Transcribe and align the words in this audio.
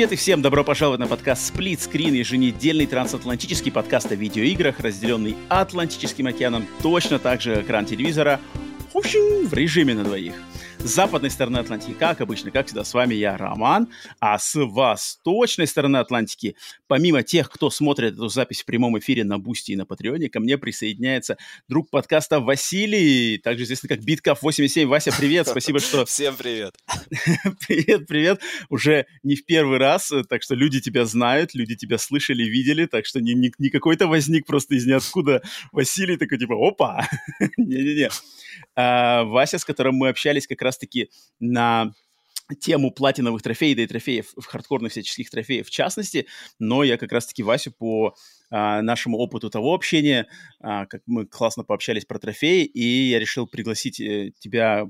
Привет 0.00 0.12
и 0.12 0.16
всем 0.16 0.40
добро 0.40 0.64
пожаловать 0.64 0.98
на 0.98 1.06
подкаст 1.06 1.54
Split 1.54 1.76
Screen, 1.76 2.16
еженедельный 2.16 2.86
трансатлантический 2.86 3.70
подкаст 3.70 4.10
о 4.10 4.14
видеоиграх, 4.14 4.80
разделенный 4.80 5.36
Атлантическим 5.50 6.26
океаном, 6.26 6.66
точно 6.80 7.18
так 7.18 7.42
же 7.42 7.60
экран 7.60 7.84
телевизора, 7.84 8.40
в 8.94 9.52
режиме 9.52 9.92
на 9.92 10.02
двоих 10.02 10.32
с 10.84 10.94
западной 10.94 11.30
стороны 11.30 11.58
Атлантики, 11.58 11.92
как 11.92 12.20
обычно, 12.20 12.50
как 12.50 12.66
всегда, 12.66 12.84
с 12.84 12.94
вами 12.94 13.14
я, 13.14 13.36
Роман, 13.36 13.88
а 14.18 14.38
с 14.38 14.54
восточной 14.58 15.66
стороны 15.66 15.98
Атлантики, 15.98 16.56
помимо 16.86 17.22
тех, 17.22 17.50
кто 17.50 17.70
смотрит 17.70 18.14
эту 18.14 18.28
запись 18.28 18.62
в 18.62 18.64
прямом 18.64 18.98
эфире 18.98 19.24
на 19.24 19.38
Бусти 19.38 19.72
и 19.72 19.76
на 19.76 19.84
Патреоне, 19.84 20.30
ко 20.30 20.40
мне 20.40 20.56
присоединяется 20.56 21.36
друг 21.68 21.90
подкаста 21.90 22.40
Василий, 22.40 23.38
также 23.38 23.64
известный 23.64 23.88
как 23.88 24.00
Биткав87. 24.00 24.86
Вася, 24.86 25.12
привет, 25.16 25.48
спасибо, 25.48 25.80
что... 25.80 26.04
Всем 26.06 26.34
привет. 26.36 26.74
Привет, 27.68 28.06
привет. 28.06 28.40
Уже 28.68 29.06
не 29.22 29.36
в 29.36 29.44
первый 29.44 29.78
раз, 29.78 30.12
так 30.28 30.42
что 30.42 30.54
люди 30.54 30.80
тебя 30.80 31.04
знают, 31.04 31.54
люди 31.54 31.76
тебя 31.76 31.98
слышали, 31.98 32.44
видели, 32.44 32.86
так 32.86 33.06
что 33.06 33.20
не, 33.20 33.34
не, 33.34 33.52
не 33.58 33.68
какой-то 33.68 34.06
возник 34.06 34.46
просто 34.46 34.74
из 34.74 34.86
ниоткуда 34.86 35.42
Василий 35.72 36.16
такой 36.16 36.38
типа, 36.38 36.54
опа, 36.54 37.06
не-не-не. 37.56 38.10
А, 38.74 39.24
Вася, 39.24 39.58
с 39.58 39.64
которым 39.64 39.96
мы 39.96 40.08
общались 40.08 40.46
как 40.46 40.62
раз-таки 40.70 41.10
на 41.38 41.92
тему 42.60 42.90
платиновых 42.90 43.42
трофеев, 43.42 43.76
да 43.76 43.82
и 43.82 43.86
трофеев, 43.86 44.32
хардкорных 44.46 44.92
всяческих 44.92 45.30
трофеев 45.30 45.66
в 45.66 45.70
частности, 45.70 46.26
но 46.58 46.82
я 46.82 46.96
как 46.96 47.12
раз-таки 47.12 47.42
Васю 47.42 47.72
по 47.72 48.14
а, 48.50 48.82
нашему 48.82 49.18
опыту 49.18 49.48
того 49.48 49.74
общения, 49.74 50.26
а, 50.60 50.86
как 50.86 51.02
мы 51.06 51.24
классно 51.26 51.62
пообщались 51.62 52.04
про 52.04 52.18
трофеи, 52.18 52.64
и 52.64 53.10
я 53.10 53.20
решил 53.20 53.46
пригласить 53.46 54.00
э, 54.00 54.32
тебя 54.40 54.86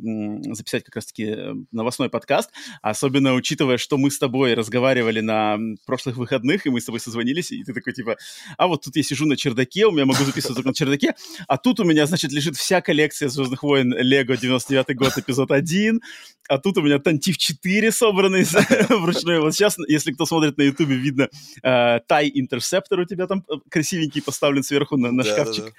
записать 0.50 0.84
как 0.84 0.96
раз-таки 0.96 1.24
э, 1.24 1.54
новостной 1.70 2.08
подкаст, 2.08 2.50
особенно 2.80 3.34
учитывая, 3.34 3.76
что 3.76 3.98
мы 3.98 4.10
с 4.10 4.18
тобой 4.18 4.54
разговаривали 4.54 5.20
на 5.20 5.58
прошлых 5.86 6.16
выходных, 6.16 6.66
и 6.66 6.70
мы 6.70 6.80
с 6.80 6.86
тобой 6.86 7.00
созвонились, 7.00 7.52
и 7.52 7.62
ты 7.62 7.74
такой 7.74 7.92
типа, 7.92 8.16
а 8.56 8.66
вот 8.66 8.82
тут 8.82 8.96
я 8.96 9.02
сижу 9.02 9.26
на 9.26 9.36
чердаке, 9.36 9.86
у 9.86 9.92
меня 9.92 10.06
могу 10.06 10.24
записывать 10.24 10.56
только 10.56 10.68
на 10.70 10.74
чердаке, 10.74 11.14
а 11.46 11.58
тут 11.58 11.80
у 11.80 11.84
меня, 11.84 12.06
значит, 12.06 12.32
лежит 12.32 12.56
вся 12.56 12.80
коллекция 12.80 13.28
«Звездных 13.28 13.62
войн» 13.62 13.94
Лего 13.94 14.36
99 14.36 14.96
год, 14.96 15.18
эпизод 15.18 15.50
1, 15.50 16.00
а 16.48 16.58
тут 16.58 16.78
у 16.78 16.82
меня 16.82 16.98
Тантив 16.98 17.38
4 17.38 17.92
собранный 17.92 18.44
вручную. 18.88 19.42
Вот 19.42 19.54
сейчас, 19.54 19.76
если 19.86 20.12
кто 20.12 20.26
смотрит 20.26 20.58
на 20.58 20.62
Ютубе, 20.62 20.96
видно 20.96 21.28
Тай 21.62 22.28
uh, 22.28 22.30
Интерсептор 22.34 22.98
у 22.98 23.04
тебя 23.04 23.26
там 23.26 23.44
красивенький 23.70 24.22
поставлен 24.22 24.62
сверху 24.62 24.96
на, 24.96 25.12
на 25.12 25.22
да, 25.22 25.30
шкафчик. 25.30 25.64
Да, 25.64 25.70
да. 25.70 25.76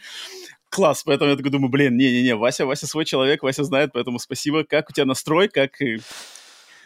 Класс, 0.69 1.03
поэтому 1.03 1.31
я 1.31 1.37
такой 1.37 1.51
думаю, 1.51 1.69
блин, 1.69 1.97
не-не-не, 1.97 2.35
Вася, 2.35 2.65
Вася 2.65 2.87
свой 2.87 3.03
человек, 3.03 3.43
Вася 3.43 3.63
знает, 3.63 3.91
поэтому 3.93 4.19
спасибо. 4.19 4.63
Как 4.63 4.89
у 4.89 4.93
тебя 4.93 5.05
настрой, 5.05 5.49
как... 5.49 5.73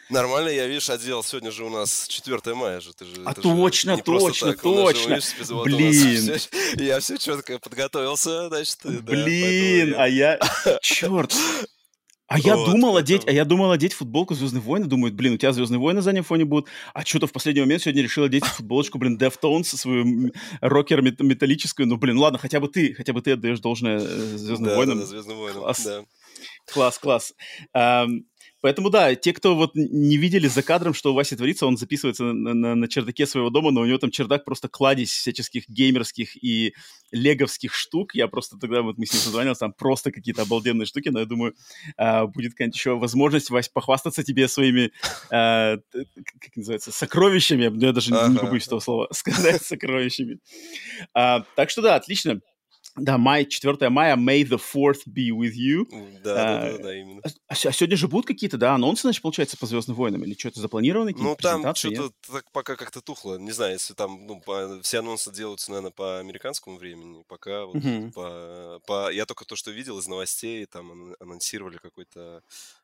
Нормально, 0.10 0.50
я, 0.50 0.68
видишь, 0.68 0.90
одел. 0.90 1.24
Сегодня 1.24 1.52
же 1.52 1.66
у 1.66 1.70
нас 1.70 2.08
4 2.08 2.54
мая 2.54 2.80
же. 2.80 2.94
Ты 2.94 3.06
же 3.06 3.24
а 3.26 3.34
точно, 3.34 3.98
точно, 3.98 4.52
так. 4.52 4.62
точно. 4.62 5.20
Же, 5.20 5.64
Блин. 5.64 6.38
Все, 6.38 6.50
я 6.84 7.00
все 7.00 7.18
четко 7.18 7.58
подготовился, 7.58 8.48
значит. 8.50 8.80
Блин, 8.84 9.92
да, 9.92 10.04
а 10.04 10.08
я... 10.08 10.40
Черт. 10.82 11.36
А 12.36 12.40
я 12.40 12.58
вот, 12.58 12.70
думал 12.70 12.98
одеть, 12.98 13.26
а 13.28 13.32
я 13.32 13.46
думал 13.46 13.72
одеть 13.72 13.94
футболку 13.94 14.34
Звездных 14.34 14.64
войн, 14.64 14.90
думаю, 14.90 15.14
блин, 15.14 15.36
у 15.36 15.38
тебя 15.38 15.54
Звездные 15.54 15.80
войны 15.80 16.00
на 16.00 16.02
заднем 16.02 16.24
фоне 16.24 16.44
будут, 16.44 16.68
а 16.94 17.06
что-то 17.06 17.28
в 17.28 17.32
последний 17.32 17.62
момент 17.62 17.82
сегодня 17.82 18.04
решил 18.04 18.26
одеть 18.26 18.44
футболочку, 18.44 18.98
блин, 18.98 19.18
Deftones, 19.18 19.64
свою 19.64 20.34
рокер 20.60 21.02
металлическую, 21.02 21.88
ну, 21.88 21.96
блин, 21.96 22.18
ладно, 22.18 22.38
хотя 22.38 22.60
бы 22.60 22.68
ты, 22.68 22.94
хотя 22.94 23.14
бы 23.14 23.22
ты 23.22 23.32
отдаешь 23.32 23.62
должное 23.62 24.00
э, 24.00 24.38
Звездным 24.38 24.70
да, 24.70 24.76
войнам. 24.76 25.00
Да, 25.00 25.06
Звездным 25.06 25.38
войнам, 25.38 25.62
класс. 25.62 25.84
да. 25.84 26.04
Класс, 26.74 27.00
класс. 27.00 27.34
Поэтому 28.66 28.90
да, 28.90 29.14
те, 29.14 29.32
кто 29.32 29.56
вот 29.56 29.76
не 29.76 30.18
видели 30.18 30.48
за 30.48 30.64
кадром, 30.64 30.96
что 30.96 31.12
у 31.12 31.14
Васи 31.14 31.36
творится, 31.36 31.68
он 31.68 31.78
записывается 31.78 32.24
на, 32.24 32.56
на, 32.56 32.74
на 32.74 32.88
чердаке 32.88 33.28
своего 33.28 33.52
дома, 33.52 33.70
но 33.70 33.82
у 33.82 33.86
него 33.86 34.00
там 34.00 34.10
чердак 34.10 34.44
просто 34.44 34.68
кладезь 34.68 35.12
всяческих 35.12 35.70
геймерских 35.70 36.36
и 36.44 36.74
леговских 37.12 37.76
штук. 37.76 38.16
Я 38.16 38.28
просто 38.28 38.58
тогда 38.58 38.82
вот 38.82 38.98
мы 38.98 39.06
с 39.06 39.14
ним 39.14 39.22
созвонились, 39.22 39.60
там 39.60 39.72
просто 39.72 40.12
какие-то 40.12 40.42
обалденные 40.42 40.88
штуки, 40.88 41.10
но 41.10 41.20
я 41.20 41.28
думаю, 41.28 41.54
а, 41.96 42.26
будет 42.26 42.54
какая-нибудь 42.54 42.76
еще 42.76 42.98
возможность, 42.98 43.52
Вась, 43.52 43.70
похвастаться 43.70 44.24
тебе 44.24 44.48
своими, 44.48 44.92
а, 45.30 45.78
как 46.42 46.56
называется, 46.56 46.92
сокровищами. 46.92 47.72
Я 47.80 47.92
даже 47.92 48.16
ага. 48.16 48.32
не 48.32 48.40
побоюсь 48.40 48.66
этого 48.66 48.80
слова 48.80 49.08
сказать, 49.12 49.62
сокровищами. 49.62 50.40
А, 51.14 51.44
так 51.56 51.70
что 51.70 51.84
да, 51.84 51.98
отлично. 51.98 52.42
Да, 52.96 53.18
май, 53.18 53.46
4 53.46 53.90
мая, 53.90 54.16
May 54.16 54.44
the 54.44 54.58
4th 54.58 55.06
be 55.06 55.30
with 55.30 55.54
you. 55.54 55.86
Да, 56.24 56.34
а, 56.34 56.62
да, 56.62 56.72
да, 56.72 56.84
да, 56.84 56.96
именно. 56.96 57.22
А, 57.24 57.54
а 57.54 57.56
сегодня 57.56 57.98
же 57.98 58.08
будут 58.08 58.26
какие-то, 58.26 58.58
да, 58.58 58.74
анонсы, 58.74 59.02
значит, 59.02 59.22
получается, 59.22 59.58
по 59.58 59.66
«Звездным 59.66 59.98
войнам»? 59.98 60.24
Или 60.24 60.34
что-то 60.34 60.62
запланировано? 60.62 61.12
Ну, 61.18 61.36
там 61.36 61.76
что-то 61.76 62.12
так 62.32 62.50
пока 62.52 62.76
как-то 62.76 63.02
тухло. 63.02 63.38
Не 63.38 63.52
знаю, 63.52 63.74
если 63.74 63.94
там, 63.94 64.26
ну, 64.26 64.40
по, 64.40 64.80
все 64.82 65.00
анонсы 65.00 65.32
делаются, 65.32 65.72
наверное, 65.72 65.92
по 65.92 66.20
американскому 66.20 66.78
времени. 66.78 67.24
Пока 67.28 67.66
вот 67.66 67.76
uh-huh. 67.76 68.12
по, 68.12 68.82
по... 68.88 69.12
Я 69.12 69.26
только 69.26 69.46
то, 69.46 69.56
что 69.56 69.72
видел 69.72 70.00
из 70.00 70.08
новостей, 70.08 70.66
там 70.66 71.16
анонсировали 71.20 71.78
какой-то 71.78 72.42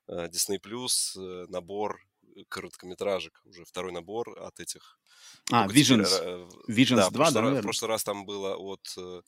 uh, 0.09 0.29
Disney+, 0.29 0.59
Plus, 0.59 1.17
uh, 1.17 1.45
набор 1.47 2.01
короткометражек, 2.49 3.41
уже 3.45 3.65
второй 3.65 3.91
набор 3.91 4.37
от 4.39 4.59
этих... 4.59 4.99
А, 5.51 5.67
Visions, 5.67 6.47
Visions 6.67 6.97
да, 6.97 7.09
2, 7.09 7.31
да, 7.31 7.41
наверное? 7.41 7.61
В 7.61 7.63
прошлый 7.63 7.89
раз 7.89 8.03
там 8.03 8.25
было 8.25 8.55
от 8.55 8.93
э, 8.97 9.21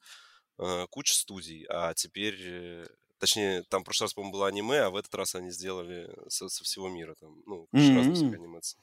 куча 0.89 1.13
студий, 1.13 1.65
а 1.69 1.93
теперь, 1.93 2.37
э, 2.39 2.85
точнее, 3.19 3.63
там 3.69 3.81
в 3.81 3.85
прошлый 3.85 4.05
раз, 4.05 4.13
по-моему, 4.13 4.33
было 4.33 4.47
аниме, 4.47 4.79
а 4.81 4.89
в 4.89 4.95
этот 4.95 5.13
раз 5.15 5.35
они 5.35 5.51
сделали 5.51 6.09
со, 6.29 6.49
со 6.49 6.63
всего 6.63 6.89
мира, 6.89 7.15
там, 7.19 7.41
ну, 7.45 7.67
mm-hmm. 7.73 7.95
разных 7.95 8.33
анимаций. 8.33 8.79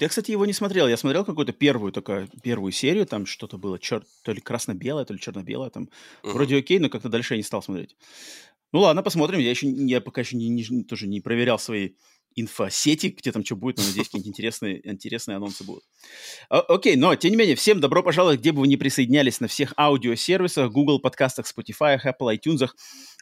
Я, 0.00 0.08
кстати, 0.08 0.30
его 0.30 0.46
не 0.46 0.52
смотрел. 0.52 0.86
Я 0.86 0.96
смотрел 0.96 1.24
какую-то 1.24 1.52
первую 1.52 1.92
такую, 1.92 2.28
первую 2.42 2.70
серию, 2.70 3.04
там 3.06 3.26
что-то 3.26 3.58
было, 3.58 3.78
чер... 3.78 4.04
то 4.22 4.32
ли 4.32 4.40
красно-белое, 4.40 5.04
то 5.04 5.12
ли 5.12 5.18
черно-белое, 5.18 5.70
там. 5.70 5.88
Uh-huh. 6.22 6.32
Вроде 6.32 6.56
окей, 6.56 6.78
но 6.78 6.88
как-то 6.88 7.08
дальше 7.08 7.34
я 7.34 7.38
не 7.38 7.42
стал 7.42 7.62
смотреть. 7.62 7.96
Ну 8.72 8.80
ладно, 8.80 9.02
посмотрим. 9.02 9.40
Я 9.40 9.50
еще, 9.50 9.68
я 9.68 10.00
пока 10.00 10.20
еще 10.20 10.36
не, 10.36 10.48
не, 10.48 10.84
тоже 10.84 11.08
не 11.08 11.20
проверял 11.20 11.58
свои 11.58 11.94
инфосети, 12.40 13.14
где 13.16 13.32
там 13.32 13.44
что 13.44 13.56
будет, 13.56 13.78
но 13.78 13.84
надеюсь, 13.84 14.08
какие-нибудь 14.08 14.28
интересные, 14.28 14.80
интересные 14.88 15.36
анонсы 15.36 15.64
будут. 15.64 15.84
О- 16.48 16.74
окей, 16.74 16.96
но, 16.96 17.14
тем 17.16 17.30
не 17.30 17.36
менее, 17.36 17.56
всем 17.56 17.80
добро 17.80 18.02
пожаловать, 18.02 18.40
где 18.40 18.52
бы 18.52 18.60
вы 18.60 18.68
ни 18.68 18.76
присоединялись 18.76 19.40
на 19.40 19.48
всех 19.48 19.74
аудиосервисах, 19.76 20.70
Google 20.70 21.00
подкастах, 21.00 21.46
Spotify, 21.46 21.98
Apple, 22.02 22.36
iTunes, 22.36 22.68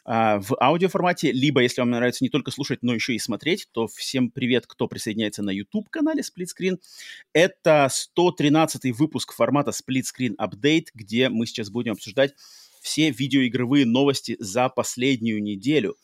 а, 0.05 0.39
в 0.39 0.55
аудиоформате, 0.61 1.33
либо, 1.33 1.61
если 1.61 1.81
вам 1.81 1.89
нравится 1.89 2.23
не 2.23 2.29
только 2.29 2.51
слушать, 2.51 2.79
но 2.81 2.93
еще 2.93 3.13
и 3.13 3.19
смотреть, 3.19 3.67
то 3.73 3.87
всем 3.87 4.31
привет, 4.31 4.65
кто 4.65 4.87
присоединяется 4.87 5.43
на 5.43 5.49
YouTube-канале 5.49 6.21
Split 6.21 6.47
Screen. 6.57 6.77
Это 7.33 7.89
113 7.91 8.91
выпуск 8.97 9.33
формата 9.33 9.71
Split 9.71 10.03
Screen 10.03 10.35
Update, 10.39 10.87
где 10.93 11.27
мы 11.27 11.45
сейчас 11.45 11.69
будем 11.69 11.93
обсуждать 11.93 12.33
все 12.81 13.11
видеоигровые 13.11 13.85
новости 13.85 14.37
за 14.39 14.69
последнюю 14.69 15.43
неделю. 15.43 15.97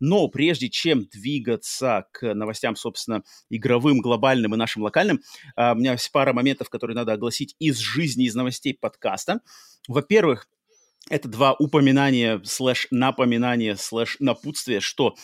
Но 0.00 0.28
прежде 0.28 0.68
чем 0.68 1.06
двигаться 1.06 2.06
к 2.12 2.34
новостям, 2.34 2.76
собственно, 2.76 3.22
игровым, 3.50 4.00
глобальным 4.00 4.54
и 4.54 4.58
нашим 4.58 4.82
локальным, 4.82 5.20
а, 5.56 5.72
у 5.72 5.76
меня 5.76 5.92
есть 5.92 6.10
пара 6.12 6.32
моментов, 6.32 6.70
которые 6.70 6.94
надо 6.94 7.12
огласить 7.12 7.56
из 7.58 7.78
жизни, 7.78 8.26
из 8.26 8.34
новостей 8.34 8.74
подкаста. 8.74 9.40
Во-первых, 9.88 10.48
это 11.08 11.28
два 11.28 11.54
упоминания, 11.54 12.40
слэш 12.44 12.86
напоминания, 12.90 13.76
слэш 13.76 14.16
напутствия, 14.20 14.80
что 14.80 15.14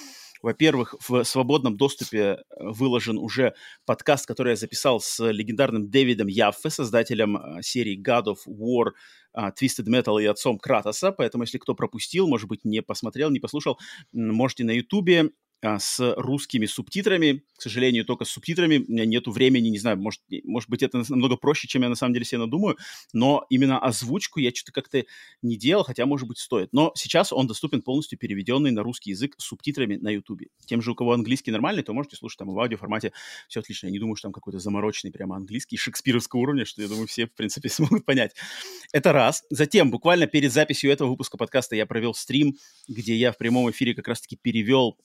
во-первых, 0.44 0.94
в 1.08 1.25
свободном 1.25 1.76
доступе 1.76 2.19
э, 2.19 2.37
выложен 2.58 3.17
уже 3.17 3.55
подкаст, 3.87 4.26
который 4.26 4.50
я 4.50 4.56
записал 4.56 5.00
с 5.00 5.25
легендарным 5.25 5.91
Дэвидом 5.91 6.29
Яффе, 6.29 6.69
создателем 6.69 7.38
э, 7.38 7.62
серии 7.62 7.99
God 7.99 8.35
of 8.35 8.37
War, 8.46 8.91
э, 9.35 9.50
Twisted 9.58 9.87
Metal 9.88 10.23
и 10.23 10.26
отцом 10.26 10.58
Кратоса. 10.58 11.12
Поэтому, 11.12 11.44
если 11.44 11.56
кто 11.56 11.75
пропустил, 11.75 12.29
может 12.29 12.46
быть, 12.46 12.62
не 12.64 12.82
посмотрел, 12.82 13.31
не 13.31 13.41
послушал, 13.41 13.79
можете 14.12 14.64
на 14.64 14.73
Ютубе 14.73 15.20
а, 15.23 15.29
с 15.64 16.14
русскими 16.16 16.66
субтитрами. 16.66 17.43
К 17.56 17.62
сожалению, 17.62 18.05
только 18.05 18.25
с 18.25 18.31
субтитрами. 18.31 18.84
У 18.87 18.93
меня 18.93 19.06
нету 19.06 19.31
времени, 19.31 19.69
не 19.69 19.78
знаю, 19.78 19.96
может, 19.99 20.20
может 20.44 20.69
быть, 20.69 20.82
это 20.82 21.02
намного 21.08 21.37
проще, 21.37 21.69
чем 21.69 21.82
я 21.82 21.88
на 21.88 21.94
самом 21.94 22.12
деле 22.12 22.25
себе 22.25 22.38
надумаю, 22.38 22.76
но 23.12 23.46
именно 23.49 23.78
озвучку 23.78 24.40
я 24.40 24.50
что-то 24.50 24.72
как-то 24.72 25.05
не 25.43 25.56
делал, 25.56 25.84
хотя, 25.84 26.06
может 26.06 26.28
быть, 26.28 26.38
стоит. 26.38 26.69
Но 26.72 26.93
сейчас 26.96 27.32
он 27.32 27.46
доступен 27.46 27.82
полностью 27.82 28.19
переведенный 28.19 28.70
на 28.70 28.82
русский 28.82 29.11
язык 29.11 29.34
с 29.38 29.44
субтитрами 29.44 29.96
на 29.96 30.11
YouTube. 30.11 30.43
Тем 30.66 30.82
же, 30.82 30.93
у 30.93 30.94
кого 30.94 31.12
английский 31.12 31.50
нормальный, 31.50 31.82
то 31.82 31.93
можете 31.93 32.16
слушать 32.16 32.38
там 32.38 32.49
в 32.49 32.58
аудиоформате. 32.58 33.12
Все 33.49 33.61
отлично. 33.61 33.87
Я 33.87 33.93
не 33.93 33.99
думаю, 33.99 34.16
что 34.16 34.28
там 34.28 34.32
какой-то 34.32 34.58
замороченный 34.58 35.12
прямо 35.12 35.37
английский 35.37 35.76
шекспировского 35.76 36.40
уровня, 36.40 36.64
что, 36.64 36.82
я 36.82 36.88
думаю, 36.88 37.06
все, 37.06 37.26
в 37.26 37.32
принципе, 37.32 37.69
смогут 37.70 38.05
понять. 38.05 38.32
Это 38.93 39.12
раз. 39.12 39.44
Затем, 39.50 39.90
буквально 39.90 40.26
перед 40.26 40.52
записью 40.52 40.90
этого 40.90 41.08
выпуска 41.08 41.37
подкаста 41.37 41.76
я 41.76 41.87
провел 41.87 42.14
стрим, 42.14 42.56
где 42.88 43.14
я 43.14 43.32
в 43.32 43.38
прямом 43.38 43.70
эфире 43.70 43.94
как 43.94 44.08
раз-таки 44.08 44.37
перевел 44.37 44.99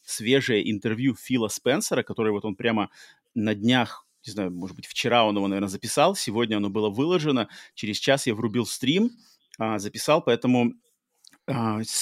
свежее 0.50 0.72
интервью 0.72 1.16
Фила 1.16 1.48
Спенсера, 1.48 2.04
который 2.04 2.32
вот 2.32 2.46
он 2.46 2.56
прямо 2.56 2.90
на 3.36 3.54
днях 3.56 4.06
не 4.28 4.34
знаю, 4.34 4.52
может 4.52 4.76
быть, 4.76 4.86
вчера 4.86 5.26
он 5.26 5.38
его, 5.38 5.48
наверное, 5.48 5.70
записал, 5.70 6.14
сегодня 6.14 6.58
оно 6.58 6.70
было 6.70 6.90
выложено, 6.90 7.48
через 7.74 7.98
час 7.98 8.28
я 8.28 8.36
врубил 8.36 8.66
стрим, 8.66 9.12
а, 9.58 9.80
записал, 9.80 10.22
поэтому 10.22 10.74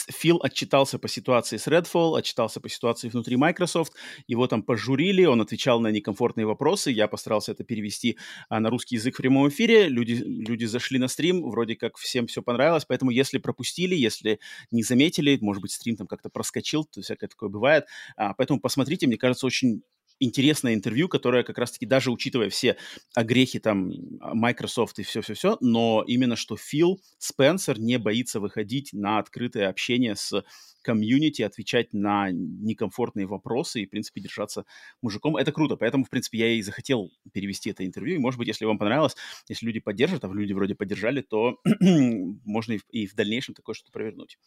Фил 0.10 0.40
отчитался 0.44 1.00
по 1.00 1.08
ситуации 1.08 1.58
с 1.58 1.68
Redfall, 1.68 2.18
отчитался 2.18 2.60
по 2.60 2.70
ситуации 2.70 3.10
внутри 3.10 3.38
Microsoft, 3.38 3.94
его 4.28 4.48
там 4.48 4.62
пожурили, 4.62 5.26
он 5.26 5.42
отвечал 5.42 5.80
на 5.80 5.88
некомфортные 5.88 6.46
вопросы, 6.46 6.92
я 6.92 7.08
постарался 7.08 7.54
это 7.54 7.64
перевести 7.64 8.18
а, 8.50 8.60
на 8.60 8.70
русский 8.70 8.96
язык 8.96 9.16
в 9.16 9.18
прямом 9.18 9.48
эфире, 9.50 9.88
люди, 9.88 10.14
люди 10.14 10.66
зашли 10.66 11.00
на 11.00 11.08
стрим, 11.08 11.50
вроде 11.50 11.76
как 11.76 11.98
всем 11.98 12.28
все 12.28 12.42
понравилось, 12.42 12.86
поэтому 12.86 13.12
если 13.12 13.38
пропустили, 13.38 13.96
если 13.96 14.40
не 14.72 14.84
заметили, 14.84 15.38
может 15.42 15.62
быть, 15.62 15.72
стрим 15.72 15.96
там 15.96 16.08
как-то 16.08 16.30
проскочил, 16.30 16.84
то 16.84 17.02
всякое 17.02 17.28
такое 17.28 17.50
бывает, 17.50 17.86
а, 18.18 18.34
поэтому 18.34 18.60
посмотрите, 18.60 19.08
мне 19.08 19.18
кажется, 19.18 19.46
очень 19.46 19.82
интересное 20.20 20.74
интервью, 20.74 21.08
которое 21.10 21.44
как 21.44 21.58
раз-таки 21.58 21.86
даже 21.86 22.12
учитывая 22.12 22.50
все 22.50 22.78
огрехи 23.14 23.60
там 23.60 23.92
Microsoft 24.20 25.00
и 25.00 25.04
все-все-все, 25.04 25.58
но 25.62 26.04
именно 26.06 26.36
что 26.36 26.58
Фил 26.58 27.02
Спенсер 27.18 27.80
не 27.80 27.98
боится 27.98 28.40
выходить 28.40 28.94
на 28.94 29.20
открытое 29.20 29.70
общение 29.70 30.16
с 30.16 30.44
комьюнити, 30.88 31.42
отвечать 31.42 31.92
на 31.92 32.30
некомфортные 32.32 33.26
вопросы 33.28 33.82
и, 33.82 33.86
в 33.86 33.90
принципе, 33.90 34.22
держаться 34.22 34.64
мужиком. 35.02 35.36
Это 35.36 35.52
круто, 35.52 35.76
поэтому, 35.76 36.06
в 36.06 36.10
принципе, 36.10 36.38
я 36.38 36.48
и 36.54 36.62
захотел 36.62 37.12
перевести 37.34 37.72
это 37.72 37.86
интервью. 37.86 38.16
И, 38.16 38.20
может 38.20 38.38
быть, 38.38 38.48
если 38.48 38.64
вам 38.64 38.78
понравилось, 38.78 39.18
если 39.50 39.66
люди 39.66 39.82
поддержат, 39.82 40.24
а 40.24 40.30
люди 40.30 40.54
вроде 40.54 40.76
поддержали, 40.76 41.20
то 41.20 41.60
можно 41.82 42.74
и 42.74 42.78
в, 42.78 42.86
и 42.90 43.06
в 43.06 43.16
дальнейшем 43.16 43.54
такое 43.54 43.76
что-то 43.76 43.92
провернуть. 43.92 44.38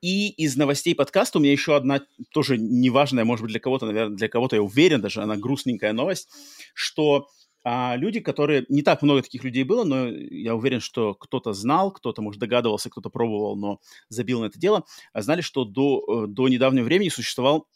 И 0.00 0.30
из 0.30 0.56
новостей 0.56 0.94
подкаста 0.94 1.36
у 1.36 1.42
меня 1.42 1.52
еще 1.52 1.76
одна 1.76 2.00
тоже 2.32 2.56
неважная, 2.56 3.26
может 3.26 3.42
быть, 3.42 3.50
для 3.50 3.60
кого-то, 3.60 3.84
наверное, 3.84 4.16
для 4.16 4.28
кого-то, 4.28 4.56
я 4.56 4.62
уверен, 4.62 4.87
даже 4.96 5.22
она 5.22 5.36
грустненькая 5.36 5.92
новость, 5.92 6.28
что 6.74 7.28
а 7.64 7.96
люди, 7.96 8.20
которые... 8.20 8.64
Не 8.68 8.82
так 8.82 9.02
много 9.02 9.20
таких 9.20 9.44
людей 9.44 9.64
было, 9.64 9.84
но 9.84 10.08
я 10.08 10.54
уверен, 10.54 10.80
что 10.80 11.14
кто-то 11.14 11.52
знал, 11.52 11.90
кто-то, 11.90 12.22
может, 12.22 12.40
догадывался, 12.40 12.88
кто-то 12.88 13.10
пробовал, 13.10 13.56
но 13.56 13.80
забил 14.08 14.40
на 14.40 14.46
это 14.46 14.58
дело, 14.58 14.84
а 15.12 15.22
знали, 15.22 15.42
что 15.42 15.64
до, 15.64 16.24
э, 16.24 16.26
до 16.28 16.48
недавнего 16.48 16.84
времени 16.84 17.10
существовал 17.10 17.66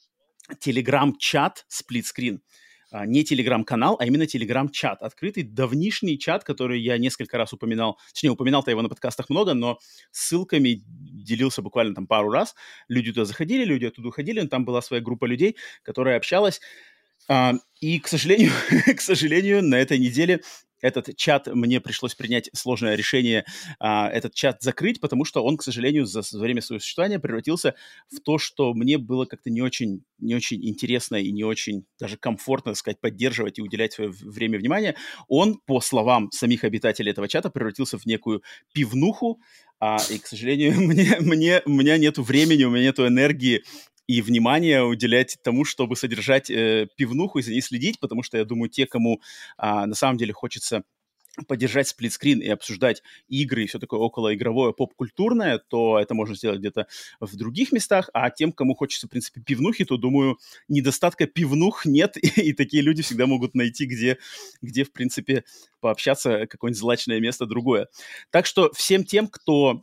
телеграм-чат 0.60 1.66
сплитскрин. 1.68 2.40
А, 2.92 3.06
не 3.06 3.24
телеграм-канал, 3.24 3.96
а 3.98 4.04
именно 4.04 4.26
телеграм-чат. 4.26 5.02
Открытый 5.02 5.44
давнишний 5.44 6.18
чат, 6.18 6.44
который 6.44 6.78
я 6.78 6.98
несколько 6.98 7.38
раз 7.38 7.54
упоминал. 7.54 7.98
Точнее, 8.12 8.30
упоминал-то 8.30 8.70
его 8.70 8.82
на 8.82 8.90
подкастах 8.90 9.30
много, 9.30 9.54
но 9.54 9.78
ссылками 10.10 10.82
делился 10.86 11.62
буквально 11.62 11.94
там 11.94 12.06
пару 12.06 12.30
раз. 12.30 12.54
Люди 12.88 13.10
туда 13.10 13.24
заходили, 13.24 13.64
люди 13.64 13.86
оттуда 13.86 14.08
уходили, 14.08 14.46
там 14.46 14.66
была 14.66 14.82
своя 14.82 15.02
группа 15.02 15.24
людей, 15.24 15.56
которая 15.82 16.18
общалась. 16.18 16.60
И, 17.80 17.98
к 17.98 18.08
сожалению, 18.08 18.52
к 18.96 19.00
сожалению, 19.00 19.62
на 19.62 19.76
этой 19.76 19.98
неделе 19.98 20.40
этот 20.82 21.16
чат 21.16 21.46
мне 21.46 21.80
пришлось 21.80 22.14
принять 22.14 22.50
сложное 22.52 22.96
решение 22.96 23.46
а, 23.78 24.10
этот 24.10 24.34
чат 24.34 24.62
закрыть, 24.62 25.00
потому 25.00 25.24
что 25.24 25.44
он, 25.44 25.56
к 25.56 25.62
сожалению, 25.62 26.04
за 26.04 26.22
время 26.36 26.60
своего 26.60 26.80
существования 26.80 27.20
превратился 27.20 27.74
в 28.10 28.20
то, 28.20 28.36
что 28.36 28.74
мне 28.74 28.98
было 28.98 29.24
как-то 29.24 29.48
не 29.48 29.62
очень, 29.62 30.04
не 30.18 30.34
очень 30.34 30.62
интересно 30.68 31.16
и 31.16 31.30
не 31.30 31.44
очень 31.44 31.86
даже 31.98 32.16
комфортно, 32.16 32.72
так 32.72 32.78
сказать, 32.78 33.00
поддерживать 33.00 33.58
и 33.58 33.62
уделять 33.62 33.92
свое 33.92 34.10
время 34.10 34.58
внимания. 34.58 34.96
Он, 35.28 35.60
по 35.64 35.80
словам 35.80 36.30
самих 36.32 36.64
обитателей 36.64 37.12
этого 37.12 37.28
чата, 37.28 37.48
превратился 37.48 37.96
в 37.96 38.04
некую 38.04 38.42
пивнуху, 38.72 39.40
а, 39.78 39.98
и, 40.10 40.18
к 40.18 40.26
сожалению, 40.26 40.72
мне, 40.80 41.16
мне, 41.20 41.62
у 41.64 41.70
меня 41.70 41.96
нет 41.96 42.18
времени, 42.18 42.64
у 42.64 42.70
меня 42.70 42.84
нет 42.84 42.98
энергии 42.98 43.62
и 44.12 44.20
внимание 44.20 44.84
уделять 44.84 45.38
тому, 45.42 45.64
чтобы 45.64 45.96
содержать 45.96 46.50
э, 46.50 46.86
пивнуху 46.96 47.38
и 47.38 47.42
за 47.42 47.50
ней 47.50 47.62
следить, 47.62 47.98
потому 47.98 48.22
что 48.22 48.36
я 48.36 48.44
думаю, 48.44 48.68
те, 48.68 48.86
кому 48.86 49.22
а, 49.56 49.86
на 49.86 49.94
самом 49.94 50.18
деле 50.18 50.34
хочется 50.34 50.82
поддержать 51.48 51.88
сплитскрин 51.88 52.40
и 52.40 52.48
обсуждать 52.48 53.02
игры 53.28 53.64
и 53.64 53.66
все 53.66 53.78
такое 53.78 54.00
околоигровое, 54.00 54.72
поп-культурное, 54.72 55.58
то 55.66 55.98
это 55.98 56.12
можно 56.12 56.34
сделать 56.34 56.58
где-то 56.58 56.88
в 57.20 57.34
других 57.36 57.72
местах, 57.72 58.10
а 58.12 58.28
тем, 58.28 58.52
кому 58.52 58.74
хочется, 58.74 59.06
в 59.06 59.10
принципе, 59.10 59.40
пивнухи, 59.40 59.86
то, 59.86 59.96
думаю, 59.96 60.38
недостатка 60.68 61.26
пивнух 61.26 61.86
нет, 61.86 62.18
и, 62.18 62.26
и 62.50 62.52
такие 62.52 62.82
люди 62.82 63.02
всегда 63.02 63.26
могут 63.26 63.54
найти, 63.54 63.86
где, 63.86 64.18
где, 64.60 64.84
в 64.84 64.92
принципе, 64.92 65.44
пообщаться, 65.80 66.46
какое-нибудь 66.46 66.78
злачное 66.78 67.18
место 67.18 67.46
другое. 67.46 67.88
Так 68.28 68.44
что 68.44 68.70
всем 68.74 69.04
тем, 69.06 69.26
кто 69.28 69.80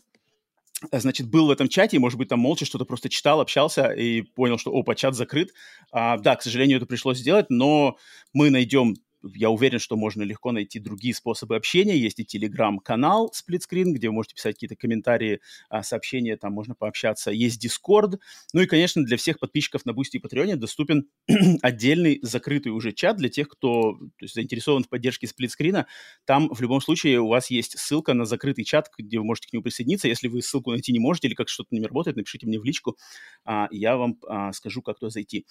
значит, 0.91 1.27
был 1.27 1.47
в 1.47 1.51
этом 1.51 1.67
чате, 1.67 1.99
может 1.99 2.17
быть, 2.17 2.29
там 2.29 2.39
молча 2.39 2.65
что-то 2.65 2.85
просто 2.85 3.09
читал, 3.09 3.41
общался 3.41 3.91
и 3.91 4.21
понял, 4.21 4.57
что, 4.57 4.71
опа, 4.71 4.95
чат 4.95 5.15
закрыт. 5.15 5.51
А, 5.91 6.17
да, 6.17 6.35
к 6.35 6.41
сожалению, 6.41 6.77
это 6.77 6.85
пришлось 6.85 7.17
сделать, 7.17 7.47
но 7.49 7.97
мы 8.33 8.49
найдем 8.49 8.95
я 9.23 9.49
уверен, 9.49 9.79
что 9.79 9.95
можно 9.95 10.23
легко 10.23 10.51
найти 10.51 10.79
другие 10.79 11.13
способы 11.13 11.55
общения. 11.55 11.97
Есть 11.97 12.19
и 12.19 12.25
телеграм-канал 12.25 13.31
Сплитскрин, 13.33 13.93
где 13.93 14.07
вы 14.07 14.15
можете 14.15 14.35
писать 14.35 14.55
какие-то 14.55 14.75
комментарии, 14.75 15.41
а, 15.69 15.83
сообщения, 15.83 16.37
там 16.37 16.53
можно 16.53 16.75
пообщаться. 16.75 17.31
Есть 17.31 17.63
Discord. 17.65 18.19
Ну 18.53 18.61
и, 18.61 18.65
конечно, 18.65 19.03
для 19.03 19.17
всех 19.17 19.39
подписчиков 19.39 19.85
на 19.85 19.91
Boosty 19.91 20.13
и 20.13 20.19
Patreon 20.19 20.55
доступен 20.55 21.07
отдельный 21.61 22.19
закрытый 22.21 22.71
уже 22.71 22.91
чат 22.91 23.17
для 23.17 23.29
тех, 23.29 23.49
кто 23.49 23.93
то 23.93 24.07
есть, 24.21 24.35
заинтересован 24.35 24.83
в 24.83 24.89
поддержке 24.89 25.27
сплитскрина. 25.27 25.87
Там 26.25 26.49
в 26.49 26.61
любом 26.61 26.81
случае 26.81 27.19
у 27.19 27.27
вас 27.27 27.49
есть 27.49 27.77
ссылка 27.77 28.13
на 28.13 28.25
закрытый 28.25 28.63
чат, 28.63 28.89
где 28.97 29.19
вы 29.19 29.25
можете 29.25 29.49
к 29.49 29.53
нему 29.53 29.63
присоединиться. 29.63 30.07
Если 30.07 30.27
вы 30.27 30.41
ссылку 30.41 30.71
найти 30.71 30.91
не 30.91 30.99
можете 30.99 31.27
или 31.27 31.35
как 31.35 31.49
что-то 31.49 31.69
не 31.71 31.81
работает, 31.81 32.17
напишите 32.17 32.47
мне 32.47 32.59
в 32.59 32.63
личку, 32.63 32.97
а, 33.45 33.67
я 33.71 33.97
вам 33.97 34.17
а, 34.27 34.53
скажу, 34.53 34.81
как 34.81 34.99
туда 34.99 35.09
зайти. 35.09 35.45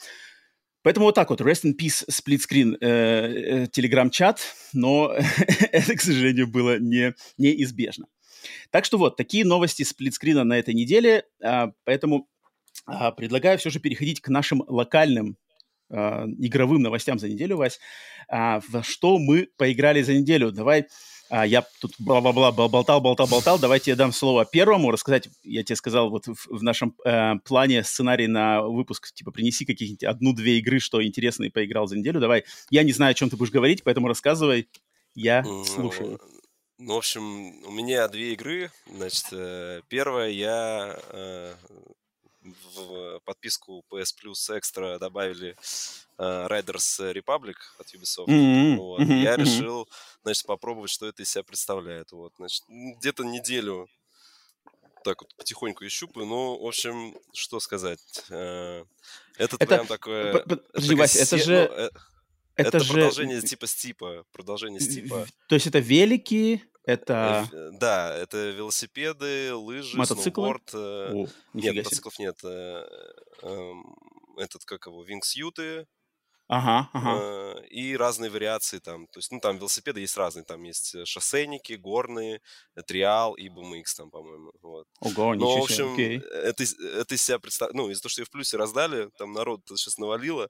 Поэтому 0.82 1.06
вот 1.06 1.14
так 1.14 1.30
вот, 1.30 1.40
rest 1.40 1.64
in 1.64 1.74
peace, 1.76 2.04
сплитскрин, 2.08 2.76
э, 2.80 3.66
телеграм-чат, 3.72 4.40
но 4.72 5.12
это, 5.72 5.94
к 5.96 6.00
сожалению, 6.00 6.46
было 6.46 6.78
не, 6.78 7.14
неизбежно. 7.36 8.06
Так 8.70 8.84
что 8.84 8.98
вот, 8.98 9.16
такие 9.16 9.44
новости 9.44 9.82
сплитскрина 9.82 10.44
на 10.44 10.58
этой 10.58 10.74
неделе, 10.74 11.24
э, 11.42 11.66
поэтому 11.84 12.28
э, 12.86 13.12
предлагаю 13.16 13.58
все 13.58 13.70
же 13.70 13.80
переходить 13.80 14.20
к 14.20 14.28
нашим 14.28 14.62
локальным 14.66 15.36
э, 15.90 15.96
игровым 16.38 16.82
новостям 16.82 17.18
за 17.18 17.28
неделю, 17.28 17.56
Вась. 17.56 17.80
Э, 18.30 18.60
во 18.68 18.82
что 18.82 19.18
мы 19.18 19.48
поиграли 19.56 20.02
за 20.02 20.14
неделю? 20.14 20.52
Давай 20.52 20.86
а, 21.30 21.46
я 21.46 21.66
тут 21.80 21.94
бла-бла-бла 21.98 22.52
болтал, 22.52 23.00
болтал, 23.00 23.26
болтал. 23.26 23.58
Давайте 23.58 23.90
я 23.90 23.96
дам 23.96 24.12
слово 24.12 24.44
первому 24.44 24.90
рассказать. 24.90 25.28
Я 25.42 25.62
тебе 25.62 25.76
сказал 25.76 26.10
вот 26.10 26.26
в, 26.26 26.46
в 26.48 26.62
нашем 26.62 26.94
э, 27.04 27.34
плане 27.44 27.84
сценарий 27.84 28.26
на 28.26 28.62
выпуск, 28.62 29.12
типа, 29.12 29.30
принеси 29.30 29.64
каких-нибудь 29.64 30.04
одну-две 30.04 30.58
игры, 30.58 30.78
что 30.78 31.04
интересное 31.04 31.50
поиграл 31.50 31.86
за 31.86 31.98
неделю. 31.98 32.20
Давай. 32.20 32.44
Я 32.70 32.82
не 32.82 32.92
знаю, 32.92 33.12
о 33.12 33.14
чем 33.14 33.28
ты 33.28 33.36
будешь 33.36 33.52
говорить, 33.52 33.82
поэтому 33.84 34.08
рассказывай. 34.08 34.68
Я 35.14 35.44
слушаю. 35.64 36.20
Ну, 36.78 36.94
в 36.94 36.98
общем, 36.98 37.66
у 37.66 37.72
меня 37.72 38.06
две 38.08 38.34
игры. 38.34 38.70
Значит, 38.86 39.26
э, 39.32 39.82
первая 39.88 40.30
я 40.30 40.98
э, 41.10 41.54
в 42.74 43.20
подписку 43.24 43.84
PS 43.90 44.14
Plus 44.22 44.50
Extra 44.50 44.98
добавили 44.98 45.56
uh, 46.18 46.48
Riders 46.48 47.12
Republic 47.12 47.56
от 47.78 47.94
Ubisoft. 47.94 48.28
Mm-hmm. 48.28 48.76
Вот. 48.76 49.00
Mm-hmm. 49.00 49.22
Я 49.22 49.36
решил, 49.36 49.88
значит, 50.22 50.46
попробовать, 50.46 50.90
что 50.90 51.06
это 51.06 51.22
из 51.22 51.30
себя 51.30 51.44
представляет. 51.44 52.12
Вот, 52.12 52.32
значит, 52.38 52.64
где-то 52.68 53.24
неделю 53.24 53.88
так 55.04 55.22
вот 55.22 55.34
потихоньку 55.36 55.84
и 55.84 55.88
щупаю. 55.88 56.26
Ну, 56.26 56.58
в 56.58 56.66
общем, 56.66 57.14
что 57.32 57.60
сказать. 57.60 58.00
Uh, 58.28 58.86
это, 59.36 59.56
это 59.56 59.66
прям 59.66 59.86
такое... 59.86 60.40
Подожди, 60.40 60.94
Вася, 60.94 61.20
это 61.20 61.38
же... 61.38 61.68
Ну, 61.70 61.76
э, 61.76 61.90
это, 62.56 62.68
это 62.68 62.80
же... 62.80 62.92
продолжение 62.92 63.40
типа 63.40 63.66
Стипа. 63.66 64.24
Продолжение 64.32 64.80
Стипа. 64.80 65.26
То 65.48 65.54
есть 65.54 65.66
это 65.66 65.78
велики, 65.78 66.64
это... 66.84 67.48
Э, 67.52 67.70
да, 67.72 68.16
это 68.16 68.50
велосипеды, 68.50 69.54
лыжи, 69.54 69.96
Мотоциклы? 69.96 70.32
сноуборд. 70.32 70.74
Э, 70.74 71.12
О, 71.12 71.26
нет, 71.54 71.76
мотоциклов 71.76 72.18
нет. 72.18 72.38
Э, 72.44 72.84
эм, 73.42 73.96
этот, 74.38 74.64
как 74.64 74.86
его, 74.86 75.02
вингсьюты. 75.02 75.86
Ага, 76.50 76.88
ага. 76.94 77.60
И 77.68 77.94
разные 77.94 78.30
вариации 78.30 78.78
там. 78.78 79.06
То 79.08 79.18
есть, 79.18 79.30
ну, 79.30 79.38
там 79.38 79.58
велосипеды 79.58 80.00
есть 80.00 80.16
разные. 80.16 80.44
Там 80.44 80.62
есть 80.62 81.06
шоссейники, 81.06 81.74
горные, 81.74 82.40
триал 82.86 83.34
и 83.34 83.50
BMX 83.50 83.84
там, 83.98 84.10
по-моему. 84.10 84.52
Вот. 84.62 84.86
Ого, 85.00 85.34
Но, 85.34 85.34
ничего 85.34 85.60
в 85.60 85.64
общем, 85.64 85.92
окей. 85.92 86.18
это, 86.18 86.62
это 86.62 87.14
из 87.14 87.22
себя 87.22 87.38
представь... 87.38 87.72
Ну, 87.74 87.90
из-за 87.90 88.00
того, 88.00 88.10
что 88.10 88.22
ее 88.22 88.26
в 88.26 88.30
плюсе 88.30 88.56
раздали, 88.56 89.10
там 89.18 89.34
народ 89.34 89.60
сейчас 89.68 89.98
навалило. 89.98 90.48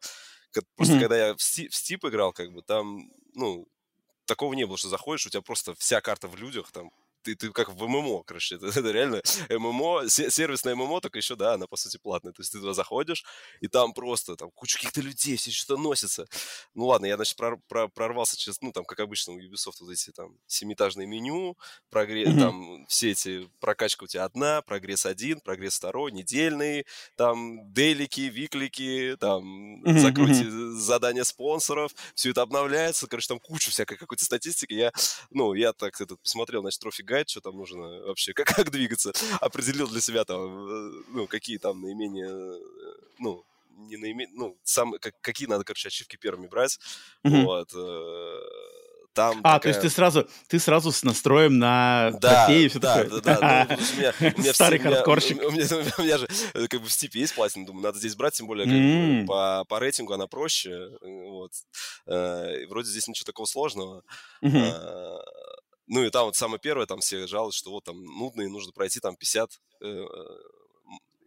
Просто 0.77 0.95
mm-hmm. 0.95 1.01
когда 1.01 1.17
я 1.17 1.35
в, 1.35 1.39
Steep, 1.39 1.71
в 1.71 1.75
Steep 1.75 2.09
играл, 2.09 2.33
как 2.33 2.53
бы, 2.53 2.63
там, 2.63 3.11
ну, 3.35 3.67
такого 4.29 4.55
не 4.55 4.65
было, 4.65 4.79
что 4.79 4.89
заходишь, 4.89 5.27
у 5.27 5.31
тебя 5.31 5.43
просто 5.43 5.75
вся 5.75 6.01
карта 6.01 6.29
в 6.29 6.37
людях, 6.37 6.71
там 6.71 6.93
ты, 7.35 7.49
ты 7.49 7.53
как 7.53 7.71
в 7.71 7.87
ММО, 7.87 8.23
короче, 8.25 8.57
это, 8.57 8.67
это 8.79 8.91
реально 8.91 9.23
ММО, 9.49 10.09
сервисная 10.09 10.75
ММО, 10.75 11.01
только 11.01 11.19
еще, 11.19 11.37
да, 11.37 11.55
она, 11.55 11.67
по 11.67 11.77
сути, 11.77 11.99
платная. 11.99 12.33
То 12.33 12.41
есть 12.41 12.53
ты 12.53 12.61
туда 12.61 12.75
заходишь, 12.75 13.25
и 13.61 13.69
там 13.69 13.93
просто 13.93 14.37
там 14.37 14.51
куча 14.51 14.79
каких-то 14.79 15.01
людей, 15.01 15.37
все 15.37 15.51
что-то 15.51 15.81
носится. 15.81 16.27
Ну 16.75 16.87
ладно, 16.87 17.07
я, 17.07 17.17
значит, 17.17 17.37
прор, 17.37 17.59
прор, 17.69 17.89
прорвался 17.91 18.37
через, 18.37 18.61
ну, 18.61 18.73
там, 18.73 18.85
как 18.85 19.01
обычно 19.01 19.35
у 19.35 19.41
Ubisoft, 19.41 19.77
вот 19.81 19.91
эти 19.91 20.11
там 20.11 20.37
семиэтажные 20.47 21.07
меню, 21.07 21.57
прогресс, 21.91 22.29
mm-hmm. 22.29 22.41
там 22.41 22.87
все 22.87 23.11
эти, 23.11 23.51
прокачка 23.61 24.05
у 24.05 24.07
тебя 24.07 24.25
одна, 24.25 24.63
прогресс 24.63 25.07
один, 25.07 25.41
прогресс 25.41 25.77
второй, 25.77 26.13
недельный, 26.13 26.87
там, 27.17 27.73
делики, 27.73 28.23
виклики, 28.23 29.17
там, 29.19 29.83
mm-hmm. 29.83 29.99
закройте 29.99 30.51
задания 30.51 31.25
спонсоров, 31.25 31.93
все 32.15 32.31
это 32.31 32.43
обновляется, 32.43 33.07
короче, 33.07 33.29
там 33.29 33.41
куча 33.41 33.71
всякой 33.71 33.97
какой-то 33.97 34.25
статистики. 34.25 34.75
Я, 34.75 34.93
ну, 35.31 35.55
я 35.55 35.73
так 35.73 36.01
этот 36.01 36.21
посмотрел, 36.21 36.63
значит, 36.63 36.81
трофи 36.81 37.03
гайд, 37.19 37.29
что 37.29 37.41
там 37.41 37.57
нужно 37.57 38.03
вообще, 38.07 38.33
как, 38.35 38.47
как 38.47 38.71
двигаться, 38.71 39.13
определил 39.41 39.89
для 39.89 40.01
себя 40.01 40.25
там, 40.25 40.41
э, 40.41 41.03
ну, 41.09 41.27
какие 41.27 41.59
там 41.59 41.81
наименее, 41.81 42.29
э, 42.29 42.59
ну, 43.19 43.45
не 43.71 43.97
наименее, 43.97 44.35
ну, 44.35 44.57
сам, 44.65 44.93
как, 45.01 45.15
какие 45.21 45.49
надо, 45.49 45.65
короче, 45.65 45.89
ачивки 45.89 46.17
первыми 46.17 46.49
брать, 46.49 46.79
mm-hmm. 47.25 47.45
вот, 47.45 47.75
э, 47.75 48.69
там 49.15 49.41
а, 49.43 49.55
такая... 49.55 49.61
то 49.61 49.69
есть 49.71 49.81
ты 49.81 49.91
сразу, 49.91 50.29
ты 50.47 50.61
сразу 50.61 50.93
с 50.93 51.03
настроем 51.03 51.59
на 51.59 52.13
да, 52.21 52.47
трофеи 52.47 52.69
все 52.69 52.79
да, 52.79 53.03
такое? 53.03 53.21
Да, 53.21 53.35
да, 53.35 53.67
да. 53.67 53.77
Ну, 54.21 54.33
у 54.37 54.41
меня, 54.41 54.55
Старый 54.55 54.79
хардкорщик. 54.79 55.43
У 55.43 55.51
меня, 55.51 55.67
у 55.99 56.03
меня 56.03 56.19
же 56.19 56.29
как 56.69 56.81
бы 56.81 56.87
в 56.87 56.93
стипе 56.93 57.19
есть 57.19 57.35
платина, 57.35 57.67
думаю, 57.67 57.83
надо 57.83 57.99
здесь 57.99 58.15
брать, 58.15 58.35
тем 58.35 58.47
более 58.47 58.67
как 58.67 58.75
mm. 58.75 59.21
бы, 59.23 59.27
по, 59.27 59.65
по 59.69 59.81
рейтингу 59.81 60.13
она 60.13 60.29
проще. 60.29 60.91
Вот. 61.01 61.51
Вроде 62.07 62.91
здесь 62.91 63.09
ничего 63.09 63.25
такого 63.25 63.47
сложного. 63.47 64.05
Mm-hmm. 64.45 65.19
Ну 65.89 66.05
и 66.05 66.11
там 66.11 66.27
вот 66.27 66.37
самое 66.37 66.61
первое, 66.61 66.87
там 66.87 67.01
все 67.01 67.27
жалуются, 67.27 67.59
что 67.59 67.71
вот 67.71 67.85
там 67.85 68.05
нудно 68.05 68.43
и 68.43 68.47
нужно 68.47 68.73
пройти 68.73 69.01
там 69.01 69.17
50 69.17 69.61
э, 69.81 70.05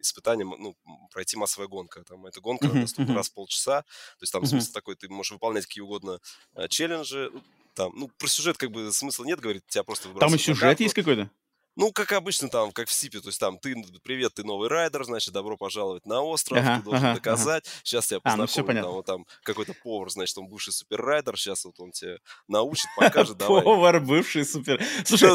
испытаний, 0.00 0.44
ну, 0.44 0.76
пройти 1.12 1.36
массовая 1.36 1.68
гонка. 1.68 2.04
Там 2.04 2.26
эта 2.26 2.40
гонка 2.40 2.66
uh-huh, 2.66 2.80
доступна 2.80 3.12
uh-huh. 3.12 3.16
раз 3.16 3.28
в 3.28 3.34
полчаса. 3.34 3.82
То 3.82 4.22
есть 4.22 4.32
там 4.32 4.42
uh-huh. 4.42 4.46
смысл 4.46 4.72
такой, 4.72 4.94
ты 4.94 5.08
можешь 5.08 5.32
выполнять 5.32 5.66
какие 5.66 5.82
угодно 5.82 6.20
э, 6.54 6.68
челленджи. 6.68 7.30
Там, 7.74 7.92
ну, 7.96 8.08
про 8.18 8.28
сюжет 8.28 8.58
как 8.58 8.70
бы 8.70 8.92
смысла 8.92 9.24
нет 9.24 9.40
говорить, 9.40 9.66
тебя 9.66 9.82
просто 9.82 10.08
Там 10.20 10.34
и 10.34 10.38
сюжет 10.38 10.78
есть 10.80 10.94
какой-то? 10.94 11.30
Ну, 11.76 11.90
как 11.92 12.12
обычно, 12.12 12.48
там, 12.48 12.70
как 12.70 12.88
в 12.88 12.92
Сипе, 12.92 13.20
то 13.20 13.28
есть 13.28 13.40
там, 13.40 13.58
ты, 13.58 13.74
привет, 14.02 14.34
ты 14.34 14.44
новый 14.44 14.68
райдер, 14.68 15.04
значит, 15.04 15.32
добро 15.32 15.56
пожаловать 15.56 16.04
на 16.06 16.20
остров, 16.20 16.58
ага, 16.58 16.78
ты 16.78 16.84
должен 16.84 17.06
ага, 17.06 17.14
доказать, 17.14 17.64
ага. 17.66 17.80
сейчас 17.82 18.06
тебя 18.08 18.20
познакомят, 18.20 18.56
а, 18.56 18.60
ну, 18.60 18.66
понятно. 18.66 18.88
там, 18.88 18.94
вот 18.94 19.06
там 19.06 19.26
какой-то 19.42 19.74
повар, 19.82 20.10
значит, 20.10 20.36
он 20.36 20.48
бывший 20.48 20.72
суперрайдер, 20.72 21.38
сейчас 21.38 21.64
вот 21.64 21.80
он 21.80 21.92
тебе 21.92 22.18
научит, 22.46 22.86
покажет, 22.96 23.38
давай. 23.38 23.62
Повар 23.62 24.00
бывший 24.00 24.44
супер... 24.44 24.82
Слушай, 25.04 25.30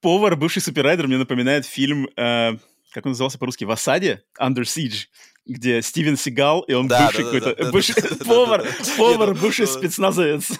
повар 0.00 0.36
бывший 0.36 0.60
суперрайдер 0.60 1.06
мне 1.06 1.16
напоминает 1.16 1.64
фильм, 1.64 2.08
э, 2.16 2.58
как 2.92 3.06
он 3.06 3.12
назывался 3.12 3.38
по-русски, 3.38 3.64
«В 3.64 3.70
осаде», 3.70 4.24
«Under 4.40 4.62
Siege», 4.62 5.06
где 5.46 5.82
Стивен 5.82 6.16
Сигал, 6.16 6.60
и 6.62 6.74
он 6.74 6.86
да, 6.86 7.06
бывший 7.06 7.24
да, 7.24 7.24
какой-то, 7.24 7.64
да, 7.64 7.72
бывший 7.72 7.94
повар, 8.24 8.68
повар, 8.96 9.34
бывший 9.34 9.66
ну, 9.66 9.72
спецназовец. 9.72 10.52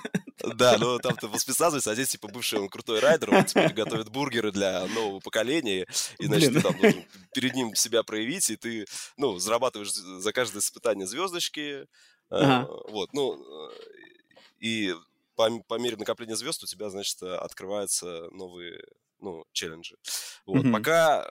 Да, 0.55 0.79
ну 0.79 0.99
там-то 0.99 1.29
был 1.29 1.39
спецназовец, 1.39 1.87
а 1.87 1.95
здесь 1.95 2.09
типа 2.09 2.29
бывший 2.29 2.59
он 2.59 2.69
крутой 2.69 3.01
райдер, 3.01 3.33
он 3.35 3.45
теперь 3.45 3.73
готовит 3.73 4.09
бургеры 4.09 4.53
для 4.53 4.87
нового 4.87 5.21
поколения, 5.21 5.87
и 6.19 6.27
значит 6.27 6.55
ты 6.55 6.61
там 6.63 6.81
должен 6.81 7.05
перед 7.35 7.55
ним 7.55 7.75
себя 7.75 8.03
проявить, 8.03 8.49
и 8.51 8.57
ты, 8.57 8.87
ну, 9.17 9.39
зарабатываешь 9.39 9.93
за 9.93 10.33
каждое 10.33 10.61
испытание 10.61 11.07
звездочки, 11.07 11.87
ага. 12.31 12.69
вот, 12.89 13.13
ну, 13.13 13.39
и 14.59 14.95
по, 15.37 15.51
по 15.69 15.79
мере 15.79 15.97
накопления 15.97 16.37
звезд 16.37 16.63
у 16.65 16.67
тебя, 16.67 16.91
значит, 16.91 17.23
открываются 17.23 18.29
новые, 18.31 18.83
ну, 19.21 19.45
челленджи. 19.53 19.97
Вот, 20.47 20.65
mm-hmm. 20.65 20.73
пока 20.73 21.31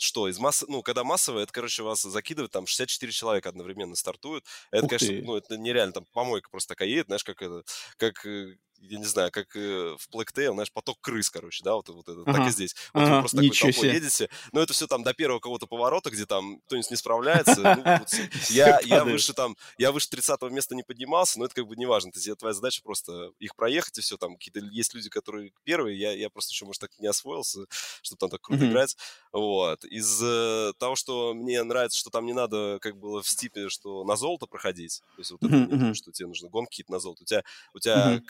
что 0.00 0.28
из 0.28 0.38
массы, 0.38 0.66
ну, 0.68 0.82
когда 0.82 1.04
массовое, 1.04 1.42
это, 1.44 1.52
короче, 1.52 1.82
вас 1.82 2.02
закидывают, 2.02 2.52
там 2.52 2.66
64 2.66 3.12
человека 3.12 3.48
одновременно 3.48 3.94
стартуют. 3.96 4.44
Это, 4.70 4.86
Ух 4.86 4.96
конечно, 4.96 5.14
ты. 5.14 5.16
ну, 5.22 5.36
это 5.36 5.58
нереально, 5.58 5.92
там 5.92 6.06
помойка 6.12 6.48
просто 6.50 6.68
такая 6.74 6.88
едет, 6.88 7.06
знаешь, 7.06 7.24
как 7.24 7.42
это, 7.42 7.62
как 7.96 8.24
э, 8.26 8.56
я 8.80 8.98
не 8.98 9.04
знаю, 9.04 9.30
как 9.30 9.54
э, 9.56 9.96
в 9.98 10.08
Black 10.14 10.32
Tail, 10.34 10.52
знаешь, 10.52 10.72
поток 10.72 10.98
крыс, 11.00 11.30
короче, 11.30 11.62
да, 11.64 11.74
вот, 11.74 11.88
вот 11.88 12.08
это, 12.08 12.22
ага. 12.22 12.32
так 12.32 12.48
и 12.48 12.50
здесь. 12.50 12.74
Вот 12.92 13.02
ага. 13.02 13.14
вы 13.14 13.20
просто 13.20 13.36
такой 13.36 13.50
толпой 13.50 13.72
себе. 13.72 13.92
едете, 13.92 14.30
но 14.52 14.60
это 14.60 14.72
все 14.72 14.86
там 14.86 15.02
до 15.02 15.14
первого 15.14 15.40
кого-то 15.40 15.66
поворота, 15.66 16.10
где 16.10 16.26
там 16.26 16.60
кто-нибудь 16.66 16.90
не 16.90 16.96
справляется. 16.96 17.60
Ну, 17.60 18.06
я, 18.50 18.80
я 18.80 19.04
выше 19.04 19.32
там, 19.32 19.56
я 19.78 19.92
выше 19.92 20.08
30 20.10 20.42
места 20.50 20.74
не 20.74 20.82
поднимался, 20.82 21.38
но 21.38 21.44
это 21.44 21.54
как 21.54 21.66
бы 21.66 21.76
не 21.76 21.86
важно. 21.86 22.12
То 22.12 22.18
есть 22.18 22.38
твоя 22.38 22.54
задача 22.54 22.82
просто 22.82 23.32
их 23.38 23.54
проехать 23.54 23.98
и 23.98 24.00
все, 24.00 24.16
там 24.16 24.34
какие-то 24.34 24.60
есть 24.60 24.94
люди, 24.94 25.08
которые 25.08 25.52
первые, 25.64 25.98
я, 25.98 26.12
я 26.12 26.30
просто 26.30 26.52
еще, 26.52 26.64
может, 26.64 26.80
так 26.80 26.90
не 26.98 27.06
освоился, 27.06 27.66
чтобы 28.02 28.18
там 28.18 28.30
так 28.30 28.40
круто 28.40 28.68
играть. 28.68 28.96
Вот. 29.32 29.84
Из 29.84 30.20
э, 30.22 30.72
того, 30.78 30.96
что 30.96 31.34
мне 31.34 31.62
нравится, 31.62 31.98
что 31.98 32.10
там 32.10 32.26
не 32.26 32.32
надо, 32.32 32.78
как 32.80 32.96
было 32.96 33.22
в 33.22 33.28
Стипе, 33.28 33.68
что 33.68 34.04
на 34.04 34.16
золото 34.16 34.46
проходить, 34.46 35.02
то 35.16 35.20
есть 35.20 35.30
вот 35.30 35.42
это 35.42 35.94
что 35.94 36.12
тебе 36.12 36.28
нужно 36.28 36.48
гонки 36.48 36.84
на 36.88 36.98
золото. 36.98 37.22
У 37.22 37.26
тебя, 37.26 37.44
у 37.74 37.78
тебя 37.78 38.20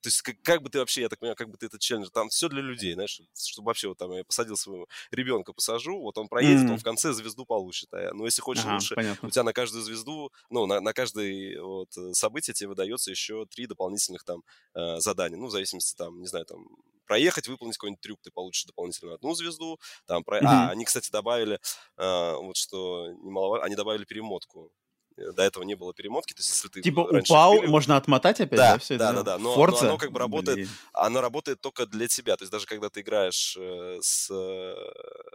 то 0.00 0.06
есть 0.08 0.22
как, 0.22 0.40
как 0.42 0.62
бы 0.62 0.70
ты 0.70 0.78
вообще, 0.78 1.02
я 1.02 1.08
так 1.08 1.18
понимаю, 1.18 1.36
как 1.36 1.50
бы 1.50 1.56
ты 1.56 1.66
этот 1.66 1.80
челлендж, 1.80 2.08
там 2.12 2.28
все 2.28 2.48
для 2.48 2.62
людей, 2.62 2.94
знаешь, 2.94 3.20
чтобы 3.34 3.66
вообще 3.66 3.88
вот 3.88 3.98
там 3.98 4.12
я 4.12 4.24
посадил 4.24 4.56
своего 4.56 4.86
ребенка, 5.10 5.52
посажу, 5.52 6.00
вот 6.00 6.18
он 6.18 6.28
проедет, 6.28 6.64
mm-hmm. 6.64 6.72
он 6.72 6.78
в 6.78 6.82
конце 6.82 7.12
звезду 7.12 7.44
получит. 7.44 7.92
А, 7.92 8.12
но 8.12 8.24
если 8.24 8.42
хочешь 8.42 8.64
ага, 8.64 8.74
лучше, 8.74 8.94
понятно. 8.94 9.28
у 9.28 9.30
тебя 9.30 9.42
на 9.42 9.52
каждую 9.52 9.82
звезду, 9.82 10.32
ну, 10.50 10.66
на, 10.66 10.80
на 10.80 10.92
каждое 10.92 11.60
вот 11.60 11.96
э, 11.96 12.12
событие 12.12 12.54
тебе 12.54 12.68
выдается 12.68 13.10
еще 13.10 13.46
три 13.46 13.66
дополнительных 13.66 14.24
там 14.24 14.42
э, 14.74 14.98
задания, 14.98 15.38
ну, 15.38 15.46
в 15.46 15.50
зависимости 15.50 15.94
там, 15.96 16.20
не 16.20 16.26
знаю, 16.26 16.46
там, 16.46 16.66
проехать, 17.06 17.48
выполнить 17.48 17.76
какой-нибудь 17.76 18.00
трюк, 18.00 18.20
ты 18.22 18.30
получишь 18.30 18.64
дополнительно 18.64 19.14
одну 19.14 19.34
звезду. 19.34 19.78
Там, 20.06 20.24
про... 20.24 20.38
mm-hmm. 20.38 20.46
А, 20.46 20.70
они, 20.70 20.84
кстати, 20.84 21.10
добавили, 21.10 21.60
э, 21.96 22.34
вот 22.36 22.56
что 22.56 23.08
немаловажно, 23.22 23.66
они 23.66 23.74
добавили 23.74 24.04
перемотку. 24.04 24.72
Э, 25.16 25.32
до 25.32 25.42
этого 25.42 25.64
не 25.64 25.74
было 25.74 25.94
перемотки, 25.94 26.32
то 26.32 26.40
есть 26.40 26.50
если 26.50 26.68
ты 26.68 26.82
типа 26.82 27.00
упал, 27.00 27.54
вперед... 27.56 27.70
можно 27.70 27.96
отмотать 27.96 28.40
опять, 28.40 28.58
да, 28.58 28.72
да, 28.72 28.78
все 28.78 28.98
да, 28.98 29.12
да, 29.12 29.22
да, 29.22 29.38
но, 29.38 29.56
но 29.56 29.78
оно 29.78 29.98
как 29.98 30.12
бы 30.12 30.18
работает, 30.18 30.56
Блин. 30.56 30.68
оно 30.92 31.20
работает 31.20 31.60
только 31.60 31.86
для 31.86 32.06
тебя, 32.08 32.36
то 32.36 32.42
есть 32.42 32.52
даже 32.52 32.66
когда 32.66 32.90
ты 32.90 33.00
играешь 33.00 33.56
э, 33.58 33.98
с 34.00 34.30
э, 34.30 34.74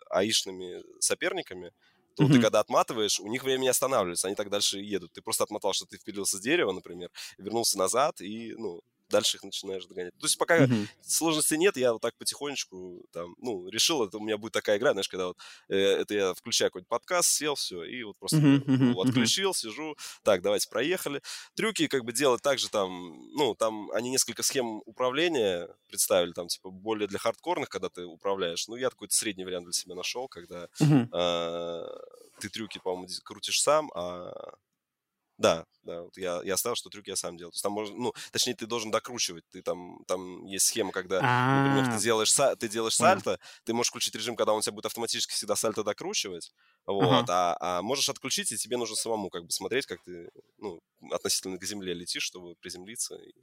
аишными 0.10 0.84
соперниками, 1.00 1.72
то 2.16 2.24
mm-hmm. 2.24 2.34
ты 2.34 2.42
когда 2.42 2.60
отматываешь, 2.60 3.20
у 3.20 3.28
них 3.28 3.44
время 3.44 3.62
не 3.62 3.70
останавливается, 3.70 4.28
они 4.28 4.36
так 4.36 4.50
дальше 4.50 4.80
едут. 4.80 5.14
Ты 5.14 5.22
просто 5.22 5.46
отмотал, 5.46 5.74
что 5.74 5.86
ты 5.86 5.98
впилился 5.98 6.38
с 6.38 6.42
дерева, 6.42 6.74
например, 6.74 7.10
вернулся 7.38 7.78
назад, 7.78 8.20
и, 8.20 8.54
ну, 8.58 8.82
дальше 9.12 9.38
их 9.38 9.44
начинаешь 9.44 9.86
догонять. 9.86 10.14
То 10.18 10.26
есть 10.26 10.38
пока 10.38 10.66
mm-hmm. 10.66 10.88
сложности 11.02 11.56
нет, 11.56 11.78
я 11.78 11.94
вот 11.94 12.02
так 12.02 12.18
потихонечку 12.18 13.06
там, 13.12 13.36
ну, 13.38 13.68
решил, 13.70 14.04
это 14.04 14.18
у 14.18 14.22
меня 14.22 14.38
будет 14.38 14.54
такая 14.54 14.78
игра, 14.78 14.92
знаешь, 14.92 15.10
когда 15.10 15.28
вот 15.28 15.38
э, 15.70 15.76
это 15.76 16.14
я 16.14 16.34
включаю 16.34 16.72
какой-нибудь 16.72 16.90
подкаст, 16.90 17.30
сел, 17.30 17.56
все, 17.56 17.84
и 17.84 18.04
вот 18.04 18.18
просто 18.18 18.38
mm-hmm. 18.38 18.64
ну, 18.66 19.02
отключил, 19.02 19.54
сижу, 19.54 19.96
так, 20.24 20.42
давайте 20.42 20.70
проехали. 20.70 21.22
Трюки 21.56 21.88
как 21.88 22.04
бы 22.04 22.14
делать 22.14 22.42
также 22.42 22.70
там, 22.70 22.90
ну, 23.34 23.56
там 23.56 23.92
они 23.92 24.10
несколько 24.10 24.44
схем 24.44 24.82
управления 24.86 25.70
представили, 25.88 26.32
там, 26.32 26.48
типа, 26.48 26.70
более 26.70 27.08
для 27.08 27.20
хардкорных, 27.20 27.70
когда 27.70 27.90
ты 27.90 28.06
управляешь. 28.06 28.68
Ну, 28.68 28.76
я 28.76 28.90
какой-то 28.90 29.14
средний 29.14 29.46
вариант 29.46 29.66
для 29.66 29.74
себя 29.74 29.96
нашел, 29.96 30.28
когда 30.28 30.68
mm-hmm. 30.80 31.10
э, 31.14 31.88
ты 32.40 32.50
трюки, 32.50 32.80
по-моему, 32.84 33.08
крутишь 33.24 33.62
сам, 33.62 33.92
а 33.94 34.32
да, 35.42 35.66
да, 35.84 36.04
вот 36.04 36.16
я, 36.18 36.42
я 36.44 36.54
оставил, 36.54 36.76
что 36.76 36.90
трюки 36.90 37.10
я 37.10 37.16
сам 37.16 37.38
делал. 37.38 37.52
То 37.52 37.56
есть 37.56 37.64
там 37.64 37.74
можно, 37.74 37.96
ну, 37.96 38.14
точнее, 38.32 38.54
ты 38.54 38.68
должен 38.68 38.92
докручивать. 38.92 39.44
Ты 39.50 39.62
там, 39.64 40.04
там 40.08 40.46
есть 40.46 40.68
схема, 40.68 40.92
когда, 40.92 41.22
например, 41.64 41.86
ты 41.92 41.98
а. 41.98 42.00
делаешь, 42.00 42.34
ты 42.60 42.70
делаешь 42.70 42.96
сальто, 42.96 43.40
ты 43.64 43.74
можешь 43.74 43.90
включить 43.90 44.16
режим, 44.16 44.36
когда 44.36 44.54
он 44.54 44.62
тебя 44.62 44.74
будет 44.74 44.86
автоматически 44.86 45.34
всегда 45.34 45.56
сальто 45.56 45.84
докручивать, 45.84 46.54
вот, 46.86 47.30
а, 47.30 47.58
а 47.60 47.82
можешь 47.82 48.10
отключить, 48.10 48.52
и 48.52 48.58
тебе 48.58 48.78
нужно 48.78 48.96
самому 48.96 49.30
как 49.30 49.44
бы 49.44 49.52
смотреть, 49.52 49.88
как 49.88 50.04
ты, 50.04 50.30
ну, 50.58 50.80
относительно 51.12 51.58
к 51.58 51.64
земле 51.66 51.94
летишь, 51.94 52.24
чтобы 52.24 52.56
приземлиться. 52.56 53.16
И... 53.16 53.34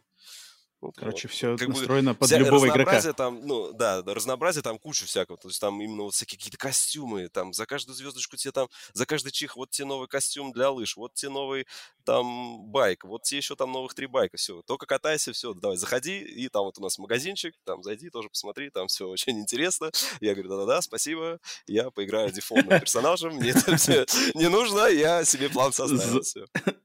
Вот, 0.80 0.94
Короче, 0.96 1.26
вот. 1.26 1.34
все 1.34 1.56
как 1.56 1.68
настроено 1.68 2.12
бы, 2.12 2.18
под 2.20 2.30
любого 2.30 2.68
игрока. 2.68 3.00
Там, 3.12 3.44
ну, 3.44 3.72
да, 3.72 4.02
разнообразие 4.06 4.62
там 4.62 4.78
куча 4.78 5.06
всякого. 5.06 5.36
То 5.36 5.48
есть 5.48 5.60
там 5.60 5.80
именно 5.82 6.04
вот 6.04 6.14
всякие 6.14 6.38
какие-то 6.38 6.58
костюмы. 6.58 7.28
Там 7.28 7.52
за 7.52 7.66
каждую 7.66 7.96
звездочку 7.96 8.36
тебе 8.36 8.52
там, 8.52 8.68
за 8.92 9.04
каждый 9.04 9.32
чих 9.32 9.56
вот 9.56 9.70
тебе 9.70 9.86
новый 9.86 10.06
костюм 10.06 10.52
для 10.52 10.70
лыж, 10.70 10.96
вот 10.96 11.14
тебе 11.14 11.30
новый 11.30 11.66
там 12.04 12.64
байк, 12.70 13.04
вот 13.04 13.24
тебе 13.24 13.38
еще 13.38 13.56
там 13.56 13.72
новых 13.72 13.94
три 13.94 14.06
байка. 14.06 14.36
Все, 14.36 14.62
только 14.62 14.86
катайся, 14.86 15.32
все, 15.32 15.52
давай, 15.52 15.76
заходи. 15.76 16.20
И 16.20 16.48
там 16.48 16.62
вот 16.62 16.78
у 16.78 16.82
нас 16.82 16.96
магазинчик, 16.98 17.54
там 17.64 17.82
зайди, 17.82 18.08
тоже 18.08 18.28
посмотри, 18.28 18.70
там 18.70 18.86
все 18.86 19.08
очень 19.08 19.38
интересно. 19.40 19.90
Я 20.20 20.34
говорю, 20.34 20.50
да-да-да, 20.50 20.80
спасибо, 20.80 21.40
я 21.66 21.90
поиграю 21.90 22.30
дефолтным 22.30 22.78
персонажем, 22.80 23.34
мне 23.34 23.50
это 23.50 23.76
все 23.76 24.06
не 24.34 24.48
нужно, 24.48 24.86
я 24.86 25.24
себе 25.24 25.48
план 25.48 25.72
составил. 25.72 26.22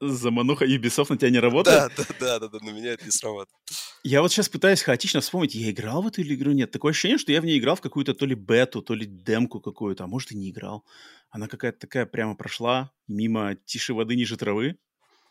Замануха 0.00 0.66
Ubisoft 0.66 1.06
на 1.10 1.16
тебя 1.16 1.30
не 1.30 1.38
работает? 1.38 1.92
Да, 1.96 2.04
да, 2.18 2.38
да, 2.40 2.48
да, 2.48 2.58
на 2.60 2.70
меня 2.70 2.92
это 2.92 3.04
не 3.04 3.10
срабатывает. 3.10 3.62
Я 4.02 4.20
вот 4.20 4.30
сейчас 4.30 4.48
пытаюсь 4.48 4.82
хаотично 4.82 5.20
вспомнить, 5.20 5.54
я 5.54 5.70
играл 5.70 6.02
в 6.02 6.06
эту 6.06 6.22
игру, 6.22 6.52
нет. 6.52 6.70
Такое 6.70 6.90
ощущение, 6.90 7.18
что 7.18 7.32
я 7.32 7.40
в 7.40 7.44
ней 7.44 7.58
играл 7.58 7.76
в 7.76 7.80
какую-то 7.80 8.14
то 8.14 8.26
ли 8.26 8.34
бету, 8.34 8.82
то 8.82 8.94
ли 8.94 9.06
демку 9.06 9.60
какую-то, 9.60 10.04
а 10.04 10.06
может 10.06 10.32
и 10.32 10.36
не 10.36 10.50
играл. 10.50 10.84
Она 11.30 11.48
какая-то 11.48 11.78
такая 11.78 12.04
прямо 12.04 12.36
прошла 12.36 12.92
мимо 13.08 13.54
тише 13.54 13.94
воды 13.94 14.14
ниже 14.14 14.36
травы. 14.36 14.76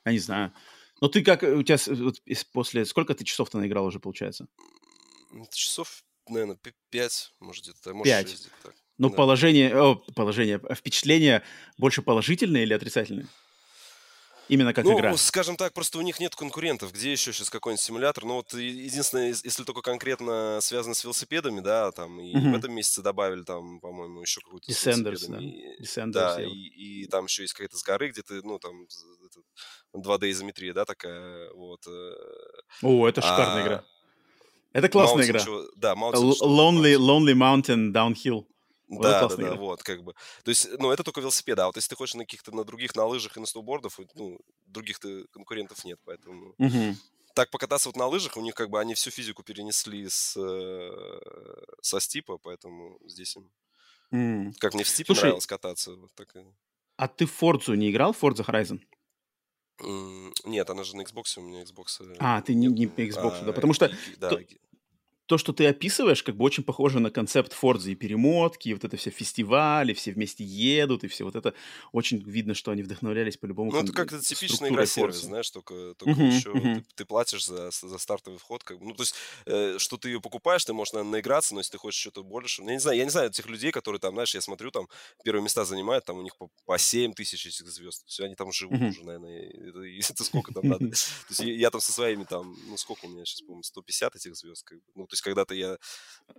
Я 0.05 0.11
не 0.11 0.19
знаю. 0.19 0.53
Но 1.01 1.07
ты 1.07 1.23
как, 1.23 1.43
у 1.43 1.61
тебя 1.63 1.77
вот, 1.87 2.21
после, 2.51 2.85
сколько 2.85 3.13
ты 3.13 3.23
часов-то 3.23 3.57
наиграл 3.59 3.85
уже, 3.85 3.99
получается? 3.99 4.47
Часов, 5.51 6.03
наверное, 6.27 6.57
пять, 6.89 7.31
может 7.39 7.63
где-то, 7.63 7.93
может 7.93 8.11
пять. 8.11 8.29
6, 8.29 8.49
так. 8.63 8.75
Ну, 8.97 9.09
да. 9.09 9.15
положение, 9.15 9.75
о, 9.75 9.95
положение, 10.15 10.61
впечатление 10.75 11.43
больше 11.77 12.01
положительное 12.01 12.63
или 12.63 12.73
отрицательное? 12.73 13.27
Именно 14.49 14.73
как 14.73 14.85
ну, 14.85 14.97
игра. 14.97 15.15
скажем 15.17 15.55
так, 15.55 15.73
просто 15.73 15.97
у 15.97 16.01
них 16.01 16.19
нет 16.19 16.35
конкурентов. 16.35 16.91
Где 16.91 17.11
еще 17.11 17.31
сейчас 17.31 17.49
какой-нибудь 17.49 17.81
симулятор? 17.81 18.25
Ну, 18.25 18.35
вот 18.35 18.53
единственное, 18.53 19.27
если 19.27 19.63
только 19.63 19.81
конкретно 19.81 20.59
связано 20.61 20.95
с 20.95 21.03
велосипедами, 21.03 21.61
да, 21.61 21.91
там, 21.91 22.19
и 22.19 22.35
uh-huh. 22.35 22.51
в 22.51 22.55
этом 22.55 22.73
месяце 22.73 23.01
добавили 23.01 23.43
там, 23.43 23.79
по-моему, 23.79 24.21
еще 24.21 24.41
какую-то 24.41 24.69
Descenders, 24.69 25.27
да. 25.29 25.39
Descenders, 25.81 26.11
да, 26.11 26.43
и, 26.43 26.49
и 26.49 27.07
там 27.07 27.25
еще 27.25 27.43
есть 27.43 27.53
какая-то 27.53 27.77
с 27.77 27.83
горы, 27.83 28.09
где 28.09 28.21
ты, 28.21 28.41
ну, 28.43 28.59
там, 28.59 28.85
2D 29.95 30.31
изометрия, 30.31 30.73
да, 30.73 30.85
такая, 30.85 31.51
вот. 31.53 31.85
Э. 31.87 32.13
О, 32.81 33.07
это 33.07 33.21
шикарная 33.21 33.63
а... 33.63 33.65
игра. 33.65 33.85
Это 34.73 34.89
классная 34.89 35.23
Mountain 35.23 35.29
игра. 35.29 35.39
Чего, 35.39 35.65
да, 35.75 35.93
Mountain, 35.93 36.33
Lonely, 36.41 36.95
Lonely 36.97 37.33
Mountain 37.33 37.93
Downhill. 37.93 38.45
Вот 38.95 39.03
да, 39.03 39.27
да, 39.27 39.35
да, 39.35 39.55
вот, 39.55 39.83
как 39.83 40.03
бы. 40.03 40.13
То 40.43 40.49
есть, 40.49 40.69
ну, 40.79 40.91
это 40.91 41.03
только 41.03 41.21
велосипед, 41.21 41.59
а 41.59 41.67
вот 41.67 41.75
если 41.75 41.89
ты 41.89 41.95
хочешь 41.95 42.15
на 42.15 42.23
каких-то, 42.23 42.55
на 42.55 42.63
других, 42.63 42.95
на 42.95 43.05
лыжах 43.05 43.37
и 43.37 43.39
на 43.39 43.45
сноубордах, 43.45 43.99
ну, 44.15 44.39
других-то 44.65 45.25
конкурентов 45.31 45.83
нет, 45.85 45.99
поэтому... 46.05 46.55
Угу. 46.57 46.95
Так 47.33 47.49
покататься 47.49 47.89
вот 47.89 47.95
на 47.95 48.05
лыжах, 48.05 48.37
у 48.37 48.41
них 48.41 48.53
как 48.53 48.69
бы 48.69 48.79
они 48.79 48.93
всю 48.93 49.09
физику 49.09 49.41
перенесли 49.41 50.07
с, 50.07 50.37
э, 50.37 50.91
со 51.81 51.99
стипа, 51.99 52.37
поэтому 52.37 52.99
здесь 53.05 53.35
им... 53.35 53.49
Mm. 54.11 54.53
Как 54.59 54.75
мне 54.75 54.83
в 54.83 54.87
стипе 54.87 55.07
Слушай, 55.07 55.21
нравилось 55.21 55.47
кататься. 55.47 55.95
Вот 55.95 56.13
так 56.13 56.35
А 56.97 57.07
ты 57.07 57.25
в 57.25 57.41
Forza 57.41 57.75
не 57.75 57.89
играл, 57.89 58.11
Forza 58.11 58.45
Horizon? 58.45 58.79
Нет, 60.45 60.69
она 60.69 60.83
же 60.83 60.95
на 60.95 61.01
Xbox, 61.01 61.23
у 61.37 61.41
меня 61.41 61.63
Xbox. 61.63 62.01
Э, 62.01 62.15
а, 62.19 62.41
ты 62.43 62.53
не, 62.53 62.67
не 62.67 62.85
Xbox, 62.85 63.39
а, 63.41 63.45
да, 63.45 63.53
потому 63.53 63.73
что... 63.73 63.91
Да, 64.17 64.29
то, 64.29 64.39
то, 65.25 65.37
что 65.37 65.53
ты 65.53 65.65
описываешь, 65.67 66.21
как 66.21 66.35
бы 66.35 66.43
очень 66.43 66.63
похоже 66.63 66.99
на 66.99 67.09
концепт 67.09 67.53
Фордза 67.53 67.91
и 67.91 67.95
перемотки, 67.95 68.69
и 68.69 68.73
вот 68.73 68.83
это 68.83 68.97
все 68.97 69.09
фестивали, 69.09 69.93
все 69.93 70.11
вместе 70.11 70.43
едут, 70.43 71.03
и 71.03 71.07
все 71.07 71.23
вот 71.23 71.35
это. 71.35 71.53
Очень 71.91 72.21
видно, 72.29 72.53
что 72.53 72.71
они 72.71 72.83
вдохновлялись 72.83 73.37
по-любому. 73.37 73.71
Ну, 73.71 73.79
это 73.79 73.93
как-то 73.93 74.19
типичная 74.19 74.69
игра-сервис, 74.69 75.21
знаешь, 75.21 75.49
только, 75.49 75.93
только 75.95 76.21
uh-huh, 76.21 76.27
еще 76.27 76.49
uh-huh. 76.49 76.75
Ты, 76.75 76.85
ты 76.95 77.05
платишь 77.05 77.45
за, 77.45 77.71
за 77.71 77.97
стартовый 77.97 78.39
вход. 78.39 78.63
Как 78.63 78.79
бы. 78.79 78.85
Ну, 78.85 78.93
то 78.93 79.03
есть, 79.03 79.15
э, 79.45 79.77
что 79.77 79.97
ты 79.97 80.09
ее 80.09 80.19
покупаешь, 80.19 80.65
ты 80.65 80.73
можешь, 80.73 80.93
наверное, 80.93 81.13
наиграться, 81.13 81.53
но 81.53 81.61
если 81.61 81.71
ты 81.71 81.77
хочешь 81.77 82.01
что-то 82.01 82.23
больше... 82.23 82.61
Я 82.63 82.71
не 82.71 82.79
знаю, 82.79 82.97
я 82.97 83.03
не 83.05 83.09
знаю 83.09 83.29
этих 83.29 83.47
людей, 83.47 83.71
которые 83.71 83.99
там, 83.99 84.13
знаешь, 84.13 84.35
я 84.35 84.41
смотрю, 84.41 84.71
там 84.71 84.89
первые 85.23 85.43
места 85.43 85.63
занимают, 85.63 86.03
там 86.05 86.17
у 86.17 86.21
них 86.21 86.35
по, 86.35 86.49
по 86.65 86.77
7 86.77 87.13
тысяч 87.13 87.45
этих 87.45 87.67
звезд. 87.67 88.03
Все, 88.07 88.25
они 88.25 88.35
там 88.35 88.51
живут 88.51 88.79
uh-huh. 88.79 88.89
уже, 88.89 89.03
наверное. 89.05 89.49
Это, 89.49 89.79
это 90.13 90.23
сколько 90.23 90.53
там 90.53 90.67
надо? 90.67 90.89
То 90.89 90.95
есть, 91.29 91.39
я 91.39 91.69
там 91.69 91.79
со 91.79 91.93
своими 91.93 92.25
там, 92.25 92.55
ну, 92.67 92.75
сколько 92.77 93.05
у 93.05 93.09
меня 93.09 93.23
сейчас, 93.23 93.41
помню, 93.41 93.63
150 93.63 94.15
этих 94.15 94.35
звезд. 94.35 94.63
Как 94.65 94.77
бы. 94.79 94.83
Ну, 94.95 95.07
то 95.13 95.15
есть, 95.15 95.21
когда-то 95.21 95.53
я 95.53 95.77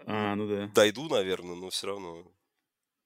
а, 0.07 0.35
ну 0.35 0.49
да. 0.49 0.67
дойду, 0.75 1.09
наверное, 1.09 1.55
но 1.55 1.71
все 1.71 1.87
равно. 1.87 2.27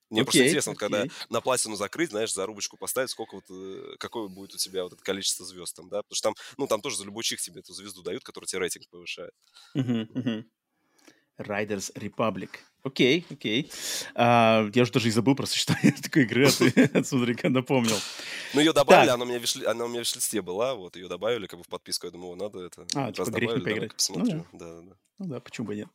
Мне 0.09 0.23
okay, 0.23 0.25
просто 0.25 0.47
интересно, 0.47 0.71
okay. 0.71 0.77
когда 0.77 1.05
на 1.29 1.43
платину 1.43 1.77
закрыть, 1.77 2.09
знаешь, 2.09 2.33
зарубочку 2.33 2.79
поставить, 2.79 3.11
сколько 3.11 3.35
вот, 3.35 3.45
э, 3.51 3.97
какое 3.99 4.29
будет 4.29 4.55
у 4.55 4.57
тебя 4.57 4.85
вот 4.85 4.95
это 4.95 5.03
количество 5.03 5.45
звезд 5.45 5.77
там, 5.77 5.91
да, 5.91 5.99
потому 5.99 6.17
что 6.17 6.29
там, 6.29 6.35
ну, 6.57 6.67
там 6.67 6.81
тоже 6.81 6.97
за 6.97 7.05
любой 7.05 7.23
чих 7.23 7.43
тебе 7.43 7.61
эту 7.61 7.75
звезду 7.75 8.03
дают, 8.03 8.25
которая 8.25 8.47
тебе 8.47 8.61
рейтинг 8.61 8.89
повышает. 8.89 9.33
Uh-huh, 9.77 10.11
uh-huh. 10.15 10.45
Riders 11.39 11.93
Republic. 11.95 12.51
Окей, 12.85 13.27
окей. 13.31 13.71
А, 14.15 14.69
я 14.73 14.83
уже 14.83 14.93
даже 14.93 15.09
и 15.09 15.11
забыл 15.11 15.35
про 15.35 15.47
существование 15.47 15.93
такой 16.03 16.23
игры, 16.23 16.47
а 16.47 16.51
ты, 16.51 17.05
смотри-ка, 17.05 17.49
напомнил. 17.49 17.97
Ну, 18.55 18.61
ее 18.61 18.73
добавили, 18.73 19.11
она 19.11 19.25
у, 19.25 19.27
меня 19.27 19.41
в, 19.41 19.67
она 19.67 19.85
у 19.85 19.89
меня 19.89 20.03
в 20.03 20.07
шлисте 20.07 20.43
была, 20.43 20.75
вот, 20.75 20.97
ее 20.97 21.09
добавили 21.09 21.47
как 21.47 21.59
бы 21.59 21.65
в 21.65 21.69
подписку, 21.69 22.07
я 22.07 22.13
думаю, 22.13 22.37
надо 22.37 22.61
это. 22.61 22.87
А, 22.95 23.13
типа 23.13 23.31
грех 23.31 23.57
не 23.57 23.61
поиграть. 23.61 23.95
Посмотрю. 23.95 24.47
Ну, 24.53 24.59
да. 24.59 24.67
да, 24.67 24.81
да. 24.83 24.97
Ну 25.19 25.27
да, 25.27 25.41
почему 25.41 25.67
бы 25.67 25.75
нет. 25.75 25.89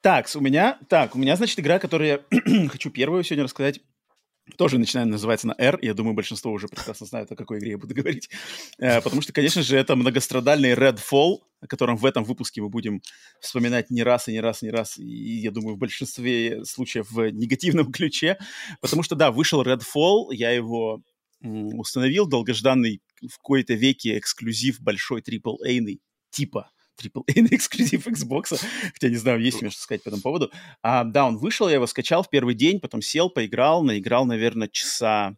Так, 0.00 0.26
у 0.34 0.40
меня, 0.40 0.78
так, 0.88 1.14
у 1.14 1.18
меня, 1.18 1.36
значит, 1.36 1.60
игра, 1.60 1.78
которую 1.78 2.24
я 2.30 2.68
хочу 2.68 2.90
первую 2.90 3.22
сегодня 3.22 3.44
рассказать 3.44 3.80
тоже 4.56 4.78
начинает 4.78 5.08
называться 5.08 5.46
на 5.46 5.54
R. 5.58 5.78
Я 5.82 5.94
думаю, 5.94 6.14
большинство 6.14 6.52
уже 6.52 6.68
прекрасно 6.68 7.06
знают, 7.06 7.32
о 7.32 7.36
какой 7.36 7.58
игре 7.58 7.72
я 7.72 7.78
буду 7.78 7.94
говорить. 7.94 8.28
Э, 8.78 9.00
потому 9.00 9.22
что, 9.22 9.32
конечно 9.32 9.62
же, 9.62 9.76
это 9.76 9.96
многострадальный 9.96 10.72
Redfall, 10.74 11.38
о 11.60 11.66
котором 11.66 11.96
в 11.96 12.04
этом 12.04 12.24
выпуске 12.24 12.60
мы 12.60 12.68
будем 12.68 13.00
вспоминать 13.40 13.90
не 13.90 14.02
раз 14.02 14.28
и 14.28 14.32
не 14.32 14.40
раз 14.40 14.62
и 14.62 14.66
не 14.66 14.70
раз. 14.70 14.98
И, 14.98 15.38
я 15.38 15.50
думаю, 15.50 15.76
в 15.76 15.78
большинстве 15.78 16.64
случаев 16.64 17.10
в 17.10 17.30
негативном 17.30 17.90
ключе. 17.92 18.38
Потому 18.80 19.02
что, 19.02 19.14
да, 19.14 19.30
вышел 19.30 19.62
Redfall, 19.62 20.26
я 20.30 20.50
его 20.50 21.02
установил, 21.40 22.26
долгожданный 22.26 23.02
в 23.20 23.36
какой-то 23.36 23.74
веке 23.74 24.18
эксклюзив 24.18 24.80
большой 24.80 25.20
AAA 25.20 25.98
типа 26.30 26.70
AAA 27.00 27.48
эксклюзив 27.50 28.06
Xbox, 28.06 28.60
хотя 28.92 29.08
не 29.08 29.16
знаю, 29.16 29.40
есть 29.40 29.60
мне 29.60 29.70
что 29.70 29.82
сказать 29.82 30.02
по 30.02 30.08
этому 30.08 30.22
поводу. 30.22 30.50
А, 30.82 31.04
да, 31.04 31.26
он 31.26 31.36
вышел, 31.36 31.68
я 31.68 31.74
его 31.74 31.86
скачал 31.86 32.22
в 32.22 32.30
первый 32.30 32.54
день, 32.54 32.80
потом 32.80 33.02
сел, 33.02 33.30
поиграл, 33.30 33.82
наиграл, 33.82 34.26
наверное, 34.26 34.68
часа... 34.68 35.36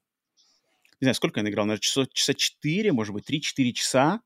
Не 1.01 1.07
знаю, 1.07 1.15
сколько 1.15 1.41
я 1.41 1.45
наиграл, 1.45 1.67
наверное, 1.67 1.83
часа, 1.83 2.07
часа 2.13 2.35
4, 2.35 2.93
может 2.93 3.13
быть, 3.13 3.29
3-4 3.29 3.73
часа. 3.73 4.21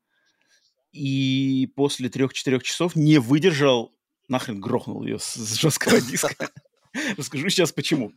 И 0.93 1.69
после 1.75 2.09
3-4 2.09 2.61
часов 2.61 2.95
не 2.95 3.17
выдержал, 3.17 3.93
нахрен 4.27 4.59
грохнул 4.59 5.03
ее 5.03 5.19
с, 5.19 5.33
с 5.35 5.59
жесткого 5.59 6.01
диска. 6.01 6.49
Расскажу 7.17 7.49
сейчас 7.49 7.71
почему. 7.71 8.11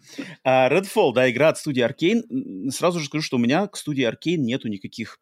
Uh, 0.45 0.69
Redfall, 0.71 1.13
да, 1.13 1.31
игра 1.31 1.51
от 1.51 1.59
студии 1.59 1.85
Arkane. 1.85 2.71
Сразу 2.71 2.99
же 2.99 3.07
скажу, 3.07 3.23
что 3.23 3.37
у 3.37 3.41
меня 3.41 3.67
к 3.69 3.77
студии 3.77 4.05
Arkane 4.05 4.37
нету 4.37 4.69
никаких 4.69 5.21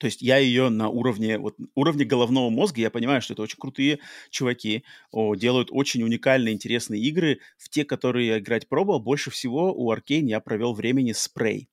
то 0.00 0.06
есть 0.06 0.22
я 0.22 0.38
ее 0.38 0.70
на 0.70 0.88
уровне, 0.88 1.38
вот, 1.38 1.56
уровне 1.74 2.06
головного 2.06 2.48
мозга, 2.48 2.80
я 2.80 2.90
понимаю, 2.90 3.20
что 3.20 3.34
это 3.34 3.42
очень 3.42 3.58
крутые 3.58 3.98
чуваки, 4.30 4.82
о, 5.10 5.34
делают 5.34 5.68
очень 5.70 6.02
уникальные, 6.02 6.54
интересные 6.54 7.02
игры. 7.02 7.40
В 7.58 7.68
те, 7.68 7.84
которые 7.84 8.26
я 8.26 8.38
играть 8.38 8.66
пробовал, 8.66 8.98
больше 8.98 9.30
всего 9.30 9.74
у 9.74 9.92
Arkane 9.92 10.26
я 10.26 10.40
провел 10.40 10.72
времени 10.72 11.12
спрей. 11.12 11.68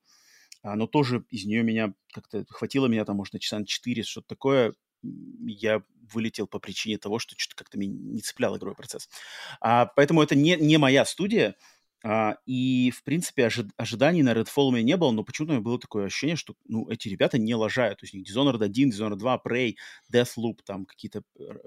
Но 0.62 0.88
тоже 0.88 1.24
из 1.30 1.46
нее 1.46 1.64
меня 1.64 1.94
как-то 2.12 2.46
хватило 2.50 2.88
меня 2.88 3.06
там, 3.06 3.16
может, 3.16 3.34
на 3.34 3.40
часа 3.40 3.60
на 3.60 3.66
4, 3.66 4.04
что-то 4.04 4.28
такое. 4.28 4.74
Я 5.02 5.84
вылетел 6.14 6.48
по 6.48 6.60
причине 6.60 6.98
того, 6.98 7.20
что 7.20 7.36
что-то 7.38 7.56
как-то 7.64 7.78
меня 7.78 7.94
не 7.94 8.20
цеплял 8.20 8.58
игровой 8.58 8.76
процесс. 8.76 9.08
А, 9.62 9.86
поэтому 9.86 10.22
это 10.22 10.36
не, 10.36 10.58
не 10.58 10.78
моя 10.78 11.06
студия. 11.06 11.56
А, 12.04 12.36
и, 12.46 12.92
в 12.92 13.04
принципе, 13.04 13.48
ожи- 13.48 13.70
ожиданий 13.76 14.22
на 14.22 14.34
Redfall 14.34 14.68
у 14.68 14.72
меня 14.72 14.84
не 14.84 14.98
было, 14.98 15.12
но 15.12 15.24
почему-то 15.24 15.54
у 15.54 15.56
меня 15.56 15.64
было 15.64 15.80
такое 15.80 16.06
ощущение, 16.06 16.36
что, 16.36 16.54
ну, 16.68 16.88
эти 16.90 17.10
ребята 17.10 17.38
не 17.40 17.56
лажают. 17.56 18.00
То 18.00 18.06
есть 18.06 18.14
у 18.14 18.18
них 18.18 18.28
Dishonored 18.30 18.64
1, 18.64 18.92
Dishonored 18.92 19.16
2, 19.16 19.42
Prey, 19.46 19.76
Deathloop, 20.14 20.60
там 20.64 20.86
какие-то 20.86 21.24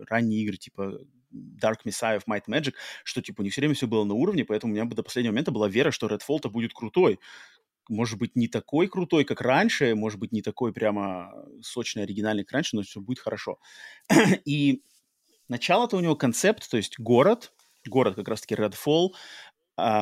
ранние 0.09 0.43
игры, 0.43 0.57
типа 0.57 1.01
Dark 1.33 1.79
Messiah 1.85 2.21
Might 2.29 2.45
Magic, 2.49 2.75
что, 3.05 3.23
типа, 3.23 3.41
у 3.41 3.45
них 3.45 3.53
все 3.53 3.61
время 3.61 3.75
все 3.75 3.87
было 3.87 4.05
на 4.05 4.15
уровне, 4.15 4.45
поэтому 4.45 4.73
у 4.73 4.77
меня 4.77 4.85
до 4.87 5.03
последнего 5.03 5.33
момента 5.33 5.51
была 5.51 5.69
вера, 5.69 5.91
что 5.91 6.07
Redfall-то 6.07 6.49
будет 6.49 6.73
крутой. 6.75 7.19
Может 7.89 8.19
быть, 8.19 8.37
не 8.37 8.49
такой 8.49 8.89
крутой, 8.89 9.25
как 9.25 9.41
раньше, 9.41 9.95
может 9.97 10.21
быть, 10.21 10.33
не 10.33 10.43
такой 10.43 10.73
прямо 10.73 11.33
сочный, 11.63 12.05
оригинальный, 12.05 12.45
как 12.45 12.53
раньше, 12.53 12.77
но 12.77 12.83
все 12.83 13.01
будет 13.01 13.19
хорошо. 13.19 13.59
И 14.45 14.83
начало-то 15.49 15.97
у 15.97 16.01
него 16.01 16.17
концепт, 16.17 16.71
то 16.71 16.77
есть 16.77 16.99
город, 16.99 17.53
город 17.87 18.15
как 18.17 18.29
раз-таки 18.29 18.55
Redfall, 18.55 19.11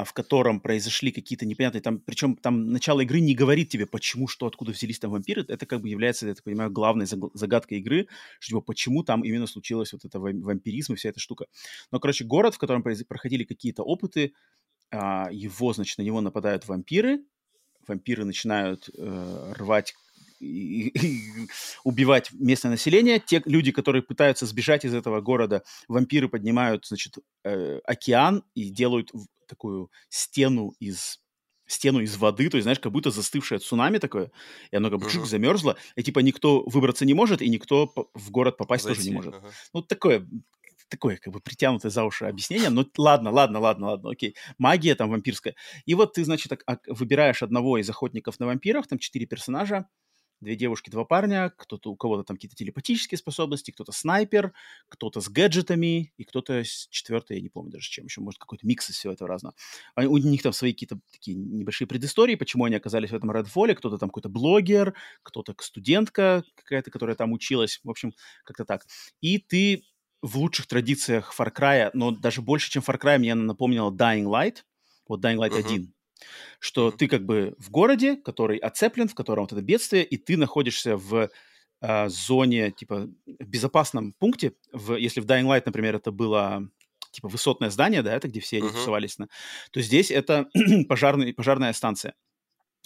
в 0.04 0.12
котором 0.12 0.60
произошли 0.60 1.12
какие-то 1.12 1.46
непонятные 1.46 1.82
там, 1.82 1.98
причем 1.98 2.36
там 2.36 2.70
начало 2.70 3.00
игры 3.00 3.20
не 3.20 3.34
говорит 3.34 3.68
тебе, 3.68 3.86
почему, 3.86 4.28
что, 4.28 4.46
откуда 4.46 4.72
взялись 4.72 4.98
там 4.98 5.10
вампиры, 5.10 5.44
это 5.48 5.66
как 5.66 5.80
бы 5.80 5.88
является, 5.88 6.26
я 6.26 6.34
так 6.34 6.44
понимаю, 6.44 6.70
главной 6.70 7.06
загадкой 7.06 7.78
игры, 7.78 8.08
что 8.40 8.50
типа, 8.50 8.60
почему 8.60 9.02
там 9.02 9.22
именно 9.22 9.46
случилось 9.46 9.92
вот 9.92 10.04
это 10.04 10.18
вампиризм 10.18 10.92
и 10.92 10.96
вся 10.96 11.10
эта 11.10 11.20
штука. 11.20 11.46
Но, 11.90 12.00
короче, 12.00 12.24
город, 12.24 12.54
в 12.54 12.58
котором 12.58 12.82
проходили 12.82 13.44
какие-то 13.44 13.82
опыты, 13.82 14.32
а, 14.90 15.28
его, 15.30 15.72
значит, 15.72 15.98
на 15.98 16.02
него 16.02 16.20
нападают 16.20 16.66
вампиры, 16.66 17.20
вампиры 17.86 18.24
начинают 18.24 18.90
э, 18.96 19.52
рвать 19.56 19.94
и, 20.40 20.88
и 20.88 21.48
убивать 21.84 22.30
местное 22.32 22.70
население. 22.70 23.20
Те 23.20 23.42
люди, 23.44 23.72
которые 23.72 24.02
пытаются 24.02 24.46
сбежать 24.46 24.84
из 24.84 24.94
этого 24.94 25.20
города, 25.20 25.62
вампиры 25.88 26.28
поднимают, 26.28 26.86
значит, 26.86 27.18
э, 27.44 27.78
океан 27.84 28.44
и 28.54 28.70
делают 28.70 29.10
такую 29.46 29.90
стену 30.08 30.74
из 30.78 31.20
стену 31.66 32.00
из 32.00 32.16
воды, 32.16 32.48
то 32.48 32.56
есть, 32.56 32.64
знаешь, 32.64 32.80
как 32.80 32.92
будто 32.92 33.10
застывшее 33.10 33.58
цунами 33.58 33.98
такое, 33.98 34.30
и 34.70 34.76
оно 34.76 34.88
как 34.90 35.00
бы 35.00 35.06
uh-huh. 35.06 35.26
замерзло, 35.26 35.76
и 35.96 36.02
типа 36.02 36.20
никто 36.20 36.62
выбраться 36.64 37.04
не 37.04 37.12
может, 37.12 37.42
и 37.42 37.48
никто 37.50 37.92
в 38.14 38.30
город 38.30 38.56
попасть 38.56 38.84
Зайти, 38.84 39.00
тоже 39.00 39.10
не 39.10 39.14
может. 39.14 39.34
Uh-huh. 39.34 39.50
Ну, 39.74 39.82
такое 39.82 40.26
такое 40.88 41.18
как 41.18 41.32
бы 41.32 41.40
притянутое 41.40 41.90
за 41.90 42.04
уши 42.04 42.24
объяснение, 42.24 42.70
но 42.70 42.86
ладно, 42.96 43.30
ладно, 43.30 43.60
ладно, 43.60 43.88
ладно, 43.88 44.10
окей. 44.10 44.34
Магия 44.56 44.94
там 44.94 45.10
вампирская. 45.10 45.54
И 45.84 45.94
вот 45.94 46.14
ты, 46.14 46.24
значит, 46.24 46.52
выбираешь 46.86 47.42
одного 47.42 47.78
из 47.78 47.88
охотников 47.88 48.40
на 48.40 48.46
вампиров, 48.46 48.86
там 48.86 48.98
четыре 48.98 49.26
персонажа, 49.26 49.86
две 50.40 50.56
девушки, 50.56 50.90
два 50.90 51.04
парня, 51.04 51.52
кто-то 51.56 51.90
у 51.90 51.96
кого-то 51.96 52.24
там 52.24 52.36
какие-то 52.36 52.56
телепатические 52.56 53.18
способности, 53.18 53.70
кто-то 53.70 53.92
снайпер, 53.92 54.52
кто-то 54.88 55.20
с 55.20 55.28
гаджетами, 55.28 56.12
и 56.16 56.24
кто-то 56.24 56.64
с 56.64 56.88
четвертой, 56.90 57.38
я 57.38 57.42
не 57.42 57.48
помню 57.48 57.72
даже 57.72 57.88
чем 57.88 58.04
еще, 58.04 58.20
может, 58.20 58.38
какой-то 58.38 58.66
микс 58.66 58.90
из 58.90 58.96
всего 58.96 59.12
этого 59.12 59.28
разного. 59.28 59.54
Они, 59.94 60.08
у 60.08 60.16
них 60.16 60.42
там 60.42 60.52
свои 60.52 60.72
какие-то 60.72 61.00
такие 61.12 61.36
небольшие 61.36 61.86
предыстории, 61.86 62.34
почему 62.34 62.64
они 62.64 62.76
оказались 62.76 63.10
в 63.10 63.14
этом 63.14 63.30
Redfall, 63.30 63.74
кто-то 63.74 63.98
там 63.98 64.08
какой-то 64.08 64.28
блогер, 64.28 64.94
кто-то 65.22 65.54
студентка 65.58 66.44
какая-то, 66.54 66.90
которая 66.90 67.16
там 67.16 67.32
училась, 67.32 67.80
в 67.82 67.90
общем, 67.90 68.12
как-то 68.44 68.64
так. 68.64 68.86
И 69.20 69.38
ты 69.38 69.84
в 70.22 70.38
лучших 70.38 70.66
традициях 70.66 71.34
Far 71.38 71.52
Cry, 71.54 71.90
но 71.94 72.10
даже 72.10 72.42
больше, 72.42 72.70
чем 72.70 72.82
Far 72.82 73.00
Cry, 73.00 73.18
мне 73.18 73.32
она 73.32 73.44
напомнила 73.44 73.90
Dying 73.90 74.24
Light, 74.24 74.64
вот 75.06 75.24
Dying 75.24 75.36
Light 75.36 75.52
uh-huh. 75.52 75.66
1, 75.66 75.92
что 76.58 76.90
ты 76.90 77.08
как 77.08 77.24
бы 77.24 77.54
в 77.58 77.70
городе, 77.70 78.16
который 78.16 78.58
оцеплен, 78.58 79.08
в 79.08 79.14
котором 79.14 79.44
вот 79.44 79.52
это 79.52 79.62
бедствие, 79.62 80.04
и 80.04 80.16
ты 80.16 80.36
находишься 80.36 80.96
в 80.96 81.30
э, 81.80 82.08
зоне, 82.08 82.70
типа, 82.70 83.08
в 83.26 83.46
безопасном 83.46 84.12
пункте, 84.12 84.54
в, 84.72 84.94
если 84.94 85.20
в 85.20 85.26
Dying 85.26 85.46
Light, 85.46 85.62
например, 85.66 85.96
это 85.96 86.10
было 86.10 86.68
типа 87.10 87.28
высотное 87.28 87.70
здание, 87.70 88.02
да, 88.02 88.14
это 88.14 88.28
где 88.28 88.40
все 88.40 88.58
они 88.58 88.68
uh-huh. 88.68 88.72
тусовались, 88.72 89.18
на, 89.18 89.28
то 89.70 89.80
здесь 89.80 90.10
это 90.10 90.48
пожарный, 90.88 91.32
пожарная 91.32 91.72
станция. 91.72 92.14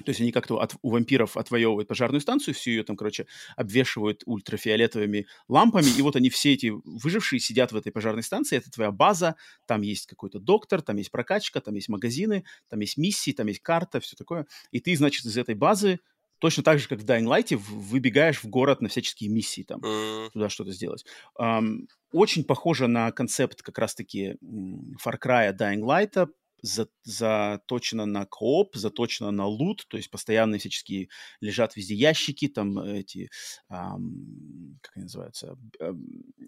То 0.02 0.10
есть 0.10 0.20
они 0.20 0.32
как-то 0.32 0.60
от, 0.60 0.74
у 0.82 0.90
вампиров 0.90 1.36
отвоевывают 1.36 1.88
пожарную 1.88 2.20
станцию, 2.20 2.54
всю 2.54 2.70
ее 2.70 2.84
там, 2.84 2.96
короче, 2.96 3.26
обвешивают 3.56 4.22
ультрафиолетовыми 4.26 5.26
лампами, 5.48 5.88
и 5.96 6.02
вот 6.02 6.16
они 6.16 6.30
все 6.30 6.52
эти 6.52 6.72
выжившие 6.84 7.40
сидят 7.40 7.72
в 7.72 7.76
этой 7.76 7.92
пожарной 7.92 8.22
станции, 8.22 8.56
это 8.56 8.70
твоя 8.70 8.90
база, 8.90 9.36
там 9.66 9.82
есть 9.82 10.06
какой-то 10.06 10.38
доктор, 10.38 10.82
там 10.82 10.96
есть 10.96 11.10
прокачка, 11.10 11.60
там 11.60 11.74
есть 11.74 11.88
магазины, 11.88 12.44
там 12.68 12.80
есть 12.80 12.96
миссии, 12.96 13.32
там 13.32 13.46
есть 13.46 13.60
карта, 13.60 14.00
все 14.00 14.16
такое. 14.16 14.46
И 14.70 14.80
ты, 14.80 14.96
значит, 14.96 15.24
из 15.24 15.36
этой 15.36 15.54
базы 15.54 16.00
точно 16.42 16.64
так 16.64 16.80
же, 16.80 16.88
как 16.88 16.98
в 16.98 17.04
Dying 17.04 17.24
Light, 17.24 17.56
выбегаешь 17.56 18.42
в 18.42 18.48
город 18.48 18.82
на 18.82 18.88
всяческие 18.88 19.30
миссии 19.30 19.62
там, 19.62 19.80
mm. 19.80 20.30
туда 20.32 20.48
что-то 20.48 20.72
сделать. 20.72 21.06
Um, 21.38 21.86
очень 22.10 22.42
похоже 22.42 22.88
на 22.88 23.12
концепт 23.12 23.62
как 23.62 23.78
раз-таки 23.78 24.34
Far 24.42 25.20
Cry 25.24 25.56
Dying 25.56 25.82
Light, 25.82 26.28
за, 26.62 26.88
заточено 27.02 28.06
на 28.06 28.24
кооп, 28.24 28.76
заточено 28.76 29.30
на 29.30 29.46
лут, 29.46 29.84
то 29.88 29.96
есть 29.96 30.10
постоянно 30.10 30.58
всяческие 30.58 31.08
лежат 31.40 31.76
везде 31.76 31.94
ящики, 31.94 32.48
там 32.48 32.78
эти, 32.78 33.30
эм, 33.68 34.78
как 34.80 34.96
они 34.96 35.04
называются, 35.04 35.56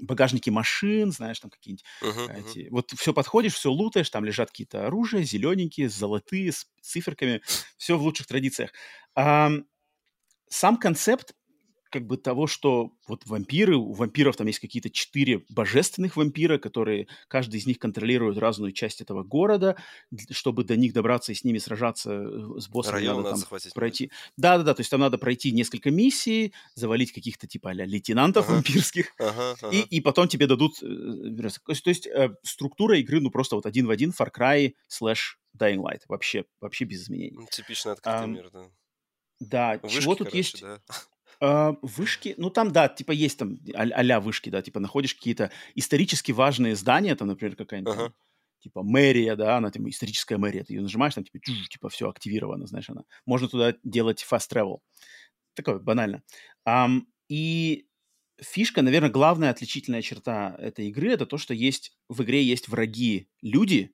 багажники 0.01 0.51
машин, 0.51 1.13
знаешь, 1.13 1.41
там 1.41 1.51
какие-нибудь 1.51 1.85
uh-huh, 2.03 2.41
эти. 2.41 2.59
Uh-huh. 2.61 2.71
Вот 2.71 2.93
все 2.93 3.13
подходишь, 3.13 3.55
все 3.55 3.71
лутаешь, 3.71 4.11
там 4.11 4.25
лежат 4.25 4.51
какие-то 4.51 4.87
оружия, 4.87 5.23
зелененькие, 5.23 5.89
золотые, 5.89 6.53
с 6.53 6.67
циферками, 6.81 7.43
все 7.77 7.99
в 7.99 8.03
лучших 8.03 8.27
традициях. 8.27 8.71
Эм, 9.17 9.67
сам 10.49 10.77
концепт 10.77 11.35
как 11.95 12.09
бы 12.09 12.17
того, 12.17 12.49
что 12.49 12.91
вот 13.07 13.25
вампиры, 13.25 13.77
у 13.77 13.93
вампиров 13.93 14.35
там 14.35 14.49
есть 14.49 14.59
какие-то 14.59 14.91
четыре 14.91 15.45
божественных 15.49 16.17
вампира, 16.17 16.59
которые, 16.59 17.07
каждый 17.29 17.61
из 17.61 17.67
них 17.67 17.79
контролирует 17.79 18.37
разную 18.37 18.73
часть 18.73 19.01
этого 19.01 19.23
города, 19.23 19.77
чтобы 20.33 20.65
до 20.65 20.77
них 20.77 20.93
добраться 20.93 21.31
и 21.31 21.37
с 21.37 21.45
ними 21.45 21.59
сражаться 21.59 22.11
э, 22.13 22.59
с 22.59 22.67
боссом. 22.69 22.95
Район 22.95 23.23
надо, 23.23 23.41
там 23.41 23.61
пройти. 23.77 24.11
Да-да-да, 24.37 24.75
то 24.75 24.81
есть 24.81 24.91
там 24.91 24.99
надо 24.99 25.19
пройти 25.19 25.53
несколько 25.53 25.93
миссий, 25.93 26.53
завалить 26.75 27.13
каких-то 27.13 27.47
типа 27.47 27.71
а 27.71 27.75
лейтенантов 27.75 28.47
ага. 28.47 28.55
вампирских, 28.55 29.15
ага, 29.21 29.53
ага. 29.63 29.71
И, 29.71 29.83
и 29.83 30.01
потом 30.01 30.27
тебе 30.27 30.49
дадут... 30.49 30.83
Э, 30.83 30.87
то 30.87 31.45
есть, 31.45 31.85
то 31.85 31.91
есть 31.91 32.09
э, 32.09 32.35
структура 32.43 32.99
игры, 32.99 33.21
ну, 33.21 33.31
просто 33.31 33.55
вот 33.55 33.67
один 33.67 33.87
в 33.87 33.91
один 33.91 34.11
Far 34.11 34.33
Cry 34.37 34.73
слэш 34.89 35.39
Dying 35.57 35.79
Light. 35.79 36.01
Вообще, 36.09 36.45
вообще 36.61 36.87
без 36.87 37.05
изменений. 37.05 37.47
Типично 37.53 37.93
открытый 37.93 38.25
um, 38.25 38.31
мир, 38.33 38.51
да. 38.53 38.65
Да, 39.41 39.79
Вышки, 39.83 40.01
чего 40.01 40.15
тут 40.15 40.29
короче, 40.31 40.39
есть... 40.39 40.61
Да. 40.61 40.81
Uh, 41.41 41.77
вышки, 41.83 42.35
ну 42.39 42.51
там, 42.51 42.71
да, 42.71 42.89
типа 42.89 43.13
есть 43.13 43.39
там 43.39 43.59
а- 43.75 44.17
а 44.17 44.21
вышки, 44.21 44.51
да, 44.51 44.63
типа 44.63 44.81
находишь 44.81 45.15
какие-то 45.15 45.51
исторически 45.75 46.33
важные 46.33 46.77
здания, 46.77 47.15
там, 47.17 47.29
например, 47.29 47.57
какая-нибудь 47.57 47.97
там, 47.97 48.15
типа 48.61 48.83
мэрия, 48.83 49.37
да, 49.37 49.57
она 49.57 49.71
там 49.71 49.89
историческая 49.89 50.39
мэрия, 50.39 50.65
ты 50.65 50.75
ее 50.75 50.81
нажимаешь, 50.81 51.15
там 51.15 51.25
типа, 51.25 51.39
чуж, 51.43 51.69
типа 51.69 51.89
все 51.89 52.09
активировано, 52.09 52.67
знаешь, 52.67 52.89
она. 52.89 53.05
Можно 53.27 53.49
туда 53.49 53.75
делать 53.83 54.25
fast 54.29 54.51
travel. 54.51 54.79
Такое 55.55 55.79
банально. 55.79 56.23
Um, 56.67 57.03
и 57.29 57.87
фишка, 58.41 58.83
наверное, 58.83 59.11
главная 59.11 59.51
отличительная 59.51 60.03
черта 60.03 60.57
этой 60.59 60.89
игры 60.89 61.11
это 61.11 61.27
то, 61.27 61.39
что 61.39 61.55
есть 61.55 61.97
в 62.09 62.23
игре 62.23 62.43
есть 62.43 62.69
враги 62.69 63.29
люди, 63.43 63.93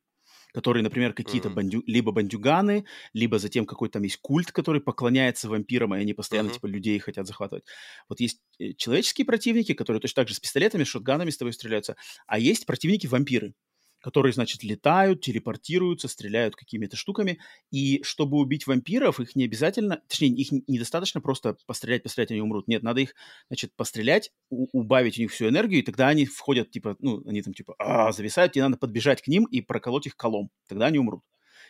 которые, 0.52 0.82
например, 0.82 1.12
какие-то 1.12 1.48
mm-hmm. 1.48 1.54
бандю... 1.54 1.82
либо 1.86 2.12
бандюганы, 2.12 2.84
либо 3.12 3.38
затем 3.38 3.66
какой-то 3.66 3.94
там 3.94 4.02
есть 4.02 4.18
культ, 4.20 4.52
который 4.52 4.80
поклоняется 4.80 5.48
вампирам, 5.48 5.94
и 5.94 5.98
они 5.98 6.14
постоянно, 6.14 6.48
mm-hmm. 6.48 6.54
типа, 6.54 6.66
людей 6.66 6.98
хотят 6.98 7.26
захватывать. 7.26 7.64
Вот 8.08 8.20
есть 8.20 8.40
э, 8.58 8.72
человеческие 8.74 9.24
противники, 9.24 9.74
которые 9.74 10.00
точно 10.00 10.22
так 10.22 10.28
же 10.28 10.34
с 10.34 10.40
пистолетами, 10.40 10.84
с 10.84 10.88
шотганами 10.88 11.30
с 11.30 11.36
тобой 11.36 11.52
стреляются, 11.52 11.96
а 12.26 12.38
есть 12.38 12.66
противники-вампиры 12.66 13.54
которые, 14.00 14.32
значит, 14.32 14.62
летают, 14.62 15.20
телепортируются, 15.20 16.08
стреляют 16.08 16.56
какими-то 16.56 16.96
штуками. 16.96 17.38
И 17.70 18.02
чтобы 18.02 18.38
убить 18.38 18.66
вампиров, 18.66 19.20
их 19.20 19.36
не 19.36 19.44
обязательно, 19.44 20.02
точнее, 20.08 20.28
их 20.28 20.52
недостаточно 20.66 21.20
просто 21.20 21.56
пострелять, 21.66 22.02
пострелять, 22.02 22.30
они 22.30 22.40
умрут. 22.40 22.68
Нет, 22.68 22.82
надо 22.82 23.00
их, 23.00 23.14
значит, 23.48 23.74
пострелять, 23.76 24.32
убавить 24.50 25.18
у 25.18 25.22
них 25.22 25.30
всю 25.30 25.48
энергию, 25.48 25.80
и 25.80 25.84
тогда 25.84 26.08
они 26.08 26.26
входят, 26.26 26.70
типа, 26.70 26.96
ну, 27.00 27.22
они 27.26 27.42
там, 27.42 27.54
типа, 27.54 27.74
а, 27.78 28.12
зависают, 28.12 28.52
тебе 28.52 28.64
надо 28.64 28.76
подбежать 28.76 29.22
к 29.22 29.28
ним 29.28 29.44
и 29.44 29.60
проколоть 29.60 30.06
их 30.06 30.16
колом. 30.16 30.50
Тогда 30.68 30.86
они 30.86 30.98
умрут. 30.98 31.22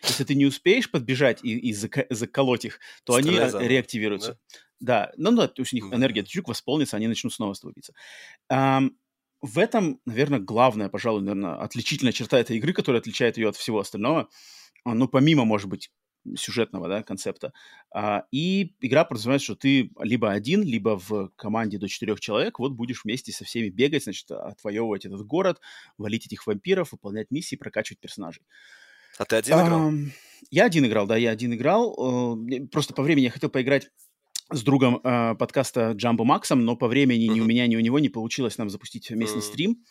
Если 0.03 0.23
ты 0.23 0.33
не 0.33 0.45
успеешь 0.45 0.89
подбежать 0.89 1.43
и, 1.43 1.57
и 1.57 1.73
заколоть 1.73 2.65
их, 2.65 2.79
то 3.03 3.19
Стреляй 3.19 3.49
они 3.49 3.67
реактивируются. 3.67 4.39
Да? 4.79 5.07
да, 5.07 5.11
ну 5.17 5.31
да, 5.31 5.47
то 5.47 5.61
есть 5.61 5.73
у 5.73 5.75
них 5.75 5.85
энергия 5.93 6.23
чуть 6.23 6.47
восполнится, 6.47 6.97
они 6.97 7.07
начнут 7.07 7.33
снова 7.33 7.53
с 7.53 7.59
тобой 7.59 7.73
биться 7.75 7.93
в 9.41 9.57
этом, 9.57 9.99
наверное, 10.05 10.39
главная, 10.39 10.89
пожалуй, 10.89 11.21
наверное, 11.21 11.55
отличительная 11.55 12.13
черта 12.13 12.39
этой 12.39 12.57
игры, 12.57 12.73
которая 12.73 13.01
отличает 13.01 13.37
ее 13.37 13.49
от 13.49 13.55
всего 13.55 13.79
остального, 13.79 14.29
а, 14.83 14.93
ну, 14.93 15.07
помимо, 15.07 15.45
может 15.45 15.67
быть, 15.67 15.91
сюжетного 16.35 16.87
да, 16.87 17.03
концепта. 17.03 17.51
А, 17.93 18.25
и 18.31 18.75
игра 18.79 19.03
подразумевает, 19.05 19.41
что 19.41 19.55
ты 19.55 19.91
либо 19.99 20.31
один, 20.31 20.63
либо 20.63 20.99
в 20.99 21.29
команде 21.35 21.79
до 21.79 21.87
четырех 21.87 22.19
человек 22.19 22.59
вот 22.59 22.73
будешь 22.73 23.03
вместе 23.03 23.31
со 23.31 23.43
всеми 23.43 23.69
бегать, 23.69 24.03
значит, 24.03 24.29
отвоевывать 24.29 25.05
этот 25.05 25.25
город, 25.25 25.59
валить 25.97 26.27
этих 26.27 26.45
вампиров, 26.45 26.91
выполнять 26.91 27.31
миссии, 27.31 27.55
прокачивать 27.55 27.99
персонажей. 27.99 28.43
А 29.17 29.25
ты 29.25 29.37
один 29.37 29.55
играл? 29.55 29.89
А, 29.89 29.93
я 30.51 30.65
один 30.65 30.85
играл, 30.85 31.07
да, 31.07 31.17
я 31.17 31.31
один 31.31 31.53
играл. 31.53 32.37
Просто 32.71 32.93
по 32.93 33.01
времени 33.01 33.25
я 33.25 33.31
хотел 33.31 33.49
поиграть 33.49 33.89
с 34.51 34.63
другом 34.63 34.99
э, 35.03 35.35
подкаста 35.35 35.91
Джамбо 35.91 36.23
Максом, 36.23 36.65
но 36.65 36.75
по 36.75 36.87
времени 36.87 37.29
uh-huh. 37.29 37.33
ни 37.33 37.39
у 37.41 37.45
меня, 37.45 37.67
ни 37.67 37.75
у 37.75 37.79
него 37.79 37.99
не 37.99 38.09
получилось 38.09 38.57
нам 38.57 38.69
запустить 38.69 39.09
местный 39.11 39.39
uh-huh. 39.39 39.45
стрим, 39.45 39.83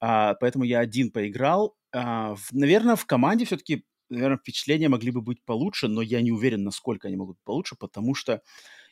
а, 0.00 0.34
поэтому 0.34 0.64
я 0.64 0.80
один 0.80 1.10
поиграл. 1.10 1.76
А, 1.92 2.34
в, 2.34 2.52
наверное, 2.52 2.96
в 2.96 3.06
команде 3.06 3.44
все-таки, 3.44 3.84
наверное, 4.10 4.38
впечатления 4.38 4.88
могли 4.88 5.10
бы 5.10 5.20
быть 5.20 5.44
получше, 5.44 5.88
но 5.88 6.02
я 6.02 6.20
не 6.20 6.32
уверен, 6.32 6.64
насколько 6.64 7.08
они 7.08 7.16
могут 7.16 7.36
быть 7.36 7.44
получше, 7.44 7.76
потому 7.78 8.14
что 8.14 8.42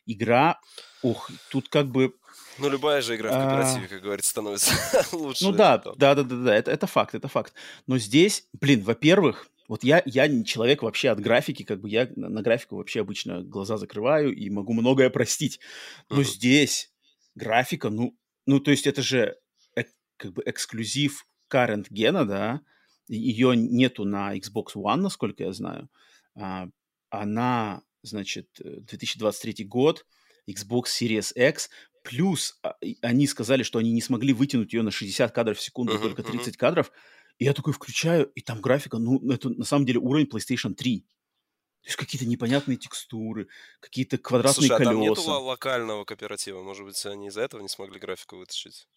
игра, 0.06 0.60
ух, 1.02 1.30
тут 1.50 1.68
как 1.68 1.88
бы... 1.88 2.14
Ну, 2.58 2.68
любая 2.68 3.02
же 3.02 3.16
игра 3.16 3.30
в 3.30 3.32
кооперативе, 3.32 3.86
а... 3.86 3.88
как 3.88 4.02
говорится, 4.02 4.30
становится 4.30 4.72
лучше. 5.12 5.44
Ну 5.44 5.52
да, 5.52 5.78
да, 5.78 5.92
да, 5.96 6.14
да, 6.14 6.22
да, 6.22 6.54
это, 6.54 6.70
это 6.70 6.86
факт, 6.86 7.14
это 7.14 7.28
факт. 7.28 7.54
Но 7.86 7.98
здесь, 7.98 8.48
блин, 8.52 8.82
во-первых, 8.82 9.48
вот 9.68 9.84
я, 9.84 10.02
я 10.04 10.26
не 10.28 10.44
человек 10.44 10.82
вообще 10.82 11.10
от 11.10 11.20
графики, 11.20 11.62
как 11.62 11.80
бы 11.80 11.88
я 11.88 12.08
на, 12.16 12.28
на 12.28 12.42
графику 12.42 12.76
вообще 12.76 13.00
обычно 13.00 13.42
глаза 13.42 13.76
закрываю 13.76 14.34
и 14.34 14.48
могу 14.50 14.72
многое 14.72 15.10
простить. 15.10 15.60
Но 16.08 16.20
uh-huh. 16.20 16.24
здесь 16.24 16.92
графика, 17.34 17.90
ну, 17.90 18.16
ну, 18.46 18.60
то 18.60 18.70
есть 18.70 18.86
это 18.86 19.02
же 19.02 19.36
э, 19.76 19.84
как 20.16 20.32
бы 20.32 20.42
эксклюзив 20.46 21.26
current 21.50 21.86
гена, 21.90 22.24
да, 22.24 22.60
ее 23.08 23.56
нету 23.56 24.04
на 24.04 24.36
Xbox 24.36 24.74
One, 24.74 24.96
насколько 24.96 25.44
я 25.44 25.52
знаю. 25.52 25.88
А, 26.34 26.68
она, 27.10 27.82
значит, 28.02 28.48
2023 28.58 29.64
год, 29.64 30.06
Xbox 30.48 30.84
Series 30.86 31.32
X, 31.34 31.70
плюс 32.02 32.58
а, 32.62 32.74
они 33.02 33.26
сказали, 33.26 33.62
что 33.62 33.78
они 33.78 33.92
не 33.92 34.00
смогли 34.00 34.32
вытянуть 34.32 34.72
ее 34.72 34.82
на 34.82 34.90
60 34.90 35.32
кадров 35.32 35.58
в 35.58 35.62
секунду, 35.62 35.94
uh-huh, 35.94 36.02
только 36.02 36.22
30 36.22 36.54
uh-huh. 36.54 36.58
кадров, 36.58 36.92
и 37.38 37.44
я 37.44 37.52
такой 37.52 37.72
включаю, 37.72 38.26
и 38.34 38.40
там 38.40 38.60
графика, 38.60 38.98
ну, 38.98 39.20
это 39.30 39.50
на 39.50 39.64
самом 39.64 39.86
деле 39.86 39.98
уровень 40.00 40.26
PlayStation 40.26 40.74
3. 40.74 41.00
То 41.00 41.88
есть 41.88 41.96
какие-то 41.96 42.26
непонятные 42.26 42.76
текстуры, 42.76 43.48
какие-то 43.80 44.18
квадратные 44.18 44.68
Слушай, 44.68 44.74
а 44.74 44.78
колеса. 44.78 44.92
там 44.92 45.00
нету 45.00 45.22
локального 45.44 46.04
кооператива? 46.04 46.62
Может 46.62 46.84
быть, 46.84 47.06
они 47.06 47.28
из-за 47.28 47.42
этого 47.42 47.60
не 47.60 47.68
смогли 47.68 48.00
графику 48.00 48.36
вытащить 48.36 48.88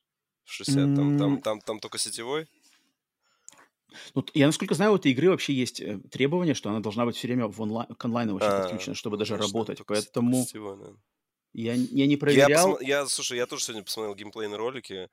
в 0.43 0.52
60? 0.52 0.84
Mm-hmm. 0.84 0.95
Там, 0.95 1.17
там, 1.19 1.41
там, 1.41 1.62
там 1.62 1.80
только 1.80 1.99
сетевой? 1.99 2.47
Ну, 4.15 4.25
я 4.34 4.47
насколько 4.47 4.73
знаю, 4.73 4.93
у 4.93 4.95
этой 4.95 5.12
игры 5.12 5.30
вообще 5.30 5.54
есть 5.54 5.82
э, 5.82 5.99
требование, 6.12 6.54
что 6.54 6.69
она 6.69 6.80
должна 6.80 7.06
быть 7.06 7.15
все 7.15 7.28
время 7.28 7.47
в 7.47 7.62
онлайн, 7.62 7.93
к 7.93 8.06
онлайну 8.06 8.34
вообще 8.34 8.49
а, 8.49 8.62
подключена, 8.62 8.95
чтобы 8.95 9.17
даже 9.17 9.36
значит, 9.36 9.54
работать. 9.54 9.82
Поэтому 9.86 10.43
сетевой, 10.43 10.95
я, 11.54 11.73
я 11.73 12.08
не 12.08 12.17
проверял. 12.17 12.49
Я, 12.49 12.58
посмо... 12.58 12.78
я, 12.82 13.06
слушай, 13.08 13.38
я 13.38 13.47
тоже 13.47 13.63
сегодня 13.63 13.84
посмотрел 13.84 14.15
геймплейные 14.15 14.58
ролики. 14.58 15.10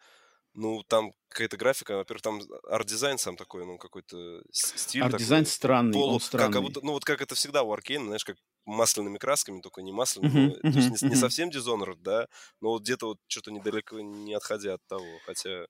Ну, 0.57 0.83
там 0.89 1.13
какая-то 1.29 1.59
графика, 1.59 1.97
во-первых, 1.99 2.23
там 2.23 2.41
арт-дизайн 2.71 3.19
сам 3.19 3.37
такой, 3.37 3.67
ну, 3.67 3.77
какой-то 3.77 4.41
стиль 4.51 5.03
Арт-дизайн 5.03 5.45
такой. 5.45 5.53
странный, 5.53 5.93
полу, 5.93 6.15
он 6.15 6.21
странный. 6.21 6.53
Как, 6.53 6.63
будто, 6.63 6.81
ну, 6.83 6.93
вот 6.93 7.05
как 7.05 7.21
это 7.21 7.35
всегда 7.35 7.63
у 7.63 7.73
Arkane 7.73 7.98
а, 7.98 8.07
знаешь, 8.07 8.25
как 8.25 8.39
масляными 8.65 9.19
красками, 9.19 9.61
только 9.61 9.83
не 9.83 9.93
масляными, 9.93 10.33
uh-huh, 10.33 10.61
uh-huh, 10.63 10.73
то 10.73 10.79
есть 10.79 10.91
не, 10.91 10.97
uh-huh. 10.97 11.11
не 11.11 11.17
совсем 11.17 11.51
Dishonored, 11.51 11.99
да, 12.01 12.27
но 12.63 12.71
вот 12.71 12.83
где-то 12.83 13.07
вот 13.07 13.19
что-то 13.29 13.51
недалеко 13.53 14.01
не 14.01 14.33
отходя 14.33 14.75
от 14.75 14.87
того, 14.87 15.05
хотя... 15.27 15.67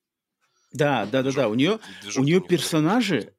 Да, 0.71 1.05
да, 1.05 1.21
да, 1.21 1.33
да, 1.33 1.49
у 1.49 1.53
нее, 1.53 1.79
у 2.15 2.23
нее 2.23 2.39
персонажи, 2.39 3.35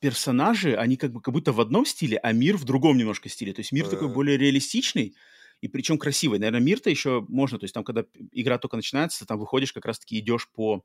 персонажи, 0.00 0.74
они 0.74 0.96
как 0.96 1.12
бы 1.12 1.20
как 1.20 1.32
будто 1.32 1.52
в 1.52 1.60
одном 1.60 1.86
стиле, 1.86 2.18
а 2.18 2.32
мир 2.32 2.56
в 2.56 2.64
другом 2.64 2.96
немножко 2.96 3.28
стиле, 3.28 3.52
то 3.52 3.60
есть 3.60 3.70
мир 3.70 3.88
такой 3.88 4.08
более 4.08 4.36
реалистичный, 4.36 5.14
и 5.60 5.68
причем 5.68 5.98
красивый. 5.98 6.38
Наверное, 6.38 6.60
мир-то 6.60 6.90
еще 6.90 7.24
можно, 7.28 7.58
то 7.58 7.64
есть 7.64 7.74
там, 7.74 7.84
когда 7.84 8.04
игра 8.32 8.58
только 8.58 8.76
начинается, 8.76 9.20
ты 9.20 9.26
там 9.26 9.38
выходишь, 9.38 9.72
как 9.72 9.84
раз-таки 9.84 10.18
идешь 10.18 10.48
по 10.50 10.84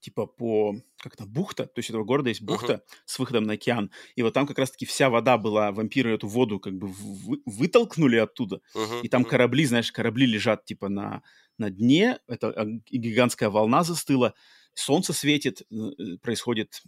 типа 0.00 0.26
по, 0.26 0.74
как 0.98 1.16
то 1.16 1.24
бухта, 1.24 1.64
то 1.66 1.78
есть 1.78 1.88
у 1.88 1.92
этого 1.92 2.04
города 2.04 2.28
есть 2.28 2.42
бухта 2.42 2.72
uh-huh. 2.72 2.96
с 3.06 3.18
выходом 3.20 3.44
на 3.44 3.54
океан, 3.54 3.90
и 4.16 4.22
вот 4.22 4.34
там 4.34 4.46
как 4.46 4.58
раз-таки 4.58 4.84
вся 4.84 5.08
вода 5.08 5.38
была, 5.38 5.70
вампиры 5.70 6.12
эту 6.12 6.26
воду 6.26 6.58
как 6.58 6.74
бы 6.74 6.88
вы, 6.88 7.40
вытолкнули 7.46 8.16
оттуда, 8.16 8.60
uh-huh. 8.74 9.02
и 9.02 9.08
там 9.08 9.22
uh-huh. 9.22 9.28
корабли, 9.28 9.64
знаешь, 9.64 9.92
корабли 9.92 10.26
лежат 10.26 10.64
типа 10.64 10.88
на, 10.88 11.22
на 11.56 11.70
дне, 11.70 12.18
это 12.26 12.50
а, 12.50 12.64
гигантская 12.90 13.48
волна 13.48 13.84
застыла, 13.84 14.34
солнце 14.74 15.12
светит, 15.12 15.62
э, 15.70 16.16
происходит, 16.20 16.82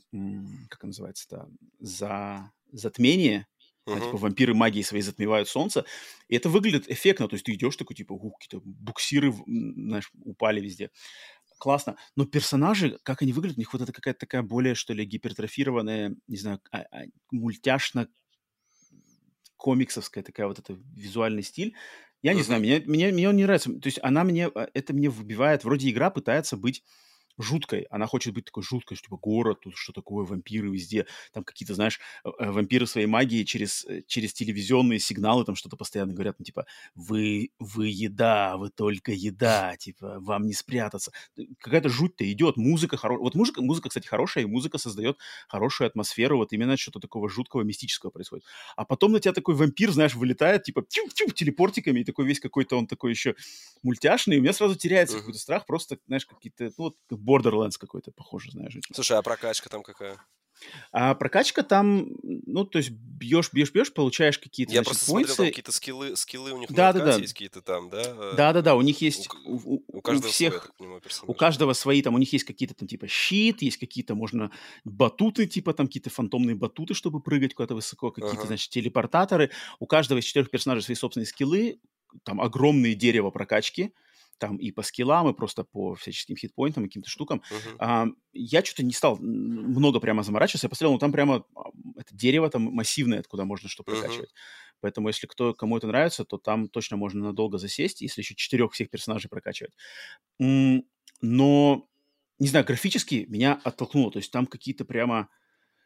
как 0.69 0.83
называется-то, 0.83 1.49
за 1.79 2.51
затмение, 2.73 3.47
Uh-huh. 3.87 3.97
А, 3.97 4.01
типа 4.01 4.17
вампиры 4.17 4.55
магии 4.55 4.83
своей 4.83 5.03
затмевают 5.03 5.49
солнце. 5.49 5.85
И 6.29 6.37
это 6.37 6.49
выглядит 6.49 6.91
эффектно. 6.91 7.29
То 7.29 7.35
есть 7.35 7.45
ты 7.45 7.53
идешь 7.53 7.77
такой, 7.77 7.95
типа, 7.95 8.13
ух, 8.13 8.39
какие-то 8.39 8.63
буксиры, 8.65 9.33
знаешь, 9.47 10.11
упали 10.25 10.61
везде 10.61 10.91
классно. 11.59 11.97
Но 12.17 12.27
персонажи, 12.27 12.99
как 13.03 13.23
они 13.23 13.33
выглядят, 13.33 13.57
у 13.57 13.61
них 13.61 13.73
вот 13.73 13.83
это 13.83 13.93
какая-то 13.93 14.21
такая 14.21 14.43
более, 14.43 14.75
что 14.75 14.93
ли, 14.93 15.05
гипертрофированная, 15.05 16.15
не 16.27 16.37
знаю, 16.37 16.61
а, 16.71 16.81
а, 16.91 17.05
мультяшно 17.31 18.09
комиксовская 19.57 20.23
такая 20.23 20.47
вот 20.47 20.59
это 20.59 20.77
визуальный 20.95 21.43
стиль. 21.43 21.75
Я 22.23 22.33
uh-huh. 22.33 22.37
не 22.37 22.43
знаю, 22.43 22.63
меня, 22.63 22.81
меня, 22.81 23.09
мне 23.13 23.29
он 23.29 23.37
не 23.37 23.45
нравится. 23.45 23.73
То 23.73 23.87
есть 23.87 23.99
она 24.03 24.25
мне, 24.25 24.49
а, 24.49 24.69
это 24.75 24.93
мне 24.93 25.09
выбивает, 25.09 25.65
вроде 25.65 25.89
игра 25.89 26.11
пытается 26.11 26.57
быть 26.57 26.85
жуткой. 27.39 27.83
Она 27.91 28.07
хочет 28.07 28.35
быть 28.35 28.45
такой 28.47 28.63
жуткой, 28.63 28.97
что 28.97 29.07
типа 29.07 29.17
город, 29.17 29.61
тут 29.63 29.77
что 29.77 29.93
такое, 29.93 30.25
вампиры 30.25 30.71
везде. 30.71 31.07
Там 31.33 31.45
какие-то, 31.45 31.75
знаешь, 31.75 32.01
э, 32.25 32.29
э, 32.39 32.51
вампиры 32.51 32.87
своей 32.87 33.07
магии 33.07 33.45
через, 33.45 33.85
э, 33.85 34.03
через 34.07 34.33
телевизионные 34.33 34.99
сигналы 34.99 35.45
там 35.45 35.57
что-то 35.57 35.77
постоянно 35.77 36.13
говорят, 36.13 36.37
ну, 36.39 36.45
типа, 36.45 36.67
вы, 36.95 37.51
вы 37.59 37.89
еда, 37.89 38.57
вы 38.57 38.71
только 38.71 39.13
еда, 39.13 39.77
типа, 39.77 40.21
вам 40.21 40.47
не 40.47 40.55
спрятаться. 40.55 41.13
Какая-то 41.61 41.89
жуть-то 41.89 42.31
идет, 42.31 42.57
музыка 42.57 42.97
хорошая. 42.97 43.23
Вот 43.23 43.35
музыка, 43.35 43.63
музыка, 43.63 43.89
кстати, 43.89 44.07
хорошая, 44.07 44.45
и 44.45 44.47
музыка 44.47 44.79
создает 44.79 45.19
хорошую 45.49 45.89
атмосферу, 45.89 46.39
вот 46.39 46.53
именно 46.53 46.77
что-то 46.77 47.01
такого 47.01 47.29
жуткого, 47.29 47.63
мистического 47.63 48.11
происходит. 48.11 48.45
А 48.77 48.85
потом 48.85 49.13
на 49.13 49.21
тебя 49.21 49.33
такой 49.33 49.55
вампир, 49.55 49.91
знаешь, 49.91 50.15
вылетает, 50.15 50.65
типа, 50.65 50.83
тю-тю, 50.89 51.31
телепортиками, 51.31 52.01
и 52.01 52.05
такой 52.05 52.27
весь 52.27 52.41
какой-то 52.41 52.77
он 52.77 52.87
такой 52.87 53.11
еще 53.11 53.35
мультяшный, 53.83 54.37
и 54.37 54.39
у 54.39 54.43
меня 54.43 54.53
сразу 54.53 54.75
теряется 54.77 55.19
какой-то 55.19 55.39
страх, 55.39 55.67
просто, 55.67 55.99
знаешь, 56.07 56.27
какие-то, 56.27 56.65
ну, 56.79 56.85
вот, 56.85 56.97
Borderlands 57.25 57.79
какой-то 57.79 58.13
похоже, 58.13 58.51
знаешь. 58.51 58.77
Слушай, 58.93 59.19
а 59.19 59.23
прокачка 59.23 59.69
там 59.69 59.83
какая? 59.83 60.19
А 60.93 61.15
прокачка 61.15 61.63
там, 61.63 62.09
ну, 62.23 62.65
то 62.65 62.79
есть 62.79 62.91
бьешь, 62.91 63.53
бьешь, 63.53 63.73
бьешь, 63.73 63.93
получаешь 63.93 64.39
какие-то, 64.39 64.73
Я 64.73 64.83
значит, 64.83 64.93
просто 64.93 65.13
поинты. 65.13 65.29
смотрел, 65.29 65.37
там 65.37 65.53
какие-то 65.53 65.73
скиллы, 65.73 66.17
скиллы 66.17 66.53
у 66.53 66.59
них 66.59 66.73
да, 66.73 66.93
да, 66.93 67.05
да. 67.05 67.17
есть 67.17 67.33
какие-то 67.33 67.61
там, 67.61 67.91
да? 67.91 68.35
Да, 68.35 68.53
да, 68.53 68.63
да, 68.63 68.75
у 68.77 68.83
них 68.83 69.01
есть, 69.01 69.29
у, 69.45 69.57
у, 69.57 69.85
у, 69.89 70.01
каждого 70.01 70.29
у 70.29 70.33
всех, 70.33 70.73
понимаю, 70.79 71.03
у 71.27 71.35
каждого 71.35 71.73
свои, 71.73 72.03
там, 72.03 72.15
у 72.15 72.19
них 72.19 72.33
есть 72.33 72.45
какие-то 72.45 72.75
там, 72.75 72.87
типа, 72.87 73.09
щит, 73.09 73.63
есть 73.63 73.79
какие-то, 73.79 74.15
можно, 74.15 74.51
батуты, 74.85 75.47
типа, 75.47 75.75
там, 75.75 75.87
какие-то 75.87 76.11
фантомные 76.11 76.55
батуты, 76.55 76.95
чтобы 76.95 77.21
прыгать 77.21 77.55
куда-то 77.55 77.75
высоко, 77.75 78.11
какие-то, 78.13 78.39
ага. 78.39 78.47
значит, 78.47 78.71
телепортаторы. 78.71 79.51
У 79.81 79.87
каждого 79.87 80.21
из 80.21 80.25
четырех 80.25 80.51
персонажей 80.51 80.85
свои 80.85 80.95
собственные 80.95 81.27
скиллы, 81.27 81.81
там, 82.23 82.41
огромные 82.41 82.95
дерево 82.95 83.31
прокачки, 83.31 83.93
там 84.39 84.57
и 84.57 84.71
по 84.71 84.83
скиллам, 84.83 85.29
и 85.29 85.35
просто 85.35 85.65
по 85.65 85.95
всяческим 85.95 86.37
хитпоинтам 86.37 86.85
и 86.85 86.89
каким-то 86.89 87.11
штукам. 87.11 87.43
Uh-huh. 87.51 87.77
А, 87.79 88.07
я 88.33 88.65
что-то 88.65 88.85
не 88.85 88.93
стал 88.93 89.17
много 89.19 90.01
прямо 90.01 90.23
заморачиваться. 90.23 90.67
Я 90.67 90.71
посмотрел, 90.71 90.93
ну 90.93 90.99
там 90.99 91.13
прямо 91.13 91.45
а, 91.55 91.71
это 91.97 92.15
дерево 92.15 92.51
там 92.51 92.63
массивное, 92.63 93.21
откуда 93.21 93.45
можно 93.45 93.69
что 93.69 93.83
прокачивать. 93.83 94.31
Uh-huh. 94.31 94.81
Поэтому 94.81 95.09
если 95.09 95.27
кто, 95.27 95.55
кому 95.55 95.79
это 95.79 95.87
нравится, 95.87 96.25
то 96.25 96.37
там 96.37 96.69
точно 96.69 96.97
можно 96.97 97.25
надолго 97.25 97.59
засесть, 97.59 98.03
если 98.03 98.21
еще 98.21 98.35
четырех 98.35 98.73
всех 98.73 98.91
персонажей 98.91 99.31
прокачивать. 99.31 99.73
Но, 100.39 101.89
не 102.39 102.49
знаю, 102.49 102.67
графически 102.67 103.25
меня 103.29 103.61
оттолкнуло. 103.65 104.13
То 104.13 104.19
есть 104.19 104.31
там 104.31 104.47
какие-то 104.47 104.85
прямо 104.85 105.31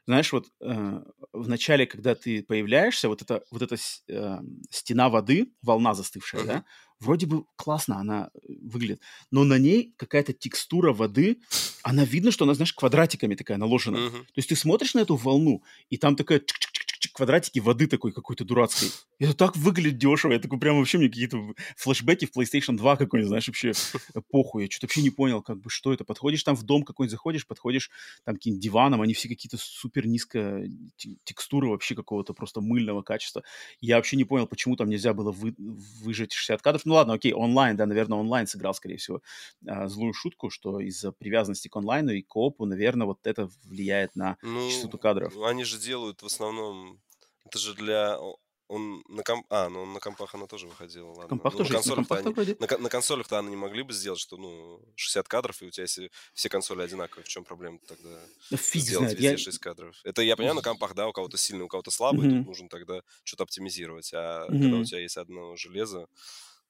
знаешь, 0.09 0.33
вот 0.33 0.47
э, 0.62 1.03
в 1.35 1.49
начале, 1.49 1.87
когда 1.87 2.14
ты 2.14 2.42
появляешься, 2.42 3.09
вот 3.09 3.21
эта 3.21 3.42
вот 3.51 3.61
эта 3.61 3.77
э, 4.09 4.38
стена 4.71 5.11
воды, 5.11 5.53
волна 5.61 5.92
застывшая, 5.92 6.40
uh-huh. 6.40 6.47
да, 6.47 6.64
вроде 6.99 7.27
бы 7.27 7.44
классно 7.57 7.99
она 7.99 8.31
э, 8.33 8.38
выглядит, 8.62 9.03
но 9.31 9.44
на 9.44 9.59
ней 9.59 9.92
какая-то 9.99 10.33
текстура 10.33 10.94
воды, 10.94 11.42
она 11.83 12.05
видно, 12.07 12.31
что 12.31 12.47
она, 12.47 12.55
знаешь, 12.55 12.73
квадратиками 12.73 13.35
такая 13.35 13.59
наложена. 13.59 13.99
Uh-huh. 13.99 14.25
То 14.25 14.33
есть 14.37 14.49
ты 14.49 14.57
смотришь 14.57 14.94
на 14.94 15.01
эту 15.01 15.14
волну, 15.14 15.62
и 15.90 15.99
там 15.99 16.16
такая 16.16 16.40
квадратики 17.18 17.59
воды 17.59 17.88
такой 17.88 18.12
какой-то 18.12 18.44
дурацкой. 18.44 18.90
Это 19.18 19.35
так 19.35 19.57
выглядит 19.57 19.98
дешево. 19.98 20.33
Я 20.33 20.38
такой 20.38 20.61
прям 20.61 20.78
вообще 20.78 20.98
мне 20.98 21.09
какие-то 21.09 21.38
флешбеки 21.76 22.26
в 22.26 22.37
PlayStation 22.37 22.76
2 22.76 22.96
какой-нибудь, 22.96 23.28
знаешь, 23.28 23.48
вообще 23.48 23.72
эпоху. 24.14 24.61
Я 24.61 24.66
что-то 24.70 24.87
вообще 24.87 25.02
не 25.02 25.11
понял, 25.11 25.42
как 25.42 25.61
бы, 25.61 25.68
что 25.68 25.92
это. 25.92 26.04
Подходишь 26.04 26.44
там 26.44 26.54
в 26.54 26.62
дом 26.62 26.85
какой-нибудь, 26.85 27.11
заходишь, 27.11 27.44
подходишь 27.44 27.90
там 28.24 28.37
каким-нибудь 28.37 28.62
диваном, 28.62 29.02
они 29.02 29.14
все 29.14 29.28
какие-то 29.28 29.57
супер 29.59 30.07
низко 30.07 30.62
текстуры 31.24 31.68
вообще 31.68 31.96
какого-то 31.96 32.35
просто 32.35 32.61
мыльного 32.61 33.02
качества. 33.02 33.42
Я 33.81 33.96
вообще 33.96 34.16
не 34.16 34.24
понял, 34.24 34.46
почему 34.46 34.76
там 34.76 34.88
нельзя 34.88 35.12
было 35.12 35.33
вы, 35.33 35.57
выжать 35.59 36.33
60 36.33 36.62
кадров. 36.62 36.85
Ну 36.85 36.94
ладно, 36.94 37.14
окей, 37.14 37.33
онлайн, 37.33 37.76
да, 37.76 37.87
наверное, 37.87 38.18
онлайн 38.18 38.46
сыграл, 38.46 38.74
скорее 38.74 38.98
всего, 38.98 39.22
а, 39.66 39.88
злую 39.88 40.14
шутку, 40.14 40.50
что 40.50 40.78
из-за 40.78 41.11
привязанности 41.11 41.66
к 41.66 41.74
онлайну 41.74 42.12
и 42.12 42.22
коопу, 42.22 42.64
наверное, 42.64 43.09
вот 43.09 43.26
это 43.26 43.50
влияет 43.64 44.14
на 44.14 44.37
ну, 44.42 44.70
частоту 44.70 44.98
кадров. 44.98 45.37
Они 45.44 45.64
же 45.64 45.78
делают 45.81 46.22
в 46.22 46.26
основном 46.26 47.00
это 47.48 47.58
же 47.58 47.74
для... 47.74 48.18
Он 48.70 49.02
на 49.08 49.22
комп... 49.22 49.46
А, 49.48 49.70
ну 49.70 49.87
на 49.87 49.98
компах 49.98 50.34
она 50.34 50.46
тоже 50.46 50.66
выходила, 50.66 51.08
ладно. 51.08 51.28
Компах 51.28 51.54
ну, 51.54 51.58
тоже 51.58 51.72
на 51.72 51.76
консолях-то 51.78 52.14
на, 52.22 52.42
они... 52.42 52.56
на, 52.61 52.78
на 52.78 52.88
консолях-то 52.90 53.38
они 53.38 53.48
не 53.48 53.56
могли 53.56 53.82
бы 53.82 53.94
сделать, 53.94 54.20
что, 54.20 54.37
ну, 54.37 54.82
60 54.94 55.26
кадров, 55.26 55.62
и 55.62 55.66
у 55.66 55.70
тебя 55.70 55.84
если 55.84 56.11
все 56.34 56.50
консоли 56.50 56.82
одинаковые. 56.82 57.24
В 57.24 57.28
чем 57.28 57.44
проблема 57.44 57.78
тогда? 57.88 58.20
Да 58.50 58.56
фиг 58.58 58.82
сделать 58.82 59.11
знает. 59.11 59.18
везде 59.18 59.30
я... 59.30 59.38
6 59.38 59.58
кадров. 59.58 59.96
Это 60.04 60.20
я 60.20 60.37
понимаю, 60.37 60.56
на 60.56 60.62
компах, 60.62 60.94
да, 60.94 61.08
у 61.08 61.12
кого-то 61.12 61.38
сильный, 61.38 61.64
у 61.64 61.68
кого-то 61.68 61.90
слабый, 61.90 62.28
mm-hmm. 62.28 62.38
тут 62.38 62.46
нужно 62.46 62.68
тогда 62.68 63.00
что-то 63.24 63.44
оптимизировать. 63.44 64.12
А 64.12 64.46
mm-hmm. 64.46 64.61
когда 64.61 64.76
у 64.76 64.84
тебя 64.84 65.00
есть 65.00 65.16
одно 65.16 65.56
железо, 65.56 66.06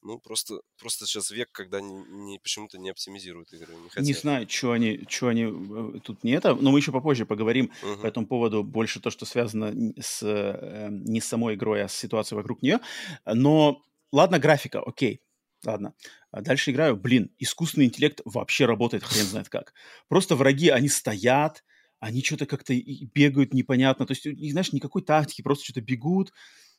ну, 0.02 0.18
просто, 0.18 0.60
просто 0.78 1.06
сейчас 1.06 1.30
век, 1.30 1.50
когда 1.52 1.80
не, 1.80 1.94
не, 1.94 2.38
почему-то 2.38 2.78
не 2.78 2.90
оптимизируют 2.90 3.52
игры. 3.52 3.74
Не, 3.74 3.88
хотят. 3.88 4.04
не 4.04 4.12
знаю, 4.12 4.48
что 4.48 4.72
они, 4.72 5.04
что 5.08 5.28
они 5.28 5.44
э, 5.44 6.00
тут 6.02 6.22
не 6.24 6.32
это, 6.32 6.54
но 6.54 6.70
мы 6.70 6.78
еще 6.78 6.92
попозже 6.92 7.26
поговорим 7.26 7.72
uh-huh. 7.82 8.02
по 8.02 8.06
этому 8.06 8.26
поводу 8.26 8.62
больше 8.62 9.00
то, 9.00 9.10
что 9.10 9.26
связано 9.26 9.72
с, 10.00 10.22
э, 10.22 10.88
не 10.90 11.20
с 11.20 11.26
самой 11.26 11.54
игрой, 11.54 11.82
а 11.82 11.88
с 11.88 11.96
ситуацией 11.96 12.36
вокруг 12.36 12.62
нее. 12.62 12.78
Но, 13.26 13.84
ладно, 14.12 14.38
графика, 14.38 14.80
окей, 14.80 15.20
ладно. 15.64 15.94
А 16.30 16.42
дальше 16.42 16.70
играю, 16.70 16.96
блин, 16.96 17.30
искусственный 17.38 17.86
интеллект 17.86 18.20
вообще 18.24 18.66
работает 18.66 19.02
хрен 19.02 19.24
знает 19.24 19.48
как. 19.48 19.74
Просто 20.08 20.36
враги, 20.36 20.68
они 20.68 20.88
стоят, 20.88 21.64
они 21.98 22.22
что-то 22.22 22.46
как-то 22.46 22.72
бегают 22.74 23.52
непонятно, 23.52 24.06
то 24.06 24.12
есть, 24.12 24.24
знаешь, 24.52 24.72
никакой 24.72 25.02
тактики, 25.02 25.42
просто 25.42 25.64
что-то 25.64 25.80
бегут, 25.80 26.32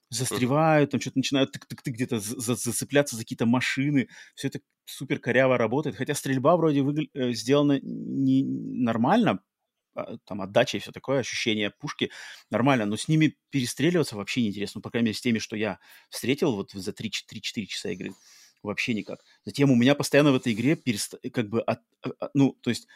застревают, 0.09 0.91
там 0.91 0.99
что-то 1.01 1.19
начинают 1.19 1.55
тык-тык-тык 1.55 1.91
где-то 1.91 2.19
за 2.19 2.55
зацепляться 2.55 3.15
за 3.15 3.23
какие-то 3.23 3.45
машины. 3.45 4.09
Все 4.35 4.47
это 4.47 4.59
супер 4.85 5.19
коряво 5.19 5.57
работает. 5.57 5.95
Хотя 5.95 6.15
стрельба 6.15 6.57
вроде 6.57 6.81
выгля- 6.81 7.09
э, 7.13 7.31
сделана 7.33 7.79
не 7.81 8.43
нормально, 8.43 9.41
а, 9.95 10.17
там 10.25 10.41
отдача 10.41 10.77
и 10.77 10.79
все 10.79 10.91
такое, 10.91 11.19
ощущение 11.19 11.71
пушки 11.71 12.11
нормально, 12.49 12.85
но 12.85 12.97
с 12.97 13.07
ними 13.07 13.37
перестреливаться 13.49 14.15
вообще 14.15 14.41
неинтересно. 14.41 14.79
Ну, 14.79 14.81
по 14.81 14.91
крайней 14.91 15.07
мере, 15.07 15.17
с 15.17 15.21
теми, 15.21 15.39
что 15.39 15.55
я 15.55 15.79
встретил 16.09 16.55
вот 16.55 16.71
за 16.71 16.91
3-4 16.91 17.65
часа 17.67 17.89
игры, 17.89 18.13
вообще 18.63 18.93
никак. 18.93 19.23
Затем 19.45 19.71
у 19.71 19.75
меня 19.75 19.95
постоянно 19.95 20.31
в 20.31 20.35
этой 20.35 20.53
игре 20.53 20.75
перест... 20.75 21.15
как 21.33 21.49
бы, 21.49 21.61
от... 21.61 21.79
А, 22.01 22.09
а, 22.19 22.29
ну, 22.33 22.53
то 22.61 22.69
есть 22.69 22.87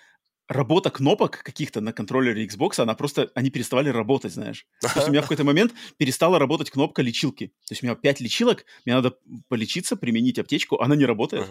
работа 0.47 0.89
кнопок 0.89 1.41
каких-то 1.43 1.81
на 1.81 1.93
контроллере 1.93 2.45
Xbox, 2.45 2.81
она 2.81 2.93
просто, 2.95 3.31
они 3.35 3.49
переставали 3.49 3.89
работать, 3.89 4.33
знаешь. 4.33 4.65
То 4.81 4.91
есть 4.95 5.07
у 5.07 5.11
меня 5.11 5.21
в 5.21 5.25
какой-то 5.25 5.43
момент 5.43 5.73
перестала 5.97 6.39
работать 6.39 6.69
кнопка 6.69 7.01
лечилки. 7.01 7.47
То 7.47 7.71
есть 7.71 7.83
у 7.83 7.85
меня 7.85 7.95
пять 7.95 8.19
лечилок, 8.19 8.65
мне 8.85 8.95
надо 8.95 9.17
полечиться, 9.47 9.95
применить 9.95 10.39
аптечку, 10.39 10.79
она 10.81 10.95
не 10.95 11.05
работает. 11.05 11.47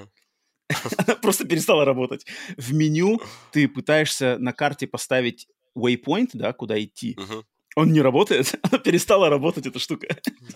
Она 0.97 1.17
просто 1.17 1.47
перестала 1.47 1.85
работать. 1.85 2.25
В 2.57 2.73
меню 2.73 3.21
ты 3.51 3.69
пытаешься 3.69 4.39
на 4.39 4.55
карте 4.55 4.87
поставить 4.87 5.47
waypoint, 5.77 6.31
да, 6.33 6.53
куда 6.55 6.83
идти, 6.83 7.17
он 7.75 7.93
не 7.93 8.01
работает, 8.01 8.55
она 8.63 8.79
перестала 8.79 9.29
работать, 9.29 9.67
эта 9.67 9.79
штука. 9.79 10.07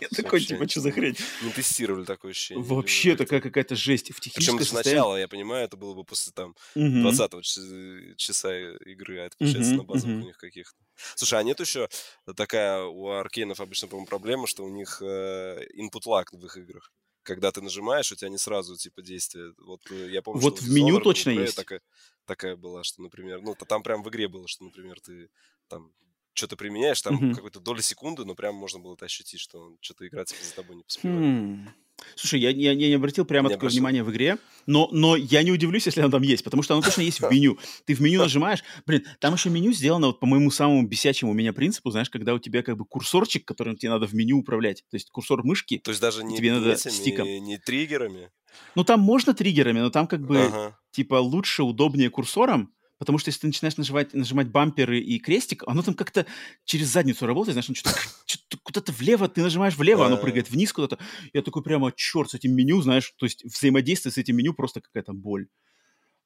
Я 0.00 0.09
такой, 0.09 0.40
типа, 0.40 0.68
что 0.68 0.81
за 0.81 0.92
хрень? 0.92 1.16
Не 1.42 1.50
тестировали 1.50 2.05
такое 2.05 2.33
ощущение. 2.33 2.64
Вообще 2.64 3.16
такая 3.16 3.40
какая-то 3.40 3.74
жесть. 3.76 4.11
В 4.11 4.20
Причем 4.20 4.61
сначала, 4.62 5.16
я 5.16 5.29
понимаю, 5.29 5.64
это 5.64 5.76
было 5.76 5.94
бы 5.94 6.05
после 6.05 6.33
там 6.33 6.55
20 6.74 8.16
часа 8.16 8.59
игры, 8.87 9.20
а 9.20 9.26
это 9.26 9.37
получается 9.37 9.74
на 9.74 9.85
базовых 9.85 10.22
у 10.22 10.26
них 10.26 10.37
каких-то. 10.37 10.76
Слушай, 11.14 11.40
а 11.40 11.42
нет 11.42 11.61
еще 11.61 11.88
такая 12.37 12.83
у 12.83 13.09
аркейнов 13.09 13.61
обычно, 13.61 13.88
по-моему, 13.88 14.07
проблема, 14.07 14.46
что 14.46 14.64
у 14.64 14.68
них 14.68 15.02
э, 15.02 15.66
input 15.76 16.02
lag 16.07 16.24
в 16.33 16.44
их 16.44 16.57
играх 16.57 16.92
когда 17.26 17.50
ты 17.50 17.61
нажимаешь, 17.61 18.12
у 18.12 18.14
тебя 18.14 18.31
не 18.31 18.38
сразу 18.38 18.76
типа 18.76 19.02
действие. 19.02 19.52
Вот 19.59 19.81
э, 19.90 20.11
я 20.11 20.22
помню, 20.22 20.40
вот 20.40 20.61
в 20.61 20.70
меню 20.70 21.00
точно 21.00 21.31
есть. 21.31 21.57
Такая, 21.57 21.81
такая 22.24 22.57
была, 22.57 22.85
что, 22.85 23.02
например, 23.02 23.42
ну 23.42 23.55
там 23.55 23.83
прям 23.83 24.02
в 24.02 24.09
игре 24.09 24.29
было, 24.29 24.46
что, 24.46 24.64
например, 24.64 25.00
ты 25.00 25.29
там 25.68 25.92
что-то 26.37 26.57
применяешь, 26.57 27.01
там 27.03 27.16
mm-hmm. 27.16 27.35
какой-то 27.35 27.61
доли 27.61 27.81
секунды, 27.81 28.25
но 28.25 28.35
прям 28.35 28.55
можно 28.55 28.79
было 28.79 28.94
это 28.94 29.07
ощутить, 29.07 29.40
что 29.40 29.77
что-то 29.81 30.07
игра 30.07 30.25
типа 30.25 30.44
за 30.44 30.55
тобой 30.55 30.77
не 30.77 30.83
поспевает. 30.83 31.20
Hmm. 31.20 31.68
Слушай, 32.14 32.40
я, 32.40 32.51
я, 32.51 32.72
я 32.72 32.88
не 32.88 32.94
обратил 32.94 33.25
прямо 33.25 33.49
такое 33.49 33.70
внимание 33.70 34.03
в 34.03 34.11
игре, 34.11 34.37
но, 34.66 34.88
но 34.92 35.16
я 35.16 35.42
не 35.42 35.51
удивлюсь, 35.51 35.87
если 35.87 36.03
оно 36.03 36.11
там 36.11 36.22
есть, 36.22 36.44
потому 36.44 36.62
что 36.62 36.75
оно 36.75 36.83
точно 36.83 37.01
есть 37.01 37.20
в 37.20 37.31
меню. 37.31 37.59
Ты 37.87 37.94
в 37.94 38.01
меню 38.01 38.20
нажимаешь, 38.20 38.62
блин, 38.85 39.07
там 39.18 39.35
еще 39.35 39.49
меню 39.49 39.72
сделано 39.72 40.09
вот 40.09 40.20
по 40.20 40.27
моему 40.27 40.51
самому 40.51 40.87
бесячему 40.87 41.31
у 41.31 41.35
меня 41.35 41.55
принципу, 41.55 41.90
знаешь, 41.90 42.11
когда 42.11 42.35
у 42.35 42.38
тебя 42.38 42.62
как 42.62 42.77
бы 42.77 42.85
курсорчик, 42.85 43.46
которым 43.46 43.77
тебе 43.77 43.90
надо 43.90 44.07
в 44.07 44.14
меню 44.14 44.38
управлять, 44.38 44.85
то 44.90 44.96
есть 44.96 45.11
курсор 45.11 45.42
мышки. 45.42 45.81
То 45.83 45.90
есть 45.90 46.01
даже 46.01 46.22
не, 46.22 46.37
тебе 46.37 46.53
надо 46.53 46.72
этими, 46.72 46.92
стиком. 46.92 47.27
не 47.27 47.57
триггерами? 47.57 48.31
Ну 48.75 48.85
там 48.85 49.01
можно 49.01 49.35
триггерами, 49.35 49.81
но 49.81 49.90
там 49.90 50.07
как 50.07 50.20
бы 50.27 50.38
ага. 50.38 50.79
типа 50.90 51.16
лучше, 51.16 51.62
удобнее 51.62 52.11
курсором, 52.11 52.75
Потому 52.98 53.18
что 53.18 53.28
если 53.28 53.40
ты 53.40 53.46
начинаешь 53.48 53.76
нажимать, 53.76 54.14
нажимать 54.14 54.48
бамперы 54.48 55.00
и 55.00 55.18
крестик, 55.18 55.64
оно 55.66 55.82
там 55.82 55.94
как-то 55.94 56.24
через 56.64 56.88
задницу 56.88 57.26
работает, 57.26 57.54
знаешь, 57.54 57.78
что-то, 57.78 57.96
что-то 58.24 58.59
куда-то 58.62 58.92
влево, 58.92 59.28
ты 59.28 59.42
нажимаешь 59.42 59.76
влево, 59.76 60.06
оно 60.06 60.16
прыгает 60.16 60.50
вниз 60.50 60.72
куда-то. 60.72 60.98
Я 61.35 61.42
такой 61.42 61.62
прямо, 61.62 61.92
черт, 61.94 62.30
с 62.30 62.35
этим 62.35 62.54
меню, 62.54 62.80
знаешь, 62.80 63.12
то 63.16 63.26
есть 63.26 63.44
взаимодействие 63.44 64.12
с 64.12 64.18
этим 64.18 64.37
меню 64.37 64.54
просто 64.54 64.80
какая-то 64.80 65.12
боль. 65.12 65.48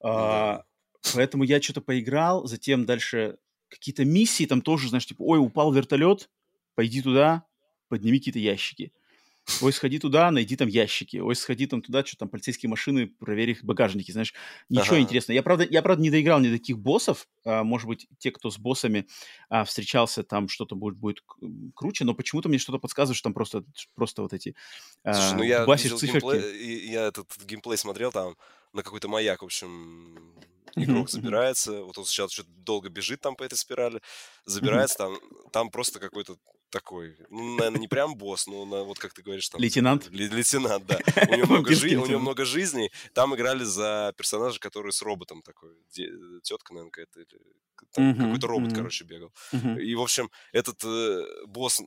А, 0.03 0.63
поэтому 1.15 1.43
я 1.45 1.61
что-то 1.61 1.81
поиграл, 1.81 2.47
затем 2.47 2.87
дальше 2.87 3.39
какие-то 3.69 4.05
миссии, 4.05 4.47
там 4.47 4.63
тоже, 4.63 4.89
знаешь, 4.89 5.07
типа, 5.07 5.23
ой, 5.23 5.39
упал 5.39 5.73
вертолет, 5.73 6.31
пойди 6.75 7.03
туда, 7.03 7.45
подними 7.89 8.19
какие-то 8.19 8.39
ящики. 8.39 8.93
Ой, 9.61 9.73
сходи 9.73 9.99
туда, 9.99 10.31
найди 10.31 10.57
там 10.57 10.69
ящики. 10.69 11.19
Ой, 11.19 11.35
сходи 11.35 11.67
там 11.67 11.83
туда, 11.83 12.05
что 12.05 12.17
там 12.17 12.29
полицейские 12.29 12.71
машины, 12.71 13.07
проверь 13.07 13.51
их 13.51 13.65
багажники, 13.65 14.11
знаешь. 14.13 14.35
Ничего 14.69 14.97
ага. 14.97 15.01
интересного. 15.01 15.35
Я 15.35 15.43
правда, 15.43 15.67
я, 15.69 15.83
правда, 15.83 16.03
не 16.03 16.11
доиграл 16.11 16.41
ни 16.41 16.49
до 16.49 16.55
таких 16.55 16.79
боссов. 16.79 17.29
А, 17.45 17.65
может 17.65 17.87
быть, 17.87 18.09
те, 18.19 18.31
кто 18.31 18.51
с 18.51 18.59
боссами 18.59 19.07
а, 19.49 19.65
встречался, 19.65 20.23
там 20.23 20.49
что-то 20.49 20.75
будет, 20.77 20.97
будет 20.97 21.19
круче, 21.75 22.05
но 22.05 22.15
почему-то 22.15 22.49
мне 22.49 22.59
что-то 22.59 22.79
подсказывает, 22.79 23.17
что 23.17 23.25
там 23.25 23.35
просто, 23.35 23.65
просто 23.95 24.23
вот 24.23 24.33
эти 24.33 24.55
а, 25.05 25.15
Слушай, 25.15 25.37
ну 25.37 25.43
я 25.43 25.77
циферки. 25.77 26.21
Геймплей, 26.21 26.91
я 26.91 27.07
этот 27.07 27.29
геймплей 27.45 27.77
смотрел 27.77 28.13
там 28.13 28.37
на 28.73 28.83
какой-то 28.83 29.09
маяк, 29.09 29.43
в 29.43 29.47
общем, 29.47 30.35
игрок 30.77 31.09
mm-hmm. 31.09 31.11
забирается, 31.11 31.83
вот 31.83 31.99
он 31.99 32.05
сейчас 32.05 32.33
что-то 32.33 32.51
долго 32.51 32.89
бежит 32.89 33.21
там 33.21 33.37
по 33.37 33.43
этой 33.43 33.57
спирали, 33.57 34.01
забирается, 34.45 35.03
mm-hmm. 35.03 35.19
там, 35.21 35.51
там 35.51 35.71
просто 35.71 35.99
какой-то 35.99 36.37
такой, 36.71 37.17
ну, 37.31 37.57
наверное, 37.57 37.81
не 37.81 37.89
прям 37.89 38.15
босс, 38.15 38.47
но 38.47 38.65
на, 38.65 38.83
вот 38.83 38.99
как 38.99 39.13
ты 39.13 39.23
говоришь, 39.23 39.49
там... 39.49 39.61
Лейтенант? 39.61 40.09
Лейтенант, 40.11 40.87
да. 40.87 40.99
У 41.29 41.35
него, 41.35 41.47
много 41.47 41.75
жи... 41.75 41.97
у 41.97 42.07
него 42.07 42.21
много 42.21 42.45
жизней. 42.45 42.91
Там 43.13 43.35
играли 43.35 43.65
за 43.65 44.15
персонажа, 44.17 44.59
который 44.61 44.93
с 44.93 45.03
роботом 45.03 45.43
такой. 45.43 45.71
Тетка, 46.43 46.73
наверное, 46.73 46.91
какая-то. 46.91 47.21
Или... 47.21 47.41
Там 47.93 48.13
uh-huh, 48.13 48.25
какой-то 48.25 48.47
робот, 48.47 48.73
uh-huh. 48.73 48.77
короче, 48.77 49.05
бегал. 49.05 49.33
Uh-huh. 49.53 49.81
И, 49.81 49.95
в 49.95 50.01
общем, 50.01 50.31
этот 50.53 50.85
э, 50.85 51.25
босс 51.47 51.81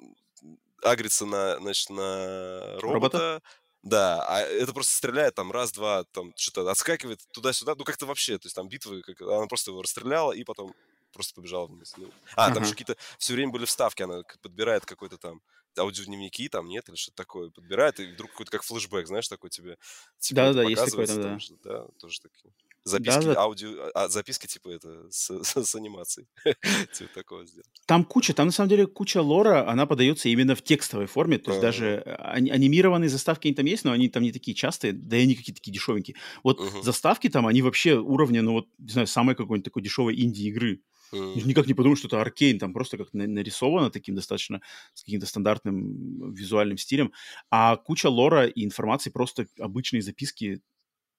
агрится 0.83 1.25
на, 1.25 1.57
значит, 1.59 1.89
на 1.89 2.79
робота, 2.81 2.81
робота? 2.81 3.41
Да, 3.83 4.23
а 4.27 4.39
это 4.39 4.73
просто 4.73 4.95
стреляет 4.95 5.35
там 5.35 5.51
раз-два, 5.51 6.05
там 6.05 6.31
что-то 6.37 6.69
отскакивает 6.71 7.19
туда-сюда, 7.31 7.75
ну 7.75 7.83
как-то 7.83 8.05
вообще, 8.05 8.37
то 8.37 8.45
есть 8.45 8.55
там 8.55 8.69
битвы, 8.69 9.01
как, 9.01 9.21
она 9.21 9.45
просто 9.47 9.71
его 9.71 9.81
расстреляла 9.81 10.31
и 10.31 10.43
потом 10.45 10.73
просто 11.11 11.35
побежала 11.35 11.67
вниз. 11.67 11.93
Ну, 11.97 12.13
а, 12.35 12.49
там 12.51 12.63
же 12.63 12.71
какие-то 12.71 12.95
все 13.17 13.33
время 13.33 13.51
были 13.51 13.65
вставки, 13.65 14.01
она 14.01 14.23
подбирает 14.41 14.85
какой-то 14.85 15.17
там 15.17 15.41
аудиодневники, 15.77 16.47
там 16.49 16.67
нет, 16.67 16.87
или 16.87 16.95
что-то 16.95 17.17
такое, 17.17 17.49
подбирает, 17.49 17.99
и 17.99 18.13
вдруг 18.13 18.31
какой-то 18.31 18.51
как 18.51 18.63
флешбэк, 18.63 19.07
знаешь, 19.07 19.27
такой 19.27 19.49
тебе, 19.49 19.77
тебе 20.17 20.41
да, 20.41 20.53
да, 20.53 20.63
есть 20.63 20.85
такой, 20.85 21.05
да. 21.05 21.37
да, 21.63 21.87
тоже 21.99 22.21
такие. 22.21 22.53
Записки, 22.85 23.25
да, 23.25 23.33
да. 23.33 23.41
аудио, 23.41 23.91
а, 23.93 24.09
записки 24.09 24.45
типа 24.45 24.69
это 24.69 25.09
с, 25.09 25.31
с, 25.41 25.63
с 25.63 25.75
анимацией. 25.75 26.27
типа 26.93 27.09
такого 27.13 27.45
сделать. 27.45 27.69
Там 27.85 28.03
куча, 28.03 28.33
там 28.33 28.47
на 28.47 28.51
самом 28.51 28.69
деле 28.69 28.87
куча 28.87 29.21
лора, 29.21 29.69
она 29.69 29.85
подается 29.85 30.27
именно 30.27 30.53
в 30.55 30.61
текстовой 30.61 31.05
форме, 31.05 31.37
то 31.37 31.51
есть 31.51 31.59
uh-huh. 31.59 31.61
даже 31.61 32.03
а, 32.05 32.33
анимированные 32.33 33.09
заставки 33.09 33.47
они 33.47 33.55
там 33.55 33.65
есть, 33.65 33.85
но 33.85 33.93
они 33.93 34.09
там 34.09 34.23
не 34.23 34.33
такие 34.33 34.53
частые, 34.53 34.91
да 34.91 35.15
и 35.17 35.23
они 35.23 35.35
какие-то 35.35 35.61
такие 35.61 35.71
дешевенькие. 35.71 36.17
Вот 36.43 36.59
uh-huh. 36.59 36.83
заставки 36.83 37.29
там, 37.29 37.47
они 37.47 37.61
вообще 37.61 37.97
уровня, 37.97 38.41
ну 38.41 38.51
вот, 38.53 38.67
не 38.77 38.91
знаю, 38.91 39.07
самой 39.07 39.35
какой-нибудь 39.35 39.65
такой 39.65 39.81
дешевой 39.81 40.19
инди-игры. 40.19 40.81
Mm. 41.13 41.43
Никак 41.45 41.67
не 41.67 41.75
подумал, 41.75 41.95
что 41.95 42.07
это 42.07 42.19
аркейн, 42.19 42.57
там 42.57 42.73
просто 42.73 42.97
как 42.97 43.13
нарисовано 43.13 43.91
таким 43.91 44.15
достаточно, 44.15 44.61
с 44.93 45.03
каким-то 45.03 45.27
стандартным 45.27 46.33
визуальным 46.33 46.77
стилем, 46.77 47.13
а 47.51 47.77
куча 47.77 48.07
лора 48.07 48.47
и 48.47 48.65
информации, 48.65 49.11
просто 49.11 49.45
обычные 49.59 50.01
записки 50.01 50.61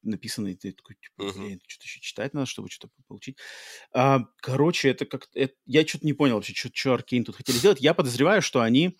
написанные, 0.04 0.56
ты 0.56 0.72
такой, 0.72 0.96
типа, 0.96 1.32
блин, 1.32 1.60
что-то 1.66 1.84
еще 1.84 2.00
читать 2.00 2.34
надо, 2.34 2.46
чтобы 2.46 2.68
что-то 2.70 2.94
получить. 3.06 3.38
А, 3.92 4.20
короче, 4.36 4.90
это 4.90 5.06
как... 5.06 5.28
Это, 5.34 5.54
я 5.66 5.86
что-то 5.86 6.06
не 6.06 6.12
понял 6.12 6.36
вообще, 6.36 6.54
что, 6.54 6.70
что 6.72 6.94
Аркейн 6.94 7.24
тут 7.24 7.36
хотели 7.36 7.56
сделать. 7.56 7.80
Я 7.80 7.94
подозреваю, 7.94 8.42
что 8.42 8.60
они... 8.60 8.96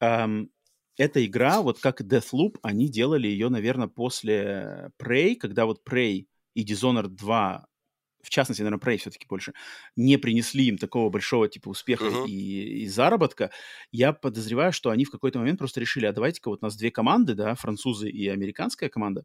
Эм, 0.00 0.50
эта 0.96 1.24
игра, 1.24 1.62
вот 1.62 1.80
как 1.80 2.02
Deathloop, 2.02 2.58
они 2.62 2.88
делали 2.88 3.26
ее, 3.26 3.48
наверное, 3.48 3.88
после 3.88 4.90
Prey, 4.98 5.34
когда 5.34 5.64
вот 5.64 5.80
Prey 5.88 6.26
и 6.54 6.64
Dishonored 6.64 7.08
2 7.08 7.66
в 8.22 8.30
частности, 8.30 8.62
наверное, 8.62 8.80
Prey 8.80 8.98
все-таки 8.98 9.26
больше, 9.28 9.52
не 9.96 10.16
принесли 10.18 10.66
им 10.66 10.78
такого 10.78 11.10
большого 11.10 11.48
типа 11.48 11.68
успеха 11.68 12.04
uh-huh. 12.04 12.26
и, 12.26 12.82
и 12.82 12.86
заработка, 12.88 13.50
я 13.92 14.12
подозреваю, 14.12 14.72
что 14.72 14.90
они 14.90 15.04
в 15.04 15.10
какой-то 15.10 15.38
момент 15.38 15.58
просто 15.58 15.80
решили, 15.80 16.06
а 16.06 16.12
давайте-ка 16.12 16.48
вот 16.48 16.60
у 16.62 16.66
нас 16.66 16.76
две 16.76 16.90
команды, 16.90 17.34
да, 17.34 17.54
французы 17.54 18.10
и 18.10 18.28
американская 18.28 18.88
команда, 18.88 19.24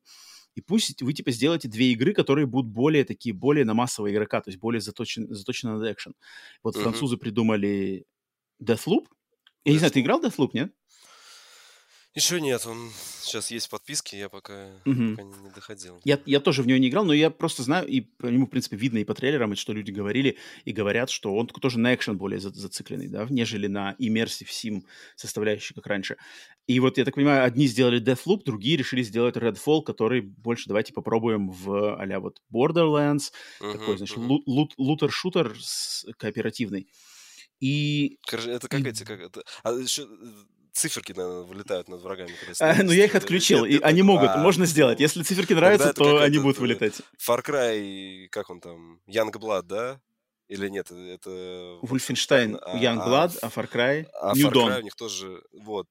и 0.55 0.62
пусть 0.62 1.01
вы 1.01 1.13
типа 1.13 1.31
сделаете 1.31 1.67
две 1.67 1.91
игры, 1.91 2.13
которые 2.13 2.47
будут 2.47 2.71
более 2.71 3.03
такие, 3.03 3.34
более 3.34 3.65
на 3.65 3.73
массового 3.73 4.12
игрока, 4.12 4.41
то 4.41 4.49
есть 4.49 4.60
более 4.60 4.81
заточены, 4.81 5.34
заточены 5.34 5.77
на 5.77 5.91
экшен. 5.91 6.13
Вот 6.63 6.75
uh-huh. 6.75 6.81
французы 6.81 7.17
придумали 7.17 8.05
Deathloop. 8.63 9.05
Я 9.65 9.71
Deathloop. 9.71 9.73
не 9.73 9.77
знаю, 9.77 9.91
ты 9.91 10.01
играл 10.01 10.21
в 10.21 10.25
Deathloop, 10.25 10.51
нет? 10.53 10.73
Еще 12.15 12.39
нет, 12.39 12.65
он 12.65 12.91
сейчас 13.19 13.51
есть 13.51 13.67
в 13.67 13.69
подписке, 13.69 14.17
я 14.17 14.30
пока, 14.30 14.67
угу. 14.86 15.12
пока 15.12 15.23
не, 15.23 15.38
не 15.43 15.49
доходил. 15.54 15.99
Я, 16.06 16.17
я 16.25 16.39
тоже 16.39 16.63
в 16.63 16.67
нее 16.67 16.80
не 16.80 16.88
играл, 16.88 17.04
но 17.04 17.12
я 17.12 17.30
просто 17.30 17.62
знаю, 17.62 17.86
и 17.88 17.99
по 17.99 18.28
нему, 18.28 18.45
в 18.45 18.49
принципе, 18.49 18.78
видно 18.78 18.99
и 18.99 19.04
по 19.04 19.13
трейлерам, 19.13 19.51
и 19.51 19.58
что 19.58 19.73
люди 19.73 19.91
говорили, 19.91 20.38
и 20.63 20.71
говорят, 20.71 21.10
что 21.10 21.36
он 21.36 21.47
тоже 21.47 21.78
на 21.78 21.93
экшен 21.93 22.17
более 22.17 22.39
за, 22.39 22.51
зацикленный, 22.51 23.10
да, 23.10 23.28
нежели 23.30 23.67
на 23.67 23.97
immersive 23.99 24.47
sim 24.47 24.84
составляющий, 25.17 25.73
как 25.73 25.88
раньше. 25.88 26.15
И 26.67 26.80
вот, 26.80 26.97
я 26.97 27.04
так 27.04 27.15
понимаю, 27.15 27.43
одни 27.43 27.67
сделали 27.67 28.01
Deathloop, 28.01 28.43
другие 28.45 28.78
решили 28.78 29.04
сделать 29.04 29.36
Redfall, 29.36 29.84
который 29.84 30.21
больше 30.21 30.69
давайте 30.69 30.93
попробуем 30.93 31.49
в 31.49 32.01
а 32.01 32.19
вот 32.21 32.41
Borderlands, 32.49 33.34
uh 33.60 33.73
такой, 33.73 33.97
значит, 33.97 34.17
uh 34.17 34.41
лут, 34.45 34.73
лутер-шутер 34.78 35.54
кооперативный. 36.17 36.88
И... 37.60 38.19
Это 38.32 38.69
как 38.69 38.80
и... 38.80 38.88
эти, 38.88 39.04
как 39.04 39.19
это... 39.19 39.43
А 39.63 39.73
еще 39.73 40.08
циферки, 40.76 41.14
наверное, 41.14 41.44
вылетают 41.44 41.88
над 41.88 42.02
врагами. 42.02 42.32
А, 42.60 42.84
ну, 42.84 42.92
я 42.92 43.06
их 43.06 43.16
отключил, 43.16 43.66
и 43.66 43.80
они 43.82 44.02
могут, 44.02 44.30
а, 44.30 44.38
можно 44.38 44.66
сделать. 44.66 45.00
Если 45.00 45.24
циферки 45.24 45.54
нравятся, 45.54 45.94
то 45.94 46.22
они 46.22 46.38
будут 46.40 46.60
вылетать. 46.60 47.02
Far 47.18 47.44
Cry, 47.44 48.28
как 48.30 48.50
он 48.50 48.60
там, 48.60 49.00
Young 49.08 49.32
Blood, 49.32 49.64
да? 49.64 50.02
Или 50.48 50.70
нет, 50.70 50.92
это... 50.92 51.80
Вульфенштайн, 51.82 52.60
а, 52.62 52.78
Young 52.78 52.98
Blood, 52.98 53.40
а 53.42 53.48
Far 53.48 53.72
Cry, 53.72 54.08
а 54.22 54.36
New 54.36 54.52
Dawn. 54.52 54.80
у 54.80 54.84
них 54.84 54.96
тоже, 54.96 55.42
вот, 55.54 55.88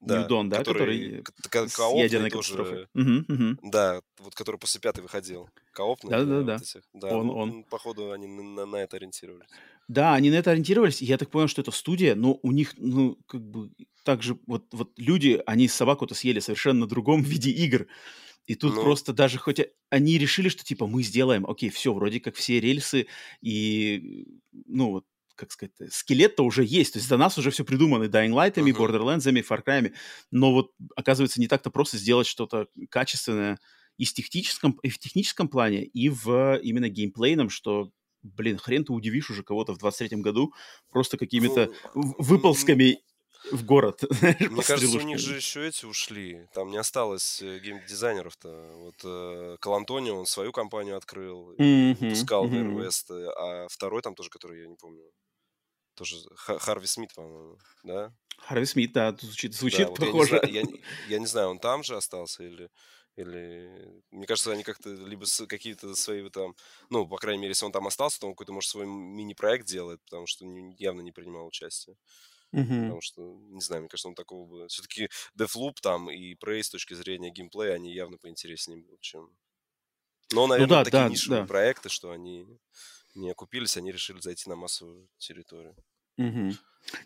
да, 0.00 0.22
New 0.22 0.28
Dawn, 0.28 0.48
да, 0.48 0.58
который, 0.58 1.22
который 1.50 1.68
с 1.68 1.78
ядерной 1.78 2.30
тоже, 2.30 2.88
угу, 2.94 3.24
угу. 3.28 3.70
Да, 3.70 4.00
вот 4.18 4.34
который 4.34 4.56
после 4.56 4.80
пятой 4.80 5.02
выходил. 5.02 5.48
Коопный. 5.72 6.10
Да, 6.10 6.24
да, 6.24 6.42
да. 6.42 6.56
Вот 6.56 6.84
да 6.94 7.08
он, 7.16 7.26
ну, 7.26 7.36
он. 7.36 7.64
Походу, 7.64 8.10
они 8.10 8.26
на, 8.26 8.66
на 8.66 8.76
это 8.76 8.96
ориентировались. 8.96 9.46
Да, 9.88 10.14
они 10.14 10.30
на 10.30 10.34
это 10.34 10.50
ориентировались, 10.50 11.00
я 11.00 11.16
так 11.16 11.30
понял, 11.30 11.48
что 11.48 11.62
это 11.62 11.70
студия, 11.70 12.14
но 12.14 12.38
у 12.42 12.52
них, 12.52 12.74
ну, 12.76 13.18
как 13.26 13.42
бы, 13.42 13.70
также 14.04 14.38
вот, 14.46 14.66
вот 14.72 14.92
люди, 14.98 15.42
они 15.46 15.66
собаку-то 15.66 16.14
съели 16.14 16.40
совершенно 16.40 16.80
на 16.80 16.86
другом 16.86 17.22
виде 17.24 17.50
игр. 17.50 17.86
И 18.46 18.54
тут 18.54 18.74
ну... 18.74 18.82
просто 18.82 19.12
даже 19.12 19.38
хоть 19.38 19.60
они 19.90 20.18
решили, 20.18 20.48
что 20.48 20.64
типа 20.64 20.86
мы 20.86 21.02
сделаем, 21.02 21.46
окей, 21.46 21.70
все, 21.70 21.92
вроде 21.92 22.20
как 22.20 22.34
все 22.34 22.60
рельсы 22.60 23.06
и, 23.42 24.26
ну, 24.66 24.90
вот 24.90 25.04
как 25.34 25.52
сказать, 25.52 25.72
скелет-то 25.90 26.42
уже 26.42 26.64
есть. 26.64 26.94
То 26.94 26.98
есть 26.98 27.08
за 27.08 27.16
нас 27.16 27.38
уже 27.38 27.50
все 27.50 27.64
придумано 27.64 28.04
Dying 28.04 28.32
Light, 28.32 28.54
uh-huh. 28.54 28.72
Borderlands, 28.72 29.24
Far 29.48 29.64
Cry. 29.64 29.92
Но 30.32 30.52
вот, 30.52 30.72
оказывается, 30.96 31.40
не 31.40 31.46
так-то 31.46 31.70
просто 31.70 31.96
сделать 31.96 32.26
что-то 32.26 32.66
качественное 32.90 33.58
и 33.98 34.04
в 34.04 34.12
техническом, 34.12 34.72
и 34.82 34.88
в 34.88 34.98
техническом 34.98 35.48
плане, 35.48 35.84
и 35.84 36.08
в 36.08 36.58
именно 36.62 36.88
геймплейном, 36.88 37.50
что 37.50 37.92
блин, 38.22 38.58
хрен 38.58 38.84
ты 38.84 38.92
удивишь 38.92 39.30
уже 39.30 39.42
кого-то 39.42 39.74
в 39.74 39.78
23-м 39.78 40.22
году 40.22 40.52
просто 40.90 41.16
какими-то 41.16 41.70
ну, 41.94 42.14
выползками 42.18 42.98
в 43.52 43.64
город. 43.64 44.02
Мне 44.40 44.62
кажется, 44.62 44.98
у 44.98 45.02
них 45.02 45.18
же 45.18 45.36
еще 45.36 45.66
эти 45.66 45.84
ушли. 45.86 46.46
Там 46.52 46.70
не 46.70 46.76
осталось 46.76 47.40
э, 47.42 47.58
геймдизайнеров-то. 47.60 48.72
Вот 48.76 48.94
э, 49.04 49.56
Калантонио, 49.60 50.18
он 50.18 50.26
свою 50.26 50.52
компанию 50.52 50.96
открыл, 50.96 51.54
mm-hmm, 51.54 51.96
выпускал 52.00 52.46
mm-hmm. 52.46 52.76
West, 52.76 53.10
а 53.10 53.66
второй 53.68 54.02
там 54.02 54.14
тоже, 54.14 54.30
который 54.30 54.62
я 54.62 54.68
не 54.68 54.76
помню. 54.76 55.02
Тоже 55.94 56.16
Харви 56.36 56.86
Смит, 56.86 57.12
по-моему, 57.14 57.58
да? 57.82 58.12
Харви 58.38 58.66
Смит, 58.66 58.92
да, 58.92 59.16
звучит, 59.20 59.54
звучит 59.54 59.88
да, 59.88 59.94
похоже. 59.94 60.40
Вот 60.40 60.48
я, 60.48 60.62
не 60.62 60.68
знаю, 60.68 60.82
я, 61.08 61.14
я 61.14 61.18
не 61.18 61.26
знаю, 61.26 61.48
он 61.48 61.58
там 61.58 61.82
же 61.82 61.96
остался 61.96 62.44
или... 62.44 62.70
Или, 63.18 64.00
мне 64.12 64.26
кажется, 64.28 64.52
они 64.52 64.62
как-то 64.62 64.90
либо 64.90 65.26
какие-то 65.48 65.92
свои 65.96 66.28
там, 66.30 66.54
ну, 66.88 67.04
по 67.08 67.16
крайней 67.16 67.40
мере, 67.40 67.50
если 67.50 67.66
он 67.66 67.72
там 67.72 67.88
остался, 67.88 68.20
то 68.20 68.28
он 68.28 68.34
какой-то, 68.34 68.52
может, 68.52 68.70
свой 68.70 68.86
мини-проект 68.86 69.66
делает, 69.66 70.00
потому 70.04 70.28
что 70.28 70.46
явно 70.78 71.00
не 71.00 71.10
принимал 71.10 71.44
участие. 71.48 71.96
Мгм. 72.52 72.82
Потому 72.82 73.00
что, 73.00 73.22
не 73.50 73.60
знаю, 73.60 73.82
мне 73.82 73.88
кажется, 73.88 74.08
он 74.08 74.14
такого 74.14 74.46
бы... 74.48 74.68
Все-таки 74.68 75.08
Deathloop 75.36 75.74
там 75.82 76.08
и 76.10 76.34
Prey 76.34 76.62
с 76.62 76.70
точки 76.70 76.94
зрения 76.94 77.30
геймплея, 77.30 77.74
они 77.74 77.92
явно 77.92 78.18
поинтереснее 78.18 78.78
будут, 78.78 79.00
чем... 79.00 79.36
Но, 80.30 80.42
Ну 80.42 80.46
наверное, 80.46 80.78
да, 80.78 80.84
такие 80.84 81.02
да, 81.04 81.08
нишевые 81.08 81.42
да. 81.42 81.48
проекты, 81.48 81.88
что 81.88 82.12
они 82.12 82.46
не 83.16 83.30
окупились, 83.30 83.76
они 83.76 83.90
решили 83.90 84.20
зайти 84.20 84.48
на 84.48 84.54
массовую 84.54 85.08
территорию. 85.18 85.74
Мгм. 86.16 86.56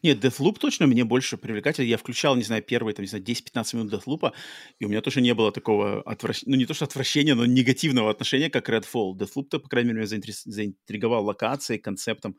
Нет, 0.03 0.25
Deathloop 0.25 0.59
точно 0.59 0.87
мне 0.87 1.05
больше 1.05 1.37
привлекательный. 1.37 1.89
Я 1.89 1.97
включал, 1.97 2.37
не 2.37 2.43
знаю, 2.43 2.63
первые, 2.63 2.95
там, 2.95 3.03
не 3.03 3.09
знаю, 3.09 3.25
10-15 3.25 3.77
минут 3.77 3.93
Deathloop, 3.93 4.33
и 4.79 4.85
у 4.85 4.89
меня 4.89 5.01
тоже 5.01 5.21
не 5.21 5.35
было 5.35 5.53
такого 5.53 6.03
отвращения, 6.03 6.53
ну, 6.53 6.57
не 6.57 6.67
то 6.67 6.75
что 6.75 6.85
отвращения, 6.85 7.35
но 7.35 7.47
негативного 7.47 8.11
отношения, 8.11 8.51
как 8.51 8.69
Redfall. 8.69 9.15
Deathloop-то, 9.15 9.59
по 9.59 9.69
крайней 9.69 9.93
мере, 9.93 10.07
меня 10.07 10.17
заинтрис- 10.17 10.43
заинтриговал 10.45 11.25
локацией, 11.25 11.79
концептом. 11.81 12.37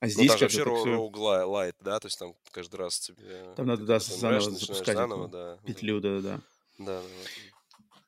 А 0.00 0.06
Ну, 0.06 0.10
здесь 0.10 0.28
там 0.28 0.38
же 0.38 0.44
вообще 0.44 0.62
все... 0.62 0.84
роуглайт, 0.84 1.74
да? 1.80 1.98
То 2.00 2.06
есть 2.06 2.18
там 2.18 2.34
каждый 2.50 2.76
раз 2.76 2.98
тебе... 3.00 3.54
Там 3.56 3.66
надо, 3.66 3.84
да, 3.84 3.98
заново 3.98 4.50
запускать 4.50 4.96
заново, 4.96 5.28
да. 5.28 5.56
Да, 5.56 5.62
петлю, 5.66 6.00
да-да-да. 6.00 6.40
да, 6.78 6.84
да. 6.84 7.00
да. 7.00 7.06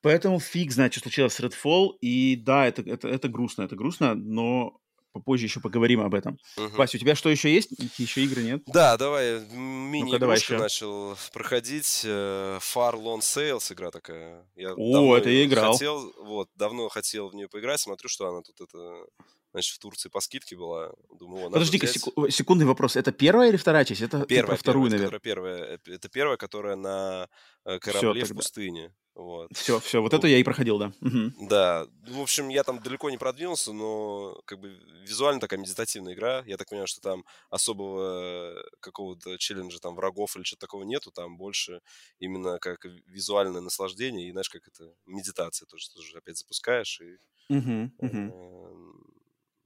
Поэтому 0.03 0.39
фиг 0.39 0.71
знает, 0.71 0.93
что 0.93 1.01
случилось 1.01 1.33
с 1.33 1.41
Redfall. 1.41 1.97
И 2.03 2.37
да, 2.37 2.67
это, 2.67 2.83
это, 2.83 3.09
это 3.09 3.29
грустно, 3.29 3.63
это 3.63 3.75
грустно, 3.75 4.15
но 4.15 4.79
попозже 5.15 5.47
еще 5.47 5.61
поговорим 5.61 6.01
об 6.03 6.13
этом. 6.15 6.39
Мгм. 6.59 6.77
Вася, 6.77 6.97
у 6.99 7.01
тебя 7.01 7.15
что 7.15 7.31
еще 7.31 7.53
есть? 7.55 7.71
Еще 7.99 8.23
игры 8.25 8.43
нет? 8.43 8.63
Да, 8.67 8.97
давай, 8.99 9.41
Ну-ка, 9.41 9.49
давай 9.49 9.61
мини-игрушка 9.91 10.35
еще. 10.55 10.59
начал 10.59 11.17
проходить. 11.33 12.03
э, 12.05 12.59
Far 12.61 12.95
Lone 12.95 13.21
Sales 13.21 13.73
игра 13.73 13.91
такая. 13.91 14.45
Я 14.57 14.75
О, 14.75 15.17
это 15.17 15.31
я 15.31 15.45
играл. 15.47 15.73
хотел, 15.73 16.13
вот, 16.19 16.51
давно 16.57 16.89
хотел 16.89 17.29
в 17.31 17.35
нее 17.35 17.49
поиграть, 17.49 17.81
смотрю, 17.81 18.09
что 18.09 18.29
она 18.29 18.43
тут 18.43 18.61
это, 18.61 19.07
значит, 19.55 19.75
в 19.77 19.81
Турции 19.81 20.11
по 20.11 20.21
скидке 20.21 20.57
была. 20.57 20.93
Думаю, 21.11 21.47
о, 21.47 21.51
Подожди-ка, 21.51 21.87
взять. 21.87 22.13
секу- 22.15 22.29
секундный 22.31 22.67
вопрос. 22.67 22.97
Это 22.97 23.13
первая 23.13 23.49
или 23.49 23.57
вторая 23.57 23.85
часть? 23.85 24.03
Это 24.03 24.27
про 24.27 24.27
Первая, 24.27 24.57
вторую, 24.57 24.91
первая, 24.91 24.91
наверное. 24.91 25.15
которая 25.15 25.21
первая, 25.21 25.65
э, 25.77 25.79
это 25.87 26.09
первая, 26.09 26.37
которая 26.37 26.77
на 26.77 27.29
э, 27.65 27.79
Все, 27.83 28.15
корабле 28.15 28.25
в 28.25 28.33
тогда. 28.33 28.33
пустыне. 28.33 28.95
Вот. 29.15 29.51
Все, 29.53 29.81
все, 29.81 30.03
вот 30.03 30.13
Ну, 30.13 30.15
это 30.15 30.27
я 30.27 30.39
и 30.39 30.43
проходил, 30.43 30.79
да. 30.79 30.93
Мгм. 31.01 31.35
Да, 31.37 31.87
ну, 32.07 32.21
в 32.21 32.23
общем, 32.23 32.49
я 32.49 32.63
там 32.63 32.81
далеко 32.81 33.11
не 33.11 33.19
продвинулся, 33.19 33.73
но 33.73 34.41
как 34.45 34.61
бы 34.61 34.69
визуально 35.03 35.41
такая 35.41 35.59
медитативная 35.59 36.15
игра. 36.15 36.45
Я 36.47 36.57
так 36.57 36.69
понимаю, 36.69 36.87
что 36.87 37.01
там 37.01 37.25
особого 37.51 38.63
какого-то 38.81 39.37
челленджа, 39.39 39.81
там, 39.81 39.97
врагов 39.97 40.37
или 40.37 40.45
что-то 40.45 40.61
такого 40.61 40.85
нету, 40.85 41.11
там 41.11 41.37
больше 41.37 41.81
именно 42.21 42.59
как 42.61 42.85
визуальное 42.85 43.61
наслаждение 43.63 44.29
и, 44.29 44.33
знаешь, 44.33 44.49
как 44.49 44.69
это, 44.69 44.95
медитация 45.07 45.67
тоже, 45.67 45.91
тоже 45.91 46.19
опять 46.19 46.39
запускаешь 46.39 47.01
и 47.01 47.17
Мгм, 47.49 47.93
мгм. 48.01 48.35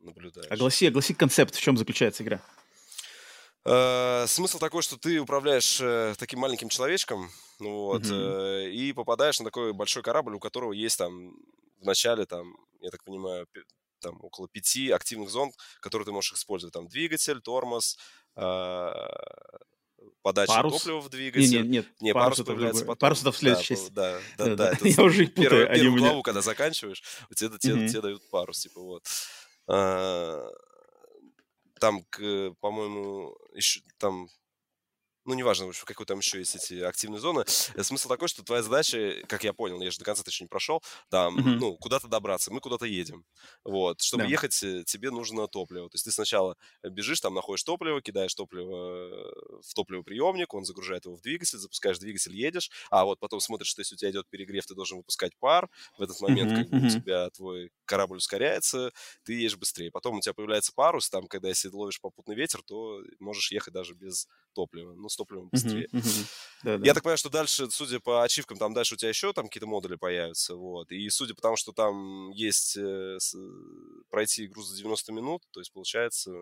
Э, 0.00 0.04
наблюдаешь. 0.04 0.50
Огласи, 0.50 0.86
огласи 0.86 1.14
концепт, 1.14 1.54
в 1.54 1.60
чем 1.60 1.76
заключается 1.76 2.22
игра. 2.22 2.40
Э, 3.64 4.24
Смысл 4.26 4.58
такой, 4.58 4.82
что 4.82 4.96
ты 4.96 5.18
управляешь 5.20 5.78
э, 5.80 6.14
таким 6.18 6.38
маленьким 6.40 6.68
человечком, 6.68 7.30
ну 7.58 7.84
вот, 7.86 8.02
Мгм. 8.04 8.12
э, 8.14 8.70
и 8.70 8.92
попадаешь 8.92 9.38
на 9.40 9.44
такой 9.46 9.72
большой 9.72 10.02
корабль, 10.02 10.34
у 10.34 10.38
которого 10.40 10.72
есть 10.72 10.96
там 10.98 11.32
в 11.80 11.84
начале, 11.84 12.24
там, 12.24 12.56
я 12.80 12.90
так 12.90 13.04
понимаю, 13.04 13.46
там 14.00 14.18
около 14.22 14.48
пяти 14.48 14.90
активных 14.90 15.28
зон, 15.30 15.50
которые 15.80 16.06
ты 16.06 16.12
можешь 16.12 16.32
использовать. 16.32 16.72
Там 16.72 16.86
двигатель, 16.88 17.40
тормоз, 17.40 17.98
а, 18.36 19.08
подача 20.22 20.52
Парус? 20.52 20.78
топлива 20.78 21.00
в 21.00 21.08
двигатель. 21.08 21.62
не, 21.62 21.68
нет, 21.68 21.86
Не, 22.00 22.14
парус 22.14 22.36
парус 22.38 22.46
появляется 22.46 22.84
потом. 22.84 22.98
Парус 22.98 23.20
это 23.22 23.32
в 23.32 23.34
Да, 23.34 23.38
следующей 23.40 23.74
по- 23.74 23.80
части. 23.80 23.92
да, 23.92 24.20
да, 24.38 24.44
Да, 24.46 24.54
да. 24.56 24.72
да. 24.80 24.88
Я 24.88 25.02
уже 25.02 25.26
первую, 25.26 25.66
путаю, 25.66 25.70
у 25.70 25.74
первую 25.74 25.92
меня... 25.96 26.06
главу, 26.08 26.22
когда 26.22 26.42
заканчиваешь, 26.42 27.02
тебе, 27.34 27.58
тебе, 27.58 27.88
тебе 27.88 28.00
дают 28.00 28.30
парус, 28.30 28.60
типа 28.60 28.80
вот. 28.80 29.04
А, 29.68 30.48
Там, 31.80 32.04
по-моему, 32.60 33.36
еще 33.54 33.80
там 33.98 34.28
ну, 35.28 35.34
неважно, 35.34 35.70
в 35.72 35.84
какой 35.84 36.06
там 36.06 36.18
еще 36.18 36.38
есть 36.38 36.56
эти 36.56 36.80
активные 36.80 37.20
зоны. 37.20 37.44
Э, 37.74 37.82
Смысл 37.82 38.08
такой, 38.08 38.28
что 38.28 38.42
твоя 38.44 38.62
задача, 38.62 39.22
как 39.28 39.44
я 39.44 39.52
понял, 39.52 39.80
я 39.82 39.90
же 39.90 39.98
до 39.98 40.04
конца 40.04 40.22
еще 40.26 40.44
не 40.44 40.48
прошел, 40.48 40.82
там, 41.10 41.36
Мгм. 41.36 41.60
ну, 41.60 41.76
куда-то 41.76 42.08
добраться, 42.08 42.52
мы 42.52 42.60
куда-то 42.60 42.86
едем. 42.86 43.24
Вот, 43.64 44.00
чтобы 44.00 44.26
Да. 44.26 44.28
ехать, 44.28 44.62
э, 44.62 44.84
тебе 44.84 45.10
нужно 45.10 45.46
топливо. 45.48 45.88
То 45.88 45.94
есть 45.96 46.04
ты 46.04 46.10
сначала 46.12 46.56
бежишь, 46.82 47.20
там 47.20 47.34
находишь 47.34 47.62
топливо, 47.64 48.00
кидаешь 48.02 48.34
топливо 48.34 49.28
э, 49.56 49.60
в 49.62 49.74
топливоприемник, 49.74 50.54
он 50.54 50.64
загружает 50.64 51.04
его 51.04 51.16
в 51.16 51.20
двигатель, 51.20 51.58
запускаешь 51.58 51.98
двигатель, 51.98 52.34
едешь, 52.34 52.70
а 52.90 53.04
вот 53.04 53.18
потом 53.20 53.40
смотришь, 53.40 53.68
что 53.68 53.80
если 53.80 53.94
у 53.94 53.98
тебя 53.98 54.10
идет 54.10 54.28
перегрев, 54.28 54.66
ты 54.66 54.74
должен 54.74 54.98
выпускать 54.98 55.36
пар. 55.38 55.68
В 55.96 56.02
этот 56.02 56.20
момент 56.20 56.52
Мгм, 56.52 56.52
как 56.52 56.70
бы 56.70 56.82
у 56.82 56.86
тебя 56.86 57.30
твой 57.30 57.70
корабль 57.84 58.18
ускоряется, 58.18 58.92
ты 59.24 59.34
едешь 59.34 59.56
быстрее. 59.56 59.90
Потом 59.90 60.16
у 60.16 60.20
тебя 60.20 60.34
появляется 60.34 60.72
парус, 60.74 61.08
там, 61.10 61.26
когда 61.26 61.48
если 61.48 61.68
ловишь 61.68 62.00
попутный 62.00 62.34
ветер, 62.34 62.62
то 62.62 63.02
можешь 63.18 63.52
ехать 63.52 63.74
даже 63.74 63.94
без 63.94 64.28
топлива. 64.52 64.94
Ну, 64.94 65.08
топливом 65.18 65.50
быстрее. 65.50 65.88
мгм. 65.92 66.30
Да, 66.62 66.78
Я 66.82 66.94
да. 66.94 66.94
так 66.94 67.02
понимаю, 67.02 67.18
что 67.18 67.30
дальше, 67.30 67.70
судя 67.70 68.00
по 68.00 68.22
ачивкам, 68.24 68.58
там 68.58 68.74
дальше 68.74 68.94
у 68.94 68.96
тебя 68.96 69.08
еще 69.10 69.32
там 69.32 69.46
какие-то 69.46 69.66
модули 69.66 69.96
появятся, 69.96 70.54
вот. 70.56 70.90
И 70.92 71.08
судя 71.10 71.34
по 71.34 71.42
тому, 71.42 71.56
что 71.56 71.72
там 71.72 72.30
есть 72.30 72.76
э, 72.76 73.16
с- 73.18 73.36
пройти 74.10 74.46
игру 74.46 74.62
за 74.62 74.76
90 74.76 75.12
минут, 75.12 75.42
то 75.50 75.60
есть 75.60 75.72
получается 75.72 76.32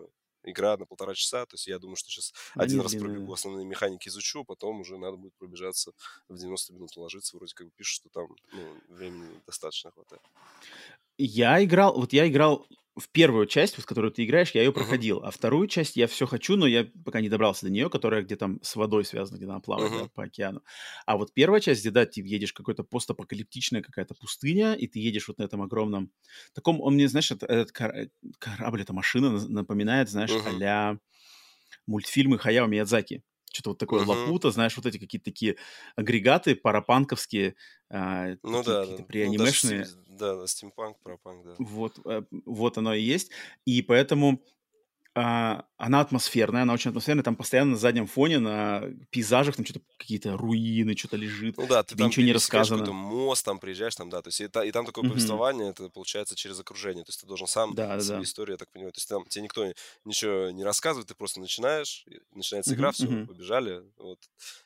игра 0.45 0.77
на 0.77 0.87
полтора 0.87 1.15
часа, 1.15 1.45
то 1.47 1.55
есть 1.55 1.67
я 1.67 1.79
думаю, 1.79 1.97
что 1.97 2.09
сейчас 2.09 2.33
Да 2.55 2.65
один 2.65 2.79
не 2.79 2.83
раз 2.83 2.95
пробегу 2.95 3.33
да. 3.33 3.35
основные 3.35 3.67
механики 3.67 4.09
изучу, 4.09 4.45
потом 4.45 4.81
уже 4.81 4.97
надо 4.97 5.17
будет 5.17 5.35
пробежаться 5.39 5.93
в 6.29 6.37
90 6.39 6.73
минут 6.73 6.97
уложиться, 6.97 7.37
вроде 7.37 7.53
как 7.55 7.67
бы 7.67 7.73
пишут, 7.75 8.03
что 8.03 8.09
там 8.11 8.29
ну, 8.53 8.81
времени 8.89 9.41
достаточно 9.47 9.91
хватает. 9.91 10.23
Я 11.19 11.63
играл, 11.65 11.99
вот 11.99 12.13
я 12.13 12.29
играл 12.29 12.67
в 12.97 13.11
первую 13.11 13.47
часть, 13.47 13.77
в 13.79 13.85
которую 13.85 14.11
ты 14.11 14.25
играешь, 14.25 14.53
я 14.53 14.63
ее 14.63 14.73
проходил, 14.73 15.19
а 15.23 15.31
вторую 15.31 15.69
часть 15.69 15.97
я 15.97 16.07
все 16.07 16.27
хочу, 16.27 16.57
но 16.57 16.67
я 16.67 16.87
пока 17.05 17.21
не 17.21 17.29
добрался 17.29 17.67
до 17.67 17.73
нее, 17.73 17.91
которая 17.91 18.23
где 18.23 18.37
там 18.37 18.59
с 18.63 18.75
водой 18.75 19.05
связана, 19.05 19.37
где 19.37 19.45
она 19.47 19.61
плавает 19.61 19.93
да, 19.93 19.99
Мгм. 20.01 20.11
по 20.15 20.25
океану. 20.25 20.63
А 21.05 21.17
вот 21.19 21.35
первая 21.35 21.61
часть, 21.61 21.83
где, 21.83 21.91
да, 21.91 22.07
ты 22.07 22.23
едешь 22.23 22.55
какой-то 22.55 22.85
постапокалиптичная 22.85 23.83
какая-то 23.83 24.15
пустыня, 24.15 24.73
и 24.75 24.87
ты 24.87 24.99
едешь 24.99 25.29
вот 25.29 25.39
на 25.39 25.43
этом 25.45 25.61
огромном 25.63 26.11
таком, 26.55 26.81
он 26.81 26.95
мне, 26.95 27.07
знаешь, 27.09 27.31
это- 27.31 27.47
этот 27.47 27.73
кор- 27.73 27.95
э, 27.95 28.09
корабль, 28.39 28.81
эта 28.81 28.95
машина 28.95 29.31
напоминает, 29.47 30.09
знаешь, 30.09 30.31
Мгм. 30.31 30.63
а 30.65 30.97
мультфильмы 31.87 32.39
Хаяо 32.39 32.67
Миядзаки. 32.67 33.23
Что-то 33.57 33.71
вот 33.71 33.79
такое 33.79 34.03
Мгм. 34.03 34.03
лапута, 34.03 34.51
знаешь, 34.51 34.77
вот 34.77 34.87
эти 34.87 34.99
какие-то 34.99 35.25
такие 35.25 35.57
агрегаты 35.97 36.55
парапанковские, 36.57 37.57
а, 37.91 38.37
Ну 38.43 38.63
такие 38.63 38.65
да, 38.65 38.77
какие-то 38.77 39.03
да. 39.03 39.07
Ну, 39.19 39.35
даже 39.35 39.53
преанимешные. 39.53 39.93
стим- 39.93 40.05
да, 40.09 40.37
да, 40.37 40.47
стимпанк, 40.47 40.99
пропанк, 41.03 41.45
да. 41.45 41.59
Вот, 41.59 41.99
э, 42.07 42.23
вот 42.45 42.79
оно 42.79 42.95
и 42.95 43.03
есть. 43.03 43.31
И 43.65 43.83
поэтому 43.83 44.43
она 45.23 46.01
атмосферная, 46.01 46.63
она 46.63 46.75
очень 46.75 46.91
атмосферная. 46.91 47.25
Там 47.25 47.37
постоянно 47.37 47.73
на 47.73 47.77
заднем 47.77 48.07
фоне, 48.07 48.39
на 48.39 48.83
пейзажах, 49.11 49.57
там 49.57 49.65
что-то 49.65 49.81
какие-то 49.99 50.37
руины, 50.37 50.97
что-то 50.97 51.17
лежит. 51.17 51.59
Ну 51.59 51.67
да, 51.67 51.83
ты 51.83 51.97
там 51.97 52.07
ничего 52.07 52.25
не 52.27 52.33
пересекаешь 52.33 52.69
какой-то 52.69 52.93
рассказано. 52.93 52.93
мост, 52.93 53.45
там 53.47 53.59
приезжаешь, 53.59 53.97
там, 53.97 54.11
да, 54.11 54.21
то 54.21 54.29
есть 54.29 54.41
и, 54.43 54.45
и 54.45 54.73
там 54.73 54.85
такое 54.85 55.05
Мгм. 55.05 55.05
повествование, 55.05 55.71
это 55.71 55.89
получается 55.89 56.37
через 56.37 56.61
окружение, 56.61 57.03
то 57.03 57.09
есть 57.11 57.21
ты 57.23 57.27
должен 57.27 57.47
сам 57.47 57.79
Да, 57.79 58.03
да, 58.05 58.23
историю, 58.23 58.55
я 58.55 58.59
так 58.59 58.71
понимаю, 58.71 58.93
то 58.93 58.99
есть 58.99 59.09
там 59.09 59.25
тебе 59.27 59.45
никто 59.45 59.65
ничего 60.05 60.51
не 60.51 60.65
рассказывает, 60.65 61.09
ты 61.09 61.15
просто 61.15 61.41
начинаешь, 61.41 62.05
и 62.09 62.21
начинается 62.31 62.75
игра, 62.75 62.93
Мгм, 62.93 62.93
все, 62.93 63.17
побежали, 63.25 63.91
вот. 63.97 64.19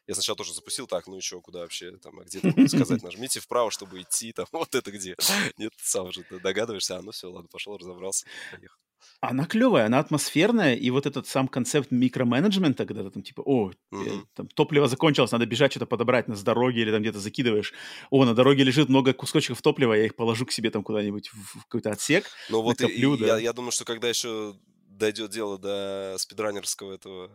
Я 0.09 0.15
сначала 0.15 0.37
тоже 0.37 0.53
запустил 0.53 0.89
так, 0.89 1.07
ну 1.07 1.15
еще 1.17 1.41
куда 1.41 1.61
вообще, 1.61 1.97
там, 1.99 2.19
а 2.19 2.25
где 2.25 2.41
там 2.41 2.67
сказать, 2.67 3.03
нажмите 3.05 3.39
вправо, 3.39 3.71
чтобы 3.71 4.03
идти, 4.03 4.33
там, 4.33 4.47
вот 4.53 4.75
это 4.75 4.91
где. 4.91 5.17
Нет, 5.59 5.73
сам 5.77 6.07
уже 6.09 6.25
догадываешься, 6.29 6.99
а 6.99 7.03
ну 7.03 7.13
все, 7.13 7.31
ладно, 7.31 7.49
пошел, 7.49 7.77
разобрался, 7.79 8.27
поехал. 8.49 8.81
Она 9.21 9.45
клевая, 9.45 9.87
она 9.87 9.99
атмосферная, 9.99 10.75
и 10.75 10.91
вот 10.91 11.07
этот 11.07 11.27
сам 11.27 11.49
концепт 11.49 11.91
микроменеджмента, 11.91 12.87
когда 12.87 13.03
ты 13.05 13.11
там 13.11 13.23
типа, 13.23 13.43
о, 13.45 13.71
mm-hmm. 13.93 14.25
там, 14.35 14.49
топливо 14.49 14.89
закончилось, 14.89 15.33
надо 15.33 15.47
бежать 15.47 15.73
что-то 15.73 15.87
подобрать 15.87 16.29
на 16.29 16.37
дороге 16.37 16.83
или 16.83 16.91
там 16.91 17.03
где-то 17.03 17.19
закидываешь. 17.19 17.75
О, 18.11 18.25
на 18.25 18.35
дороге 18.35 18.65
лежит 18.65 18.89
много 18.89 19.13
кусочков 19.13 19.61
топлива, 19.63 19.95
я 19.95 20.07
их 20.07 20.15
положу 20.15 20.47
к 20.47 20.53
себе 20.53 20.71
там 20.71 20.83
куда-нибудь 20.83 21.31
в, 21.33 21.65
какой-то 21.65 21.91
отсек. 21.91 22.27
Ну 22.49 22.63
вот 22.63 22.81
накоплю, 22.81 23.15
и, 23.15 23.21
да. 23.21 23.27
я, 23.27 23.39
я 23.39 23.53
думаю, 23.53 23.73
что 23.73 23.85
когда 23.85 24.09
еще 24.09 24.55
дойдет 25.01 25.31
дело 25.31 25.59
до 25.59 26.15
спидранерского 26.19 26.95
этого 26.95 27.31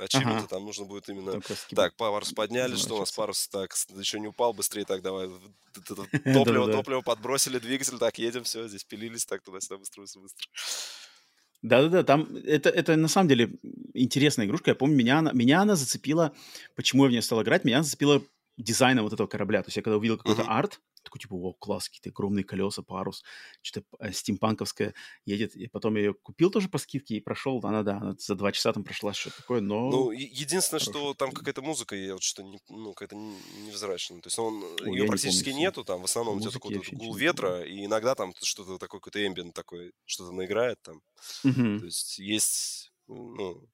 ачивмента, 0.00 0.38
ага. 0.38 0.46
там 0.48 0.64
нужно 0.64 0.86
будет 0.86 1.08
именно... 1.08 1.40
Так, 1.74 1.94
парус 1.96 2.32
подняли, 2.32 2.74
что 2.74 2.96
у 2.96 2.98
нас 3.00 3.12
парус 3.12 3.46
так, 3.48 3.72
еще 3.96 4.18
не 4.18 4.26
упал, 4.26 4.52
быстрее 4.52 4.84
так, 4.84 5.02
давай. 5.02 5.28
Топливо, 6.34 6.72
топливо 6.72 7.02
подбросили, 7.02 7.58
двигатель, 7.58 7.98
так, 7.98 8.18
едем, 8.18 8.42
все, 8.42 8.66
здесь 8.66 8.84
пилились, 8.84 9.26
так, 9.26 9.42
туда-сюда, 9.42 9.78
быстро, 9.78 10.02
быстро. 10.02 10.48
Да-да-да, 11.62 12.02
там 12.02 12.36
это, 12.44 12.68
это 12.68 12.96
на 12.96 13.08
самом 13.08 13.28
деле 13.28 13.52
интересная 13.94 14.46
игрушка. 14.46 14.72
Я 14.72 14.74
помню, 14.74 14.96
меня 14.96 15.18
она, 15.18 15.32
меня 15.32 15.62
она 15.62 15.76
зацепила, 15.76 16.34
почему 16.74 17.04
я 17.04 17.08
в 17.08 17.10
нее 17.12 17.22
стал 17.22 17.42
играть, 17.42 17.64
меня 17.64 17.82
зацепила 17.82 18.22
дизайном 18.56 19.04
вот 19.04 19.12
этого 19.12 19.26
корабля. 19.26 19.62
То 19.62 19.68
есть 19.68 19.76
я 19.76 19.82
когда 19.82 19.96
увидел 19.96 20.16
какой-то 20.16 20.42
uh-huh. 20.42 20.48
арт, 20.48 20.80
такой 21.02 21.20
типа, 21.20 21.34
о, 21.34 21.52
класс, 21.52 21.88
какие-то 21.88 22.10
огромные 22.10 22.44
колеса, 22.44 22.82
парус, 22.82 23.22
что-то 23.62 23.86
э, 24.00 24.12
стимпанковское 24.12 24.94
едет. 25.26 25.54
И 25.54 25.66
потом 25.68 25.96
я 25.96 26.02
ее 26.02 26.14
купил 26.14 26.50
тоже 26.50 26.68
по 26.68 26.78
скидке 26.78 27.16
и 27.16 27.20
прошел. 27.20 27.60
Она, 27.62 27.82
да, 27.82 27.98
она 27.98 28.14
за 28.18 28.34
два 28.34 28.52
часа 28.52 28.72
там 28.72 28.84
прошла 28.84 29.12
что-то 29.12 29.36
такое, 29.38 29.60
но... 29.60 29.90
Ну, 29.90 30.10
единственное, 30.10 30.80
хорошо. 30.80 30.90
что 30.90 31.14
там 31.14 31.32
какая-то 31.32 31.62
музыка, 31.62 31.94
я 31.94 32.14
вот 32.14 32.22
что 32.22 32.42
не, 32.42 32.58
ну, 32.68 32.94
какая-то 32.94 33.16
невзрачная. 33.16 34.20
То 34.20 34.28
есть 34.28 34.38
он, 34.38 34.64
Ой, 34.82 34.98
ее 34.98 35.06
практически 35.06 35.50
не 35.50 35.64
нету, 35.64 35.84
там 35.84 36.02
в 36.02 36.04
основном 36.04 36.36
у 36.36 36.40
тебя 36.40 36.50
такой 36.50 36.76
вот 36.76 36.88
гул 36.92 37.14
ветра, 37.14 37.62
и 37.62 37.84
иногда 37.84 38.14
там 38.14 38.32
что-то 38.42 38.78
такое, 38.78 39.00
какой-то 39.00 39.26
эмбиент 39.26 39.54
такой, 39.54 39.92
что-то 40.04 40.32
наиграет 40.32 40.80
там. 40.82 41.02
Uh-huh. 41.44 41.78
То 41.80 41.84
есть 41.86 42.18
есть, 42.18 42.92
ну, 43.06 43.66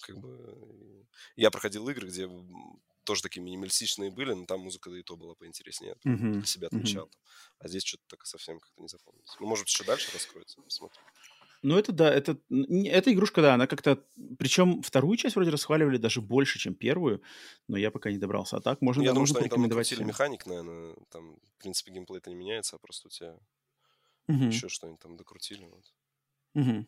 как 0.00 0.18
бы... 0.18 1.06
Я 1.36 1.50
проходил 1.50 1.88
игры, 1.88 2.08
где 2.08 2.28
тоже 3.06 3.22
такие 3.22 3.42
минималистичные 3.42 4.10
были, 4.10 4.34
но 4.34 4.44
там 4.44 4.60
музыка 4.60 4.90
да 4.90 4.98
и 4.98 5.02
то 5.02 5.16
была 5.16 5.34
поинтереснее. 5.34 5.96
Mm-hmm. 6.06 6.32
Для 6.32 6.44
себя 6.44 6.66
отмечал. 6.66 7.06
Mm-hmm. 7.06 7.54
А 7.60 7.68
здесь 7.68 7.84
что-то 7.84 8.02
так 8.08 8.26
совсем 8.26 8.60
как-то 8.60 8.82
не 8.82 8.88
запомнилось. 8.88 9.34
Ну, 9.40 9.46
может 9.46 9.68
еще 9.68 9.84
дальше 9.84 10.12
раскроется. 10.12 10.60
Посмотрим. 10.60 11.02
Ну, 11.62 11.78
это 11.78 11.92
да, 11.92 12.12
это, 12.12 12.38
эта 12.50 13.12
игрушка, 13.12 13.40
да, 13.40 13.54
она 13.54 13.66
как-то... 13.66 14.04
Причем 14.38 14.82
вторую 14.82 15.16
часть 15.16 15.36
вроде 15.36 15.50
расхваливали 15.50 15.96
даже 15.96 16.20
больше, 16.20 16.58
чем 16.58 16.74
первую, 16.74 17.22
но 17.66 17.76
я 17.76 17.90
пока 17.90 18.10
не 18.10 18.18
добрался. 18.18 18.58
А 18.58 18.60
так 18.60 18.82
можно, 18.82 19.00
я 19.00 19.08
да, 19.08 19.14
думаю, 19.14 19.22
можно 19.22 19.34
что 19.34 19.40
они 19.40 19.68
там 19.68 20.06
механик, 20.06 20.46
наверное. 20.46 20.94
Там, 21.10 21.36
в 21.36 21.62
принципе, 21.62 21.92
геймплей-то 21.92 22.30
не 22.30 22.36
меняется, 22.36 22.76
а 22.76 22.78
просто 22.78 23.08
у 23.08 23.10
тебя 23.10 23.38
угу. 24.28 24.44
еще 24.44 24.68
что-нибудь 24.68 25.00
там 25.00 25.16
докрутили. 25.16 25.64
Вот. 25.64 25.94
Угу. 26.54 26.86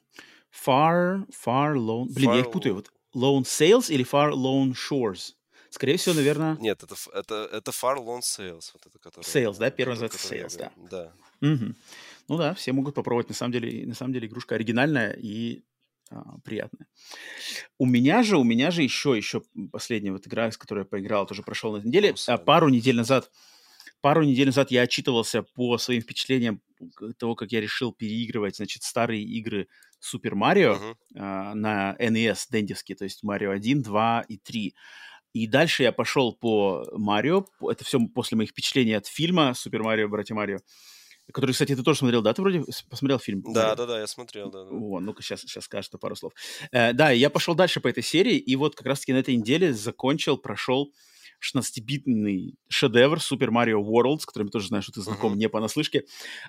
Far, 0.66 1.27
Far 1.31 1.75
Lone... 1.75 2.07
Блин, 2.11 2.31
far 2.31 2.35
я 2.35 2.41
их 2.41 2.51
путаю. 2.51 2.75
Вот 2.75 2.93
Lone 3.14 3.43
Sales 3.43 3.91
или 3.93 4.05
Far 4.05 4.33
Lone 4.33 4.73
Shores? 4.75 5.35
Скорее 5.71 5.97
всего, 5.97 6.14
наверное... 6.14 6.57
Нет, 6.57 6.83
это, 6.83 6.95
это, 7.12 7.49
это 7.53 7.71
Far 7.71 7.97
Lone 7.99 8.21
Sales. 8.21 8.71
Вот 8.73 8.87
это, 8.87 8.99
который, 8.99 9.25
Sales, 9.25 9.59
да? 9.59 9.71
Первый 9.71 9.93
называется 9.93 10.19
Sales, 10.19 10.57
да. 10.59 10.73
Да. 10.91 11.12
Угу. 11.41 11.75
Ну 12.29 12.37
да, 12.37 12.55
все 12.55 12.73
могут 12.73 12.95
попробовать. 12.95 13.29
На 13.29 13.35
самом 13.35 13.53
деле, 13.53 13.87
на 13.87 13.95
самом 13.95 14.12
деле 14.12 14.27
игрушка 14.27 14.55
оригинальная 14.55 15.12
и 15.12 15.62
а, 16.11 16.39
приятная. 16.45 16.87
У 17.79 17.87
меня 17.87 18.23
же, 18.23 18.39
у 18.39 18.45
меня 18.45 18.71
же 18.71 18.83
еще, 18.83 19.16
еще 19.16 19.43
последняя 19.73 20.12
вот 20.12 20.27
игра, 20.27 20.51
с 20.51 20.57
которой 20.57 20.81
я 20.81 20.85
поиграл, 20.85 21.27
тоже 21.27 21.43
прошел 21.43 21.77
на 21.77 21.83
неделе. 21.83 22.14
А, 22.27 22.39
пару 22.39 22.69
недель 22.69 22.97
назад 22.97 23.31
пару 24.01 24.23
недель 24.23 24.47
назад 24.47 24.71
я 24.71 24.83
отчитывался 24.83 25.43
по 25.43 25.79
своим 25.79 26.03
впечатлениям 26.03 26.61
того, 27.19 27.35
как 27.35 27.53
я 27.53 27.61
решил 27.61 27.93
переигрывать, 27.93 28.57
значит, 28.57 28.83
старые 28.83 29.23
игры 29.23 29.69
Супер 30.01 30.37
Марио 30.37 30.75
uh-huh. 30.75 30.97
uh, 31.16 31.55
на 31.55 31.97
NES 31.99 32.47
дендевские, 32.51 32.97
то 32.97 33.05
есть 33.05 33.25
Марио 33.25 33.51
1, 33.51 33.83
2 33.83 34.25
и 34.29 34.39
3. 34.39 34.75
И 35.39 35.47
дальше 35.47 35.84
я 35.84 35.93
пошел 35.93 36.34
по 36.34 36.84
Марио. 36.93 37.45
Это 37.61 37.84
все 37.84 37.99
после 38.14 38.36
моих 38.36 38.51
впечатлений 38.51 38.95
от 38.95 39.07
фильма 39.07 39.55
«Супер 39.55 39.82
Марио. 39.82 40.09
Братья 40.09 40.34
Марио». 40.34 40.59
Который, 41.32 41.53
кстати, 41.53 41.76
ты 41.76 41.82
тоже 41.82 41.99
смотрел, 41.99 42.22
да? 42.22 42.32
Ты 42.32 42.41
вроде 42.43 42.64
посмотрел 42.89 43.18
фильм? 43.18 43.43
Да, 43.53 43.74
да, 43.76 43.86
да, 43.86 44.01
я 44.01 44.07
смотрел, 44.07 44.51
да. 44.51 44.64
да. 44.64 44.70
О, 44.70 44.99
ну-ка, 44.99 45.22
сейчас, 45.22 45.43
сейчас 45.43 45.64
скажешь 45.64 45.91
пару 46.01 46.16
слов. 46.16 46.32
Э, 46.72 46.95
да, 46.95 47.11
я 47.11 47.28
пошел 47.28 47.55
дальше 47.55 47.80
по 47.80 47.89
этой 47.89 48.03
серии, 48.03 48.36
и 48.36 48.57
вот 48.57 48.74
как 48.74 48.86
раз-таки 48.86 49.12
на 49.12 49.18
этой 49.18 49.36
неделе 49.36 49.74
закончил, 49.74 50.39
прошел 50.39 50.91
16-битный 51.45 52.57
шедевр 52.68 53.18
Super 53.18 53.51
Mario 53.51 53.82
World, 53.82 54.20
с 54.20 54.26
которым 54.26 54.49
я 54.49 54.53
тоже 54.53 54.68
знаю, 54.68 54.82
что 54.82 54.93
ты 54.93 55.03
знаком 55.03 55.34
uh-huh. 55.34 55.39
не 55.39 55.49
понаслышке. 55.49 56.05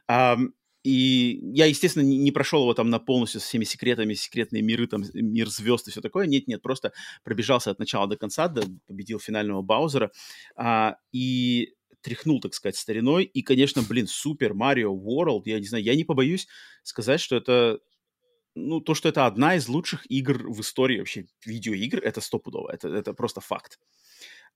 Um, 0.09 0.51
и 0.83 1.39
я, 1.53 1.65
естественно, 1.65 2.03
не, 2.03 2.17
не 2.17 2.31
прошел 2.31 2.61
его 2.61 2.73
там 2.73 2.89
на 2.89 2.99
полностью 2.99 3.41
со 3.41 3.47
всеми 3.47 3.65
секретами, 3.65 4.13
секретные 4.13 4.61
миры, 4.61 4.87
там, 4.87 5.03
мир 5.13 5.49
звезд 5.49 5.87
и 5.87 5.91
все 5.91 6.01
такое. 6.01 6.25
Нет-нет, 6.25 6.61
просто 6.61 6.93
пробежался 7.23 7.71
от 7.71 7.79
начала 7.79 8.07
до 8.07 8.15
конца, 8.15 8.47
до, 8.47 8.63
победил 8.87 9.19
финального 9.19 9.61
Баузера. 9.61 10.11
А, 10.55 10.97
и 11.11 11.73
тряхнул, 12.01 12.39
так 12.39 12.53
сказать, 12.53 12.77
стариной. 12.77 13.25
И, 13.25 13.41
конечно, 13.41 13.81
блин, 13.81 14.07
Супер 14.07 14.53
Марио 14.53 14.95
World, 14.95 15.43
я 15.45 15.59
не 15.59 15.67
знаю, 15.67 15.83
я 15.83 15.95
не 15.95 16.05
побоюсь 16.05 16.47
сказать, 16.83 17.19
что 17.19 17.35
это 17.35 17.79
ну, 18.55 18.81
то, 18.81 18.93
что 18.93 19.09
это 19.09 19.25
одна 19.25 19.55
из 19.55 19.67
лучших 19.67 20.09
игр 20.09 20.49
в 20.49 20.61
истории 20.61 20.99
вообще 20.99 21.27
видеоигр, 21.45 21.99
это 21.99 22.21
стопудово, 22.21 22.71
это, 22.71 22.89
это 22.89 23.13
просто 23.13 23.41
факт. 23.41 23.79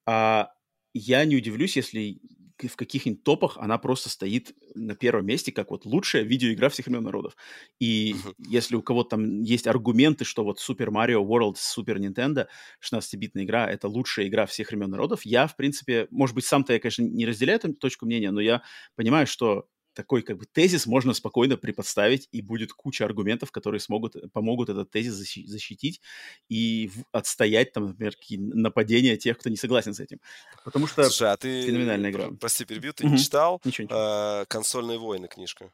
А, 0.05 0.51
я 0.93 1.26
не 1.26 1.36
удивлюсь, 1.36 1.76
если 1.76 2.19
в 2.62 2.76
каких-нибудь 2.76 3.24
топах 3.24 3.58
она 3.58 3.78
просто 3.78 4.10
стоит 4.10 4.54
на 4.76 4.95
первом 4.95 5.26
месте, 5.26 5.51
как 5.51 5.72
вот 5.72 5.86
лучшая 5.86 6.24
видеоигра 6.24 6.70
всех 6.70 6.86
времен 6.86 7.04
народов. 7.04 7.36
И 7.80 8.14
uh-huh. 8.14 8.34
если 8.49 8.76
у 8.76 8.82
кого-то 8.82 9.12
там 9.12 9.41
есть 9.41 9.68
аргументы, 9.68 10.26
что 10.26 10.43
вот 10.43 10.60
Super 10.60 10.89
Mario 10.89 11.26
World 11.26 11.56
Super 11.56 11.97
Nintendo, 11.97 12.47
16-битная 12.82 13.43
игра, 13.43 13.70
это 13.70 13.88
лучшая 13.88 14.28
игра 14.28 14.45
всех 14.45 14.70
времен 14.70 14.89
народов, 14.89 15.26
я, 15.26 15.47
в 15.47 15.56
принципе, 15.56 16.08
может 16.12 16.36
быть, 16.36 16.45
сам-то 16.45 16.74
я, 16.74 16.80
конечно, 16.80 17.04
не 17.04 17.26
разделяю 17.26 17.60
эту 17.60 17.74
точку 17.74 18.06
мнения, 18.06 18.32
но 18.32 18.41
я 18.41 18.62
понимаю, 18.95 19.28
что 19.28 19.68
такой 19.94 20.22
как 20.22 20.38
бы 20.38 20.46
тезис 20.46 20.86
можно 20.86 21.14
спокойно 21.14 21.58
приподставить, 21.58 22.28
и 22.32 22.41
будет 22.41 22.74
куча 22.74 23.06
аргументов, 23.06 23.52
которые 23.52 23.80
смогут, 23.80 24.16
помогут 24.32 24.70
этот 24.70 24.91
тезис 24.91 25.14
защитить 25.14 26.02
и 26.50 26.91
отстоять, 27.12 27.72
там, 27.74 27.88
например, 27.88 28.16
какие 28.16 28.39
нападения 28.39 29.18
тех, 29.18 29.38
кто 29.38 29.50
не 29.50 29.58
согласен 29.58 29.94
с 29.94 30.00
этим. 30.00 30.20
Потому 30.64 30.88
что 30.88 31.04
Слушай, 31.04 31.32
а 31.32 31.38
ты, 31.38 31.66
феноменальная 31.66 32.12
игра. 32.12 32.30
Прости, 32.39 32.66
перебью, 32.66 32.94
ты 32.94 33.06
угу. 33.06 33.14
не 33.14 33.20
читал 33.20 33.62
ничего, 33.64 33.86
ничего. 33.86 34.00
А, 34.00 34.46
«Консольные 34.46 34.98
войны» 34.98 35.28
книжка? 35.28 35.72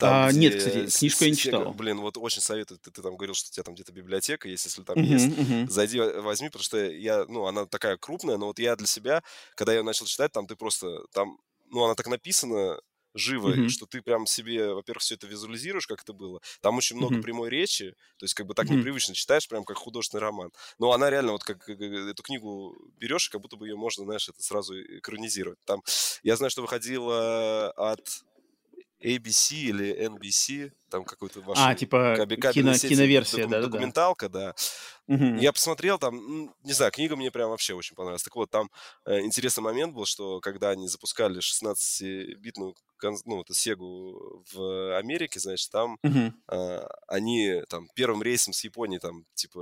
Там, 0.00 0.28
а, 0.28 0.32
нет, 0.32 0.56
кстати, 0.56 0.98
книжку 0.98 1.24
я 1.24 1.30
не 1.30 1.36
читал. 1.36 1.74
Блин, 1.74 2.00
вот 2.00 2.16
очень 2.16 2.40
советую. 2.40 2.78
Ты, 2.78 2.90
ты 2.90 3.02
там 3.02 3.16
говорил, 3.16 3.34
что 3.34 3.50
у 3.50 3.52
тебя 3.52 3.64
там 3.64 3.74
где-то 3.74 3.92
библиотека 3.92 4.48
есть, 4.48 4.64
если 4.64 4.82
там 4.82 4.96
uh-huh, 4.96 5.04
есть. 5.04 5.26
Uh-huh. 5.26 5.68
Зайди, 5.68 6.00
возьми, 6.00 6.48
потому 6.48 6.62
что 6.62 6.78
я, 6.82 7.26
ну, 7.28 7.44
она 7.44 7.66
такая 7.66 7.98
крупная, 7.98 8.38
но 8.38 8.46
вот 8.46 8.58
я 8.58 8.76
для 8.76 8.86
себя, 8.86 9.22
когда 9.54 9.74
я 9.74 9.82
начал 9.82 10.06
читать, 10.06 10.32
там 10.32 10.46
ты 10.46 10.56
просто, 10.56 11.04
там, 11.12 11.38
ну, 11.68 11.84
она 11.84 11.94
так 11.94 12.06
написана, 12.06 12.80
живо, 13.14 13.50
mm-hmm. 13.50 13.68
что 13.68 13.86
ты 13.86 14.02
прям 14.02 14.26
себе, 14.26 14.72
во-первых, 14.72 15.02
все 15.02 15.14
это 15.14 15.26
визуализируешь, 15.26 15.86
как 15.86 16.02
это 16.02 16.12
было. 16.12 16.40
Там 16.60 16.76
очень 16.76 16.96
много 16.96 17.16
mm-hmm. 17.16 17.22
прямой 17.22 17.50
речи, 17.50 17.90
то 18.18 18.24
есть 18.24 18.34
как 18.34 18.46
бы 18.46 18.54
так 18.54 18.66
mm-hmm. 18.66 18.76
непривычно 18.76 19.14
читаешь, 19.14 19.48
прям 19.48 19.64
как 19.64 19.76
художественный 19.76 20.22
роман. 20.22 20.52
Но 20.78 20.92
она 20.92 21.10
реально 21.10 21.32
вот 21.32 21.44
как, 21.44 21.64
как 21.64 21.80
эту 21.80 22.22
книгу 22.22 22.76
берешь, 22.98 23.28
как 23.28 23.40
будто 23.40 23.56
бы 23.56 23.66
ее 23.68 23.76
можно, 23.76 24.04
знаешь, 24.04 24.28
это 24.28 24.42
сразу 24.42 24.80
экранизировать. 24.80 25.58
Там 25.64 25.82
я 26.22 26.36
знаю, 26.36 26.50
что 26.50 26.62
выходила 26.62 27.70
от 27.72 28.22
ABC 29.02 29.54
или 29.54 30.08
NBC, 30.08 30.72
там 30.90 31.04
какой-то 31.04 31.40
ваш 31.40 31.58
а, 31.58 31.74
типа 31.74 32.26
кино, 32.52 32.74
сети, 32.74 32.94
киноверсия, 32.94 33.46
да, 33.46 33.62
документалка, 33.62 34.28
да. 34.28 34.54
да. 35.08 35.14
Угу. 35.14 35.40
Я 35.40 35.52
посмотрел 35.52 35.98
там, 35.98 36.52
не 36.62 36.72
знаю, 36.72 36.92
книга 36.92 37.16
мне 37.16 37.30
прям 37.30 37.50
вообще 37.50 37.74
очень 37.74 37.96
понравилась. 37.96 38.22
Так 38.22 38.36
вот, 38.36 38.50
там 38.50 38.70
э, 39.06 39.20
интересный 39.20 39.62
момент 39.62 39.92
был, 39.92 40.04
что 40.04 40.40
когда 40.40 40.70
они 40.70 40.86
запускали 40.86 41.40
16-битную 41.40 42.74
ну, 43.24 43.40
это 43.40 43.54
Сегу 43.54 44.44
в 44.52 44.98
Америке, 44.98 45.40
значит, 45.40 45.70
там 45.70 45.98
uh-huh. 46.04 46.32
а, 46.48 46.86
они 47.08 47.62
там 47.68 47.88
первым 47.94 48.22
рейсом 48.22 48.52
с 48.52 48.64
Японии 48.64 48.98
там 48.98 49.24
типа 49.34 49.60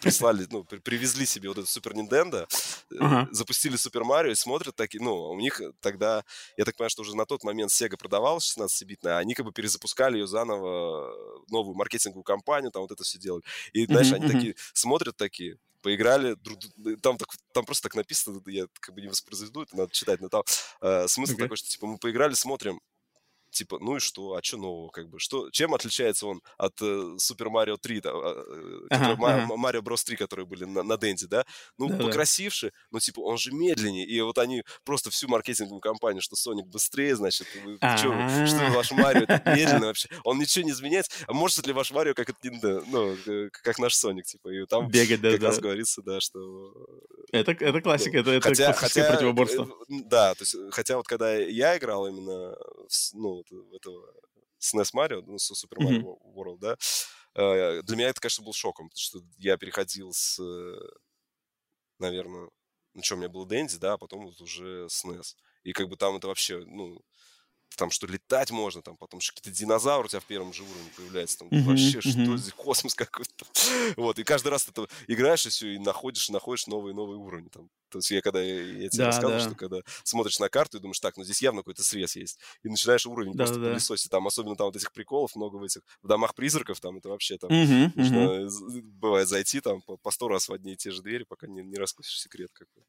прислали, 0.00 0.46
ну, 0.50 0.64
при, 0.64 0.78
привезли 0.78 1.26
себе 1.26 1.48
вот 1.48 1.58
этот 1.58 1.70
Супер 1.70 1.92
Nintendo, 1.92 2.46
uh-huh. 2.92 3.26
запустили 3.32 3.76
Супер 3.76 4.04
Марио 4.04 4.32
и 4.32 4.36
смотрят 4.36 4.76
такие, 4.76 5.02
ну, 5.02 5.30
у 5.30 5.38
них 5.38 5.60
тогда, 5.80 6.24
я 6.56 6.64
так 6.64 6.76
понимаю, 6.76 6.90
что 6.90 7.02
уже 7.02 7.16
на 7.16 7.26
тот 7.26 7.44
момент 7.44 7.70
Sega 7.70 7.96
продавалась 7.96 8.56
16-битная, 8.56 9.16
а 9.16 9.18
они 9.18 9.34
как 9.34 9.46
бы 9.46 9.52
перезапускали 9.52 10.18
ее 10.18 10.26
заново, 10.34 11.14
новую 11.48 11.76
маркетинговую 11.76 12.24
кампанию, 12.24 12.70
там 12.70 12.82
вот 12.82 12.90
это 12.90 13.04
все 13.04 13.18
делали. 13.18 13.42
И, 13.72 13.86
знаешь, 13.86 14.12
они 14.12 14.28
такие 14.28 14.54
смотрят 14.72 15.16
такие, 15.16 15.58
поиграли, 15.80 16.36
там, 17.02 17.18
так, 17.18 17.28
там 17.52 17.64
просто 17.64 17.84
так 17.84 17.94
написано, 17.94 18.40
я 18.46 18.66
как 18.80 18.94
бы 18.94 19.02
не 19.02 19.08
воспроизведу, 19.08 19.62
это 19.62 19.76
надо 19.76 19.92
читать, 19.92 20.20
но 20.20 20.28
там 20.28 20.42
э, 20.80 21.06
смысл 21.08 21.34
okay. 21.34 21.42
такой, 21.42 21.56
что 21.58 21.68
типа 21.68 21.86
мы 21.86 21.98
поиграли, 21.98 22.32
смотрим, 22.34 22.80
типа, 23.54 23.78
ну 23.80 23.96
и 23.96 24.00
что, 24.00 24.34
а 24.34 24.42
что 24.42 24.58
нового, 24.58 24.90
как 24.90 25.08
бы, 25.08 25.18
что, 25.18 25.50
чем 25.50 25.74
отличается 25.74 26.26
он 26.26 26.42
от 26.58 26.80
э, 26.82 26.84
Super 26.84 27.48
Mario 27.48 27.76
3, 27.80 28.00
да, 28.00 28.10
э, 28.10 28.86
ага, 28.90 29.12
ага. 29.12 29.54
Mario 29.54 29.80
Bros 29.80 30.04
3, 30.04 30.16
которые 30.16 30.46
были 30.46 30.64
на, 30.64 30.82
на 30.82 30.98
Денде, 30.98 31.26
да, 31.26 31.44
ну, 31.78 31.88
да, 31.88 31.96
покрасивше, 31.96 32.72
но, 32.90 32.98
типа, 32.98 33.20
он 33.20 33.38
же 33.38 33.52
медленнее, 33.52 34.04
и 34.04 34.20
вот 34.20 34.38
они 34.38 34.64
просто 34.84 35.10
всю 35.10 35.28
маркетинговую 35.28 35.80
кампанию, 35.80 36.20
что 36.20 36.36
Соник 36.36 36.66
быстрее, 36.66 37.16
значит, 37.16 37.46
вы, 37.64 37.76
что, 37.76 38.46
что 38.46 38.70
ваш 38.72 38.90
Марио 38.92 39.22
это 39.22 39.42
медленно 39.56 39.86
вообще, 39.86 40.08
он 40.24 40.38
ничего 40.38 40.64
не 40.64 40.72
изменяет, 40.72 41.06
а 41.26 41.32
может 41.32 41.66
ли 41.66 41.72
ваш 41.72 41.92
Марио 41.92 42.14
как, 42.14 42.30
ну, 42.42 43.16
как 43.62 43.78
наш 43.78 43.94
Соник, 43.94 44.26
типа, 44.26 44.48
и 44.48 44.66
там 44.66 44.88
Бегать, 44.88 45.20
да, 45.20 45.30
как 45.30 45.40
да. 45.40 45.46
раз 45.48 45.58
говорится, 45.60 46.02
да, 46.02 46.20
что... 46.20 46.74
Это, 47.32 47.52
это 47.52 47.80
классика, 47.80 48.22
ну, 48.22 48.32
это, 48.32 48.48
хотя, 48.48 48.70
это 48.70 48.78
хотя, 48.78 49.10
противоборство. 49.10 49.68
Да, 49.88 50.34
то 50.34 50.42
есть, 50.42 50.56
хотя 50.70 50.96
вот 50.96 51.06
когда 51.06 51.34
я 51.36 51.76
играл 51.76 52.06
именно, 52.06 52.56
ну, 53.12 53.43
в 53.50 53.74
этого 53.74 54.06
SNES 54.60 54.94
Mario, 54.94 55.22
ну, 55.22 55.36
Super 55.36 55.78
Mario 55.78 56.02
mm-hmm. 56.02 56.34
World, 56.34 56.58
да, 56.58 56.76
э, 57.34 57.82
для 57.82 57.96
меня 57.96 58.08
это, 58.08 58.20
конечно, 58.20 58.44
был 58.44 58.52
шоком, 58.52 58.88
потому 58.88 59.00
что 59.00 59.20
я 59.38 59.56
переходил 59.56 60.12
с, 60.12 60.40
наверное, 61.98 62.50
ну 62.94 63.02
что, 63.02 63.16
у 63.16 63.18
меня 63.18 63.28
был 63.28 63.44
Дэнди, 63.44 63.76
да, 63.78 63.94
а 63.94 63.98
потом 63.98 64.26
вот 64.26 64.40
уже 64.40 64.86
SNES. 64.86 65.34
И 65.64 65.72
как 65.72 65.88
бы 65.88 65.96
там 65.96 66.16
это 66.16 66.28
вообще, 66.28 66.64
ну, 66.64 67.00
там 67.76 67.90
что 67.90 68.06
летать 68.06 68.50
можно, 68.50 68.82
там 68.82 68.96
потом 68.96 69.20
какие-то 69.20 69.50
динозавры 69.50 70.06
у 70.06 70.08
тебя 70.08 70.20
в 70.20 70.24
первом 70.24 70.52
же 70.52 70.62
уровне 70.62 70.90
появляются, 70.96 71.38
там 71.38 71.48
mm-hmm, 71.48 71.62
вообще 71.62 71.98
mm-hmm. 71.98 72.24
что 72.24 72.36
здесь, 72.36 72.52
космос 72.52 72.94
какой-то. 72.94 73.46
вот, 73.96 74.18
и 74.18 74.24
каждый 74.24 74.48
раз 74.48 74.64
ты 74.64 74.70
это 74.70 74.88
играешь 75.06 75.46
и 75.46 75.48
все, 75.48 75.74
и 75.74 75.78
находишь, 75.78 76.28
и 76.28 76.32
находишь 76.32 76.66
новые 76.66 76.94
новые 76.94 77.18
уровни 77.18 77.48
там. 77.48 77.68
То 77.90 77.98
есть 77.98 78.10
я 78.10 78.22
когда, 78.22 78.42
я 78.42 78.88
тебе 78.88 79.04
да, 79.04 79.06
рассказывал, 79.06 79.38
да. 79.38 79.40
что 79.40 79.54
когда 79.54 79.80
смотришь 80.02 80.40
на 80.40 80.48
карту 80.48 80.78
и 80.78 80.80
думаешь, 80.80 80.98
так, 80.98 81.16
ну 81.16 81.24
здесь 81.24 81.42
явно 81.42 81.60
какой-то 81.60 81.84
срез 81.84 82.16
есть, 82.16 82.40
и 82.62 82.68
начинаешь 82.68 83.06
уровень 83.06 83.32
да, 83.34 83.44
просто 83.44 83.60
да. 83.60 83.70
пылесосить, 83.70 84.10
там 84.10 84.26
особенно 84.26 84.56
там 84.56 84.66
вот 84.66 84.76
этих 84.76 84.92
приколов 84.92 85.36
много 85.36 85.56
в 85.56 85.62
этих, 85.62 85.82
в 86.02 86.08
домах 86.08 86.34
призраков, 86.34 86.80
там 86.80 86.96
это 86.96 87.08
вообще 87.08 87.38
там, 87.38 87.50
mm-hmm, 87.50 87.92
нужно, 87.94 88.16
mm-hmm. 88.16 88.82
бывает 88.82 89.28
зайти 89.28 89.60
там 89.60 89.80
по, 89.82 89.96
по 89.96 90.10
сто 90.10 90.28
раз 90.28 90.48
в 90.48 90.52
одни 90.52 90.72
и 90.72 90.76
те 90.76 90.90
же 90.90 91.02
двери, 91.02 91.24
пока 91.24 91.46
не, 91.46 91.62
не 91.62 91.76
раскусишь 91.76 92.20
секрет 92.20 92.50
какой. 92.52 92.82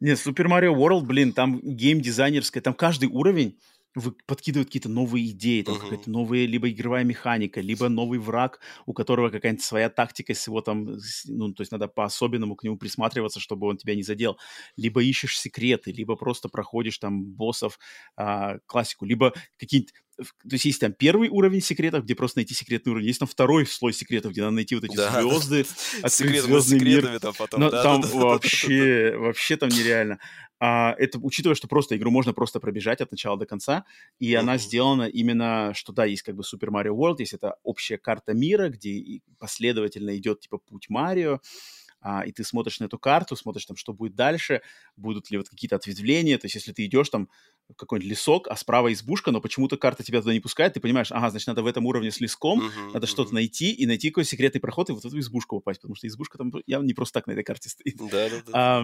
Нет, 0.00 0.18
Super 0.18 0.46
Mario 0.46 0.74
World, 0.74 1.02
блин, 1.02 1.32
там 1.32 1.60
гейм-дизайнерская, 1.60 2.60
там 2.60 2.74
каждый 2.74 3.08
уровень 3.08 3.58
подкидывают 4.26 4.68
какие-то 4.68 4.88
новые 4.88 5.30
идеи, 5.30 5.62
там 5.62 5.76
uh-huh. 5.76 5.80
какая-то 5.80 6.10
новая 6.10 6.46
либо 6.46 6.68
игровая 6.68 7.04
механика, 7.04 7.60
либо 7.60 7.88
новый 7.88 8.18
враг, 8.18 8.60
у 8.86 8.92
которого 8.92 9.30
какая-нибудь 9.30 9.64
своя 9.64 9.88
тактика 9.88 10.34
с 10.34 10.46
его 10.46 10.60
там, 10.60 10.98
ну, 11.26 11.52
то 11.52 11.62
есть 11.62 11.72
надо 11.72 11.88
по-особенному 11.88 12.56
к 12.56 12.64
нему 12.64 12.76
присматриваться, 12.76 13.40
чтобы 13.40 13.68
он 13.68 13.76
тебя 13.76 13.94
не 13.94 14.02
задел. 14.02 14.36
Либо 14.76 15.02
ищешь 15.02 15.38
секреты, 15.38 15.92
либо 15.92 16.16
просто 16.16 16.48
проходишь 16.48 16.98
там 16.98 17.24
боссов, 17.24 17.78
а, 18.16 18.58
классику, 18.66 19.04
либо 19.04 19.32
какие-то 19.58 19.92
то 20.16 20.24
есть 20.52 20.64
есть 20.64 20.80
там 20.80 20.92
первый 20.92 21.28
уровень 21.28 21.60
секретов, 21.60 22.04
где 22.04 22.14
просто 22.14 22.38
найти 22.38 22.54
секретный 22.54 22.92
уровень, 22.92 23.06
есть 23.08 23.18
там 23.18 23.28
второй 23.28 23.66
слой 23.66 23.92
секретов, 23.92 24.32
где 24.32 24.42
надо 24.42 24.54
найти 24.54 24.74
вот 24.74 24.84
эти 24.84 24.96
да, 24.96 25.10
звезды, 25.22 25.64
да. 25.64 26.06
открыть 26.06 26.42
звездный 26.42 26.80
мир. 26.80 27.20
Там, 27.20 27.34
потом, 27.36 27.60
Но, 27.60 27.70
да, 27.70 27.82
там 27.82 28.00
да, 28.00 28.08
вообще, 28.08 29.10
да. 29.12 29.18
вообще 29.18 29.56
там 29.56 29.68
нереально. 29.70 30.18
А, 30.66 30.94
это 30.96 31.18
учитывая, 31.18 31.54
что 31.54 31.68
просто 31.68 31.94
игру 31.94 32.10
можно 32.10 32.32
просто 32.32 32.58
пробежать 32.58 33.02
от 33.02 33.10
начала 33.10 33.36
до 33.36 33.44
конца, 33.44 33.84
и 34.18 34.32
uh-huh. 34.32 34.38
она 34.38 34.56
сделана 34.56 35.02
именно, 35.02 35.72
что 35.74 35.92
да, 35.92 36.06
есть 36.06 36.22
как 36.22 36.36
бы 36.36 36.42
Super 36.42 36.70
Mario 36.70 36.96
World, 36.96 37.16
есть 37.18 37.34
это 37.34 37.56
общая 37.62 37.98
карта 37.98 38.32
мира, 38.32 38.70
где 38.70 39.20
последовательно 39.38 40.16
идет 40.16 40.40
типа 40.40 40.56
путь 40.56 40.88
Марио, 40.88 41.40
а, 42.00 42.22
и 42.24 42.32
ты 42.32 42.44
смотришь 42.44 42.80
на 42.80 42.86
эту 42.86 42.98
карту, 42.98 43.36
смотришь 43.36 43.66
там, 43.66 43.76
что 43.76 43.92
будет 43.92 44.14
дальше, 44.14 44.62
будут 44.96 45.30
ли 45.30 45.36
вот 45.36 45.50
какие-то 45.50 45.76
ответвления, 45.76 46.38
то 46.38 46.46
есть 46.46 46.54
если 46.54 46.72
ты 46.72 46.86
идешь 46.86 47.10
там 47.10 47.28
какой-нибудь 47.76 48.10
лесок, 48.10 48.48
а 48.48 48.56
справа 48.56 48.90
избушка, 48.90 49.32
но 49.32 49.42
почему-то 49.42 49.76
карта 49.76 50.02
тебя 50.02 50.22
туда 50.22 50.32
не 50.32 50.40
пускает, 50.40 50.72
ты 50.72 50.80
понимаешь, 50.80 51.12
ага, 51.12 51.28
значит, 51.28 51.46
надо 51.46 51.62
в 51.62 51.66
этом 51.66 51.84
уровне 51.84 52.10
с 52.10 52.20
леском, 52.20 52.60
uh-huh, 52.60 52.92
надо 52.94 53.06
uh-huh. 53.06 53.10
что-то 53.10 53.34
найти 53.34 53.70
и 53.70 53.84
найти 53.84 54.08
какой-то 54.08 54.30
секретный 54.30 54.62
проход 54.62 54.88
и 54.88 54.92
вот 54.92 55.02
в 55.02 55.06
эту 55.06 55.18
избушку 55.18 55.56
попасть, 55.56 55.82
потому 55.82 55.94
что 55.94 56.06
избушка 56.06 56.38
там 56.38 56.50
явно 56.66 56.86
не 56.86 56.94
просто 56.94 57.20
так 57.20 57.26
на 57.26 57.32
этой 57.32 57.44
карте 57.44 57.68
стоит. 57.68 57.98
Да-да-да. 57.98 58.82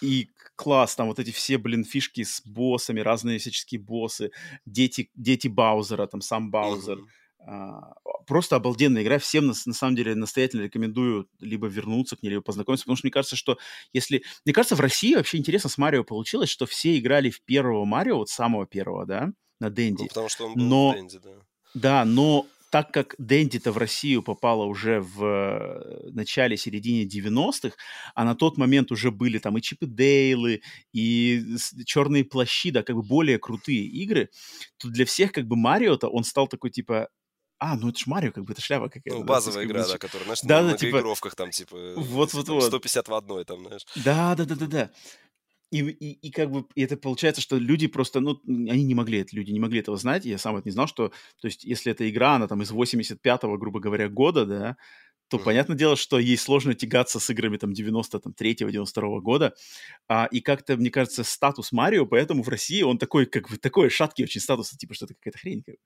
И 0.00 0.28
класс, 0.56 0.96
там 0.96 1.08
вот 1.08 1.18
эти 1.18 1.30
все, 1.30 1.58
блин, 1.58 1.84
фишки 1.84 2.22
с 2.22 2.42
боссами, 2.44 3.00
разные 3.00 3.38
всяческие 3.38 3.80
боссы, 3.80 4.30
дети, 4.64 5.10
дети 5.14 5.48
Баузера, 5.48 6.06
там 6.06 6.20
сам 6.20 6.50
Баузер. 6.50 6.98
Uh-huh. 6.98 7.06
А, 7.48 7.94
просто 8.26 8.56
обалденная 8.56 9.02
игра. 9.02 9.18
Всем, 9.18 9.46
на, 9.46 9.54
на 9.66 9.72
самом 9.72 9.94
деле, 9.94 10.14
настоятельно 10.14 10.62
рекомендую 10.62 11.28
либо 11.38 11.68
вернуться 11.68 12.16
к 12.16 12.22
ней, 12.22 12.30
либо 12.30 12.42
познакомиться, 12.42 12.84
потому 12.84 12.96
что 12.96 13.06
мне 13.06 13.12
кажется, 13.12 13.36
что 13.36 13.58
если... 13.92 14.24
Мне 14.44 14.52
кажется, 14.52 14.74
в 14.74 14.80
России 14.80 15.14
вообще 15.14 15.38
интересно 15.38 15.70
с 15.70 15.78
Марио 15.78 16.02
получилось, 16.02 16.48
что 16.48 16.66
все 16.66 16.98
играли 16.98 17.30
в 17.30 17.42
первого 17.42 17.84
Марио, 17.84 18.18
вот 18.18 18.28
самого 18.28 18.66
первого, 18.66 19.06
да, 19.06 19.30
на 19.60 19.70
Денди. 19.70 20.02
Ну, 20.02 20.08
потому 20.08 20.28
что 20.28 20.46
он 20.46 20.54
был 20.54 20.62
но... 20.64 20.90
в 20.90 20.94
Денди, 20.96 21.18
да. 21.18 21.30
Да, 21.74 22.04
но 22.06 22.46
так 22.76 22.92
как 22.92 23.14
Дэнди-то 23.16 23.72
в 23.72 23.78
Россию 23.78 24.22
попала 24.22 24.64
уже 24.64 25.00
в 25.00 25.24
э, 25.24 26.10
начале-середине 26.10 27.06
90-х, 27.06 27.74
а 28.14 28.24
на 28.24 28.34
тот 28.34 28.58
момент 28.58 28.92
уже 28.92 29.10
были 29.10 29.38
там 29.38 29.56
и 29.56 29.62
Чипы 29.62 29.86
Дейлы, 29.86 30.60
и 30.92 31.42
Черные 31.86 32.22
плащи, 32.22 32.70
да, 32.70 32.82
как 32.82 32.96
бы 32.96 33.02
более 33.02 33.38
крутые 33.38 33.80
игры, 33.86 34.28
то 34.76 34.88
для 34.88 35.06
всех 35.06 35.32
как 35.32 35.46
бы 35.46 35.56
Марио-то 35.56 36.08
он 36.08 36.24
стал 36.24 36.48
такой 36.48 36.68
типа 36.68 37.08
а, 37.58 37.76
ну 37.76 37.88
это 37.88 37.98
ж 37.98 38.06
Марио, 38.06 38.32
как 38.32 38.44
бы 38.44 38.52
это 38.52 38.60
шляпа 38.60 38.90
какая-то. 38.90 39.20
Ну, 39.20 39.24
базовая 39.24 39.64
да, 39.64 39.70
игра, 39.70 39.88
да, 39.88 39.96
которая, 39.96 40.24
знаешь, 40.24 40.40
да, 40.42 40.62
на 40.62 40.72
да, 40.72 40.76
типа... 40.76 40.98
игровках 40.98 41.34
там, 41.34 41.50
типа, 41.50 41.94
вот, 41.96 42.34
вот, 42.34 42.48
вот. 42.48 42.64
150 42.64 43.08
в 43.08 43.14
одной, 43.14 43.46
там, 43.46 43.64
знаешь. 43.64 43.86
Да, 43.94 44.34
да, 44.34 44.44
да, 44.44 44.54
да, 44.54 44.66
да. 44.66 44.90
И, 45.70 45.80
и, 45.80 46.12
и 46.28 46.30
как 46.30 46.50
бы 46.50 46.64
это 46.76 46.96
получается, 46.96 47.42
что 47.42 47.56
люди 47.58 47.88
просто, 47.88 48.20
ну, 48.20 48.40
они 48.46 48.84
не 48.84 48.94
могли, 48.94 49.18
это, 49.18 49.34
люди 49.34 49.50
не 49.50 49.58
могли 49.58 49.80
этого 49.80 49.96
знать, 49.96 50.24
я 50.24 50.38
сам 50.38 50.56
это 50.56 50.68
не 50.68 50.72
знал, 50.72 50.86
что, 50.86 51.08
то 51.40 51.46
есть, 51.46 51.64
если 51.64 51.90
эта 51.90 52.08
игра, 52.08 52.36
она 52.36 52.46
там 52.46 52.62
из 52.62 52.70
85-го, 52.70 53.58
грубо 53.58 53.80
говоря, 53.80 54.08
года, 54.08 54.46
да, 54.46 54.76
то 55.28 55.36
mm-hmm. 55.36 55.44
понятное 55.44 55.76
дело, 55.76 55.96
что 55.96 56.18
ей 56.18 56.36
сложно 56.36 56.74
тягаться 56.74 57.20
с 57.20 57.30
играми 57.30 57.56
там 57.56 57.72
93-го, 57.72 58.68
92-го 58.68 59.20
года. 59.20 59.54
А, 60.08 60.26
и 60.26 60.40
как-то, 60.40 60.76
мне 60.76 60.90
кажется, 60.90 61.24
статус 61.24 61.72
Марио, 61.72 62.06
поэтому 62.06 62.42
в 62.42 62.48
России 62.48 62.82
он 62.82 62.98
такой, 62.98 63.26
как 63.26 63.48
бы, 63.48 63.56
такой 63.56 63.90
шаткий 63.90 64.24
очень 64.24 64.40
статус, 64.40 64.70
типа, 64.70 64.94
что 64.94 65.06
это 65.06 65.14
какая-то 65.14 65.38
хрень. 65.38 65.62
Как, 65.62 65.76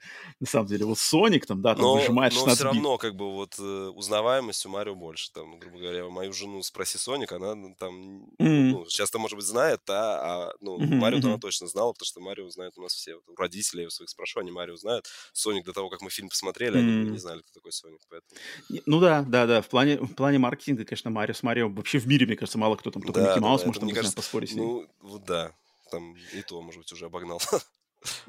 на 0.41 0.47
самом 0.47 0.67
деле, 0.67 0.85
вот 0.85 0.99
Соник 0.99 1.47
там, 1.47 1.63
да, 1.63 1.75
там 1.75 1.83
но, 1.83 1.95
выжимает 1.97 2.33
16 2.33 2.49
Но 2.49 2.55
все 2.55 2.65
равно, 2.65 2.99
как 2.99 3.15
бы, 3.17 3.33
вот, 3.33 3.57
э, 3.59 3.91
узнаваемость 3.95 4.67
у 4.67 4.69
Марио 4.69 4.95
больше. 4.95 5.33
Там, 5.33 5.59
грубо 5.59 5.79
говоря, 5.79 6.09
мою 6.09 6.33
жену 6.33 6.63
спроси 6.63 6.99
Соник, 6.99 7.33
она 7.33 7.55
ну, 7.55 7.75
там, 7.79 8.25
mm-hmm. 8.39 8.71
ну, 8.71 8.87
сейчас-то, 8.87 9.19
может 9.19 9.37
быть, 9.37 9.47
знает, 9.47 9.81
да, 9.87 10.21
а, 10.21 10.53
ну, 10.61 10.79
mm-hmm. 10.79 10.95
Марио-то 10.97 11.29
она 11.29 11.39
точно 11.39 11.67
знала, 11.67 11.93
потому 11.93 12.07
что 12.07 12.21
Марио 12.21 12.51
знает 12.51 12.75
у 12.77 12.83
нас 12.83 12.93
все. 12.93 13.15
Вот, 13.15 13.25
у 13.29 13.37
родителей 13.37 13.87
у 13.87 13.91
своих 13.91 14.11
спрошу, 14.11 14.41
они 14.41 14.51
Марио 14.51 14.77
знают. 14.77 15.07
Соник 15.33 15.65
до 15.65 15.73
того, 15.73 15.89
как 15.89 16.03
мы 16.03 16.11
фильм 16.11 16.29
посмотрели, 16.29 16.77
mm-hmm. 16.77 17.01
они 17.01 17.11
не 17.11 17.19
знали, 17.19 17.41
кто 17.41 17.53
такой 17.55 17.73
Соник, 17.73 18.01
поэтому... 18.09 18.41
Ну 18.87 19.01
да, 19.01 19.23
да, 19.31 19.47
да, 19.47 19.63
в 19.63 19.69
плане, 19.69 19.97
в 19.97 20.15
плане 20.15 20.39
маркетинга, 20.39 20.85
конечно, 20.85 21.11
Марио 21.11 21.35
с 21.35 21.43
Марио 21.43 21.69
вообще 21.69 21.99
в 21.99 22.07
мире, 22.07 22.27
мне 22.27 22.37
кажется, 22.37 22.59
мало 22.59 22.77
кто 22.77 22.91
там, 22.91 23.03
только 23.03 23.21
да, 23.21 23.29
Микки 23.29 23.39
Маус 23.41 23.63
да, 23.63 23.67
может, 23.69 23.81
там, 23.81 23.91
кажется, 23.91 24.17
поспорить 24.17 24.55
Ну, 24.55 24.89
да, 25.27 25.53
там 25.91 26.15
и 26.35 26.43
то, 26.43 26.61
может 26.61 26.81
быть, 26.81 26.93
уже 26.93 27.07
обогнал. 27.07 27.41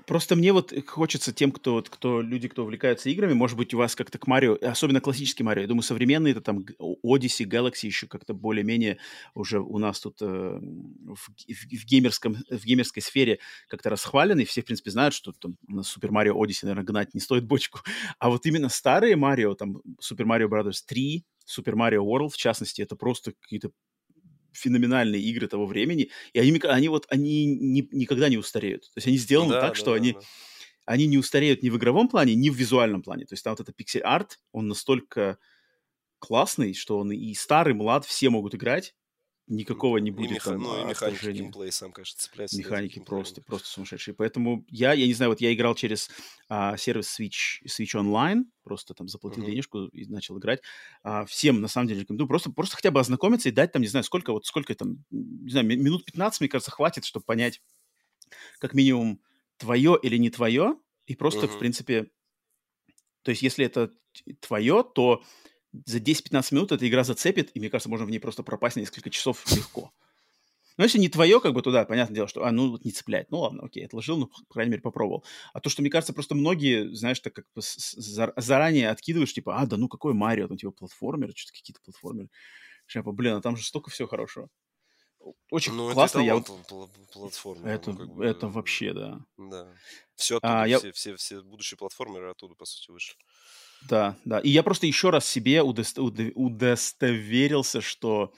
Просто 0.05 0.35
мне 0.35 0.51
вот 0.51 0.73
хочется 0.87 1.31
тем, 1.31 1.51
кто, 1.51 1.81
кто 1.81 2.21
люди, 2.21 2.47
кто 2.47 2.63
увлекаются 2.63 3.09
играми, 3.09 3.33
может 3.33 3.57
быть, 3.57 3.73
у 3.73 3.77
вас 3.77 3.95
как-то 3.95 4.17
к 4.17 4.27
Марио, 4.27 4.57
особенно 4.61 4.99
классический 4.99 5.43
Марио, 5.43 5.61
я 5.61 5.67
думаю, 5.67 5.83
современные, 5.83 6.31
это 6.31 6.41
там 6.41 6.65
Odyssey, 6.79 7.45
Galaxy 7.45 7.85
еще 7.85 8.07
как-то 8.07 8.33
более-менее 8.33 8.97
уже 9.33 9.61
у 9.61 9.77
нас 9.77 10.01
тут 10.01 10.21
э, 10.21 10.25
в, 10.25 11.15
в, 11.15 11.85
геймерском, 11.85 12.35
в 12.49 12.65
геймерской 12.65 13.01
сфере 13.01 13.39
как-то 13.67 13.89
расхвалены, 13.89 14.45
все, 14.45 14.61
в 14.61 14.65
принципе, 14.65 14.91
знают, 14.91 15.13
что 15.13 15.31
там 15.31 15.55
на 15.67 15.81
Super 15.81 16.09
Mario 16.09 16.33
Odyssey, 16.33 16.63
наверное, 16.63 16.83
гнать 16.83 17.13
не 17.13 17.21
стоит 17.21 17.45
бочку. 17.45 17.79
А 18.19 18.29
вот 18.29 18.45
именно 18.45 18.67
старые 18.67 19.15
Марио, 19.15 19.55
там 19.55 19.77
Super 20.01 20.25
Mario 20.25 20.49
Bros. 20.49 20.79
3, 20.85 21.23
Super 21.47 21.73
Mario 21.73 22.03
World, 22.03 22.29
в 22.29 22.37
частности, 22.37 22.81
это 22.81 22.95
просто 22.95 23.33
какие-то 23.39 23.71
феноменальные 24.51 25.21
игры 25.21 25.47
того 25.47 25.65
времени, 25.65 26.09
и 26.33 26.39
они, 26.39 26.59
они 26.63 26.89
вот, 26.89 27.05
они 27.09 27.45
не, 27.45 27.87
никогда 27.91 28.29
не 28.29 28.37
устареют. 28.37 28.83
То 28.83 28.97
есть 28.97 29.07
они 29.07 29.17
сделаны 29.17 29.53
да, 29.53 29.61
так, 29.61 29.69
да, 29.71 29.75
что 29.75 29.91
да, 29.91 29.97
они, 29.97 30.13
да. 30.13 30.19
они 30.85 31.07
не 31.07 31.17
устареют 31.17 31.63
ни 31.63 31.69
в 31.69 31.77
игровом 31.77 32.09
плане, 32.09 32.35
ни 32.35 32.49
в 32.49 32.55
визуальном 32.55 33.01
плане. 33.01 33.25
То 33.25 33.33
есть 33.33 33.43
там 33.43 33.53
вот 33.53 33.61
это 33.61 33.73
пиксель-арт, 33.73 34.39
он 34.51 34.67
настолько 34.67 35.37
классный, 36.19 36.73
что 36.73 36.99
он 36.99 37.11
и 37.11 37.33
старый, 37.33 37.73
млад, 37.73 38.05
все 38.05 38.29
могут 38.29 38.55
играть, 38.55 38.93
никакого 39.51 39.97
не 39.97 40.11
будет. 40.11 40.31
И 40.31 40.33
меха... 40.35 40.51
там, 40.51 40.61
ну, 40.61 40.83
и 40.83 40.89
механики 40.89 41.25
геймплей 41.25 41.71
сам, 41.71 41.91
конечно, 41.91 42.19
цепляется. 42.19 42.57
Механики 42.57 42.99
просто, 42.99 43.41
просто 43.41 43.67
сумасшедшие. 43.67 44.15
Поэтому 44.15 44.65
я, 44.69 44.93
я 44.93 45.05
не 45.05 45.13
знаю, 45.13 45.29
вот 45.31 45.41
я 45.41 45.53
играл 45.53 45.75
через 45.75 46.09
а, 46.47 46.77
сервис 46.77 47.19
Switch, 47.19 47.65
Switch 47.67 47.95
Online, 47.95 48.45
просто 48.63 48.93
там 48.93 49.07
заплатил 49.07 49.43
uh-huh. 49.43 49.51
денежку 49.51 49.85
и 49.87 50.05
начал 50.07 50.39
играть. 50.39 50.61
А, 51.03 51.25
всем, 51.25 51.61
на 51.61 51.67
самом 51.67 51.87
деле, 51.87 52.01
рекомендую 52.01 52.27
просто, 52.27 52.51
просто 52.51 52.77
хотя 52.77 52.91
бы 52.91 52.99
ознакомиться 52.99 53.49
и 53.49 53.51
дать 53.51 53.71
там, 53.71 53.81
не 53.81 53.87
знаю, 53.87 54.03
сколько, 54.03 54.31
вот 54.31 54.45
сколько 54.45 54.73
там, 54.73 55.03
не 55.11 55.51
знаю, 55.51 55.67
минут 55.67 56.05
15, 56.05 56.41
мне 56.41 56.49
кажется, 56.49 56.71
хватит, 56.71 57.05
чтобы 57.05 57.25
понять, 57.25 57.61
как 58.59 58.73
минимум, 58.73 59.21
твое 59.57 59.97
или 60.01 60.17
не 60.17 60.29
твое, 60.29 60.77
и 61.05 61.15
просто, 61.15 61.45
uh-huh. 61.45 61.55
в 61.55 61.59
принципе, 61.59 62.09
то 63.23 63.31
есть 63.31 63.41
если 63.41 63.65
это 63.65 63.91
твое, 64.39 64.83
то 64.95 65.23
за 65.85 65.99
10-15 65.99 66.53
минут 66.53 66.71
эта 66.71 66.87
игра 66.87 67.03
зацепит, 67.03 67.51
и 67.53 67.59
мне 67.59 67.69
кажется, 67.69 67.89
можно 67.89 68.05
в 68.05 68.09
ней 68.09 68.19
просто 68.19 68.43
пропасть 68.43 68.75
на 68.75 68.81
несколько 68.81 69.09
часов 69.09 69.45
легко. 69.51 69.91
Но 70.77 70.85
если 70.85 70.99
не 70.99 71.09
твое, 71.09 71.39
как 71.41 71.53
бы 71.53 71.61
туда, 71.61 71.85
понятное 71.85 72.15
дело, 72.15 72.27
что, 72.27 72.45
а, 72.45 72.51
ну, 72.51 72.71
вот 72.71 72.85
не 72.85 72.91
цепляет. 72.91 73.29
Ну, 73.29 73.39
ладно, 73.39 73.63
окей, 73.63 73.85
отложил, 73.85 74.17
ну, 74.17 74.27
по 74.27 74.53
крайней 74.53 74.71
мере, 74.71 74.81
попробовал. 74.81 75.23
А 75.53 75.59
то, 75.59 75.69
что, 75.69 75.81
мне 75.81 75.91
кажется, 75.91 76.13
просто 76.13 76.33
многие, 76.33 76.93
знаешь, 76.95 77.19
так 77.19 77.33
как 77.33 77.45
заранее 77.55 78.89
откидываешь, 78.89 79.33
типа, 79.33 79.57
а, 79.57 79.65
да 79.65 79.77
ну, 79.77 79.87
какой 79.87 80.13
Марио, 80.13 80.47
там, 80.47 80.57
типа, 80.57 80.71
платформер, 80.71 81.33
что-то 81.35 81.57
какие-то 81.57 81.81
платформеры. 81.81 82.29
Шляпа, 82.85 83.11
блин, 83.11 83.35
а 83.35 83.41
там 83.41 83.57
же 83.57 83.63
столько 83.63 83.89
всего 83.91 84.07
хорошего. 84.07 84.49
Очень 85.51 85.73
ну, 85.73 85.91
классно. 85.93 86.19
Это 86.19 86.25
я 86.25 86.41
платформа. 87.13 87.69
Это, 87.69 87.91
ну, 87.91 87.97
как 87.97 88.13
бы, 88.13 88.25
это 88.25 88.47
вообще, 88.47 88.93
да. 88.93 89.19
Да. 89.37 89.67
Все 90.15 90.37
оттуда, 90.37 90.63
а, 90.63 90.65
все, 90.65 90.87
я... 90.87 90.93
все, 90.93 91.15
все 91.15 91.41
будущие 91.41 91.77
платформеры 91.77 92.31
оттуда, 92.31 92.55
по 92.55 92.65
сути, 92.65 92.91
вышли. 92.91 93.15
Да, 93.89 94.17
да. 94.25 94.39
И 94.39 94.49
я 94.49 94.63
просто 94.63 94.87
еще 94.87 95.09
раз 95.09 95.25
себе 95.25 95.61
удост... 95.61 95.97
удостоверился, 95.99 97.81
что, 97.81 98.33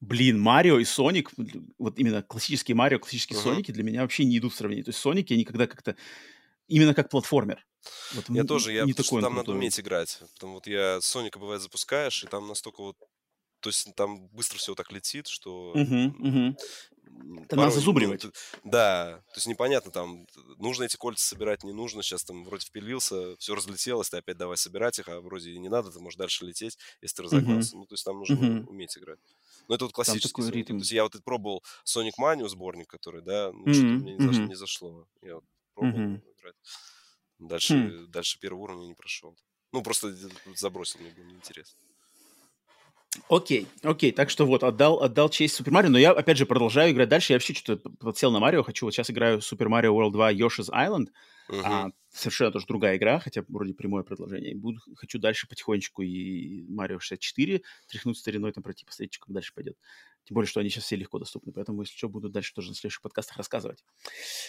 блин, 0.00 0.40
Марио 0.40 0.78
и 0.78 0.84
Соник, 0.84 1.30
вот 1.78 1.98
именно 1.98 2.22
классические 2.22 2.74
Марио, 2.74 2.98
классические 2.98 3.38
uh-huh. 3.38 3.42
Соники 3.42 3.72
для 3.72 3.84
меня 3.84 4.02
вообще 4.02 4.24
не 4.24 4.38
идут 4.38 4.52
в 4.52 4.56
сравнение. 4.56 4.84
То 4.84 4.90
есть 4.90 4.98
Соники, 4.98 5.32
они 5.32 5.44
когда 5.44 5.66
как-то 5.66 5.96
именно 6.68 6.94
как 6.94 7.10
платформер. 7.10 7.64
Вот 8.14 8.24
я 8.28 8.40
м- 8.40 8.46
тоже, 8.46 8.72
я, 8.72 8.84
не 8.84 8.94
такой 8.94 9.22
там 9.22 9.34
надо 9.34 9.52
уметь 9.52 9.78
играть. 9.78 10.20
Потому 10.34 10.54
вот 10.54 10.66
я 10.66 11.00
Соника 11.00 11.38
бывает 11.38 11.62
запускаешь, 11.62 12.24
и 12.24 12.26
там 12.26 12.48
настолько 12.48 12.82
вот 12.82 12.96
то 13.60 13.70
есть 13.70 13.94
там 13.96 14.28
быстро 14.28 14.58
все 14.58 14.74
так 14.74 14.92
летит, 14.92 15.26
что... 15.26 15.72
Угу, 15.72 16.28
угу. 16.28 16.56
Это 17.42 17.56
надо 17.56 17.70
зазубривать. 17.70 18.24
Ну, 18.24 18.32
да, 18.64 19.22
то 19.28 19.36
есть 19.36 19.46
непонятно, 19.46 19.90
там, 19.90 20.26
нужно 20.58 20.84
эти 20.84 20.96
кольца 20.96 21.26
собирать, 21.26 21.64
не 21.64 21.72
нужно, 21.72 22.02
сейчас 22.02 22.24
там 22.24 22.44
вроде 22.44 22.66
впилился, 22.66 23.36
все 23.36 23.54
разлетелось, 23.54 24.10
ты 24.10 24.18
опять 24.18 24.36
давай 24.36 24.56
собирать 24.56 24.98
их, 24.98 25.08
а 25.08 25.20
вроде 25.20 25.50
и 25.50 25.58
не 25.58 25.68
надо, 25.68 25.90
ты 25.90 25.98
можешь 26.00 26.16
дальше 26.16 26.44
лететь, 26.44 26.78
если 27.02 27.16
ты 27.16 27.22
разогнался. 27.24 27.74
Uh-huh. 27.74 27.80
Ну, 27.80 27.86
то 27.86 27.94
есть 27.94 28.04
там 28.04 28.18
нужно 28.18 28.34
uh-huh. 28.34 28.66
уметь 28.66 28.96
играть. 28.98 29.18
Но 29.68 29.74
это 29.74 29.84
вот 29.84 29.94
классический 29.94 30.42
Sonic. 30.42 30.50
Ритм. 30.50 30.72
То 30.74 30.80
есть 30.80 30.92
я 30.92 31.02
вот 31.02 31.14
это 31.14 31.22
пробовал 31.22 31.64
Sonic 31.84 32.12
Mania 32.20 32.48
сборник, 32.48 32.88
который, 32.88 33.22
да, 33.22 33.52
ну, 33.52 33.64
uh-huh. 33.64 33.72
что-то 33.72 33.86
мне 33.86 34.14
не, 34.14 34.26
зашло, 34.26 34.42
uh-huh. 34.42 34.48
не 34.48 34.54
зашло. 34.54 35.08
Я 35.22 35.34
вот 35.36 35.44
пробовал 35.74 35.98
uh-huh. 35.98 36.22
играть. 36.38 36.56
Дальше, 37.38 37.74
uh-huh. 37.74 38.06
дальше 38.06 38.38
первого 38.40 38.62
уровня 38.62 38.86
не 38.86 38.94
прошел. 38.94 39.36
Ну, 39.72 39.82
просто 39.82 40.14
забросил, 40.54 41.00
мне 41.00 41.10
было 41.10 41.24
неинтересно. 41.24 41.78
Окей, 43.28 43.66
окей, 43.82 44.12
так 44.12 44.30
что 44.30 44.46
вот, 44.46 44.62
отдал, 44.62 45.02
отдал 45.02 45.28
честь 45.28 45.54
Супер 45.54 45.72
Марио, 45.72 45.90
но 45.90 45.98
я, 45.98 46.12
опять 46.12 46.38
же, 46.38 46.46
продолжаю 46.46 46.92
играть 46.92 47.08
дальше, 47.08 47.32
я 47.32 47.36
вообще 47.36 47.54
что-то 47.54 47.90
подсел 47.90 48.30
на 48.30 48.38
Марио, 48.38 48.62
хочу, 48.62 48.86
вот 48.86 48.92
сейчас 48.92 49.10
играю 49.10 49.40
Супер 49.40 49.68
Марио 49.68 49.94
World 49.94 50.12
2 50.12 50.32
Yoshi's 50.34 50.70
Island, 50.70 51.08
uh-huh. 51.48 51.62
а, 51.64 51.90
совершенно 52.10 52.52
тоже 52.52 52.66
другая 52.66 52.96
игра, 52.96 53.18
хотя 53.18 53.44
вроде 53.48 53.74
прямое 53.74 54.02
предложение, 54.02 54.54
Буду, 54.54 54.80
хочу 54.94 55.18
дальше 55.18 55.48
потихонечку 55.48 56.02
и 56.02 56.66
Марио 56.68 56.98
64 56.98 57.62
тряхнуть 57.88 58.18
стариной, 58.18 58.52
там 58.52 58.62
пройти, 58.62 58.84
посмотреть, 58.84 59.18
как 59.18 59.32
дальше 59.32 59.52
пойдет. 59.54 59.76
Тем 60.24 60.34
более, 60.34 60.48
что 60.48 60.60
они 60.60 60.70
сейчас 60.70 60.84
все 60.84 60.96
легко 60.96 61.18
доступны, 61.18 61.52
поэтому, 61.52 61.82
если 61.82 61.96
что, 61.96 62.08
буду 62.08 62.28
дальше 62.28 62.52
тоже 62.54 62.70
на 62.70 62.74
следующих 62.74 63.02
подкастах 63.02 63.36
рассказывать. 63.36 63.84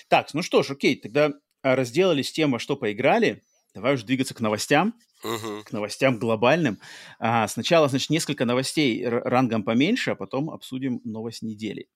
Так, 0.07 0.34
ну 0.34 0.41
что 0.41 0.63
ж, 0.63 0.72
окей, 0.72 0.95
тогда 0.95 1.34
а, 1.61 1.76
разделались 1.76 2.32
тем, 2.32 2.51
во 2.51 2.59
что 2.59 2.76
поиграли, 2.76 3.43
Давай 3.74 3.93
уже 3.93 4.05
двигаться 4.05 4.34
к 4.34 4.39
новостям, 4.39 4.95
к 5.22 5.72
новостям 5.72 6.20
глобальным. 6.20 6.80
А, 7.20 7.47
сначала, 7.47 7.88
значит, 7.88 8.09
несколько 8.09 8.45
новостей 8.45 9.07
рангом 9.07 9.63
поменьше, 9.63 10.11
а 10.11 10.15
потом 10.15 10.49
обсудим 10.49 11.01
новость 11.03 11.41
недели. 11.41 11.88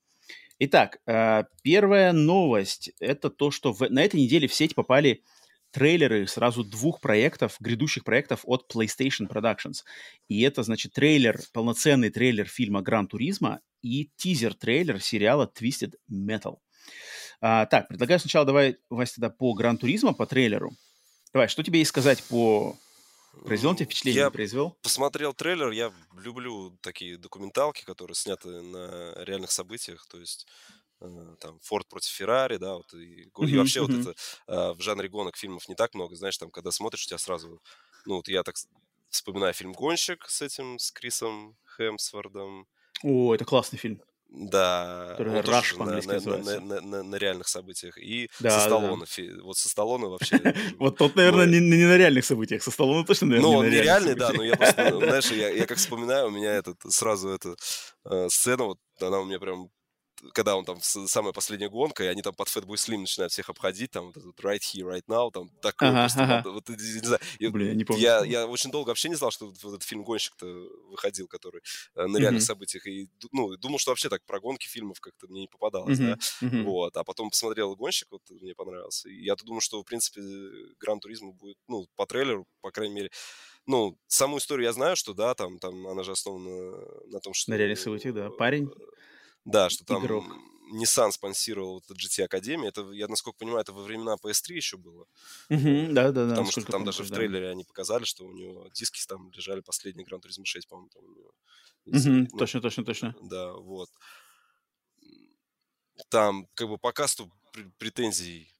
Итак, 0.59 0.99
а, 1.07 1.45
первая 1.63 2.13
новость– 2.13 2.91
это 2.99 3.30
то, 3.30 3.51
что 3.51 3.74
в, 3.74 3.82
на 3.89 4.03
этой 4.03 4.19
неделе 4.19 4.47
в 4.47 4.53
сеть 4.53 4.76
попали 4.76 5.24
трейлеры 5.72 6.28
сразу 6.28 6.63
двух 6.63 6.99
проектов, 6.99 7.55
грядущих 7.59 8.03
проектов 8.03 8.41
от 8.43 8.72
PlayStation 8.72 9.28
Productions. 9.28 9.84
И 10.28 10.41
это, 10.41 10.63
значит, 10.63 10.93
трейлер, 10.93 11.39
полноценный 11.53 12.09
трейлер 12.09 12.45
фильма 12.47 12.82
«Гран 12.82 13.07
Туризма» 13.07 13.61
и 13.82 14.11
тизер-трейлер 14.17 15.01
сериала 15.01 15.51
Twisted 15.59 15.93
Metal. 16.11 16.57
А, 17.39 17.65
так, 17.65 17.88
предлагаю 17.88 18.19
сначала 18.19 18.45
давай, 18.45 18.78
Вася, 18.89 19.15
тогда 19.15 19.30
по 19.30 19.53
Гран 19.53 19.78
Туризма, 19.78 20.13
по 20.13 20.26
трейлеру. 20.26 20.74
Давай, 21.34 21.47
что 21.47 21.63
тебе 21.63 21.79
есть 21.79 21.89
сказать 21.89 22.23
по... 22.23 22.77
Произвел 23.45 23.73
тебе 23.73 23.86
впечатление? 23.86 24.23
Я 24.23 24.29
произвел? 24.29 24.75
посмотрел 24.82 25.34
трейлер, 25.34 25.71
я 25.71 25.93
люблю 26.17 26.77
такие 26.82 27.17
документалки, 27.17 27.86
которые 27.86 28.15
сняты 28.15 28.49
на 28.61 29.13
реальных 29.23 29.51
событиях, 29.51 30.05
то 30.07 30.19
есть 30.19 30.45
э, 30.99 31.36
там 31.39 31.57
Форд 31.61 31.88
против 31.88 32.09
Феррари, 32.11 32.57
да, 32.57 32.75
вот 32.75 32.93
и, 32.93 33.23
и 33.23 33.57
вообще 33.57 33.82
вот 33.82 33.91
это 33.91 34.15
э, 34.47 34.73
в 34.73 34.82
жанре 34.82 35.07
гонок 35.07 35.38
фильмов 35.38 35.69
не 35.69 35.75
так 35.75 35.93
много, 35.93 36.15
знаешь, 36.15 36.38
там, 36.38 36.51
когда 36.51 36.71
смотришь, 36.71 37.05
у 37.05 37.07
тебя 37.07 37.17
сразу, 37.17 37.61
ну, 38.05 38.15
вот 38.15 38.27
я 38.27 38.43
так 38.43 38.57
вспоминаю 39.09 39.53
фильм 39.53 39.71
«Гонщик» 39.71 40.25
с 40.27 40.41
этим, 40.41 40.77
с 40.77 40.91
Крисом 40.91 41.55
Хемсвордом. 41.77 42.67
О, 43.01 43.34
это 43.34 43.45
классный 43.45 43.79
фильм. 43.79 44.01
Да, 44.32 45.07
который 45.17 45.41
Раш 45.41 45.75
на, 45.75 45.86
на, 45.86 46.01
на, 46.01 46.59
на, 46.59 46.82
на, 46.82 47.03
на 47.03 47.15
реальных 47.17 47.49
событиях. 47.49 47.97
И 47.97 48.29
да, 48.39 48.49
со 48.49 48.65
Сталлоне. 48.65 49.03
Да. 49.17 49.43
Вот 49.43 49.57
со 49.57 49.67
Сталлоне 49.67 50.05
вообще... 50.05 50.39
Вот 50.79 50.97
тот, 50.97 51.15
наверное, 51.15 51.45
не 51.45 51.59
на 51.59 51.97
реальных 51.97 52.23
событиях. 52.23 52.63
Со 52.63 52.71
Сталлоне 52.71 53.05
точно, 53.05 53.27
наверное, 53.27 53.51
Ну, 53.51 53.57
он 53.57 53.69
нереальный, 53.69 54.15
да, 54.15 54.32
но 54.32 54.43
я 54.43 54.55
просто, 54.55 54.99
знаешь, 54.99 55.32
я 55.32 55.65
как 55.65 55.77
вспоминаю, 55.77 56.27
у 56.27 56.32
меня 56.32 56.53
этот 56.53 56.77
сразу 56.89 57.29
эта 57.29 57.55
э, 58.05 58.27
сцена, 58.29 58.63
вот 58.63 58.77
она 59.01 59.19
у 59.19 59.25
меня 59.25 59.39
прям 59.39 59.69
когда 60.34 60.55
он 60.55 60.65
там 60.65 60.80
самая 60.82 61.34
последняя 61.34 61.69
гонка, 61.69 62.03
и 62.03 62.07
они 62.07 62.22
там 62.22 62.34
под 62.34 62.47
Fatboy 62.47 62.76
Slim 62.76 62.99
начинают 62.99 63.32
всех 63.32 63.49
обходить, 63.49 63.91
там, 63.91 64.11
right 64.41 64.59
here, 64.59 64.88
right 64.88 65.05
now, 65.07 65.32
там, 65.32 65.49
такой 65.61 65.89
ага, 65.89 66.01
просто, 66.01 66.24
ага. 66.24 66.49
вот, 66.49 66.69
не 66.69 66.76
знаю, 66.76 67.19
Блин, 67.39 67.69
я 67.69 67.74
не 67.76 67.84
помню. 67.84 68.01
Я, 68.01 68.24
я 68.24 68.47
очень 68.47 68.72
долго 68.72 68.89
вообще 68.89 69.09
не 69.09 69.15
знал, 69.15 69.32
что 69.32 69.47
вот 69.47 69.57
этот 69.57 69.84
фильм 69.84 70.03
«Гонщик»-то 70.03 70.45
выходил, 70.89 71.28
который 71.28 71.61
э, 71.95 72.05
на 72.05 72.17
реальных 72.17 72.41
mm-hmm. 72.41 72.45
событиях, 72.45 72.88
и, 72.88 73.09
ну, 73.32 73.55
думал, 73.57 73.80
что 73.80 73.91
вообще 73.91 74.09
так 74.09 74.24
про 74.26 74.39
гонки 74.39 74.67
фильмов 74.67 74.99
как-то 74.99 75.28
мне 75.28 75.41
не 75.41 75.47
попадалось, 75.47 75.99
mm-hmm. 75.99 76.17
да, 76.41 76.47
mm-hmm. 76.47 76.63
вот, 76.63 76.97
а 76.97 77.03
потом 77.03 77.30
посмотрел 77.30 77.76
«Гонщик», 77.76 78.07
вот, 78.11 78.22
мне 78.30 78.53
понравился, 78.53 79.09
и 79.09 79.24
я-то 79.24 79.45
думаю, 79.45 79.61
что, 79.61 79.82
в 79.82 79.86
принципе, 79.86 80.22
Гран 80.80 80.99
Туризма 80.99 81.32
будет, 81.32 81.57
ну, 81.67 81.88
по 81.95 82.05
трейлеру, 82.05 82.45
по 82.61 82.72
крайней 82.72 82.95
мере, 82.95 83.11
ну, 83.67 83.97
саму 84.07 84.38
историю 84.38 84.65
я 84.65 84.74
знаю, 84.74 84.95
что, 84.95 85.13
да, 85.13 85.34
там, 85.36 85.59
там 85.59 85.88
она 85.88 86.03
же 86.03 86.11
основана 86.11 86.78
на 87.07 87.19
том, 87.19 87.34
что... 87.34 87.51
На 87.51 87.55
реальных 87.55 87.80
событиях, 87.80 88.15
да, 88.15 88.30
парень 88.30 88.67
э, 88.67 88.84
да, 89.46 89.70
что 89.70 89.86
там 89.86 90.04
игрок. 90.04 90.26
Nissan 90.72 91.12
спонсировал 91.12 91.84
вот 91.88 91.98
GT 91.98 92.24
Академия. 92.24 92.70
Это, 92.70 92.89
я 92.92 93.08
насколько 93.08 93.38
понимаю, 93.39 93.62
это 93.62 93.74
во 93.74 93.84
времена 93.84 94.16
PS3 94.24 94.54
еще 94.54 94.78
было. 94.78 95.06
Угу, 95.50 95.88
да, 95.92 96.12
да, 96.12 96.26
да. 96.26 96.30
Потому 96.30 96.52
что 96.52 96.62
там 96.64 96.86
даже 96.86 97.04
в 97.04 97.12
трейлере 97.12 97.50
они 97.50 97.64
показали, 97.64 98.06
что 98.06 98.26
у 98.26 98.32
него 98.32 98.70
диски 98.74 99.06
там 99.06 99.32
лежали 99.32 99.60
последний 99.62 100.06
Gran 100.06 100.22
Turismo 100.22 100.46
6, 100.46 100.68
по-моему, 100.68 100.89
там 100.89 101.04
у 101.04 101.10
него. 101.10 101.34
Угу, 101.86 102.30
ну, 102.32 102.38
точно, 102.38 102.62
точно, 102.62 102.86
точно. 102.86 103.16
Да, 103.22 103.54
вот. 103.54 103.89
Там, 106.10 106.48
как 106.54 106.70
бы, 106.70 106.78
по 106.78 106.94
касту 106.94 107.32
претензий 107.78 108.51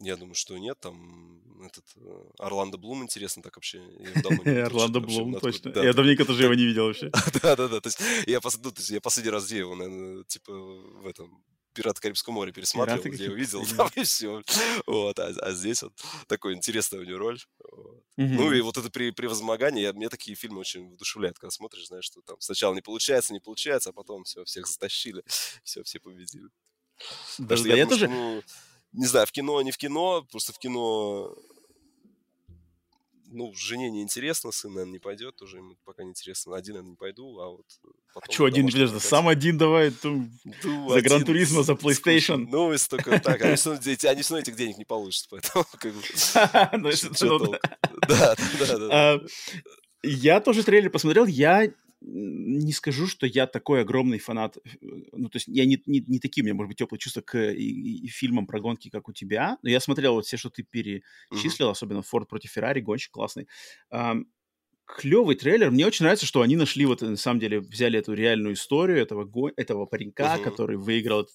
я 0.00 0.16
думаю, 0.16 0.34
что 0.34 0.56
нет. 0.58 0.78
Там 0.80 1.42
этот 1.64 1.84
э, 1.96 2.24
Орландо 2.38 2.78
Блум 2.78 3.02
интересно 3.02 3.42
так 3.42 3.56
вообще. 3.56 3.82
Орландо 4.64 5.00
Блум, 5.00 5.38
точно. 5.40 5.70
Я 5.80 5.92
давненько 5.92 6.24
тоже 6.24 6.44
его 6.44 6.54
не 6.54 6.64
видел 6.64 6.86
вообще. 6.86 7.10
Да-да-да. 7.42 7.80
То 7.80 7.88
есть 7.88 8.00
я 8.26 8.40
последний 8.40 9.30
раз 9.30 9.46
где 9.46 9.58
его, 9.58 9.74
наверное, 9.74 10.24
типа 10.24 10.52
в 10.52 11.06
этом 11.06 11.42
«Пираты 11.74 12.00
Карибского 12.00 12.34
моря» 12.34 12.52
пересматривал, 12.52 13.02
где 13.04 13.24
я 13.24 13.30
увидел, 13.30 13.64
там 13.76 13.88
и 13.94 14.02
все. 14.02 14.42
Вот, 14.86 15.18
а, 15.18 15.28
а 15.28 15.52
здесь 15.52 15.82
вот 15.82 15.92
такой 16.26 16.54
интересная 16.54 17.00
у 17.00 17.04
него 17.04 17.18
роль. 17.18 17.38
Вот. 17.58 18.02
Ну 18.16 18.52
и 18.52 18.60
вот 18.60 18.76
это 18.78 18.90
при, 18.90 19.10
превозмогании, 19.10 19.82
я, 19.82 19.92
мне 19.92 20.08
такие 20.08 20.36
фильмы 20.36 20.60
очень 20.60 20.92
вдушевляют, 20.92 21.38
когда 21.38 21.50
смотришь, 21.50 21.86
знаешь, 21.86 22.04
что 22.04 22.20
там 22.22 22.40
сначала 22.40 22.74
не 22.74 22.80
получается, 22.80 23.32
не 23.32 23.40
получается, 23.40 23.90
а 23.90 23.92
потом 23.92 24.24
все, 24.24 24.44
всех 24.44 24.66
затащили, 24.66 25.22
все, 25.62 25.82
все 25.84 26.00
победили. 26.00 26.48
Да, 27.38 27.56
да, 27.56 27.68
я, 27.68 27.76
я 27.76 27.86
тоже... 27.86 28.08
Ну, 28.08 28.42
не 28.92 29.06
знаю, 29.06 29.26
в 29.26 29.32
кино, 29.32 29.60
не 29.62 29.70
в 29.70 29.76
кино, 29.76 30.26
просто 30.30 30.52
в 30.52 30.58
кино 30.58 31.34
ну, 33.30 33.52
жене 33.54 33.90
не 33.90 34.02
интересно, 34.02 34.50
сын, 34.52 34.72
наверное, 34.72 34.92
не 34.92 34.98
пойдет, 34.98 35.36
тоже 35.36 35.58
ему 35.58 35.76
пока 35.84 36.02
не 36.02 36.10
интересно. 36.10 36.56
Один, 36.56 36.74
наверное, 36.74 36.90
не 36.90 36.96
пойду, 36.96 37.38
а 37.40 37.50
вот 37.50 37.66
потом... 38.14 38.28
А 38.28 38.32
что 38.32 38.44
один 38.44 38.70
пойдешь? 38.70 38.90
Сам 39.02 39.28
один 39.28 39.58
давай, 39.58 39.90
ту, 39.90 40.28
ту 40.62 40.88
за 40.88 41.02
Гран 41.02 41.24
Туризма, 41.24 41.62
за 41.62 41.72
PlayStation. 41.74 42.46
Ну, 42.50 42.72
если 42.72 42.88
только 42.88 43.20
так. 43.20 43.40
Они 43.42 43.56
все 43.56 43.70
равно 43.74 44.38
этих 44.38 44.56
денег 44.56 44.78
не 44.78 44.84
получится, 44.84 45.28
поэтому 45.30 45.64
как 45.78 45.92
бы... 45.92 46.02
Ну, 47.20 47.54
да, 48.08 48.36
да, 48.58 48.78
да. 48.78 48.88
А, 48.90 49.20
я 50.02 50.40
тоже 50.40 50.62
трейлер 50.62 50.90
посмотрел, 50.90 51.26
я 51.26 51.70
не 52.00 52.72
скажу, 52.72 53.06
что 53.06 53.26
я 53.26 53.46
такой 53.46 53.82
огромный 53.82 54.18
фанат. 54.18 54.56
Э, 54.56 54.60
ну, 55.12 55.28
то 55.28 55.36
есть 55.36 55.48
я 55.48 55.64
не, 55.64 55.82
не, 55.86 56.00
не 56.06 56.18
такие, 56.18 56.42
у 56.42 56.46
меня, 56.46 56.54
может 56.54 56.68
быть, 56.68 56.78
теплые 56.78 56.98
чувства 56.98 57.22
к 57.22 57.52
и, 57.52 58.04
и 58.04 58.08
фильмам 58.08 58.46
про 58.46 58.60
гонки, 58.60 58.88
как 58.88 59.08
у 59.08 59.12
тебя. 59.12 59.58
Но 59.62 59.70
я 59.70 59.80
смотрел 59.80 60.14
вот 60.14 60.26
все, 60.26 60.36
что 60.36 60.50
ты 60.50 60.62
перечислил, 60.62 61.68
mm-hmm. 61.68 61.72
особенно 61.72 62.02
Форд 62.02 62.28
против 62.28 62.50
Феррари, 62.50 62.80
гонщик 62.80 63.12
классный. 63.12 63.48
Um, 63.92 64.26
клевый 64.86 65.36
трейлер. 65.36 65.70
Мне 65.70 65.86
очень 65.86 66.04
нравится, 66.04 66.24
что 66.24 66.40
они 66.40 66.56
нашли 66.56 66.86
вот, 66.86 67.02
на 67.02 67.16
самом 67.16 67.40
деле, 67.40 67.60
взяли 67.60 67.98
эту 67.98 68.14
реальную 68.14 68.54
историю 68.54 68.98
этого, 68.98 69.24
го... 69.24 69.50
этого 69.56 69.84
паренька, 69.84 70.36
uh-huh. 70.36 70.42
который 70.42 70.76
выиграл 70.76 71.28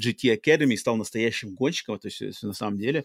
GT 0.00 0.40
Academy 0.40 0.72
и 0.72 0.76
стал 0.76 0.96
настоящим 0.96 1.54
гонщиком. 1.54 1.98
То 1.98 2.08
есть, 2.08 2.42
на 2.42 2.52
самом 2.54 2.78
деле, 2.78 3.04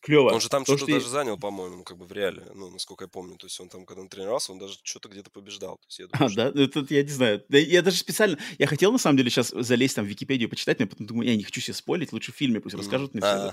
клево. 0.00 0.30
Он 0.30 0.40
же 0.40 0.48
там 0.48 0.64
что-то 0.64 0.78
что 0.78 0.92
даже 0.92 1.06
я... 1.06 1.10
занял, 1.10 1.38
по-моему, 1.38 1.84
как 1.84 1.96
бы 1.96 2.06
в 2.06 2.12
реале, 2.12 2.44
ну, 2.54 2.70
насколько 2.70 3.04
я 3.04 3.08
помню. 3.08 3.36
То 3.36 3.46
есть 3.46 3.58
он 3.60 3.68
там, 3.68 3.84
когда 3.84 4.02
он 4.02 4.08
тренировался, 4.08 4.52
он 4.52 4.58
даже 4.58 4.74
что-то 4.82 5.08
где-то 5.08 5.30
побеждал. 5.30 5.76
То 5.76 5.86
есть, 5.88 5.98
я 5.98 6.06
думаю, 6.06 6.26
а, 6.26 6.28
что... 6.28 6.52
да? 6.52 6.62
Это 6.62 6.94
я 6.94 7.02
не 7.02 7.08
знаю. 7.08 7.44
Я 7.48 7.82
даже 7.82 7.98
специально... 7.98 8.38
Я 8.58 8.66
хотел, 8.66 8.92
на 8.92 8.98
самом 8.98 9.16
деле, 9.16 9.30
сейчас 9.30 9.50
залезть 9.50 9.96
там 9.96 10.04
в 10.04 10.08
Википедию, 10.08 10.48
почитать, 10.48 10.80
но 10.80 10.86
потом 10.86 11.06
думаю, 11.06 11.28
я 11.28 11.36
не 11.36 11.42
хочу 11.42 11.60
себе 11.60 11.74
спойлить, 11.74 12.12
лучше 12.12 12.32
в 12.32 12.36
фильме 12.36 12.60
пусть 12.60 12.76
расскажут 12.76 13.14
мне 13.14 13.22
все 13.22 13.52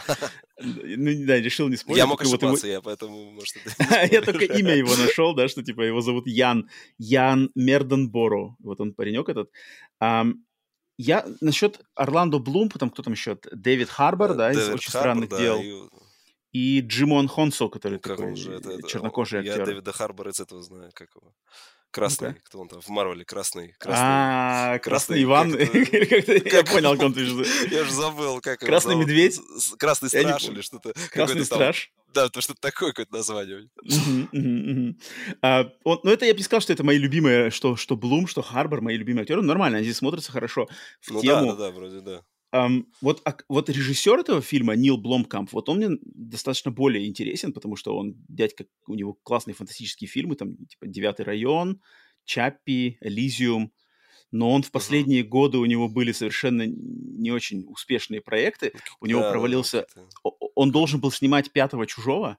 Ну, 0.60 1.26
да, 1.26 1.40
решил 1.40 1.68
не 1.68 1.76
спойлить. 1.76 1.98
Я 1.98 2.08
мог 2.08 2.22
ошибаться, 2.22 2.68
я 2.68 2.82
поэтому, 2.82 3.32
может... 3.32 3.56
Я 4.12 4.22
только 4.22 4.46
имя 4.46 4.76
его 4.76 4.96
нашел, 4.96 5.34
да, 5.34 5.48
что, 5.48 5.64
типа, 5.64 5.82
его 5.82 6.02
зовут 6.02 6.28
Ян, 6.28 6.70
Ян 6.98 7.50
Мерденборо. 7.56 8.56
Вот 8.60 8.80
он 8.82 8.94
паренек 8.94 9.30
этот. 9.30 9.50
Я 10.98 11.26
насчет 11.42 11.80
Орландо 11.96 12.38
Блум, 12.38 12.70
потом 12.70 12.92
кто 12.92 13.02
там 13.02 13.14
еще? 13.14 13.38
Дэвид 13.52 13.90
Харбор, 13.90 14.36
да, 14.36 14.52
из 14.52 14.70
«Очень 14.70 14.90
странных 14.90 15.30
дел» 15.30 15.90
и 16.54 16.82
Джимон 16.82 17.28
Хонсо, 17.28 17.68
который 17.68 17.96
ну, 17.96 18.00
как 18.00 18.18
такой 18.18 18.36
же, 18.36 18.54
это, 18.54 18.72
это, 18.72 18.88
чернокожий 18.88 19.40
актер. 19.40 19.60
Я 19.60 19.66
Дэвида 19.66 19.92
Харбора 19.92 20.32
из 20.32 20.40
этого 20.40 20.62
знаю, 20.62 20.92
как 20.94 21.10
его. 21.16 21.34
Красный, 21.90 22.30
ну 22.30 22.36
кто 22.44 22.60
он 22.60 22.68
там 22.70 22.82
в 22.82 22.90
Марвеле, 22.90 23.24
красный. 23.24 23.76
красный 23.78 24.04
а, 24.04 24.80
красный 24.80 25.22
Иван. 25.22 25.50
Я 25.56 26.64
понял, 26.64 26.94
о 26.94 26.98
ком 26.98 27.14
ты 27.14 27.22
Я 27.22 27.84
же 27.84 27.92
забыл, 27.92 28.42
как 28.42 28.60
Красный 28.60 28.96
медведь? 28.96 29.40
Красный 29.78 30.10
страж 30.10 30.46
или 30.46 30.62
что-то. 30.62 30.94
Красный 31.12 31.46
страж? 31.46 31.92
Да, 32.14 32.30
то 32.30 32.42
что 32.42 32.54
такое 32.54 32.94
какое-то 32.94 33.14
название. 33.14 33.68
А, 35.42 35.72
ну, 35.84 36.12
это 36.12 36.26
я 36.26 36.34
бы 36.34 36.38
не 36.38 36.44
сказал, 36.44 36.62
что 36.62 36.74
это 36.74 36.84
мои 36.84 36.98
любимые, 36.98 37.50
что, 37.50 37.76
Блум, 37.96 38.28
что 38.28 38.42
Харбор, 38.42 38.82
мои 38.82 38.98
любимые 38.98 39.24
актеры. 39.24 39.42
Нормально, 39.42 39.78
они 39.78 39.86
здесь 39.86 39.98
смотрятся 39.98 40.32
хорошо 40.32 40.68
в 41.02 41.12
ну, 41.12 41.22
тему. 41.22 41.54
Да, 41.54 41.56
да, 41.56 41.72
вроде 41.72 42.02
да. 42.02 42.24
Um, 42.54 42.86
вот, 43.02 43.22
а, 43.26 43.36
вот 43.50 43.70
режиссер 43.70 44.20
этого 44.20 44.42
фильма 44.42 44.76
Нил 44.76 44.98
Бломкамп, 44.98 45.52
вот 45.54 45.70
он 45.70 45.78
мне 45.78 45.90
достаточно 46.04 46.70
более 46.70 47.08
интересен, 47.08 47.52
потому 47.52 47.76
что 47.76 47.98
он 47.98 48.16
дядька, 48.28 48.66
у 48.88 48.94
него 48.94 49.18
классные 49.24 49.56
фантастические 49.56 50.08
фильмы, 50.08 50.36
там 50.36 50.56
типа 50.58 50.86
«Девятый 50.86 51.26
район», 51.26 51.82
«Чаппи», 52.26 53.00
«Элизиум», 53.02 53.74
но 54.32 54.52
он 54.52 54.62
в 54.62 54.72
последние 54.72 55.24
uh-huh. 55.24 55.28
годы 55.28 55.58
у 55.58 55.66
него 55.66 55.90
были 55.90 56.12
совершенно 56.12 56.66
не 56.68 57.32
очень 57.32 57.66
успешные 57.68 58.22
проекты. 58.22 58.74
У 59.00 59.06
него 59.06 59.22
да, 59.22 59.32
провалился... 59.32 59.86
Да, 59.96 60.02
он 60.56 60.72
должен 60.72 61.00
был 61.00 61.12
снимать 61.12 61.52
«Пятого 61.52 61.88
чужого», 61.88 62.38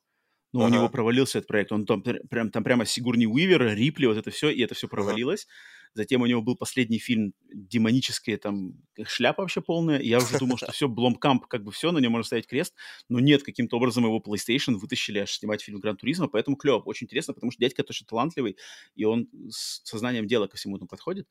но 0.52 0.60
uh-huh. 0.60 0.66
у 0.66 0.68
него 0.70 0.88
провалился 0.88 1.38
этот 1.38 1.48
проект. 1.48 1.72
Он 1.72 1.86
там, 1.86 2.02
прям, 2.02 2.50
там 2.50 2.62
прямо 2.62 2.84
Сигурни 2.84 3.26
Уивер, 3.26 3.74
Рипли, 3.74 4.06
вот 4.06 4.16
это 4.16 4.30
все, 4.30 4.50
и 4.50 4.60
это 4.60 4.74
все 4.74 4.88
провалилось. 4.88 5.42
Uh-huh. 5.42 5.83
Затем 5.94 6.22
у 6.22 6.26
него 6.26 6.42
был 6.42 6.56
последний 6.56 6.98
фильм 6.98 7.34
демоническая 7.52 8.36
там 8.36 8.74
шляпа 9.04 9.42
вообще 9.42 9.60
полная. 9.60 10.00
я 10.00 10.18
уже 10.18 10.38
думал, 10.38 10.56
что 10.56 10.70
все, 10.72 10.88
Бломкамп, 10.88 11.46
как 11.46 11.62
бы 11.62 11.72
все, 11.72 11.92
на 11.92 11.98
нем 11.98 12.12
можно 12.12 12.26
ставить 12.26 12.46
крест. 12.46 12.74
Но 13.08 13.20
нет, 13.20 13.42
каким-то 13.42 13.76
образом 13.76 14.04
его 14.04 14.20
PlayStation 14.20 14.74
вытащили 14.74 15.20
аж 15.20 15.32
снимать 15.32 15.62
фильм 15.62 15.80
Гран 15.80 15.96
Туризма, 15.96 16.28
поэтому 16.28 16.56
клево, 16.56 16.80
очень 16.80 17.06
интересно, 17.06 17.34
потому 17.34 17.52
что 17.52 17.60
дядька 17.60 17.82
точно 17.82 18.06
талантливый, 18.06 18.56
и 18.96 19.04
он 19.04 19.28
с 19.48 19.82
сознанием 19.84 20.26
дела 20.26 20.46
ко 20.46 20.56
всему 20.56 20.76
этому 20.76 20.88
подходит. 20.88 21.28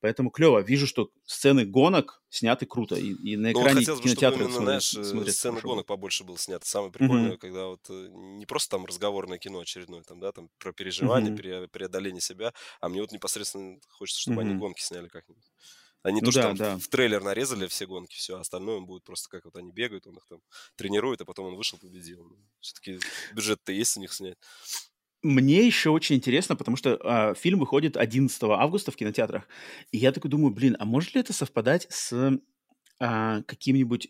Поэтому 0.00 0.30
клево. 0.30 0.60
Вижу, 0.60 0.86
что 0.86 1.10
сцены 1.24 1.64
гонок 1.64 2.22
сняты 2.28 2.66
круто, 2.66 2.96
и, 2.96 3.12
и 3.12 3.36
на 3.36 3.50
ну, 3.52 3.60
экране 3.60 3.82
ну, 3.86 3.96
кинотеатра 3.96 4.48
смотрят, 4.48 4.82
знаешь, 4.82 5.34
сцены 5.34 5.60
гонок 5.60 5.86
побольше 5.86 6.24
было 6.24 6.38
снято. 6.38 6.66
Самое 6.66 6.92
прикольное, 6.92 7.32
mm-hmm. 7.32 7.38
когда 7.38 7.66
вот 7.66 7.80
э, 7.88 8.08
не 8.12 8.46
просто 8.46 8.76
там 8.76 8.84
разговорное 8.84 9.38
кино 9.38 9.60
очередное, 9.60 10.02
там, 10.02 10.20
да, 10.20 10.32
там 10.32 10.50
про 10.58 10.72
переживание, 10.72 11.32
mm-hmm. 11.32 11.68
преодоление 11.68 12.20
себя, 12.20 12.52
а 12.80 12.88
мне 12.88 13.00
вот 13.00 13.12
непосредственно 13.12 13.78
хочется, 14.06 14.22
чтобы 14.22 14.42
mm-hmm. 14.42 14.50
они 14.50 14.54
гонки 14.54 14.82
сняли 14.82 15.08
как-нибудь. 15.08 15.44
Они 16.02 16.20
ну, 16.20 16.30
то, 16.30 16.34
да, 16.34 16.40
что 16.40 16.48
там 16.48 16.56
да. 16.56 16.78
в 16.78 16.86
трейлер 16.86 17.22
нарезали 17.24 17.66
все 17.66 17.86
гонки, 17.86 18.14
все, 18.14 18.36
а 18.36 18.40
остальное 18.40 18.80
будет 18.80 19.02
просто 19.02 19.28
как 19.28 19.44
вот 19.44 19.56
они 19.56 19.72
бегают, 19.72 20.06
он 20.06 20.16
их 20.16 20.26
там 20.28 20.40
тренирует, 20.76 21.20
а 21.20 21.24
потом 21.24 21.46
он 21.46 21.56
вышел, 21.56 21.78
победил. 21.78 22.22
Ну, 22.22 22.36
Все-таки 22.60 23.00
бюджет-то 23.34 23.72
есть 23.72 23.96
у 23.96 24.00
них 24.00 24.12
снять. 24.12 24.38
Мне 25.22 25.66
еще 25.66 25.90
очень 25.90 26.14
интересно, 26.14 26.54
потому 26.54 26.76
что 26.76 27.00
э, 27.02 27.34
фильм 27.34 27.58
выходит 27.58 27.96
11 27.96 28.40
августа 28.44 28.92
в 28.92 28.96
кинотеатрах. 28.96 29.48
И 29.90 29.98
я 29.98 30.12
такой 30.12 30.30
думаю, 30.30 30.54
блин, 30.54 30.76
а 30.78 30.84
может 30.84 31.14
ли 31.14 31.20
это 31.20 31.32
совпадать 31.32 31.88
с 31.90 32.12
э, 33.00 33.42
каким-нибудь 33.44 34.08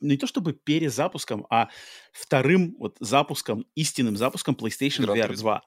ну, 0.00 0.08
не 0.08 0.16
то 0.16 0.26
чтобы 0.26 0.52
перезапуском, 0.52 1.46
а 1.48 1.68
вторым 2.12 2.74
вот 2.80 2.96
запуском, 2.98 3.64
истинным 3.76 4.16
запуском 4.16 4.56
PlayStation 4.56 5.06
VR 5.06 5.36
2. 5.36 5.62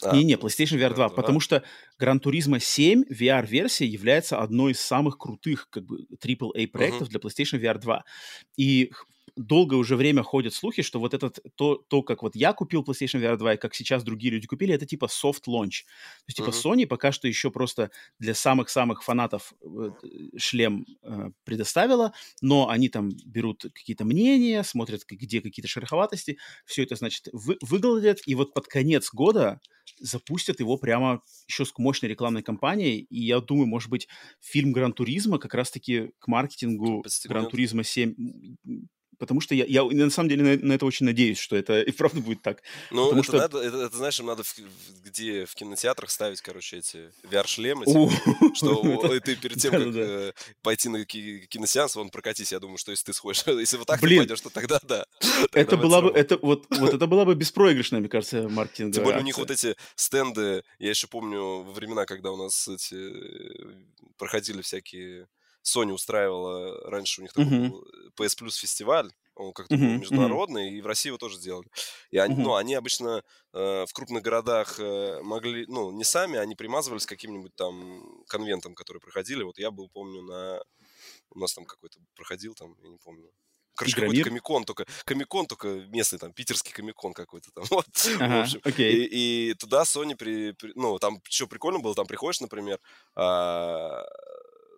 А, 0.00 0.16
Не-не, 0.16 0.34
PlayStation 0.34 0.78
VR 0.78 0.94
2, 0.94 1.10
потому 1.10 1.40
что 1.40 1.62
Gran 2.00 2.18
Turismo 2.18 2.58
7 2.58 3.04
VR-версия 3.10 3.86
является 3.86 4.38
одной 4.38 4.72
из 4.72 4.80
самых 4.80 5.18
крутых 5.18 5.68
как 5.70 5.84
бы 5.84 6.06
AAA 6.20 6.68
проектов 6.68 7.08
uh-huh. 7.08 7.10
для 7.10 7.20
PlayStation 7.20 7.60
VR 7.60 7.78
2. 7.78 8.04
И 8.56 8.90
долгое 9.36 9.76
уже 9.76 9.96
время 9.96 10.22
ходят 10.22 10.54
слухи, 10.54 10.82
что 10.82 11.00
вот 11.00 11.14
этот, 11.14 11.38
то, 11.56 11.76
то, 11.76 12.02
как 12.02 12.22
вот 12.22 12.36
я 12.36 12.52
купил 12.52 12.82
PlayStation 12.82 13.20
VR 13.20 13.36
2 13.36 13.54
и 13.54 13.56
как 13.56 13.74
сейчас 13.74 14.02
другие 14.02 14.32
люди 14.32 14.46
купили, 14.46 14.74
это 14.74 14.86
типа 14.86 15.06
soft 15.06 15.44
launch. 15.48 15.84
То 15.84 16.28
есть 16.28 16.36
типа 16.36 16.50
uh-huh. 16.50 16.74
Sony 16.76 16.86
пока 16.86 17.12
что 17.12 17.28
еще 17.28 17.50
просто 17.50 17.90
для 18.18 18.34
самых-самых 18.34 19.02
фанатов 19.02 19.54
э, 19.62 19.90
шлем 20.36 20.86
э, 21.02 21.30
предоставила, 21.44 22.12
но 22.40 22.68
они 22.68 22.88
там 22.88 23.10
берут 23.24 23.64
какие-то 23.74 24.04
мнения, 24.04 24.62
смотрят, 24.62 25.02
где 25.08 25.40
какие-то 25.40 25.68
шероховатости, 25.68 26.38
все 26.64 26.82
это, 26.82 26.96
значит, 26.96 27.28
вы, 27.32 27.56
выгладят, 27.60 28.20
и 28.26 28.34
вот 28.34 28.54
под 28.54 28.66
конец 28.66 29.10
года 29.12 29.60
запустят 30.00 30.60
его 30.60 30.76
прямо 30.76 31.22
еще 31.48 31.64
с 31.64 31.72
мощной 31.78 32.10
рекламной 32.10 32.42
кампанией, 32.42 33.06
и 33.10 33.24
я 33.24 33.40
думаю, 33.40 33.66
может 33.66 33.90
быть, 33.90 34.08
фильм 34.40 34.72
Гран 34.72 34.92
Туризма 34.92 35.38
как 35.38 35.54
раз-таки 35.54 36.10
к 36.18 36.28
маркетингу 36.28 37.04
Гран 37.26 37.48
Туризма 37.48 37.84
7 37.84 38.14
потому 39.22 39.40
что 39.40 39.54
я, 39.54 39.64
я 39.66 39.84
на 39.84 40.10
самом 40.10 40.28
деле 40.30 40.42
на, 40.42 40.66
на 40.66 40.72
это 40.72 40.84
очень 40.84 41.06
надеюсь, 41.06 41.38
что 41.38 41.54
это 41.54 41.80
и 41.80 41.92
правда 41.92 42.20
будет 42.20 42.42
так. 42.42 42.60
Ну, 42.90 43.12
это, 43.12 43.22
что... 43.22 43.36
надо, 43.36 43.58
это, 43.58 43.76
это, 43.76 43.96
знаешь, 43.96 44.18
им 44.18 44.26
надо 44.26 44.42
в, 44.42 44.52
где 45.04 45.46
в 45.46 45.54
кинотеатрах 45.54 46.10
ставить, 46.10 46.40
короче, 46.40 46.78
эти 46.78 47.12
VR-шлемы, 47.30 47.84
что 48.56 49.20
ты 49.20 49.36
перед 49.36 49.60
тем, 49.60 49.70
как 49.70 49.82
э, 49.94 50.32
пойти 50.60 50.88
на 50.88 51.04
киносеанс, 51.04 51.94
вон 51.94 52.10
прокатись, 52.10 52.50
я 52.50 52.58
думаю, 52.58 52.78
что 52.78 52.90
если 52.90 53.04
ты 53.04 53.12
сходишь, 53.12 53.44
если 53.46 53.76
вот 53.76 53.86
так 53.86 54.00
ты 54.00 54.16
пойдешь, 54.16 54.40
то 54.40 54.50
тогда 54.50 54.80
да. 54.82 55.06
Это 55.52 55.76
была 55.76 56.02
бы, 56.02 56.10
это 56.10 56.36
вот, 56.42 56.66
вот 56.70 56.92
это 56.92 57.06
была 57.06 57.24
бы 57.24 57.36
беспроигрышная, 57.36 58.00
мне 58.00 58.08
кажется, 58.08 58.48
маркетинговая 58.48 58.92
Тем 58.92 59.04
более 59.04 59.20
у 59.20 59.24
них 59.24 59.38
вот 59.38 59.52
эти 59.52 59.76
стенды, 59.94 60.64
я 60.80 60.90
еще 60.90 61.06
помню 61.06 61.62
во 61.62 61.72
времена, 61.72 62.06
когда 62.06 62.32
у 62.32 62.36
нас 62.36 62.66
эти 62.66 62.96
э, 62.96 63.74
проходили 64.18 64.62
всякие 64.62 65.28
Sony 65.62 65.92
устраивала 65.92 66.90
раньше 66.90 67.20
у 67.20 67.22
них 67.22 67.32
такой 67.32 67.50
uh-huh. 67.50 67.68
был 67.68 67.86
PS 68.16 68.38
Plus 68.38 68.58
фестиваль, 68.58 69.10
он 69.34 69.52
как-то 69.52 69.74
uh-huh. 69.74 69.98
международный, 69.98 70.70
uh-huh. 70.70 70.78
и 70.78 70.80
в 70.82 70.86
России 70.86 71.08
его 71.08 71.18
тоже 71.18 71.36
сделали. 71.36 71.68
И 72.10 72.18
они, 72.18 72.34
uh-huh. 72.34 72.42
ну, 72.42 72.54
они 72.54 72.74
обычно 72.74 73.22
э, 73.52 73.86
в 73.86 73.92
крупных 73.92 74.22
городах 74.22 74.78
э, 74.78 75.20
могли, 75.22 75.66
ну, 75.68 75.90
не 75.90 76.04
сами, 76.04 76.38
они 76.38 76.54
примазывались 76.54 77.06
к 77.06 77.10
каким-нибудь 77.10 77.54
там 77.54 78.24
конвентам, 78.28 78.74
которые 78.74 79.00
проходили. 79.00 79.42
Вот 79.42 79.58
я 79.58 79.70
был, 79.70 79.88
помню, 79.88 80.22
на... 80.22 80.62
У 81.30 81.38
нас 81.38 81.54
там 81.54 81.64
какой-то 81.64 81.98
проходил 82.14 82.54
там, 82.54 82.74
я 82.82 82.88
не 82.88 82.98
помню. 82.98 83.30
Короче, 83.74 83.96
какой-то 83.96 84.24
комикон, 84.24 84.64
только 84.64 84.86
комикон, 85.04 85.46
только 85.46 85.68
местный, 85.88 86.18
там, 86.18 86.32
питерский 86.32 86.72
комикон 86.72 87.14
какой-то 87.14 87.50
там. 87.52 87.64
Вот. 87.70 87.86
Ага, 88.20 88.40
в 88.40 88.42
общем. 88.42 88.60
Okay. 88.60 88.90
И, 88.90 89.50
и 89.50 89.54
туда 89.54 89.82
Sony 89.82 90.14
при, 90.14 90.52
при. 90.52 90.72
Ну, 90.74 90.98
там 90.98 91.22
что 91.28 91.46
прикольно 91.46 91.78
было, 91.78 91.94
там 91.94 92.06
приходишь, 92.06 92.40
например, 92.40 92.78
а, 93.14 94.04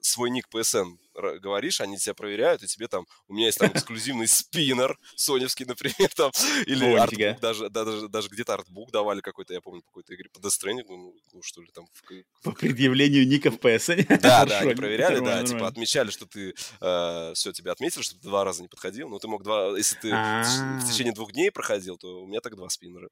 свой 0.06 0.30
ник 0.30 0.48
PSN 0.52 0.98
говоришь, 1.14 1.80
они 1.80 1.96
тебя 1.96 2.14
проверяют, 2.14 2.62
и 2.62 2.66
тебе 2.66 2.88
там, 2.88 3.06
у 3.28 3.34
меня 3.34 3.46
есть 3.46 3.58
там 3.58 3.70
эксклюзивный 3.74 4.26
спиннер, 4.26 4.98
соневский, 5.16 5.64
например, 5.64 6.10
там, 6.14 6.30
или 6.66 6.96
О, 6.96 7.02
артбук, 7.02 7.40
даже, 7.40 7.70
даже, 7.70 8.08
даже 8.08 8.28
где-то 8.28 8.54
артбук 8.54 8.90
давали 8.90 9.20
какой-то, 9.20 9.54
я 9.54 9.60
помню, 9.60 9.82
по 9.82 9.88
какой-то 9.88 10.14
игре, 10.14 10.28
по 10.30 10.38
Death 10.38 10.60
Stranding, 10.60 10.84
ну, 10.88 11.14
ну, 11.32 11.42
что 11.42 11.62
ли, 11.62 11.68
там. 11.72 11.86
В... 11.92 12.42
По 12.42 12.52
предъявлению 12.52 13.26
ника 13.26 13.50
в 13.50 13.56
PSN? 13.56 14.18
Да, 14.20 14.44
да, 14.46 14.60
они 14.60 14.74
проверяли, 14.74 15.20
да, 15.20 15.42
типа 15.44 15.66
отмечали, 15.66 16.10
что 16.10 16.26
ты, 16.26 16.54
э, 16.80 17.32
все, 17.34 17.52
тебя 17.52 17.72
отметили, 17.72 18.02
что 18.02 18.16
ты 18.16 18.22
два 18.22 18.44
раза 18.44 18.62
не 18.62 18.68
подходил, 18.68 19.08
но 19.08 19.18
ты 19.18 19.28
мог 19.28 19.42
два, 19.42 19.76
если 19.76 19.96
ты 19.96 20.10
в 20.10 20.90
течение 20.90 21.12
двух 21.12 21.32
дней 21.32 21.50
проходил, 21.50 21.96
то 21.96 22.22
у 22.22 22.26
меня 22.26 22.40
так 22.40 22.56
два 22.56 22.68
спиннера. 22.68 23.08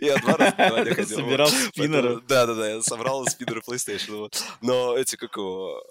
Я 0.00 0.18
два 0.18 0.36
раза 0.36 1.14
Собирал 1.14 1.48
спиннеры. 1.48 2.20
Да, 2.22 2.46
да, 2.46 2.54
да, 2.54 2.70
я 2.70 2.82
собрал 2.82 3.26
спиннеры 3.26 3.60
PlayStation. 3.66 4.32
Но 4.60 4.96
эти, 4.96 5.16
как 5.16 5.36
его, 5.36 5.82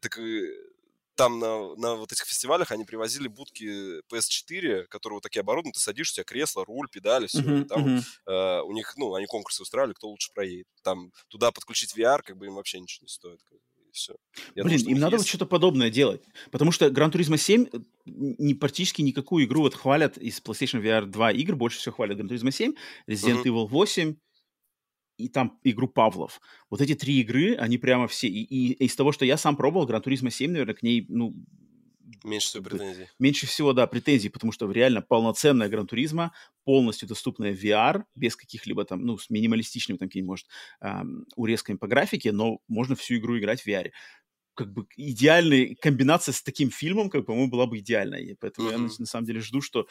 так 0.00 0.18
там 1.16 1.38
на, 1.38 1.74
на 1.76 1.94
вот 1.94 2.12
этих 2.12 2.24
фестивалях 2.24 2.70
они 2.70 2.84
привозили 2.84 3.26
будки 3.26 4.00
PS4, 4.12 4.84
которые 4.84 5.16
вот 5.16 5.22
такие 5.22 5.40
оборудованы, 5.40 5.72
ты 5.72 5.80
садишься, 5.80 6.12
у 6.12 6.16
тебя 6.16 6.24
кресло, 6.24 6.64
руль, 6.64 6.88
педали, 6.90 7.26
все. 7.26 7.40
Uh-huh, 7.40 7.64
там 7.64 7.86
uh-huh. 7.86 8.02
э, 8.26 8.62
у 8.62 8.72
них, 8.72 8.94
ну, 8.96 9.14
они 9.14 9.26
конкурсы 9.26 9.62
устраивали, 9.62 9.94
кто 9.94 10.08
лучше 10.08 10.30
проедет. 10.32 10.66
Там 10.82 11.10
туда 11.28 11.50
подключить 11.52 11.96
VR, 11.96 12.20
как 12.22 12.36
бы 12.36 12.46
им 12.46 12.54
вообще 12.54 12.78
ничего 12.78 13.04
не 13.04 13.08
стоит. 13.08 13.42
Как 13.42 13.52
бы, 13.52 13.60
все. 13.92 14.14
Я 14.54 14.64
Блин, 14.64 14.78
думаю, 14.78 14.94
им 14.94 15.00
надо 15.00 15.16
есть... 15.16 15.24
вот 15.24 15.28
что-то 15.28 15.46
подобное 15.46 15.90
делать. 15.90 16.22
Потому 16.50 16.70
что 16.70 16.86
Gran 16.88 17.10
Turismo 17.10 17.38
7 17.38 17.66
э, 17.72 17.78
не, 18.04 18.54
практически 18.54 19.00
никакую 19.00 19.46
игру 19.46 19.62
вот 19.62 19.74
хвалят 19.74 20.18
из 20.18 20.40
PlayStation 20.40 20.82
VR 20.82 21.06
2 21.06 21.32
игр, 21.32 21.56
больше 21.56 21.78
всего 21.78 21.94
хвалят 21.94 22.18
Gran 22.18 22.28
Turismo 22.28 22.50
7, 22.50 22.74
Resident 23.08 23.42
uh-huh. 23.42 23.44
Evil 23.44 23.66
8, 23.68 24.16
и 25.16 25.28
там 25.28 25.58
игру 25.64 25.88
Павлов. 25.88 26.40
Вот 26.70 26.80
эти 26.80 26.94
три 26.94 27.20
игры, 27.20 27.56
они 27.56 27.78
прямо 27.78 28.08
все... 28.08 28.28
И, 28.28 28.42
и, 28.42 28.72
из 28.84 28.94
того, 28.94 29.12
что 29.12 29.24
я 29.24 29.36
сам 29.36 29.56
пробовал, 29.56 29.86
Гран 29.86 30.02
Туризма 30.02 30.30
7, 30.30 30.50
наверное, 30.50 30.74
к 30.74 30.82
ней, 30.82 31.06
ну, 31.08 31.34
Меньше 32.24 32.48
всего 32.48 32.64
претензий. 32.64 33.08
Меньше 33.18 33.46
всего, 33.46 33.72
да, 33.72 33.86
претензий, 33.86 34.28
потому 34.28 34.52
что 34.52 34.70
реально 34.70 35.02
полноценная 35.02 35.68
Гран 35.68 35.86
Туризма, 35.86 36.32
полностью 36.64 37.08
доступная 37.08 37.52
VR, 37.52 38.04
без 38.14 38.36
каких-либо 38.36 38.84
там, 38.84 39.04
ну, 39.04 39.18
с 39.18 39.30
минималистичными 39.30 39.98
там 39.98 40.08
какими-нибудь, 40.08 40.28
может, 40.28 40.46
эм, 40.80 41.26
урезками 41.36 41.76
по 41.76 41.86
графике, 41.86 42.32
но 42.32 42.58
можно 42.68 42.96
всю 42.96 43.16
игру 43.16 43.38
играть 43.38 43.60
в 43.60 43.66
VR 43.66 43.90
как 44.54 44.72
бы 44.72 44.86
идеальная 44.96 45.76
комбинация 45.80 46.32
с 46.32 46.42
таким 46.42 46.70
фильмом, 46.70 47.10
как, 47.10 47.26
по-моему, 47.26 47.50
была 47.50 47.66
бы 47.66 47.78
идеальная. 47.78 48.20
И 48.20 48.34
поэтому 48.34 48.70
mm-hmm. 48.70 48.88
я 48.88 48.98
на 48.98 49.06
самом 49.06 49.26
деле 49.26 49.40
жду, 49.40 49.60
что 49.60 49.86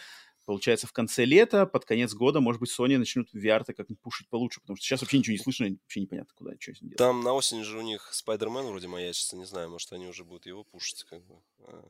получается 0.45 0.87
в 0.87 0.93
конце 0.93 1.25
лета, 1.25 1.65
под 1.65 1.85
конец 1.85 2.13
года, 2.13 2.39
может 2.39 2.59
быть, 2.59 2.71
Sony 2.71 2.97
начнут 2.97 3.33
VR-то 3.33 3.73
как-нибудь 3.73 4.01
пушить 4.01 4.29
получше, 4.29 4.61
потому 4.61 4.77
что 4.77 4.85
сейчас 4.85 5.01
вообще 5.01 5.17
ничего 5.17 5.33
не 5.33 5.39
слышно, 5.39 5.67
вообще 5.67 6.01
непонятно, 6.01 6.33
куда, 6.35 6.51
что 6.59 6.73
с 6.73 6.81
ним 6.81 6.89
делать. 6.89 6.97
Там 6.97 7.21
на 7.21 7.33
осень 7.33 7.63
же 7.63 7.77
у 7.77 7.81
них 7.81 8.11
Spider-Man 8.13 8.69
вроде 8.69 8.87
маячится, 8.87 9.35
не 9.35 9.45
знаю, 9.45 9.69
может, 9.69 9.91
они 9.93 10.07
уже 10.07 10.23
будут 10.23 10.45
его 10.45 10.63
пушить, 10.63 11.03
как 11.03 11.25
бы. 11.25 11.35
А. 11.59 11.83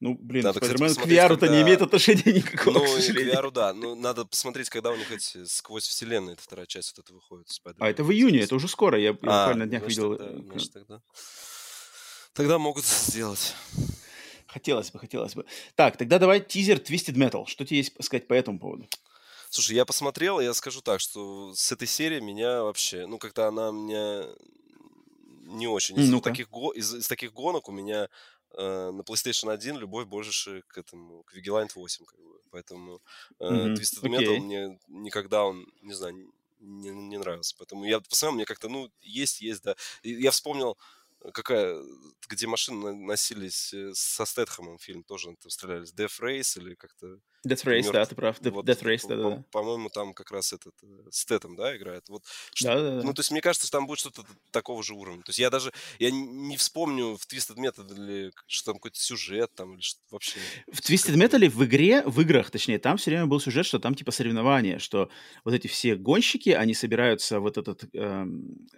Ну, 0.00 0.16
блин, 0.18 0.44
надо, 0.44 0.60
Spider-Man 0.60 0.94
к 0.94 1.06
VR-то 1.06 1.36
когда... 1.36 1.54
не 1.54 1.62
имеет 1.62 1.82
отношения 1.82 2.22
никакого, 2.32 2.78
Ну, 2.78 2.84
к, 2.84 2.88
сожалению. 2.88 3.32
к 3.32 3.36
VR, 3.36 3.50
да. 3.50 3.74
Ну, 3.74 3.94
надо 3.94 4.24
посмотреть, 4.24 4.70
когда 4.70 4.90
у 4.90 4.96
них 4.96 5.10
эти 5.12 5.44
«Сквозь 5.44 5.84
вселенную» 5.84 6.34
эта 6.34 6.42
вторая 6.42 6.66
часть 6.66 6.96
вот 6.96 7.04
это 7.04 7.14
выходит. 7.14 7.48
А, 7.78 7.90
это 7.90 8.02
в 8.02 8.10
июне, 8.10 8.40
это 8.40 8.54
уже 8.54 8.66
скоро, 8.66 8.98
я, 8.98 9.08
я 9.08 9.10
а, 9.10 9.12
буквально 9.12 9.64
на 9.64 9.66
днях 9.66 9.82
значит, 9.82 9.98
видел. 9.98 10.16
Тогда, 10.16 10.42
значит, 10.42 10.72
тогда... 10.72 11.02
Тогда 12.32 12.58
могут 12.58 12.84
сделать. 12.86 13.54
Хотелось 14.52 14.90
бы, 14.90 14.98
хотелось 14.98 15.34
бы. 15.34 15.44
Так, 15.76 15.96
тогда 15.96 16.18
давай 16.18 16.40
тизер 16.40 16.78
Twisted 16.78 17.14
Metal. 17.14 17.46
Что 17.46 17.64
тебе 17.64 17.78
есть 17.78 17.92
сказать 18.02 18.26
по 18.26 18.34
этому 18.34 18.58
поводу? 18.58 18.88
Слушай, 19.48 19.76
я 19.76 19.84
посмотрел, 19.84 20.40
я 20.40 20.54
скажу 20.54 20.80
так, 20.80 21.00
что 21.00 21.52
с 21.54 21.72
этой 21.72 21.86
серии 21.86 22.20
меня 22.20 22.62
вообще, 22.62 23.06
ну, 23.06 23.18
как-то 23.18 23.46
она 23.48 23.70
меня 23.70 24.26
не 25.44 25.66
очень. 25.66 25.98
Из, 25.98 26.08
ну 26.10 26.20
таких, 26.20 26.48
из, 26.74 26.94
из 26.94 27.08
таких 27.08 27.32
гонок 27.32 27.68
у 27.68 27.72
меня 27.72 28.08
э, 28.56 28.90
на 28.90 29.00
PlayStation 29.02 29.52
1 29.52 29.78
любовь 29.78 30.06
больше 30.06 30.62
к 30.68 30.78
этому, 30.78 31.22
к 31.24 31.34
Vigilant 31.36 31.70
8, 31.74 32.04
как 32.04 32.18
бы. 32.20 32.40
Поэтому 32.50 33.00
э, 33.38 33.44
mm-hmm. 33.44 33.74
Twisted 33.74 34.02
okay. 34.02 34.18
Metal 34.18 34.38
мне 34.38 34.78
никогда 34.88 35.44
он, 35.44 35.66
не 35.82 35.94
знаю, 35.94 36.32
не, 36.60 36.90
не 36.90 37.18
нравился. 37.18 37.54
Поэтому 37.58 37.84
я 37.84 38.00
посмотрел, 38.00 38.34
мне 38.34 38.44
как-то, 38.44 38.68
ну, 38.68 38.90
есть, 39.00 39.40
есть, 39.40 39.62
да. 39.62 39.76
И 40.02 40.12
я 40.12 40.30
вспомнил 40.30 40.76
какая, 41.34 41.82
где 42.28 42.46
машины 42.46 42.94
носились 42.94 43.72
э, 43.74 43.92
со 43.94 44.24
Стэтхэмом 44.24 44.78
фильм, 44.78 45.04
тоже 45.04 45.34
там 45.40 45.50
стрелялись, 45.50 45.92
Death 45.92 46.20
Race 46.20 46.58
или 46.58 46.74
как-то... 46.74 47.18
Death 47.46 47.64
Race, 47.64 47.82
Мертв... 47.82 47.92
да, 47.92 48.04
ты 48.04 48.14
прав, 48.14 48.36
вот, 48.40 48.68
Death 48.68 48.82
Race, 48.82 49.08
да, 49.08 49.16
да. 49.16 49.44
По-моему, 49.50 49.88
там 49.88 50.12
как 50.12 50.30
раз 50.30 50.52
этот 50.52 50.74
э, 50.82 50.86
Стэтом, 51.10 51.56
да, 51.56 51.74
играет. 51.74 52.08
Вот, 52.08 52.22
что, 52.52 52.68
да, 52.68 52.74
да, 52.74 52.96
да. 52.96 53.02
Ну, 53.02 53.14
то 53.14 53.20
есть, 53.20 53.30
мне 53.30 53.40
кажется, 53.40 53.66
что 53.66 53.78
там 53.78 53.86
будет 53.86 53.98
что-то 53.98 54.24
такого 54.50 54.82
же 54.82 54.94
уровня. 54.94 55.22
То 55.22 55.30
есть, 55.30 55.38
я 55.38 55.48
даже, 55.48 55.72
я 55.98 56.10
не 56.10 56.56
вспомню 56.58 57.16
в 57.16 57.26
Twisted 57.26 57.56
Metal 57.56 57.90
или 57.94 58.30
что 58.46 58.72
там 58.72 58.74
какой-то 58.74 58.98
сюжет 58.98 59.50
там, 59.54 59.74
или 59.74 59.80
что 59.80 60.00
вообще... 60.10 60.38
В 60.70 60.80
Twisted 60.80 61.14
Metal 61.14 61.48
в 61.48 61.64
игре, 61.64 62.02
в 62.04 62.20
играх, 62.20 62.50
точнее, 62.50 62.78
там 62.78 62.98
все 62.98 63.10
время 63.10 63.26
был 63.26 63.40
сюжет, 63.40 63.64
что 63.64 63.78
там 63.78 63.94
типа 63.94 64.10
соревнования, 64.10 64.78
что 64.78 65.08
вот 65.44 65.54
эти 65.54 65.66
все 65.66 65.96
гонщики, 65.96 66.50
они 66.50 66.74
собираются 66.74 67.40
вот 67.40 67.56
этот 67.56 67.84
эм, 67.94 68.68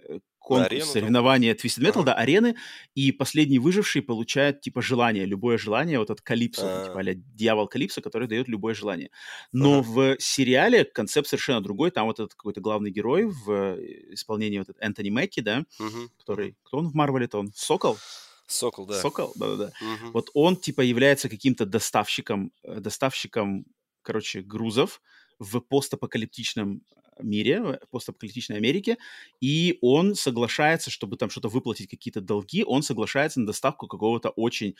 конкурс, 0.42 0.72
арену, 0.72 0.86
соревнования 0.86 1.54
Twisted 1.54 1.82
Metal, 1.82 2.00
ага. 2.00 2.04
да, 2.04 2.14
арены, 2.14 2.56
и 2.94 3.12
последний 3.12 3.58
выживший 3.58 4.02
получает, 4.02 4.60
типа, 4.60 4.82
желание, 4.82 5.24
любое 5.24 5.56
желание, 5.56 5.98
вот 5.98 6.10
от 6.10 6.20
Калипсо, 6.20 6.82
а 6.82 6.84
типа, 6.86 7.00
а 7.00 7.14
дьявол 7.14 7.68
Калипсо, 7.68 8.00
который 8.00 8.28
дает 8.28 8.48
любое 8.52 8.74
желание. 8.74 9.10
Но 9.50 9.80
ага. 9.80 9.88
в 9.88 10.16
сериале 10.20 10.84
концепт 10.84 11.28
совершенно 11.28 11.60
другой, 11.60 11.90
там 11.90 12.06
вот 12.06 12.20
этот 12.20 12.34
какой-то 12.34 12.60
главный 12.60 12.90
герой 12.90 13.26
в 13.26 13.50
э, 13.50 14.12
исполнении 14.12 14.58
вот 14.58 14.68
этот 14.68 14.82
Энтони 14.82 15.10
Мэкки, 15.10 15.40
да, 15.40 15.64
угу. 15.78 16.08
который, 16.18 16.56
кто 16.62 16.78
он 16.78 16.88
в 16.88 16.94
Марвеле-то, 16.94 17.38
он 17.38 17.52
Сокол? 17.54 17.98
Сокол, 18.46 18.86
да. 18.86 19.00
Сокол, 19.00 19.32
да-да-да. 19.34 19.72
Угу. 19.80 20.12
Вот 20.12 20.30
он, 20.34 20.56
типа, 20.56 20.82
является 20.82 21.28
каким-то 21.28 21.66
доставщиком, 21.66 22.52
э, 22.62 22.80
доставщиком, 22.80 23.66
короче, 24.02 24.42
грузов 24.42 25.00
в 25.38 25.60
постапокалиптичном 25.60 26.82
мире, 27.20 27.80
постапокалиптичной 27.90 28.56
Америке, 28.56 28.98
и 29.40 29.78
он 29.80 30.14
соглашается, 30.14 30.90
чтобы 30.90 31.16
там 31.16 31.30
что-то 31.30 31.48
выплатить, 31.48 31.88
какие-то 31.88 32.20
долги, 32.20 32.64
он 32.64 32.82
соглашается 32.82 33.40
на 33.40 33.46
доставку 33.46 33.86
какого-то 33.86 34.30
очень 34.30 34.76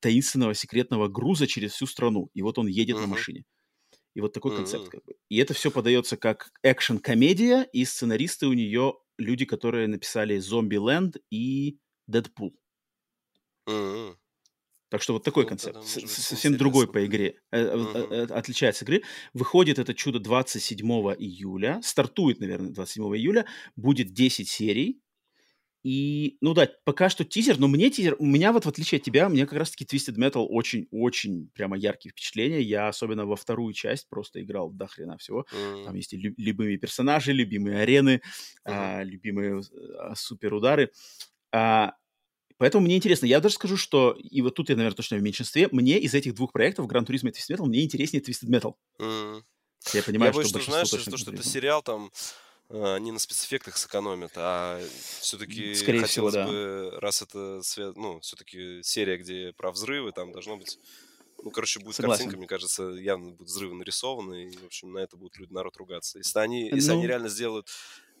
таинственного 0.00 0.54
секретного 0.54 1.08
груза 1.08 1.46
через 1.46 1.72
всю 1.72 1.86
страну. 1.86 2.30
И 2.34 2.42
вот 2.42 2.58
он 2.58 2.66
едет 2.66 2.96
uh-huh. 2.96 3.02
на 3.02 3.06
машине. 3.06 3.44
И 4.14 4.20
вот 4.20 4.32
такой 4.32 4.52
uh-huh. 4.52 4.56
концепт. 4.56 4.88
Как 4.88 5.04
бы. 5.04 5.14
И 5.28 5.38
это 5.38 5.54
все 5.54 5.70
подается 5.70 6.16
как 6.16 6.52
экшен-комедия, 6.62 7.68
и 7.72 7.84
сценаристы 7.84 8.46
у 8.46 8.52
нее 8.52 8.94
люди, 9.18 9.44
которые 9.44 9.88
написали 9.88 10.38
«Зомби 10.38 10.76
Ленд» 10.76 11.16
и 11.30 11.78
«Дэдпул». 12.06 12.54
Uh-huh. 13.68 14.16
Так 14.94 15.02
что 15.02 15.14
вот 15.14 15.24
такой 15.24 15.42
ну, 15.42 15.48
концепт, 15.48 15.84
совсем 15.84 16.56
другой 16.56 16.86
по 16.86 17.04
игре, 17.04 17.40
uh-huh. 17.52 18.30
отличается 18.32 18.84
игры. 18.84 19.02
Выходит 19.32 19.80
это 19.80 19.92
чудо 19.92 20.20
27 20.20 20.86
июля, 21.18 21.80
стартует, 21.82 22.38
наверное, 22.38 22.70
27 22.70 23.02
июля, 23.16 23.44
будет 23.74 24.12
10 24.12 24.48
серий. 24.48 25.00
И, 25.82 26.38
ну 26.40 26.54
да, 26.54 26.68
пока 26.84 27.08
что 27.08 27.24
тизер, 27.24 27.58
но 27.58 27.66
мне 27.66 27.90
тизер, 27.90 28.14
у 28.20 28.24
меня 28.24 28.52
вот 28.52 28.66
в 28.66 28.68
отличие 28.68 28.98
от 29.00 29.02
тебя, 29.02 29.26
меня 29.26 29.46
как 29.46 29.58
раз-таки 29.58 29.84
Twisted 29.84 30.14
Metal 30.16 30.46
очень-очень 30.48 31.50
прямо 31.54 31.76
яркие 31.76 32.12
впечатления. 32.12 32.60
Я 32.60 32.86
особенно 32.86 33.26
во 33.26 33.34
вторую 33.34 33.72
часть 33.72 34.08
просто 34.08 34.44
играл 34.44 34.70
до 34.70 34.86
хрена 34.86 35.18
всего. 35.18 35.44
Mm. 35.52 35.86
Там 35.86 35.94
есть 35.96 36.12
и 36.12 36.18
любимые 36.18 36.78
персонажи, 36.78 37.32
любимые 37.32 37.80
арены, 37.80 38.20
mm. 38.20 38.20
а, 38.66 39.02
любимые 39.02 39.60
а, 39.98 40.14
суперудары. 40.14 40.92
А, 41.50 41.94
Поэтому 42.58 42.84
мне 42.84 42.96
интересно, 42.96 43.26
я 43.26 43.40
даже 43.40 43.56
скажу, 43.56 43.76
что, 43.76 44.16
и 44.18 44.40
вот 44.40 44.54
тут 44.54 44.68
я, 44.68 44.76
наверное, 44.76 44.96
точно 44.96 45.16
в 45.16 45.22
меньшинстве, 45.22 45.68
мне 45.72 45.98
из 45.98 46.14
этих 46.14 46.34
двух 46.34 46.52
проектов, 46.52 46.86
Gran 46.86 47.04
Turismo 47.04 47.30
и 47.30 47.32
Twisted 47.32 47.56
Metal, 47.56 47.66
мне 47.66 47.84
интереснее 47.84 48.22
Twisted 48.22 48.48
Metal. 48.48 48.74
Mm. 49.00 49.42
Я 49.92 50.02
понимаю, 50.02 50.32
я 50.34 50.44
что, 50.44 50.60
что 50.60 50.70
знаешь, 50.70 50.88
то, 50.88 51.16
что 51.16 51.32
это 51.32 51.42
сериал 51.42 51.82
там 51.82 52.10
а, 52.70 52.98
не 52.98 53.12
на 53.12 53.18
спецэффектах 53.18 53.76
сэкономят, 53.76 54.32
а 54.36 54.80
все-таки 55.20 55.74
Скорее 55.74 56.02
хотелось 56.02 56.32
всего, 56.34 56.44
да. 56.44 56.46
бы, 56.46 56.92
раз 57.00 57.22
это 57.22 57.60
ну, 57.96 58.20
все-таки 58.20 58.82
серия, 58.82 59.18
где 59.18 59.52
про 59.52 59.70
взрывы, 59.70 60.12
там 60.12 60.32
должно 60.32 60.56
быть 60.56 60.78
ну, 61.42 61.50
короче, 61.50 61.78
будет 61.78 61.96
Согласен. 61.96 62.24
картинка, 62.24 62.38
мне 62.38 62.46
кажется, 62.46 62.84
явно 62.84 63.32
будут 63.32 63.48
взрывы 63.48 63.74
нарисованы, 63.74 64.48
и, 64.48 64.56
в 64.56 64.64
общем, 64.64 64.92
на 64.92 64.98
это 64.98 65.18
будут 65.18 65.36
люди, 65.36 65.52
народ 65.52 65.76
ругаться. 65.76 66.16
Если 66.16 66.38
они, 66.38 66.70
если 66.70 66.92
ну... 66.92 66.98
они 66.98 67.06
реально 67.06 67.28
сделают 67.28 67.68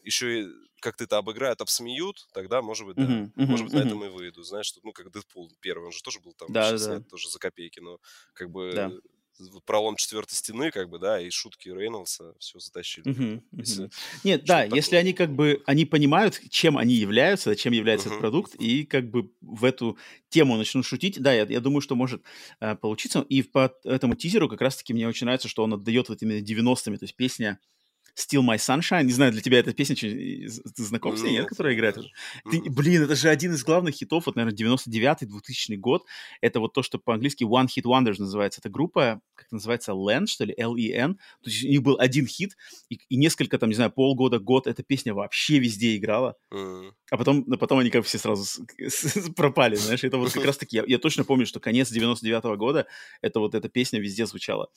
еще 0.04 0.42
и 0.42 0.46
как-то 0.84 1.04
это 1.04 1.16
обыграют, 1.18 1.60
обсмеют, 1.60 2.28
тогда, 2.32 2.60
может 2.60 2.86
быть, 2.86 2.96
да. 2.96 3.02
Uh-huh, 3.04 3.30
может 3.36 3.66
быть, 3.66 3.74
uh-huh. 3.74 3.84
на 3.84 3.86
этом 3.86 4.04
и 4.04 4.08
выйду. 4.08 4.42
Знаешь, 4.42 4.66
что, 4.66 4.80
ну, 4.84 4.92
как 4.92 5.10
Дэдпул 5.10 5.50
первый, 5.60 5.86
он 5.86 5.92
же 5.92 6.02
тоже 6.02 6.20
был 6.20 6.34
там 6.34 6.52
да, 6.52 6.76
да. 6.76 7.00
тоже 7.00 7.30
за 7.30 7.38
копейки, 7.38 7.80
но 7.80 7.98
как 8.34 8.50
бы 8.50 8.72
да. 8.74 8.92
пролом 9.64 9.96
четвертой 9.96 10.36
стены, 10.36 10.70
как 10.70 10.90
бы, 10.90 10.98
да, 10.98 11.18
и 11.18 11.30
шутки 11.30 11.70
Рейнольдса 11.70 12.34
все 12.38 12.58
затащили. 12.58 13.06
Uh-huh. 13.06 13.42
Если, 13.52 13.90
Нет, 14.24 14.44
да, 14.44 14.64
такое. 14.64 14.76
если 14.76 14.96
они 14.96 15.14
как 15.14 15.34
бы, 15.34 15.62
они 15.64 15.86
понимают, 15.86 16.38
чем 16.50 16.76
они 16.76 16.92
являются, 16.92 17.56
чем 17.56 17.72
является 17.72 18.08
uh-huh. 18.08 18.12
этот 18.12 18.20
продукт, 18.20 18.54
и 18.56 18.84
как 18.84 19.10
бы 19.10 19.30
в 19.40 19.64
эту 19.64 19.96
тему 20.28 20.58
начнут 20.58 20.84
шутить, 20.84 21.18
да, 21.18 21.32
я, 21.32 21.44
я 21.44 21.60
думаю, 21.60 21.80
что 21.80 21.96
может 21.96 22.22
э, 22.60 22.76
получиться. 22.76 23.20
И 23.22 23.42
по 23.42 23.74
этому 23.84 24.16
тизеру 24.16 24.50
как 24.50 24.60
раз-таки 24.60 24.92
мне 24.92 25.08
очень 25.08 25.24
нравится, 25.24 25.48
что 25.48 25.62
он 25.62 25.72
отдает 25.72 26.10
вот 26.10 26.20
именно 26.20 26.44
90-ми, 26.44 26.98
то 26.98 27.04
есть 27.04 27.16
песня 27.16 27.58
Still 28.16 28.42
My 28.42 28.56
Sunshine. 28.56 29.04
Не 29.04 29.12
знаю, 29.12 29.32
для 29.32 29.40
тебя 29.40 29.58
эта 29.58 29.72
песня, 29.72 29.96
ты 29.96 30.48
знаком 30.82 31.16
с 31.16 31.22
ней, 31.22 31.32
нет, 31.32 31.46
которая 31.46 31.74
играет? 31.74 31.98
Ты, 32.50 32.62
блин, 32.70 33.02
это 33.02 33.16
же 33.16 33.28
один 33.28 33.54
из 33.54 33.64
главных 33.64 33.94
хитов, 33.94 34.26
вот, 34.26 34.36
наверное, 34.36 34.56
99-2000 34.56 35.76
год. 35.76 36.04
Это 36.40 36.60
вот 36.60 36.72
то, 36.72 36.82
что 36.82 36.98
по-английски 36.98 37.44
One 37.44 37.66
Hit 37.66 37.84
Wonders 37.84 38.16
называется. 38.18 38.60
Это 38.60 38.70
группа, 38.70 39.20
как 39.34 39.50
называется, 39.50 39.92
Len, 39.92 40.26
что 40.26 40.44
ли, 40.44 40.54
L-E-N. 40.56 41.14
То 41.14 41.50
есть 41.50 41.64
у 41.64 41.68
них 41.68 41.82
был 41.82 41.96
один 41.98 42.26
хит, 42.26 42.56
и, 42.88 42.98
и 43.08 43.16
несколько, 43.16 43.58
там, 43.58 43.68
не 43.68 43.74
знаю, 43.74 43.90
полгода, 43.90 44.38
год 44.38 44.66
эта 44.66 44.82
песня 44.82 45.14
вообще 45.14 45.58
везде 45.58 45.96
играла. 45.96 46.36
А 46.50 47.16
потом, 47.16 47.44
а 47.50 47.56
потом 47.56 47.78
они 47.78 47.90
как 47.90 48.04
все 48.04 48.18
сразу 48.18 48.44
с, 48.44 48.60
с, 48.78 49.30
пропали, 49.34 49.74
знаешь. 49.74 50.04
Это 50.04 50.18
вот 50.18 50.32
как 50.32 50.44
раз-таки, 50.44 50.76
я, 50.76 50.84
я 50.86 50.98
точно 50.98 51.24
помню, 51.24 51.46
что 51.46 51.60
конец 51.60 51.92
99-го 51.92 52.56
года, 52.56 52.86
это 53.22 53.40
вот 53.40 53.54
эта 53.54 53.68
песня 53.68 54.00
везде 54.00 54.26
звучала 54.26 54.68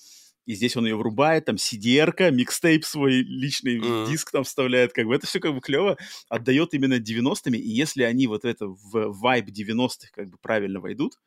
и 0.48 0.56
здесь 0.56 0.78
он 0.78 0.86
ее 0.86 0.96
врубает, 0.96 1.46
там 1.46 1.58
CDR-ка, 1.58 2.32
микстейп 2.32 2.86
свой 2.86 3.16
личный 3.16 3.80
mm. 3.80 4.08
диск 4.08 4.32
там 4.32 4.46
вставляет, 4.46 4.94
как 4.94 5.06
бы 5.06 5.14
это 5.14 5.28
все 5.28 5.42
как 5.42 5.54
бы 5.54 5.60
клево, 5.60 5.98
отдает 6.30 6.74
именно 6.74 7.00
90-ми, 7.00 7.60
и 7.60 7.70
если 7.70 8.04
они 8.04 8.28
вот 8.28 8.46
это 8.46 8.68
в 8.68 9.12
вайб 9.12 9.50
90-х 9.50 10.08
как 10.14 10.30
бы 10.30 10.38
правильно 10.38 10.80
войдут, 10.80 11.20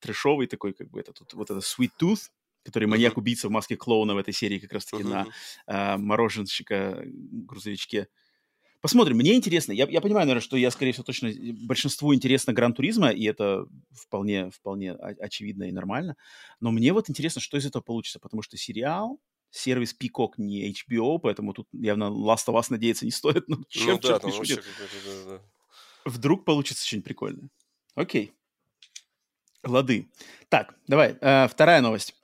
трешовый 0.00 0.48
такой, 0.48 0.72
как 0.72 0.90
бы 0.90 0.98
это 0.98 1.12
тут, 1.12 1.32
вот 1.34 1.50
это 1.50 1.60
Sweet 1.60 1.92
Tooth, 2.00 2.30
который 2.64 2.88
маньяк-убийца 2.88 3.46
в 3.46 3.52
маске 3.52 3.76
клоуна 3.76 4.14
в 4.14 4.18
этой 4.18 4.34
серии 4.34 4.58
как 4.58 4.72
раз-таки 4.72 5.04
uh-huh. 5.04 5.08
на 5.08 5.26
а, 5.66 5.96
мороженщика 5.96 7.02
грузовичке, 7.06 8.08
Посмотрим. 8.80 9.16
Мне 9.16 9.34
интересно. 9.34 9.72
Я, 9.72 9.88
я 9.88 10.00
понимаю, 10.00 10.26
наверное, 10.26 10.42
что 10.42 10.56
я, 10.56 10.70
скорее 10.70 10.92
всего, 10.92 11.04
точно 11.04 11.30
большинству 11.66 12.14
интересно 12.14 12.52
Гран-туризма, 12.52 13.10
и 13.10 13.24
это 13.24 13.66
вполне, 13.92 14.50
вполне 14.50 14.92
очевидно 14.92 15.64
и 15.64 15.72
нормально. 15.72 16.16
Но 16.60 16.70
мне 16.70 16.92
вот 16.92 17.10
интересно, 17.10 17.40
что 17.40 17.56
из 17.56 17.66
этого 17.66 17.82
получится, 17.82 18.20
потому 18.20 18.42
что 18.42 18.56
сериал, 18.56 19.20
сервис 19.50 19.96
Peacock 20.00 20.34
не 20.36 20.72
HBO, 20.72 21.18
поэтому 21.20 21.54
тут 21.54 21.66
явно 21.72 22.04
Last 22.04 22.46
of 22.46 22.54
Us 22.54 22.66
надеяться 22.70 23.04
не 23.04 23.10
стоит. 23.10 23.48
Но 23.48 23.56
ну 23.56 23.64
чем 23.68 23.94
ну, 23.94 23.98
да, 23.98 24.18
там 24.20 24.30
вообще 24.30 24.56
да, 24.56 24.62
да. 25.26 25.40
Вдруг 26.04 26.44
получится 26.44 26.86
что-нибудь 26.86 27.04
прикольное. 27.04 27.48
Окей. 27.96 28.32
Лады. 29.64 30.08
Так, 30.48 30.76
давай, 30.86 31.16
э, 31.20 31.48
вторая 31.48 31.80
новость. 31.80 32.14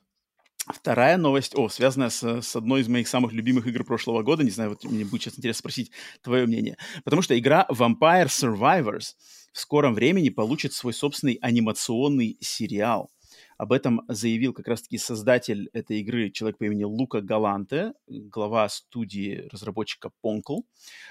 Вторая 0.67 1.19
новость, 1.19 1.55
о, 1.57 1.69
связанная 1.69 2.09
с, 2.09 2.23
с 2.23 2.57
одной 2.57 2.81
из 2.81 2.89
моих 2.89 3.07
самых 3.07 3.33
любимых 3.33 3.67
игр 3.67 3.85
прошлого 3.85 4.23
года. 4.23 4.43
Не 4.45 4.51
знаю, 4.51 4.71
вот 4.71 4.85
мне 4.85 5.05
будет 5.05 5.23
сейчас 5.23 5.39
интересно 5.39 5.59
спросить 5.61 5.91
твое 6.23 6.47
мнение. 6.47 6.77
Потому 7.05 7.23
что 7.23 7.39
игра 7.39 7.67
Vampire 7.71 8.27
Survivors 8.27 9.15
в 9.53 9.61
скором 9.61 9.95
времени 9.95 10.31
получит 10.31 10.73
свой 10.73 10.95
собственный 10.95 11.39
анимационный 11.43 12.39
сериал. 12.41 13.11
Об 13.57 13.73
этом 13.73 14.03
заявил 14.09 14.53
как 14.53 14.69
раз-таки 14.69 14.99
создатель 14.99 15.71
этой 15.73 16.01
игры, 16.01 16.31
человек 16.31 16.59
по 16.59 16.65
имени 16.65 16.85
Лука 16.85 17.21
Галанте, 17.21 17.95
глава 18.07 18.69
студии 18.69 19.49
разработчика 19.51 20.11
Ponkel. 20.23 20.63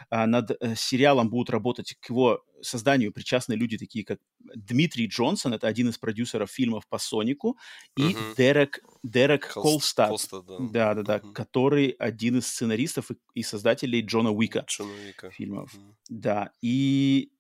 А 0.10 0.28
над 0.28 0.52
э, 0.52 0.76
сериалом 0.76 1.30
будут 1.30 1.50
работать 1.50 1.96
к 2.00 2.10
его 2.10 2.44
созданию 2.64 3.12
причастны 3.12 3.54
люди 3.54 3.78
такие, 3.78 4.06
как 4.06 4.20
Дмитрий 4.40 5.08
Джонсон, 5.08 5.54
это 5.54 5.68
один 5.68 5.90
из 5.90 5.98
продюсеров 5.98 6.50
фильмов 6.50 6.88
по 6.88 6.98
Сонику, 6.98 7.58
и 7.98 8.02
uh-huh. 8.02 8.36
Дерек, 8.38 8.80
Дерек 9.04 9.46
Холстад, 9.46 10.10
Холстад 10.10 10.46
да. 10.46 10.94
да, 10.94 11.04
да, 11.04 11.18
uh-huh. 11.18 11.34
который 11.34 11.90
один 11.90 12.38
из 12.38 12.48
сценаристов 12.48 13.12
и, 13.12 13.16
и 13.34 13.44
создателей 13.44 14.02
Джона 14.02 14.32
Уика, 14.32 14.66
Джона 14.68 14.94
Уика. 15.06 15.30
фильмов. 15.32 15.74
Uh-huh. 15.74 15.94
Да, 16.10 16.52
и 16.62 17.32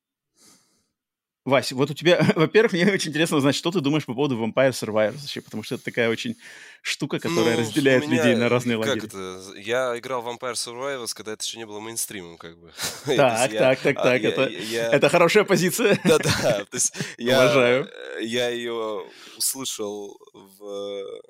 Вась, 1.45 1.73
вот 1.73 1.91
у 1.91 1.93
тебя, 1.93 2.25
во-первых, 2.35 2.71
мне 2.71 2.89
очень 2.89 3.09
интересно 3.09 3.37
узнать, 3.37 3.55
что 3.55 3.69
ты 3.71 3.81
думаешь 3.81 4.05
по 4.05 4.13
поводу 4.13 4.37
Vampire 4.37 4.71
Survivors 4.71 5.19
вообще, 5.19 5.41
потому 5.41 5.63
что 5.63 5.75
это 5.75 5.83
такая 5.83 6.09
очень 6.09 6.37
штука, 6.81 7.19
которая 7.19 7.55
ну, 7.55 7.61
разделяет 7.61 8.07
меня, 8.07 8.23
людей 8.23 8.35
на 8.35 8.47
разные 8.47 8.77
как 8.77 8.87
лагеря. 8.87 9.07
Это? 9.07 9.59
Я 9.59 9.97
играл 9.97 10.21
в 10.21 10.27
Vampire 10.27 10.53
Survivors, 10.53 11.13
когда 11.13 11.33
это 11.33 11.43
еще 11.43 11.57
не 11.57 11.65
было 11.65 11.79
мейнстримом, 11.79 12.37
как 12.37 12.57
бы. 12.57 12.71
Так, 13.05 13.51
так, 13.51 13.79
так, 13.79 13.97
а, 13.97 14.03
так, 14.03 14.23
это, 14.23 14.43
это 14.43 15.09
хорошая 15.09 15.43
позиция. 15.43 15.99
Да-да, 16.05 16.65
то 16.65 16.75
есть 16.75 16.93
я, 17.17 17.39
Уважаю. 17.39 17.89
я 18.21 18.49
ее 18.49 19.05
услышал, 19.37 20.17
в, 20.33 21.21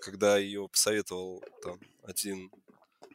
когда 0.00 0.38
ее 0.38 0.66
посоветовал 0.68 1.44
там 1.62 1.78
один 2.04 2.50
Э, 2.50 2.67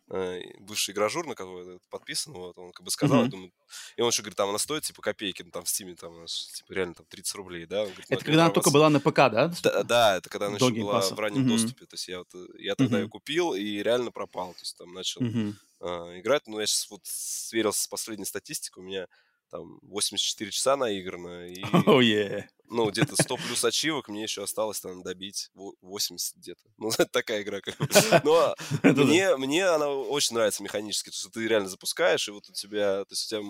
бывший 0.08 0.91
игражур, 0.91 1.26
на 1.26 1.36
кого 1.36 1.62
я 1.62 1.78
подписан, 1.89 2.34
вот, 2.34 2.58
он 2.58 2.72
как 2.72 2.84
бы 2.84 2.91
сказал, 2.91 3.24
mm-hmm. 3.24 3.30
думаю, 3.30 3.51
и 3.95 4.01
он 4.01 4.10
еще 4.10 4.22
говорит, 4.22 4.38
там 4.38 4.49
она 4.49 4.58
стоит, 4.58 4.84
типа, 4.84 5.01
копейки, 5.01 5.43
ну, 5.43 5.51
там 5.51 5.64
в 5.64 5.70
Стиме, 5.70 5.95
там, 5.95 6.26
типа, 6.26 6.74
реально, 6.74 6.95
там, 6.95 7.06
30 7.08 7.36
рублей, 7.36 7.66
да? 7.66 7.84
говорит, 7.84 8.06
это 8.10 8.24
когда 8.24 8.45
она 8.45 8.54
только 8.54 8.72
была 8.72 8.89
на 8.89 8.99
ПК, 8.99 9.16
да? 9.16 9.51
Да, 9.64 9.84
да 9.84 10.18
это 10.18 10.30
когда 10.30 10.47
она 10.47 10.58
еще 10.58 10.70
была 10.70 11.01
в 11.01 11.20
раннем 11.20 11.45
mm-hmm. 11.45 11.47
доступе, 11.47 11.86
то 11.86 11.93
есть 11.93 12.08
я, 12.08 12.20
вот, 12.20 12.30
э, 12.34 12.45
я 12.60 12.76
тогда 12.76 12.97
mm-hmm. 12.97 13.01
ее 13.01 13.10
купил 13.10 13.54
и 13.54 13.82
реально 13.82 14.12
пропал, 14.12 14.54
то 14.54 14.60
есть 14.60 14.78
там 14.78 14.93
начал 14.93 15.22
mm-hmm. 15.22 15.54
э, 15.82 16.20
играть, 16.20 16.47
но 16.47 16.60
я 16.60 16.68
сейчас 16.68 16.89
вот 16.89 17.01
сверился 17.04 17.84
с 17.84 17.88
последней 17.88 18.26
статистикой, 18.26 18.84
у 18.84 18.86
меня 18.86 19.08
там 19.54 19.78
84 19.84 20.49
часа 20.49 20.76
наиграно, 20.76 21.47
и, 21.47 21.62
oh, 21.62 21.99
yeah. 21.99 22.43
ну, 22.70 22.89
где-то 22.89 23.16
100 23.22 23.38
плюс 23.47 23.64
ачивок 23.64 24.10
мне 24.10 24.24
еще 24.24 24.41
осталось 24.41 24.82
там 24.82 25.04
добить 25.04 25.51
80 25.54 26.38
где-то. 26.38 26.62
Ну, 26.80 26.89
это 26.89 27.06
такая 27.06 27.43
игра. 27.43 27.62
Как... 27.62 27.76
Но 28.24 28.56
мне, 28.82 29.38
мне 29.38 29.66
она 29.66 29.88
очень 29.89 30.36
нравится 30.36 30.64
механически, 30.64 31.12
то 31.12 31.16
есть 31.16 31.32
ты 31.32 31.47
реально 31.47 31.70
запускаешь, 31.70 32.28
и 32.28 32.32
вот 32.32 32.49
у 32.49 32.54
тебя, 32.54 33.06
то 33.06 33.12
есть 33.12 33.26
у 33.26 33.30
тебя 33.30 33.47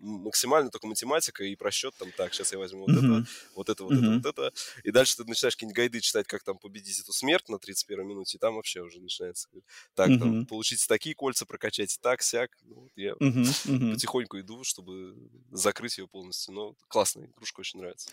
максимально 0.00 0.70
только 0.70 0.86
математика 0.86 1.44
и 1.44 1.54
просчет 1.56 1.94
там, 1.98 2.10
так, 2.16 2.34
сейчас 2.34 2.52
я 2.52 2.58
возьму 2.58 2.80
вот 2.80 2.90
mm-hmm. 2.90 3.20
это, 3.20 3.28
вот 3.54 3.68
это, 3.68 3.84
вот 3.84 3.92
mm-hmm. 3.92 4.18
это, 4.18 4.28
вот 4.28 4.38
это. 4.38 4.52
И 4.84 4.90
дальше 4.90 5.16
ты 5.16 5.24
начинаешь 5.24 5.54
какие-нибудь 5.54 5.76
гайды 5.76 6.00
читать, 6.00 6.26
как 6.26 6.42
там 6.42 6.58
победить 6.58 6.98
эту 7.00 7.12
смерть 7.12 7.48
на 7.48 7.58
31 7.58 8.06
минуте, 8.06 8.36
и 8.36 8.40
там 8.40 8.56
вообще 8.56 8.80
уже 8.80 9.00
начинается. 9.00 9.48
Так, 9.94 10.08
mm-hmm. 10.08 10.18
там, 10.18 10.46
получить 10.46 10.86
такие 10.88 11.14
кольца, 11.14 11.46
прокачать 11.46 11.98
так, 12.00 12.22
сяк. 12.22 12.50
Ну, 12.64 12.80
вот 12.80 12.92
я 12.96 13.12
mm-hmm. 13.12 13.66
Mm-hmm. 13.66 13.92
потихоньку 13.92 14.40
иду, 14.40 14.64
чтобы 14.64 15.16
закрыть 15.50 15.98
ее 15.98 16.08
полностью. 16.08 16.54
Но 16.54 16.74
классная 16.88 17.26
игрушка, 17.26 17.60
очень 17.60 17.80
нравится. 17.80 18.10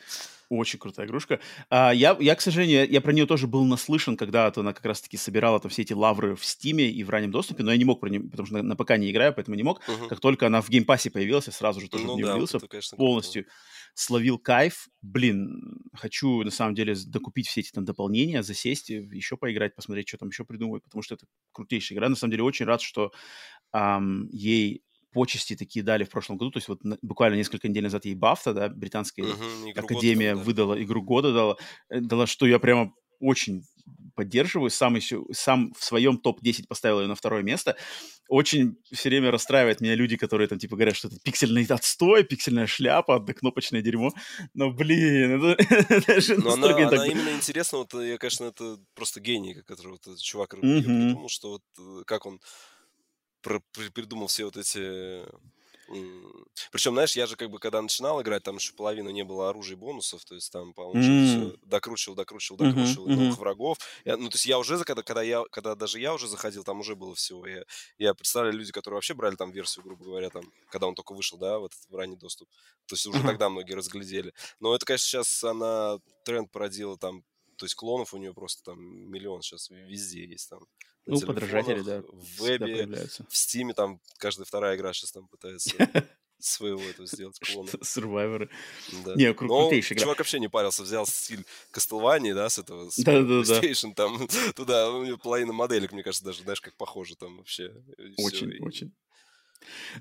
Очень 0.49 0.79
крутая 0.79 1.07
игрушка. 1.07 1.39
А, 1.69 1.91
я, 1.91 2.15
я, 2.19 2.35
к 2.35 2.41
сожалению, 2.41 2.89
я 2.89 3.01
про 3.01 3.13
нее 3.13 3.25
тоже 3.25 3.47
был 3.47 3.63
наслышан, 3.65 4.17
когда 4.17 4.51
она 4.55 4.73
как 4.73 4.85
раз-таки 4.85 5.17
собирала 5.17 5.59
там 5.59 5.69
все 5.69 5.83
эти 5.83 5.93
лавры 5.93 6.35
в 6.35 6.45
Стиме 6.45 6.89
и 6.89 7.03
в 7.03 7.09
раннем 7.09 7.31
доступе, 7.31 7.63
но 7.63 7.71
я 7.71 7.77
не 7.77 7.85
мог 7.85 7.99
про 7.99 8.09
нее, 8.09 8.21
потому 8.21 8.45
что 8.45 8.57
на, 8.57 8.63
на 8.63 8.75
ПК 8.75 8.97
не 8.97 9.11
играю, 9.11 9.33
поэтому 9.33 9.55
не 9.55 9.63
мог. 9.63 9.81
Uh-huh. 9.87 10.07
Как 10.07 10.19
только 10.19 10.47
она 10.47 10.61
в 10.61 10.69
Game 10.69 10.87
Pass 10.87 11.05
е 11.05 11.09
появилась, 11.09 11.47
я 11.47 11.53
сразу 11.53 11.76
же 11.79 11.89
тоже 11.89 12.05
ну, 12.05 12.15
не 12.17 12.23
да, 12.23 12.35
влился, 12.35 12.59
вот 12.59 12.69
конечно, 12.69 12.97
полностью 12.97 13.43
круто. 13.43 13.57
словил 13.93 14.39
кайф. 14.39 14.87
Блин, 15.01 15.79
хочу 15.93 16.43
на 16.43 16.51
самом 16.51 16.75
деле 16.75 16.95
докупить 17.05 17.47
все 17.47 17.61
эти 17.61 17.71
там 17.71 17.85
дополнения, 17.85 18.43
засесть, 18.43 18.89
еще 18.89 19.37
поиграть, 19.37 19.75
посмотреть, 19.75 20.07
что 20.07 20.17
там 20.17 20.29
еще 20.29 20.45
придумывают, 20.45 20.83
потому 20.83 21.01
что 21.01 21.15
это 21.15 21.25
крутейшая 21.51 21.97
игра. 21.97 22.09
На 22.09 22.15
самом 22.15 22.31
деле 22.31 22.43
очень 22.43 22.65
рад, 22.65 22.81
что 22.81 23.11
эм, 23.73 24.27
ей 24.29 24.83
почести 25.11 25.55
такие 25.55 25.83
дали 25.83 26.03
в 26.03 26.09
прошлом 26.09 26.37
году. 26.37 26.51
То 26.51 26.57
есть 26.57 26.67
вот 26.67 26.83
на, 26.83 26.97
буквально 27.01 27.35
несколько 27.35 27.67
недель 27.67 27.83
назад 27.83 28.05
ей 28.05 28.15
Бафта, 28.15 28.53
да, 28.53 28.69
британская 28.69 29.23
uh-huh, 29.23 29.71
академия 29.75 30.33
года, 30.33 30.39
да. 30.39 30.45
выдала 30.45 30.83
игру 30.83 31.01
года, 31.01 31.33
дала, 31.33 31.57
э, 31.89 31.99
дала, 32.01 32.27
что 32.27 32.45
я 32.45 32.59
прямо 32.59 32.93
очень 33.19 33.63
поддерживаю, 34.15 34.71
сам 34.71 34.95
еще, 34.95 35.23
сам 35.31 35.73
в 35.77 35.83
своем 35.83 36.17
топ-10 36.17 36.67
поставил 36.67 37.01
ее 37.01 37.07
на 37.07 37.15
второе 37.15 37.43
место. 37.43 37.77
Очень 38.27 38.77
все 38.91 39.09
время 39.09 39.31
расстраивает 39.31 39.79
меня 39.79 39.95
люди, 39.95 40.17
которые 40.17 40.47
там 40.47 40.57
типа 40.57 40.75
говорят, 40.75 40.95
что 40.95 41.07
это 41.07 41.17
пиксельный 41.23 41.65
отстой, 41.69 42.23
пиксельная 42.23 42.65
шляпа, 42.65 43.15
однокнопочное 43.15 43.81
дерьмо. 43.81 44.11
Но, 44.55 44.71
блин, 44.71 45.45
это, 45.45 45.63
это 45.89 46.19
же 46.19 46.35
Но 46.37 46.53
она, 46.53 46.67
так... 46.67 46.93
она 46.93 47.05
именно 47.05 47.29
интересна, 47.29 47.77
вот 47.77 47.93
я, 47.93 48.17
конечно, 48.17 48.45
это 48.45 48.79
просто 48.95 49.21
гений, 49.21 49.53
который 49.65 49.91
вот 49.91 50.19
чувак 50.19 50.55
mm-hmm. 50.55 50.81
придумал, 50.81 51.29
что 51.29 51.49
вот 51.51 51.63
э, 51.79 52.03
как 52.05 52.25
он 52.25 52.41
придумал 53.93 54.27
все 54.27 54.45
вот 54.45 54.57
эти 54.57 55.21
причем, 56.71 56.93
знаешь, 56.93 57.15
я 57.15 57.25
же 57.27 57.35
как 57.35 57.49
бы, 57.49 57.59
когда 57.59 57.81
начинал 57.81 58.21
играть, 58.21 58.43
там 58.43 58.55
еще 58.55 58.73
половина 58.73 59.09
не 59.09 59.23
было 59.23 59.49
оружия 59.49 59.77
и 59.77 59.79
бонусов, 59.79 60.25
то 60.25 60.35
есть 60.35 60.51
там, 60.51 60.73
по-моему, 60.73 61.01
mm. 61.01 61.25
все 61.25 61.57
докручивал, 61.65 62.15
докручивал, 62.15 62.57
докручивал 62.57 63.07
mm-hmm. 63.07 63.15
новых 63.15 63.37
врагов. 63.37 63.77
Я, 64.03 64.17
ну, 64.17 64.29
то 64.29 64.35
есть 64.35 64.45
я 64.45 64.59
уже, 64.59 64.83
когда, 64.83 65.01
когда, 65.01 65.21
я, 65.21 65.43
когда 65.51 65.75
даже 65.75 65.99
я 65.99 66.13
уже 66.13 66.27
заходил, 66.27 66.63
там 66.63 66.79
уже 66.79 66.95
было 66.95 67.15
всего. 67.15 67.47
Я, 67.47 67.63
я 67.97 68.13
представляю 68.13 68.55
люди, 68.55 68.71
которые 68.71 68.97
вообще 68.97 69.13
брали 69.13 69.35
там 69.35 69.51
версию, 69.51 69.83
грубо 69.83 70.03
говоря, 70.03 70.29
там, 70.29 70.43
когда 70.69 70.87
он 70.87 70.95
только 70.95 71.13
вышел, 71.13 71.37
да, 71.37 71.59
в 71.59 71.65
этот 71.65 71.79
в 71.89 71.95
ранний 71.95 72.17
доступ. 72.17 72.49
То 72.87 72.95
есть 72.95 73.05
уже 73.05 73.19
mm-hmm. 73.19 73.25
тогда 73.25 73.49
многие 73.49 73.73
разглядели. 73.73 74.33
Но 74.59 74.75
это, 74.75 74.85
конечно, 74.85 75.05
сейчас 75.05 75.43
она 75.43 75.99
тренд 76.23 76.51
породила 76.51 76.97
там 76.97 77.23
то 77.57 77.65
есть 77.65 77.75
клонов 77.75 78.13
у 78.13 78.17
нее 78.17 78.33
просто 78.33 78.63
там 78.63 78.79
миллион 78.81 79.41
сейчас 79.41 79.69
везде 79.69 80.25
есть 80.25 80.49
там. 80.49 80.65
Ну, 81.05 81.19
подражатели, 81.21 81.81
да. 81.81 82.01
В 82.01 82.41
вебе, 82.41 82.85
в 83.29 83.37
стиме 83.37 83.73
там 83.73 84.01
каждая 84.17 84.45
вторая 84.45 84.75
игра 84.75 84.91
сейчас 84.93 85.13
там 85.13 85.27
пытается 85.27 85.75
своего 86.39 86.81
этого 86.81 87.07
сделать 87.07 87.39
клона. 87.39 87.69
Сурвайверы. 87.81 88.49
Да. 89.05 89.15
Не, 89.15 89.31
кру- 89.31 89.47
Но 89.47 89.61
крутейшая 89.61 89.95
игра. 89.97 90.03
чувак 90.03 90.17
вообще 90.19 90.39
не 90.39 90.49
парился, 90.49 90.83
взял 90.83 91.07
стиль 91.07 91.45
Кастлвании, 91.71 92.33
да, 92.33 92.49
с 92.49 92.59
этого, 92.59 92.89
с 92.89 92.97
да, 92.97 93.19
PlayStation, 93.21 93.93
да, 93.95 94.07
да. 94.09 94.17
там, 94.17 94.27
туда, 94.55 94.91
у 94.91 95.03
него 95.03 95.17
половина 95.17 95.53
моделек, 95.53 95.91
мне 95.91 96.03
кажется, 96.03 96.25
даже, 96.25 96.43
знаешь, 96.43 96.61
как 96.61 96.75
похоже 96.75 97.15
там 97.15 97.37
вообще. 97.37 97.73
Очень, 98.17 98.51
все, 98.51 98.63
очень. 98.63 98.93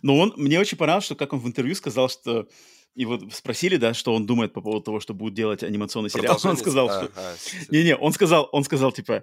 Но 0.03 0.19
он, 0.19 0.35
мне 0.37 0.61
очень 0.61 0.77
понравилось, 0.77 1.07
что 1.07 1.15
как 1.15 1.33
он 1.33 1.41
в 1.41 1.47
интервью 1.47 1.75
сказал, 1.75 2.09
что 2.09 2.49
и 2.97 3.05
вот 3.05 3.33
спросили, 3.35 3.77
да, 3.77 3.93
что 3.93 4.15
он 4.15 4.27
думает 4.27 4.55
по 4.55 4.63
поводу 4.63 4.83
того, 4.83 5.01
что 5.01 5.13
будет 5.13 5.35
делать 5.35 5.63
анимационный 5.63 6.09
сериал. 6.09 6.41
Он 6.43 6.57
сказал, 6.57 6.89
что... 6.89 7.11
Не-не, 7.69 7.95
он 7.95 8.13
сказал, 8.13 8.49
он 8.53 8.65
сказал, 8.65 8.91
типа, 8.91 9.23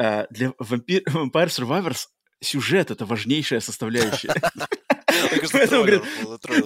«Э, 0.00 0.26
для 0.30 0.48
Vampire, 0.60 1.46
Survivors 1.46 2.06
сюжет— 2.40 2.90
это 2.90 3.06
важнейшая 3.06 3.60
составляющая. 3.60 4.34
Поэтому, 5.52 5.82
говорит, 5.82 6.02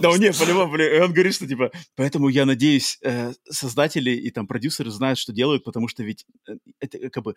да, 0.01 0.17
нет, 0.17 0.39
по-любому, 0.39 0.77
и 0.77 1.01
он 1.01 1.13
говорит, 1.13 1.35
что, 1.35 1.47
типа, 1.47 1.73
поэтому 1.95 2.29
я 2.29 2.47
надеюсь, 2.47 2.99
э, 3.03 3.33
создатели 3.51 4.11
и 4.13 4.31
там 4.31 4.47
продюсеры 4.47 4.91
знают, 4.91 5.19
что 5.19 5.33
делают, 5.33 5.65
потому 5.65 5.89
что 5.89 6.05
ведь 6.05 6.25
э, 6.49 6.55
это 6.81 7.11
как 7.11 7.25
бы, 7.25 7.35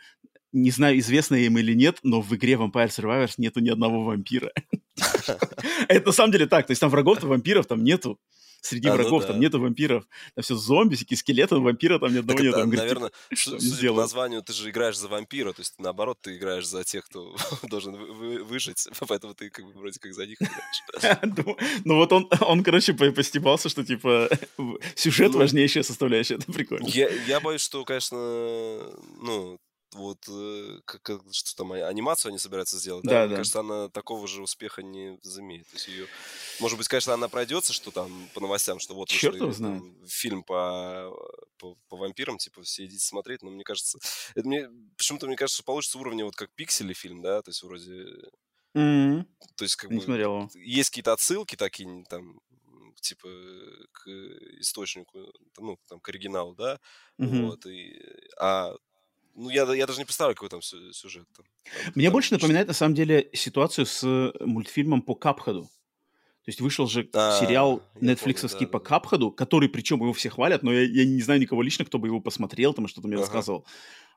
не 0.54 0.72
знаю, 0.72 0.98
известно 1.00 1.36
им 1.36 1.58
или 1.58 1.74
нет, 1.74 1.98
но 2.04 2.22
в 2.22 2.34
игре 2.36 2.54
Vampire 2.54 2.90
Survivors 2.90 3.34
нету 3.38 3.60
ни 3.60 3.70
одного 3.70 4.04
вампира. 4.04 4.52
Это 5.90 6.06
на 6.06 6.14
самом 6.14 6.32
деле 6.32 6.46
так, 6.46 6.68
то 6.68 6.72
есть 6.72 6.80
там 6.80 6.90
врагов-то 6.90 7.28
вампиров 7.28 7.66
там 7.66 7.84
нету 7.84 8.20
среди 8.62 8.88
а, 8.88 8.94
врагов, 8.94 9.22
ну, 9.22 9.28
да. 9.28 9.28
там 9.28 9.40
нету 9.40 9.60
вампиров, 9.60 10.06
там 10.36 10.44
все 10.44 10.56
зомби, 10.56 10.96
всякие 10.96 11.18
скелеты, 11.18 11.56
вампира 11.56 12.00
там 12.00 12.14
ни 12.14 12.20
одного 12.20 12.40
нет. 12.40 12.54
Там, 12.54 12.70
наверное, 12.70 13.12
говорит, 13.30 13.62
судя 13.62 13.90
по 13.90 14.02
названию, 14.02 14.42
ты 14.42 14.54
же 14.54 14.70
играешь 14.70 14.98
за 14.98 15.08
вампира, 15.08 15.54
то 15.54 15.62
есть 15.62 15.76
наоборот, 15.78 16.20
ты 16.22 16.38
играешь 16.38 16.68
за 16.68 16.84
тех, 16.84 17.06
кто 17.06 17.36
должен 17.64 17.96
выжить, 18.46 18.88
поэтому 19.08 19.34
ты 19.34 19.50
как 19.50 19.66
бы 19.66 19.74
вроде 19.74 20.00
как 20.00 20.14
за 20.14 20.26
них 20.26 20.38
играешь. 20.42 21.20
Ну, 21.38 21.58
ну 21.86 21.96
вот 21.96 22.12
он, 22.14 22.30
он, 22.42 22.64
короче, 22.64 22.94
постебался, 22.94 23.70
что 23.70 23.84
типа 23.86 24.30
сюжет 24.96 25.34
ну, 25.34 25.40
важнейшая 25.40 25.84
составляющая, 25.84 26.36
это 26.36 26.52
прикольно. 26.52 26.88
Я 26.88 27.40
боюсь, 27.40 27.62
что, 27.62 27.84
конечно, 27.86 28.18
ну, 29.22 29.60
вот 29.94 30.26
э, 30.28 30.80
как, 30.86 31.02
как, 31.02 31.22
что 31.32 31.56
там 31.56 31.74
а, 31.74 31.88
анимацию 31.88 32.30
они 32.30 32.38
собираются 32.38 32.78
сделать, 32.78 33.04
да, 33.04 33.12
да, 33.12 33.20
мне 33.22 33.30
да. 33.30 33.36
кажется, 33.38 33.60
она 33.60 33.90
такого 33.90 34.28
же 34.28 34.42
успеха 34.42 34.82
не 34.84 35.20
замеет. 35.22 35.68
То 35.68 35.76
есть 35.76 35.88
ее, 35.88 36.08
может 36.60 36.78
быть, 36.78 36.88
конечно, 36.88 37.14
она 37.14 37.28
пройдется, 37.28 37.74
что 37.74 37.92
там 37.92 38.30
по 38.34 38.42
новостям, 38.42 38.80
что 38.80 38.94
вот 38.94 39.10
Черт 39.10 39.40
вышел, 39.40 39.64
там, 39.64 39.96
фильм 40.08 40.44
по, 40.44 41.12
по, 41.58 41.76
по 41.88 41.98
вампирам, 41.98 42.38
типа 42.38 42.64
все 42.64 42.86
идите 42.86 43.06
смотреть, 43.06 43.42
но 43.42 43.52
мне 43.52 43.64
кажется, 43.64 44.00
это 44.36 44.48
мне 44.48 44.70
почему-то 44.98 45.28
мне 45.28 45.36
кажется, 45.36 45.64
получится 45.64 45.98
уровня 45.98 46.26
вот 46.26 46.36
как 46.36 46.52
пиксели 46.52 46.94
фильм, 46.94 47.22
да, 47.22 47.42
то 47.42 47.50
есть 47.50 47.64
вроде, 47.64 48.06
mm-hmm. 48.76 49.26
то 49.56 49.64
есть 49.64 49.76
как 49.76 49.90
не 49.90 49.98
бы 49.98 50.04
смотрел. 50.04 50.50
есть 50.56 50.90
какие-то 50.90 51.14
отсылки 51.14 51.56
такие 51.56 52.06
там 52.10 52.40
типа, 53.02 53.30
к 53.92 54.08
источнику, 54.60 55.32
ну, 55.58 55.78
там, 55.88 56.00
к 56.00 56.10
оригиналу, 56.10 56.56
да, 56.56 56.80
Мгм. 57.18 57.48
вот, 57.48 57.66
и, 57.66 58.00
а, 58.40 58.74
ну, 59.36 59.50
я, 59.50 59.64
я 59.74 59.86
даже 59.88 60.00
не 60.00 60.06
представляю, 60.06 60.36
какой 60.36 60.50
там 60.50 60.62
сю- 60.62 60.92
сюжет. 60.94 61.28
Там, 61.36 61.46
Там- 61.64 61.92
Мне 61.96 62.06
там 62.08 62.14
больше 62.14 62.34
напоминает, 62.34 62.68
на 62.68 62.74
самом 62.74 62.96
деле, 62.96 63.30
ситуацию 63.34 63.86
с 63.86 64.04
э, 64.04 64.32
мультфильмом 64.46 65.02
по 65.02 65.16
Капхаду. 65.16 65.64
То 65.64 66.52
есть 66.52 66.62
вышел 66.62 66.88
же 66.88 67.04
сериал 67.04 67.84
А, 67.94 68.00
я 68.02 68.08
нетфликсовский 68.12 68.66
по 68.66 68.80
да, 68.80 68.84
да. 68.84 68.90
Капхаду, 68.90 69.32
который, 69.32 69.70
причем 69.70 69.98
его 69.98 70.14
все 70.14 70.30
хвалят, 70.30 70.64
но 70.64 70.74
я, 70.74 70.82
я 70.82 71.06
не 71.06 71.22
знаю 71.22 71.40
никого 71.40 71.62
лично, 71.62 71.86
кто 71.86 72.00
бы 72.00 72.08
его 72.08 72.22
посмотрел, 72.22 72.74
там 72.74 72.88
что-то 72.88 73.08
мне 73.08 73.18
Ага. 73.18 73.26
рассказывал. 73.26 73.66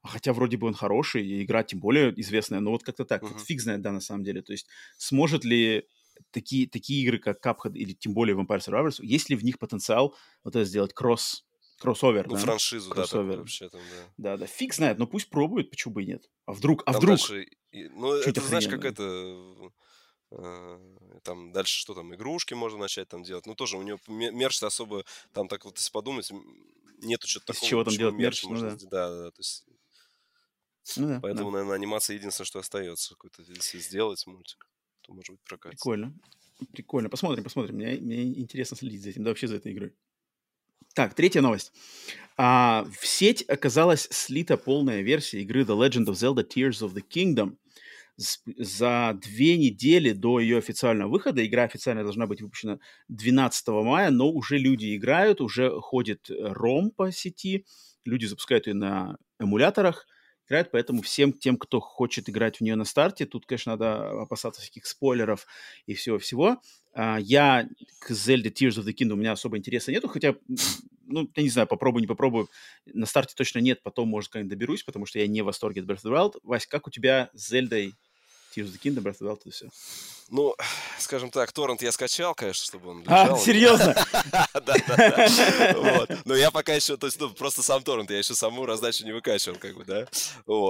А 0.03 0.09
Хотя 0.09 0.33
вроде 0.33 0.57
бы 0.57 0.67
он 0.67 0.75
хороший, 0.75 1.27
и 1.27 1.43
игра 1.45 1.63
тем 1.63 1.79
более 1.81 2.19
известная, 2.21 2.61
но 2.61 2.71
вот 2.71 2.83
как-то 2.85 3.05
так. 3.05 3.23
Вот 3.23 3.33
Мгм. 3.33 3.41
фиг 3.41 3.61
знает, 3.61 3.83
да, 3.83 3.93
на 3.93 4.01
самом 4.01 4.25
деле. 4.25 4.41
То 4.43 4.53
есть 4.53 4.67
сможет 4.97 5.45
ли 5.45 5.87
такие, 6.31 6.67
такие 6.69 7.03
игры, 7.03 7.19
как 7.19 7.45
Cuphead 7.45 7.75
или 7.75 7.93
тем 7.93 8.15
более 8.15 8.35
Vampire 8.37 8.61
Survivors, 8.61 8.97
есть 9.01 9.29
ли 9.29 9.37
в 9.37 9.45
них 9.45 9.59
потенциал 9.59 10.15
вот 10.43 10.57
это 10.57 10.65
сделать 10.65 10.95
кросс, 10.95 11.45
кроссовер, 11.83 12.27
Ну, 12.29 12.35
да? 12.35 12.41
франшизу, 12.41 12.89
да, 12.91 12.95
Кроссовер. 12.95 13.39
вообще 13.39 13.69
там, 13.69 13.81
да. 13.81 14.05
Да, 14.17 14.37
да, 14.39 14.47
фиг 14.47 14.73
знает, 14.75 14.99
но 14.99 15.07
пусть 15.07 15.29
пробуют, 15.29 15.71
почему 15.71 15.95
бы 15.95 16.03
и 16.03 16.07
нет. 16.07 16.31
А 16.47 16.53
вдруг, 16.53 16.83
а 16.87 16.93
Там 16.93 17.01
вдруг? 17.01 17.19
дальше 17.19 17.47
и- 17.73 17.89
ну, 17.89 18.19
Чуть 18.23 18.29
это, 18.39 18.41
знаешь, 18.47 18.67
как 18.69 18.85
охрененно. 18.85 19.67
это... 19.67 19.73
э, 20.31 21.19
Там 21.25 21.53
дальше 21.53 21.79
что 21.79 21.95
там, 21.95 22.15
игрушки 22.15 22.55
можно 22.55 22.79
начать 22.79 23.09
там 23.09 23.23
делать. 23.23 23.47
Ну, 23.47 23.55
тоже 23.55 23.77
у 23.77 23.83
него 23.83 23.99
мерч 24.09 24.63
особо, 24.63 25.05
там 25.33 25.49
так 25.49 25.65
вот, 25.65 25.77
если 25.79 25.91
подумать, 25.93 26.31
нету 27.03 27.27
что-то 27.29 27.53
Из 27.53 27.57
такого. 27.57 27.69
чего 27.71 27.85
там 27.85 27.95
делать 27.95 28.15
мерч, 28.15 28.43
ну 28.45 28.51
можно 28.51 28.71
да. 28.71 28.77
сделать. 28.77 28.91
Да, 28.91 29.09
да, 29.11 29.23
да. 29.25 29.31
То 29.31 29.41
есть, 29.41 29.65
Ну 30.97 31.09
да, 31.09 31.21
поэтому, 31.21 31.51
да. 31.51 31.59
наверное, 31.59 31.77
анимация 31.77 32.17
единственное, 32.17 32.47
что 32.47 32.59
остается. 32.59 33.11
Какой-то, 33.11 33.43
если 33.43 33.79
сделать 33.79 34.27
мультик, 34.27 34.69
то, 35.03 35.13
может 35.13 35.33
быть, 35.33 35.43
прокатится. 35.43 35.83
Прикольно. 35.83 36.15
Прикольно. 36.73 37.09
Посмотрим, 37.11 37.43
посмотрим. 37.45 37.75
Мне, 37.77 37.97
мне 38.01 38.23
интересно 38.41 38.77
следить 38.77 39.03
за 39.03 39.11
этим, 39.11 39.25
да 39.25 39.31
вообще 39.31 39.49
за 39.49 39.57
этой 39.57 39.73
игрой. 39.73 39.95
Так, 40.95 41.15
третья 41.15 41.41
новость. 41.41 41.73
А, 42.37 42.87
в 43.01 43.07
сеть 43.07 43.43
оказалась 43.49 44.09
слита 44.11 44.59
полная 44.59 45.01
версия 45.01 45.41
игры 45.41 45.63
The 45.63 45.69
Legend 45.69 46.07
of 46.07 46.13
Zelda 46.13 46.47
Tears 46.47 46.87
of 46.87 46.93
the 46.93 47.03
Kingdom. 47.03 47.57
За 48.19 49.19
две 49.23 49.57
недели 49.57 50.13
до 50.13 50.39
ее 50.39 50.59
официального 50.59 51.11
выхода, 51.11 51.45
игра 51.47 51.63
официально 51.63 52.03
должна 52.03 52.27
быть 52.27 52.43
выпущена 52.43 52.79
12 53.09 53.69
мая, 53.69 54.11
но 54.11 54.31
уже 54.31 54.59
люди 54.59 54.95
играют, 54.95 55.41
уже 55.41 55.71
ходит 55.81 56.29
э, 56.29 56.35
ром 56.39 56.91
по 56.91 57.11
сети, 57.11 57.65
люди 58.05 58.27
запускают 58.27 58.67
ее 58.67 58.75
на 58.75 59.17
эмуляторах, 59.41 60.07
играют, 60.49 60.71
поэтому 60.71 61.03
всем 61.03 61.33
тем, 61.33 61.57
кто 61.57 61.81
хочет 61.81 62.29
играть 62.29 62.59
в 62.59 62.61
нее 62.63 62.77
на 62.77 62.85
старте, 62.85 63.27
тут, 63.27 63.47
конечно, 63.47 63.73
надо 63.73 64.23
опасаться 64.23 64.61
всяких 64.61 64.87
спойлеров 64.87 65.47
и 65.87 65.95
всего-всего. 65.95 66.61
А, 66.95 67.19
Я 67.21 67.69
к 68.01 68.11
Zelda 68.11 68.53
Tears 68.53 68.79
of 68.81 68.85
the 68.85 68.93
Kingdom 68.93 69.13
у 69.13 69.17
меня 69.17 69.33
особо 69.33 69.59
интереса 69.59 69.93
нету, 69.93 70.09
хотя, 70.09 70.35
ну, 71.07 71.31
я 71.37 71.43
не 71.43 71.49
знаю, 71.51 71.67
попробую, 71.69 72.03
не 72.03 72.07
попробую. 72.07 72.49
На 72.87 73.07
старте 73.07 73.35
точно 73.37 73.59
нет, 73.61 73.83
потом, 73.83 74.09
может, 74.09 74.31
когда-нибудь 74.31 74.51
доберусь, 74.57 74.83
потому 74.83 75.07
что 75.07 75.19
я 75.19 75.27
не 75.27 75.43
в 75.43 75.47
восторге 75.47 75.81
от 75.83 75.87
Breath 75.87 76.05
of 76.05 76.11
the 76.11 76.13
Wild. 76.13 76.39
Вась, 76.43 76.67
как 76.67 76.87
у 76.87 76.91
тебя 76.91 77.31
с 77.35 77.49
Зельдой 77.49 77.95
Tears 78.55 78.67
of 78.67 78.73
the 78.73 78.79
Kingdom, 78.83 79.03
Breath 79.03 79.19
of 79.21 79.23
the 79.23 79.29
Wild, 79.31 79.41
это 79.41 79.51
все? 79.51 79.69
Ну, 80.31 80.55
скажем 80.99 81.31
так, 81.31 81.53
торрент 81.53 81.83
я 81.83 81.93
скачал, 81.93 82.35
конечно, 82.35 82.65
чтобы 82.65 82.91
он 82.91 83.05
А, 83.07 83.25
лежал. 83.25 83.37
меня. 83.37 83.45
серьезно? 83.45 83.95
Да, 84.55 84.77
да, 84.87 84.97
да. 84.97 85.75
Вот. 85.77 86.11
Но 86.25 86.35
я 86.35 86.51
пока 86.51 86.73
еще, 86.75 86.97
то 86.97 87.07
есть, 87.07 87.21
ну, 87.21 87.29
просто 87.31 87.63
сам 87.63 87.83
торрент, 87.83 88.11
я 88.11 88.19
еще 88.19 88.35
саму 88.35 88.65
раздачу 88.65 89.05
не 89.05 89.13
выкачивал, 89.13 89.59
как 89.59 89.75
бы, 89.77 89.85
да. 89.85 90.07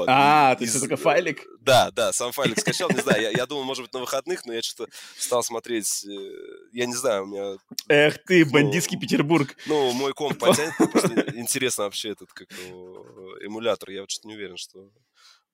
А, 0.09 0.57
то 0.57 0.65
есть 0.65 0.81
только 0.81 0.97
файлик? 0.97 1.47
Да, 1.61 1.91
да, 1.93 2.13
сам 2.13 2.33
файлик 2.33 2.59
скачал, 2.59 2.91
не 2.91 3.01
знаю, 3.03 3.33
я, 3.37 3.47
думал, 3.47 3.63
может 3.65 3.85
быть, 3.85 3.93
на 3.93 4.01
выходных, 4.01 4.45
но 4.47 4.53
я 4.53 4.63
что-то 4.63 4.91
стал 5.17 5.45
смотреть, 5.45 6.05
э, 6.07 6.31
я 6.73 6.87
не 6.87 6.95
знаю, 6.95 7.25
у 7.25 7.27
меня, 7.27 7.57
Эх 7.89 8.19
ты, 8.25 8.45
бандитский 8.45 8.99
Петербург. 8.99 9.55
ну, 9.67 9.93
мой 9.93 10.13
комп 10.13 10.39
потянет, 10.39 10.75
просто 10.77 11.25
интересно 11.37 11.85
вообще 11.85 12.11
этот, 12.11 12.33
как 12.33 12.49
его, 12.51 13.37
эмулятор, 13.45 13.91
я 13.91 14.01
вот 14.01 14.11
что-то 14.11 14.27
не 14.29 14.35
уверен, 14.35 14.57
что 14.57 14.89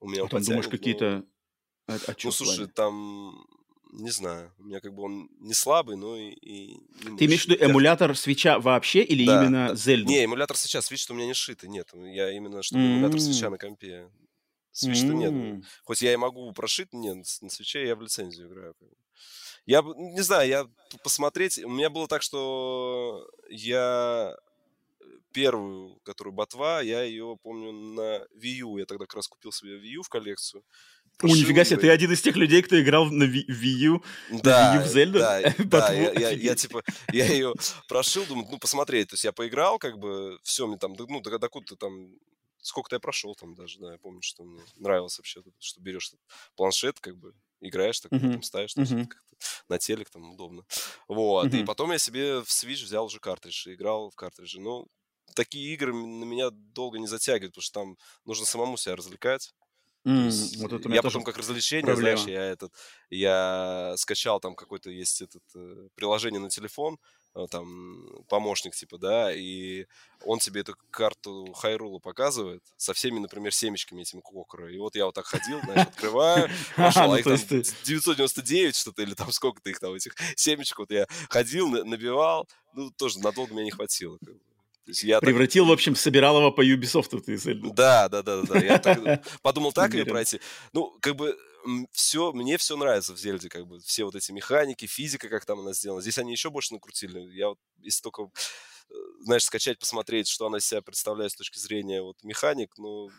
у 0.00 0.09
меня 0.09 0.22
он 0.22 0.28
А 0.28 0.30
Там, 0.30 0.42
думаешь, 0.42 0.64
потянет, 0.64 0.72
но- 0.72 0.78
какие-то... 0.78 1.24
А, 1.89 1.94
а 1.94 2.15
Ну, 2.23 2.31
слушай, 2.31 2.69
плане? 2.69 2.73
там, 2.74 3.47
не 3.93 4.10
знаю, 4.10 4.52
у 4.59 4.65
меня 4.65 4.81
как 4.81 4.94
бы 4.94 5.02
он 5.05 5.31
не 5.40 5.55
слабый, 5.55 5.97
но 5.97 6.16
и, 6.16 6.31
и 6.31 6.77
не 7.09 7.16
Ты 7.16 7.24
имеешь 7.24 7.47
в 7.47 7.48
виду 7.48 7.65
эмулятор 7.65 8.15
свеча 8.16 8.59
вообще 8.59 9.02
или 9.02 9.24
Да, 9.24 9.43
именно 9.43 9.69
да. 9.69 9.74
Зельду? 9.74 10.10
Не, 10.10 10.24
эмулятор 10.24 10.56
сейчас, 10.56 10.90
Switch 10.93 11.10
у 11.10 11.15
меня 11.15 11.27
не 11.27 11.35
шитый, 11.35 11.69
нет. 11.69 11.90
Я 11.94 12.31
именно, 12.31 12.62
чтобы 12.62 12.82
эмулятор 12.85 13.20
свеча 13.20 13.51
на 13.51 13.59
компе. 13.59 14.10
Switch-то 14.73 15.12
нет. 15.15 15.32
М. 15.32 15.65
Хоть 15.85 16.02
я 16.02 16.12
и 16.12 16.16
могу 16.16 16.52
прошить, 16.52 16.93
нет, 16.93 17.24
на 17.40 17.48
свече 17.48 17.86
я 17.86 17.97
в 17.97 18.02
лицензию 18.02 18.48
играю. 18.48 18.74
Я, 19.66 19.82
не 19.82 20.23
знаю, 20.23 20.48
я 20.48 20.66
посмотреть... 21.02 21.59
У 21.65 21.69
меня 21.69 21.90
было 21.90 22.06
так, 22.06 22.23
что 22.23 23.28
я 23.51 24.36
первую, 25.32 26.01
которую 26.05 26.32
ботва, 26.35 26.81
я 26.81 27.02
ее 27.02 27.36
помню 27.43 27.73
на 27.73 28.27
Wii 28.36 28.59
U. 28.60 28.78
Я 28.78 28.86
тогда 28.86 29.05
как 29.05 29.16
раз 29.16 29.28
купил 29.28 29.52
себе 29.52 29.78
Wii 29.78 29.97
U 29.97 30.02
в 30.02 30.09
коллекцию. 30.09 30.62
О, 31.23 31.36
нифига 31.36 31.65
себе, 31.65 31.78
ты 31.78 31.90
один 31.90 32.12
из 32.12 32.20
тех 32.23 32.36
людей, 32.36 32.62
кто 32.62 32.81
играл 32.81 33.07
на 33.11 33.24
Wii 33.24 33.89
U. 33.89 34.03
Да, 34.28 34.61
Wii 34.61 34.77
U 34.77 34.81
в 34.81 34.86
Зельду? 34.86 35.19
да, 35.19 35.40
да, 35.59 35.93
я, 35.93 36.12
я- 36.12 36.31
я, 36.32 36.55
типа, 36.55 36.82
я 37.11 37.27
ее 37.27 37.57
прошил, 37.86 38.27
думаю, 38.27 38.47
ну, 38.51 38.59
посмотреть, 38.59 39.09
то 39.09 39.15
есть 39.15 39.24
я 39.24 39.32
поиграл, 39.32 39.78
как 39.78 39.99
бы, 39.99 40.39
все, 40.43 40.66
мне 40.66 40.77
там, 40.77 40.93
ну, 40.99 41.20
до, 41.20 41.39
докуда-то 41.39 41.77
там, 41.77 42.11
сколько-то 42.61 42.97
я 42.97 43.01
прошел 43.01 43.35
там 43.35 43.55
даже, 43.55 43.78
да, 43.81 43.93
я 43.93 43.99
помню, 43.99 44.20
что 44.20 44.45
мне 44.45 44.61
нравилось 44.77 45.19
вообще, 45.19 45.43
что 45.59 45.81
берешь 45.81 46.12
планшет, 46.57 47.01
как 47.01 47.16
бы, 47.16 47.32
играешь, 47.61 48.01
так, 48.01 48.12
Мгм, 48.12 48.31
там 48.31 48.43
ставишь, 48.43 48.77
это 48.77 49.07
как-то 49.09 49.35
на 49.69 49.78
телек 49.78 50.11
там 50.11 50.31
удобно. 50.32 50.65
Вот, 51.09 51.55
и 51.55 51.62
Мгм. 51.62 51.65
потом 51.65 51.90
я 51.93 51.99
себе 51.99 52.40
в 52.43 52.49
Switch 52.49 52.85
взял 52.85 53.07
уже 53.07 53.19
картридж 53.19 53.66
и 53.69 53.74
играл 53.74 54.11
в 54.11 54.15
картридже, 54.15 54.61
ну, 54.61 54.89
такие 55.35 55.73
игры 55.73 55.93
на 55.95 56.24
меня 56.24 56.51
долго 56.51 56.99
не 56.99 57.07
затягивают, 57.07 57.53
потому 57.55 57.62
что 57.62 57.81
там 57.81 57.97
нужно 58.27 58.45
самому 58.45 58.77
себя 58.77 58.95
развлекать. 58.97 59.55
М, 60.09 60.24
есть 60.26 60.56
Вот 60.59 60.72
это 60.72 60.89
я 60.89 61.02
потом 61.02 61.22
как 61.24 61.36
развлечение, 61.36 61.85
проблема. 61.86 62.16
знаешь, 62.16 62.28
я 62.39 62.44
этот, 62.44 62.72
я 63.10 63.94
скачал 63.97 64.40
там 64.40 64.55
какой-то 64.55 64.90
есть 64.90 65.20
этот 65.22 65.43
э, 65.55 65.89
приложение 65.94 66.40
на 66.40 66.48
телефон, 66.51 66.98
э, 67.35 67.47
там 67.51 68.06
помощник 68.28 68.74
типа, 68.74 68.98
да, 68.98 69.32
и 69.32 69.86
он 70.24 70.39
тебе 70.39 70.62
эту 70.62 70.74
карту 70.90 71.52
Хайрула 71.52 71.98
показывает 71.98 72.62
со 72.76 72.93
всеми, 72.94 73.18
например, 73.18 73.52
семечками 73.52 74.02
этими 74.02 74.20
кокора. 74.20 74.72
И 74.72 74.78
вот 74.78 74.97
я 74.97 75.05
вот 75.06 75.14
так 75.14 75.26
ходил, 75.26 75.60
знаешь, 75.60 75.86
открываю, 75.89 76.48
пошел, 76.76 77.12
а 77.12 77.18
их 77.18 77.24
там 77.24 77.35
есть 77.35 77.48
ты- 77.48 77.62
999 77.85 78.76
что-то, 78.76 79.02
или 79.02 79.14
там 79.14 79.30
сколько-то 79.32 79.70
их 79.70 79.78
там, 79.78 79.94
этих 79.94 80.14
семечек, 80.36 80.78
вот 80.78 80.90
я 80.90 81.06
ходил, 81.28 81.68
на- 81.68 81.85
набивал, 81.85 82.48
ну, 82.74 82.90
тоже 82.90 83.18
надолго 83.20 83.52
меня 83.52 83.64
не 83.64 83.70
хватило. 83.70 84.18
как 84.24 84.35
бы. 84.35 84.40
То 84.89 84.93
есть 84.93 85.02
я 85.05 85.20
так 85.20 85.28
Превратил, 85.28 85.66
в 85.66 85.70
общем, 85.73 85.94
собиралова 85.94 86.51
по 86.51 86.65
Ubisoft 86.65 87.20
ты 87.20 87.36
Зельду. 87.36 87.74
да, 87.74 88.09
да, 88.09 88.23
да, 88.23 88.40
да, 88.40 88.55
да. 88.55 88.59
Я 88.59 88.78
так 88.78 89.23
подумал 89.43 89.70
так 89.70 89.90
Уверен. 89.90 90.09
пройти. 90.09 90.40
Ну, 90.73 90.97
как 91.02 91.15
бы 91.15 91.36
все, 91.93 92.32
мне 92.32 92.56
все 92.56 92.74
нравится 92.74 93.12
в 93.12 93.19
Зельде, 93.19 93.51
как 93.51 93.66
бы 93.66 93.81
все 93.81 94.05
вот 94.05 94.15
эти 94.15 94.32
механики, 94.32 94.86
физика, 94.86 95.28
как 95.28 95.44
там 95.44 95.60
она 95.60 95.74
сделана. 95.74 96.01
Здесь 96.01 96.16
они 96.16 96.32
еще 96.32 96.48
больше 96.48 96.73
накрутили. 96.73 97.20
Я 97.36 97.48
вот, 97.51 97.59
если 97.82 98.01
только, 98.01 98.31
э, 98.89 98.94
знаешь, 99.24 99.44
скачать, 99.44 99.78
посмотреть, 99.78 100.27
что 100.27 100.47
она 100.47 100.56
из 100.56 100.65
себя 100.65 100.81
представляет 100.81 101.32
с 101.32 101.36
точки 101.36 101.59
зрения 101.59 102.01
вот 102.01 102.16
механик, 102.23 102.73
ну, 102.78 103.10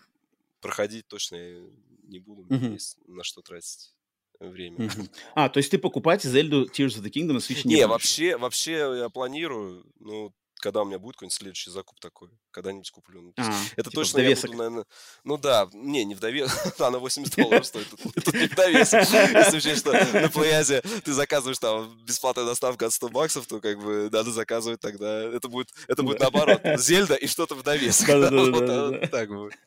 проходить 0.61 1.07
точно 1.07 1.35
я 1.35 1.59
не 2.07 2.17
буду. 2.17 2.51
Мгм. 2.51 2.73
есть 2.73 2.97
на 3.05 3.23
что 3.23 3.43
тратить 3.43 3.93
время. 4.39 4.85
Мгм. 4.85 5.07
А, 5.35 5.49
то 5.49 5.59
есть 5.59 5.69
ты 5.69 5.77
покупать 5.77 6.23
Зельду 6.23 6.65
Tears 6.65 6.99
of 6.99 7.03
the 7.03 7.11
Kingdom 7.11 7.33
на 7.33 7.37
Switch 7.37 7.61
не 7.63 7.75
Не, 7.75 7.81
будешь? 7.81 7.89
вообще, 7.89 8.37
вообще 8.37 8.71
я 9.01 9.09
планирую, 9.09 9.85
ну, 9.99 10.33
когда 10.59 10.81
у 10.81 10.85
меня 10.85 10.99
будет 10.99 11.15
какой-нибудь 11.15 11.33
следующий 11.33 11.71
закуп 11.71 11.99
такой, 11.99 12.29
когда-нибудь 12.51 12.89
куплю. 12.91 13.21
Ну, 13.21 13.33
А, 13.37 13.43
это 13.73 13.89
типа 13.89 13.91
точно 13.91 14.19
я 14.19 14.25
довесок. 14.25 14.45
буду, 14.47 14.57
наверное... 14.57 14.85
Ну 15.23 15.37
да, 15.37 15.69
не, 15.73 16.05
не 16.05 16.15
в 16.15 16.19
довесок, 16.19 16.79
она 16.79 16.99
80 16.99 17.35
долларов 17.35 17.65
стоит, 17.65 17.87
тут, 18.03 18.33
не 18.33 18.47
в 18.47 18.55
довесок. 18.55 19.01
Если 19.09 19.57
учесть, 19.57 19.79
что 19.81 19.91
на 19.91 20.29
Плеязе 20.33 20.81
ты 20.81 21.13
заказываешь 21.13 21.59
там 21.59 21.97
бесплатная 22.05 22.45
доставка 22.45 22.85
от 22.87 22.93
100 22.93 23.09
баксов, 23.09 23.47
то 23.47 23.59
как 23.59 23.79
бы 23.79 24.09
надо 24.11 24.31
заказывать 24.31 24.79
тогда, 24.79 25.23
это 25.23 25.47
будет, 25.47 25.69
это 25.87 26.03
будет 26.03 26.19
наоборот, 26.19 26.61
Зельда 26.77 27.15
и 27.15 27.27
что-то 27.27 27.55
в 27.55 27.63
довесок. 27.63 28.07
Да-да-да-да-да-да. 28.07 28.89
Вот, 28.89 29.03
а, 29.03 29.07
Так 29.07 29.29
будет. 29.29 29.57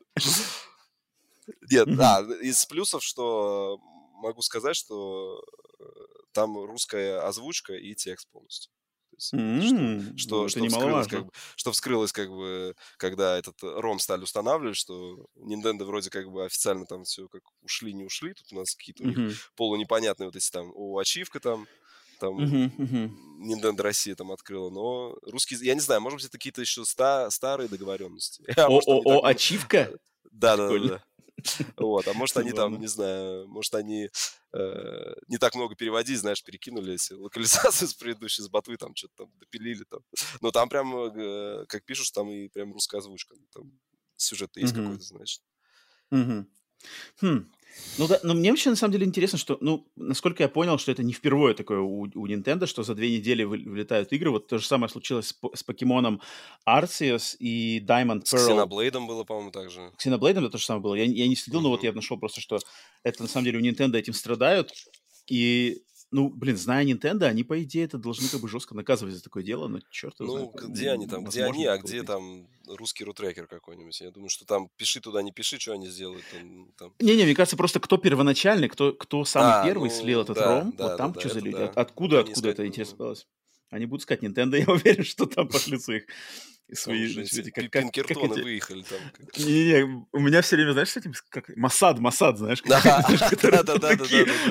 Нет, 1.70 1.96
да, 1.96 2.20
из 2.40 2.64
плюсов, 2.66 3.02
что 3.02 3.78
могу 4.14 4.42
сказать, 4.42 4.76
что 4.76 5.42
э, 5.80 5.84
там 6.32 6.56
русская 6.64 7.20
озвучка 7.26 7.74
и 7.74 7.94
текст 7.94 8.28
полностью. 8.30 8.70
То 9.12 9.16
есть, 9.18 9.36
что- 9.58 9.76
М, 9.76 10.16
что, 10.16 10.48
ну, 10.48 10.48
что, 10.48 10.66
вскрылось, 10.66 11.06
как 11.06 11.24
бы, 11.26 11.30
что 11.56 11.72
вскрылось, 11.72 12.12
как 12.12 12.30
бы, 12.30 12.74
когда 12.98 13.38
этот 13.38 13.62
ром 13.62 13.98
стали 14.00 14.22
устанавливать, 14.22 14.76
что 14.76 15.26
Nintendo 15.36 15.84
вроде 15.84 16.10
как 16.10 16.30
бы 16.30 16.44
официально 16.44 16.86
там 16.86 17.04
все 17.04 17.28
как 17.28 17.42
ушли, 17.62 17.92
не 17.94 18.04
ушли, 18.04 18.34
тут 18.34 18.52
у 18.52 18.56
нас 18.56 18.74
какие-то 18.74 19.04
у 19.04 19.06
них 19.06 19.20
полунепонятные 19.56 20.26
вот 20.28 20.36
эти 20.36 20.50
там, 20.50 20.72
о, 20.74 20.98
ачивка 20.98 21.40
там, 21.40 21.68
там 22.18 22.34
Мгм, 22.42 22.72
мгм. 22.78 23.18
Nintendo 23.42 23.82
Россия 23.82 24.14
там 24.14 24.30
открыла, 24.32 24.70
но 24.70 25.16
русский, 25.22 25.54
язык- 25.56 25.66
я 25.66 25.74
не 25.74 25.80
знаю, 25.80 26.00
может 26.00 26.18
быть, 26.18 26.26
это 26.26 26.38
какие-то 26.38 26.60
еще 26.62 26.84
ста, 26.84 27.30
старые 27.30 27.68
договоренности. 27.68 28.44
О, 28.58 28.80
о, 28.86 29.02
о, 29.20 29.26
ачивка? 29.26 29.92
Да, 30.30 30.56
да, 30.56 30.78
да. 30.78 31.04
Вот, 31.76 32.06
а 32.08 32.12
может 32.14 32.36
они 32.36 32.52
там, 32.52 32.78
не 32.78 32.86
знаю, 32.86 33.48
может 33.48 33.74
они 33.74 34.08
э, 34.52 35.14
не 35.28 35.38
так 35.38 35.54
много 35.54 35.74
переводить, 35.74 36.18
знаешь, 36.18 36.42
перекинули 36.42 36.94
эти 36.94 37.12
локализации 37.12 37.86
с 37.86 37.94
предыдущей, 37.94 38.42
с 38.42 38.48
ботвы, 38.48 38.76
там 38.76 38.94
что-то 38.94 39.24
там 39.24 39.32
допилили 39.38 39.84
там. 39.84 40.00
Но 40.40 40.50
там 40.50 40.68
прям, 40.68 40.94
э, 40.96 41.66
как 41.68 41.84
пишешь, 41.84 42.10
там 42.10 42.30
и 42.30 42.48
прям 42.48 42.72
русская 42.72 42.98
озвучка. 42.98 43.34
Там 43.52 43.72
сюжет 44.16 44.56
есть 44.56 44.74
какой-то. 44.74 45.04
Хм. 47.20 47.50
Ну 47.98 48.08
да, 48.08 48.20
но 48.22 48.34
мне 48.34 48.50
вообще 48.50 48.70
на 48.70 48.76
самом 48.76 48.92
деле 48.92 49.06
интересно, 49.06 49.38
что, 49.38 49.58
ну, 49.60 49.86
насколько 49.96 50.42
я 50.42 50.48
понял, 50.48 50.78
что 50.78 50.92
это 50.92 51.02
не 51.02 51.12
впервые 51.12 51.54
такое 51.54 51.80
у, 51.80 52.02
у 52.02 52.26
Nintendo, 52.26 52.66
что 52.66 52.82
за 52.82 52.94
две 52.94 53.16
недели 53.16 53.44
вы, 53.44 53.58
вылетают 53.58 54.12
игры. 54.12 54.30
Вот 54.30 54.46
то 54.48 54.58
же 54.58 54.66
самое 54.66 54.90
случилось 54.90 55.28
с, 55.28 55.38
с 55.54 55.62
покемоном 55.62 56.20
Arceus 56.68 57.36
и 57.38 57.80
Diamond 57.80 58.22
Pearl. 58.22 58.38
С 58.38 58.48
Xenoblade 58.48 59.06
было, 59.06 59.24
по-моему, 59.24 59.50
так 59.50 59.70
же. 59.70 59.92
Xenoblade 60.02 60.38
это 60.38 60.50
то 60.50 60.58
же 60.58 60.64
самое 60.64 60.82
было. 60.82 60.94
Я, 60.94 61.04
я 61.04 61.28
не 61.28 61.36
следил, 61.36 61.60
mm-hmm. 61.60 61.62
но 61.64 61.70
вот 61.70 61.82
я 61.82 61.92
нашел 61.92 62.18
просто, 62.18 62.40
что 62.40 62.58
это 63.02 63.22
на 63.22 63.28
самом 63.28 63.44
деле 63.44 63.58
у 63.58 63.62
Nintendo 63.62 63.96
этим 63.96 64.12
страдают. 64.14 64.72
И 65.28 65.82
ну, 66.12 66.28
блин, 66.28 66.56
зная 66.56 66.84
Nintendo, 66.84 67.24
они, 67.24 67.42
по 67.42 67.60
идее, 67.62 67.84
это 67.84 67.96
должны 67.96 68.28
как 68.28 68.40
бы 68.40 68.48
жестко 68.48 68.74
наказывать 68.74 69.14
за 69.14 69.22
такое 69.22 69.42
дело, 69.42 69.66
но 69.66 69.80
черт 69.90 70.14
Ну, 70.20 70.26
знает, 70.26 70.70
где 70.70 70.90
они 70.90 71.06
там, 71.06 71.24
где 71.24 71.44
они, 71.44 71.64
а 71.64 71.78
где 71.78 72.02
там 72.02 72.46
русский 72.68 73.02
рутрекер 73.04 73.46
какой-нибудь? 73.46 73.98
Я 74.00 74.10
думаю, 74.10 74.28
что 74.28 74.44
там 74.44 74.68
пиши 74.76 75.00
туда, 75.00 75.22
не 75.22 75.32
пиши, 75.32 75.58
что 75.58 75.72
они 75.72 75.88
сделают. 75.88 76.22
Там. 76.76 76.92
Не-не, 77.00 77.24
мне 77.24 77.34
кажется, 77.34 77.56
просто 77.56 77.80
кто 77.80 77.96
первоначальный, 77.96 78.68
кто, 78.68 78.92
кто 78.92 79.24
самый 79.24 79.62
а, 79.62 79.64
первый 79.64 79.88
ну, 79.88 79.96
слил 79.96 80.20
этот 80.20 80.36
да, 80.36 80.60
ром, 80.60 80.74
да, 80.76 80.88
вот 80.88 80.96
там 80.98 81.12
да, 81.12 81.20
что 81.20 81.28
да, 81.30 81.34
за 81.34 81.40
люди, 81.40 81.56
да. 81.56 81.72
откуда, 81.74 82.20
откуда 82.20 82.48
это 82.50 82.66
интересно 82.66 83.14
Они 83.70 83.86
будут 83.86 84.02
сказать 84.02 84.22
Nintendo, 84.22 84.56
я 84.66 84.66
уверен, 84.66 85.04
что 85.04 85.24
там 85.26 85.48
пошлют 85.48 85.82
своих 86.72 87.12
свои, 87.12 87.24
уже 87.24 87.40
эти, 87.40 87.50
как, 87.50 87.70
Пинкертоны 87.70 88.28
как 88.28 88.38
эти... 88.38 88.44
выехали 88.44 88.82
там. 88.82 88.98
Не-не, 89.36 90.06
у 90.12 90.20
меня 90.20 90.42
все 90.42 90.56
время, 90.56 90.72
знаешь, 90.72 90.90
с 90.90 90.96
этим, 90.96 91.12
как 91.28 91.54
Масад, 91.56 91.98
Масад, 91.98 92.38
знаешь, 92.38 92.62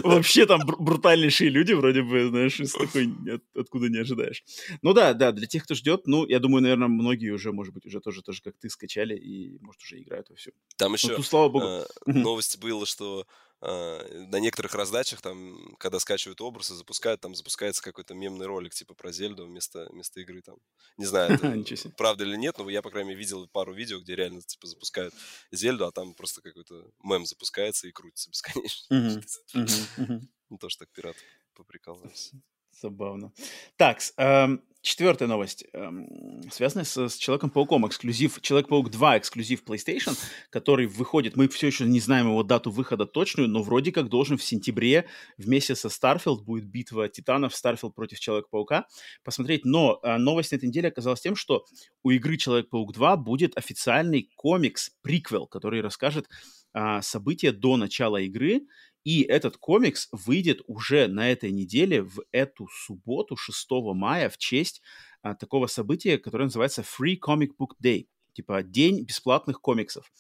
вообще 0.04 0.46
там 0.46 0.62
брутальнейшие 0.66 1.50
люди, 1.50 1.74
вроде 1.74 2.04
бы, 2.04 2.28
знаешь, 2.30 2.60
из 2.60 2.74
такой, 2.74 3.14
откуда 3.56 3.90
не 3.90 4.00
ожидаешь. 4.00 4.44
Ну 4.82 4.94
да, 4.94 5.14
да, 5.14 5.32
для 5.32 5.48
тех, 5.48 5.64
кто 5.64 5.76
ждет, 5.76 6.08
ну, 6.08 6.28
я 6.28 6.40
думаю, 6.40 6.62
наверное, 6.62 6.88
многие 6.88 7.32
уже, 7.32 7.52
может 7.52 7.74
быть, 7.74 7.86
уже 7.86 8.00
тоже, 8.00 8.22
тоже 8.22 8.42
как 8.42 8.56
ты 8.58 8.70
скачали 8.70 9.16
и, 9.16 9.58
может, 9.62 9.82
уже 9.82 10.02
играют 10.02 10.30
во 10.30 10.36
все. 10.36 10.52
Там 10.78 10.94
еще, 10.94 11.18
ну, 11.18 11.24
слава 11.24 11.50
богу. 11.50 11.66
Э, 11.66 11.86
новость 12.06 12.60
была, 12.60 12.86
что 12.86 13.26
на 13.62 14.40
некоторых 14.40 14.74
раздачах, 14.74 15.22
там, 15.22 15.76
когда 15.78 16.00
скачивают 16.00 16.42
образы, 16.42 16.74
запускают, 16.74 17.22
там 17.22 17.36
запускается 17.36 17.84
какой-то 17.84 18.16
мемный 18.16 18.48
ролик, 18.48 18.74
типа 18.74 18.96
про 18.96 19.12
Зельду 19.12 19.46
вместо, 19.46 19.88
вместо 19.92 20.20
игры, 20.20 20.42
там. 20.42 20.58
Не 20.98 21.06
знаю, 21.06 21.34
это 21.36 21.90
правда 21.98 22.24
или 22.24 22.36
нет, 22.36 22.58
но 22.58 22.70
я, 22.70 22.82
по 22.82 22.90
крайней 22.90 23.10
мере, 23.10 23.20
видел 23.20 23.48
пару 23.48 23.74
видео, 23.74 24.00
где 24.00 24.16
реально, 24.16 24.42
типа, 24.42 24.68
запускают 24.68 25.14
Зельду, 25.52 25.86
а 25.86 25.92
там 25.92 26.16
просто 26.16 26.42
какой-то 26.42 26.90
мем 27.04 27.26
запускается 27.26 27.88
и 27.88 27.92
крутится 27.92 28.30
бесконечно. 28.30 28.88
Ну, 30.50 30.58
тоже 30.60 30.78
так 30.78 30.90
пират 30.92 31.16
поприкалывался. 31.54 32.36
Забавно. 32.82 33.32
Так, 33.78 34.00
эм, 34.18 34.64
четвертая 34.82 35.28
новость, 35.28 35.66
эм, 35.74 36.42
связанная 36.52 36.84
с, 36.86 36.98
с 36.98 37.16
Человеком-пауком. 37.18 37.86
Эксклюзив, 37.88 38.42
Человек-паук 38.42 38.90
2 38.90 39.20
эксклюзив 39.20 39.64
PlayStation, 39.64 40.18
который 40.50 40.88
выходит, 40.88 41.36
мы 41.36 41.48
все 41.48 41.68
еще 41.68 41.86
не 41.86 42.00
знаем 42.00 42.28
его 42.28 42.42
дату 42.42 42.72
выхода 42.72 43.06
точную, 43.06 43.48
но 43.50 43.62
вроде 43.62 43.92
как 43.92 44.10
должен 44.10 44.38
в 44.38 44.44
сентябре 44.44 45.06
вместе 45.38 45.76
со 45.76 45.90
Starfield 45.90 46.42
будет 46.42 46.66
битва 46.66 47.08
титанов 47.08 47.54
Starfield 47.54 47.92
против 47.92 48.20
Человека-паука 48.20 48.88
посмотреть. 49.24 49.64
Но 49.64 50.00
э, 50.02 50.18
новость 50.18 50.52
на 50.52 50.56
этой 50.56 50.66
неделе 50.70 50.88
оказалась 50.90 51.22
тем, 51.22 51.36
что 51.36 51.66
у 52.02 52.10
игры 52.10 52.38
Человек-паук 52.38 52.94
2 52.94 53.18
будет 53.18 53.56
официальный 53.58 54.32
комикс-приквел, 54.36 55.46
который 55.46 55.82
расскажет 55.82 56.28
э, 56.74 57.02
события 57.02 57.52
до 57.52 57.78
начала 57.78 58.18
игры, 58.18 58.62
и 59.04 59.24
этот 59.24 59.58
комикс 59.58 60.08
выйдет 60.12 60.62
уже 60.68 61.08
на 61.08 61.32
этой 61.32 61.52
неделе, 61.52 62.04
в 62.04 62.22
эту 62.32 62.68
субботу, 62.68 63.36
6 63.36 63.68
мая, 63.94 64.30
в 64.30 64.38
честь 64.38 64.82
а, 65.22 65.36
такого 65.36 65.68
события, 65.68 66.18
которое 66.18 66.46
называется 66.46 66.82
Free 66.82 67.18
Comic 67.20 67.52
Book 67.60 67.72
Day. 67.84 68.08
Типа 68.34 68.64
день 68.64 69.04
бесплатных 69.04 69.60
комиксов. 69.60 70.12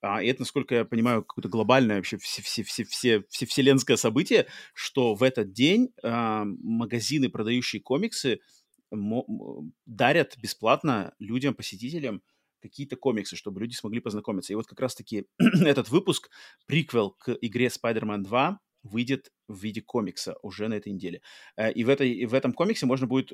А, 0.00 0.22
и 0.22 0.28
это, 0.28 0.42
насколько 0.42 0.74
я 0.74 0.84
понимаю, 0.84 1.24
какое-то 1.24 1.48
глобальное 1.48 1.96
вообще 1.96 2.18
все, 2.18 2.42
все, 2.42 2.62
все, 2.62 2.84
все, 2.84 3.24
все 3.28 3.46
вселенское 3.46 3.96
событие, 3.96 4.46
что 4.74 5.14
в 5.14 5.22
этот 5.22 5.52
день 5.52 5.90
а, 6.02 6.44
магазины, 6.44 7.28
продающие 7.28 7.80
комиксы, 7.80 8.40
дарят 9.86 10.36
бесплатно 10.38 11.12
людям, 11.18 11.54
посетителям 11.54 12.22
какие-то 12.68 12.96
комиксы, 12.96 13.36
чтобы 13.36 13.60
люди 13.60 13.74
смогли 13.74 14.00
познакомиться. 14.00 14.52
И 14.52 14.56
вот 14.56 14.66
как 14.66 14.80
раз-таки 14.80 15.26
этот 15.38 15.88
выпуск, 15.88 16.30
приквел 16.66 17.10
к 17.10 17.36
игре 17.40 17.66
Spider-Man 17.66 18.22
2, 18.22 18.60
выйдет 18.86 19.30
в 19.48 19.62
виде 19.62 19.82
комикса 19.82 20.36
уже 20.42 20.68
на 20.68 20.74
этой 20.74 20.92
неделе. 20.92 21.20
Э, 21.56 21.72
и 21.72 21.84
в, 21.84 21.88
этой, 21.88 22.10
и 22.10 22.26
в 22.26 22.34
этом 22.34 22.52
комиксе 22.52 22.86
можно 22.86 23.06
будет 23.06 23.32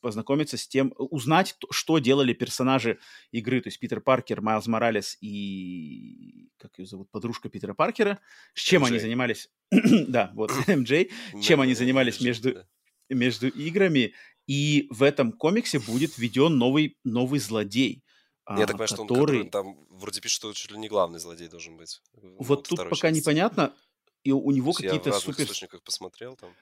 познакомиться 0.00 0.56
с 0.56 0.66
тем, 0.66 0.92
узнать, 0.96 1.56
что 1.70 1.98
делали 1.98 2.32
персонажи 2.32 2.98
игры, 3.30 3.60
то 3.60 3.68
есть 3.68 3.78
Питер 3.78 4.00
Паркер, 4.00 4.40
Майлз 4.40 4.66
Моралес 4.66 5.16
и, 5.20 6.48
как 6.58 6.78
ее 6.78 6.86
зовут, 6.86 7.10
подружка 7.10 7.48
Питера 7.48 7.74
Паркера, 7.74 8.20
с 8.54 8.60
чем 8.60 8.84
MJ. 8.84 8.88
они 8.88 8.98
занимались, 8.98 9.50
да, 9.70 10.32
вот, 10.34 10.50
МJ, 10.66 11.10
чем 11.42 11.60
они 11.60 11.74
занимались 11.74 12.20
между, 12.20 12.64
между 13.08 13.48
играми, 13.48 14.14
и 14.46 14.86
в 14.90 15.02
этом 15.02 15.32
комиксе 15.32 15.78
будет 15.78 16.18
введен 16.18 16.58
новый, 16.58 16.98
новый 17.04 17.40
злодей, 17.40 18.03
я 18.48 18.66
так 18.66 18.72
понимаю, 18.72 18.88
что 18.88 19.02
он 19.02 19.08
который, 19.08 19.48
там 19.48 19.76
вроде 19.90 20.20
пишет, 20.20 20.36
что 20.36 20.52
чуть 20.52 20.70
ли 20.70 20.78
не 20.78 20.88
главный 20.88 21.18
злодей 21.18 21.48
должен 21.48 21.76
быть. 21.76 22.02
Вот 22.38 22.68
тут 22.68 22.78
пока 22.78 23.08
части. 23.08 23.20
непонятно, 23.20 23.74
и 24.22 24.32
у 24.32 24.50
него 24.50 24.72
какие-то 24.72 25.12
супер... 25.12 25.44
источниках 25.44 25.82
посмотрел 25.82 26.36
там. 26.36 26.54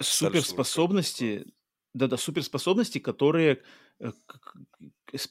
Суперспособности, 0.00 1.46
да-да, 1.92 2.16
суперспособности, 2.16 2.98
которые 2.98 3.62
э, 3.98 4.12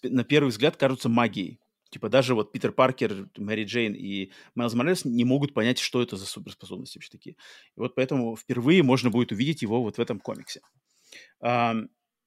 на 0.04 0.24
первый 0.24 0.50
взгляд 0.50 0.76
кажутся 0.76 1.10
магией. 1.10 1.60
Типа 1.90 2.10
даже 2.10 2.36
вот 2.36 2.52
Питер 2.52 2.72
Паркер, 2.72 3.30
Мэри 3.38 3.64
Джейн 3.64 3.94
и 3.94 4.32
Майлз 4.54 4.76
Моралес 4.76 5.06
не 5.06 5.24
могут 5.24 5.54
понять, 5.54 5.80
что 5.80 6.02
это 6.02 6.18
за 6.18 6.26
суперспособности 6.28 6.98
вообще 6.98 7.10
такие. 7.10 7.36
И 7.76 7.80
вот 7.80 7.96
поэтому 7.96 8.36
впервые 8.36 8.84
можно 8.84 9.10
будет 9.10 9.32
увидеть 9.32 9.64
его 9.64 9.82
вот 9.82 9.98
в 9.98 10.02
этом 10.02 10.20
комиксе. 10.20 10.62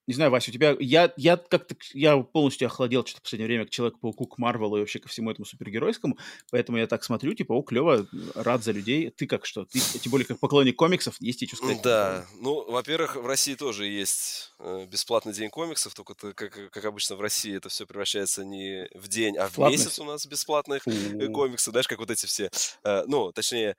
Не 0.06 0.14
знаю, 0.14 0.30
Вася, 0.30 0.50
у 0.50 0.54
тебя... 0.54 0.76
Я, 0.80 1.12
я 1.16 1.36
как-то... 1.36 1.76
Я 1.92 2.16
полностью 2.18 2.66
охладел 2.66 3.04
что-то 3.04 3.20
в 3.20 3.22
последнее 3.22 3.46
время 3.46 3.66
к 3.66 3.70
Человеку-пауку, 3.70 4.26
к 4.26 4.38
Марвелу 4.38 4.76
и 4.76 4.80
вообще 4.80 4.98
ко 4.98 5.08
всему 5.08 5.30
этому 5.30 5.46
супергеройскому, 5.46 6.18
поэтому 6.50 6.78
я 6.78 6.86
так 6.86 7.04
смотрю, 7.04 7.34
типа, 7.34 7.52
о, 7.52 7.62
клево, 7.62 8.06
рад 8.34 8.64
за 8.64 8.72
людей. 8.72 9.10
Ты 9.10 9.26
как 9.26 9.46
что? 9.46 9.64
Ты, 9.64 9.78
тем 9.78 10.10
более, 10.10 10.26
как 10.26 10.40
поклонник 10.40 10.76
комиксов, 10.76 11.16
есть 11.20 11.40
тебе 11.40 11.48
что 11.48 11.58
сказать? 11.58 11.82
Да, 11.82 12.26
ну, 12.40 12.70
во-первых, 12.70 13.16
в 13.16 13.26
России 13.26 13.54
тоже 13.54 13.86
есть 13.86 14.52
э, 14.58 14.86
бесплатный 14.90 15.32
день 15.32 15.50
комиксов, 15.50 15.94
только 15.94 16.14
это, 16.14 16.34
как, 16.34 16.70
как 16.70 16.84
обычно 16.84 17.16
в 17.16 17.20
России 17.20 17.56
это 17.56 17.68
все 17.68 17.86
превращается 17.86 18.44
не 18.44 18.88
в 18.94 19.08
день, 19.08 19.36
а 19.36 19.48
в 19.48 19.54
Платность. 19.54 19.84
месяц 19.84 19.98
у 20.00 20.04
нас 20.04 20.26
бесплатных 20.26 20.86
э, 20.86 21.28
комиксы, 21.28 21.70
знаешь, 21.70 21.86
как 21.88 21.98
вот 21.98 22.10
эти 22.10 22.26
все... 22.26 22.50
Э, 22.84 23.04
ну, 23.06 23.32
точнее, 23.32 23.76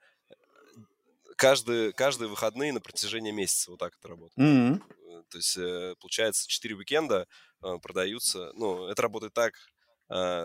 каждые, 1.36 1.92
каждые 1.92 2.28
выходные 2.28 2.72
на 2.72 2.80
протяжении 2.80 3.30
месяца 3.30 3.70
вот 3.70 3.80
так 3.80 3.94
это 3.98 4.08
работает. 4.08 4.38
Mm-hmm. 4.38 5.24
То 5.30 5.38
есть, 5.38 5.56
э, 5.56 5.94
получается, 6.00 6.48
4 6.48 6.74
уикенда 6.76 7.26
э, 7.62 7.78
продаются. 7.82 8.52
Ну, 8.54 8.86
это 8.86 9.02
работает 9.02 9.32
так, 9.32 9.54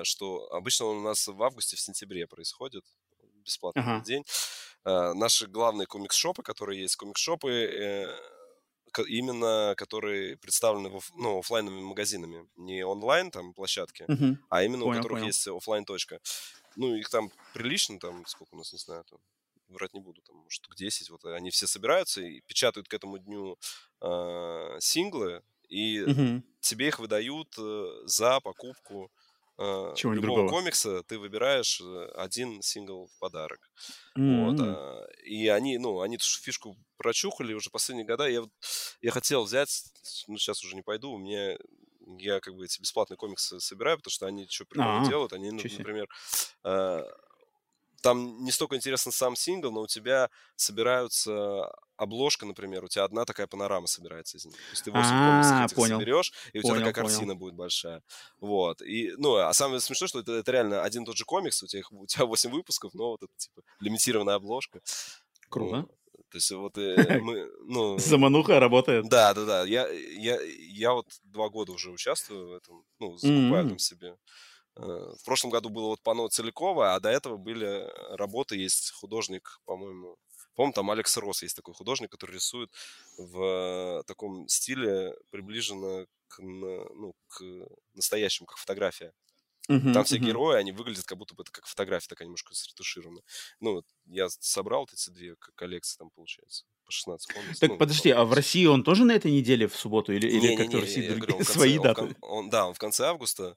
что 0.03 0.47
обычно 0.53 0.85
он 0.85 0.97
у 0.99 1.01
нас 1.01 1.27
в 1.27 1.43
августе, 1.43 1.75
в 1.75 1.81
сентябре 1.81 2.25
происходит. 2.27 2.85
Бесплатный 3.43 3.83
uh-huh. 3.83 4.03
день. 4.03 4.23
Наши 4.85 5.47
главные 5.47 5.85
комикс-шопы, 5.85 6.43
которые 6.43 6.81
есть, 6.81 6.95
комикс-шопы, 6.95 8.07
именно 9.07 9.73
которые 9.75 10.37
представлены 10.37 10.89
в, 10.89 11.11
ну, 11.15 11.39
офлайновыми 11.39 11.81
магазинами. 11.81 12.47
Не 12.55 12.83
онлайн 12.83 13.31
там 13.31 13.53
площадки, 13.53 14.03
uh-huh. 14.03 14.37
а 14.49 14.63
именно 14.63 14.85
понял, 14.85 14.99
у 14.99 15.01
которых 15.01 15.17
понял. 15.17 15.27
есть 15.27 15.47
офлайн 15.47 15.83
точка. 15.83 16.19
Ну, 16.77 16.95
их 16.95 17.09
там 17.09 17.29
прилично, 17.53 17.99
там, 17.99 18.25
сколько 18.25 18.55
у 18.55 18.57
нас, 18.57 18.71
не 18.71 18.79
знаю, 18.79 19.03
там, 19.03 19.19
врать 19.69 19.93
не 19.93 19.99
буду, 19.99 20.21
там, 20.21 20.43
штук 20.49 20.75
10, 20.75 21.09
вот 21.09 21.25
они 21.25 21.49
все 21.51 21.67
собираются 21.67 22.21
и 22.21 22.41
печатают 22.41 22.87
к 22.87 22.93
этому 22.93 23.17
дню 23.17 23.57
э, 24.01 24.77
синглы, 24.79 25.43
и 25.67 26.01
угу. 26.01 26.43
тебе 26.61 26.87
их 26.87 26.99
выдают 26.99 27.53
э, 27.57 28.01
за 28.05 28.39
покупку 28.39 29.11
э, 29.57 29.93
любого 30.03 30.21
другого. 30.21 30.49
комикса, 30.49 31.03
ты 31.03 31.19
выбираешь 31.19 31.79
э, 31.81 32.11
один 32.15 32.61
сингл 32.61 33.07
в 33.07 33.19
подарок. 33.19 33.59
Mm-hmm. 34.17 34.45
Вот, 34.45 34.59
э, 34.59 35.13
и 35.25 35.47
они, 35.47 35.77
ну, 35.77 36.01
они 36.01 36.15
эту 36.15 36.25
фишку 36.25 36.75
прочухали 36.97 37.53
уже 37.53 37.69
последние 37.69 38.07
года. 38.07 38.27
Я, 38.27 38.43
я 39.01 39.11
хотел 39.11 39.43
взять, 39.43 39.83
ну, 40.27 40.37
сейчас 40.37 40.63
уже 40.63 40.75
не 40.75 40.81
пойду, 40.81 41.11
у 41.11 41.19
меня 41.19 41.57
я 42.17 42.39
как 42.39 42.55
бы 42.55 42.65
эти 42.65 42.81
бесплатные 42.81 43.17
комиксы 43.17 43.59
собираю, 43.59 43.97
потому 43.97 44.11
что 44.11 44.25
они 44.25 44.47
что 44.49 44.65
прикольно 44.65 45.07
делают. 45.07 45.33
Они, 45.33 45.51
ну, 45.51 45.61
например, 45.77 46.07
э, 46.63 47.03
там 48.01 48.43
не 48.43 48.51
столько 48.51 48.75
интересен 48.75 49.11
сам 49.11 49.35
сингл, 49.35 49.71
но 49.71 49.81
у 49.81 49.87
тебя 49.87 50.29
собираются 50.55 51.69
обложка, 51.97 52.45
например, 52.45 52.83
у 52.83 52.87
тебя 52.87 53.03
одна 53.03 53.25
такая 53.25 53.47
панорама 53.47 53.87
собирается 53.87 54.37
из 54.37 54.45
них. 54.45 54.55
То 54.55 54.71
есть 54.71 54.83
ты 54.85 54.91
8 54.91 55.03
А, 55.11 55.29
комиксов 55.59 55.75
понял. 55.75 55.99
соберешь, 55.99 56.31
и 56.53 56.59
у 56.59 56.61
тебя 56.61 56.71
Понял, 56.73 56.85
такая 56.85 57.03
понял. 57.03 57.15
картина 57.15 57.35
будет 57.35 57.53
большая. 57.55 58.01
Вот. 58.39 58.81
И, 58.81 59.11
ну, 59.17 59.35
а 59.35 59.53
самое 59.53 59.81
смешное, 59.81 60.07
что 60.07 60.19
это, 60.19 60.31
это 60.33 60.51
реально 60.51 60.81
один 60.83 61.03
и 61.03 61.05
тот 61.05 61.17
же 61.17 61.25
комикс, 61.25 61.61
у 61.63 61.67
тебя, 61.67 61.79
их- 61.79 61.91
у 61.91 62.05
тебя 62.05 62.25
8 62.25 62.51
выпусков, 62.51 62.93
но 62.93 63.09
вот 63.09 63.23
это, 63.23 63.33
типа, 63.35 63.61
лимитированная 63.81 64.35
обложка. 64.35 64.79
Круто. 65.49 65.77
Вот. 65.81 65.89
То 66.31 66.37
есть 66.37 66.51
вот 66.51 66.77
э, 66.77 66.95
мы, 67.21 67.49
ну... 67.65 67.97
Замануха 67.97 68.59
работает. 68.59 69.09
Да, 69.09 69.33
да, 69.33 69.45
да. 69.45 69.63
Я, 69.65 69.87
я, 69.89 70.39
я 70.41 70.93
вот 70.93 71.07
два 71.23 71.49
года 71.49 71.71
уже 71.73 71.91
участвую 71.91 72.49
в 72.49 72.53
этом, 72.53 72.83
ну, 72.99 73.17
закупаю 73.17 73.67
там 73.69 73.79
себе. 73.79 74.15
Э, 74.81 75.13
В 75.19 75.23
прошлом 75.25 75.51
году 75.51 75.69
было 75.69 75.87
вот 75.87 76.01
панно 76.01 76.27
Целикова, 76.29 76.95
а 76.95 76.99
до 76.99 77.09
этого 77.09 77.37
были 77.37 77.87
работы, 78.15 78.55
есть 78.57 78.91
художник, 78.91 79.59
по-моему, 79.65 80.17
по-моему, 80.55 80.73
там 80.73 80.91
Алекс 80.91 81.15
Росс 81.17 81.41
есть 81.43 81.55
такой 81.55 81.73
художник, 81.73 82.11
который 82.11 82.35
рисует 82.35 82.69
в 83.17 84.03
таком 84.07 84.47
стиле 84.47 85.15
приближенно 85.29 86.05
к, 86.27 86.39
ну, 86.41 87.13
к 87.27 87.41
настоящему, 87.93 88.45
как 88.45 88.57
фотография. 88.57 89.13
Мгм, 89.69 89.93
Там 89.93 90.03
все 90.03 90.15
мгм. 90.17 90.25
герои, 90.25 90.57
они 90.57 90.71
выглядят 90.71 91.05
как 91.05 91.17
будто 91.17 91.35
бы 91.35 91.43
это 91.43 91.51
как 91.51 91.65
фотография 91.67 92.07
такая 92.07 92.25
немножко 92.25 92.55
сретуширована. 92.55 93.21
Ну, 93.59 93.83
я 94.07 94.27
собрал 94.29 94.81
вот 94.81 94.93
эти 94.93 95.09
две 95.11 95.35
коллекции, 95.55 95.95
там, 95.97 96.09
получается, 96.15 96.65
по 96.85 96.91
16 96.91 97.31
комиксов. 97.31 97.59
Так 97.59 97.69
ну, 97.71 97.77
подожди, 97.77 98.09
а 98.09 98.25
в 98.25 98.33
России 98.33 98.65
он 98.65 98.83
тоже 98.83 99.05
на 99.05 99.11
этой 99.11 99.31
неделе 99.31 99.67
в 99.67 99.75
субботу 99.75 100.11
или, 100.11 100.27
или 100.27 100.55
как-то 100.55 100.71
в 100.71 100.73
Не-не-не, 100.73 100.81
России 100.81 101.03
я 101.03 101.09
другие- 101.11 101.19
говорю, 101.19 101.35
он 101.37 101.43
в 101.43 101.47
конце- 101.47 101.53
свои 101.53 101.77
он 101.77 101.79
в 101.79 101.83
даты? 101.83 102.01
кон- 102.01 102.15
он- 102.21 102.49
да, 102.49 102.67
он 102.67 102.73
в 102.73 102.79
конце 102.79 103.05
августа, 103.05 103.55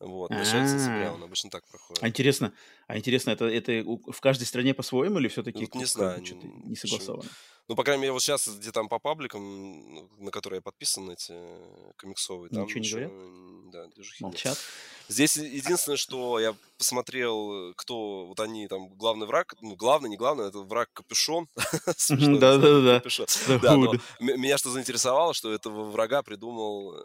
вот, 0.00 0.30
начало 0.30 0.66
сентября, 0.66 1.10
А. 1.10 1.12
он 1.14 1.22
обычно 1.22 1.50
так 1.50 1.64
проходит. 1.68 2.02
А 2.02 2.08
интересно, 2.08 2.52
а 2.86 2.96
интересно, 2.98 3.30
это, 3.30 3.44
это 3.44 3.84
в 3.84 4.20
каждой 4.20 4.44
стране 4.44 4.74
по-своему 4.74 5.18
или 5.18 5.28
все-таки 5.28 5.60
Вот 5.60 5.74
не 5.74 5.84
знаю, 5.84 6.24
что-то 6.24 6.46
не 6.46 6.74
согласовано? 6.76 7.28
Ну, 7.68 7.76
по 7.76 7.84
крайней 7.84 8.00
мере, 8.02 8.12
вот 8.12 8.20
сейчас, 8.20 8.48
где 8.48 8.72
там 8.72 8.88
по 8.88 8.98
пабликам, 8.98 9.94
ну, 9.94 10.10
на 10.18 10.32
которые 10.32 10.58
я 10.58 10.60
подписан, 10.62 11.08
эти 11.08 11.30
э, 11.30 11.92
комиксовые, 11.96 12.50
там 12.50 12.64
Ничего 12.64 12.80
не 12.80 12.90
говорят? 12.90 13.12
Да, 13.70 13.86
движухи 13.94 14.24
нет. 14.24 14.32
Молчат? 14.32 14.58
Здесь 15.06 15.36
е- 15.36 15.56
единственное, 15.56 15.96
что 15.96 16.40
я 16.40 16.56
посмотрел, 16.78 17.72
кто 17.76 18.26
вот 18.26 18.40
они 18.40 18.66
там 18.66 18.88
главный 18.96 19.28
враг, 19.28 19.54
ну 19.60 19.76
главный, 19.76 20.10
не 20.10 20.16
главный, 20.16 20.48
это 20.48 20.58
враг 20.60 20.90
капюшон. 20.92 21.48
Смешное 21.96 22.40
да, 22.40 22.56
меня 24.18 24.58
что 24.58 24.70
заинтересовало, 24.70 25.32
что 25.32 25.52
этого 25.52 25.84
врага 25.90 26.22
придумал 26.22 26.96
э, 26.96 27.02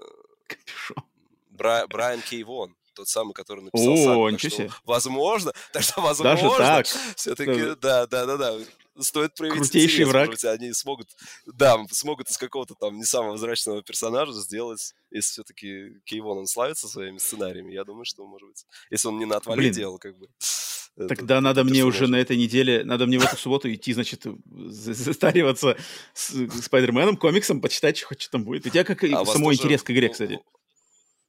Капюшон. 0.48 1.04
Бра- 1.52 1.86
Брайан 1.88 2.22
Кей 2.22 2.42
Вон, 2.44 2.76
тот 2.96 3.08
самый, 3.08 3.34
который 3.34 3.64
написал 3.66 4.22
О. 4.24 4.26
Так 4.30 4.34
ничего 4.34 4.50
что, 4.50 4.58
себе. 4.64 4.72
Возможно, 4.86 5.54
так 5.74 5.84
что 5.84 5.96
Даже 6.02 6.08
возможно, 6.08 6.58
так? 6.58 6.88
все-таки, 7.16 7.52
Даже- 7.52 7.76
да, 7.76 8.08
да, 8.08 8.26
да, 8.26 8.38
да. 8.38 8.58
Стоит 8.98 9.36
проявить 9.36 9.60
Крутейший 9.60 9.96
интерес, 10.04 10.08
враг. 10.08 10.28
может 10.28 10.42
быть, 10.44 10.46
они 10.62 10.72
смогут, 10.74 11.10
да, 11.46 11.78
смогут 11.92 12.30
из 12.30 12.38
какого-то 12.38 12.76
там 12.76 12.96
не 12.98 13.04
самого 13.04 13.34
взрачного 13.34 13.84
персонажа 13.84 14.32
сделать, 14.32 14.94
если 15.12 15.32
все-таки 15.34 16.00
Кейвон, 16.06 16.38
он 16.38 16.48
славится 16.48 16.88
своими 16.88 17.18
сценариями, 17.18 17.74
я 17.74 17.84
думаю, 17.84 18.06
что, 18.06 18.26
может 18.26 18.48
быть, 18.48 18.66
если 18.90 19.10
он 19.10 19.20
не 19.20 19.26
на 19.26 19.36
отвале 19.36 19.60
Блин. 19.64 19.74
делал, 19.74 19.98
как 20.00 20.18
бы. 20.18 20.30
это- 20.96 21.10
Тогда 21.10 21.42
надо 21.42 21.66
мне 21.66 21.84
уже 21.84 22.00
персонаж. 22.00 22.12
на 22.12 22.22
этой 22.22 22.38
неделе, 22.38 22.86
надо 22.86 23.06
мне 23.06 23.20
в 23.20 23.26
эту 23.26 23.36
субботу 23.36 23.70
идти, 23.74 23.92
значит, 23.92 24.24
за- 24.46 24.94
затариваться 24.94 25.76
с 26.14 26.30
Спайдерменом, 26.64 27.18
комиксом, 27.18 27.60
почитать, 27.60 28.02
хоть 28.02 28.22
что 28.22 28.32
там 28.32 28.46
будет. 28.46 28.66
У 28.66 28.70
тебя 28.70 28.86
как 28.86 29.04
и 29.04 29.12
А 29.12 29.26
самой 29.26 29.56
интерес 29.56 29.84
к 29.84 29.92
игре, 29.92 30.08
кстати. 30.08 30.40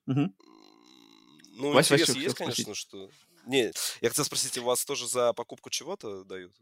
Мгм. 0.06 0.32
Ну, 1.56 1.72
Вась, 1.72 1.90
Вась, 1.90 2.00
интерес 2.00 2.10
что 2.10 2.18
есть, 2.20 2.36
хотел 2.36 2.46
спросить? 2.46 2.66
конечно, 2.66 2.74
что... 2.74 3.10
Не, 3.46 3.72
я 4.00 4.08
хотел 4.08 4.24
спросить, 4.24 4.58
у 4.58 4.64
вас 4.64 4.84
тоже 4.84 5.06
за 5.06 5.32
покупку 5.32 5.70
чего-то 5.70 6.24
дают? 6.24 6.52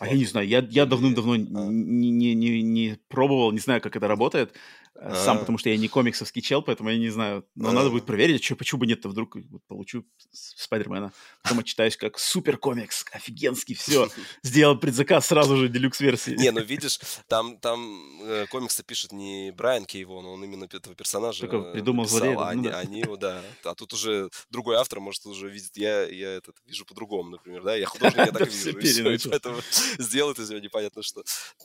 А 0.00 0.06
я 0.06 0.16
не 0.16 0.24
знаю, 0.24 0.46
я, 0.46 0.58
я 0.70 0.86
давным-давно 0.86 1.34
а. 1.34 1.36
не, 1.36 2.10
не, 2.10 2.34
не, 2.34 2.62
не 2.62 2.98
пробовал, 3.08 3.52
не 3.52 3.58
знаю, 3.58 3.80
как 3.80 3.96
это 3.96 4.08
работает. 4.08 4.54
Э, 4.94 5.14
Сам, 5.14 5.36
А. 5.36 5.40
потому 5.40 5.58
что 5.58 5.70
я 5.70 5.76
не 5.76 5.88
комиксовский 5.88 6.42
чел, 6.42 6.62
поэтому 6.62 6.90
я 6.90 6.98
не 6.98 7.10
знаю. 7.10 7.46
Но 7.54 7.70
А. 7.70 7.72
надо 7.72 7.90
будет 7.90 8.06
проверить, 8.06 8.44
что, 8.44 8.56
почему 8.56 8.80
бы 8.80 8.86
нет-то 8.86 9.08
вдруг 9.08 9.36
получу 9.68 10.04
Спайдермена. 10.32 11.12
Потом 11.42 11.60
отчитаюсь 11.60 11.96
как 11.96 12.18
супер 12.18 12.58
комикс, 12.58 13.04
офигенский, 13.12 13.74
все. 13.74 14.08
Сделал 14.42 14.78
предзаказ 14.78 15.26
сразу 15.26 15.56
же, 15.56 15.68
делюкс-версии. 15.68 16.32
Не, 16.32 16.50
ну 16.50 16.60
видишь, 16.62 16.98
там, 17.28 17.58
там 17.58 18.20
э, 18.22 18.46
комиксы 18.48 18.82
пишет 18.82 19.12
не 19.12 19.52
Брайан 19.52 19.84
Кейвон, 19.84 20.26
он 20.26 20.44
именно 20.44 20.64
этого 20.64 20.94
персонажа 20.94 21.46
Только 21.46 21.68
э, 21.68 21.72
придумал 21.72 22.06
злодея, 22.06 22.32
а 22.32 22.34
ну 22.34 22.46
они, 22.46 22.68
да. 22.68 22.78
они 22.78 23.00
его, 23.00 23.16
да. 23.16 23.42
А 23.64 23.74
тут 23.74 23.92
уже 23.92 24.30
другой 24.50 24.76
автор, 24.76 25.00
может, 25.00 25.26
уже 25.26 25.48
видит, 25.48 25.76
я, 25.76 26.02
я 26.02 26.30
этот, 26.32 26.56
вижу 26.66 26.84
по-другому, 26.84 27.30
например, 27.30 27.62
да, 27.62 27.74
я 27.74 27.86
художник, 27.86 28.18
я 28.18 28.26
так 28.32 28.48
вижу, 28.48 29.30
поэтому 29.30 29.60
сделает 29.98 30.38
из 30.38 30.50
него 30.50 30.60
непонятно 30.60 31.02
что. 31.02 31.22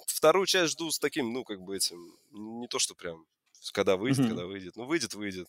Вторую 0.07 0.45
часть 0.45 0.73
жду 0.73 0.91
с 0.91 0.99
таким, 0.99 1.33
ну, 1.33 1.43
как 1.43 1.61
бы 1.61 1.75
этим, 1.75 2.13
не 2.31 2.67
то, 2.67 2.79
что 2.79 2.95
прям, 2.95 3.25
когда 3.73 3.97
выйдет, 3.97 4.25
Мгм. 4.25 4.25
когда 4.25 4.45
выйдет, 4.45 4.75
ну, 4.75 4.85
выйдет, 4.85 5.13
выйет, 5.13 5.47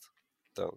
там, 0.55 0.70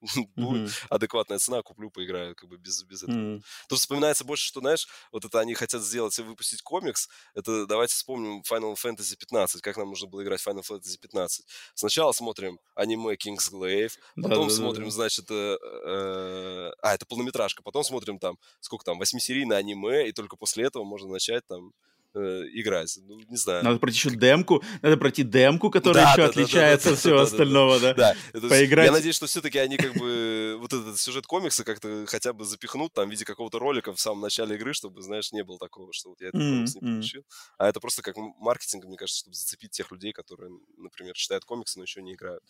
будет 0.36 0.62
Мгм. 0.62 0.74
адекватная 0.90 1.38
цена, 1.38 1.62
куплю, 1.62 1.90
поиграю, 1.90 2.34
как 2.34 2.48
бы 2.48 2.58
без, 2.58 2.82
без 2.84 3.02
этого. 3.02 3.24
М. 3.32 3.44
Тут 3.68 3.78
вспоминается 3.78 4.24
больше, 4.24 4.46
что, 4.46 4.60
знаешь, 4.60 4.86
вот 5.12 5.24
это 5.24 5.40
они 5.40 5.54
хотят 5.54 5.82
сделать 5.82 6.18
и 6.18 6.22
выпустить 6.22 6.62
комикс. 6.62 7.08
Это 7.34 7.66
давайте 7.66 7.94
вспомним 7.94 8.42
Final 8.50 8.74
Fantasy 8.74 9.16
15, 9.16 9.62
как 9.62 9.76
нам 9.76 9.88
нужно 9.88 10.08
было 10.08 10.22
играть 10.22 10.44
Final 10.46 10.62
Fantasy 10.68 10.98
15. 11.00 11.46
Сначала 11.74 12.12
смотрим 12.12 12.58
аниме 12.74 13.14
Kingsglaive, 13.14 13.92
потом 14.20 14.50
Да-да-да-да. 14.50 14.50
смотрим, 14.50 14.90
значит, 14.90 15.30
э, 15.30 15.56
э, 15.58 16.72
а, 16.82 16.94
это 16.94 17.06
полнометражка, 17.06 17.62
потом 17.62 17.84
смотрим 17.84 18.18
там, 18.18 18.38
сколько 18.60 18.84
там, 18.84 18.98
восьмисерийное 18.98 19.56
аниме, 19.58 20.08
и 20.08 20.12
только 20.12 20.36
после 20.36 20.64
этого 20.64 20.84
можно 20.84 21.08
начать 21.10 21.46
там 21.46 21.72
играть. 22.20 22.98
Ну, 23.06 23.18
не 23.28 23.36
знаю. 23.36 23.64
Надо 23.64 23.78
пройти 23.78 23.98
еще 23.98 24.10
демку, 24.10 24.62
надо 24.82 24.96
пройти 24.96 25.22
демку, 25.22 25.70
которая 25.70 26.04
Да, 26.04 26.10
еще 26.12 26.22
да, 26.22 26.28
да, 26.28 26.32
да, 26.34 26.40
отличается 26.42 26.88
да, 26.88 26.92
от 26.94 26.98
всего 27.00 27.10
да, 27.12 27.16
да, 27.16 27.22
да. 27.22 27.30
остального, 27.32 27.80
да? 27.80 27.94
Да, 27.94 28.14
с- 28.34 28.48
Поиграть. 28.48 28.86
я 28.86 28.92
надеюсь, 28.92 29.16
что 29.16 29.26
все-таки 29.26 29.58
они 29.58 29.76
как 29.76 29.94
бы 29.96 30.56
вот 30.60 30.72
этот 30.72 30.98
сюжет 31.00 31.26
комикса 31.26 31.64
как-то 31.64 32.04
хотя 32.06 32.32
бы 32.32 32.44
запихнут 32.44 32.92
там 32.92 33.08
в 33.08 33.10
виде 33.10 33.24
какого-то 33.24 33.58
ролика 33.58 33.92
в 33.92 34.00
самом 34.00 34.20
начале 34.20 34.56
игры, 34.56 34.72
чтобы, 34.74 35.02
знаешь, 35.02 35.32
не 35.32 35.42
было 35.44 35.58
такого, 35.58 35.92
что 35.92 36.10
вот 36.10 36.20
я 36.20 36.28
этот 36.28 36.40
комикс 36.40 36.74
не 36.74 36.80
получил. 36.80 37.22
А 37.58 37.68
это 37.68 37.80
просто 37.80 38.02
как 38.02 38.16
маркетинг, 38.16 38.84
мне 38.84 38.96
кажется, 38.96 39.20
чтобы 39.20 39.34
зацепить 39.34 39.70
тех 39.72 39.90
людей, 39.90 40.12
которые, 40.12 40.50
например, 40.76 41.14
читают 41.14 41.44
комиксы, 41.44 41.78
но 41.78 41.84
еще 41.84 42.02
не 42.02 42.14
играют. 42.14 42.42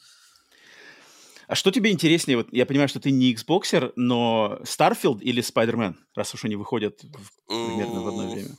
А 1.46 1.54
что 1.54 1.70
тебе 1.70 1.90
интереснее? 1.92 2.38
Вот 2.38 2.48
я 2.52 2.64
понимаю, 2.64 2.88
что 2.88 3.00
ты 3.00 3.10
не 3.10 3.34
Xboxер, 3.34 3.92
но 3.96 4.60
Starfield 4.62 5.20
или 5.20 5.42
Spider-Man, 5.42 5.94
раз 6.14 6.32
уж 6.34 6.44
они 6.46 6.56
выходят 6.56 7.02
в- 7.02 7.66
примерно 7.66 8.00
в 8.02 8.08
одно 8.08 8.30
время? 8.30 8.56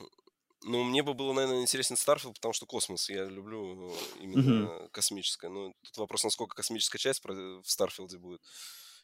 Ну, 0.68 0.82
мне 0.82 1.02
бы 1.04 1.14
было, 1.14 1.32
наверное, 1.32 1.62
интересен 1.62 1.94
Starfield, 1.94 2.34
потому 2.34 2.52
что 2.52 2.66
космос. 2.66 3.08
Я 3.08 3.24
люблю 3.26 3.88
э, 3.92 3.94
именно 4.20 4.88
космическое. 4.90 5.48
Но 5.48 5.72
тут 5.84 5.96
вопрос, 5.96 6.24
насколько 6.24 6.56
космическая 6.56 6.98
часть 6.98 7.22
про- 7.22 7.62
в 7.62 7.70
Старфилде 7.70 8.18
будет 8.18 8.42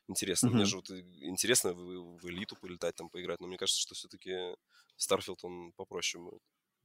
интересно. 0.09 0.51
Мне 0.51 0.64
Мгм. 0.64 0.66
же 0.66 0.76
вот 0.76 0.90
интересно 0.90 1.72
в, 1.72 2.18
в 2.18 2.28
элиту 2.28 2.56
полетать, 2.56 2.97
там 2.97 3.09
поиграть. 3.09 3.40
Но 3.40 3.47
мне 3.47 3.59
кажется, 3.59 3.80
что 3.80 3.94
все-таки 3.94 4.56
Starfield, 4.98 5.39
он 5.43 5.72
попроще 5.76 6.20
будет. 6.22 6.43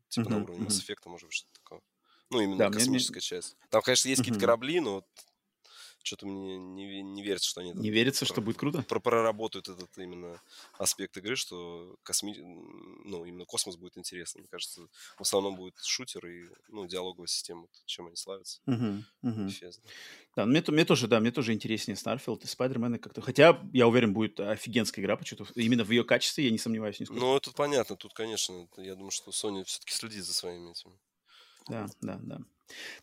Типа 0.09 0.29
на 0.29 0.37
Мгм, 0.37 0.43
уровне 0.43 0.67
Mass. 0.67 0.79
Effect, 0.79 1.01
может 1.09 1.25
быть, 1.27 1.33
что-то 1.35 1.53
такое. 1.53 1.81
Ну, 2.29 2.41
именно 2.41 2.57
Да, 2.59 2.69
мне- 2.69 2.85
мне- 2.85 2.85
космическая 2.85 3.19
часть. 3.19 3.55
Там, 3.71 3.81
конечно, 3.81 4.09
есть 4.09 4.21
какие-то 4.21 4.37
Мгм. 4.37 4.45
корабли, 4.45 4.79
но 4.79 4.93
вот 4.95 5.05
что-то 6.07 6.25
мне 6.25 6.57
не, 6.57 7.01
не 7.01 7.21
верится, 7.21 7.49
что 7.49 7.61
они... 7.61 7.73
Не 7.73 7.89
верится, 7.89 8.25
про- 8.25 8.33
что 8.33 8.41
будет 8.41 8.57
круто? 8.57 8.81
про- 8.83 8.99
проработают 8.99 9.67
этот 9.67 9.95
именно 9.97 10.41
аспект 10.77 11.17
игры, 11.17 11.35
что 11.35 11.95
косми... 12.03 12.33
ну, 13.05 13.25
именно 13.25 13.45
космос 13.45 13.75
будет 13.75 13.97
интересно. 13.97 14.39
Мне 14.39 14.47
кажется, 14.47 14.87
в 15.17 15.21
основном 15.21 15.55
будет 15.55 15.77
шутер 15.83 16.25
и 16.25 16.49
ну, 16.69 16.87
диалоговая 16.87 17.27
система, 17.27 17.67
чем 17.85 18.07
они 18.07 18.15
славятся. 18.15 18.61
Мгм. 18.65 19.05
Bethesda. 19.23 19.81
Да, 20.35 20.45
мне, 20.45 20.63
мне 20.67 20.85
тоже, 20.85 21.07
да, 21.07 21.19
мне 21.19 21.31
тоже 21.31 21.53
интереснее 21.53 21.95
Starfield 21.95 22.41
и 22.43 22.45
Spider-Man 22.45 22.99
как-то. 22.99 23.21
Хотя, 23.21 23.61
я 23.73 23.87
уверен, 23.87 24.13
будет 24.13 24.39
офигенская 24.39 25.03
игра, 25.03 25.17
почему-то 25.17 25.51
именно 25.55 25.83
в 25.83 25.91
ее 25.91 26.03
качестве 26.03 26.45
я 26.45 26.51
не 26.51 26.57
сомневаюсь 26.57 26.99
нисколько. 26.99 27.19
Ну, 27.19 27.39
тут 27.39 27.55
понятно, 27.55 27.95
тут, 27.95 28.13
конечно, 28.13 28.67
я 28.77 28.95
думаю, 28.95 29.11
что 29.11 29.31
Sony 29.31 29.63
все-таки 29.65 29.93
следит 29.93 30.23
за 30.23 30.33
своими 30.33 30.71
этими. 30.71 30.97
Да, 31.67 31.87
да, 32.01 32.19
да. 32.21 32.39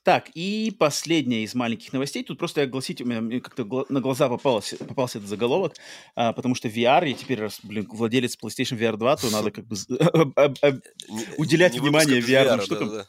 Так, 0.03 0.31
и 0.35 0.75
последняя 0.79 1.43
из 1.43 1.55
маленьких 1.55 1.93
новостей. 1.93 2.23
Тут 2.23 2.39
просто 2.39 2.63
огласить, 2.63 3.01
у 3.01 3.05
меня 3.05 3.41
как-то 3.41 3.87
на 3.89 4.01
глаза 4.01 4.29
попался, 4.29 4.77
попался 4.77 5.19
этот 5.19 5.31
заголовок, 5.31 5.75
а, 6.15 6.33
потому 6.33 6.55
что 6.55 6.69
VR, 6.69 7.09
я 7.09 7.15
теперь, 7.15 7.41
раз, 7.41 7.61
блин, 7.63 7.87
владелец 7.91 8.37
PlayStation 8.37 8.79
VR 8.79 8.97
2, 8.97 9.17
то 9.17 9.31
надо 9.31 9.51
как 9.51 9.67
бы 9.67 9.77
Уделять 11.39 11.79
внимание 11.79 12.21
VR-ным 12.21 12.61
VR, 12.61 12.65
штукам. 12.65 13.03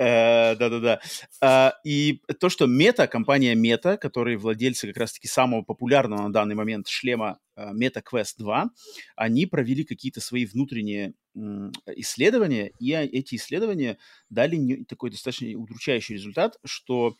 Э, 0.00 0.54
Да-да-да. 0.56 1.00
А, 1.42 1.74
И 1.84 2.22
то, 2.40 2.48
что 2.48 2.64
Meta, 2.66 3.06
компания 3.06 3.54
Meta, 3.54 3.98
которые 3.98 4.38
владельцы 4.38 4.86
как 4.86 4.96
раз-таки 4.96 5.28
самого 5.28 5.60
популярного 5.62 6.22
на 6.22 6.32
данный 6.32 6.54
момент 6.54 6.88
шлема 6.88 7.38
э, 7.54 7.72
Meta 7.74 8.02
Quest 8.02 8.36
2, 8.38 8.70
они 9.16 9.44
провели 9.44 9.84
какие-то 9.84 10.20
свои 10.22 10.46
внутренние 10.46 11.12
исследования, 11.96 12.72
и 12.80 12.92
а- 12.92 13.02
эти 13.04 13.36
исследования 13.36 13.98
дали 14.30 14.84
такой 14.84 15.10
достаточно 15.10 15.46
удручающий 15.56 16.14
результат, 16.14 16.56
что 16.64 17.16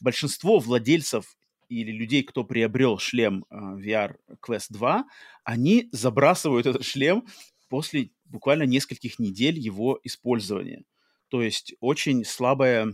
большинство 0.00 0.58
владельцев 0.58 1.36
или 1.68 1.92
людей, 1.92 2.24
кто 2.24 2.44
приобрел 2.44 2.98
шлем 2.98 3.44
э, 3.50 3.54
VR 3.56 4.16
Quest 4.44 4.66
2, 4.70 5.04
они 5.44 5.88
забрасывают 5.92 6.66
этот 6.66 6.84
шлем 6.84 7.26
после 7.68 8.10
буквально 8.24 8.64
нескольких 8.64 9.20
недель 9.20 9.58
его 9.58 10.00
использования. 10.02 10.82
То 11.28 11.42
есть 11.42 11.74
очень 11.80 12.24
слабая, 12.24 12.92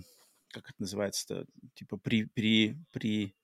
как 0.52 0.64
это 0.70 0.74
называется-то, 0.78 1.46
типа 1.74 1.96
при, 1.96 2.24
при, 2.24 2.76
при... 2.92 3.34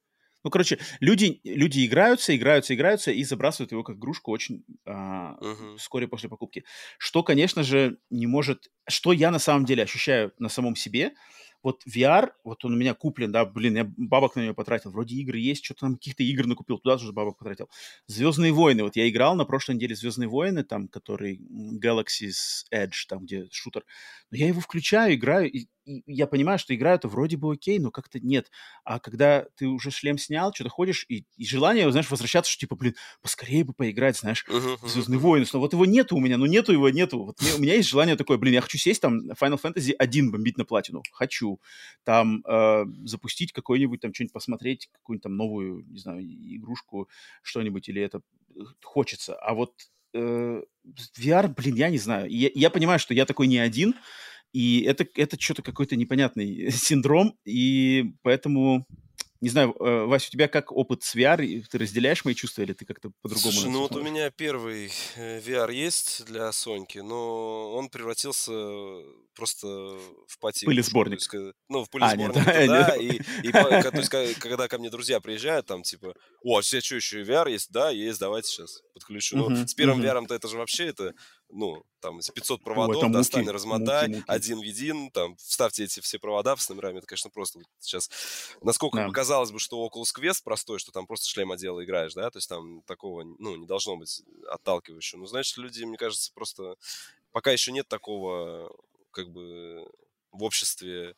Ну, 0.43 0.51
короче, 0.51 0.79
люди, 1.01 1.41
люди 1.45 1.87
играются, 1.87 2.35
играются, 2.35 2.75
играются 2.75 3.11
и 3.11 3.23
забрасывают 3.25 3.73
его 3.73 3.85
как 3.85 3.97
игрушку 3.97 4.31
очень 4.33 4.65
а, 4.87 5.37
uh-huh. 5.41 5.77
вскоре 5.77 6.09
после 6.09 6.29
покупки. 6.29 6.65
Что, 6.99 7.23
конечно 7.23 7.63
же, 7.63 7.99
не 8.09 8.27
может... 8.27 8.71
Что 8.89 9.13
я 9.13 9.31
на 9.31 9.39
самом 9.39 9.65
деле 9.65 9.83
ощущаю 9.83 10.33
на 10.39 10.49
самом 10.49 10.77
себе, 10.77 11.13
вот 11.63 11.83
VR, 11.87 12.31
вот 12.45 12.65
он 12.65 12.75
у 12.75 12.77
меня 12.77 12.95
куплен, 12.95 13.33
да, 13.33 13.45
блин, 13.45 13.77
я 13.77 13.85
бабок 13.97 14.37
на 14.37 14.41
него 14.41 14.55
потратил. 14.55 14.91
Вроде 14.91 15.17
игры 15.17 15.39
есть, 15.39 15.65
что-то 15.65 15.81
там 15.81 15.95
каких-то 15.95 16.23
игр 16.23 16.47
накупил, 16.47 16.79
туда 16.79 16.97
тоже 16.97 17.13
бабок 17.13 17.39
потратил. 17.39 17.69
Звездные 18.07 18.53
войны, 18.53 18.83
вот 18.83 18.97
я 18.97 19.09
играл 19.09 19.35
на 19.35 19.45
прошлой 19.45 19.75
неделе 19.75 19.95
Звездные 19.95 20.29
войны, 20.29 20.65
там, 20.65 20.89
который 20.89 21.41
Galaxy's 21.83 22.65
Edge, 22.73 23.07
там, 23.09 23.25
где 23.25 23.47
шутер. 23.51 23.85
Но 24.31 24.39
я 24.39 24.49
его 24.49 24.61
включаю, 24.61 25.15
играю, 25.15 25.51
и 25.51 25.67
и 25.91 26.03
я 26.07 26.27
понимаю, 26.27 26.59
что 26.59 26.75
игра 26.75 26.95
это 26.95 27.09
вроде 27.09 27.37
бы 27.37 27.53
окей, 27.53 27.79
но 27.79 27.91
как-то 27.91 28.21
нет. 28.21 28.51
А 28.85 29.01
когда 29.01 29.47
ты 29.57 29.67
уже 29.67 29.91
шлем 29.91 30.19
снял, 30.19 30.55
что-то 30.55 30.71
ходишь, 30.71 31.05
и, 31.09 31.25
и 31.37 31.45
желание, 31.45 31.91
знаешь, 31.91 32.11
возвращаться, 32.11 32.51
что 32.51 32.61
типа, 32.61 32.77
блин, 32.77 32.95
поскорее 33.23 33.65
бы 33.65 33.73
поиграть, 33.73 34.17
знаешь, 34.17 34.45
uh-huh, 34.49 34.79
в 34.81 34.89
Звездные 34.89 35.19
uh-huh. 35.19 35.23
войны. 35.23 35.47
Но 35.53 35.59
вот 35.59 35.73
его 35.73 35.85
нету 35.85 36.17
у 36.17 36.21
меня, 36.21 36.37
ну 36.39 36.47
нету 36.47 36.73
его, 36.73 36.89
нету. 36.91 37.25
Вот 37.25 37.41
мне, 37.41 37.55
у 37.55 37.59
меня 37.59 37.75
есть 37.75 37.89
желание 37.89 38.17
такое, 38.17 38.39
блин, 38.39 38.55
я 38.55 38.61
хочу 38.61 38.79
сесть 38.79 39.03
там 39.03 39.31
Final 39.33 39.61
Fantasy 39.61 39.93
1 39.99 40.31
бомбить 40.31 40.59
на 40.59 40.65
платину. 40.65 41.03
Хочу. 41.13 41.61
Там 42.05 42.45
э, 42.47 42.85
запустить 43.05 43.53
какой-нибудь, 43.53 44.01
там 44.01 44.15
что-нибудь 44.15 44.33
посмотреть, 44.33 44.89
какую-нибудь 44.93 45.23
там 45.25 45.37
новую, 45.37 45.85
не 45.89 45.99
знаю, 45.99 46.23
игрушку, 46.23 47.09
что-нибудь, 47.43 47.89
или 47.89 48.01
это 48.01 48.21
э, 48.55 48.61
хочется. 48.83 49.35
А 49.35 49.55
вот 49.55 49.73
э, 50.15 50.63
VR, 51.19 51.49
блин, 51.49 51.75
я 51.75 51.91
не 51.91 51.99
знаю. 51.99 52.31
Я, 52.31 52.51
я 52.55 52.71
понимаю, 52.71 53.01
что 53.01 53.13
я 53.13 53.27
такой 53.27 53.49
не 53.49 53.59
один, 53.59 53.95
и 54.53 54.83
это, 54.83 55.07
это 55.15 55.41
что-то 55.41 55.63
какой-то 55.63 55.97
непонятный 55.97 56.71
синдром, 56.73 57.37
и 57.45 58.13
поэтому 58.23 58.87
не 59.41 59.49
знаю, 59.49 59.75
э, 59.81 60.05
Вася, 60.05 60.29
у 60.29 60.33
тебя 60.33 60.49
как 60.49 60.71
опыт 60.71 61.03
с 61.03 61.17
VR? 61.17 61.65
Ты 61.71 61.79
разделяешь 61.79 62.27
мои 62.27 62.35
чувства 62.35 62.61
или 62.61 62.75
ты 62.75 62.85
как-то 62.85 63.11
по-другому? 63.23 63.53
Слушай, 63.53 63.71
ну 63.71 63.81
вот 63.81 63.97
у 63.97 64.03
меня 64.03 64.31
первый 64.31 64.93
э, 65.17 65.41
VR 65.41 65.73
есть 65.73 66.27
для 66.27 66.53
Соньки, 66.53 66.99
но 66.99 67.73
он 67.73 67.89
превратился 67.89 68.53
просто 69.35 69.67
в 70.29 70.39
пати. 70.41 70.67
Пылесборник. 70.67 71.21
Ну, 71.71 71.85
в 71.85 71.91
пылесборник, 71.91 72.37
а, 72.47 72.61
нет, 72.61 72.69
да. 72.69 72.97
И, 72.97 73.19
и 73.43 73.51
то 73.51 73.97
есть, 73.97 74.39
когда 74.41 74.69
ко 74.69 74.77
мне 74.77 74.91
друзья 74.91 75.21
приезжают, 75.21 75.65
там 75.65 75.83
типа, 75.85 76.15
о, 76.43 76.59
а 76.59 76.61
все 76.61 76.83
что, 76.83 76.97
еще 76.97 77.23
VR 77.23 77.51
есть? 77.51 77.71
Да, 77.71 77.89
есть, 77.89 78.21
давайте 78.21 78.51
сейчас 78.51 78.83
подключу. 78.93 79.39
Ну, 79.39 79.67
с 79.67 79.73
первым 79.73 80.03
VR-то 80.03 80.35
это 80.35 80.49
же 80.49 80.59
вообще 80.59 80.89
это 80.89 81.15
ну, 81.53 81.83
там, 82.01 82.21
из 82.21 82.31
500 82.31 82.63
проводов, 82.63 83.03
Ой, 83.03 83.11
достань, 83.11 83.43
муки, 83.43 83.53
размотай, 83.53 84.09
муки, 84.09 84.19
муки. 84.19 84.25
один 84.27 84.61
в 84.61 84.63
един, 84.63 85.11
там, 85.11 85.37
вставьте 85.37 85.85
эти 85.85 86.01
все 86.01 86.19
провода 86.19 86.57
с 86.57 86.69
номерами, 86.69 86.99
это, 86.99 87.07
конечно, 87.07 87.31
просто 87.31 87.59
вот 87.59 87.67
сейчас, 87.79 88.11
насколько 88.63 88.97
да. 88.99 89.11
казалось 89.11 89.51
бы, 89.51 89.59
что 89.59 89.87
Oculus 89.87 90.15
Quest 90.17 90.43
простой, 90.45 90.79
что 90.79 90.93
там 90.93 91.07
просто 91.07 91.29
шлем 91.29 91.53
одела 91.53 91.85
играешь, 91.85 92.15
да, 92.15 92.31
то 92.31 92.39
есть 92.39 92.49
там 92.49 92.83
такого, 92.83 93.25
ну, 93.39 93.57
не 93.57 93.67
должно 93.67 93.97
быть 93.97 94.23
отталкивающего, 94.49 95.21
ну, 95.21 95.27
значит, 95.27 95.57
люди, 95.57 95.85
мне 95.85 95.97
кажется, 95.97 96.33
просто 96.35 96.77
пока 97.33 97.51
еще 97.53 97.73
нет 97.73 97.89
такого, 97.89 98.75
как 99.11 99.31
бы, 99.31 99.87
в 100.33 100.43
обществе 100.43 101.17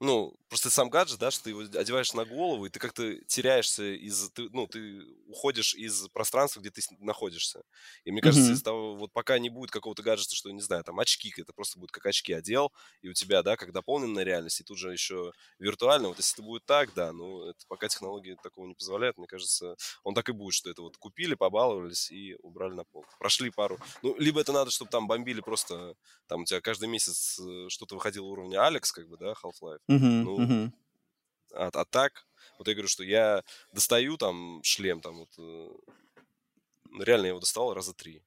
ну, 0.00 0.34
просто 0.48 0.70
сам 0.70 0.90
гаджет, 0.90 1.18
да, 1.18 1.30
что 1.30 1.44
ты 1.44 1.50
его 1.50 1.60
одеваешь 1.60 2.12
на 2.14 2.24
голову, 2.24 2.66
и 2.66 2.70
ты 2.70 2.78
как-то 2.78 3.16
теряешься 3.24 3.84
из, 3.94 4.30
ты, 4.30 4.48
ну, 4.50 4.66
ты 4.66 5.02
уходишь 5.26 5.74
из 5.74 6.08
пространства, 6.08 6.60
где 6.60 6.70
ты 6.70 6.82
находишься. 7.00 7.62
И 8.04 8.12
мне 8.12 8.20
кажется, 8.20 8.50
mm-hmm. 8.50 8.54
из 8.54 8.62
того, 8.62 8.94
вот 8.96 9.12
пока 9.12 9.38
не 9.38 9.50
будет 9.50 9.70
какого-то 9.70 10.02
гаджета, 10.02 10.34
что, 10.34 10.50
не 10.50 10.60
знаю, 10.60 10.84
там 10.84 10.98
очки, 11.00 11.32
это 11.36 11.52
просто 11.52 11.78
будет 11.78 11.90
как 11.90 12.06
очки 12.06 12.32
одел, 12.32 12.72
и 13.02 13.08
у 13.08 13.14
тебя, 13.14 13.42
да, 13.42 13.56
как 13.56 13.72
дополненная 13.72 14.24
реальность, 14.24 14.60
и 14.60 14.64
тут 14.64 14.78
же 14.78 14.92
еще 14.92 15.32
виртуально, 15.58 16.08
вот 16.08 16.18
если 16.18 16.34
это 16.34 16.42
будет 16.42 16.64
так, 16.66 16.92
да, 16.94 17.12
ну, 17.12 17.48
это 17.48 17.64
пока 17.68 17.88
технологии 17.88 18.36
такого 18.42 18.66
не 18.66 18.74
позволяют, 18.74 19.18
мне 19.18 19.26
кажется, 19.26 19.76
он 20.02 20.14
так 20.14 20.28
и 20.28 20.32
будет, 20.32 20.54
что 20.54 20.70
это 20.70 20.82
вот 20.82 20.96
купили, 20.96 21.34
побаловались 21.34 22.10
и 22.10 22.36
убрали 22.42 22.74
на 22.74 22.84
пол. 22.84 23.04
Прошли 23.18 23.50
пару, 23.50 23.78
ну, 24.02 24.16
либо 24.18 24.40
это 24.40 24.52
надо, 24.52 24.70
чтобы 24.70 24.90
там 24.90 25.06
бомбили 25.06 25.40
просто, 25.40 25.94
там 26.26 26.42
у 26.42 26.44
тебя 26.44 26.60
каждый 26.60 26.88
месяц 26.88 27.38
э, 27.38 27.68
что-то 27.68 27.94
выходило 27.94 28.26
уровня 28.26 28.64
Алекс, 28.64 28.92
как 28.92 29.08
бы, 29.08 29.16
да, 29.16 29.34
Half-Life, 29.42 29.80
Uh-huh, 29.88 30.22
ну, 30.22 30.38
uh-huh. 30.40 30.72
А, 31.52 31.68
а 31.72 31.84
так, 31.84 32.26
вот 32.58 32.68
я 32.68 32.74
говорю, 32.74 32.88
что 32.88 33.04
я 33.04 33.42
достаю 33.72 34.16
там 34.16 34.62
шлем, 34.62 35.00
там 35.00 35.18
вот, 35.18 35.30
э, 35.38 35.68
реально 37.00 37.26
я 37.26 37.28
его 37.30 37.40
достал 37.40 37.74
раза 37.74 37.92
три. 37.94 38.22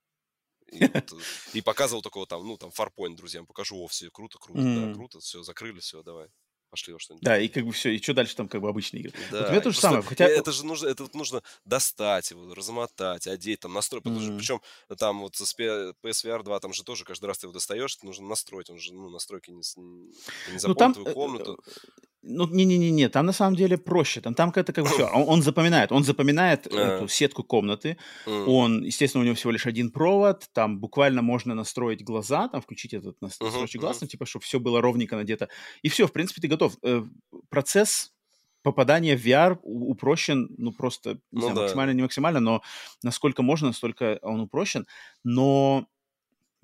И, 0.71 0.79
вот, 0.93 1.13
э, 1.13 1.15
и 1.53 1.61
показывал 1.61 2.01
такого 2.01 2.27
там, 2.27 2.45
ну, 2.47 2.57
там, 2.57 2.71
фарпоинт 2.71 3.17
друзьям, 3.17 3.45
покажу, 3.45 3.77
о, 3.77 3.87
все, 3.87 4.09
круто, 4.11 4.37
круто, 4.39 4.59
mm. 4.59 4.87
да, 4.87 4.93
круто, 4.93 5.19
все, 5.19 5.43
закрыли, 5.43 5.79
все, 5.79 6.03
давай 6.03 6.29
пошли 6.69 6.93
во 6.93 6.99
что-нибудь. 6.99 7.23
Да, 7.23 7.39
и 7.39 7.47
как 7.47 7.65
бы 7.65 7.71
все, 7.71 7.95
и 7.95 8.01
что 8.01 8.13
дальше 8.13 8.35
там 8.35 8.47
как 8.47 8.61
бы 8.61 8.69
обычные 8.69 9.01
игры. 9.01 9.13
Да, 9.31 9.39
вот 9.39 9.47
у 9.47 9.51
меня 9.51 9.61
то 9.61 9.71
же 9.71 9.79
самое. 9.79 10.03
Хотя... 10.03 10.27
Это 10.27 10.51
же 10.51 10.65
нужно, 10.65 10.87
это 10.87 11.03
вот 11.03 11.15
нужно 11.15 11.41
достать 11.65 12.31
его, 12.31 12.53
размотать, 12.53 13.27
одеть, 13.27 13.61
там 13.61 13.73
настроить. 13.73 14.05
Mm-hmm. 14.05 14.37
Причем 14.37 14.61
там 14.97 15.21
вот 15.21 15.35
с 15.35 15.55
PSVR 15.57 16.43
2 16.43 16.59
там 16.59 16.73
же 16.73 16.83
тоже 16.83 17.03
каждый 17.03 17.25
раз 17.25 17.39
ты 17.39 17.47
его 17.47 17.53
достаешь, 17.53 17.97
нужно 18.03 18.27
настроить, 18.27 18.69
он 18.69 18.79
же, 18.79 18.93
ну, 18.93 19.09
настройки 19.09 19.51
не, 19.51 19.57
не 19.57 20.59
запомнит 20.59 20.67
ну, 20.67 20.75
там, 20.75 20.93
твою 20.93 21.09
э, 21.09 21.13
комнату. 21.13 21.63
Ну, 22.29 22.47
не-не-не, 22.47 23.09
там 23.09 23.25
на 23.25 23.33
самом 23.33 23.55
деле 23.55 23.77
проще. 23.77 24.21
Там, 24.21 24.33
там 24.33 24.51
это 24.53 24.73
как 24.73 24.83
бы 24.83 24.89
все. 24.89 25.07
Он, 25.13 25.23
он 25.27 25.41
запоминает. 25.41 25.91
Он 25.91 26.03
запоминает 26.03 26.67
а. 26.67 26.97
эту 26.97 27.07
сетку 27.07 27.43
комнаты. 27.43 27.97
Он, 28.25 28.83
естественно, 28.83 29.21
у 29.23 29.25
него 29.25 29.35
всего 29.35 29.51
лишь 29.51 29.65
один 29.65 29.91
провод. 29.91 30.49
Там 30.53 30.79
буквально 30.79 31.21
можно 31.21 31.55
настроить 31.55 32.03
глаза, 32.03 32.47
там 32.49 32.61
включить 32.61 32.93
этот 32.93 33.21
настройщик 33.21 33.81
глаз, 33.81 34.01
ну, 34.01 34.07
типа, 34.07 34.25
чтобы 34.25 34.43
все 34.43 34.59
было 34.59 34.81
ровненько 34.81 35.15
надето. 35.15 35.47
И 35.81 35.89
все, 35.89 36.05
в 36.05 36.11
принципе, 36.11 36.41
ты 36.41 36.47
готов. 36.47 36.77
Э, 36.83 37.03
процесс 37.49 38.11
попадания 38.63 39.15
в 39.15 39.25
VR 39.25 39.57
упрощен, 39.63 40.49
ну, 40.57 40.73
просто, 40.73 41.19
не 41.31 41.39
ну, 41.39 41.41
знаю, 41.41 41.55
да. 41.55 41.61
максимально, 41.61 41.91
не 41.93 42.01
максимально, 42.01 42.39
но 42.39 42.61
насколько 43.03 43.41
можно, 43.41 43.67
настолько 43.67 44.19
он 44.21 44.41
упрощен. 44.41 44.85
Но 45.23 45.87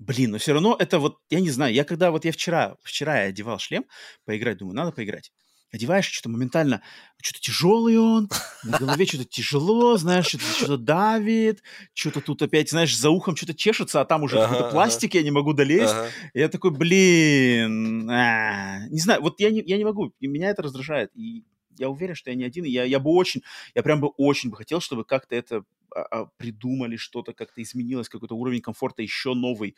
Блин, 0.00 0.32
но 0.32 0.38
все 0.38 0.52
равно 0.52 0.76
это 0.78 0.98
вот, 0.98 1.18
я 1.30 1.40
не 1.40 1.50
знаю, 1.50 1.72
я 1.72 1.84
когда 1.84 2.10
вот 2.10 2.24
я 2.24 2.32
вчера, 2.32 2.76
вчера 2.82 3.22
я 3.22 3.28
одевал 3.28 3.58
шлем, 3.58 3.86
поиграть, 4.24 4.58
думаю, 4.58 4.74
надо 4.74 4.90
поиграть 4.92 5.30
одеваешь, 5.74 6.06
что-то 6.06 6.28
моментально, 6.28 6.82
что-то 7.20 7.40
тяжелый 7.40 7.98
он, 7.98 8.28
на 8.62 8.78
голове 8.78 9.06
что-то 9.06 9.24
тяжело, 9.24 9.96
знаешь, 9.96 10.26
что-то, 10.26 10.44
что 10.44 10.76
давит, 10.76 11.62
что-то 11.92 12.20
тут 12.20 12.42
опять, 12.42 12.70
знаешь, 12.70 12.96
за 12.96 13.10
ухом 13.10 13.34
что-то 13.34 13.54
чешется, 13.54 14.00
а 14.00 14.04
там 14.04 14.22
уже 14.22 14.38
ага, 14.38 14.48
какой-то 14.48 14.70
пластик, 14.70 15.10
ага. 15.10 15.18
я 15.18 15.24
не 15.24 15.30
могу 15.30 15.52
долезть. 15.52 15.92
Ага. 15.92 16.10
Я 16.32 16.48
такой, 16.48 16.70
блин, 16.70 18.08
а, 18.08 18.86
не 18.88 19.00
знаю, 19.00 19.20
вот 19.22 19.40
я 19.40 19.50
не, 19.50 19.62
я 19.66 19.76
не 19.76 19.84
могу, 19.84 20.14
и 20.20 20.26
меня 20.26 20.50
это 20.50 20.62
раздражает. 20.62 21.10
И 21.14 21.44
я 21.76 21.88
уверен, 21.88 22.14
что 22.14 22.30
я 22.30 22.36
не 22.36 22.44
один, 22.44 22.64
и 22.64 22.70
я, 22.70 22.84
я 22.84 23.00
бы 23.00 23.10
очень, 23.10 23.42
я 23.74 23.82
прям 23.82 24.00
бы 24.00 24.08
очень 24.16 24.50
бы 24.50 24.56
хотел, 24.56 24.80
чтобы 24.80 25.04
как-то 25.04 25.34
это 25.34 25.64
а, 25.94 26.02
а, 26.02 26.26
придумали, 26.36 26.96
что-то 26.96 27.32
как-то 27.32 27.62
изменилось, 27.62 28.08
какой-то 28.08 28.36
уровень 28.36 28.60
комфорта 28.60 29.02
еще 29.02 29.34
новый. 29.34 29.76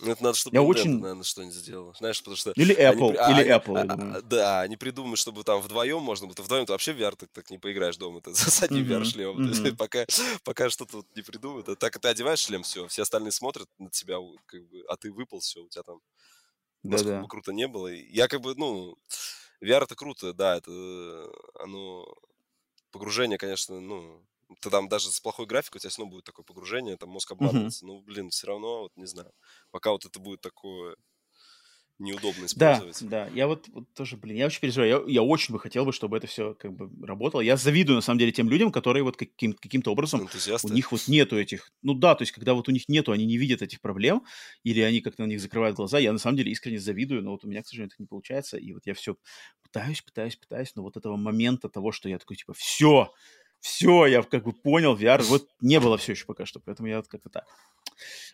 Ну, 0.00 0.12
это 0.12 0.22
надо, 0.22 0.36
чтобы 0.36 0.56
я 0.56 0.62
Nintendo, 0.62 0.66
очень... 0.66 0.98
наверное, 0.98 1.22
что-нибудь 1.22 1.54
сделал. 1.54 1.94
Знаешь, 1.94 2.18
потому 2.18 2.36
что... 2.36 2.52
Или 2.52 2.76
Apple, 2.76 3.16
они, 3.16 3.40
или 3.40 3.48
а, 3.48 3.58
Apple, 3.58 3.86
а, 3.88 4.22
Да, 4.22 4.60
они 4.60 4.76
придумают, 4.76 5.18
чтобы 5.18 5.42
там 5.42 5.60
вдвоем 5.60 6.02
можно 6.02 6.26
было. 6.26 6.34
Вдвоем 6.36 6.66
ты 6.66 6.72
вообще 6.72 6.92
в 6.92 7.00
VR 7.00 7.16
так, 7.16 7.30
так 7.30 7.48
не 7.50 7.58
поиграешь 7.58 7.96
дома. 7.96 8.20
Ты 8.20 8.34
с 8.34 8.62
одним 8.62 8.84
mm-hmm. 8.84 9.00
VR-шлемом. 9.00 9.50
Mm-hmm. 9.50 9.76
пока, 9.76 10.04
пока 10.44 10.68
что-то 10.68 11.02
не 11.14 11.22
придумают. 11.22 11.68
А 11.70 11.76
так 11.76 11.98
ты 11.98 12.08
одеваешь 12.08 12.40
шлем, 12.40 12.62
все, 12.62 12.86
все 12.88 13.02
остальные 13.02 13.32
смотрят 13.32 13.68
на 13.78 13.88
тебя, 13.88 14.16
как 14.44 14.68
бы, 14.68 14.84
а 14.88 14.96
ты 14.96 15.10
выпал, 15.10 15.40
все, 15.40 15.62
у 15.62 15.68
тебя 15.68 15.82
там... 15.82 16.00
Насколько 16.82 17.12
Да-да. 17.12 17.22
бы 17.22 17.28
круто 17.28 17.52
не 17.52 17.66
было. 17.66 17.88
Я 17.88 18.28
как 18.28 18.42
бы, 18.42 18.54
ну... 18.54 18.98
VR 19.62 19.84
это 19.84 19.94
круто, 19.94 20.34
да, 20.34 20.56
это 20.56 21.30
оно... 21.58 22.06
Погружение, 22.90 23.38
конечно, 23.38 23.80
ну, 23.80 24.22
ты 24.60 24.70
там 24.70 24.88
даже 24.88 25.10
с 25.10 25.20
плохой 25.20 25.46
графикой 25.46 25.78
у 25.78 25.80
тебя 25.80 25.90
все 25.90 26.02
равно 26.02 26.12
будет 26.12 26.24
такое 26.24 26.44
погружение, 26.44 26.96
там 26.96 27.10
мозг 27.10 27.32
обманывается. 27.32 27.84
Uh-huh. 27.84 27.88
Ну, 27.88 28.00
блин, 28.02 28.30
все 28.30 28.46
равно, 28.46 28.82
вот 28.82 28.92
не 28.96 29.06
знаю. 29.06 29.32
Пока 29.70 29.90
вот 29.90 30.04
это 30.04 30.18
будет 30.20 30.40
такое 30.40 30.96
неудобно 31.98 32.44
использовать. 32.44 32.98
Да, 33.02 33.24
да. 33.24 33.30
Я 33.34 33.46
вот, 33.46 33.68
вот 33.68 33.92
тоже, 33.94 34.16
блин, 34.16 34.36
я 34.36 34.46
очень 34.46 34.60
переживаю. 34.60 35.06
Я, 35.06 35.14
я 35.14 35.22
очень 35.22 35.54
бы 35.54 35.58
хотел 35.58 35.84
бы, 35.84 35.92
чтобы 35.92 36.16
это 36.16 36.26
все 36.26 36.54
как 36.54 36.72
бы 36.72 36.90
работало. 37.06 37.40
Я 37.40 37.56
завидую, 37.56 37.96
на 37.96 38.02
самом 38.02 38.18
деле, 38.18 38.32
тем 38.32 38.50
людям, 38.50 38.70
которые 38.70 39.02
вот 39.02 39.16
каким, 39.16 39.54
каким-то 39.54 39.92
образом... 39.92 40.22
Энтузиасты. 40.22 40.68
У 40.68 40.72
них 40.72 40.92
вот 40.92 41.08
нету 41.08 41.38
этих... 41.38 41.70
Ну 41.82 41.94
да, 41.94 42.14
то 42.14 42.22
есть, 42.22 42.32
когда 42.32 42.54
вот 42.54 42.68
у 42.68 42.72
них 42.72 42.88
нету, 42.88 43.12
они 43.12 43.24
не 43.24 43.38
видят 43.38 43.62
этих 43.62 43.80
проблем, 43.80 44.24
или 44.62 44.80
они 44.80 45.00
как-то 45.00 45.22
на 45.22 45.26
них 45.26 45.40
закрывают 45.40 45.76
глаза, 45.76 45.98
я 45.98 46.12
на 46.12 46.18
самом 46.18 46.36
деле 46.36 46.52
искренне 46.52 46.78
завидую, 46.78 47.22
но 47.22 47.30
вот 47.32 47.44
у 47.44 47.48
меня, 47.48 47.62
к 47.62 47.66
сожалению, 47.66 47.92
это 47.94 48.02
не 48.02 48.06
получается. 48.06 48.58
И 48.58 48.72
вот 48.72 48.82
я 48.84 48.94
все 48.94 49.16
пытаюсь, 49.62 50.02
пытаюсь, 50.02 50.36
пытаюсь, 50.36 50.74
но 50.74 50.82
вот 50.82 50.96
этого 50.96 51.16
момента 51.16 51.68
того, 51.68 51.92
что 51.92 52.08
я 52.08 52.18
такой, 52.18 52.36
типа, 52.36 52.52
все, 52.52 53.12
все, 53.60 54.06
я 54.06 54.22
как 54.22 54.44
бы 54.44 54.52
понял, 54.52 54.96
VR 54.96 55.22
вот 55.22 55.48
не 55.60 55.80
было 55.80 55.98
все 55.98 56.12
еще 56.12 56.24
пока 56.24 56.46
что, 56.46 56.60
поэтому 56.60 56.88
я 56.88 56.98
вот 56.98 57.08
как-то 57.08 57.28
так. 57.30 57.44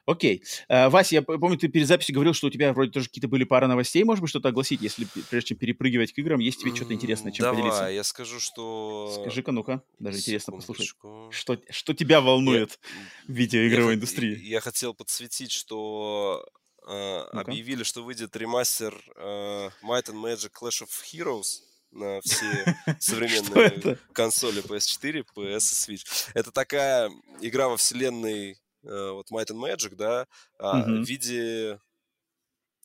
Окей. 0.05 0.43
Uh, 0.69 0.91
Вася, 0.91 1.17
я 1.17 1.23
помню, 1.23 1.57
ты 1.57 1.69
перед 1.69 1.87
записью 1.87 2.15
говорил, 2.15 2.35
что 2.35 2.49
у 2.49 2.51
тебя 2.51 2.73
вроде 2.73 2.91
тоже 2.91 3.07
какие-то 3.07 3.29
были 3.29 3.45
пара 3.45 3.69
новостей, 3.69 4.03
может 4.03 4.21
быть, 4.21 4.31
что-то 4.31 4.49
огласить, 4.49 4.83
если 4.83 5.07
прежде 5.31 5.49
чем 5.49 5.59
перепрыгивать 5.59 6.13
к 6.13 6.19
играм, 6.19 6.41
есть 6.41 6.61
тебе 6.61 6.75
что-то 6.75 6.93
интересное, 6.93 7.31
чем 7.31 7.45
Давай, 7.45 7.63
поделиться? 7.63 7.85
я 7.85 8.03
скажу, 8.03 8.41
что... 8.41 9.21
Скажи-ка, 9.21 9.53
ну-ка, 9.53 9.83
даже 10.01 10.19
интересно 10.19 10.55
послушать. 10.55 10.93
Что, 11.31 11.59
что 11.71 11.95
тебя 11.95 12.21
волнует 12.21 12.81
я, 12.83 13.33
в 13.33 13.37
видеоигровой 13.37 13.93
я, 13.93 13.97
индустрии? 13.97 14.39
Я 14.43 14.61
хотел 14.61 14.93
подсветить, 14.93 15.53
что 15.53 16.45
ну 16.85 17.25
объявили, 17.33 17.85
что 17.85 18.03
выйдет 18.03 18.35
ремастер 18.37 18.95
uh, 19.17 19.71
Might 19.85 20.11
and 20.11 20.21
Magic 20.21 20.51
Clash 20.53 20.83
of 20.83 20.91
Heroes 21.13 21.61
на 21.93 22.21
все 22.23 22.77
современные 22.99 23.99
консоли 24.13 24.63
PS4, 24.63 25.25
PS 25.35 25.89
и 25.89 25.95
Switch. 25.97 26.31
Это 26.35 26.51
такая 26.51 27.11
игра 27.41 27.69
во 27.69 27.77
вселенной 27.77 28.59
uh, 28.85 29.13
вот 29.13 29.31
Might 29.31 29.51
and 29.51 29.61
Magic, 29.61 29.95
да, 29.95 30.27
uh-huh. 30.59 31.03
в 31.03 31.09
виде 31.09 31.79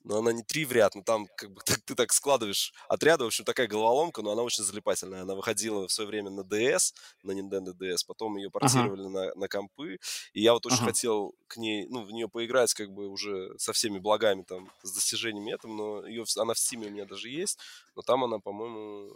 но 0.08 0.20
она 0.20 0.32
не 0.32 0.42
три 0.42 0.64
в 0.64 0.72
ряд, 0.72 0.96
но 0.96 1.04
там 1.04 1.28
как 1.36 1.52
бы 1.52 1.62
ты, 1.66 1.76
ты 1.78 1.96
так 1.96 2.14
складываешь 2.14 2.74
отряды, 2.88 3.26
в 3.26 3.28
общем, 3.28 3.44
такая 3.44 3.68
головоломка, 3.68 4.22
но 4.22 4.32
она 4.32 4.42
очень 4.42 4.64
залипательная. 4.64 5.24
Она 5.24 5.36
выходила 5.36 5.88
в 5.88 5.92
свое 5.92 6.08
время 6.08 6.30
на 6.30 6.42
DS, 6.42 6.94
на 7.24 7.32
Nintendo 7.32 7.74
DS, 7.74 8.00
потом 8.08 8.38
ее 8.38 8.50
портировали 8.50 9.02
ага. 9.02 9.10
на, 9.10 9.36
на 9.36 9.48
компы, 9.48 10.00
и 10.34 10.42
я 10.42 10.54
вот 10.54 10.66
очень 10.66 10.78
ага. 10.78 10.86
хотел 10.88 11.36
к 11.48 11.58
ней, 11.58 11.88
ну, 11.90 12.04
в 12.04 12.12
нее 12.12 12.30
поиграть 12.30 12.74
как 12.74 12.90
бы 12.92 13.08
уже 13.08 13.54
со 13.58 13.74
всеми 13.74 14.00
благами 14.00 14.44
там, 14.44 14.72
с 14.82 14.94
достижениями 14.94 15.54
этом, 15.54 15.76
но 15.76 16.06
ее, 16.08 16.24
она 16.38 16.54
в 16.54 16.58
Steam 16.58 16.86
у 16.86 16.90
меня 16.90 17.06
даже 17.06 17.30
есть, 17.30 17.60
но 17.96 18.02
там 18.02 18.24
она, 18.24 18.40
по-моему, 18.40 19.12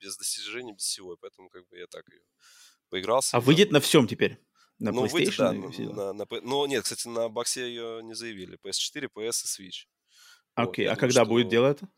без 0.00 0.16
достижений, 0.16 0.72
без 0.72 0.82
всего, 0.82 1.16
поэтому 1.20 1.48
как 1.48 1.68
бы 1.68 1.78
я 1.78 1.86
так 1.86 2.08
ее 2.08 2.22
поигрался. 2.90 3.36
А 3.36 3.40
выйдет 3.40 3.70
на 3.70 3.80
всем 3.80 4.08
теперь? 4.08 4.38
На 4.80 4.90
ну, 4.90 5.06
выйдет, 5.06 5.36
да. 5.38 5.52
На, 5.52 6.12
на, 6.12 6.12
на, 6.12 6.26
но 6.42 6.66
нет, 6.66 6.82
кстати, 6.82 7.06
на 7.06 7.28
боксе 7.28 7.68
ее 7.68 8.02
не 8.02 8.14
заявили. 8.14 8.58
PS4, 8.64 9.08
PS 9.14 9.44
и 9.44 9.68
Switch. 9.68 9.86
Окей, 10.54 10.86
вот, 10.86 10.92
а 10.92 10.96
когда 10.96 11.22
что... 11.22 11.30
будет 11.30 11.48
дело 11.48 11.66
это? 11.66 11.88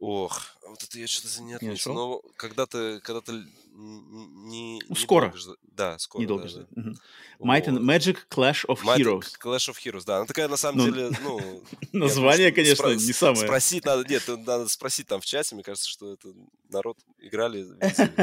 Ох, 0.00 0.42
вот 0.66 0.82
это 0.82 0.98
я 0.98 1.06
что-то 1.06 1.42
не 1.42 1.54
отметил. 1.54 1.94
Но 1.94 2.22
когда-то, 2.36 3.00
когда-то 3.02 3.32
не... 3.74 4.80
Ну, 4.88 4.94
скоро. 4.94 5.32
Жд... 5.36 5.56
Да, 5.62 5.98
скоро. 5.98 6.22
Недолго 6.22 6.44
да, 6.44 6.48
ждать. 6.48 6.66
Угу. 6.76 6.94
Might 7.40 7.66
and 7.66 7.80
Magic 7.80 8.18
Clash 8.30 8.64
of 8.66 8.82
Might 8.82 8.98
Heroes. 8.98 9.32
Clash 9.42 9.68
of 9.68 9.76
Heroes, 9.84 10.04
да. 10.06 10.18
Она 10.18 10.26
такая, 10.26 10.48
на 10.48 10.56
самом 10.56 10.78
ну, 10.78 10.84
деле, 10.92 11.10
ну... 11.22 11.62
Название, 11.92 12.52
конечно, 12.52 12.88
не 12.88 13.12
самое. 13.12 13.46
Спросить 13.46 13.84
надо, 13.84 14.08
нет, 14.08 14.22
надо 14.46 14.68
спросить 14.68 15.08
там 15.08 15.20
в 15.20 15.24
чате, 15.24 15.54
мне 15.54 15.64
кажется, 15.64 15.88
что 15.88 16.12
это 16.12 16.28
народ 16.70 16.98
играли, 17.20 17.64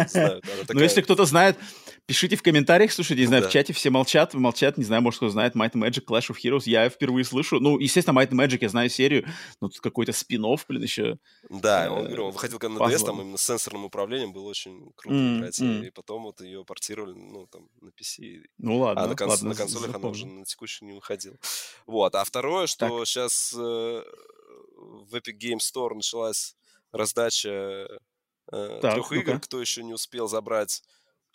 знают. 0.08 0.46
Но 0.70 0.82
если 0.82 1.02
кто-то 1.02 1.26
знает, 1.26 1.58
пишите 2.06 2.36
в 2.36 2.44
комментариях, 2.44 2.92
слушайте, 2.92 3.22
не 3.22 3.28
знаю, 3.28 3.48
в 3.48 3.50
чате 3.50 3.74
все 3.74 3.90
молчат, 3.90 4.34
молчат, 4.34 4.78
не 4.78 4.84
знаю, 4.84 5.02
может, 5.02 5.20
кто 5.20 5.30
знает 5.30 5.56
Might 5.56 5.74
and 5.74 5.82
Magic 5.82 6.06
Clash 6.06 6.30
of 6.30 6.38
Heroes, 6.44 6.64
я 6.66 6.90
впервые 6.90 7.26
слышу. 7.26 7.60
Ну, 7.60 7.78
естественно, 7.80 8.18
Might 8.18 8.30
and 8.30 8.38
Magic, 8.38 8.60
я 8.62 8.70
знаю 8.70 8.90
серию, 8.90 9.28
но 9.60 9.68
тут 9.68 9.80
какой-то 9.82 10.14
спин 10.14 10.42
блин, 10.68 10.82
еще. 10.82 11.18
Да, 11.50 11.92
он, 11.92 12.06
говорю, 12.06 12.26
он 12.26 12.32
выходил 12.32 12.60
когда 12.60 12.80
на 12.80 12.92
DS, 12.92 13.06
там 13.06 13.22
именно 13.22 13.38
с 13.38 13.44
сенсорным 13.44 13.86
управлением 13.86 14.34
было 14.34 14.48
очень 14.48 14.92
круто 14.96 15.16
играть, 15.42 15.60
и 15.60 15.90
потом 15.92 16.24
вот 16.24 16.42
ее 16.42 16.64
портировали, 16.66 17.14
ну, 17.14 17.48
там, 17.48 17.70
на 17.82 17.90
PC. 17.90 18.44
Ну, 18.58 18.80
ладно, 18.80 19.04
А 19.04 19.08
на, 19.08 19.14
конс- 19.14 19.44
на 19.44 19.56
консолях 19.56 19.96
она 19.96 20.10
уже 20.10 20.26
на 20.26 20.46
текущий 20.46 20.86
не 20.86 20.94
выходила. 20.94 21.38
Вот, 21.86 22.16
а 22.16 22.24
второе, 22.24 22.68
что 22.68 23.00
так. 23.00 23.08
сейчас 23.08 23.54
э, 23.54 24.04
в 24.78 25.16
Epic 25.16 25.38
Game 25.38 25.58
Store 25.60 25.94
началась 25.94 26.56
раздача 26.92 27.88
э, 28.52 28.80
трех 28.82 29.12
игр, 29.12 29.40
кто 29.40 29.62
еще 29.62 29.84
не 29.84 29.94
успел 29.94 30.28
забрать 30.28 30.84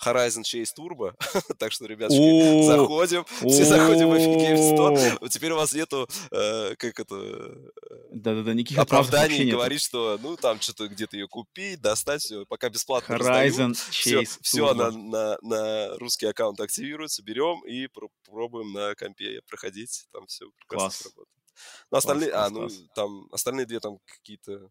Horizon 0.05 0.43
Chase 0.43 0.70
Turbo. 0.78 1.14
так 1.59 1.73
что, 1.73 1.86
ребятушки, 1.86 2.66
заходим. 2.66 3.24
Все 3.24 3.64
заходим 3.64 4.09
в 4.09 4.14
Epic 4.14 4.36
Games 4.36 4.77
Store. 4.77 5.28
Теперь 5.28 5.52
у 5.52 5.56
вас 5.56 5.73
нету, 5.73 6.09
э, 6.31 6.74
как 6.77 7.01
это... 7.01 7.16
Да-да-да, 8.10 8.55
никаких 8.55 8.78
оправданий 8.78 9.51
говорить, 9.51 9.82
что, 9.82 10.18
ну, 10.23 10.36
там 10.36 10.60
что-то 10.60 10.89
где-то 10.89 11.16
ее 11.16 11.28
купить, 11.28 11.81
достать, 11.81 12.23
все, 12.23 12.44
пока 12.47 12.68
бесплатно 12.68 13.14
Horizon 13.14 13.73
Chase 13.73 14.39
Все, 14.43 14.74
на, 14.74 14.90
на, 14.90 15.39
на 15.43 15.98
русский 15.98 16.27
аккаунт 16.27 16.60
активируется, 16.60 17.23
берем 17.23 17.64
и 17.66 17.89
пробуем 18.24 18.73
на 18.73 18.94
компе 18.94 19.40
проходить. 19.48 20.06
Там 20.12 20.27
все 20.27 20.47
прекрасно 20.59 21.10
работает. 21.10 21.36
Ну, 21.90 21.98
остальные, 21.98 22.32
а, 22.32 22.51
ну, 22.51 22.68
там, 22.94 23.28
остальные 23.32 23.66
две 23.66 23.81
там 23.81 23.98
какие-то 24.05 24.70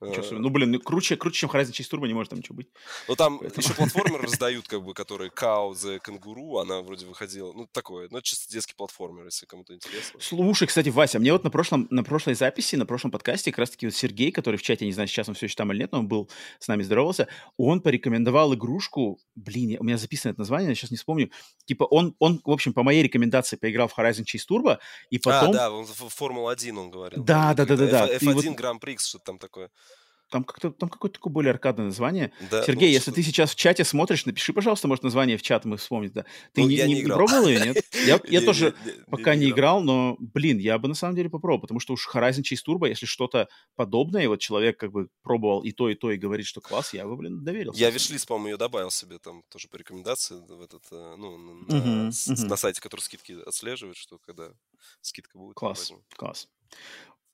Ничего 0.00 0.38
ну, 0.38 0.50
блин, 0.50 0.80
круче, 0.80 1.16
круче, 1.16 1.40
чем 1.40 1.50
Horizon 1.50 1.72
Chase 1.72 1.90
Turbo 1.90 2.06
не 2.06 2.14
может 2.14 2.30
там 2.30 2.38
ничего 2.38 2.56
быть. 2.56 2.68
Ну, 3.08 3.16
там 3.16 3.38
Поэтому... 3.38 3.64
еще 3.64 3.74
платформер 3.76 4.20
раздают, 4.22 4.68
как 4.68 4.82
бы, 4.82 4.94
который 4.94 5.30
Cow 5.30 5.72
the 5.72 6.00
Kangaroo, 6.00 6.60
она 6.60 6.82
вроде 6.82 7.06
выходила. 7.06 7.52
Ну, 7.52 7.66
такое, 7.72 8.08
ну, 8.10 8.20
чисто 8.20 8.52
детский 8.52 8.74
платформер, 8.74 9.24
если 9.24 9.46
кому-то 9.46 9.74
интересно. 9.74 10.20
Слушай, 10.20 10.66
кстати, 10.68 10.88
Вася, 10.88 11.18
мне 11.18 11.32
вот 11.32 11.44
на, 11.44 11.50
прошлом, 11.50 11.86
на 11.90 12.04
прошлой 12.04 12.34
записи, 12.34 12.76
на 12.76 12.86
прошлом 12.86 13.10
подкасте, 13.10 13.50
как 13.50 13.60
раз-таки 13.60 13.86
вот 13.86 13.94
Сергей, 13.94 14.32
который 14.32 14.56
в 14.56 14.62
чате, 14.62 14.84
не 14.84 14.92
знаю, 14.92 15.08
сейчас 15.08 15.28
он 15.28 15.34
все 15.34 15.46
еще 15.46 15.56
там 15.56 15.72
или 15.72 15.80
нет, 15.80 15.92
но 15.92 16.00
он 16.00 16.08
был 16.08 16.30
с 16.58 16.68
нами 16.68 16.82
здоровался, 16.82 17.28
он 17.56 17.80
порекомендовал 17.80 18.54
игрушку, 18.54 19.18
блин, 19.34 19.76
у 19.80 19.84
меня 19.84 19.96
записано 19.96 20.32
это 20.32 20.40
название, 20.40 20.70
я 20.70 20.74
сейчас 20.74 20.90
не 20.90 20.96
вспомню, 20.96 21.30
типа 21.66 21.84
он, 21.84 22.14
он, 22.18 22.40
в 22.44 22.50
общем, 22.50 22.72
по 22.72 22.82
моей 22.82 23.02
рекомендации 23.02 23.56
поиграл 23.56 23.88
в 23.88 23.98
Horizon 23.98 24.24
Chase 24.24 24.42
Turbo, 24.50 24.78
и 25.10 25.16
а, 25.16 25.20
потом... 25.22 25.50
А, 25.50 25.52
да, 25.52 25.70
он 25.70 25.86
в 25.86 26.08
Формула-1 26.08 26.78
он 26.78 26.90
говорил. 26.90 27.24
Да, 27.24 27.54
да, 27.54 27.64
да, 27.64 27.76
да, 27.76 27.86
да. 27.86 28.16
F1 28.16 28.32
вот... 28.32 28.44
Гран-при, 28.56 28.96
что-то 28.98 29.24
там 29.24 29.38
такое. 29.38 29.70
Там, 30.30 30.42
как-то, 30.44 30.70
там 30.70 30.88
какое-то 30.88 31.14
такое 31.18 31.32
более 31.32 31.52
аркадное 31.52 31.86
название. 31.86 32.32
Да, 32.50 32.62
Сергей, 32.64 32.88
ну, 32.88 32.92
если 32.92 33.10
что... 33.10 33.12
ты 33.12 33.22
сейчас 33.22 33.52
в 33.52 33.56
чате 33.56 33.84
смотришь, 33.84 34.26
напиши, 34.26 34.52
пожалуйста, 34.52 34.88
может, 34.88 35.04
название 35.04 35.36
в 35.36 35.42
чат 35.42 35.64
мы 35.64 35.76
вспомним. 35.76 36.10
Да. 36.12 36.24
Ты 36.52 36.62
ну, 36.62 36.68
не, 36.68 36.76
не, 36.76 36.82
не, 36.86 37.02
не 37.02 37.06
пробовал 37.06 37.46
ее, 37.46 37.60
нет? 37.60 37.84
Я, 38.06 38.20
я 38.24 38.40
тоже 38.42 38.74
пока 39.08 39.34
не 39.34 39.50
играл, 39.50 39.80
но, 39.82 40.16
блин, 40.18 40.58
я 40.58 40.78
бы 40.78 40.88
на 40.88 40.94
самом 40.94 41.14
деле 41.16 41.30
попробовал, 41.30 41.60
потому 41.62 41.80
что 41.80 41.94
уж 41.94 42.08
Horizon 42.12 42.42
Chase 42.42 42.60
Turbo, 42.66 42.88
если 42.88 43.06
что-то 43.06 43.48
подобное, 43.76 44.28
вот 44.28 44.40
человек 44.40 44.78
как 44.78 44.92
бы 44.92 45.08
пробовал 45.22 45.62
и 45.62 45.72
то, 45.72 45.88
и 45.88 45.94
то, 45.94 46.10
и 46.10 46.16
говорит, 46.16 46.46
что 46.46 46.60
класс, 46.60 46.92
я 46.92 47.06
бы, 47.06 47.16
блин, 47.16 47.44
доверился. 47.44 47.80
Я 47.80 47.90
вишлист, 47.90 48.26
по-моему, 48.26 48.48
ее 48.48 48.56
добавил 48.56 48.90
себе 48.90 49.18
там 49.18 49.42
тоже 49.48 49.68
по 49.68 49.76
рекомендации 49.76 50.36
в 50.36 50.60
этот, 50.60 50.84
э, 50.90 51.14
ну, 51.16 51.38
на, 51.38 52.10
на 52.48 52.56
сайте, 52.56 52.80
который 52.80 53.00
скидки 53.00 53.36
отслеживает, 53.46 53.96
что 53.96 54.18
когда 54.18 54.50
скидка 55.00 55.38
будет. 55.38 55.54
Класс, 55.54 55.92
класс. 56.16 56.48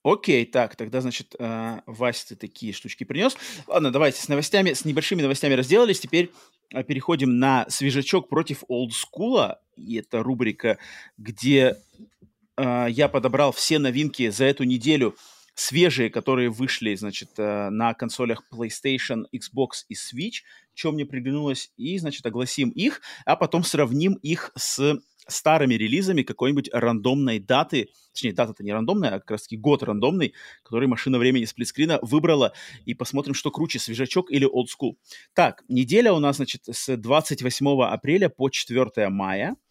Окей, 0.03 0.47
так, 0.47 0.77
тогда, 0.77 1.03
значит, 1.03 1.35
э, 1.39 1.81
Вася, 1.87 2.29
ты 2.29 2.37
такие 2.37 2.73
штучки 2.73 3.05
принес. 3.05 3.37
Ладно, 3.67 3.91
давайте 3.91 4.21
с 4.23 4.29
новостями, 4.29 4.73
с 4.73 4.87
небольшими 4.87 5.21
новостями 5.21 5.53
разделались. 5.55 6.01
Теперь 6.01 6.31
э, 6.73 6.83
переходим 6.83 7.39
на 7.39 7.67
свежачок 7.69 8.31
против 8.31 8.65
олдскула. 8.69 9.61
И 9.77 9.97
это 9.97 10.23
рубрика, 10.23 10.79
где 11.19 11.77
э, 12.57 12.87
я 12.89 13.09
подобрал 13.09 13.53
все 13.53 13.79
новинки 13.79 14.31
за 14.31 14.47
эту 14.47 14.65
неделю, 14.65 15.17
свежие, 15.55 16.09
которые 16.09 16.49
вышли, 16.49 16.95
значит, 16.95 17.33
э, 17.37 17.69
на 17.69 17.93
консолях 17.93 18.45
PlayStation, 18.51 19.25
Xbox 19.35 19.85
и 19.91 19.95
Switch, 19.95 20.43
что 20.73 20.93
мне 20.93 21.05
приглянулось, 21.05 21.73
и, 21.77 21.99
значит, 21.99 22.25
огласим 22.25 22.71
их, 22.71 23.03
а 23.27 23.37
потом 23.37 23.65
сравним 23.65 24.15
их 24.15 24.51
с 24.57 24.99
старыми 25.31 25.75
релизами 25.75 26.23
какой-нибудь 26.23 26.71
рандомной 26.73 27.39
даты, 27.39 27.89
точнее, 28.13 28.33
дата-то 28.33 28.63
не 28.63 28.73
рандомная, 28.73 29.11
а 29.11 29.21
как 29.21 29.31
раз-таки 29.33 29.57
год 29.57 29.83
рандомный, 29.83 30.35
который 30.63 30.89
машина 30.89 31.19
времени 31.19 31.45
сплитскрина 31.45 31.99
выбрала, 32.03 32.53
и 32.85 32.95
посмотрим, 32.95 33.35
что 33.35 33.51
круче, 33.51 33.79
свежачок 33.79 34.31
или 34.31 34.45
олдскул. 34.45 34.99
Так, 35.35 35.63
неделя 35.69 36.13
у 36.13 36.19
нас, 36.19 36.37
значит, 36.37 36.63
с 36.71 36.97
28 36.97 37.83
апреля 37.85 38.29
по 38.29 38.51
4 38.51 39.09
мая– 39.09 39.57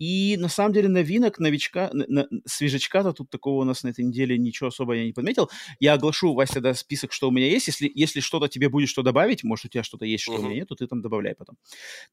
и 0.00 0.38
на 0.38 0.48
самом 0.48 0.72
деле 0.72 0.88
новинок, 0.88 1.38
новичка, 1.38 1.90
на, 1.92 2.26
свежачка-то 2.46 3.12
тут 3.12 3.28
такого 3.28 3.60
у 3.60 3.64
нас 3.64 3.82
на 3.82 3.88
этой 3.88 4.02
неделе 4.02 4.38
ничего 4.38 4.68
особо 4.68 4.94
я 4.94 5.04
не 5.04 5.12
подметил. 5.12 5.50
Я 5.78 5.92
оглашу, 5.92 6.32
Вася, 6.32 6.54
тогда 6.54 6.72
список, 6.72 7.12
что 7.12 7.28
у 7.28 7.30
меня 7.30 7.46
есть. 7.46 7.66
Если, 7.66 7.92
если 7.94 8.20
что-то 8.20 8.48
тебе 8.48 8.70
будет 8.70 8.88
что 8.88 9.02
добавить, 9.02 9.44
может, 9.44 9.66
у 9.66 9.68
тебя 9.68 9.82
что-то 9.82 10.06
есть, 10.06 10.24
что 10.24 10.32
uh-huh. 10.32 10.38
у 10.38 10.42
меня 10.44 10.54
нет, 10.54 10.68
то 10.68 10.74
ты 10.74 10.86
там 10.86 11.02
добавляй 11.02 11.34
потом. 11.34 11.58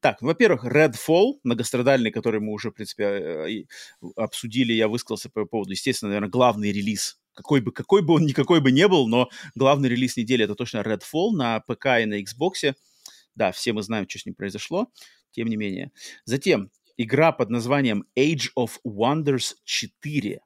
Так, 0.00 0.20
ну, 0.20 0.28
во-первых, 0.28 0.66
Redfall, 0.66 1.38
многострадальный, 1.44 2.10
который 2.10 2.40
мы 2.40 2.52
уже, 2.52 2.70
в 2.70 2.74
принципе, 2.74 3.04
э, 3.04 3.64
обсудили, 4.16 4.74
я 4.74 4.86
высказался 4.86 5.30
по 5.30 5.46
поводу, 5.46 5.70
естественно, 5.70 6.10
наверное, 6.10 6.28
главный 6.28 6.70
релиз 6.70 7.18
какой 7.32 7.60
бы, 7.60 7.70
какой 7.70 8.02
бы 8.02 8.14
он 8.14 8.26
никакой 8.26 8.60
бы 8.60 8.72
не 8.72 8.88
был, 8.88 9.06
но 9.06 9.30
главный 9.54 9.88
релиз 9.88 10.16
недели 10.16 10.44
это 10.44 10.56
точно 10.56 10.78
Redfall 10.78 11.30
на 11.30 11.60
ПК 11.60 11.86
и 12.02 12.04
на 12.04 12.20
Xbox. 12.20 12.74
Да, 13.36 13.52
все 13.52 13.72
мы 13.72 13.82
знаем, 13.82 14.08
что 14.08 14.18
с 14.18 14.26
ним 14.26 14.34
произошло, 14.34 14.88
тем 15.30 15.46
не 15.46 15.56
менее. 15.56 15.92
Затем 16.24 16.70
игра 16.98 17.32
под 17.32 17.48
названием 17.48 18.04
Age 18.18 18.50
of 18.58 18.72
Wonders 18.84 19.54
4. 19.64 20.40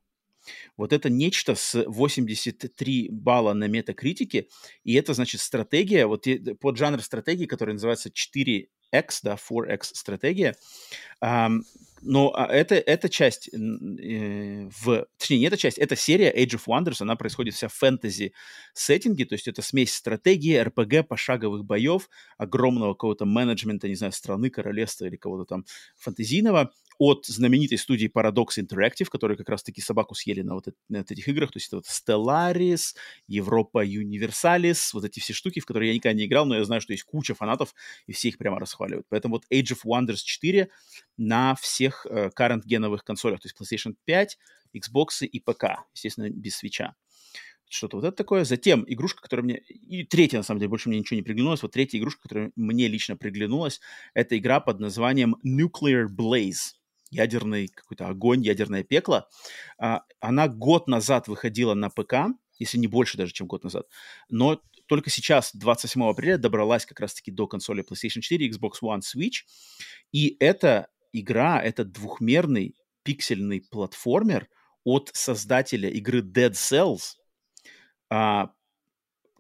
Вот 0.76 0.92
это 0.92 1.10
нечто 1.10 1.54
с 1.54 1.84
83 1.84 3.08
балла 3.10 3.52
на 3.52 3.68
метакритике, 3.68 4.48
и 4.84 4.94
это, 4.94 5.14
значит, 5.14 5.40
стратегия, 5.40 6.06
вот 6.06 6.26
под 6.60 6.76
жанр 6.76 7.00
стратегии, 7.02 7.46
который 7.46 7.74
называется 7.74 8.10
4X, 8.10 9.20
да, 9.22 9.36
4X 9.36 9.78
стратегия, 9.94 10.56
но 12.02 12.32
а, 12.34 12.46
это, 12.46 12.74
эта 12.74 13.08
часть 13.08 13.48
э, 13.48 13.58
в... 13.58 15.06
Точнее, 15.18 15.38
не 15.38 15.46
эта 15.46 15.56
часть, 15.56 15.78
эта 15.78 15.96
серия 15.96 16.32
Age 16.32 16.58
of 16.58 16.62
Wonders, 16.66 16.96
она 17.00 17.16
происходит 17.16 17.54
вся 17.54 17.68
в 17.68 17.74
фэнтези-сеттинге, 17.74 19.24
то 19.24 19.34
есть 19.34 19.48
это 19.48 19.62
смесь 19.62 19.94
стратегии, 19.94 20.56
РПГ, 20.56 21.06
пошаговых 21.08 21.64
боев, 21.64 22.08
огромного 22.38 22.94
какого-то 22.94 23.24
менеджмента, 23.24 23.88
не 23.88 23.94
знаю, 23.94 24.12
страны, 24.12 24.50
королевства 24.50 25.06
или 25.06 25.16
кого-то 25.16 25.44
там 25.44 25.64
фэнтезийного, 25.96 26.72
от 27.02 27.26
знаменитой 27.26 27.78
студии 27.78 28.08
Paradox 28.08 28.58
Interactive, 28.58 29.06
которые 29.10 29.36
как 29.36 29.48
раз-таки 29.48 29.80
собаку 29.80 30.14
съели 30.14 30.42
на 30.42 30.54
вот, 30.54 30.68
на 30.88 30.98
этих 30.98 31.26
играх, 31.26 31.50
то 31.50 31.56
есть 31.56 31.66
это 31.66 31.76
вот 31.78 31.86
Stellaris, 31.86 32.94
Европа 33.26 33.84
Universalis, 33.84 34.90
вот 34.92 35.04
эти 35.04 35.18
все 35.18 35.32
штуки, 35.32 35.58
в 35.58 35.66
которые 35.66 35.88
я 35.88 35.94
никогда 35.96 36.16
не 36.16 36.26
играл, 36.26 36.46
но 36.46 36.54
я 36.54 36.64
знаю, 36.64 36.80
что 36.80 36.92
есть 36.92 37.02
куча 37.02 37.34
фанатов, 37.34 37.74
и 38.06 38.12
все 38.12 38.28
их 38.28 38.38
прямо 38.38 38.60
расхваливают. 38.60 39.06
Поэтому 39.08 39.34
вот 39.34 39.44
Age 39.52 39.74
of 39.74 39.80
Wonders 39.84 40.20
4 40.22 40.68
на 41.16 41.56
всех 41.56 42.06
э, 42.08 42.30
current-геновых 42.38 43.02
консолях, 43.02 43.40
то 43.40 43.48
есть 43.48 43.56
PlayStation 43.58 43.96
5, 44.04 44.38
Xbox 44.76 45.26
и 45.26 45.40
ПК, 45.40 45.64
естественно, 45.92 46.30
без 46.30 46.56
свеча 46.56 46.94
что-то 47.68 47.96
вот 47.96 48.04
это 48.04 48.14
такое. 48.14 48.44
Затем 48.44 48.84
игрушка, 48.86 49.22
которая 49.22 49.44
мне... 49.44 49.56
И 49.56 50.04
третья, 50.04 50.36
на 50.36 50.42
самом 50.42 50.60
деле, 50.60 50.68
больше 50.68 50.90
мне 50.90 50.98
ничего 50.98 51.16
не 51.16 51.22
приглянулась. 51.22 51.62
Вот 51.62 51.72
третья 51.72 51.98
игрушка, 51.98 52.24
которая 52.24 52.52
мне 52.54 52.86
лично 52.86 53.16
приглянулась, 53.16 53.80
это 54.12 54.36
игра 54.36 54.60
под 54.60 54.78
названием 54.78 55.36
Nuclear 55.42 56.06
Blaze 56.06 56.81
ядерный 57.12 57.68
какой-то 57.68 58.08
огонь, 58.08 58.42
ядерное 58.42 58.82
пекло. 58.82 59.28
А, 59.78 60.02
она 60.20 60.48
год 60.48 60.88
назад 60.88 61.28
выходила 61.28 61.74
на 61.74 61.90
ПК, 61.90 62.14
если 62.58 62.78
не 62.78 62.86
больше 62.86 63.18
даже, 63.18 63.32
чем 63.32 63.46
год 63.46 63.64
назад. 63.64 63.86
Но 64.28 64.60
только 64.88 65.10
сейчас, 65.10 65.54
27 65.54 66.02
апреля, 66.04 66.38
добралась 66.38 66.86
как 66.86 67.00
раз-таки 67.00 67.30
до 67.30 67.46
консоли 67.46 67.84
PlayStation 67.84 68.20
4, 68.20 68.48
Xbox 68.50 68.72
One, 68.82 69.00
Switch. 69.00 69.44
И 70.10 70.36
эта 70.40 70.88
игра, 71.12 71.62
это 71.62 71.84
двухмерный 71.84 72.74
пиксельный 73.02 73.60
платформер 73.60 74.48
от 74.84 75.10
создателя 75.12 75.90
игры 75.90 76.20
Dead 76.20 76.52
Cells, 76.52 77.16
а, 78.10 78.52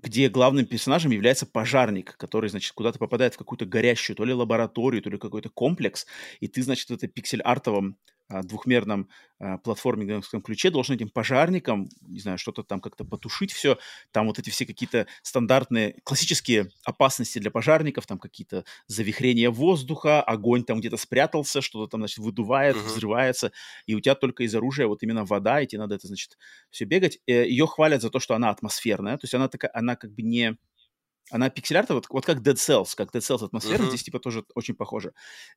где 0.02 0.28
главным 0.28 0.66
персонажем 0.66 1.12
является 1.12 1.46
пожарник, 1.46 2.16
который, 2.16 2.50
значит, 2.50 2.72
куда-то 2.72 2.98
попадает 2.98 3.34
в 3.34 3.38
какую-то 3.38 3.66
горящую 3.66 4.16
то 4.16 4.24
ли 4.24 4.32
лабораторию, 4.34 5.02
то 5.02 5.10
ли 5.10 5.18
какой-то 5.18 5.48
комплекс, 5.50 6.06
и 6.40 6.48
ты, 6.48 6.62
значит, 6.62 6.88
пиксель-артовом 7.14 7.96
а, 7.96 8.11
двухмерном 8.40 9.08
а, 9.38 9.58
платформинговском 9.58 10.40
ключе 10.40 10.70
должен 10.70 10.94
этим 10.94 11.08
пожарникам, 11.08 11.88
не 12.00 12.20
знаю, 12.20 12.38
что-то 12.38 12.62
там 12.62 12.80
как-то 12.80 13.04
потушить 13.04 13.52
все. 13.52 13.76
Там 14.12 14.28
вот 14.28 14.38
эти 14.38 14.50
все 14.50 14.64
какие-то 14.64 15.08
стандартные, 15.22 15.96
классические 16.04 16.70
опасности 16.84 17.40
для 17.40 17.50
пожарников, 17.50 18.06
там 18.06 18.18
какие-то 18.18 18.64
завихрения 18.86 19.50
воздуха, 19.50 20.22
огонь 20.22 20.64
там 20.64 20.78
где-то 20.78 20.96
спрятался, 20.96 21.60
что-то 21.60 21.90
там, 21.90 22.00
значит, 22.00 22.18
выдувает, 22.18 22.76
uh-huh. 22.76 22.86
взрывается, 22.86 23.52
и 23.86 23.96
у 23.96 24.00
тебя 24.00 24.14
только 24.14 24.44
из 24.44 24.54
оружия 24.54 24.86
вот 24.86 25.02
именно 25.02 25.24
вода, 25.24 25.60
и 25.60 25.66
тебе 25.66 25.80
надо 25.80 25.96
это, 25.96 26.06
значит, 26.06 26.38
все 26.70 26.84
бегать. 26.84 27.18
Э, 27.26 27.44
Ее 27.46 27.66
хвалят 27.66 28.00
за 28.00 28.10
то, 28.10 28.20
что 28.20 28.34
она 28.34 28.50
атмосферная, 28.50 29.16
то 29.18 29.24
есть 29.24 29.34
она 29.34 29.48
такая, 29.48 29.72
она 29.74 29.96
как 29.96 30.12
бы 30.12 30.22
не 30.22 30.56
она 31.30 31.50
пиксель-арта, 31.50 31.94
вот, 31.94 32.06
вот 32.10 32.26
как 32.26 32.38
Dead 32.38 32.54
Cells, 32.54 32.90
как 32.96 33.14
Dead 33.14 33.20
Cells 33.20 33.44
атмосфера, 33.44 33.82
uh-huh. 33.82 33.88
здесь 33.88 34.02
типа 34.02 34.18
тоже 34.18 34.44
очень 34.54 34.74
похоже. 34.74 35.12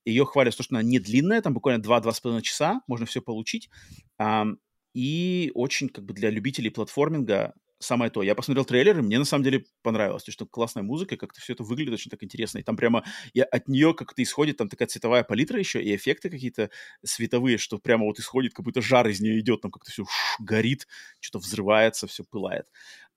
Ее 0.06 0.26
хвалят, 0.26 0.54
что 0.54 0.64
она 0.70 0.82
не 0.82 1.00
длинная, 1.00 1.42
там 1.42 1.54
буквально 1.54 1.82
2-2,5 1.82 2.42
часа, 2.42 2.82
можно 2.88 3.06
все 3.06 3.22
получить. 3.22 3.70
А, 4.18 4.46
и 4.94 5.52
очень 5.54 5.90
как 5.90 6.06
бы 6.06 6.14
для 6.14 6.30
любителей 6.30 6.70
платформинга 6.70 7.54
самое 7.80 8.11
то. 8.11 8.23
Я 8.23 8.35
посмотрел 8.35 8.65
трейлер, 8.65 8.99
и 8.99 9.02
мне 9.02 9.19
на 9.19 9.26
самом 9.26 9.43
деле 9.43 9.65
понравилось, 9.81 10.23
то 10.23 10.31
что 10.31 10.45
классная 10.45 10.84
музыка, 10.84 11.18
как-то 11.18 11.41
все 11.41 11.53
это 11.53 11.64
выглядит 11.64 11.93
очень 11.93 12.11
так 12.11 12.23
интересно. 12.23 12.60
И 12.60 12.64
там 12.64 12.76
прямо 12.76 13.03
я, 13.34 13.43
от 13.45 13.68
нее 13.68 13.93
как-то 13.93 14.22
исходит 14.23 14.57
там 14.57 14.69
такая 14.69 14.88
цветовая 14.88 15.23
палитра 15.23 15.60
еще, 15.60 15.84
и 15.84 15.95
эффекты 15.95 16.30
какие-то 16.30 16.69
световые, 17.03 17.57
что 17.57 17.77
прямо 17.77 18.06
вот 18.06 18.19
исходит, 18.19 18.53
как 18.53 18.65
будто 18.65 18.81
жар 18.81 19.07
из 19.07 19.22
нее 19.22 19.39
идет, 19.39 19.61
там 19.61 19.72
как-то 19.72 19.91
все 19.91 20.06
горит, 20.39 20.88
что-то 21.19 21.39
взрывается, 21.39 22.07
все 22.07 22.23
пылает. 22.23 22.68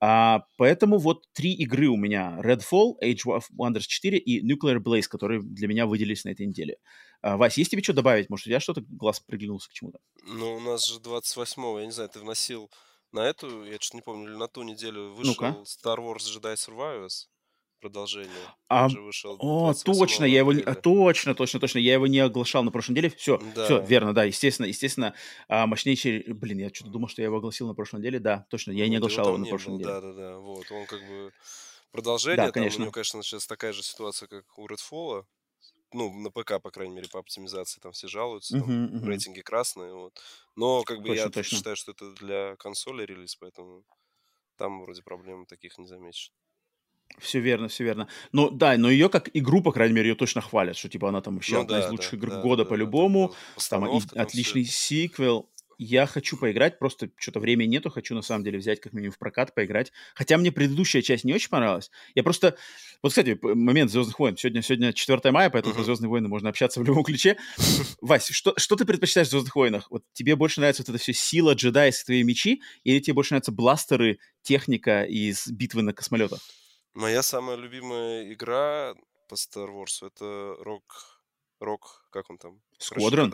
А, 0.01 0.45
поэтому 0.57 0.99
вот 0.99 1.27
три 1.33 1.53
игры 1.55 1.89
у 1.89 1.97
меня. 1.97 2.39
Redfall, 2.41 2.95
Age 3.03 3.27
of 3.27 3.43
Wonders 3.59 3.87
4 3.87 4.19
и 4.19 4.45
Nuclear 4.47 4.79
Blaze, 4.79 5.09
которые 5.09 5.43
для 5.43 5.67
меня 5.67 5.87
выделились 5.87 6.25
на 6.25 6.31
этой 6.31 6.47
неделе. 6.47 6.79
А, 7.21 7.37
Вась, 7.37 7.59
есть 7.59 7.71
тебе 7.71 7.83
что 7.83 7.93
добавить? 7.93 8.31
Может, 8.31 8.47
у 8.47 8.51
тебя 8.51 8.61
что-то 8.61 8.83
глаз 8.89 9.21
приглянулся 9.21 9.69
к 9.69 9.73
чему-то? 9.73 9.99
Ну, 10.25 10.57
у 10.57 10.61
нас 10.61 10.87
же 10.87 11.01
28-го, 11.01 11.81
я 11.81 11.87
не 11.87 11.93
знаю, 11.93 12.09
ты 12.11 12.21
вносил 12.21 12.71
на 13.13 13.21
эту, 13.21 13.65
я 13.65 13.77
что-то 13.81 13.97
не 13.97 14.03
помню, 14.03 14.31
или 14.31 14.37
на 14.37 14.49
ту 14.49 14.63
неделю 14.63 15.15
вышел 15.15 15.35
Ну-ка. 15.35 15.57
Star 15.65 15.99
Wars 15.99 16.19
Jedi 16.19 16.55
Survivors 16.55 17.29
продолжение. 17.81 18.33
А, 18.69 18.89
вышел 18.89 19.37
о, 19.39 19.73
точно, 19.73 20.25
я 20.25 20.39
его 20.39 20.53
не, 20.53 20.63
а, 20.63 20.75
точно, 20.75 21.35
точно, 21.35 21.61
точно, 21.61 21.79
я 21.79 21.95
его 21.95 22.07
не 22.07 22.19
оглашал 22.19 22.63
на 22.63 22.71
прошлой 22.71 22.93
неделе. 22.93 23.11
Все, 23.11 23.41
да. 23.55 23.65
все, 23.65 23.81
верно, 23.81 24.13
да, 24.13 24.25
естественно, 24.25 24.67
естественно, 24.67 25.15
а, 25.49 25.67
мощнейший, 25.67 26.25
блин, 26.33 26.59
я 26.59 26.71
что-то 26.73 26.91
думал, 26.91 27.09
что 27.09 27.23
я 27.23 27.27
его 27.27 27.39
огласил 27.39 27.69
на 27.69 27.75
прошлой 27.75 28.01
неделе, 28.01 28.19
да, 28.19 28.47
точно, 28.51 28.73
я 28.73 28.89
не 28.89 28.97
оглашал 28.97 29.29
его, 29.29 29.39
на 29.39 29.47
прошлой 29.47 29.75
неделе. 29.75 29.91
Да, 29.93 30.01
да, 30.01 30.13
да, 30.13 30.39
вот, 30.39 30.71
он 30.71 30.87
как 30.87 31.01
бы 31.07 31.33
продолжение, 31.93 32.47
да, 32.47 32.53
конечно. 32.53 32.77
там 32.77 32.83
у 32.83 32.85
него, 32.87 32.93
конечно, 32.93 33.23
сейчас 33.23 33.47
такая 33.47 33.73
же 33.73 33.83
ситуация, 33.83 34.29
как 34.29 34.45
у 34.59 34.67
Redfall, 34.67 35.25
ну, 35.93 36.13
на 36.13 36.31
ПК, 36.31 36.61
по 36.63 36.71
крайней 36.71 36.95
мере, 36.95 37.09
по 37.09 37.19
оптимизации 37.19 37.81
там 37.81 37.93
все 37.93 38.09
жалуются, 38.09 38.57
uh-huh, 38.57 38.61
там, 38.61 38.87
uh-huh. 38.87 39.07
рейтинги 39.07 39.41
красные, 39.41 39.93
вот. 39.95 40.21
Но, 40.57 40.83
как 40.83 40.99
бы, 40.99 41.09
точно, 41.09 41.21
я 41.21 41.29
точно. 41.29 41.57
считаю, 41.57 41.77
что 41.77 41.93
это 41.93 42.13
для 42.15 42.57
консоли 42.57 43.05
релиз, 43.05 43.37
поэтому 43.37 43.85
там 44.57 44.83
вроде 44.83 45.03
проблем 45.03 45.47
таких 45.47 45.79
не 45.79 45.87
замечено. 45.87 46.35
Все 47.19 47.41
верно, 47.41 47.69
все 47.69 47.85
верно. 47.85 48.07
Но 48.33 48.51
да, 48.51 48.77
но 48.77 48.91
ее 48.91 49.09
как 49.09 49.31
игру, 49.35 49.63
по 49.63 49.73
крайней 49.73 49.95
мере, 49.95 50.11
ее 50.11 50.15
точно 50.15 50.43
хвалят, 50.43 50.77
что 50.77 50.89
типа 50.89 51.09
она 51.09 51.23
там 51.23 51.35
вообще 51.35 51.55
ну, 51.55 51.61
одна 51.63 51.79
да, 51.79 51.87
из 51.87 51.91
лучших 51.91 52.13
да, 52.13 52.17
игр 52.19 52.31
да, 52.31 52.43
года 52.43 52.65
да, 52.65 52.69
по-любому. 52.69 53.35
Да, 53.57 53.63
там, 53.71 53.87
и, 53.87 54.01
там 54.01 54.23
отличный 54.23 54.65
все... 54.65 54.73
сиквел 54.73 55.49
я 55.79 56.07
хочу 56.07 56.37
поиграть, 56.37 56.79
просто 56.79 57.09
что-то 57.17 57.39
времени 57.39 57.69
нету, 57.69 57.89
хочу 57.89 58.15
на 58.15 58.23
самом 58.23 58.45
деле 58.45 58.59
взять 58.59 58.81
как 58.81 58.93
минимум 58.93 59.13
в 59.13 59.19
прокат, 59.19 59.55
поиграть. 59.55 59.93
Хотя 60.15 60.37
мне 60.37 60.51
предыдущая 60.51 61.03
часть 61.03 61.25
не 61.25 61.33
очень 61.33 61.49
понравилась. 61.49 61.91
Я 62.15 62.25
просто... 62.25 62.57
Вот, 63.01 63.11
кстати, 63.11 63.39
момент 63.43 63.93
Звездных 63.93 64.19
войн. 64.19 64.37
Сегодня, 64.37 64.61
сегодня 64.63 64.93
4 64.93 65.31
мая, 65.31 65.51
поэтому 65.51 65.75
uh-huh. 65.75 65.85
Звездные 65.85 66.11
войны 66.11 66.29
можно 66.29 66.49
общаться 66.49 66.81
в 66.81 66.85
любом 66.85 67.05
ключе. 67.05 67.39
Вась, 68.01 68.29
что, 68.29 68.55
что 68.57 68.75
ты 68.75 68.85
предпочитаешь 68.85 69.29
в 69.29 69.31
Звездных 69.31 69.55
войнах? 69.55 69.89
Вот 69.91 70.03
тебе 70.13 70.35
больше 70.35 70.59
нравится 70.61 70.83
вот 70.83 70.89
это 70.89 70.99
все 70.99 71.13
сила, 71.13 71.55
джедаи, 71.55 71.93
твои 72.05 72.25
мечи, 72.25 72.61
или 72.83 72.99
тебе 72.99 73.15
больше 73.15 73.35
нравятся 73.35 73.53
бластеры, 73.53 74.19
техника 74.43 75.05
из 75.05 75.47
битвы 75.47 75.83
на 75.83 75.93
космолетах? 75.93 76.41
Моя 76.95 77.23
самая 77.23 77.57
любимая 77.57 78.33
игра 78.33 78.95
по 79.29 79.35
Star 79.35 79.69
Wars 79.69 80.05
это 80.05 80.57
Рок... 80.61 81.23
Рок, 81.61 82.07
как 82.11 82.31
он 82.31 82.39
там? 82.39 82.61
Сквадрон? 82.79 83.33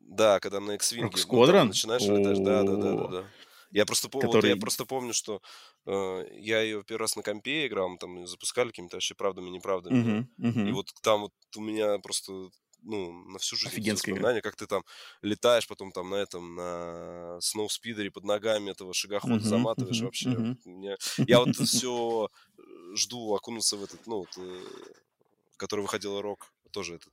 Да, 0.00 0.40
когда 0.40 0.60
на 0.60 0.72
X-Wing 0.72 1.02
ну, 1.02 1.64
начинаешь 1.64 2.02
летать. 2.02 2.42
Да, 2.42 2.62
да, 2.62 2.76
да, 2.76 2.92
да, 2.92 3.08
да. 3.08 3.24
Я 3.72 3.86
просто, 3.86 4.08
Который... 4.08 4.34
вот, 4.34 4.44
я 4.44 4.56
просто 4.56 4.84
помню, 4.84 5.14
что 5.14 5.40
э, 5.86 6.26
я 6.38 6.60
ее 6.60 6.84
первый 6.84 7.00
раз 7.00 7.16
на 7.16 7.22
компе 7.22 7.66
играл, 7.66 7.88
мы 7.88 7.96
там 7.96 8.26
запускали 8.26 8.68
какими-то 8.68 8.96
вообще 8.96 9.14
правдами, 9.14 9.48
неправдами. 9.48 10.28
Uh-huh, 10.38 10.52
uh-huh. 10.52 10.68
И 10.68 10.72
вот 10.72 10.90
там 11.00 11.22
вот 11.22 11.32
у 11.56 11.60
меня 11.62 11.98
просто 11.98 12.50
ну, 12.82 13.12
на 13.30 13.38
всю 13.38 13.56
жизнь 13.56 13.72
Офигенская 13.72 14.14
игра. 14.14 14.40
как 14.42 14.56
ты 14.56 14.66
там 14.66 14.84
летаешь 15.22 15.66
потом 15.66 15.90
там 15.90 16.10
на 16.10 16.16
этом, 16.16 16.54
на 16.54 17.40
сноуспидере 17.40 18.10
под 18.10 18.24
ногами 18.24 18.70
этого 18.70 18.92
шагохода 18.92 19.36
uh-huh, 19.36 19.40
заматываешь 19.40 20.02
uh-huh, 20.02 20.04
вообще. 20.04 20.28
Uh-huh. 20.28 20.56
Мне... 20.66 20.96
Я 21.16 21.38
вот 21.38 21.56
все 21.56 22.28
жду 22.94 23.34
окунуться 23.34 23.78
в 23.78 23.84
этот, 23.84 24.06
ну, 24.06 24.18
вот, 24.18 24.36
э, 24.36 24.64
который 25.56 25.80
выходил 25.80 26.20
рок, 26.20 26.52
тоже 26.72 26.96
этот 26.96 27.12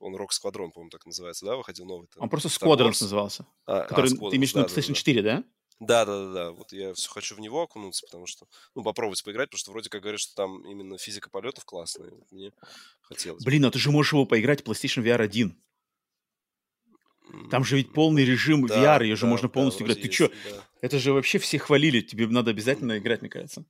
он 0.00 0.16
Rock 0.16 0.30
Squadron, 0.30 0.70
по-моему, 0.72 0.90
так 0.90 1.06
называется, 1.06 1.46
да, 1.46 1.56
выходил 1.56 1.86
новый? 1.86 2.08
Там, 2.08 2.24
он 2.24 2.28
просто 2.28 2.48
Squadrons 2.48 2.96
назывался. 3.00 3.46
А, 3.66 3.84
который, 3.84 4.10
а, 4.10 4.30
ты 4.30 4.36
имеешь 4.36 4.52
в 4.52 4.56
виду 4.56 4.66
PlayStation 4.66 4.88
да, 4.88 4.94
4, 4.94 5.22
да? 5.22 5.44
Да, 5.78 6.04
да, 6.04 6.24
да, 6.24 6.32
да. 6.32 6.50
Вот 6.52 6.72
я 6.72 6.92
все 6.94 7.08
хочу 7.08 7.34
в 7.34 7.40
него 7.40 7.62
окунуться, 7.62 8.04
потому 8.06 8.26
что, 8.26 8.46
ну, 8.74 8.82
попробовать 8.82 9.22
поиграть, 9.22 9.48
потому 9.48 9.58
что 9.58 9.70
вроде 9.70 9.88
как 9.88 10.02
говорят, 10.02 10.20
что 10.20 10.34
там 10.34 10.62
именно 10.66 10.98
физика 10.98 11.30
полетов 11.30 11.64
классная. 11.64 12.12
Мне 12.30 12.52
хотелось. 13.00 13.44
Блин, 13.44 13.64
а 13.64 13.70
ты 13.70 13.78
же 13.78 13.90
можешь 13.90 14.12
его 14.12 14.26
поиграть 14.26 14.62
в 14.62 14.64
PlayStation 14.68 15.02
VR 15.02 15.22
1. 15.22 15.56
Там 17.50 17.64
же 17.64 17.76
ведь 17.76 17.92
полный 17.92 18.24
режим 18.24 18.66
да, 18.66 18.98
VR, 18.98 19.04
ее 19.04 19.16
же 19.16 19.22
да, 19.22 19.28
можно 19.28 19.48
полностью 19.48 19.86
да, 19.86 19.92
играть. 19.92 20.02
Ты 20.02 20.12
что? 20.12 20.28
Да. 20.28 20.64
Это 20.80 20.98
же 20.98 21.12
вообще 21.12 21.38
все 21.38 21.58
хвалили, 21.58 22.00
тебе 22.00 22.26
надо 22.26 22.50
обязательно 22.50 22.98
играть, 22.98 23.20
мне 23.20 23.30
кажется. 23.30 23.64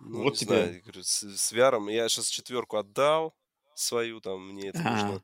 Ну, 0.00 0.24
вот 0.24 0.36
тебе. 0.36 0.48
Знаю, 0.48 0.82
говорю, 0.82 1.02
с, 1.02 1.22
с 1.22 1.52
VR 1.52 1.90
я 1.90 2.08
сейчас 2.08 2.28
четверку 2.28 2.76
отдал, 2.76 3.34
свою, 3.74 4.20
там 4.20 4.52
мне 4.52 4.68
это 4.68 4.80
А-а-а. 4.80 5.02
нужно. 5.02 5.22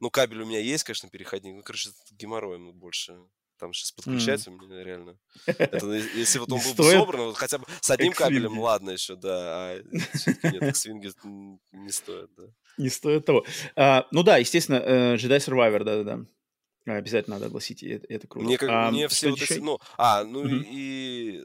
Ну, 0.00 0.10
кабель 0.10 0.42
у 0.42 0.46
меня 0.46 0.60
есть, 0.60 0.84
конечно, 0.84 1.08
переходник, 1.08 1.54
ну, 1.54 1.62
короче, 1.62 1.90
геморроем 2.12 2.72
больше. 2.72 3.18
Там 3.58 3.74
сейчас 3.74 3.92
подключать 3.92 4.40
mm. 4.46 4.50
у 4.50 4.56
меня 4.56 4.82
реально. 4.82 5.18
Это, 5.44 5.86
если 6.14 6.38
вот 6.38 6.50
он 6.50 6.60
был 6.60 6.72
бы 6.72 6.90
собран, 6.90 7.20
вот 7.26 7.36
хотя 7.36 7.58
бы 7.58 7.66
с 7.82 7.90
одним 7.90 8.12
кабелем, 8.12 8.58
ладно 8.58 8.90
еще, 8.90 9.16
да, 9.16 9.30
а 9.34 9.82
нет, 10.44 10.76
свинги 10.76 11.10
не 11.72 11.92
стоят, 11.92 12.30
да. 12.38 12.44
Не 12.78 12.88
стоит 12.88 13.26
того. 13.26 13.44
А, 13.76 14.06
ну 14.12 14.22
да, 14.22 14.38
естественно, 14.38 14.76
э, 14.76 15.16
Jedi 15.16 15.36
Survivor, 15.36 15.84
да-да-да. 15.84 16.24
Обязательно 16.86 17.36
надо 17.36 17.46
огласить, 17.46 17.82
это, 17.82 18.06
это 18.08 18.26
круто. 18.26 18.46
Мне, 18.46 18.56
как, 18.56 18.70
а, 18.70 18.90
мне 18.90 19.06
все 19.08 19.28
вот 19.28 19.42
эти, 19.42 19.58
ну, 19.58 19.78
а, 19.98 20.24
ну 20.24 20.46
mm-hmm. 20.46 20.64
и 20.70 21.42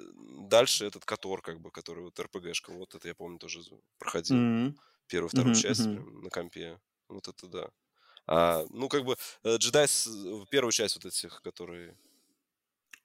дальше 0.47 0.85
этот 0.85 1.03
Котор, 1.03 1.41
как 1.41 1.59
бы, 1.59 1.71
который 1.71 2.05
вот 2.05 2.17
РПГшка, 2.17 2.71
вот 2.71 2.95
это 2.95 3.09
я 3.09 3.13
помню 3.13 3.37
тоже 3.37 3.59
проходил. 3.99 4.37
Mm-hmm. 4.37 4.75
Первую, 5.07 5.29
вторую 5.29 5.55
mm-hmm, 5.55 5.61
часть 5.61 5.81
mm-hmm. 5.81 6.21
На 6.21 6.29
компе. 6.29 6.79
Вот 7.07 7.27
это 7.27 7.47
да. 7.47 7.69
А, 8.27 8.65
ну, 8.69 8.89
как 8.89 9.05
бы, 9.05 9.15
джедай, 9.45 9.87
первую 10.49 10.71
часть 10.71 10.95
вот 10.95 11.05
этих, 11.05 11.41
которые... 11.41 11.97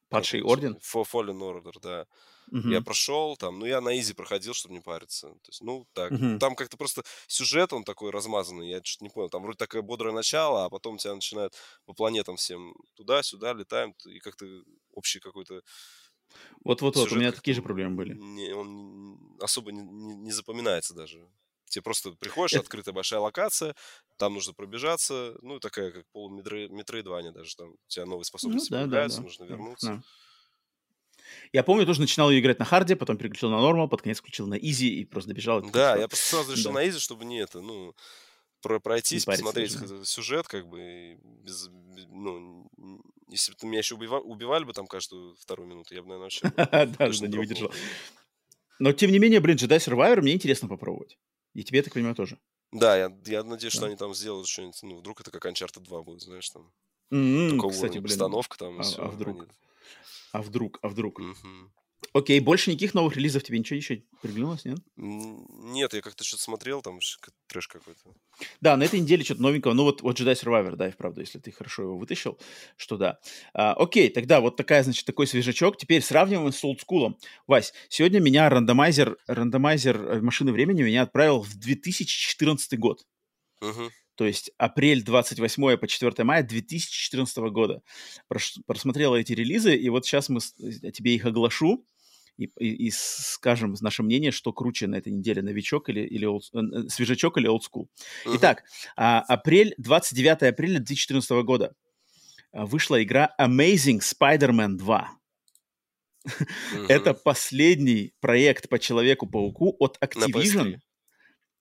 Падший 0.09 0.43
орден? 0.43 0.77
Fallen 0.83 1.39
Order, 1.39 1.79
да. 1.81 2.07
Угу. 2.51 2.69
Я 2.69 2.81
прошел 2.81 3.37
там, 3.37 3.61
ну 3.61 3.67
я 3.67 3.81
на 3.81 3.97
изи 3.97 4.13
проходил, 4.13 4.55
чтобы 4.55 4.75
не 4.75 4.81
париться. 4.81 5.29
То 5.29 5.49
есть, 5.49 5.63
ну 5.63 5.87
так, 5.93 6.11
угу. 6.11 6.39
там 6.41 6.57
как-то 6.57 6.77
просто 6.77 7.05
сюжет 7.29 7.73
он 7.73 7.85
такой 7.85 8.11
размазанный, 8.11 8.69
я 8.69 8.81
что-то 8.83 9.05
не 9.05 9.11
понял. 9.11 9.31
Там 9.31 9.43
вроде 9.43 9.57
такое 9.57 9.83
бодрое 9.83 10.13
начало, 10.13 10.65
а 10.65 10.69
потом 10.69 10.99
тебя 10.99 11.15
начинают 11.15 11.55
по 11.85 11.93
планетам 11.93 12.37
всем 12.37 12.75
туда-сюда 12.95 13.53
летаем, 13.53 13.95
и 14.05 14.19
как-то 14.19 14.47
общий 14.93 15.21
какой-то 15.21 15.63
вот-вот-вот, 16.65 17.11
у 17.13 17.17
меня 17.17 17.33
такие 17.33 17.55
же 17.55 17.63
проблемы 17.63 17.97
были. 17.97 18.15
Не, 18.15 18.53
он 18.53 19.19
особо 19.41 19.73
не, 19.73 19.83
не, 19.83 20.15
не 20.15 20.33
запоминается 20.33 20.95
даже. 20.95 21.29
Тебе 21.71 21.83
просто 21.83 22.11
приходишь, 22.13 22.55
Это... 22.55 22.63
открытая 22.63 22.93
большая 22.93 23.21
локация, 23.21 23.75
там 24.19 24.35
нужно 24.35 24.53
пробежаться, 24.53 25.37
ну, 25.41 25.61
такая, 25.61 25.93
как 25.93 26.05
пол 26.11 26.29
метроидвания 26.29 27.31
даже, 27.31 27.57
там 27.57 27.71
у 27.71 27.89
тебя 27.89 28.05
новые 28.05 28.19
ну 28.19 28.25
способности 28.25 28.73
ну, 28.73 28.77
да, 28.77 28.83
появляются, 28.83 29.19
да, 29.19 29.23
да. 29.23 29.29
нужно 29.29 29.45
вернуться. 29.45 29.87
Да. 29.87 30.03
Я 31.53 31.63
помню, 31.63 31.87
тоже 31.87 32.01
начинал 32.01 32.31
ее 32.31 32.41
играть 32.41 32.59
на 32.59 32.65
hard 32.65 32.86
е, 32.86 32.97
потом 32.97 33.17
переключил 33.17 33.51
на 33.51 33.61
normal, 33.61 33.89
под 33.89 34.03
конец 34.03 34.19
включил 34.19 34.49
на 34.49 34.55
easy 34.55 35.01
и 35.01 35.05
просто 35.05 35.29
добежал. 35.31 35.63
Да, 35.63 35.97
я 35.97 36.09
просто 36.09 36.27
сразу 36.27 36.53
решил 36.53 36.73
да. 36.73 36.81
на 36.81 36.89
easy, 36.89 36.99
чтобы 36.99 37.25
не 37.25 37.39
это, 37.39 37.61
ну, 37.61 37.95
про 38.63 38.81
пройтись, 38.81 39.25
посмотреть 39.25 39.79
даже. 39.79 40.05
сюжет, 40.05 40.49
как 40.49 40.67
бы, 40.69 41.19
без, 41.23 41.69
ну, 42.09 42.69
если 43.29 43.53
бы 43.53 43.69
меня 43.69 43.79
еще 43.79 43.95
убивали, 43.95 44.23
убивали 44.23 44.65
бы 44.65 44.73
там 44.73 44.89
каждую 44.89 45.37
вторую 45.37 45.69
минуту, 45.69 45.95
я 45.95 46.03
бы, 46.03 46.09
наверное, 46.09 46.25
вообще 46.25 46.51
да, 46.99 47.29
не 47.29 47.39
выдержал. 47.39 47.73
Но, 48.81 48.93
тем 48.93 49.13
не 49.13 49.19
менее, 49.19 49.41
блин, 49.41 49.57
Jedi 49.57 49.77
Survivor 49.77 50.21
мне 50.23 50.33
интересно 50.33 50.67
попробовать. 50.67 51.19
И 51.55 51.65
тебе, 51.65 51.83
так 51.83 51.95
понимаю, 51.95 52.15
тоже. 52.15 52.39
Да, 52.73 52.97
я, 52.97 53.13
я 53.27 53.43
надеюсь, 53.43 53.73
да. 53.73 53.79
что 53.79 53.87
они 53.87 53.97
там 53.97 54.15
сделают 54.15 54.47
что-нибудь, 54.47 54.83
ну, 54.83 54.97
вдруг 54.99 55.21
это 55.21 55.31
как 55.31 55.47
Uncharted 55.47 55.81
2 55.81 56.03
будет, 56.03 56.23
знаешь, 56.23 56.49
там. 56.51 56.73
Mm-hmm, 57.13 57.59
кстати, 57.71 57.85
уровень, 57.85 58.03
блин. 58.03 58.05
Постановка 58.05 58.59
там, 58.59 58.79
а, 58.79 58.83
все. 58.83 59.03
А 59.03 59.09
вдруг? 59.09 59.43
Они... 59.43 59.51
А 60.33 60.43
вдруг? 60.43 60.79
А 60.83 60.89
вдруг? 60.89 61.21
Mm-hmm. 61.21 61.71
Окей, 62.13 62.41
больше 62.41 62.71
никаких 62.71 62.95
новых 62.95 63.17
релизов 63.17 63.43
тебе 63.45 63.59
ничего 63.59 63.77
еще 63.77 64.03
приглянулось, 64.21 64.65
нет? 64.65 64.79
Нет, 64.97 65.95
я 65.95 66.01
как-то 66.01 66.25
что-то 66.25 66.43
смотрел, 66.43 66.83
там 66.83 66.99
трэш 67.47 67.69
какой-то. 67.69 68.01
Да, 68.61 68.77
на 68.77 68.83
этой 68.83 69.01
неделе 69.01 69.23
что-то 69.23 69.43
новенького. 69.43 69.75
Ну 69.75 69.85
вот, 69.85 70.03
вот 70.03 70.19
Jedi 70.19 70.33
Survivor, 70.33 70.77
да, 70.77 70.89
и 70.89 70.91
вправду, 70.91 71.21
если 71.21 71.39
ты 71.39 71.53
хорошо 71.53 71.83
его 71.83 71.99
вытащил, 71.99 72.39
что 72.77 72.97
да. 72.97 73.21
А, 73.55 73.75
окей, 73.75 74.09
тогда 74.09 74.41
вот 74.41 74.57
такая, 74.57 74.83
значит, 74.83 75.05
такой 75.07 75.27
свежачок. 75.27 75.77
Теперь 75.77 76.03
сравниваем 76.03 76.53
с 76.53 76.65
олдскулом. 76.65 77.17
Вась, 77.47 77.73
сегодня 77.89 78.19
меня 78.19 78.49
рандомайзер, 78.49 79.17
рандомайзер 79.27 79.97
э, 79.97 80.21
машины 80.21 80.53
времени 80.53 80.83
меня 80.83 81.03
отправил 81.03 81.43
в 81.43 81.55
2014 81.57 82.79
год. 82.79 83.05
Угу. 83.61 83.91
То 84.21 84.27
есть 84.27 84.51
апрель 84.59 85.03
28 85.03 85.79
по 85.79 85.89
4 85.89 86.25
мая 86.25 86.43
2014 86.43 87.39
года. 87.39 87.81
Просмотрел 88.67 89.15
эти 89.15 89.33
релизы, 89.33 89.75
и 89.75 89.89
вот 89.89 90.05
сейчас 90.05 90.29
мы 90.29 90.41
э, 90.59 90.91
тебе 90.91 91.15
их 91.15 91.25
оглашу 91.25 91.87
и, 92.37 92.51
и, 92.59 92.89
и 92.89 92.91
скажем 92.91 93.75
наше 93.81 94.03
мнение, 94.03 94.31
что 94.31 94.53
круче 94.53 94.89
на 94.89 94.97
этой 94.97 95.11
неделе, 95.11 95.41
новичок 95.41 95.89
или, 95.89 96.03
или 96.03 96.29
old, 96.29 96.43
э, 96.53 96.91
свежачок 96.91 97.39
или 97.39 97.47
олдскул. 97.47 97.89
Uh-huh. 98.27 98.37
Итак, 98.37 98.65
а, 98.95 99.21
апрель, 99.21 99.75
29 99.79 100.43
апреля 100.43 100.81
2014 100.81 101.31
года 101.43 101.73
а, 102.53 102.67
вышла 102.67 103.03
игра 103.03 103.35
Amazing 103.41 104.01
Spider-Man 104.01 104.75
2. 104.75 105.11
Uh-huh. 106.29 106.87
Это 106.91 107.15
последний 107.15 108.13
проект 108.21 108.69
по 108.69 108.79
Человеку-пауку 108.79 109.77
от 109.79 109.97
Activision. 110.03 110.77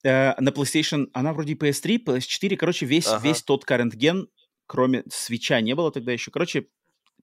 На, 0.04 0.32
uh, 0.32 0.36
на 0.40 0.50
PlayStation, 0.50 1.08
она 1.14 1.34
вроде 1.34 1.54
PS3, 1.54 2.04
PS4, 2.04 2.56
короче, 2.56 2.86
весь, 2.86 3.08
ага. 3.08 3.28
весь 3.28 3.44
тот 3.44 3.66
current 3.66 3.96
ген, 3.96 4.28
кроме 4.68 5.04
свеча 5.10 5.60
не 5.62 5.76
было 5.76 5.92
тогда 5.92 6.12
еще. 6.12 6.32
Короче, 6.32 6.68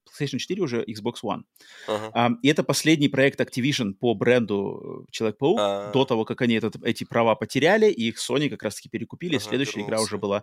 PlayStation 0.06 0.38
4 0.38 0.62
уже 0.62 0.84
Xbox 0.84 1.16
One. 1.24 1.42
Uh-huh. 1.88 2.12
Um, 2.12 2.34
и 2.42 2.48
это 2.48 2.62
последний 2.62 3.08
проект 3.08 3.40
Activision 3.40 3.92
по 3.94 4.14
бренду 4.14 5.04
э, 5.06 5.10
Человек-паук 5.10 5.58
uh-huh. 5.58 5.92
до 5.92 6.04
того, 6.04 6.24
как 6.24 6.40
они 6.42 6.54
этот, 6.54 6.76
эти 6.84 7.04
права 7.04 7.34
потеряли, 7.34 7.90
и 7.90 8.08
их 8.08 8.18
Sony 8.18 8.48
как 8.48 8.62
раз-таки 8.62 8.88
перекупили. 8.88 9.38
Uh-huh, 9.38 9.48
Следующая 9.48 9.80
вернулся. 9.80 9.94
игра 9.94 10.02
уже 10.02 10.18
была, 10.18 10.42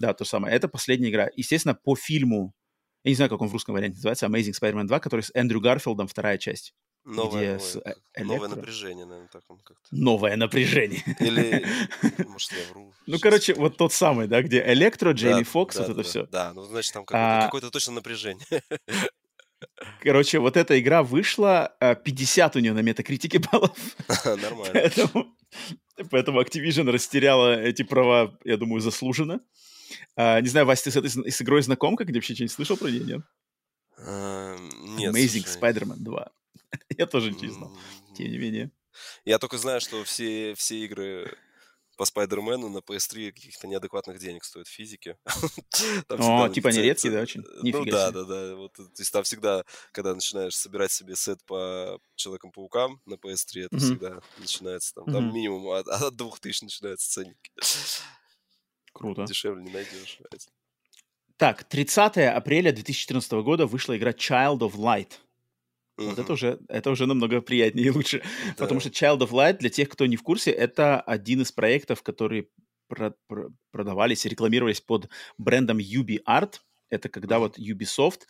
да, 0.00 0.14
то 0.14 0.24
самое. 0.24 0.54
Это 0.54 0.68
последняя 0.68 1.10
игра. 1.10 1.28
Естественно, 1.36 1.74
по 1.74 1.96
фильму, 1.96 2.54
я 3.04 3.10
не 3.10 3.14
знаю, 3.14 3.30
как 3.30 3.40
он 3.40 3.48
в 3.48 3.52
русском 3.52 3.74
варианте 3.74 3.96
называется, 3.96 4.26
Amazing 4.26 4.54
Spider-Man 4.60 4.84
2, 4.86 5.00
который 5.00 5.20
с 5.20 5.30
Эндрю 5.34 5.60
Гарфилдом, 5.60 6.08
вторая 6.08 6.38
часть. 6.38 6.74
Новое, 7.04 7.28
где 7.28 7.46
новое, 7.52 7.58
с 7.58 7.82
новое 8.18 8.48
напряжение, 8.48 9.04
наверное, 9.04 9.28
так 9.28 9.42
он 9.48 9.58
как-то. 9.58 9.86
Новое 9.90 10.36
напряжение. 10.36 11.02
Или, 11.20 11.66
может, 12.26 12.52
я 12.52 12.72
вру. 12.72 12.94
Ну, 13.06 13.18
короче, 13.18 13.54
вот 13.54 13.76
тот 13.76 13.92
самый, 13.92 14.26
да, 14.26 14.40
где 14.40 14.64
Электро, 14.72 15.12
Джейми 15.12 15.42
Фокс, 15.42 15.76
вот 15.76 15.90
это 15.90 16.02
все. 16.02 16.26
Да, 16.26 16.54
ну, 16.54 16.64
значит, 16.64 16.94
там 16.94 17.04
какое-то, 17.04 17.38
а... 17.38 17.44
какое-то 17.44 17.70
точно 17.70 17.92
напряжение. 17.94 18.46
Короче, 20.00 20.38
вот 20.38 20.56
эта 20.56 20.78
игра 20.80 21.02
вышла, 21.02 21.74
50 21.80 22.56
а, 22.56 22.58
у 22.58 22.62
нее 22.62 22.72
на 22.72 22.80
метакритике 22.80 23.38
баллов. 23.38 23.76
Нормально. 24.24 24.72
Поэтому, 24.72 25.36
поэтому 26.10 26.40
Activision 26.40 26.90
растеряла 26.90 27.54
эти 27.60 27.82
права, 27.82 28.38
я 28.44 28.56
думаю, 28.56 28.80
заслуженно. 28.80 29.40
А, 30.16 30.40
не 30.40 30.48
знаю, 30.48 30.66
Вася, 30.66 30.84
ты 30.84 30.90
с 30.90 30.96
этой 30.96 31.30
с 31.30 31.42
игрой 31.42 31.62
знаком? 31.62 31.96
Как 31.96 32.06
ты 32.06 32.14
вообще 32.14 32.34
что-нибудь 32.34 32.52
слышал 32.52 32.76
про 32.76 32.88
нее, 32.88 33.04
нет? 33.04 33.20
Эм, 33.98 34.96
нет. 34.96 35.14
Amazing 35.14 35.46
Spider-Man 35.46 35.98
2. 35.98 36.30
Я 36.98 37.06
тоже 37.06 37.32
не 37.32 37.48
знал. 37.48 37.76
Тем 38.16 38.28
не 38.30 38.38
менее. 38.38 38.70
Я 39.24 39.38
только 39.38 39.58
знаю, 39.58 39.80
что 39.80 40.04
все, 40.04 40.54
все 40.54 40.84
игры 40.84 41.36
по 41.96 42.04
Спайдермену 42.04 42.68
на 42.68 42.78
PS3 42.78 43.32
каких-то 43.32 43.66
неадекватных 43.66 44.18
денег 44.18 44.44
стоят 44.44 44.68
физики. 44.68 45.16
О, 46.08 46.48
типа 46.48 46.70
они 46.70 46.82
редкие, 46.82 47.12
да, 47.12 47.20
очень? 47.20 47.42
Ну 47.62 47.84
да, 47.84 48.10
да, 48.10 48.24
да. 48.24 48.56
Вот, 48.56 48.72
то 48.72 48.82
есть 48.98 49.12
там 49.12 49.22
всегда, 49.22 49.64
когда 49.92 50.14
начинаешь 50.14 50.56
собирать 50.56 50.92
себе 50.92 51.14
сет 51.14 51.44
по 51.44 52.00
Человекам-паукам 52.16 53.00
на 53.06 53.14
PS3, 53.14 53.66
это 53.66 53.78
всегда 53.78 54.20
начинается 54.38 54.94
там, 54.94 55.06
там 55.06 55.32
минимум 55.32 55.68
от, 55.68 55.88
от 55.88 56.16
2000 56.16 56.64
начинается 56.64 57.10
ценники. 57.10 57.52
Круто. 58.92 59.24
Дешевле 59.24 59.62
не 59.62 59.72
найдешь. 59.72 60.20
Так, 61.36 61.64
30 61.64 62.18
апреля 62.18 62.72
2014 62.72 63.32
года 63.32 63.66
вышла 63.66 63.96
игра 63.96 64.12
Child 64.12 64.60
of 64.60 64.74
Light. 64.74 65.14
Uh-huh. 65.98 66.10
Вот 66.10 66.18
это 66.18 66.32
уже, 66.32 66.58
это 66.68 66.90
уже 66.90 67.06
намного 67.06 67.40
приятнее 67.40 67.86
и 67.86 67.90
лучше. 67.90 68.22
Да. 68.56 68.64
Потому 68.64 68.80
что 68.80 68.88
Child 68.90 69.20
of 69.20 69.30
Light, 69.30 69.58
для 69.58 69.70
тех, 69.70 69.88
кто 69.88 70.06
не 70.06 70.16
в 70.16 70.22
курсе, 70.22 70.50
это 70.50 71.00
один 71.00 71.42
из 71.42 71.52
проектов, 71.52 72.02
которые 72.02 72.48
про- 72.88 73.14
про- 73.28 73.50
продавались 73.70 74.26
и 74.26 74.28
рекламировались 74.28 74.80
под 74.80 75.08
брендом 75.38 75.78
UB 75.78 76.20
Art. 76.28 76.60
Это 76.90 77.08
когда 77.08 77.38
вот 77.38 77.58
Ubisoft 77.58 78.22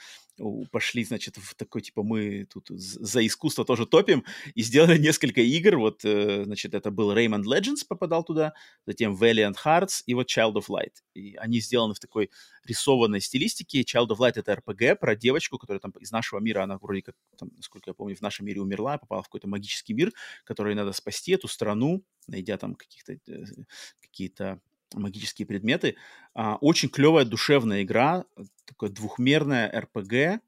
пошли, 0.71 1.05
значит, 1.05 1.37
в 1.37 1.55
такой, 1.55 1.83
типа, 1.83 2.03
мы 2.03 2.47
тут 2.53 2.69
за 2.69 3.27
искусство 3.27 3.65
тоже 3.65 3.87
топим, 3.87 4.25
и 4.55 4.63
сделали 4.63 4.99
несколько 4.99 5.41
игр, 5.41 5.77
вот, 5.77 6.05
э, 6.05 6.45
значит, 6.45 6.75
это 6.75 6.91
был 6.91 7.13
Rayman 7.13 7.43
Legends 7.43 7.87
попадал 7.89 8.25
туда, 8.25 8.55
затем 8.87 9.15
Valiant 9.15 9.55
Hearts 9.65 10.03
и 10.07 10.15
вот 10.15 10.29
Child 10.29 10.55
of 10.55 10.67
Light. 10.69 10.95
И 11.15 11.37
они 11.37 11.61
сделаны 11.61 11.95
в 11.95 12.01
такой 12.01 12.31
рисованной 12.65 13.21
стилистике. 13.21 13.83
Child 13.83 14.09
of 14.09 14.19
Light— 14.19 14.33
это 14.37 14.53
RPG 14.53 14.97
про 14.97 15.15
девочку, 15.15 15.59
которая 15.59 15.81
там 15.81 15.93
из 16.01 16.11
нашего 16.11 16.41
мира, 16.41 16.63
она 16.63 16.79
вроде 16.79 17.03
как, 17.03 17.15
там, 17.39 17.51
насколько 17.57 17.91
я 17.91 17.95
помню, 17.95 18.17
в 18.17 18.23
нашем 18.23 18.47
мире 18.47 18.61
умерла, 18.61 18.99
попала 18.99 19.23
в 19.23 19.27
какой-то 19.27 19.49
магический 19.49 19.95
мир, 19.95 20.13
который 20.45 20.75
надо 20.75 20.93
спасти, 20.93 21.33
эту 21.33 21.49
страну, 21.49 22.05
найдя 22.27 22.59
там 22.59 22.75
каких-то 22.75 23.13
э, 23.13 23.45
какие-то 24.01 24.61
магические 24.95 25.47
предметы. 25.47 25.97
А, 26.35 26.57
очень 26.61 26.89
клевая 26.89 27.25
душевная 27.25 27.83
игра, 27.83 28.25
такая 28.67 28.91
двухмерная 28.91 29.71
РПГ 29.81 30.43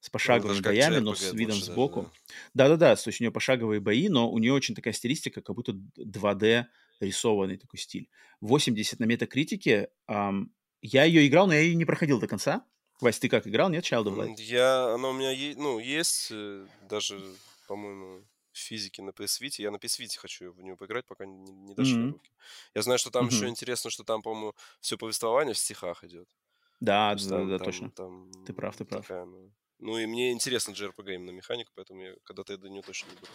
с 0.00 0.10
пошаговыми 0.10 0.58
ну, 0.58 0.62
боями, 0.62 0.98
но 0.98 1.14
с 1.14 1.32
видом 1.32 1.56
сбоку. 1.56 2.10
Да-да-да, 2.54 2.94
то 2.96 3.08
есть 3.08 3.20
у 3.20 3.24
нее 3.24 3.32
пошаговые 3.32 3.80
бои, 3.80 4.08
но 4.08 4.30
у 4.30 4.38
нее 4.38 4.52
очень 4.52 4.74
такая 4.74 4.92
стилистика, 4.92 5.40
как 5.40 5.56
будто 5.56 5.72
2D 5.72 6.66
рисованный 7.00 7.56
такой 7.56 7.78
стиль. 7.78 8.08
80 8.40 9.00
на 9.00 9.04
метакритике. 9.04 9.88
Эм, 10.08 10.52
я 10.82 11.04
ее 11.04 11.26
играл, 11.26 11.46
но 11.46 11.54
я 11.54 11.60
ее 11.60 11.74
не 11.74 11.84
проходил 11.84 12.20
до 12.20 12.26
конца. 12.26 12.64
Вась, 13.00 13.18
ты 13.18 13.28
как 13.28 13.46
играл, 13.46 13.70
нет, 13.70 13.84
Child 13.84 14.04
of 14.04 14.16
Light? 14.16 14.42
Я, 14.42 14.94
она 14.94 15.08
у 15.08 15.12
меня 15.14 15.30
есть, 15.30 15.58
ну, 15.58 15.78
есть, 15.78 16.28
э, 16.30 16.66
даже, 16.88 17.18
по-моему, 17.66 18.22
физики 18.52 19.00
на 19.00 19.10
PS 19.10 19.40
Vita. 19.42 19.62
Я 19.62 19.70
на 19.70 19.76
PS 19.76 20.00
Vita 20.00 20.18
хочу 20.18 20.52
в 20.52 20.60
нее 20.62 20.76
поиграть, 20.76 21.06
пока 21.06 21.26
не, 21.26 21.52
не 21.52 21.74
дошли 21.74 21.96
mm-hmm. 21.96 22.12
руки. 22.12 22.30
Я 22.74 22.82
знаю, 22.82 22.98
что 22.98 23.10
там 23.10 23.26
mm-hmm. 23.26 23.34
еще 23.34 23.48
интересно, 23.48 23.90
что 23.90 24.04
там, 24.04 24.22
по-моему, 24.22 24.54
все 24.80 24.96
повествование 24.96 25.54
в 25.54 25.58
стихах 25.58 26.04
идет. 26.04 26.28
Да, 26.80 27.14
да, 27.14 27.28
там, 27.28 27.48
да, 27.48 27.58
там, 27.58 27.64
точно. 27.64 27.90
Там 27.90 28.30
ты 28.46 28.52
прав, 28.52 28.76
ты 28.76 28.84
прав. 28.84 29.02
Такая, 29.02 29.24
ну... 29.24 29.52
ну 29.78 29.98
и 29.98 30.06
мне 30.06 30.32
интересно 30.32 30.72
JRPG 30.72 31.14
именно 31.14 31.30
механика, 31.30 31.70
поэтому 31.74 32.02
я 32.02 32.14
когда-то 32.24 32.52
я 32.52 32.58
до 32.58 32.68
нее 32.68 32.82
точно 32.82 33.08
не 33.10 33.16
буду. 33.16 33.32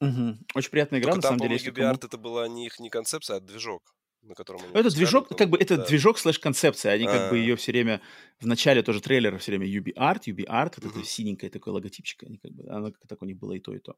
Угу. 0.00 0.38
Очень 0.54 0.70
приятная 0.70 1.00
игра, 1.00 1.12
Только 1.12 1.18
на 1.18 1.22
там, 1.22 1.30
самом 1.30 1.40
деле. 1.40 1.54
Если 1.54 1.70
кому... 1.70 1.94
это 1.94 2.18
была 2.18 2.48
не 2.48 2.66
их 2.66 2.78
не 2.78 2.88
концепция, 2.88 3.36
а 3.36 3.40
движок 3.40 3.94
на 4.28 4.34
котором 4.34 4.60
они 4.62 4.70
Это 4.74 4.90
движок, 4.90 5.28
как 5.36 5.50
бы, 5.50 5.58
это 5.58 5.78
да. 5.78 5.86
движок 5.86 6.18
слэш 6.18 6.38
концепция. 6.38 6.92
Они 6.92 7.06
как 7.06 7.30
бы 7.30 7.38
ее 7.38 7.56
все 7.56 7.72
время, 7.72 8.00
в 8.40 8.46
начале 8.46 8.82
тоже 8.82 9.00
трейлера 9.00 9.38
все 9.38 9.52
время 9.52 9.66
UB 9.66 9.94
Art, 9.94 10.24
UB 10.26 10.44
Art, 10.46 10.74
вот 10.76 10.84
uh-huh. 10.84 11.00
это 11.00 11.08
синенькое 11.08 11.50
такое 11.50 11.74
логотипчик, 11.74 12.22
они 12.24 12.38
как 12.38 12.52
бы, 12.52 12.68
оно 12.70 12.92
как 12.92 13.06
так 13.08 13.22
у 13.22 13.24
них 13.24 13.38
было 13.38 13.54
и 13.54 13.60
то, 13.60 13.74
и 13.74 13.78
то. 13.78 13.96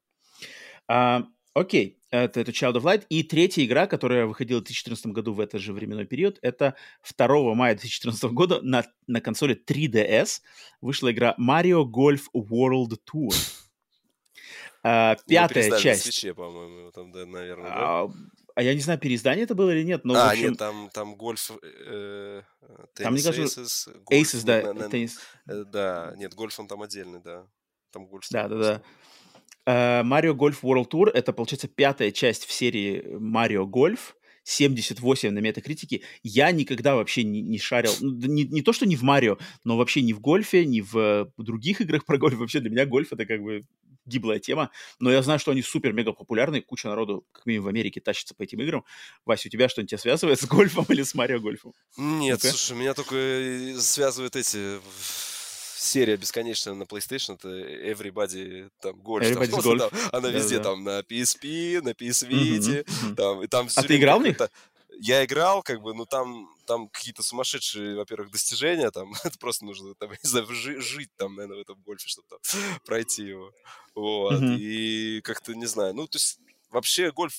А, 0.89 1.25
Окей, 1.53 1.99
это, 2.11 2.41
это 2.41 2.53
Child 2.53 2.75
of 2.75 2.83
Light. 2.83 3.07
И 3.09 3.25
третья 3.25 3.65
игра, 3.65 3.89
которая 3.89 4.27
выходила 4.27 4.59
в 4.59 4.63
2014 4.63 5.07
году 5.07 5.33
в 5.33 5.41
этот 5.41 5.61
же 5.61 5.73
временной 5.73 6.07
период, 6.07 6.39
это 6.43 6.77
2 7.17 7.55
мая 7.55 7.75
2014 7.75 8.23
года 8.31 8.61
на, 8.63 8.85
на 9.09 9.21
консоли 9.21 9.61
3DS 9.61 10.43
вышла 10.81 11.11
игра 11.11 11.35
Mario 11.41 11.85
Golf 11.85 12.27
World 12.33 12.99
Tour. 13.13 13.35
А, 14.83 15.17
пятая 15.27 15.79
часть. 15.79 16.05
Свече, 16.05 16.35
по-моему, 16.35 16.91
там, 16.93 17.11
да, 17.13 17.27
наверное, 17.27 17.69
да? 17.69 17.75
А, 17.77 18.11
а 18.61 18.63
я 18.63 18.75
не 18.75 18.81
знаю, 18.81 18.99
переиздание 18.99 19.45
это 19.45 19.55
было 19.55 19.71
или 19.71 19.83
нет, 19.85 20.05
но 20.05 20.13
А, 20.15 20.27
в 20.27 20.31
общем... 20.33 20.49
нет, 20.51 20.59
там, 20.59 20.91
там 20.93 21.17
гольф, 21.17 21.51
э, 21.63 22.43
Там, 22.95 23.15
мне 23.15 23.23
кажется, 23.23 23.63
Aces, 23.63 24.03
гольф, 24.05 24.21
Aces, 24.35 24.45
да, 24.45 24.63
на- 24.63 24.75
на- 24.75 24.89
теннис. 24.91 25.19
э, 25.49 25.65
да, 25.65 26.13
нет, 26.19 26.35
гольф 26.35 26.61
он 26.61 26.69
там 26.69 26.83
отдельный, 26.83 27.23
да. 27.25 27.47
Там 27.91 28.07
гольф 28.07 28.27
Да, 28.31 28.49
да, 28.49 28.57
да. 28.59 28.83
Э, 29.65 30.03
Mario 30.03 30.35
Golf 30.35 30.61
World 30.61 30.91
Tour 30.91 31.09
это, 31.09 31.33
получается, 31.33 31.69
пятая 31.69 32.11
часть 32.11 32.45
в 32.45 32.53
серии 32.53 33.03
Mario 33.17 33.65
Golf. 33.65 33.99
78 34.43 35.31
на 35.31 35.39
метакритике. 35.39 36.03
Я 36.23 36.51
никогда 36.51 36.97
вообще 36.97 37.23
не, 37.25 37.41
не 37.43 37.59
шарил, 37.59 37.93
ну, 38.01 38.13
не, 38.13 38.45
не 38.45 38.63
то, 38.63 38.73
что 38.73 38.87
не 38.87 38.97
в 38.97 39.03
Марио, 39.03 39.39
но 39.65 39.77
вообще 39.77 40.03
ни 40.03 40.13
в 40.13 40.21
гольфе, 40.21 40.65
ни 40.65 40.81
в 40.81 40.97
э, 40.97 41.27
других 41.37 41.81
играх 41.83 42.05
про 42.05 42.19
гольф. 42.19 42.39
Вообще 42.39 42.61
для 42.61 42.71
меня 42.71 42.85
гольф 42.87 43.13
это 43.13 43.27
как 43.27 43.43
бы 43.43 43.65
гиблая 44.11 44.39
тема. 44.41 44.71
Но 44.99 45.11
я 45.11 45.23
знаю, 45.23 45.39
что 45.39 45.53
они 45.53 45.63
супер-мега 45.63 46.13
популярны. 46.13 46.61
Куча 46.61 46.89
народу, 46.89 47.25
как 47.33 47.47
минимум 47.47 47.67
в 47.67 47.69
Америке, 47.69 48.01
тащится 48.01 48.35
по 48.35 48.43
этим 48.43 48.61
играм. 48.61 48.85
Вася, 49.25 49.49
у 49.49 49.51
тебя 49.51 49.69
что-нибудь 49.69 49.91
тебя 49.91 49.99
связывает 49.99 50.41
с 50.41 50.47
гольфом 50.47 50.85
или 50.89 51.03
с 51.03 51.15
Марио 51.15 51.41
гольфом? 51.41 51.73
Нет, 51.97 52.39
Ну-ка. 52.43 52.49
слушай, 52.57 52.77
меня 52.77 52.95
только 52.95 53.15
э, 53.17 53.77
связывают 53.79 54.37
эти 54.37 54.79
в- 54.79 55.41
серия 55.81 56.17
бесконечная 56.19 56.75
на 56.75 56.83
PlayStation, 56.83 57.37
это 57.37 57.49
Everybody 57.49 58.69
там 58.83 58.97
Golf, 59.01 59.23
там, 59.33 59.43
Everybody's 59.43 59.51
просто 59.51 59.71
Golf. 59.71 59.79
там, 59.79 59.91
она 60.13 60.29
везде 60.31 60.59
Да-да-да. 60.59 60.71
там 60.75 60.85
на 60.85 61.01
PSP, 61.01 61.81
на 61.83 61.89
PS 61.91 62.29
Vita, 62.29 62.87
мгм. 63.05 63.17
там, 63.17 63.43
и 63.43 63.47
там 63.47 63.69
А 63.75 63.83
ты 63.83 63.97
играл 63.97 64.21
в 64.21 64.23
них? 64.25 64.37
Я 64.99 65.25
играл, 65.25 65.63
как 65.63 65.81
бы, 65.83 65.95
ну 65.95 66.05
там, 66.05 66.49
там 66.67 66.89
какие-то 66.89 67.23
сумасшедшие, 67.23 67.97
во-первых, 67.97 68.31
достижения, 68.31 68.91
там, 68.91 69.13
это 69.25 69.39
просто 69.39 69.65
нужно, 69.65 69.95
там, 69.95 70.11
не 70.11 70.29
знаю, 70.29 70.47
жи- 70.49 70.81
жить 70.81 71.11
там, 71.17 71.35
наверное, 71.37 71.59
в 71.59 71.61
этом 71.61 71.81
гольфе, 71.83 72.09
чтобы 72.09 72.29
там 72.29 72.39
пройти 72.85 73.25
его. 73.25 73.53
Вот, 73.95 74.41
Мгм. 74.41 74.57
и 74.59 75.21
как-то, 75.23 75.55
не 75.55 75.67
знаю, 75.67 75.95
ну, 75.95 76.07
то 76.07 76.17
есть, 76.17 76.39
вообще 76.71 77.11
гольф, 77.13 77.35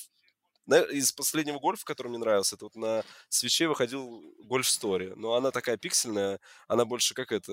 из 0.92 1.10
последнего 1.12 1.58
гольфа, 1.58 1.84
который 1.84 2.08
мне 2.08 2.18
нравился, 2.18 2.54
это 2.54 2.66
вот 2.66 2.76
на 2.76 3.02
свече 3.28 3.66
выходил 3.66 4.22
Гольф 4.44 4.68
Стори. 4.68 5.12
Но 5.16 5.34
она 5.34 5.50
такая 5.50 5.76
пиксельная, 5.76 6.38
она 6.68 6.84
больше 6.84 7.14
как 7.14 7.32
это, 7.32 7.52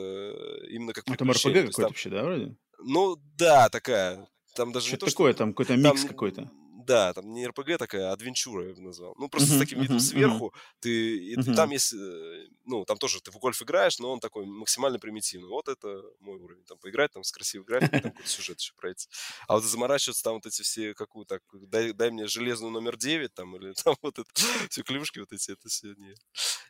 именно 0.70 0.94
как 0.94 1.08
Ну, 1.08 1.16
там 1.16 1.28
приключение. 1.28 1.62
То 1.64 1.68
есть 1.68 1.76
какой-то 1.76 1.82
там- 1.82 1.90
вообще, 1.90 2.10
да, 2.12 2.24
вроде? 2.24 2.56
ну, 2.84 3.16
да, 3.36 3.70
такая. 3.70 4.30
Там 4.54 4.72
даже 4.72 4.86
не 4.86 4.90
Что-то 4.92 5.06
то, 5.08 5.12
такое, 5.12 5.32
что... 5.34 5.38
там 5.40 5.54
какой-то 5.54 5.74
там 5.74 5.82
микс 5.82 6.04
не- 6.04 6.10
какой-то. 6.10 6.52
Да, 6.90 7.14
там 7.14 7.32
не 7.34 7.46
РПГ 7.48 7.78
такая, 7.78 8.10
а 8.10 8.14
адвенчура 8.14 8.68
я 8.68 8.74
бы 8.74 8.82
назвал. 8.82 9.14
Ну, 9.20 9.30
просто 9.30 9.54
с 9.54 9.58
Мгм, 9.58 9.58
таким 9.58 9.80
видом 9.80 10.00
мгм. 10.00 10.00
сверху. 10.00 10.54
Ты, 10.80 11.18
и 11.34 11.38
Мгм. 11.38 11.56
там 11.56 11.70
есть, 11.70 11.94
э, 11.94 12.48
ну, 12.66 12.84
там 12.86 12.98
тоже 12.98 13.22
ты 13.22 13.32
в 13.32 13.38
гольф 13.38 13.62
играешь, 13.62 14.00
но 14.00 14.12
он 14.12 14.20
такой 14.20 14.46
максимально 14.48 14.98
примитивный. 15.00 15.50
Вот 15.50 15.68
это 15.68 16.02
мой 16.20 16.38
уровень. 16.40 16.64
Там 16.66 16.80
поиграть, 16.80 17.12
там 17.12 17.24
с 17.24 17.32
красивой 17.32 17.66
графикой, 17.66 18.00
там 18.02 18.12
какой-то 18.12 18.32
сюжет 18.32 18.60
еще 18.60 18.74
пройти. 18.76 19.08
А 19.48 19.54
вот 19.56 19.64
заморачиваться 19.64 20.24
там 20.24 20.36
вот 20.36 20.46
эти 20.48 20.64
все, 20.64 20.94
какую 20.96 21.26
так, 21.26 21.42
дай, 21.54 21.94
дай 21.94 22.10
мне 22.12 22.26
железную 22.28 22.72
номер 22.72 22.98
9, 22.98 23.34
там, 23.36 23.56
или 23.56 23.74
там 23.84 23.96
вот 24.02 24.18
это, 24.18 24.30
все 24.70 24.82
клюшки 24.84 25.20
вот 25.20 25.32
эти, 25.32 25.52
это 25.52 25.70
все 25.70 25.94
не, 25.98 26.16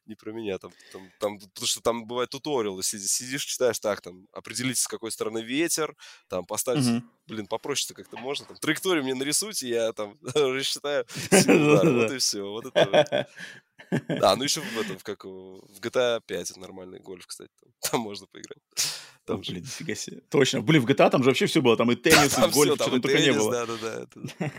не 0.10 0.15
про 0.15 0.31
меня. 0.34 0.57
Там, 0.57 0.72
там, 0.91 1.10
там, 1.19 1.40
потому 1.40 1.68
что 1.68 1.81
там 1.81 2.06
бывает 2.06 2.30
туториалы, 2.31 2.84
сидишь, 2.84 3.10
сидишь, 3.10 3.45
читаешь, 3.45 3.80
так, 3.80 4.02
там, 4.02 4.27
определитесь, 4.34 4.81
с 4.81 4.88
какой 4.88 5.11
стороны 5.11 5.41
ветер, 5.41 5.95
там, 6.27 6.45
поставить 6.45 6.86
Мгм. 6.86 7.10
блин, 7.27 7.48
попроще-то 7.48 7.94
как-то 7.94 8.18
можно. 8.18 8.45
Там, 8.45 8.57
траекторию 8.57 9.03
мне 9.03 9.14
нарисуйте, 9.15 9.69
я 9.69 9.94
там 9.94 10.18
рассчитаю. 10.36 11.06
Вот 11.31 12.11
и 12.11 12.18
все. 12.18 12.41
Вот 12.41 12.65
это. 12.65 13.27
А, 14.22 14.36
ну 14.36 14.44
еще 14.44 14.61
в 14.61 14.80
этом, 14.80 14.98
как, 14.99 15.23
в 15.23 15.80
GTA 15.81 16.22
5 16.26 16.52
это 16.52 16.60
нормальный 16.60 16.99
гольф, 16.99 17.26
кстати. 17.26 17.49
Там, 17.60 17.72
там 17.91 18.02
можно 18.02 18.27
поиграть. 18.27 18.60
Там 19.26 19.41
же. 19.44 19.52
блин, 19.53 19.64
нифига 19.64 19.95
себе. 19.95 20.22
Точно. 20.30 20.61
Блин, 20.61 20.81
в 20.84 20.86
GTA 20.86 21.10
там 21.10 21.23
же 21.23 21.30
вообще 21.30 21.45
все 21.48 21.61
было. 21.61 21.76
Там 21.77 21.90
и 21.91 21.95
теннис, 21.95 22.38
и 22.38 22.41
гольф, 22.52 22.73
что 22.76 22.90
там 22.90 23.02
только 23.02 23.19
не 23.19 23.31
было. 23.34 23.52
да-да-да. 23.52 24.03
это- 24.03 24.52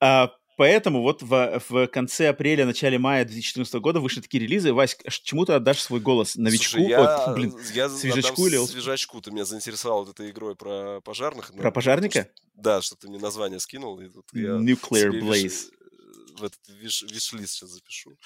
А, 0.00 0.30
Поэтому 0.56 1.02
вот 1.02 1.22
в, 1.22 1.62
в 1.68 1.86
конце 1.88 2.28
апреля, 2.28 2.66
начале 2.66 2.98
мая 2.98 3.24
2014 3.24 3.74
года 3.76 4.00
вышли 4.00 4.20
такие 4.20 4.42
релизы. 4.42 4.72
Вась, 4.72 4.96
чему 5.22 5.44
ты 5.44 5.54
отдашь 5.54 5.80
свой 5.80 6.00
голос? 6.00 6.36
Новичку? 6.36 6.76
Слушай, 6.78 6.84
Ой, 6.84 6.90
я, 6.90 7.32
блин, 7.34 7.56
я 7.74 7.88
свежачку 7.88 8.46
или... 8.46 8.64
свежачку. 8.66 9.20
Ты 9.20 9.30
меня 9.30 9.44
заинтересовал 9.44 10.04
вот 10.04 10.14
этой 10.18 10.30
игрой 10.30 10.54
про 10.56 11.00
пожарных. 11.00 11.52
Про 11.54 11.70
пожарника? 11.70 12.22
что- 12.22 12.30
Да, 12.54 12.82
что 12.82 12.96
ты 12.96 13.08
мне 13.08 13.18
название 13.18 13.60
скинул. 13.60 13.98
И 14.00 14.08
тут 14.08 14.26
я 14.32 14.50
Nuclear 14.50 15.10
Blaze. 15.10 15.44
виш- 15.44 15.70
в 16.38 16.44
этот 16.44 16.60
виш- 16.68 17.04
виш-лист 17.12 17.52
сейчас 17.54 17.70
запишу. 17.70 18.16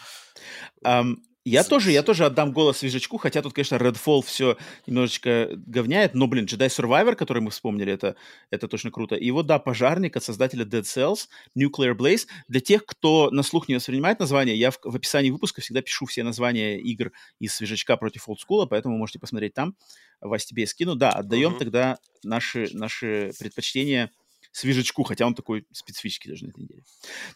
Ам, 0.85 1.19
я 1.51 1.65
тоже, 1.65 1.93
я 1.93 2.03
тоже 2.03 2.25
отдам 2.27 2.53
голос 2.53 2.79
свежачку, 2.79 3.19
хотя 3.19 3.43
тут, 3.43 3.53
конечно, 3.53 3.77
Redfall 3.77 4.23
все 4.25 4.57
немножечко 4.87 5.49
говняет, 5.53 6.15
но, 6.15 6.27
блин, 6.27 6.47
Jedi 6.47 6.67
Survivor, 6.67 7.15
который 7.15 7.43
мы 7.43 7.51
вспомнили, 7.51 7.93
это, 7.93 8.17
это 8.51 8.69
точно 8.69 8.91
круто. 8.91 9.15
И 9.15 9.31
вот, 9.31 9.47
да, 9.47 9.59
Пожарник 9.59 10.17
от 10.17 10.25
создателя 10.25 10.65
Dead 10.65 10.83
Cells, 10.83 11.29
Nuclear 11.57 11.95
Blaze. 11.95 12.27
Для 12.49 12.61
тех, 12.61 12.85
кто 12.85 13.31
на 13.31 13.43
слух 13.43 13.69
не 13.69 13.77
воспринимает 13.77 14.19
название, 14.19 14.57
я 14.57 14.71
в, 14.71 14.79
в 14.83 14.97
описании 14.97 15.31
выпуска 15.31 15.61
всегда 15.61 15.83
пишу 15.83 16.07
все 16.07 16.23
названия 16.23 16.79
игр 16.81 17.13
из 17.39 17.55
свежачка 17.55 17.97
против 17.97 18.29
олдскула, 18.29 18.67
поэтому 18.67 18.97
можете 18.99 19.19
посмотреть 19.19 19.55
там. 19.55 19.77
Вась, 20.21 20.47
тебе 20.47 20.63
я 20.63 20.67
скину. 20.67 20.97
Да, 20.97 21.11
отдаем 21.11 21.51
Мгм. 21.51 21.59
тогда 21.59 21.99
наши, 22.23 22.69
наши 22.73 23.33
предпочтения 23.39 24.11
свежачку, 24.53 25.03
хотя 25.03 25.27
он 25.27 25.35
такой 25.35 25.67
специфический 25.73 26.29
даже 26.29 26.45
на 26.45 26.51
этой 26.51 26.61
неделе. 26.61 26.83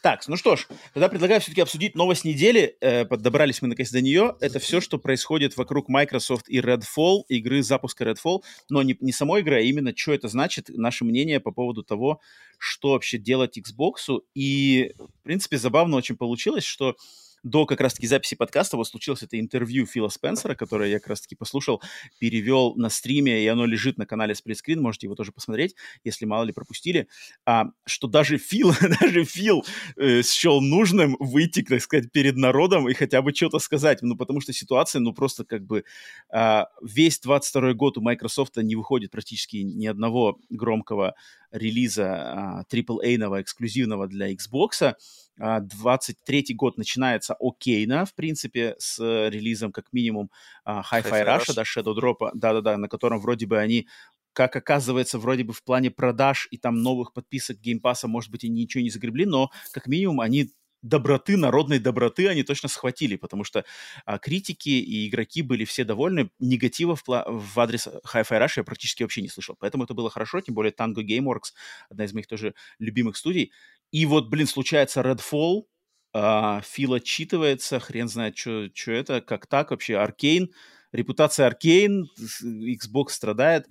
Так, 0.02 0.26
ну 0.28 0.36
что 0.36 0.56
ж, 0.56 0.66
тогда 0.94 1.08
предлагаю 1.08 1.40
все-таки 1.40 1.60
обсудить 1.60 1.94
новость 1.94 2.24
недели. 2.24 2.76
Э, 2.80 3.04
подобрались 3.04 3.62
мы 3.62 3.68
наконец 3.68 3.90
до 3.90 4.00
нее. 4.00 4.36
Это 4.40 4.58
все, 4.58 4.80
что 4.80 4.98
происходит 4.98 5.56
вокруг 5.56 5.88
Microsoft 5.88 6.48
и 6.48 6.60
Redfall, 6.60 7.22
игры 7.28 7.62
запуска 7.62 8.04
Redfall. 8.04 8.42
Но 8.68 8.82
не, 8.82 8.96
не 9.00 9.12
самой 9.12 9.40
игры, 9.40 9.56
а 9.56 9.60
именно, 9.60 9.92
что 9.96 10.12
это 10.12 10.28
значит, 10.28 10.68
наше 10.68 11.04
мнение 11.04 11.40
по 11.40 11.52
поводу 11.52 11.82
того, 11.82 12.20
что 12.58 12.90
вообще 12.90 13.18
делать 13.18 13.58
Xbox. 13.58 14.20
И, 14.34 14.92
в 14.98 15.22
принципе, 15.22 15.58
забавно 15.58 15.96
очень 15.96 16.16
получилось, 16.16 16.64
что 16.64 16.96
до 17.42 17.66
как 17.66 17.80
раз-таки 17.80 18.06
записи 18.06 18.34
подкаста. 18.34 18.76
Вот 18.76 18.88
случилось 18.88 19.22
это 19.22 19.38
интервью 19.38 19.86
Фила 19.86 20.08
Спенсера, 20.08 20.54
которое 20.54 20.90
я 20.90 20.98
как 20.98 21.08
раз-таки 21.08 21.34
послушал, 21.34 21.82
перевел 22.18 22.74
на 22.76 22.90
стриме, 22.90 23.42
и 23.42 23.46
оно 23.46 23.66
лежит 23.66 23.98
на 23.98 24.06
канале 24.06 24.34
Сплитскрин, 24.34 24.80
можете 24.80 25.06
его 25.06 25.14
тоже 25.14 25.32
посмотреть, 25.32 25.74
если 26.04 26.24
мало 26.24 26.44
ли 26.44 26.52
пропустили, 26.52 27.08
а, 27.46 27.66
что 27.86 28.08
даже 28.08 28.38
Фил, 28.38 28.72
даже 29.00 29.24
Фил 29.24 29.64
э, 29.96 30.22
счел 30.22 30.60
нужным 30.60 31.16
выйти, 31.18 31.62
так 31.62 31.80
сказать, 31.80 32.12
перед 32.12 32.36
народом 32.36 32.88
и 32.88 32.94
хотя 32.94 33.22
бы 33.22 33.34
что-то 33.34 33.58
сказать, 33.58 34.02
ну, 34.02 34.16
потому 34.16 34.40
что 34.40 34.52
ситуация, 34.52 35.00
ну, 35.00 35.12
просто 35.12 35.44
как 35.44 35.64
бы 35.64 35.84
а, 36.30 36.66
весь 36.82 37.18
22 37.20 37.74
год 37.74 37.98
у 37.98 38.00
Microsoft 38.00 38.56
не 38.56 38.76
выходит 38.76 39.10
практически 39.10 39.58
ни 39.58 39.86
одного 39.86 40.38
громкого 40.48 41.14
релиза 41.50 42.60
а, 42.60 42.64
AAA-нового, 42.70 43.42
эксклюзивного 43.42 44.06
для 44.06 44.32
Xbox, 44.32 44.94
а, 45.38 45.60
23 45.60 46.54
год 46.54 46.76
начинается 46.76 47.34
окейно, 47.38 48.04
в 48.04 48.14
принципе, 48.14 48.74
с 48.78 48.98
э, 48.98 49.30
релизом 49.30 49.72
как 49.72 49.92
минимум 49.92 50.30
а, 50.64 50.82
Hi-Fi 50.82 51.24
Rush, 51.24 51.46
Rush. 51.48 51.54
да, 51.54 51.62
shadow 51.62 51.94
drop, 51.96 52.30
да-да-да, 52.34 52.76
на 52.76 52.88
котором 52.88 53.20
вроде 53.20 53.46
бы 53.46 53.58
они 53.58 53.88
как 54.32 54.54
оказывается, 54.54 55.18
вроде 55.18 55.42
бы 55.42 55.52
в 55.52 55.62
плане 55.64 55.90
продаж 55.90 56.46
и 56.52 56.56
там 56.56 56.82
новых 56.82 57.12
подписок 57.12 57.58
Game 57.58 57.78
Pass 57.78 57.97
а, 57.97 58.06
может 58.06 58.30
быть, 58.30 58.44
и 58.44 58.48
ничего 58.48 58.82
не 58.82 58.90
загребли, 58.90 59.26
но 59.26 59.50
как 59.72 59.88
минимум 59.88 60.20
они 60.20 60.50
доброты, 60.82 61.36
народной 61.36 61.78
доброты 61.78 62.28
они 62.28 62.42
точно 62.42 62.68
схватили, 62.68 63.16
потому 63.16 63.44
что 63.44 63.64
а, 64.04 64.18
критики 64.18 64.68
и 64.68 65.08
игроки 65.08 65.42
были 65.42 65.64
все 65.64 65.84
довольны. 65.84 66.30
Негатива 66.38 66.96
в, 66.96 67.02
в 67.06 67.60
адрес 67.60 67.86
Hi-Fi 67.86 68.40
Rush 68.44 68.52
я 68.56 68.64
практически 68.64 69.02
вообще 69.02 69.22
не 69.22 69.28
слышал. 69.28 69.56
Поэтому 69.58 69.84
это 69.84 69.94
было 69.94 70.10
хорошо, 70.10 70.40
тем 70.40 70.54
более 70.54 70.72
Tango 70.72 71.02
Gameworks, 71.02 71.52
одна 71.90 72.04
из 72.04 72.12
моих 72.12 72.26
тоже 72.26 72.54
любимых 72.78 73.16
студий. 73.16 73.52
И 73.90 74.06
вот, 74.06 74.28
блин, 74.28 74.46
случается 74.46 75.00
Redfall, 75.00 75.64
а, 76.12 76.60
Фил 76.62 76.94
отчитывается, 76.94 77.80
хрен 77.80 78.08
знает, 78.08 78.36
что 78.38 78.70
это, 78.86 79.20
как 79.20 79.46
так 79.46 79.70
вообще, 79.70 79.96
Аркейн, 79.96 80.50
репутация 80.92 81.46
Аркейн, 81.46 82.08
Xbox 82.42 83.10
страдает. 83.10 83.66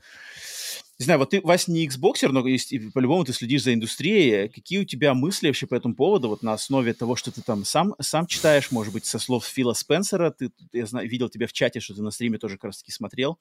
Не 0.99 1.05
знаю, 1.05 1.19
вот 1.19 1.29
ты, 1.29 1.39
Вась, 1.41 1.69
не 1.69 1.87
Xboxер, 1.87 2.33
но 2.33 2.43
по-любому 2.91 3.23
ты 3.23 3.31
следишь 3.31 3.63
за 3.63 3.73
индустрией. 3.73 4.49
Какие 4.49 4.79
у 4.79 4.85
тебя 4.85 5.13
мысли 5.13 5.47
вообще 5.47 5.65
по 5.65 5.75
этому 5.75 5.95
поводу, 5.95 6.27
вот 6.27 6.43
на 6.43 6.51
основе 6.51 6.93
того, 6.93 7.15
что 7.15 7.31
ты 7.31 7.41
там 7.41 7.63
сам, 7.63 7.95
сам 8.01 8.27
читаешь, 8.27 8.69
может 8.69 8.91
быть, 8.91 9.05
со 9.05 9.17
слов 9.17 9.45
Фила 9.45 9.71
Спенсера, 9.71 10.29
ты, 10.29 10.51
я 10.73 10.85
знаю, 10.85 11.07
видел 11.07 11.29
тебя 11.29 11.47
в 11.47 11.53
чате, 11.53 11.79
что 11.79 11.93
ты 11.95 12.01
на 12.01 12.11
стриме 12.11 12.37
тоже 12.37 12.55
как 12.55 12.65
раз-таки 12.65 12.91
смотрел. 12.91 13.39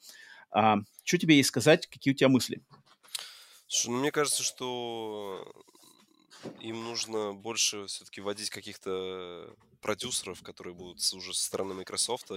А, 0.53 0.77
что 1.03 1.19
тебе 1.19 1.37
есть 1.37 1.49
сказать, 1.49 1.89
какие 1.89 2.15
у 2.15 2.17
тебя 2.17 2.29
мысли? 2.29 2.63
Слушай, 3.67 3.91
ну, 3.91 3.99
мне 3.99 4.13
кажется, 4.13 4.45
что 4.45 5.53
им 6.61 6.85
нужно 6.85 7.33
больше 7.33 7.87
все-таки 7.87 8.21
вводить 8.21 8.51
каких-то 8.51 9.55
продюсеров, 9.81 10.43
которые 10.43 10.75
будут 10.75 10.99
уже 11.13 11.35
со 11.35 11.45
стороны 11.45 11.75
Microsoft, 11.75 12.31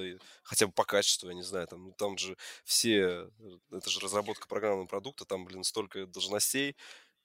хотя 0.44 0.68
бы 0.68 0.74
по 0.74 0.84
качеству, 0.84 1.30
я 1.30 1.36
не 1.36 1.44
знаю, 1.44 1.68
там, 1.68 1.86
ну, 1.86 1.92
там 1.92 2.18
же 2.18 2.38
все, 2.64 3.30
э, 3.40 3.58
это 3.72 3.90
же 3.90 4.00
разработка 4.00 4.48
программного 4.48 4.86
продукта, 4.86 5.26
там, 5.26 5.46
блин, 5.46 5.64
столько 5.64 6.06
должностей, 6.06 6.76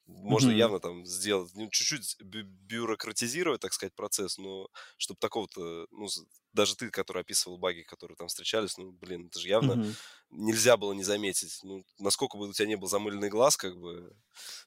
Можно 0.07 0.51
mm-hmm. 0.51 0.57
явно 0.57 0.81
там 0.81 1.05
сделать, 1.05 1.51
ну, 1.55 1.69
чуть-чуть 1.69 2.16
бюрократизировать, 2.20 3.61
так 3.61 3.73
сказать, 3.73 3.93
процесс, 3.95 4.39
но 4.39 4.69
чтобы 4.99 5.19
такого-то, 5.19 5.89
ну, 5.91 6.09
даже 6.53 6.77
ты, 6.77 6.91
который 6.91 7.23
описывал 7.23 7.59
баги, 7.59 7.83
которые 7.83 8.16
там 8.16 8.28
встречались, 8.28 8.78
ну, 8.78 8.93
блин, 8.93 9.27
это 9.27 9.41
же 9.41 9.49
явно 9.49 9.73
mm-hmm. 9.73 9.95
нельзя 10.31 10.77
было 10.77 10.93
не 10.93 11.03
заметить. 11.03 11.59
Ну, 11.65 11.85
насколько 11.99 12.39
бы 12.39 12.49
у 12.49 12.53
тебя 12.53 12.69
не 12.69 12.77
был 12.77 12.87
замыленный 12.87 13.28
глаз, 13.28 13.57
как 13.57 13.77
бы, 13.77 14.16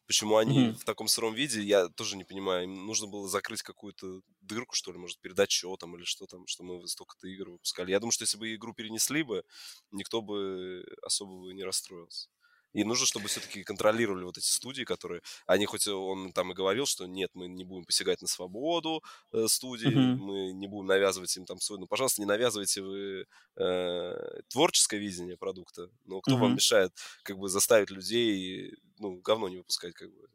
почему 0.08 0.36
они 0.36 0.68
mm-hmm. 0.68 0.74
в 0.74 0.84
таком 0.84 1.08
сыром 1.08 1.34
виде, 1.34 1.62
я 1.62 1.88
тоже 1.88 2.18
не 2.18 2.26
понимаю. 2.26 2.66
Им 2.66 2.86
нужно 2.86 3.08
было 3.08 3.30
закрыть 3.30 3.62
какую-то 3.62 4.22
дырку, 4.42 4.76
что 4.76 4.92
ли, 4.92 4.98
может, 4.98 5.20
передать 5.20 5.52
что 5.52 5.78
там 5.78 5.96
или 5.96 6.04
что 6.04 6.26
там, 6.26 6.48
что 6.48 6.64
мы 6.64 6.86
столько-то 6.86 7.28
игр 7.30 7.50
выпускали. 7.52 7.92
Я 7.92 8.00
думаю, 8.00 8.12
что 8.12 8.24
если 8.24 8.38
бы 8.38 8.54
игру 8.54 8.74
перенесли 8.74 9.24
бы, 9.24 9.44
никто 9.92 10.22
бы 10.22 10.86
особо 11.02 11.40
бы 11.40 11.54
не 11.54 11.64
расстроился. 11.64 12.28
И 12.74 12.84
нужно, 12.84 13.06
чтобы 13.06 13.28
все-таки 13.28 13.64
контролировали 13.64 14.24
вот 14.24 14.38
эти 14.38 14.52
студии, 14.52 14.84
которые... 14.84 15.22
Они 15.48 15.66
хоть 15.66 15.88
он 15.88 16.32
там 16.34 16.52
и 16.52 16.56
говорил, 16.56 16.86
что 16.86 17.08
нет, 17.08 17.32
мы 17.34 17.48
не 17.48 17.64
будем 17.64 17.86
посягать 17.86 18.22
на 18.22 18.28
свободу 18.28 19.04
э, 19.34 19.48
студии, 19.48 19.90
uh-huh. 19.90 20.16
мы 20.16 20.52
не 20.52 20.68
будем 20.68 20.88
навязывать 20.88 21.36
им 21.38 21.46
там 21.46 21.60
свой... 21.60 21.80
Ну, 21.80 21.88
пожалуйста, 21.88 22.22
не 22.22 22.28
навязывайте 22.28 22.82
вы 22.82 23.26
э, 23.58 24.42
творческое 24.50 25.00
видение 25.00 25.38
продукта. 25.38 25.90
Но 26.06 26.22
кто 26.22 26.36
uh-huh. 26.36 26.40
вам 26.40 26.56
мешает 26.56 26.94
как 27.24 27.38
бы 27.38 27.50
заставить 27.50 27.90
людей, 27.90 28.76
ну, 29.00 29.20
говно 29.22 29.50
не 29.50 29.58
выпускать, 29.58 29.94
как 29.94 30.10
бы. 30.10 30.28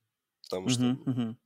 Потому 0.43 0.69
что... 0.69 0.83
Uh-huh. 0.83 1.37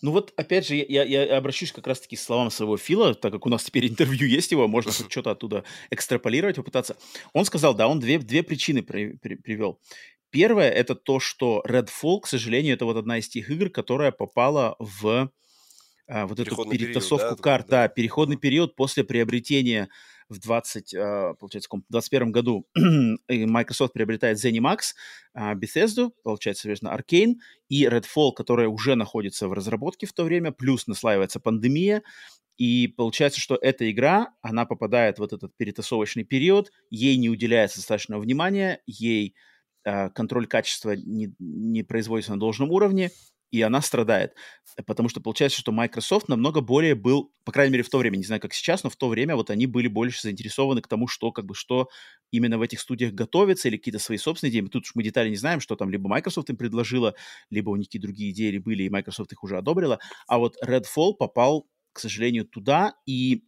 Ну 0.00 0.10
вот, 0.10 0.32
опять 0.36 0.66
же, 0.66 0.74
я, 0.74 1.04
я 1.04 1.36
обращусь 1.36 1.72
как 1.72 1.86
раз-таки 1.86 2.16
к 2.16 2.20
словам 2.20 2.50
своего 2.50 2.76
Фила, 2.76 3.14
так 3.14 3.32
как 3.32 3.46
у 3.46 3.48
нас 3.48 3.64
теперь 3.64 3.88
интервью 3.88 4.26
есть 4.26 4.50
его, 4.50 4.66
можно 4.66 4.92
что-то 4.92 5.30
оттуда 5.30 5.64
экстраполировать, 5.90 6.56
попытаться. 6.56 6.96
Он 7.32 7.44
сказал, 7.44 7.74
да, 7.74 7.86
он 7.86 8.00
две, 8.00 8.18
две 8.18 8.42
причины 8.42 8.82
при, 8.82 9.12
при, 9.12 9.36
привел. 9.36 9.80
Первое– 10.30 10.70
это 10.70 10.94
то, 10.94 11.20
что 11.20 11.62
Redfall, 11.66 12.20
к 12.22 12.26
сожалению, 12.26 12.74
это 12.74 12.86
вот 12.86 12.96
одна 12.96 13.18
из 13.18 13.28
тех 13.28 13.50
игр, 13.50 13.68
которая 13.68 14.12
попала 14.12 14.76
в 14.78 15.30
а, 16.08 16.26
вот 16.26 16.40
эту 16.40 16.56
перетасовку 16.64 17.18
период, 17.18 17.36
да, 17.36 17.42
карт, 17.42 17.66
да, 17.68 17.82
да, 17.82 17.88
переходный 17.88 18.36
период 18.36 18.74
после 18.74 19.04
приобретения 19.04 19.88
в 20.32 20.38
20, 20.40 20.94
а, 20.94 21.34
получается, 21.34 21.68
в 21.70 21.80
2021 21.90 22.32
году 22.32 22.66
Microsoft 23.28 23.92
приобретает 23.92 24.44
ZeniMax, 24.44 24.78
а, 25.34 25.54
Bethesda, 25.54 26.10
получается, 26.22 26.62
соответственно, 26.62 26.96
Arcane 26.96 27.34
и 27.68 27.84
Redfall, 27.84 28.32
которая 28.34 28.68
уже 28.68 28.94
находится 28.94 29.48
в 29.48 29.52
разработке 29.52 30.06
в 30.06 30.12
то 30.12 30.24
время, 30.24 30.52
плюс 30.52 30.86
наслаивается 30.86 31.40
пандемия, 31.40 32.02
и 32.56 32.88
получается, 32.88 33.40
что 33.40 33.56
эта 33.60 33.90
игра, 33.90 34.34
она 34.42 34.66
попадает 34.66 35.16
в 35.16 35.20
вот 35.20 35.32
этот 35.32 35.56
перетасовочный 35.56 36.24
период, 36.24 36.70
ей 36.90 37.16
не 37.16 37.30
уделяется 37.30 37.78
достаточного 37.78 38.20
внимания, 38.20 38.80
ей 38.86 39.34
э, 39.84 40.10
контроль 40.10 40.46
качества 40.46 40.92
не, 40.96 41.34
не 41.38 41.82
производится 41.82 42.32
на 42.32 42.40
должном 42.40 42.70
уровне, 42.70 43.10
и 43.52 43.60
она 43.62 43.82
страдает. 43.82 44.34
Потому 44.86 45.08
что 45.08 45.20
получается, 45.20 45.60
что 45.60 45.70
Microsoft 45.70 46.28
намного 46.28 46.60
более 46.62 46.94
был, 46.94 47.32
по 47.44 47.52
крайней 47.52 47.72
мере, 47.72 47.84
в 47.84 47.90
то 47.90 47.98
время, 47.98 48.16
не 48.16 48.24
знаю, 48.24 48.40
как 48.40 48.54
сейчас, 48.54 48.82
но 48.82 48.90
в 48.90 48.96
то 48.96 49.08
время 49.08 49.36
вот 49.36 49.50
они 49.50 49.66
были 49.66 49.86
больше 49.86 50.22
заинтересованы 50.22 50.80
к 50.80 50.88
тому, 50.88 51.06
что 51.06 51.30
как 51.30 51.44
бы 51.44 51.54
что 51.54 51.88
именно 52.32 52.58
в 52.58 52.62
этих 52.62 52.80
студиях 52.80 53.12
готовится 53.12 53.68
или 53.68 53.76
какие-то 53.76 53.98
свои 54.00 54.18
собственные 54.18 54.50
идеи. 54.52 54.66
Тут 54.68 54.84
уж 54.84 54.94
мы 54.94 55.02
детали 55.04 55.28
не 55.28 55.36
знаем, 55.36 55.60
что 55.60 55.76
там 55.76 55.90
либо 55.90 56.08
Microsoft 56.08 56.50
им 56.50 56.56
предложила, 56.56 57.14
либо 57.50 57.70
у 57.70 57.76
них 57.76 57.88
какие-то 57.88 58.08
другие 58.08 58.32
идеи 58.32 58.56
были, 58.58 58.84
и 58.84 58.90
Microsoft 58.90 59.30
их 59.32 59.44
уже 59.44 59.58
одобрила. 59.58 59.98
А 60.26 60.38
вот 60.38 60.56
Redfall 60.64 61.14
попал, 61.14 61.68
к 61.92 62.00
сожалению, 62.00 62.46
туда, 62.46 62.94
и 63.06 63.44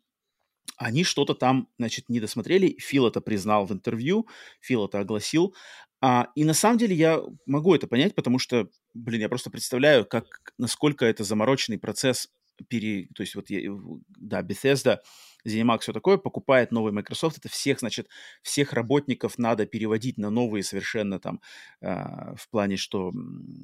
они 0.76 1.04
что-то 1.04 1.34
там, 1.34 1.68
значит, 1.78 2.08
не 2.08 2.20
досмотрели. 2.20 2.76
Фил 2.78 3.06
это 3.06 3.20
признал 3.20 3.66
в 3.66 3.72
интервью, 3.72 4.28
Фил 4.60 4.86
это 4.86 5.00
огласил. 5.00 5.54
А, 6.00 6.28
и 6.34 6.44
на 6.44 6.54
самом 6.54 6.78
деле 6.78 6.94
я 6.94 7.20
могу 7.46 7.74
это 7.74 7.86
понять, 7.86 8.14
потому 8.14 8.38
что, 8.38 8.68
блин, 8.94 9.22
я 9.22 9.28
просто 9.28 9.50
представляю, 9.50 10.06
как, 10.06 10.24
насколько 10.58 11.04
это 11.04 11.24
замороченный 11.24 11.78
процесс, 11.78 12.28
пере, 12.68 13.08
то 13.14 13.22
есть 13.22 13.34
вот, 13.34 13.50
я, 13.50 13.60
да, 14.08 14.42
Bethesda, 14.42 14.98
ZeniMax, 15.46 15.80
все 15.80 15.92
такое, 15.92 16.16
покупает 16.16 16.72
новый 16.72 16.92
Microsoft, 16.92 17.38
это 17.38 17.48
всех, 17.48 17.80
значит, 17.80 18.08
всех 18.42 18.72
работников 18.72 19.38
надо 19.38 19.66
переводить 19.66 20.18
на 20.18 20.30
новые 20.30 20.62
совершенно 20.62 21.20
там, 21.20 21.40
э, 21.80 22.34
в 22.36 22.48
плане, 22.50 22.76
что, 22.76 23.12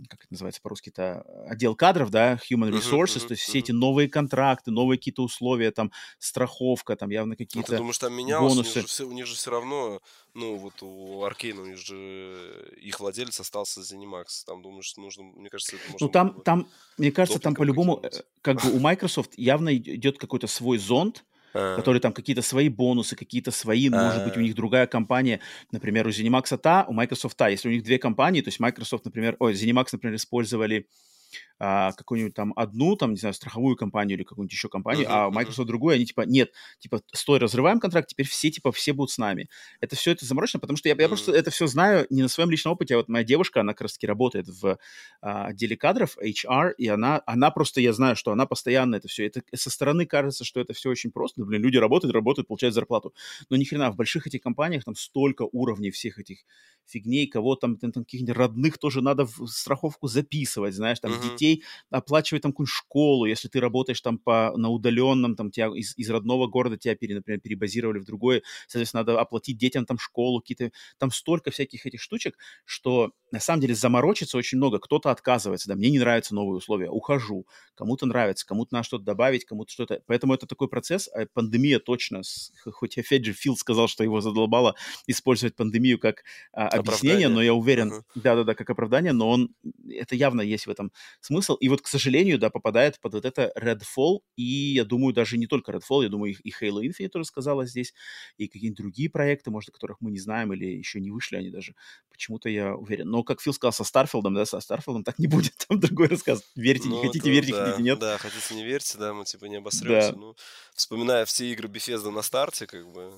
как 0.09 0.20
это 0.20 0.32
называется 0.32 0.61
по-русски-то, 0.62 1.23
отдел 1.47 1.74
кадров, 1.74 2.11
да, 2.11 2.39
human 2.51 2.70
resources, 2.70 2.81
uh-huh, 2.81 3.16
uh-huh, 3.16 3.27
то 3.28 3.32
есть 3.32 3.43
uh-huh. 3.43 3.51
все 3.51 3.59
эти 3.59 3.73
новые 3.73 4.09
контракты, 4.09 4.70
новые 4.70 4.98
какие-то 4.98 5.23
условия, 5.23 5.70
там, 5.70 5.93
страховка, 6.19 6.97
там, 6.97 7.11
явно 7.11 7.36
какие-то 7.36 7.70
ну, 7.70 7.77
ты 7.77 7.78
думаешь, 7.78 7.98
там 7.98 8.15
менялось, 8.15 8.52
бонусы. 8.52 8.81
У 8.81 8.82
них, 8.82 8.82
же 8.82 8.89
все, 8.89 9.05
у 9.07 9.12
них 9.12 9.27
же 9.27 9.35
все 9.35 9.51
равно, 9.51 10.01
ну, 10.35 10.57
вот 10.57 10.82
у 10.82 11.24
Аркейна, 11.24 11.62
у 11.62 11.66
них 11.66 11.78
же 11.78 12.74
их 12.81 13.01
владелец 13.01 13.40
остался 13.40 13.81
ZeniMax, 13.81 14.24
там, 14.47 14.62
думаешь, 14.62 14.97
нужно, 14.97 15.24
мне 15.24 15.48
кажется, 15.48 15.77
это 15.77 15.93
можно... 15.93 16.07
Ну, 16.07 16.12
там, 16.12 16.40
там, 16.43 16.69
мне 16.98 17.11
кажется, 17.12 17.40
там 17.40 17.55
по-любому, 17.55 18.01
э, 18.02 18.11
как 18.43 18.62
бы 18.62 18.73
у 18.73 18.78
Microsoft 18.78 19.32
явно 19.36 19.74
идет 19.74 20.19
какой-то 20.19 20.47
свой 20.47 20.78
зонд, 20.78 21.24
а. 21.55 21.77
которые 21.77 22.01
там 22.01 22.12
какие-то 22.12 22.43
свои 22.43 22.68
бонусы, 22.68 23.16
какие-то 23.16 23.51
свои, 23.51 23.89
а. 23.89 23.90
может 23.90 24.24
быть, 24.24 24.36
у 24.36 24.40
них 24.40 24.55
другая 24.55 24.86
компания, 24.86 25.40
например, 25.72 26.06
у 26.06 26.10
ZeniMax 26.10 26.56
та, 26.59 26.85
у 26.89 26.94
Microsoft 26.94 27.36
та. 27.36 27.48
Если 27.48 27.68
у 27.68 27.72
них 27.72 27.82
две 27.82 27.98
компании, 27.98 28.40
то 28.40 28.48
есть 28.48 28.60
Microsoft, 28.60 29.05
например, 29.05 29.36
ой, 29.39 29.55
ZeniMax, 29.55 29.89
например, 29.93 30.16
использовали 30.16 30.86
а, 31.62 31.93
какую-нибудь 31.93 32.35
там 32.35 32.55
одну, 32.57 32.97
там, 32.97 33.11
не 33.11 33.19
знаю, 33.19 33.35
страховую 33.35 33.77
компанию 33.77 34.16
или 34.16 34.24
какую-нибудь 34.24 34.52
еще 34.52 34.69
компанию, 34.70 35.07
uh-huh, 35.07 35.28
а 35.28 35.31
Microsoft 35.31 35.66
uh-huh. 35.66 35.66
другую, 35.66 35.94
они 35.94 36.07
типа, 36.07 36.23
нет, 36.23 36.52
типа, 36.78 37.02
стой, 37.12 37.39
разрываем 37.39 37.81
контракт, 37.81 38.09
теперь 38.09 38.27
все, 38.27 38.51
типа, 38.51 38.73
все 38.73 38.94
будут 38.94 39.11
с 39.11 39.19
нами. 39.19 39.51
Это 39.81 39.94
все 39.94 40.12
это 40.12 40.24
заморочено, 40.24 40.59
потому 40.59 40.78
что 40.78 40.89
я, 40.89 40.94
uh-huh. 40.94 41.02
я 41.02 41.09
просто 41.09 41.32
это 41.32 41.51
все 41.51 41.66
знаю 41.66 42.07
не 42.09 42.23
на 42.23 42.28
своем 42.28 42.51
личном 42.51 42.73
опыте, 42.73 42.94
а 42.94 42.97
вот 42.97 43.09
моя 43.09 43.24
девушка, 43.24 43.61
она 43.61 43.74
как 43.74 43.82
раз 43.82 43.93
таки 43.93 44.07
работает 44.07 44.48
в 44.48 44.78
а, 45.20 45.47
отделе 45.48 45.77
кадров, 45.77 46.16
HR, 46.16 46.73
и 46.78 46.89
она, 46.89 47.23
она 47.27 47.51
просто, 47.51 47.82
я 47.82 47.93
знаю, 47.93 48.16
что 48.16 48.32
она 48.32 48.47
постоянно 48.47 48.97
это 48.97 49.09
все, 49.09 49.27
это 49.27 49.43
со 49.55 49.69
стороны 49.69 50.07
кажется, 50.07 50.44
что 50.44 50.61
это 50.61 50.73
все 50.73 50.89
очень 50.89 51.11
просто, 51.11 51.44
блин, 51.44 51.62
люди 51.62 51.77
работают, 51.77 52.15
работают, 52.15 52.48
получают 52.48 52.74
зарплату, 52.74 53.15
но 53.51 53.57
ни 53.57 53.65
хрена, 53.65 53.90
в 53.90 53.97
больших 53.97 54.27
этих 54.27 54.40
компаниях 54.40 54.85
там 54.85 54.94
столько 54.94 55.47
уровней 55.52 55.90
всех 55.90 56.19
этих 56.19 56.39
фигней, 56.86 57.27
кого 57.27 57.55
там, 57.57 57.77
там, 57.77 57.93
там 57.93 58.05
каких-нибудь 58.05 58.36
родных 58.36 58.78
тоже 58.78 59.01
надо 59.01 59.24
в 59.27 59.47
страховку 59.47 60.09
записывать, 60.09 60.74
знаешь, 60.74 61.01
там 61.01 61.12
uh-huh. 61.12 61.19
Детей 61.20 61.64
оплачивать 61.90 62.42
там 62.42 62.52
какую-нибудь 62.52 62.72
школу, 62.72 63.26
если 63.26 63.48
ты 63.48 63.60
работаешь 63.60 64.01
там 64.01 64.18
по, 64.18 64.52
на 64.56 64.68
удаленном, 64.68 65.36
там 65.36 65.51
тебя 65.51 65.68
из, 65.68 65.97
из 65.97 66.10
родного 66.10 66.47
города 66.47 66.76
тебя, 66.76 66.94
пере, 66.94 67.14
например, 67.14 67.40
перебазировали 67.40 67.98
в 67.98 68.05
другой, 68.05 68.42
соответственно, 68.66 69.02
надо 69.02 69.20
оплатить 69.20 69.59
детям 69.59 69.86
там 69.86 69.98
школу, 69.98 70.40
какие-то, 70.40 70.70
там 70.98 71.10
столько 71.10 71.51
всяких 71.51 71.86
этих 71.86 72.01
штучек, 72.01 72.36
что 72.64 73.12
на 73.30 73.40
самом 73.40 73.60
деле 73.60 73.74
заморочиться 73.74 74.36
очень 74.38 74.59
много, 74.59 74.78
кто-то 74.78 75.10
отказывается, 75.10 75.68
да, 75.68 75.76
мне 75.76 75.90
не 75.90 75.98
нравятся 75.98 76.34
новые 76.34 76.59
условия, 76.59 76.90
ухожу, 76.90 77.47
кому-то 77.74 78.06
нравится, 78.06 78.47
кому-то 78.47 78.74
надо 78.74 78.84
что-то 78.84 79.05
добавить, 79.05 79.44
кому-то 79.44 79.72
что-то, 79.72 80.02
поэтому 80.06 80.34
это 80.34 80.47
такой 80.47 80.68
процесс, 80.68 81.09
а 81.09 81.26
пандемия 81.32 81.78
точно, 81.78 82.22
хоть 82.72 82.98
опять 82.98 83.24
же 83.24 83.32
Фил 83.32 83.56
сказал, 83.56 83.88
что 83.88 84.05
его 84.05 84.20
задолбало 84.20 84.74
использовать 85.06 85.55
пандемию 85.56 85.98
как 85.98 86.24
а, 86.52 86.68
объяснение, 86.68 87.28
но 87.28 87.42
я 87.42 87.55
уверен, 87.55 87.92
uh-huh. 87.92 88.02
да-да-да, 88.14 88.55
как 88.55 88.70
оправдание, 88.70 89.12
но 89.12 89.28
он, 89.30 89.55
это 89.88 90.14
явно 90.14 90.40
есть 90.40 90.66
в 90.66 90.70
этом 90.70 90.92
смысл, 91.20 91.55
и 91.55 91.69
вот, 91.69 91.82
к 91.82 91.87
сожалению, 91.87 92.39
да, 92.39 92.51
попадает 92.51 93.01
под 93.01 93.15
вот 93.15 93.24
это 93.24 93.53
Redfall, 93.57 94.20
и 94.37 94.74
я 94.74 94.85
думаю, 94.85 95.15
даже 95.15 95.39
не 95.39 95.47
только 95.47 95.73
Redfall, 95.73 96.05
я 96.05 96.09
думаю, 96.09 96.35
и 96.35 96.51
Halo 96.51 96.82
Infinite 96.82 97.09
тоже 97.09 97.24
сказала 97.24 97.66
здесь, 97.66 97.95
и 98.37 98.49
какие-нибудь 98.49 98.78
другие 98.78 99.11
проекты, 99.11 99.51
может, 99.51 99.70
о 99.70 99.73
которых 99.73 99.99
мы 100.01 100.11
не 100.11 100.19
знаем 100.19 100.53
или 100.53 100.66
еще 100.66 101.01
не 101.01 101.11
вышли 101.11 101.37
они 101.37 101.51
даже, 101.51 101.74
почему-то 102.11 102.49
я 102.49 102.74
уверен. 102.74 103.09
Но, 103.09 103.23
как 103.23 103.41
Фил 103.41 103.53
сказал, 103.53 103.73
со 103.73 103.85
Starfield 103.85 104.22
ом, 104.22 104.35
да, 104.35 104.47
со 104.47 104.61
Starfield 104.60 104.97
ом 104.97 105.05
так 105.05 105.19
не 105.19 105.27
будет, 105.28 105.55
там 105.69 105.81
другой 105.81 106.09
рассказ. 106.09 106.43
Верьте, 106.55 106.89
ну, 106.89 106.97
не 106.97 107.07
хотите, 107.07 107.24
то, 107.24 107.31
верьте, 107.31 107.53
да, 107.53 107.65
хотите, 107.65 107.82
нет. 107.82 107.99
Да, 107.99 108.19
хотите, 108.19 108.55
не 108.55 108.65
верьте, 108.65 108.99
да, 108.99 109.15
мы 109.15 109.24
типа 109.24 109.47
не 109.47 109.57
обосремся. 109.57 110.12
Да. 110.12 110.19
Ну, 110.19 110.37
вспоминая 110.74 111.24
все 111.24 111.51
игры 111.53 111.69
Bethesda 111.69 112.11
на 112.11 112.23
старте, 112.23 112.66
как 112.66 112.91
бы, 112.93 113.12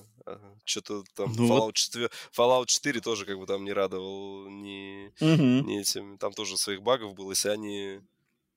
что-то 0.65 1.03
там 1.15 1.33
ну, 1.35 1.47
Fallout, 1.47 1.59
вот. 1.59 1.75
4, 1.75 2.09
Fallout 2.37 2.65
4 2.67 3.01
тоже 3.01 3.25
как 3.25 3.37
бы 3.37 3.45
там 3.45 3.63
не 3.63 3.73
радовал 3.73 4.49
ни, 4.49 5.11
угу. 5.19 5.67
ни 5.67 5.79
этим, 5.79 6.17
там 6.17 6.33
тоже 6.33 6.57
своих 6.57 6.81
багов 6.81 7.13
было, 7.13 7.31
если 7.31 7.49
они 7.49 7.82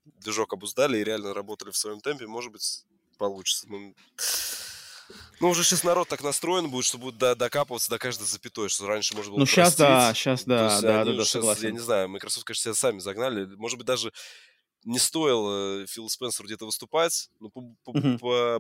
движок 0.05 0.53
обуздали 0.53 0.98
и 0.98 1.05
реально 1.05 1.35
работали 1.35 1.70
в 1.70 1.77
своем 1.77 2.01
темпе, 2.01 2.27
может 2.27 2.53
быть, 2.53 2.85
получится. 3.19 3.66
Ну, 3.69 3.94
ну, 5.40 5.51
уже 5.51 5.65
сейчас 5.65 5.85
народ 5.85 6.09
так 6.09 6.23
настроен 6.23 6.70
будет, 6.70 6.85
что 6.85 6.98
будет 6.98 7.19
докапываться 7.19 7.90
до 7.90 7.98
каждой 7.98 8.27
запятой, 8.27 8.69
что 8.69 8.86
раньше 8.86 9.15
можно 9.15 9.32
было 9.32 9.40
Ну, 9.40 9.47
сейчас 9.47 9.77
да, 9.77 10.12
сейчас 10.15 10.44
да, 10.44 10.81
да, 10.81 11.05
да, 11.05 11.05
да, 11.05 11.12
сейчас, 11.12 11.28
согласен. 11.28 11.65
Я 11.65 11.70
не 11.73 11.78
знаю, 11.78 12.09
Microsoft, 12.09 12.44
конечно, 12.47 12.62
себя 12.62 12.74
сами 12.74 12.98
загнали. 12.98 13.44
Может 13.57 13.78
быть, 13.78 13.86
даже 13.86 14.12
не 14.85 14.98
стоило 14.98 15.86
Филу 15.86 16.09
Спенсеру 16.09 16.47
где-то 16.47 16.65
выступать, 16.65 17.31
ну, 17.40 17.51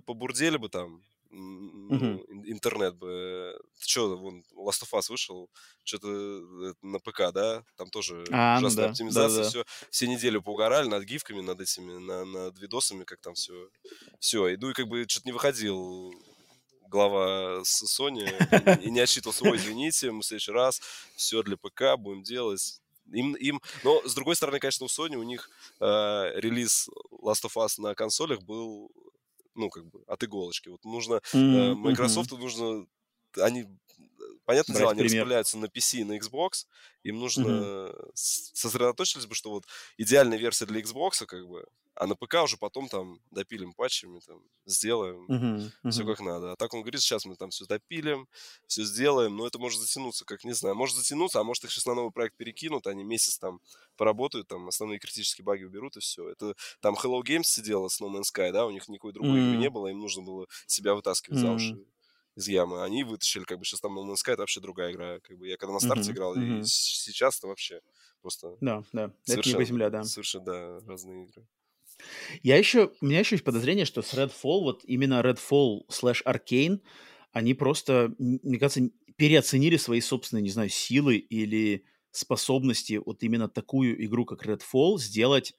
побурдели 0.00 0.56
бы 0.56 0.68
там, 0.68 1.02
ну, 1.30 2.24
интернет 2.44 2.96
бы. 2.96 3.58
Что, 3.78 4.16
вон, 4.16 4.44
Last 4.56 4.82
of 4.82 4.92
Us 4.92 5.10
вышел, 5.10 5.50
что-то 5.84 6.08
э, 6.08 6.74
на 6.82 6.98
ПК, 6.98 7.32
да? 7.32 7.64
Там 7.76 7.88
тоже 7.90 8.24
а, 8.30 8.54
ну 8.60 8.66
ужасная 8.66 8.84
да, 8.86 8.90
оптимизация, 8.90 9.38
да, 9.38 9.42
да. 9.42 9.48
все. 9.48 9.64
Все 9.90 10.06
недели 10.08 10.38
поугорали 10.38 10.88
над 10.88 11.04
гифками, 11.04 11.40
над 11.40 11.60
этими, 11.60 11.98
на, 11.98 12.24
над 12.24 12.58
видосами, 12.58 13.04
как 13.04 13.20
там 13.20 13.34
все. 13.34 13.68
Все, 14.18 14.54
иду 14.54 14.70
и 14.70 14.74
как 14.74 14.88
бы 14.88 15.04
что-то 15.08 15.28
не 15.28 15.32
выходил 15.32 16.12
глава 16.88 17.64
с 17.64 18.00
Sony 18.00 18.28
и 18.82 18.90
не 18.90 19.00
отчитывался, 19.00 19.44
ой, 19.44 19.56
извините, 19.56 20.10
мы 20.10 20.22
в 20.22 20.24
следующий 20.26 20.52
раз 20.52 20.80
все 21.16 21.42
для 21.42 21.56
ПК 21.56 21.96
будем 21.98 22.22
делать. 22.22 22.80
им, 23.12 23.34
им, 23.34 23.60
но 23.84 24.02
с 24.06 24.14
другой 24.14 24.36
стороны, 24.36 24.58
конечно, 24.58 24.86
у 24.86 24.88
Sony 24.88 25.16
у 25.16 25.22
них 25.22 25.50
э, 25.80 25.84
релиз 26.40 26.88
Last 27.22 27.44
of 27.44 27.54
Us 27.56 27.80
на 27.80 27.94
консолях 27.94 28.42
был, 28.42 28.90
ну 29.56 29.70
как 29.70 29.86
бы 29.86 30.02
от 30.06 30.22
иголочки. 30.22 30.68
Вот 30.68 30.84
нужно 30.84 31.20
mm-hmm. 31.32 31.74
Microsoft 31.74 32.32
нужно, 32.32 32.86
они 33.40 33.66
Понятное 34.44 34.76
дело, 34.76 34.90
они 34.90 35.00
пример. 35.00 35.22
распыляются 35.22 35.58
на 35.58 35.66
PC 35.66 35.98
и 35.98 36.04
на 36.04 36.18
Xbox. 36.18 36.66
Им 37.02 37.18
нужно 37.18 37.46
mm-hmm. 37.46 38.10
сосредоточились 38.14 39.26
бы, 39.26 39.34
что 39.34 39.50
вот 39.50 39.64
идеальная 39.96 40.38
версия 40.38 40.66
для 40.66 40.80
Xbox, 40.80 41.24
как 41.26 41.46
бы, 41.48 41.66
а 41.96 42.06
на 42.06 42.14
ПК 42.14 42.42
уже 42.44 42.56
потом 42.56 42.88
там 42.88 43.20
допилим 43.30 43.72
патчами, 43.72 44.20
там, 44.20 44.42
сделаем. 44.66 45.26
Mm-hmm. 45.26 45.90
все 45.90 46.04
как 46.04 46.20
надо. 46.20 46.52
А 46.52 46.56
так 46.56 46.74
он 46.74 46.82
говорит, 46.82 47.00
сейчас 47.00 47.24
мы 47.24 47.36
там 47.36 47.50
все 47.50 47.64
допилим, 47.64 48.28
все 48.66 48.84
сделаем, 48.84 49.36
но 49.36 49.46
это 49.46 49.58
может 49.58 49.80
затянуться, 49.80 50.24
как 50.24 50.44
не 50.44 50.52
знаю, 50.52 50.74
может 50.74 50.96
затянуться, 50.96 51.40
а 51.40 51.44
может 51.44 51.64
их 51.64 51.72
сейчас 51.72 51.86
на 51.86 51.94
новый 51.94 52.12
проект 52.12 52.36
перекинут, 52.36 52.86
они 52.86 53.02
месяц 53.02 53.38
там 53.38 53.60
поработают, 53.96 54.46
там 54.46 54.68
основные 54.68 54.98
критические 54.98 55.44
баги 55.44 55.64
уберут 55.64 55.96
и 55.96 56.00
все. 56.00 56.28
Это 56.28 56.54
там 56.80 56.94
Hello 56.94 57.20
Games 57.22 57.44
сидела 57.44 57.88
с 57.88 58.00
No 58.00 58.12
Man's 58.12 58.32
Sky, 58.32 58.52
да, 58.52 58.66
у 58.66 58.70
них 58.70 58.88
никакой 58.88 59.12
другой 59.12 59.38
mm-hmm. 59.38 59.48
игры 59.48 59.56
не 59.56 59.70
было, 59.70 59.86
им 59.88 60.00
нужно 60.00 60.22
было 60.22 60.46
себя 60.66 60.94
вытаскивать 60.94 61.38
mm-hmm. 61.38 61.42
за 61.42 61.52
уши 61.52 61.86
из 62.36 62.48
ямы. 62.48 62.84
Они 62.84 63.02
вытащили, 63.02 63.44
как 63.44 63.58
бы, 63.58 63.64
сейчас 63.64 63.80
там 63.80 63.98
No 63.98 64.04
Man's 64.04 64.16
Sky, 64.24 64.32
это 64.32 64.42
вообще 64.42 64.60
другая 64.60 64.92
игра. 64.92 65.18
Как 65.20 65.36
бы 65.38 65.48
я 65.48 65.56
когда 65.56 65.72
на 65.72 65.80
старте 65.80 66.10
mm-hmm. 66.10 66.14
играл, 66.14 66.36
mm-hmm. 66.36 66.60
и 66.60 66.64
сейчас 66.64 67.38
это 67.38 67.48
вообще 67.48 67.80
просто... 68.20 68.56
Да, 68.60 68.84
да, 68.92 69.12
это 69.26 69.48
небо 69.48 69.64
земля, 69.64 69.90
да. 69.90 70.04
Совершенно, 70.04 70.44
да, 70.44 70.80
разные 70.86 71.24
игры. 71.24 71.46
Я 72.42 72.58
еще, 72.58 72.92
у 73.00 73.06
меня 73.06 73.20
еще 73.20 73.36
есть 73.36 73.44
подозрение, 73.44 73.86
что 73.86 74.02
с 74.02 74.12
Redfall, 74.12 74.60
вот 74.60 74.84
именно 74.84 75.20
Redfall 75.22 75.86
slash 75.88 76.22
Arcane, 76.24 76.80
они 77.32 77.54
просто, 77.54 78.14
мне 78.18 78.58
кажется, 78.58 78.90
переоценили 79.16 79.78
свои 79.78 80.02
собственные, 80.02 80.42
не 80.42 80.50
знаю, 80.50 80.68
силы 80.68 81.16
или 81.16 81.86
способности 82.10 83.00
вот 83.04 83.22
именно 83.22 83.48
такую 83.48 84.04
игру, 84.04 84.26
как 84.26 84.44
Redfall, 84.44 84.98
сделать 84.98 85.54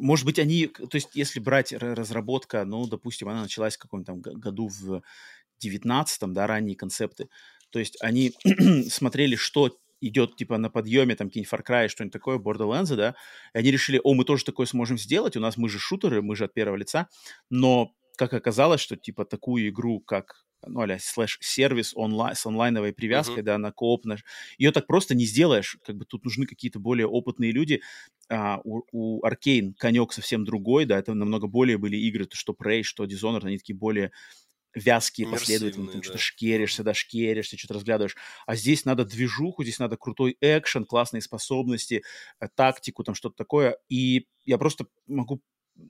может 0.00 0.24
быть, 0.24 0.38
они, 0.38 0.66
то 0.66 0.94
есть, 0.94 1.10
если 1.14 1.40
брать 1.40 1.72
разработка, 1.72 2.64
ну, 2.64 2.86
допустим, 2.86 3.28
она 3.28 3.42
началась 3.42 3.76
в 3.76 3.80
каком-то 3.80 4.14
году 4.14 4.68
в 4.68 5.02
19-м, 5.64 6.32
да, 6.32 6.46
ранние 6.46 6.76
концепты, 6.76 7.28
то 7.70 7.78
есть 7.78 7.96
они 8.00 8.32
смотрели, 8.90 9.36
что 9.36 9.76
идет, 10.00 10.36
типа, 10.36 10.56
на 10.56 10.70
подъеме, 10.70 11.14
там, 11.14 11.28
какие-нибудь 11.28 11.52
Far 11.52 11.64
Cry, 11.64 11.88
что-нибудь 11.88 12.12
такое, 12.12 12.38
Borderlands, 12.38 12.96
да, 12.96 13.14
и 13.54 13.58
они 13.58 13.70
решили, 13.70 14.00
о, 14.02 14.14
мы 14.14 14.24
тоже 14.24 14.44
такое 14.44 14.66
сможем 14.66 14.98
сделать, 14.98 15.36
у 15.36 15.40
нас 15.40 15.56
мы 15.56 15.68
же 15.68 15.78
шутеры, 15.78 16.22
мы 16.22 16.34
же 16.34 16.44
от 16.44 16.54
первого 16.54 16.76
лица, 16.76 17.08
но 17.50 17.92
как 18.16 18.32
оказалось, 18.32 18.80
что, 18.80 18.96
типа, 18.96 19.24
такую 19.24 19.68
игру, 19.68 20.00
как 20.00 20.44
ну, 20.66 20.82
а 20.82 20.98
слэш-сервис 20.98 21.92
онлайн, 21.94 22.34
с 22.34 22.44
онлайновой 22.44 22.92
привязкой, 22.92 23.38
uh-huh. 23.38 23.46
да, 23.46 23.58
на 23.58 23.72
кооп, 23.72 24.04
на... 24.04 24.18
ее 24.58 24.72
так 24.72 24.86
просто 24.86 25.14
не 25.14 25.24
сделаешь, 25.24 25.78
как 25.84 25.96
бы 25.96 26.04
тут 26.04 26.24
нужны 26.24 26.46
какие-то 26.46 26.78
более 26.78 27.06
опытные 27.06 27.50
люди, 27.50 27.80
а, 28.30 28.60
у, 28.64 28.82
у 28.92 29.26
Arkane 29.26 29.74
конек 29.76 30.12
совсем 30.12 30.44
другой, 30.44 30.86
да, 30.86 30.98
это 30.98 31.14
намного 31.14 31.48
более 31.48 31.78
были 31.78 31.96
игры, 31.96 32.26
то 32.26 32.36
что 32.36 32.52
Prey, 32.52 32.82
что 32.82 33.04
Dishonored, 33.04 33.44
они 33.44 33.58
такие 33.58 33.76
более 33.76 34.12
вязкие, 34.74 35.28
последовательные, 35.28 35.90
там 35.90 36.00
да. 36.00 36.04
что-то 36.04 36.18
шкеришься, 36.18 36.84
да, 36.84 36.94
шкеришься, 36.94 37.58
что-то 37.58 37.74
разглядываешь. 37.74 38.16
А 38.46 38.54
здесь 38.54 38.84
надо 38.84 39.04
движуху, 39.04 39.64
здесь 39.64 39.80
надо 39.80 39.96
крутой 39.96 40.36
экшен, 40.40 40.84
классные 40.84 41.22
способности, 41.22 42.02
э, 42.40 42.46
тактику, 42.54 43.02
там 43.02 43.16
что-то 43.16 43.34
такое. 43.36 43.78
И 43.88 44.26
я 44.44 44.58
просто 44.58 44.86
могу 45.08 45.42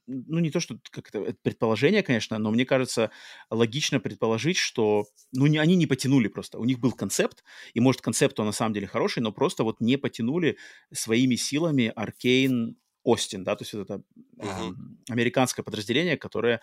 ну, 0.06 0.38
не 0.38 0.50
то, 0.50 0.60
что 0.60 0.78
как 0.90 1.08
это, 1.08 1.34
предположение, 1.42 2.02
конечно, 2.02 2.38
но 2.38 2.50
мне 2.50 2.64
кажется, 2.64 3.10
логично 3.50 4.00
предположить, 4.00 4.56
что, 4.56 5.06
ну, 5.32 5.46
не, 5.46 5.58
они 5.58 5.76
не 5.76 5.86
потянули 5.86 6.28
просто. 6.28 6.58
У 6.58 6.64
них 6.64 6.78
был 6.78 6.92
концепт, 6.92 7.44
и, 7.74 7.80
может, 7.80 8.00
концепт 8.00 8.38
он 8.40 8.46
на 8.46 8.52
самом 8.52 8.74
деле 8.74 8.86
хороший, 8.86 9.22
но 9.22 9.32
просто 9.32 9.64
вот 9.64 9.80
не 9.80 9.96
потянули 9.96 10.56
своими 10.92 11.36
силами 11.36 11.92
Аркейн 11.94 12.76
Остин, 13.02 13.44
да, 13.44 13.56
то 13.56 13.62
есть 13.62 13.74
это 13.74 14.02
uh-huh. 14.38 14.72
э, 14.72 14.74
американское 15.08 15.64
подразделение, 15.64 16.18
которое 16.18 16.60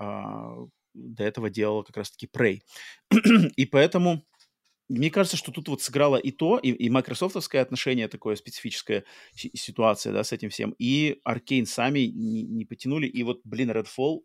э, 0.00 0.04
до 0.94 1.24
этого 1.24 1.50
делало 1.50 1.82
как 1.82 1.96
раз-таки 1.96 2.26
Prey. 2.26 2.60
и 3.56 3.66
поэтому 3.66 4.26
мне 4.88 5.10
кажется, 5.10 5.36
что 5.36 5.52
тут 5.52 5.68
вот 5.68 5.82
сыграло 5.82 6.16
и 6.16 6.30
то, 6.30 6.58
и, 6.58 6.70
и 6.70 6.90
майкрософтовское 6.90 7.60
отношение, 7.60 8.08
такое 8.08 8.36
специфическая 8.36 9.04
ситуация, 9.34 10.12
да, 10.12 10.22
с 10.22 10.32
этим 10.32 10.50
всем, 10.50 10.74
и 10.78 11.20
Аркейн 11.24 11.66
сами 11.66 12.00
не, 12.00 12.42
не 12.42 12.64
потянули, 12.64 13.06
и 13.06 13.22
вот, 13.22 13.40
блин, 13.44 13.70
Redfall 13.70 14.20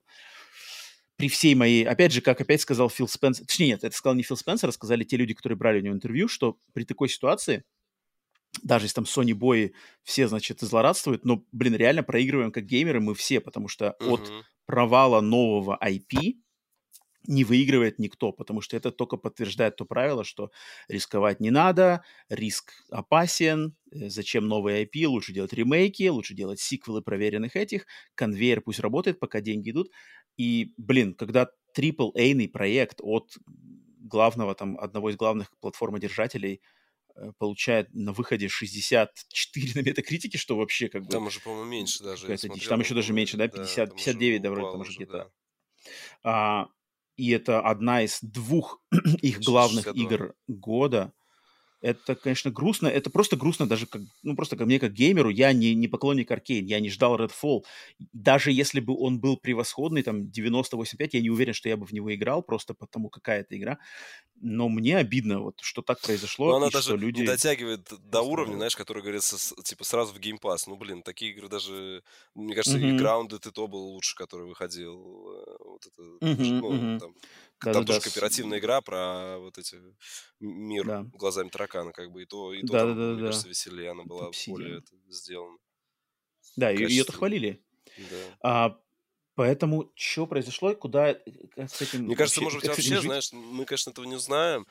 при 1.17 1.29
всей 1.29 1.53
моей, 1.55 1.85
опять 1.85 2.11
же, 2.11 2.21
как 2.21 2.41
опять 2.41 2.61
сказал 2.61 2.89
Фил 2.89 3.07
Спенсер, 3.07 3.45
точнее, 3.45 3.67
нет, 3.67 3.83
это 3.83 3.95
сказал 3.95 4.15
не 4.15 4.23
Фил 4.23 4.37
Спенсер, 4.37 4.69
а 4.69 4.71
сказали 4.71 5.03
те 5.03 5.17
люди, 5.17 5.33
которые 5.33 5.57
брали 5.57 5.79
у 5.79 5.83
него 5.83 5.95
интервью, 5.95 6.27
что 6.27 6.57
при 6.73 6.83
такой 6.83 7.09
ситуации, 7.09 7.63
даже 8.63 8.85
если 8.85 8.95
там 8.95 9.03
Sony 9.05 9.33
бои 9.33 9.71
все, 10.03 10.27
значит, 10.27 10.61
злорадствуют, 10.61 11.25
но, 11.25 11.43
блин, 11.51 11.75
реально 11.75 12.03
проигрываем 12.03 12.51
как 12.51 12.65
геймеры 12.65 13.01
мы 13.01 13.15
все, 13.15 13.39
потому 13.39 13.67
что 13.67 13.95
uh-huh. 13.99 14.13
от 14.13 14.31
провала 14.65 15.21
нового 15.21 15.77
IP 15.83 16.37
не 17.27 17.43
выигрывает 17.43 17.99
никто, 17.99 18.31
потому 18.31 18.61
что 18.61 18.75
это 18.77 18.91
только 18.91 19.17
подтверждает 19.17 19.75
то 19.75 19.85
правило, 19.85 20.23
что 20.23 20.51
рисковать 20.87 21.39
не 21.39 21.51
надо, 21.51 22.03
риск 22.29 22.73
опасен, 22.89 23.75
э, 23.91 24.09
зачем 24.09 24.47
новые 24.47 24.85
IP, 24.85 25.07
лучше 25.07 25.33
делать 25.33 25.53
ремейки, 25.53 26.07
лучше 26.07 26.33
делать 26.33 26.59
сиквелы 26.59 27.01
проверенных 27.01 27.55
этих, 27.55 27.85
конвейер 28.15 28.61
пусть 28.61 28.79
работает, 28.79 29.19
пока 29.19 29.41
деньги 29.41 29.71
идут. 29.71 29.91
И, 30.37 30.73
блин, 30.77 31.13
когда 31.13 31.49
AAA 31.77 32.47
проект 32.49 32.99
от 33.01 33.37
главного, 33.99 34.55
там, 34.55 34.77
одного 34.79 35.09
из 35.11 35.15
главных 35.15 35.51
платформодержателей 35.59 36.61
э, 37.15 37.31
получает 37.37 37.93
на 37.93 38.13
выходе 38.13 38.47
64 38.47 39.73
на 39.75 39.87
метакритике, 39.87 40.37
что 40.37 40.57
вообще 40.57 40.89
как 40.89 41.03
бы... 41.03 41.11
Там 41.11 41.27
уже, 41.27 41.39
по-моему, 41.39 41.69
меньше 41.69 42.03
даже. 42.03 42.25
Смотрел, 42.37 42.69
там 42.69 42.79
еще 42.79 42.95
даже 42.95 43.13
меньше, 43.13 43.37
да? 43.37 43.47
50, 43.47 43.89
да 43.89 43.95
59, 43.95 44.41
да, 44.41 44.49
вроде 44.49 44.71
там 44.71 44.81
уже 44.81 44.93
где-то. 44.93 45.11
Да. 45.13 45.29
А, 46.23 46.67
и 47.15 47.31
это 47.31 47.61
одна 47.61 48.03
из 48.03 48.19
двух 48.21 48.81
их 49.21 49.41
главных 49.41 49.85
62. 49.85 50.03
игр 50.03 50.33
года. 50.47 51.13
Это, 51.81 52.15
конечно, 52.15 52.51
грустно. 52.51 52.87
Это 52.87 53.09
просто 53.09 53.35
грустно 53.35 53.67
даже 53.67 53.87
как, 53.87 54.03
ну, 54.21 54.35
просто 54.35 54.55
как 54.55 54.67
мне, 54.67 54.79
как 54.79 54.93
геймеру. 54.93 55.29
Я 55.29 55.51
не, 55.51 55.73
не 55.73 55.87
поклонник 55.87 56.29
Аркейн, 56.29 56.65
я 56.65 56.79
не 56.79 56.89
ждал 56.89 57.17
Redfall. 57.17 57.63
Даже 58.13 58.51
если 58.51 58.79
бы 58.79 58.95
он 58.95 59.19
был 59.19 59.35
превосходный, 59.35 60.03
там, 60.03 60.21
90-85, 60.21 61.09
я 61.13 61.21
не 61.21 61.31
уверен, 61.31 61.53
что 61.53 61.69
я 61.69 61.77
бы 61.77 61.85
в 61.85 61.91
него 61.91 62.13
играл, 62.13 62.43
просто 62.43 62.75
потому 62.75 63.09
какая 63.09 63.41
это 63.41 63.57
игра. 63.57 63.79
Но 64.39 64.69
мне 64.69 64.97
обидно, 64.97 65.41
вот, 65.41 65.59
что 65.61 65.81
так 65.81 65.99
произошло. 66.01 66.51
Но 66.51 66.57
она 66.57 66.67
и 66.67 66.71
даже 66.71 66.89
что 66.89 66.95
люди... 66.95 67.21
не 67.21 67.27
дотягивает 67.27 67.87
до 68.09 68.21
уровня, 68.21 68.55
знаешь, 68.55 68.75
который 68.75 69.01
говорится, 69.01 69.37
типа, 69.63 69.83
сразу 69.83 70.13
в 70.13 70.19
Pass. 70.19 70.63
Ну, 70.67 70.75
блин, 70.75 71.01
такие 71.01 71.31
игры 71.31 71.47
даже... 71.47 72.03
Мне 72.35 72.53
кажется, 72.53 72.77
mm-hmm. 72.77 72.95
и 72.95 72.99
Grounded 72.99 73.47
и 73.47 73.51
то 73.51 73.67
был 73.67 73.81
лучше, 73.87 74.15
который 74.15 74.47
выходил. 74.47 74.97
Э, 75.31 75.55
вот 75.65 75.87
это, 75.87 76.01
mm-hmm, 76.01 76.59
ну, 76.59 76.73
mm-hmm. 76.73 76.99
там, 76.99 77.15
да, 77.63 77.73
там 77.73 77.85
да, 77.85 77.93
тоже 77.93 78.01
кооперативная 78.01 78.59
игра 78.59 78.81
про 78.81 79.37
вот 79.39 79.57
эти 79.57 79.77
мир 80.39 80.85
да. 80.85 81.05
глазами 81.13 81.49
таракана, 81.49 81.91
как 81.91 82.11
бы, 82.11 82.23
и 82.23 82.25
то, 82.25 82.53
и 82.53 82.61
то, 82.61 82.73
да, 82.73 82.79
там, 82.79 82.95
да, 82.95 83.01
мне 83.01 83.21
да, 83.21 83.25
кажется, 83.27 83.47
веселее 83.47 83.91
она 83.91 84.03
была 84.03 84.31
более 84.47 84.79
это, 84.79 84.91
сделана. 85.09 85.57
Да, 86.55 86.69
ее-то 86.69 87.11
хвалили. 87.13 87.63
Да. 87.97 88.37
А, 88.41 88.79
поэтому 89.35 89.91
что 89.95 90.27
произошло, 90.27 90.73
куда 90.75 91.15
как 91.55 91.69
с 91.69 91.81
этим... 91.81 92.03
Мне 92.03 92.15
кажется, 92.15 92.41
вообще, 92.41 92.57
может 92.57 92.59
быть, 92.61 92.69
вообще, 92.69 92.95
жить? 92.95 93.03
знаешь, 93.03 93.31
мы, 93.31 93.65
конечно, 93.65 93.91
этого 93.91 94.05
не 94.05 94.17
знаем. 94.19 94.67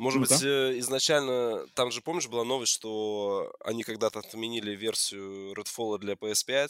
Может 0.00 0.20
ну 0.20 0.26
быть, 0.26 0.42
э, 0.42 0.78
изначально, 0.78 1.66
там 1.74 1.90
же, 1.90 2.00
помнишь, 2.00 2.26
была 2.26 2.42
новость, 2.42 2.72
что 2.72 3.52
они 3.60 3.82
когда-то 3.82 4.20
отменили 4.20 4.74
версию 4.74 5.52
Redfall 5.52 5.98
для 5.98 6.14
PS5. 6.14 6.68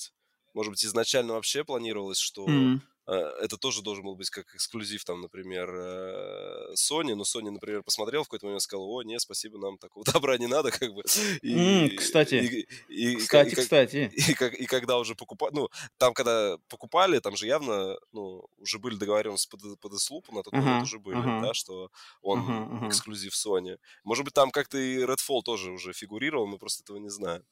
Может 0.53 0.71
быть, 0.73 0.85
изначально 0.85 1.35
вообще 1.35 1.63
планировалось, 1.63 2.19
что 2.19 2.45
mm-hmm. 2.45 2.81
Э, 3.11 3.33
это 3.41 3.57
тоже 3.57 3.83
должен 3.83 4.05
был 4.05 4.15
быть 4.15 4.31
как 4.31 4.55
эксклюзив, 4.55 5.05
там, 5.05 5.21
например, 5.21 5.69
э, 5.69 6.75
Sony, 6.75 7.17
но 7.17 7.25
Sony, 7.25 7.51
например, 7.51 7.83
посмотрел 7.83 8.23
в 8.23 8.27
какой-то 8.27 8.47
момент 8.47 8.63
и 8.63 8.65
сказал, 8.65 8.89
о, 8.89 9.03
нет, 9.03 9.21
спасибо, 9.21 9.59
нам 9.59 9.79
такого 9.79 10.05
добра 10.13 10.39
не 10.39 10.47
надо, 10.47 10.71
как 10.71 10.95
бы. 10.95 11.03
И, 11.43 11.55
mm, 11.55 11.97
кстати, 11.97 12.35
и, 12.37 12.67
и, 12.89 13.17
кстати, 13.17 13.51
и, 13.51 13.55
кстати. 13.57 14.13
И, 14.15 14.31
и, 14.31 14.63
и 14.63 14.67
когда 14.67 14.99
уже 14.99 15.17
покупали, 15.17 15.53
ну, 15.55 15.69
там, 15.99 16.15
когда 16.15 16.57
покупали, 16.69 17.19
там 17.19 17.37
же 17.37 17.47
явно, 17.47 17.97
ну, 18.13 18.47
уже 18.59 18.79
были 18.79 18.95
договоренности 18.95 19.49
под, 19.49 19.81
под 19.81 19.93
Deathloop, 19.93 20.33
на 20.33 20.43
тот 20.45 20.55
uh-huh, 20.55 20.61
момент 20.61 20.85
уже 20.85 21.01
были, 21.01 21.19
uh-huh. 21.19 21.43
да, 21.43 21.53
что 21.53 21.91
он 22.23 22.41
uh-huh, 22.41 22.83
uh-huh. 22.83 22.89
эксклюзив 22.89 23.33
Sony. 23.35 23.79
Может 24.05 24.25
быть, 24.25 24.35
там 24.35 24.53
как-то 24.53 24.79
и 24.79 24.99
Redfall 24.99 25.43
тоже 25.45 25.73
уже 25.73 25.93
фигурировал, 25.93 26.47
мы 26.47 26.59
просто 26.59 26.85
этого 26.85 26.99
не 26.99 27.11
знаем. 27.11 27.43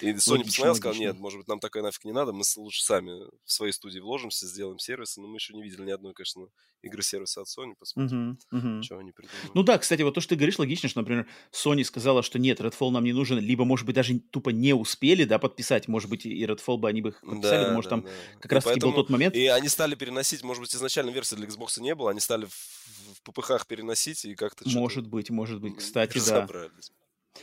И 0.00 0.12
Sony 0.12 0.38
логично, 0.38 0.44
посмотрел, 0.44 0.74
сказал, 0.74 1.00
нет, 1.00 1.18
может 1.18 1.38
быть, 1.38 1.48
нам 1.48 1.60
такое 1.60 1.82
нафиг 1.82 2.04
не 2.04 2.12
надо, 2.12 2.32
мы 2.32 2.42
лучше 2.56 2.82
сами 2.82 3.12
в 3.44 3.52
своей 3.52 3.72
студии 3.72 4.00
вложимся, 4.00 4.46
сделаем 4.46 4.78
сервисы, 4.78 5.20
но 5.20 5.28
мы 5.28 5.36
еще 5.36 5.54
не 5.54 5.62
видели 5.62 5.82
ни 5.82 5.90
одной, 5.90 6.14
конечно, 6.14 6.48
игры-сервиса 6.82 7.42
от 7.42 7.46
Sony, 7.46 7.74
посмотрим, 7.78 8.38
uh-huh, 8.52 8.58
uh-huh. 8.58 8.82
что 8.82 8.98
они 8.98 9.12
придумают. 9.12 9.54
Ну 9.54 9.62
да, 9.62 9.78
кстати, 9.78 10.02
вот 10.02 10.14
то, 10.14 10.20
что 10.20 10.30
ты 10.30 10.36
говоришь, 10.36 10.58
логично, 10.58 10.88
что, 10.88 11.00
например, 11.00 11.28
Sony 11.52 11.84
сказала, 11.84 12.22
что 12.22 12.40
нет, 12.40 12.60
Redfall 12.60 12.90
нам 12.90 13.04
не 13.04 13.12
нужен, 13.12 13.38
либо, 13.38 13.64
может 13.64 13.86
быть, 13.86 13.94
даже 13.94 14.18
тупо 14.18 14.50
не 14.50 14.74
успели, 14.74 15.24
да, 15.24 15.38
подписать, 15.38 15.86
может 15.86 16.10
быть, 16.10 16.26
и 16.26 16.44
Redfall 16.44 16.78
бы 16.78 16.88
они 16.88 17.00
бы 17.00 17.10
их 17.10 17.20
подписали, 17.20 17.66
да, 17.66 17.72
может, 17.72 17.90
да, 17.90 17.96
там 17.96 18.04
да. 18.04 18.10
как 18.40 18.52
раз-таки 18.52 18.80
был 18.80 18.92
тот 18.92 19.10
момент. 19.10 19.36
И 19.36 19.46
они 19.46 19.68
стали 19.68 19.94
переносить, 19.94 20.42
может 20.42 20.60
быть, 20.60 20.74
изначально 20.74 21.10
версии 21.10 21.36
для 21.36 21.46
Xbox 21.46 21.80
не 21.80 21.94
было, 21.94 22.10
они 22.10 22.20
стали 22.20 22.46
в, 22.46 22.50
в 22.50 23.22
ППХ 23.22 23.64
переносить 23.66 24.24
и 24.24 24.34
как-то 24.34 24.68
Может 24.68 25.06
быть, 25.06 25.30
может 25.30 25.60
быть, 25.60 25.76
кстати, 25.76 26.20
да. 26.26 26.48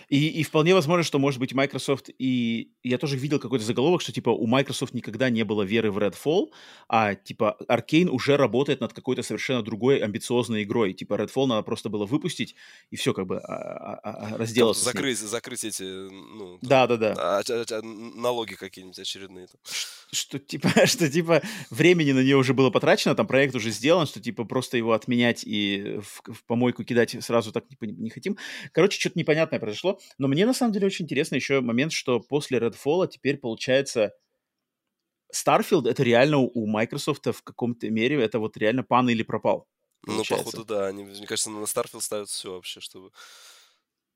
И, 0.08 0.28
и 0.28 0.44
вполне 0.44 0.74
возможно, 0.74 1.04
что, 1.04 1.20
может 1.20 1.40
быть, 1.40 1.54
Microsoft 1.54 2.10
и... 2.18 2.72
Я 2.84 2.98
тоже 2.98 3.18
видел 3.18 3.40
какой-то 3.40 3.66
заголовок, 3.66 4.02
что, 4.02 4.12
типа, 4.12 4.30
у 4.30 4.48
Microsoft 4.48 4.94
никогда 4.94 5.30
не 5.30 5.44
было 5.44 5.64
веры 5.64 5.92
в 5.92 5.98
Redfall, 5.98 6.52
а, 6.88 7.16
типа, 7.16 7.58
Arkane 7.68 8.08
уже 8.08 8.38
работает 8.38 8.82
над 8.82 8.94
какой-то 8.94 9.24
совершенно 9.24 9.62
другой 9.62 10.00
амбициозной 10.00 10.64
игрой. 10.64 10.94
Типа, 10.94 11.16
Redfall 11.16 11.46
надо 11.46 11.64
просто 11.64 11.90
было 11.90 12.06
выпустить, 12.06 12.56
и 12.90 12.96
все, 12.96 13.14
как 13.14 13.28
бы, 13.28 13.38
а, 13.40 13.96
а, 13.96 14.34
а, 14.34 14.38
разделаться 14.38 14.84
закрыть, 14.84 15.20
закрыть 15.20 15.64
эти, 15.64 15.84
ну... 15.84 16.58
Да-да-да. 16.62 17.14
А, 17.18 17.42
а, 17.48 17.66
а, 17.70 17.82
налоги 17.82 18.56
какие-нибудь 18.56 19.00
очередные. 19.00 19.48
Что, 20.14 20.40
типа, 20.40 20.70
что, 20.86 21.10
типа, 21.10 21.42
времени 21.70 22.12
на 22.12 22.20
нее 22.20 22.36
уже 22.36 22.54
было 22.54 22.70
потрачено, 22.70 23.16
там 23.16 23.28
проект 23.28 23.56
уже 23.56 23.72
сделан, 23.72 24.08
что, 24.08 24.20
типа, 24.20 24.44
просто 24.44 24.78
его 24.78 24.92
отменять 24.92 25.44
и 25.46 26.00
в, 26.02 26.34
в 26.34 26.46
помойку 26.46 26.84
кидать 26.84 27.16
сразу 27.24 27.52
так 27.52 27.64
не, 27.82 27.92
не 27.94 28.10
хотим. 28.10 28.38
Короче, 28.74 29.00
что-то 29.00 29.18
непонятное 29.18 29.60
произошло. 29.60 30.00
Но 30.18 30.28
мне 30.28 30.46
на 30.46 30.54
самом 30.54 30.74
деле 30.74 30.88
очень 30.88 31.06
интересно 31.06 31.36
еще 31.36 31.62
момент, 31.62 31.94
что 31.94 32.20
после 32.20 32.60
Redfall 32.60 33.08
теперь 33.08 33.38
получается 33.38 34.14
Starfield 35.34 35.90
это 35.90 36.04
реально 36.04 36.40
у 36.40 36.68
Microsoft 36.68 37.26
в 37.28 37.42
каком-то 37.42 37.90
мере 37.90 38.22
это 38.22 38.40
вот 38.40 38.58
реально 38.58 38.84
пан 38.84 39.10
или 39.10 39.24
пропал. 39.24 39.68
Получается. 40.06 40.46
Ну, 40.46 40.52
походу, 40.52 40.66
да. 40.66 40.88
Они, 40.88 41.04
мне 41.04 41.26
кажется, 41.26 41.50
на 41.52 41.64
Starfield 41.64 42.02
ставят 42.02 42.30
все 42.30 42.54
вообще, 42.54 42.80
чтобы 42.82 43.12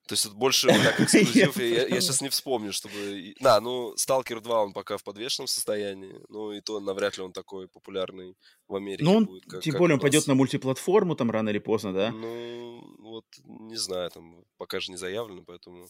то 0.07 0.13
есть 0.13 0.25
это 0.25 0.35
больше 0.35 0.67
как 0.67 0.99
эксклюзив, 1.01 1.57
я, 1.57 1.87
я 1.87 2.01
сейчас 2.01 2.21
не 2.21 2.29
вспомню, 2.29 2.71
чтобы... 2.71 3.33
Да, 3.39 3.59
ну, 3.59 3.93
Stalker 3.95 4.39
2, 4.39 4.63
он 4.63 4.73
пока 4.73 4.97
в 4.97 5.03
подвешенном 5.03 5.47
состоянии, 5.47 6.21
ну, 6.29 6.51
и 6.51 6.61
то 6.61 6.79
навряд 6.79 7.17
ли 7.17 7.23
он 7.23 7.33
такой 7.33 7.67
популярный 7.67 8.35
в 8.67 8.75
Америке 8.75 9.03
ну, 9.03 9.17
он, 9.17 9.25
будет. 9.25 9.45
Как, 9.45 9.61
тем 9.61 9.77
более 9.77 9.95
он 9.95 9.99
пойдет 9.99 10.27
на 10.27 10.35
мультиплатформу 10.35 11.15
там 11.15 11.31
рано 11.31 11.49
или 11.49 11.59
поздно, 11.59 11.93
да? 11.93 12.11
Ну, 12.11 12.83
вот, 12.99 13.25
не 13.45 13.77
знаю, 13.77 14.11
там 14.11 14.43
пока 14.57 14.79
же 14.79 14.91
не 14.91 14.97
заявлено, 14.97 15.43
поэтому 15.45 15.87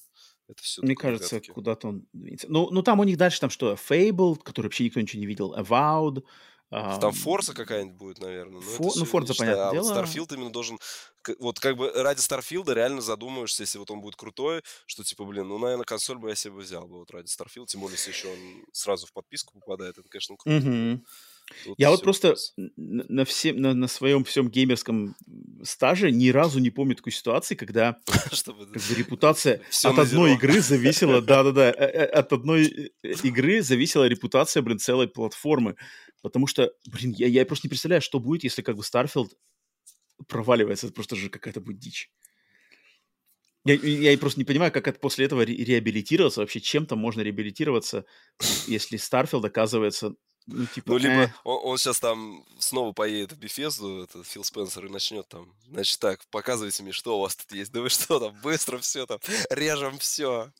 это 0.47 0.61
все 0.61 0.81
Мне 0.81 0.95
кажется, 0.95 1.41
куда-то 1.41 1.89
он. 1.89 2.07
Ну, 2.13 2.69
ну, 2.71 2.83
там 2.83 2.99
у 2.99 3.03
них 3.03 3.17
дальше 3.17 3.39
там 3.39 3.49
что? 3.49 3.73
Fable, 3.73 4.37
который 4.41 4.67
вообще 4.67 4.85
никто 4.85 5.01
ничего 5.01 5.19
не 5.19 5.27
видел, 5.27 5.53
Avowed, 5.55 6.23
там 6.69 7.11
Форза 7.13 7.53
какая-нибудь 7.53 7.97
будет, 7.97 8.19
наверное. 8.19 8.61
Фо... 8.61 8.83
Ну, 8.83 8.91
ну 8.95 9.05
Форза, 9.05 9.33
понятное 9.35 9.69
а 9.69 9.71
дело. 9.71 9.93
Вот 9.93 9.97
Starfield 9.97 10.33
именно 10.33 10.51
должен... 10.51 10.79
Вот 11.39 11.59
как 11.59 11.77
бы 11.77 11.91
ради 11.91 12.19
Старфилда 12.19 12.73
реально 12.73 13.01
задумаешься, 13.01 13.63
если 13.63 13.77
вот 13.79 13.89
он 13.91 14.01
будет 14.01 14.15
крутой, 14.15 14.61
что 14.85 15.03
типа, 15.03 15.25
блин, 15.25 15.47
ну, 15.47 15.57
наверное, 15.57 15.85
консоль 15.85 16.17
бы 16.17 16.29
я 16.29 16.35
себе 16.35 16.55
взял 16.55 16.87
бы 16.87 16.99
вот 16.99 17.11
ради 17.11 17.27
Starfield, 17.27 17.67
тем 17.67 17.81
более, 17.81 17.97
если 17.97 18.11
еще 18.11 18.27
он 18.27 18.65
сразу 18.71 19.07
в 19.07 19.13
подписку 19.13 19.59
попадает, 19.59 19.97
это, 19.97 20.07
конечно, 20.09 20.35
круто. 20.37 20.57
Угу. 20.57 21.03
Тут 21.63 21.75
я 21.77 21.91
вот 21.91 22.01
просто 22.01 22.29
плюс. 22.29 22.53
на, 22.57 23.23
всем, 23.23 23.61
на, 23.61 23.73
на 23.73 23.87
своем 23.87 24.23
всем 24.23 24.49
геймерском 24.49 25.15
стаже 25.63 26.11
ни 26.11 26.29
разу 26.29 26.59
не 26.59 26.71
помню 26.71 26.95
такой 26.95 27.11
ситуации, 27.11 27.55
когда 27.55 27.97
как 28.07 28.55
бы, 28.55 28.95
репутация 28.95 29.61
от 29.83 29.99
одной 29.99 30.33
игры 30.33 30.59
зависела, 30.61 31.21
да-да-да, 31.23 31.69
э, 31.69 31.73
э, 31.73 32.05
от 32.05 32.33
одной 32.33 32.91
э, 33.03 33.11
игры 33.23 33.61
зависела 33.61 34.07
репутация, 34.07 34.63
блин, 34.63 34.79
целой 34.79 35.07
платформы. 35.07 35.75
Потому 36.21 36.47
что, 36.47 36.71
блин, 36.87 37.13
я, 37.15 37.27
я 37.27 37.45
просто 37.45 37.67
не 37.67 37.69
представляю, 37.69 38.01
что 38.01 38.19
будет, 38.19 38.43
если 38.43 38.63
как 38.63 38.75
бы 38.75 38.81
Starfield 38.81 39.29
проваливается. 40.27 40.87
Это 40.87 40.95
просто 40.95 41.15
же 41.15 41.29
какая-то 41.29 41.61
будет 41.61 41.79
дичь. 41.79 42.09
Я, 43.65 43.73
я 43.75 44.17
просто 44.17 44.39
не 44.39 44.45
понимаю, 44.45 44.71
как 44.71 44.87
это 44.87 44.99
после 44.99 45.25
этого 45.25 45.43
ре- 45.43 45.55
реабилитироваться. 45.55 46.41
Вообще, 46.41 46.61
чем 46.61 46.85
там 46.85 46.99
можно 46.99 47.21
реабилитироваться, 47.21 48.05
если 48.67 48.97
Starfield 48.97 49.45
оказывается 49.45 50.15
ну, 50.47 50.65
типа, 50.67 50.91
ну, 50.91 50.97
либо 50.97 51.23
э. 51.23 51.29
он, 51.43 51.59
он 51.63 51.77
сейчас 51.77 51.99
там 51.99 52.45
снова 52.59 52.93
поедет 52.93 53.33
в 53.33 53.37
Бефезду, 53.37 54.03
это 54.03 54.23
Фил 54.23 54.43
Спенсер, 54.43 54.85
и 54.85 54.89
начнет 54.89 55.27
там, 55.27 55.55
значит, 55.67 55.99
так, 55.99 56.23
показывайте 56.29 56.83
мне, 56.83 56.91
что 56.91 57.17
у 57.17 57.21
вас 57.21 57.35
тут 57.35 57.51
есть. 57.51 57.71
Да 57.71 57.81
вы 57.81 57.89
что 57.89 58.19
там, 58.19 58.39
быстро 58.41 58.77
все 58.77 59.05
там, 59.05 59.19
режем 59.49 59.97
все. 59.97 60.51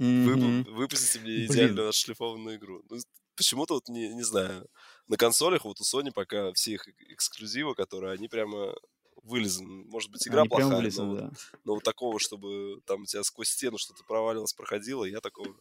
Mm-hmm. 0.00 0.64
Вы, 0.64 0.72
выпустите 0.72 1.20
мне 1.20 1.46
идеально 1.46 1.88
отшлифованную 1.88 2.56
игру. 2.56 2.82
Ну, 2.90 2.98
почему-то 3.36 3.74
вот, 3.74 3.88
не, 3.88 4.08
не 4.08 4.22
знаю, 4.22 4.66
на 5.08 5.16
консолях 5.16 5.64
вот 5.64 5.80
у 5.80 5.84
Sony 5.84 6.10
пока 6.12 6.52
все 6.52 6.72
их 6.72 6.88
эксклюзивы, 7.10 7.74
которые 7.74 8.12
они 8.12 8.28
прямо 8.28 8.74
вылезаны. 9.22 9.84
Может 9.84 10.10
быть, 10.10 10.26
игра 10.26 10.42
они 10.42 10.48
плохая, 10.48 10.76
вылезаны, 10.76 11.08
но, 11.08 11.16
да. 11.16 11.24
вот, 11.26 11.60
но 11.64 11.74
вот 11.74 11.82
такого, 11.82 12.18
чтобы 12.18 12.80
там 12.84 13.02
у 13.02 13.06
тебя 13.06 13.22
сквозь 13.22 13.48
стену 13.48 13.78
что-то 13.78 14.04
провалилось, 14.04 14.52
проходило, 14.52 15.04
я 15.04 15.20
такого 15.20 15.56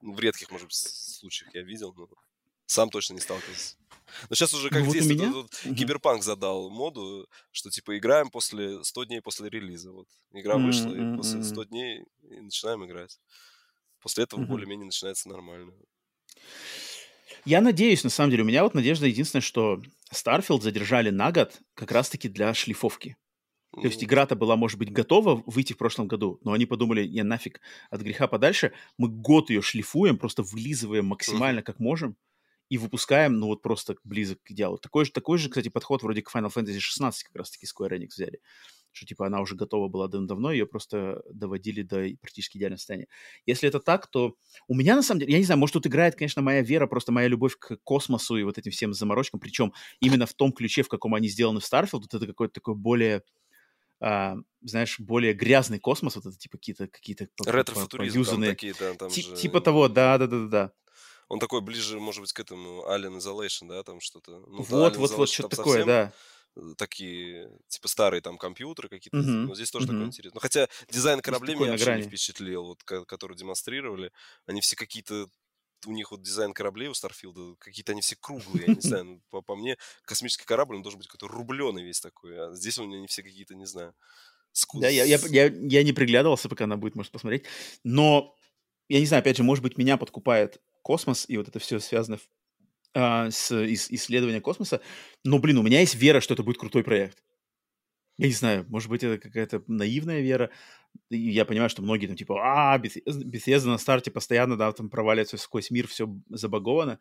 ну, 0.00 0.12
в 0.12 0.20
редких, 0.20 0.50
может 0.50 0.68
быть, 0.68 0.76
случаях 0.76 1.54
я 1.54 1.62
видел, 1.62 1.92
но 1.96 2.08
сам 2.70 2.88
точно 2.90 3.14
не 3.14 3.20
сталкивался. 3.20 3.76
Но 4.28 4.36
сейчас 4.36 4.54
уже 4.54 4.70
как 4.70 4.84
ну, 4.84 4.90
здесь, 4.90 5.06
вот 5.06 5.12
меня... 5.12 5.32
тут, 5.32 5.50
тут, 5.50 5.76
Киберпанк 5.76 6.22
задал 6.22 6.70
моду, 6.70 7.28
что 7.50 7.70
типа 7.70 7.98
играем 7.98 8.30
после 8.30 8.82
100 8.82 9.04
дней 9.04 9.20
после 9.20 9.48
релиза. 9.48 9.90
Вот 9.92 10.06
игра 10.32 10.56
вышла, 10.56 10.88
mm-hmm. 10.88 11.14
и 11.14 11.16
после 11.16 11.42
100 11.42 11.64
дней 11.64 12.04
и 12.22 12.40
начинаем 12.40 12.84
играть. 12.84 13.20
После 14.00 14.24
этого 14.24 14.40
mm-hmm. 14.40 14.46
более-менее 14.46 14.86
начинается 14.86 15.28
нормально. 15.28 15.72
Я 17.44 17.60
надеюсь, 17.60 18.04
на 18.04 18.10
самом 18.10 18.30
деле, 18.30 18.42
у 18.42 18.46
меня 18.46 18.62
вот 18.62 18.74
надежда 18.74 19.06
единственная, 19.06 19.42
что 19.42 19.82
Starfield 20.12 20.62
задержали 20.62 21.10
на 21.10 21.32
год 21.32 21.60
как 21.74 21.90
раз-таки 21.92 22.28
для 22.28 22.52
шлифовки. 22.54 23.16
То 23.72 23.86
есть 23.86 24.02
игра-то 24.02 24.34
была, 24.34 24.56
может 24.56 24.78
быть, 24.78 24.92
готова 24.92 25.42
выйти 25.46 25.72
в 25.72 25.78
прошлом 25.78 26.08
году, 26.08 26.40
но 26.42 26.52
они 26.52 26.66
подумали, 26.66 27.06
не, 27.06 27.22
нафиг, 27.22 27.60
от 27.88 28.00
греха 28.00 28.26
подальше, 28.26 28.72
мы 28.98 29.08
год 29.08 29.48
ее 29.50 29.62
шлифуем, 29.62 30.18
просто 30.18 30.42
вылизываем 30.42 31.06
максимально, 31.06 31.62
как 31.62 31.78
можем, 31.78 32.16
и 32.70 32.78
выпускаем, 32.78 33.38
ну 33.38 33.48
вот 33.48 33.60
просто 33.60 33.96
близок 34.04 34.42
к 34.42 34.50
идеалу. 34.52 34.78
Такой 34.78 35.04
же, 35.04 35.12
такой 35.12 35.36
же, 35.36 35.50
кстати, 35.50 35.68
подход 35.68 36.02
вроде 36.02 36.22
к 36.22 36.34
Final 36.34 36.50
Fantasy 36.54 36.78
16 36.78 37.24
как 37.24 37.36
раз-таки 37.36 37.66
Square 37.66 37.98
Enix 37.98 38.08
взяли 38.14 38.40
что 38.92 39.06
типа 39.06 39.26
она 39.26 39.40
уже 39.40 39.54
готова 39.54 39.88
была 39.88 40.08
давно, 40.08 40.50
ее 40.50 40.66
просто 40.66 41.22
доводили 41.30 41.82
до 41.82 42.08
практически 42.20 42.58
идеального 42.58 42.78
состояния. 42.78 43.06
Если 43.46 43.68
это 43.68 43.80
так, 43.80 44.08
то 44.08 44.34
у 44.66 44.74
меня 44.74 44.96
на 44.96 45.02
самом 45.02 45.20
деле, 45.20 45.32
я 45.32 45.38
не 45.38 45.44
знаю, 45.44 45.58
может 45.58 45.74
тут 45.74 45.86
играет, 45.86 46.16
конечно, 46.16 46.42
моя 46.42 46.62
вера, 46.62 46.86
просто 46.86 47.12
моя 47.12 47.28
любовь 47.28 47.56
к 47.56 47.76
космосу 47.84 48.36
и 48.36 48.42
вот 48.42 48.58
этим 48.58 48.72
всем 48.72 48.92
заморочкам, 48.92 49.40
причем 49.40 49.72
именно 50.00 50.26
в 50.26 50.34
том 50.34 50.52
ключе, 50.52 50.82
в 50.82 50.88
каком 50.88 51.14
они 51.14 51.28
сделаны 51.28 51.60
в 51.60 51.72
Starfield, 51.72 52.00
вот 52.00 52.14
это 52.14 52.26
какой-то 52.26 52.54
такой 52.54 52.74
более 52.74 53.22
а, 54.02 54.36
знаешь, 54.62 54.98
более 54.98 55.34
грязный 55.34 55.78
космос, 55.78 56.16
вот 56.16 56.26
это 56.26 56.36
типа 56.36 56.56
какие-то 56.56 56.88
какие-то 56.88 57.28
ретро-футуризм 57.46 58.24
там 58.24 58.42
такие, 58.42 58.74
да, 58.78 58.94
там 58.94 59.10
Т- 59.10 59.20
же... 59.20 59.36
типа 59.36 59.60
того, 59.60 59.88
да, 59.88 60.16
да, 60.16 60.26
да, 60.26 60.46
да. 60.46 60.72
Он 61.30 61.38
такой 61.38 61.60
ближе, 61.60 62.00
может 62.00 62.20
быть, 62.20 62.32
к 62.32 62.40
этому 62.40 62.84
Alien 62.88 63.18
Isolation, 63.18 63.68
да, 63.68 63.84
там 63.84 64.00
что-то. 64.00 64.40
Ну, 64.48 64.62
вот, 64.62 64.96
вот, 64.96 65.10
вот, 65.12 65.28
что-то 65.30 65.56
такое, 65.56 65.84
да. 65.84 66.12
Э, 66.56 66.60
такие, 66.76 67.48
типа, 67.68 67.86
старые 67.86 68.20
там 68.20 68.36
компьютеры 68.36 68.88
какие-то. 68.88 69.18
Uh-huh. 69.18 69.46
Но 69.46 69.54
здесь 69.54 69.70
тоже 69.70 69.86
uh-huh. 69.86 69.90
такое 69.90 70.06
интересно. 70.06 70.34
Ну, 70.34 70.40
хотя 70.40 70.68
дизайн 70.90 71.20
кораблей 71.20 71.54
меня 71.54 71.70
вообще 71.70 71.94
не 71.94 72.02
впечатлил, 72.02 72.64
вот, 72.64 72.82
который 72.82 73.36
демонстрировали. 73.36 74.10
Они 74.46 74.60
все 74.60 74.74
какие-то 74.74 75.28
у 75.86 75.92
них 75.92 76.10
вот 76.10 76.20
дизайн 76.20 76.52
кораблей 76.52 76.88
у 76.88 76.94
Starfield 76.94 77.43
а, 77.43 77.54
какие-то 77.58 77.92
они 77.92 78.00
все 78.00 78.16
круглые, 78.20 78.64
я 78.66 78.74
не 78.74 78.80
знаю, 78.80 79.22
по, 79.30 79.40
по 79.40 79.54
мне 79.54 79.76
космический 80.04 80.44
корабль, 80.44 80.76
он 80.76 80.82
должен 80.82 80.98
быть 80.98 81.06
какой-то 81.06 81.32
рубленый 81.32 81.84
весь 81.84 82.00
такой, 82.00 82.38
а 82.38 82.54
здесь 82.54 82.76
у 82.78 82.84
меня 82.84 82.98
они 82.98 83.06
все 83.06 83.22
какие-то, 83.22 83.54
не 83.54 83.66
знаю, 83.66 83.94
скус... 84.52 84.82
Да, 84.82 84.88
я, 84.88 85.04
я, 85.04 85.18
я, 85.28 85.46
я 85.46 85.82
не 85.82 85.92
приглядывался, 85.92 86.48
пока 86.48 86.64
она 86.64 86.76
будет, 86.76 86.96
может, 86.96 87.12
посмотреть, 87.12 87.44
но, 87.82 88.36
я 88.88 89.00
не 89.00 89.06
знаю, 89.06 89.20
опять 89.20 89.36
же, 89.36 89.42
может 89.42 89.62
быть, 89.62 89.78
меня 89.78 89.96
подкупает 89.96 90.60
космос 90.82 91.24
и 91.28 91.36
вот 91.36 91.48
это 91.48 91.58
все 91.58 91.78
связано 91.80 92.18
а, 92.94 93.30
с 93.30 93.52
ис, 93.52 93.90
исследования 93.90 94.40
космоса. 94.40 94.80
Но, 95.24 95.38
блин, 95.38 95.58
у 95.58 95.62
меня 95.62 95.80
есть 95.80 95.94
вера, 95.94 96.20
что 96.20 96.34
это 96.34 96.42
будет 96.42 96.58
крутой 96.58 96.82
проект. 96.82 97.22
Я 98.18 98.26
не 98.26 98.34
знаю, 98.34 98.66
может 98.68 98.90
быть, 98.90 99.02
это 99.02 99.18
какая-то 99.18 99.62
наивная 99.66 100.20
вера. 100.20 100.50
И 101.08 101.16
я 101.16 101.44
понимаю, 101.44 101.70
что 101.70 101.82
многие 101.82 102.06
там 102.06 102.16
типа, 102.16 102.38
а, 102.42 102.78
Bethesda 102.78 103.66
на 103.66 103.78
старте 103.78 104.10
постоянно, 104.10 104.56
да, 104.56 104.72
там 104.72 104.90
проваливается 104.90 105.38
сквозь 105.38 105.70
мир, 105.70 105.86
все 105.86 106.08
забаговано. 106.28 106.98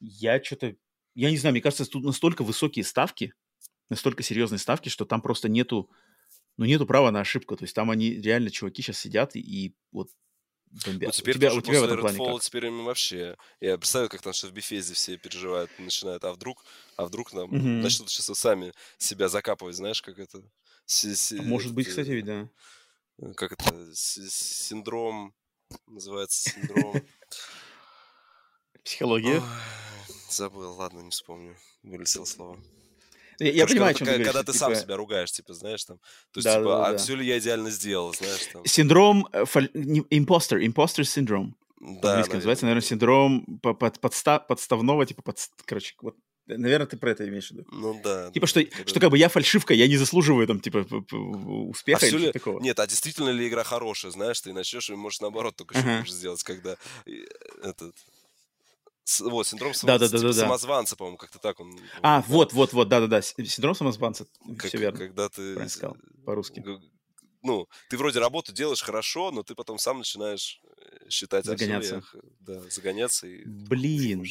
Я 0.00 0.42
что-то, 0.42 0.76
я 1.14 1.30
не 1.30 1.36
знаю, 1.36 1.52
мне 1.52 1.60
кажется, 1.60 1.84
тут 1.84 2.04
настолько 2.04 2.44
высокие 2.44 2.84
ставки, 2.84 3.34
настолько 3.90 4.22
серьезные 4.22 4.58
ставки, 4.58 4.88
что 4.88 5.04
там 5.04 5.20
просто 5.20 5.48
нету, 5.48 5.90
ну, 6.56 6.64
нету 6.64 6.86
права 6.86 7.10
на 7.10 7.20
ошибку. 7.20 7.56
То 7.56 7.64
есть 7.64 7.74
там 7.74 7.90
они 7.90 8.14
реально, 8.14 8.50
чуваки 8.50 8.82
сейчас 8.82 8.98
сидят 8.98 9.36
и, 9.36 9.40
и 9.40 9.76
вот 9.92 10.10
бомбят. 10.84 11.08
Ну, 11.08 11.12
теперь 11.12 11.36
у 11.36 11.38
тебя, 11.38 11.54
у 11.54 11.60
тебя 11.60 11.80
в 11.80 11.84
этом 11.84 12.00
плане 12.00 12.18
Redfall, 12.18 12.34
как? 12.34 12.42
теперь 12.42 12.66
им 12.66 12.84
вообще... 12.84 13.36
Я 13.60 13.78
представляю, 13.78 14.10
как 14.10 14.22
там 14.22 14.32
что 14.32 14.48
в 14.48 14.52
Бефезе 14.52 14.94
все 14.94 15.16
переживают, 15.16 15.70
начинают, 15.78 16.24
а 16.24 16.32
вдруг, 16.32 16.64
а 16.96 17.04
вдруг 17.04 17.32
нам 17.32 17.44
угу. 17.44 17.56
начнут 17.56 18.10
сейчас 18.10 18.38
сами 18.38 18.72
себя 18.98 19.28
закапывать, 19.28 19.76
знаешь, 19.76 20.02
как 20.02 20.18
это... 20.18 20.42
Си, 20.86 21.40
Может 21.40 21.72
быть, 21.74 21.88
кстати, 21.88 22.10
ведь, 22.10 22.24
да. 22.26 22.48
Э, 23.18 23.32
как 23.34 23.52
это? 23.52 23.90
Синдром... 23.94 25.34
Называется 25.86 26.50
синдром... 26.50 26.94
Психология? 28.84 29.42
забыл, 30.28 30.74
ладно, 30.74 31.00
не 31.00 31.10
вспомню. 31.10 31.56
Вылетело 31.82 32.24
слово. 32.24 32.58
Я, 33.38 33.52
я 33.52 33.66
понимаю, 33.66 33.94
когда, 33.94 34.12
о 34.12 34.14
чем 34.14 34.18
ты 34.18 34.24
Когда 34.24 34.40
ты 34.42 34.52
типа... 34.52 34.58
сам 34.58 34.74
себя 34.74 34.96
ругаешь, 34.96 35.32
типа, 35.32 35.54
знаешь, 35.54 35.84
там. 35.84 35.98
То 36.32 36.38
есть, 36.38 36.44
да, 36.44 36.58
типа, 36.58 36.64
да, 36.64 36.86
а 36.86 36.92
да. 36.92 36.98
все 36.98 37.14
ли 37.14 37.26
я 37.26 37.38
идеально 37.38 37.70
сделал, 37.70 38.14
знаешь, 38.14 38.46
там. 38.52 38.64
Синдром 38.64 39.28
э, 39.32 39.44
импостер, 40.10 40.64
импостер 40.64 41.06
синдром. 41.06 41.56
Да, 41.80 42.24
называется, 42.32 42.64
наверное, 42.64 42.86
синдром 42.86 43.60
под, 43.62 44.00
подста... 44.00 44.38
подставного, 44.38 45.04
типа, 45.04 45.22
под... 45.22 45.38
короче, 45.66 45.94
вот 46.00 46.16
Наверное, 46.46 46.86
ты 46.86 46.98
про 46.98 47.10
это 47.10 47.26
имеешь 47.26 47.48
в 47.48 47.52
виду. 47.52 47.64
Ну 47.72 47.98
да. 48.04 48.30
Типа, 48.30 48.46
что, 48.46 48.62
когда... 48.62 48.86
что 48.86 49.00
как 49.00 49.10
бы 49.10 49.16
я 49.16 49.30
фальшивка, 49.30 49.72
я 49.72 49.88
не 49.88 49.96
заслуживаю 49.96 50.46
там, 50.46 50.60
типа, 50.60 50.86
успеха 51.70 52.04
а 52.04 52.08
или 52.08 52.26
ли... 52.26 52.32
такого. 52.32 52.60
Нет, 52.60 52.78
а 52.78 52.86
действительно 52.86 53.30
ли 53.30 53.48
игра 53.48 53.64
хорошая, 53.64 54.12
знаешь, 54.12 54.42
ты 54.42 54.52
начнешь, 54.52 54.90
и 54.90 54.94
можешь 54.94 55.20
наоборот 55.20 55.56
только 55.56 55.74
uh-huh. 55.74 56.04
что 56.04 56.14
сделать, 56.14 56.42
когда 56.42 56.76
этот 57.62 57.96
вот, 59.20 59.46
синдром 59.46 59.72
да, 59.82 59.98
да, 59.98 60.08
да, 60.08 60.18
типа, 60.18 60.32
да, 60.32 60.32
самозванца, 60.32 60.96
по-моему, 60.96 61.18
как-то 61.18 61.38
так 61.38 61.60
он... 61.60 61.78
А, 62.02 62.20
да. 62.20 62.24
вот, 62.28 62.52
вот, 62.52 62.72
вот, 62.72 62.88
да-да-да, 62.88 63.20
синдром 63.22 63.74
самозванца, 63.74 64.26
как, 64.56 64.68
все 64.68 64.78
верно. 64.78 64.98
Когда 64.98 65.28
ты... 65.28 65.54
Правильно 65.54 65.68
сказал, 65.68 65.96
по-русски. 66.24 66.64
Ну, 67.42 67.68
ты 67.90 67.98
вроде 67.98 68.20
работу 68.20 68.52
делаешь 68.52 68.82
хорошо, 68.82 69.30
но 69.30 69.42
ты 69.42 69.54
потом 69.54 69.78
сам 69.78 69.98
начинаешь 69.98 70.60
э, 70.64 71.10
считать... 71.10 71.44
Загоняться. 71.44 72.02
Да, 72.40 72.58
загоняться. 72.70 73.26
И... 73.26 73.44
Блин, 73.44 74.24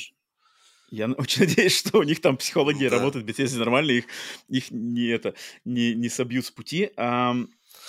я 0.90 1.08
очень 1.18 1.45
надеюсь, 1.48 1.78
что 1.78 2.00
у 2.00 2.04
них 2.04 2.22
там 2.22 2.38
психология 2.38 2.90
да. 2.90 2.98
работает, 2.98 3.28
ведь 3.28 3.38
если 3.40 3.58
нормально, 3.58 3.91
их, 3.91 4.06
их 4.50 4.72
не, 4.72 5.08
это, 5.08 5.36
не, 5.64 5.94
не 5.94 6.10
собьют 6.10 6.45
с 6.45 6.52
пути. 6.52 6.91
А, 6.98 7.34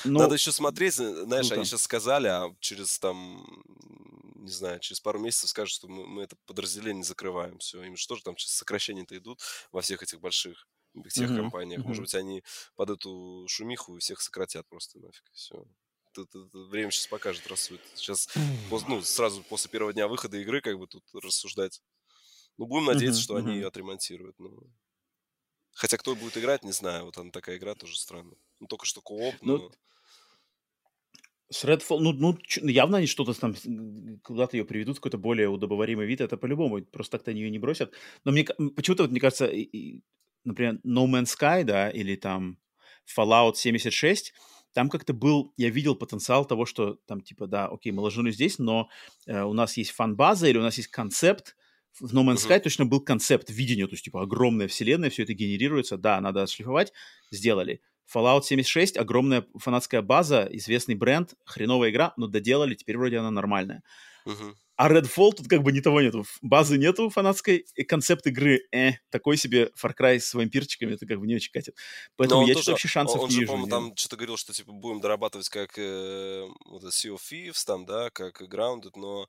но... 0.04 0.18
Надо 0.20 0.34
еще 0.34 0.52
смотреть, 0.52 0.94
знаешь, 0.94 1.46
Круто. 1.46 1.54
они 1.54 1.64
сейчас 1.64 1.82
сказали, 1.82 2.28
а 2.28 2.54
через 2.60 2.98
там 2.98 3.46
не 4.44 4.52
знаю, 4.52 4.78
через 4.80 5.00
пару 5.00 5.18
месяцев 5.18 5.50
скажут, 5.50 5.74
что 5.74 5.88
мы, 5.88 6.06
мы 6.06 6.22
это 6.22 6.36
подразделение 6.46 7.02
закрываем, 7.02 7.58
все. 7.58 7.82
Им 7.82 7.96
что 7.96 8.14
же 8.16 8.22
там 8.22 8.36
сейчас 8.36 8.52
сокращения-то 8.52 9.16
идут 9.16 9.40
во 9.72 9.80
всех 9.80 10.02
этих 10.02 10.20
больших 10.20 10.68
тех 11.12 11.30
uh-huh, 11.30 11.36
компаниях. 11.36 11.84
Может 11.84 12.02
быть, 12.02 12.14
они 12.14 12.44
под 12.76 12.90
эту 12.90 13.46
шумиху 13.48 13.98
всех 13.98 14.20
сократят 14.20 14.68
просто 14.68 14.98
нафиг. 15.00 15.24
Все. 15.32 15.64
Это, 16.12 16.22
это, 16.22 16.58
время 16.68 16.90
сейчас 16.90 17.08
покажет, 17.08 17.46
рассудит. 17.48 17.82
Сейчас, 17.94 18.28
ну, 18.70 19.02
сразу 19.02 19.42
после 19.42 19.70
первого 19.70 19.92
дня 19.92 20.06
выхода 20.06 20.36
игры, 20.36 20.60
как 20.60 20.78
бы 20.78 20.86
тут 20.86 21.02
рассуждать. 21.12 21.82
Ну, 22.56 22.66
будем 22.66 22.84
надеяться, 22.84 23.20
uh-huh, 23.20 23.24
что 23.24 23.36
uh-huh. 23.36 23.40
они 23.40 23.54
ее 23.54 23.66
отремонтируют. 23.66 24.38
Но... 24.38 24.50
Хотя 25.72 25.96
кто 25.96 26.14
будет 26.14 26.38
играть, 26.38 26.62
не 26.62 26.72
знаю. 26.72 27.06
Вот 27.06 27.18
она 27.18 27.32
такая 27.32 27.56
игра 27.56 27.74
тоже 27.74 27.98
странная. 27.98 28.38
Ну, 28.60 28.68
только 28.68 28.86
что 28.86 29.00
кооп, 29.00 29.34
ну, 29.40 29.58
но... 29.58 29.72
С 31.50 31.64
Redfall, 31.64 31.98
ну, 32.00 32.12
ну, 32.12 32.38
ну, 32.62 32.68
явно 32.68 32.98
они 32.98 33.06
что-то 33.06 33.38
там, 33.38 33.54
куда-то 34.22 34.56
ее 34.56 34.64
приведут 34.64 34.96
в 34.96 35.00
какой-то 35.00 35.18
более 35.18 35.48
удобоваримый 35.48 36.06
вид, 36.06 36.20
это 36.20 36.36
по-любому, 36.36 36.82
просто 36.84 37.18
так-то 37.18 37.30
они 37.30 37.42
ее 37.42 37.50
не 37.50 37.58
бросят. 37.58 37.92
Но 38.24 38.32
мне 38.32 38.44
почему-то, 38.44 39.02
вот, 39.04 39.10
мне 39.10 39.20
кажется, 39.20 39.46
и, 39.46 39.60
и, 39.60 40.02
например, 40.44 40.80
No 40.86 41.06
Man's 41.06 41.34
Sky, 41.38 41.64
да, 41.64 41.90
или 41.90 42.16
там 42.16 42.58
Fallout 43.16 43.54
76, 43.56 44.32
там 44.72 44.88
как-то 44.88 45.12
был, 45.12 45.52
я 45.56 45.70
видел 45.70 45.94
потенциал 45.94 46.44
того, 46.46 46.66
что 46.66 46.98
там 47.06 47.20
типа, 47.20 47.46
да, 47.46 47.66
окей, 47.66 47.92
мы 47.92 48.02
ложили 48.02 48.30
здесь, 48.30 48.58
но 48.58 48.88
э, 49.26 49.42
у 49.42 49.52
нас 49.52 49.76
есть 49.76 49.92
фан-база 49.92 50.48
или 50.48 50.58
у 50.58 50.62
нас 50.62 50.76
есть 50.78 50.88
концепт, 50.88 51.56
в 52.00 52.12
No 52.12 52.24
Man's 52.24 52.46
Sky 52.48 52.60
точно 52.60 52.86
был 52.86 53.00
концепт 53.00 53.50
видения, 53.50 53.86
то 53.86 53.92
есть, 53.92 54.04
типа, 54.04 54.22
огромная 54.22 54.66
вселенная, 54.66 55.10
все 55.10 55.22
это 55.22 55.32
генерируется, 55.32 55.96
да, 55.96 56.20
надо 56.20 56.42
отшлифовать, 56.42 56.92
сделали. 57.30 57.80
Fallout 58.12 58.42
76, 58.42 58.96
огромная 58.96 59.46
фанатская 59.58 60.02
база, 60.02 60.48
известный 60.50 60.94
бренд, 60.94 61.34
хреновая 61.44 61.90
игра, 61.90 62.12
но 62.16 62.26
доделали, 62.26 62.74
теперь 62.74 62.96
вроде 62.96 63.18
она 63.18 63.30
нормальная. 63.30 63.82
Uh-huh. 64.26 64.54
А 64.76 64.90
Redfall 64.90 65.32
тут 65.32 65.46
как 65.48 65.62
бы 65.62 65.70
ни 65.70 65.80
того 65.80 66.00
нету. 66.00 66.24
Базы 66.42 66.78
нету 66.78 67.08
фанатской, 67.08 67.64
и 67.76 67.84
концепт 67.84 68.26
игры, 68.26 68.60
э, 68.72 68.94
такой 69.10 69.36
себе 69.36 69.70
Far 69.80 69.92
Cry 69.98 70.18
с 70.18 70.34
вампирчиками, 70.34 70.94
это 70.94 71.06
как 71.06 71.20
бы 71.20 71.26
не 71.26 71.36
очень 71.36 71.52
катит. 71.52 71.76
Поэтому 72.16 72.46
я 72.46 72.54
тоже, 72.54 72.72
вообще 72.72 72.88
шансов 72.88 73.20
он 73.20 73.28
не 73.28 73.34
же, 73.34 73.40
вижу. 73.42 73.52
по-моему, 73.52 73.70
там 73.70 73.96
что-то 73.96 74.16
говорил, 74.16 74.36
что 74.36 74.52
типа 74.52 74.72
будем 74.72 75.00
дорабатывать 75.00 75.48
как 75.48 75.78
э, 75.78 76.44
вот 76.66 76.82
Sea 76.84 77.14
of 77.14 77.20
Thieves 77.30 77.64
там, 77.64 77.86
да, 77.86 78.10
как 78.10 78.42
Grounded, 78.42 78.92
но 78.96 79.28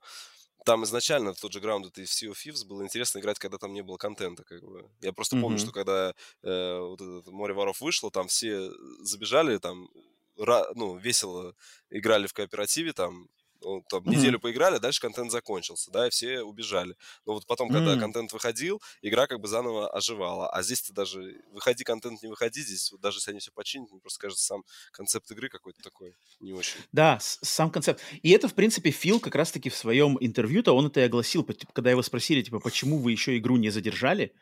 там 0.66 0.82
изначально 0.82 1.32
в 1.32 1.40
тот 1.40 1.52
же 1.52 1.60
Grounded 1.60 1.92
и 1.96 2.04
в 2.04 2.10
Sea 2.10 2.30
of 2.30 2.34
Thieves 2.34 2.66
было 2.66 2.82
интересно 2.82 3.20
играть, 3.20 3.38
когда 3.38 3.56
там 3.56 3.72
не 3.72 3.82
было 3.82 3.96
контента, 3.98 4.42
как 4.42 4.62
бы. 4.62 4.90
Я 5.00 5.12
просто 5.12 5.36
mm-hmm. 5.36 5.40
помню, 5.40 5.58
что 5.58 5.70
когда 5.70 6.12
э, 6.42 6.78
вот 6.80 7.00
это 7.00 7.30
Море 7.30 7.54
воров 7.54 7.80
вышло, 7.80 8.10
там 8.10 8.26
все 8.26 8.70
забежали, 9.00 9.58
там, 9.58 9.88
ра- 10.36 10.72
ну, 10.74 10.96
весело 10.96 11.54
играли 11.88 12.26
в 12.26 12.32
кооперативе, 12.32 12.92
там, 12.92 13.28
ну, 13.66 13.82
там, 13.88 14.02
mm-hmm. 14.02 14.10
неделю 14.10 14.38
поиграли, 14.38 14.78
дальше 14.78 15.00
контент 15.00 15.32
закончился, 15.32 15.90
да, 15.90 16.06
и 16.06 16.10
все 16.10 16.42
убежали. 16.42 16.94
Но 17.24 17.34
вот 17.34 17.46
потом, 17.46 17.68
когда 17.68 17.98
контент 17.98 18.32
выходил, 18.32 18.80
игра 19.02 19.26
как 19.26 19.40
бы 19.40 19.48
заново 19.48 19.90
оживала. 19.90 20.48
А 20.50 20.62
здесь 20.62 20.82
ты 20.82 20.92
даже, 20.92 21.42
выходи 21.50 21.82
контент, 21.82 22.22
не 22.22 22.28
выходи, 22.28 22.60
здесь 22.60 22.92
вот 22.92 23.00
даже 23.00 23.18
если 23.18 23.32
они 23.32 23.40
все 23.40 23.50
починят, 23.50 23.90
мне 23.90 24.00
просто 24.00 24.20
кажется, 24.20 24.44
сам 24.44 24.62
концепт 24.92 25.28
игры 25.32 25.48
какой-то 25.48 25.82
такой 25.82 26.14
не 26.38 26.52
очень. 26.52 26.78
Да, 26.92 27.18
сам 27.20 27.70
концепт. 27.70 28.00
И 28.22 28.30
это, 28.30 28.46
в 28.46 28.54
принципе, 28.54 28.92
Фил 28.92 29.18
как 29.18 29.34
раз-таки 29.34 29.68
в 29.68 29.76
своем 29.76 30.16
интервью-то, 30.20 30.72
он 30.72 30.86
это 30.86 31.00
и 31.00 31.04
огласил, 31.04 31.44
когда 31.72 31.90
его 31.90 32.02
спросили, 32.02 32.42
типа, 32.42 32.60
почему 32.60 32.98
вы 32.98 33.10
еще 33.10 33.36
игру 33.36 33.56
не 33.56 33.70
задержали, 33.70 34.32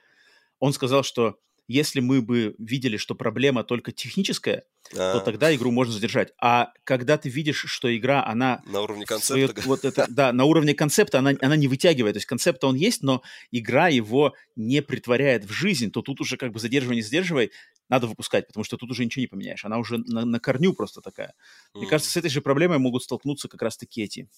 он 0.59 0.75
сказал, 0.75 1.03
что 1.03 1.39
если 1.67 2.01
мы 2.01 2.21
бы 2.21 2.55
видели, 2.59 2.97
что 2.97 3.15
проблема 3.15 3.65
только 3.65 3.93
техническая, 3.93 4.65
А-а-а. 4.93 5.13
то 5.15 5.19
а. 5.19 5.21
тогда 5.21 5.55
игру 5.55 5.71
можно 5.71 5.95
задержать. 5.95 6.33
А 6.41 6.73
когда 6.85 7.17
ты 7.17 7.29
видишь, 7.29 7.65
что 7.67 7.95
игра, 7.97 8.25
она... 8.25 8.63
На 8.67 8.83
уровне 8.83 9.07
концепта. 9.07 9.63
Своё, 9.63 9.69
вот 9.69 9.85
это, 9.85 10.07
да, 10.11 10.33
на 10.33 10.45
уровне 10.45 10.75
концепта 10.75 11.19
она, 11.19 11.33
она 11.41 11.57
не 11.57 11.69
вытягивает. 11.69 12.15
То 12.15 12.19
есть 12.19 12.27
концепт 12.27 12.63
он 12.65 12.75
есть, 12.75 13.03
но 13.03 13.23
игра 13.51 13.89
его 13.89 14.35
не 14.57 14.83
притворяет 14.83 15.45
в 15.45 15.53
жизнь, 15.53 15.91
то 15.91 16.03
тут 16.03 16.21
уже 16.21 16.37
как 16.37 16.53
бы 16.53 16.59
задерживай, 16.59 16.97
не 16.97 17.03
задерживай, 17.03 17.51
надо 17.89 18.07
выпускать, 18.07 18.47
потому 18.47 18.65
что 18.65 18.77
тут 18.77 18.91
уже 18.91 19.05
ничего 19.05 19.23
не 19.23 19.27
поменяешь. 19.27 19.65
Она 19.65 19.79
уже 19.79 19.99
на, 19.99 20.25
на 20.25 20.41
корню 20.41 20.73
просто 20.73 21.01
такая. 21.01 21.35
Mm. 21.75 21.81
Мне 21.81 21.87
кажется, 21.89 22.11
с 22.11 22.17
этой 22.17 22.31
же 22.31 22.41
проблемой 22.41 22.79
могут 22.79 23.03
столкнуться 23.03 23.49
как 23.49 23.63
раз-таки 23.63 24.03
эти 24.03 24.29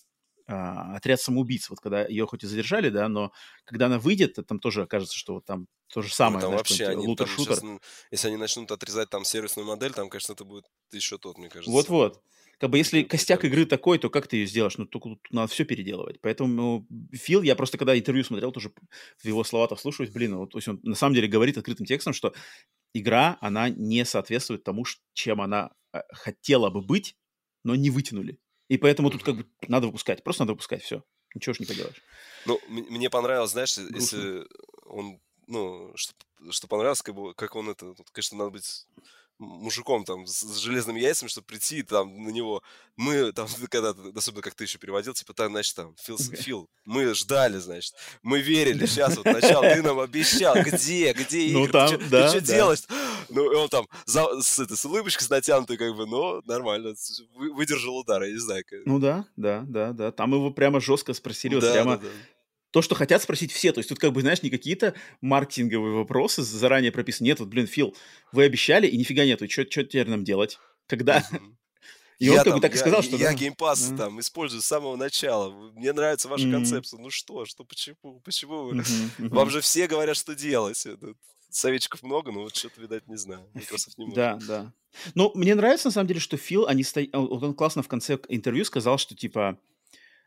а, 0.46 0.94
отряд 0.96 1.20
самоубийц, 1.20 1.68
вот 1.70 1.80
когда 1.80 2.06
ее 2.06 2.26
хоть 2.26 2.44
и 2.44 2.46
задержали, 2.46 2.88
да, 2.88 3.08
но 3.08 3.32
когда 3.64 3.86
она 3.86 3.98
выйдет, 3.98 4.38
там 4.46 4.60
тоже 4.60 4.82
окажется, 4.82 5.16
что 5.16 5.34
вот 5.34 5.44
там 5.44 5.66
то 5.92 6.02
же 6.02 6.14
самое, 6.14 6.36
ну, 6.36 6.40
там 6.40 6.50
знаешь, 6.50 6.68
вообще 6.68 6.86
они, 6.86 7.06
лутер-шутер. 7.06 7.54
Сейчас, 7.54 7.62
ну, 7.62 7.80
если 8.10 8.28
они 8.28 8.36
начнут 8.36 8.70
отрезать 8.70 9.10
там 9.10 9.24
сервисную 9.24 9.66
модель, 9.66 9.92
там, 9.92 10.08
конечно, 10.08 10.34
это 10.34 10.44
будет 10.44 10.64
еще 10.92 11.18
тот, 11.18 11.38
мне 11.38 11.48
кажется. 11.48 11.70
Вот-вот. 11.70 12.22
Как 12.58 12.70
бы 12.70 12.78
если 12.78 13.02
костяк 13.02 13.44
игры 13.44 13.66
такой, 13.66 13.98
то 13.98 14.08
как 14.08 14.28
ты 14.28 14.36
ее 14.38 14.46
сделаешь? 14.46 14.78
Ну, 14.78 14.86
только 14.86 15.16
надо 15.30 15.52
все 15.52 15.64
переделывать. 15.64 16.20
Поэтому 16.22 16.86
Фил, 17.12 17.42
я 17.42 17.54
просто 17.54 17.76
когда 17.76 17.98
интервью 17.98 18.24
смотрел, 18.24 18.50
тоже 18.50 18.72
в 19.18 19.26
его 19.26 19.44
слова-то 19.44 19.76
вслушиваюсь, 19.76 20.10
блин, 20.10 20.36
вот, 20.36 20.52
то 20.52 20.58
есть 20.58 20.68
он 20.68 20.80
на 20.82 20.94
самом 20.94 21.14
деле 21.14 21.28
говорит 21.28 21.58
открытым 21.58 21.84
текстом, 21.84 22.14
что 22.14 22.32
игра, 22.94 23.36
она 23.40 23.68
не 23.68 24.04
соответствует 24.06 24.64
тому, 24.64 24.84
чем 25.12 25.42
она 25.42 25.72
э, 25.92 26.00
хотела 26.12 26.70
бы 26.70 26.80
быть, 26.80 27.16
но 27.62 27.74
не 27.74 27.90
вытянули. 27.90 28.38
И 28.68 28.78
поэтому 28.78 29.10
тут 29.10 29.22
как 29.22 29.36
бы 29.36 29.46
надо 29.68 29.86
выпускать. 29.86 30.24
Просто 30.24 30.42
надо 30.42 30.52
выпускать, 30.52 30.82
все. 30.82 31.02
Ничего 31.34 31.52
ж 31.52 31.60
не 31.60 31.66
поделаешь. 31.66 32.02
Ну, 32.46 32.60
мне 32.68 33.10
понравилось, 33.10 33.50
знаешь, 33.50 33.76
Грустно. 33.76 33.96
если 33.96 34.46
он, 34.86 35.20
ну, 35.46 35.92
что, 35.96 36.14
что 36.50 36.66
понравилось, 36.66 37.02
как, 37.02 37.14
бы, 37.14 37.34
как 37.34 37.54
он 37.56 37.68
это, 37.70 37.94
тут, 37.94 38.10
конечно, 38.10 38.38
надо 38.38 38.50
быть 38.50 38.86
мужиком 39.38 40.04
там 40.04 40.26
с, 40.26 40.40
с 40.40 40.56
железными 40.58 41.00
яйцами, 41.00 41.28
чтобы 41.28 41.46
прийти 41.46 41.82
там 41.82 42.24
на 42.24 42.30
него. 42.30 42.62
Мы 42.96 43.32
там, 43.32 43.46
когда, 43.70 43.94
особенно 44.14 44.42
как 44.42 44.54
ты 44.54 44.64
еще 44.64 44.78
переводил, 44.78 45.14
типа, 45.14 45.34
так, 45.34 45.50
значит, 45.50 45.74
там, 45.76 45.94
Фил, 45.98 46.18
Фил, 46.18 46.70
мы 46.84 47.14
ждали, 47.14 47.58
значит, 47.58 47.94
мы 48.22 48.40
верили, 48.40 48.86
сейчас 48.86 49.16
вот 49.16 49.26
начало, 49.26 49.62
ты 49.62 49.82
нам 49.82 50.00
обещал, 50.00 50.56
где, 50.62 51.12
где 51.12 51.46
игры, 51.46 51.60
ну, 51.60 51.68
там, 51.68 51.88
ты, 51.88 51.98
да, 52.08 52.28
что 52.28 52.40
да. 52.40 52.46
делаешь? 52.46 52.82
Ну, 53.28 53.52
и 53.52 53.56
он 53.56 53.68
там 53.68 53.88
за, 54.04 54.40
с, 54.40 54.60
это, 54.60 54.76
с 54.76 54.84
улыбочкой 54.84 55.26
с 55.26 55.30
натянутой, 55.30 55.76
как 55.76 55.96
бы, 55.96 56.06
но 56.06 56.42
нормально, 56.46 56.94
выдержал 57.34 57.98
удар, 57.98 58.22
я 58.22 58.30
не 58.30 58.38
знаю. 58.38 58.62
Как... 58.64 58.86
Ну 58.86 59.00
да, 59.00 59.26
да, 59.36 59.64
да, 59.66 59.92
да, 59.92 60.12
там 60.12 60.32
его 60.32 60.52
прямо 60.52 60.80
жестко 60.80 61.12
спросили, 61.12 61.56
вот 61.56 61.64
да, 61.64 61.72
прямо... 61.72 61.96
Да, 61.96 62.04
да 62.04 62.08
то, 62.76 62.82
что 62.82 62.94
хотят 62.94 63.22
спросить 63.22 63.52
все. 63.52 63.72
То 63.72 63.78
есть 63.78 63.88
тут 63.88 63.98
как 63.98 64.12
бы, 64.12 64.20
знаешь, 64.20 64.42
не 64.42 64.50
какие-то 64.50 64.92
маркетинговые 65.22 65.94
вопросы 65.94 66.42
заранее 66.42 66.92
прописаны. 66.92 67.28
Нет, 67.28 67.40
вот, 67.40 67.48
блин, 67.48 67.66
Фил, 67.66 67.96
вы 68.32 68.44
обещали, 68.44 68.86
и 68.86 68.98
нифига 68.98 69.24
нету. 69.24 69.48
Что 69.48 69.64
теперь 69.64 70.06
нам 70.06 70.24
делать? 70.24 70.58
Когда? 70.86 71.26
И 72.18 72.28
он 72.28 72.44
как 72.44 72.54
бы 72.54 72.60
так 72.60 72.74
и 72.74 72.76
сказал, 72.76 73.02
что... 73.02 73.16
Я 73.16 73.32
геймпас 73.32 73.92
там 73.96 74.20
использую 74.20 74.60
с 74.60 74.66
самого 74.66 74.96
начала. 74.96 75.50
Мне 75.72 75.94
нравится 75.94 76.28
ваша 76.28 76.50
концепция. 76.50 76.98
Ну 76.98 77.08
что, 77.08 77.46
что, 77.46 77.64
почему? 77.64 78.20
Почему 78.20 78.64
вы? 78.64 78.82
Вам 79.18 79.48
же 79.48 79.62
все 79.62 79.86
говорят, 79.86 80.16
что 80.16 80.34
делать. 80.34 80.86
Советчиков 81.48 82.02
много, 82.02 82.30
но 82.30 82.40
вот 82.40 82.56
что-то, 82.56 82.80
видать, 82.80 83.06
не 83.06 83.16
знаю. 83.16 83.48
Microsoft 83.54 83.96
не 83.96 84.06
может. 84.06 84.16
Да, 84.16 84.38
да. 84.46 84.72
Ну, 85.14 85.30
мне 85.34 85.54
нравится, 85.54 85.88
на 85.88 85.92
самом 85.92 86.08
деле, 86.08 86.20
что 86.20 86.36
Фил, 86.36 86.66
они 86.66 86.84
сто... 86.84 87.00
он 87.12 87.54
классно 87.54 87.82
в 87.82 87.88
конце 87.88 88.18
интервью 88.28 88.66
сказал, 88.66 88.98
что, 88.98 89.14
типа, 89.14 89.58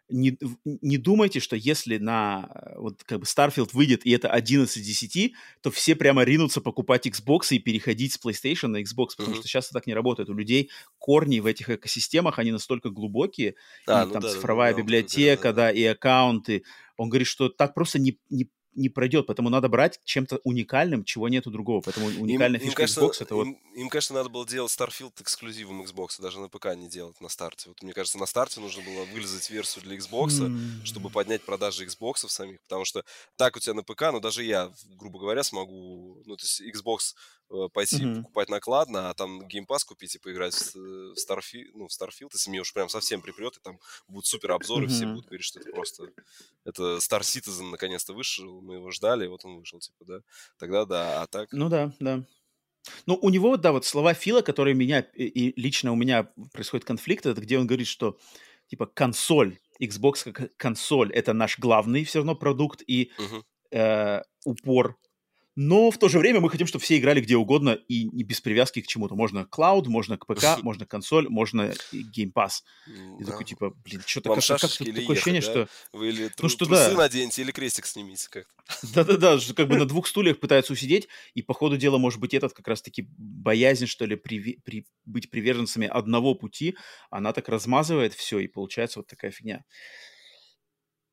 не, 0.10 0.38
не 0.66 0.98
думайте, 0.98 1.40
что 1.40 1.56
если 1.56 1.98
на 1.98 2.50
э, 2.54 2.78
вот 2.78 3.04
как 3.04 3.20
бы 3.20 3.26
Starfield 3.26 3.70
выйдет 3.74 4.06
и 4.06 4.12
это 4.12 4.30
11 4.30 4.78
из 4.78 4.86
10, 4.86 5.34
то 5.62 5.72
все 5.72 5.96
прямо 5.96 6.24
ринутся 6.24 6.62
покупать 6.62 7.08
Xbox 7.08 7.48
и 7.52 7.60
переходить 7.60 8.14
с 8.14 8.20
PlayStation 8.20 8.68
на 8.68 8.82
Xbox, 8.82 9.10
потому 9.18 9.36
mm-hmm. 9.36 9.40
что 9.40 9.48
сейчас 9.48 9.66
это 9.66 9.74
так 9.76 9.88
не 9.88 9.94
работает. 9.94 10.30
У 10.30 10.34
людей 10.34 10.72
корни 10.98 11.40
в 11.40 11.46
этих 11.46 11.70
экосистемах, 11.70 12.40
они 12.40 12.52
настолько 12.52 12.90
глубокие, 12.90 13.56
а, 13.88 14.04
и 14.04 14.06
ну 14.08 14.14
там 14.14 14.22
да, 14.22 14.30
цифровая 14.30 14.74
да, 14.74 14.80
библиотека, 14.80 15.54
да, 15.54 15.54
да, 15.54 15.68
да, 15.68 15.72
и 15.72 15.84
аккаунты. 15.84 16.64
Он 16.98 17.10
говорит, 17.10 17.28
что 17.28 17.50
так 17.50 17.74
просто 17.74 18.00
не, 18.00 18.20
не 18.30 18.50
не 18.76 18.90
пройдет, 18.90 19.28
поэтому 19.28 19.50
надо 19.50 19.68
брать 19.68 20.00
чем-то 20.04 20.40
уникальным, 20.44 21.04
чего 21.04 21.28
нету 21.30 21.52
другого. 21.52 21.82
Поэтому 21.82 22.08
уникальная 22.08 22.60
им, 22.60 22.66
фишка 22.66 22.84
им, 22.84 22.88
кажется, 22.88 23.02
Xbox 23.02 23.24
это 23.24 23.36
им, 23.36 23.38
вот... 23.38 23.78
Им, 23.78 23.90
конечно, 23.90 24.16
надо 24.16 24.30
было 24.30 24.48
делать 24.48 24.72
Starfield 24.72 25.14
эксклюзивом 25.22 25.82
Xbox, 25.82 26.22
даже 26.22 26.40
на 26.40 26.50
ПК 26.50 26.76
не 26.76 26.88
делать 26.88 27.20
на 27.22 27.30
старте. 27.30 27.70
Вот 27.70 27.82
мне 27.82 27.94
кажется, 27.94 28.18
на 28.18 28.26
старте 28.26 28.60
нужно 28.60 28.84
было 28.84 29.06
вылезать 29.06 29.50
версию 29.50 29.84
для 29.84 29.98
Xbox, 29.98 30.28
mm. 30.28 30.86
чтобы 30.86 31.10
поднять 31.10 31.44
продажи 31.44 31.86
Xbox 31.86 32.28
самих, 32.28 32.62
потому 32.62 32.86
что 32.86 33.04
так 33.36 33.56
у 33.56 33.60
тебя 33.60 33.74
на 33.74 33.84
ПК, 33.84 34.04
ну 34.12 34.20
даже 34.20 34.44
я, 34.44 34.72
грубо 34.98 35.20
говоря, 35.20 35.44
смогу, 35.44 36.22
ну 36.26 36.36
то 36.36 36.44
есть 36.44 36.62
Xbox 36.62 37.16
пойти 37.74 38.04
mm-hmm. 38.04 38.16
покупать 38.18 38.50
накладно, 38.50 39.10
а 39.10 39.14
там 39.14 39.42
Pass 39.42 39.86
купить 39.86 40.16
и 40.16 40.20
поиграть 40.20 40.54
в, 40.54 40.76
в, 40.76 41.16
Starfield, 41.16 41.72
ну, 41.74 41.88
в 41.88 41.92
Starfield, 41.92 42.30
если 42.34 42.50
мне 42.50 42.62
уж 42.62 42.74
прям 42.74 42.90
совсем 42.90 43.22
припрет, 43.22 43.58
и 43.58 43.60
там 43.60 43.80
будут 44.08 44.28
супер 44.28 44.52
обзоры, 44.52 44.86
mm-hmm. 44.86 44.90
все 44.90 45.06
будут 45.08 45.26
говорить, 45.26 45.46
что 45.46 45.60
это 45.60 45.72
просто... 45.72 46.12
Это 46.66 46.98
Star 46.98 47.22
Citizen 47.22 47.72
наконец-то 47.72 48.14
вышел, 48.14 48.62
мы 48.62 48.76
его 48.76 48.92
ждали, 48.92 49.28
вот 49.28 49.46
он 49.46 49.58
вышел, 49.58 49.80
типа, 49.80 50.06
да. 50.06 50.22
Тогда 50.58 50.86
да, 50.86 51.24
а 51.24 51.28
так... 51.28 51.52
Ну 51.52 51.70
да, 51.70 51.92
да. 52.00 52.24
Ну, 53.06 53.18
у 53.22 53.30
него, 53.30 53.58
да, 53.58 53.72
вот 53.72 53.86
слова 53.86 54.14
Фила, 54.14 54.42
которые 54.42 54.76
меня, 54.76 55.02
и 55.02 55.60
лично 55.60 55.92
у 55.92 55.96
меня 55.96 56.32
происходит 56.54 56.86
конфликт, 56.86 57.26
это 57.26 57.42
где 57.42 57.58
он 57.58 57.68
говорит, 57.68 57.88
что, 57.88 58.18
типа, 58.68 58.86
консоль, 58.86 59.58
Xbox 59.82 60.32
как 60.32 60.56
консоль, 60.58 61.12
это 61.14 61.34
наш 61.34 61.58
главный 61.60 62.04
все 62.04 62.20
равно 62.20 62.36
продукт, 62.36 62.82
и 62.86 63.12
uh-huh. 63.18 63.44
э, 63.72 64.22
упор 64.46 64.98
но 65.62 65.92
в 65.92 65.98
то 65.98 66.08
же 66.08 66.20
время 66.20 66.40
мы 66.40 66.50
хотим, 66.50 66.68
чтобы 66.68 66.86
все 66.86 66.98
играли 66.98 67.20
где 67.20 67.36
угодно 67.36 67.72
и 67.90 68.06
не 68.14 68.24
без 68.24 68.40
привязки 68.40 68.80
к 68.80 68.88
чему-то. 68.88 69.16
Можно 69.16 69.44
клауд, 69.44 69.88
можно 69.88 70.18
к 70.18 70.26
ПК, 70.26 70.64
можно 70.64 70.86
консоль, 70.86 71.28
можно 71.28 71.74
Pass. 71.92 72.62
И 73.20 73.26
такой, 73.26 73.44
типа, 73.44 73.74
блин, 73.84 74.02
что-то 74.06 74.34
как, 74.36 74.42
как 74.46 74.72
такое 74.72 74.94
ехать, 74.94 75.10
ощущение, 75.10 75.42
да? 75.42 75.48
что... 75.52 75.70
Вы 75.92 76.10
или 76.10 76.28
тру- 76.30 76.44
ну, 76.44 76.50
что, 76.50 76.66
трусы 76.66 76.92
да. 76.92 76.96
наденьте, 76.96 77.42
или 77.42 77.52
крестик 77.52 77.88
снимите 77.88 78.30
как-то. 78.30 78.88
Да-да-да, 78.94 79.38
как 79.54 79.68
бы 79.68 79.76
на 79.76 79.86
двух 79.86 80.08
стульях 80.08 80.40
пытаются 80.40 80.72
усидеть, 80.72 81.10
и 81.34 81.42
по 81.42 81.54
ходу 81.54 81.76
дела, 81.76 81.98
может 81.98 82.22
быть, 82.22 82.34
этот 82.34 82.54
как 82.54 82.70
раз-таки 82.70 83.10
боязнь, 83.18 83.86
что 83.86 84.06
ли, 84.06 84.16
при, 84.16 84.62
при, 84.64 84.86
быть 85.04 85.30
приверженцами 85.30 85.88
одного 85.88 86.36
пути, 86.36 86.78
она 87.10 87.34
так 87.34 87.50
размазывает 87.50 88.14
все, 88.14 88.40
и 88.40 88.48
получается 88.48 89.00
вот 89.00 89.08
такая 89.08 89.32
фигня. 89.32 89.66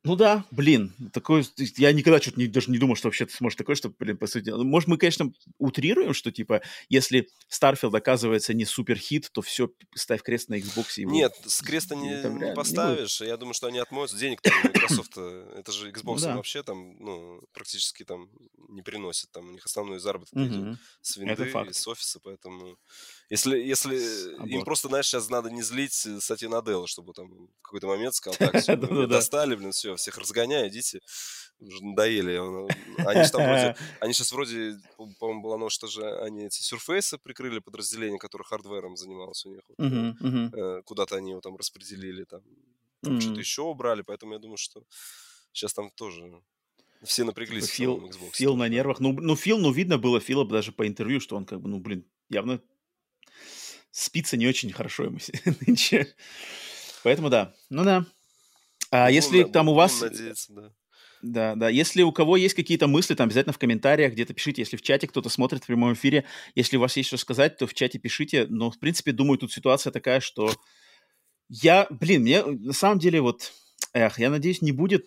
Ну 0.07 0.15
да, 0.15 0.45
блин, 0.53 0.95
такой, 1.13 1.45
я 1.77 1.93
никогда 1.93 2.21
что-то 2.21 2.39
не, 2.39 2.47
даже 2.47 2.71
не 2.71 2.79
думал, 2.79 2.95
что 2.95 3.09
вообще 3.09 3.27
сможет 3.29 3.59
такое, 3.59 3.75
что, 3.75 3.89
блин, 3.89 4.17
по 4.17 4.29
сути, 4.29 4.51
может, 4.51 4.89
мы, 4.89 4.99
конечно, 4.99 5.33
утрируем, 5.59 6.15
что, 6.15 6.31
типа, 6.31 6.63
если 6.89 7.29
Starfield 7.51 7.97
оказывается 7.97 8.55
не 8.55 8.65
супер 8.65 8.99
хит, 8.99 9.29
то 9.33 9.43
все, 9.43 9.69
ставь 9.97 10.23
крест 10.23 10.49
на 10.49 10.55
Xbox. 10.61 11.01
Его, 11.01 11.11
Нет, 11.11 11.35
с 11.45 11.61
креста 11.61 11.97
не, 11.97 12.23
там, 12.23 12.39
не 12.39 12.55
поставишь, 12.55 13.21
не 13.21 13.27
я 13.27 13.37
думаю, 13.37 13.55
что 13.55 13.67
они 13.67 13.79
отмоются, 13.79 14.17
денег 14.17 14.41
Microsoft, 14.63 15.19
это 15.19 15.73
же 15.73 15.91
Xbox 15.91 16.21
да. 16.21 16.37
вообще 16.37 16.63
там, 16.63 16.97
ну, 17.01 17.43
практически 17.53 18.05
там 18.05 18.31
не 18.69 18.83
приносит, 18.83 19.33
там 19.33 19.49
у 19.49 19.51
них 19.51 19.67
основной 19.67 19.99
заработок 19.99 20.35
идет 20.39 20.79
с 21.03 21.17
винды 21.17 21.49
и 21.49 21.73
с 21.73 21.89
офиса, 21.89 22.21
поэтому... 22.23 22.79
Если, 23.29 23.59
если 23.59 24.35
Аборт. 24.37 24.51
им 24.51 24.65
просто, 24.65 24.89
знаешь, 24.89 25.07
сейчас 25.07 25.29
надо 25.29 25.51
не 25.51 25.63
злить 25.63 26.07
э, 26.07 26.21
Сати 26.21 26.47
Наделла, 26.47 26.87
чтобы 26.87 27.13
там 27.13 27.29
в 27.29 27.63
какой-то 27.63 27.89
момент 27.89 28.15
сказал, 28.15 28.37
так, 28.39 28.63
все, 28.63 28.77
достали, 29.07 29.57
блин, 29.57 29.73
все, 29.73 29.97
всех 29.97 30.17
разгоняю, 30.19 30.69
идите, 30.69 31.01
уже 31.59 31.85
надоели. 31.85 32.37
Они 33.05 33.25
же 33.25 33.31
там 33.31 33.43
вроде, 33.43 33.77
они 34.01 34.13
сейчас 34.13 34.31
вроде, 34.31 34.79
по-моему, 35.19 35.43
было 35.43 35.55
оно, 35.57 35.71
что 35.71 35.89
же 35.89 36.07
они 36.21 36.47
эти 36.47 36.63
сюрфейсы 36.63 37.19
прикрыли, 37.19 37.59
подразделение, 37.59 38.19
которое 38.19 38.45
хардвером 38.45 38.97
занималось 38.97 39.45
у 39.45 39.51
них. 39.51 39.63
Э, 39.79 40.83
куда-то 40.85 41.17
они 41.17 41.33
его 41.33 41.41
там 41.41 41.57
распределили, 41.57 42.25
там, 42.25 42.43
что-то 43.21 43.41
еще 43.41 43.63
убрали, 43.63 44.03
поэтому 44.03 44.35
я 44.35 44.39
думаю, 44.39 44.57
что 44.57 44.85
сейчас 45.53 45.75
там 45.75 45.91
тоже 45.91 46.43
все 47.03 47.25
напряглись. 47.25 47.67
Фил, 47.67 48.07
Xbox, 48.07 48.35
Фил 48.35 48.57
на 48.57 48.69
нервах. 48.69 49.01
Ну, 49.01 49.13
ну, 49.13 49.35
Фил, 49.35 49.59
ну, 49.59 49.73
видно 49.73 49.99
было 49.99 50.21
Фила 50.21 50.47
даже 50.47 50.71
по 50.71 50.87
интервью, 50.87 51.19
что 51.19 51.37
он 51.37 51.45
как 51.45 51.61
бы, 51.61 51.69
ну, 51.69 51.81
блин, 51.81 52.05
явно 52.29 52.61
спится 53.97 54.37
не 54.37 54.47
очень 54.47 54.73
хорошо 54.73 55.05
ему 55.05 55.19
нынче. 55.67 56.15
Поэтому 57.03 57.31
да. 57.31 57.55
Ну 57.71 57.83
да. 57.83 58.05
А 58.91 59.07
ну, 59.07 59.15
если 59.15 59.43
да, 59.43 59.49
там 59.49 59.69
у 59.69 59.75
вас... 59.75 60.01
Надеяться, 60.03 60.53
да. 60.53 60.73
Да, 61.23 61.55
да. 61.55 61.69
Если 61.71 62.03
у 62.03 62.13
кого 62.13 62.37
есть 62.37 62.55
какие-то 62.55 62.89
мысли, 62.89 63.15
там 63.15 63.27
обязательно 63.27 63.55
в 63.55 63.59
комментариях 63.59 64.13
где-то 64.13 64.35
пишите. 64.35 64.63
Если 64.63 64.77
в 64.77 64.83
чате 64.83 65.07
кто-то 65.07 65.31
смотрит 65.31 65.65
в 65.65 65.67
прямом 65.67 65.95
эфире, 65.95 66.25
если 66.55 66.77
у 66.77 66.81
вас 66.81 66.97
есть 66.97 67.09
что 67.09 67.17
сказать, 67.17 67.57
то 67.57 67.67
в 67.67 67.73
чате 67.73 67.99
пишите. 67.99 68.47
Но, 68.49 68.71
в 68.71 68.79
принципе, 68.79 69.13
думаю, 69.13 69.39
тут 69.39 69.51
ситуация 69.51 69.91
такая, 69.91 70.21
что 70.21 70.55
я, 71.49 71.87
блин, 71.89 72.21
мне 72.23 72.45
на 72.45 72.75
самом 72.75 72.99
деле 72.99 73.23
вот, 73.23 73.53
эх, 73.95 74.19
я 74.19 74.29
надеюсь, 74.29 74.61
не 74.61 74.73
будет 74.73 75.07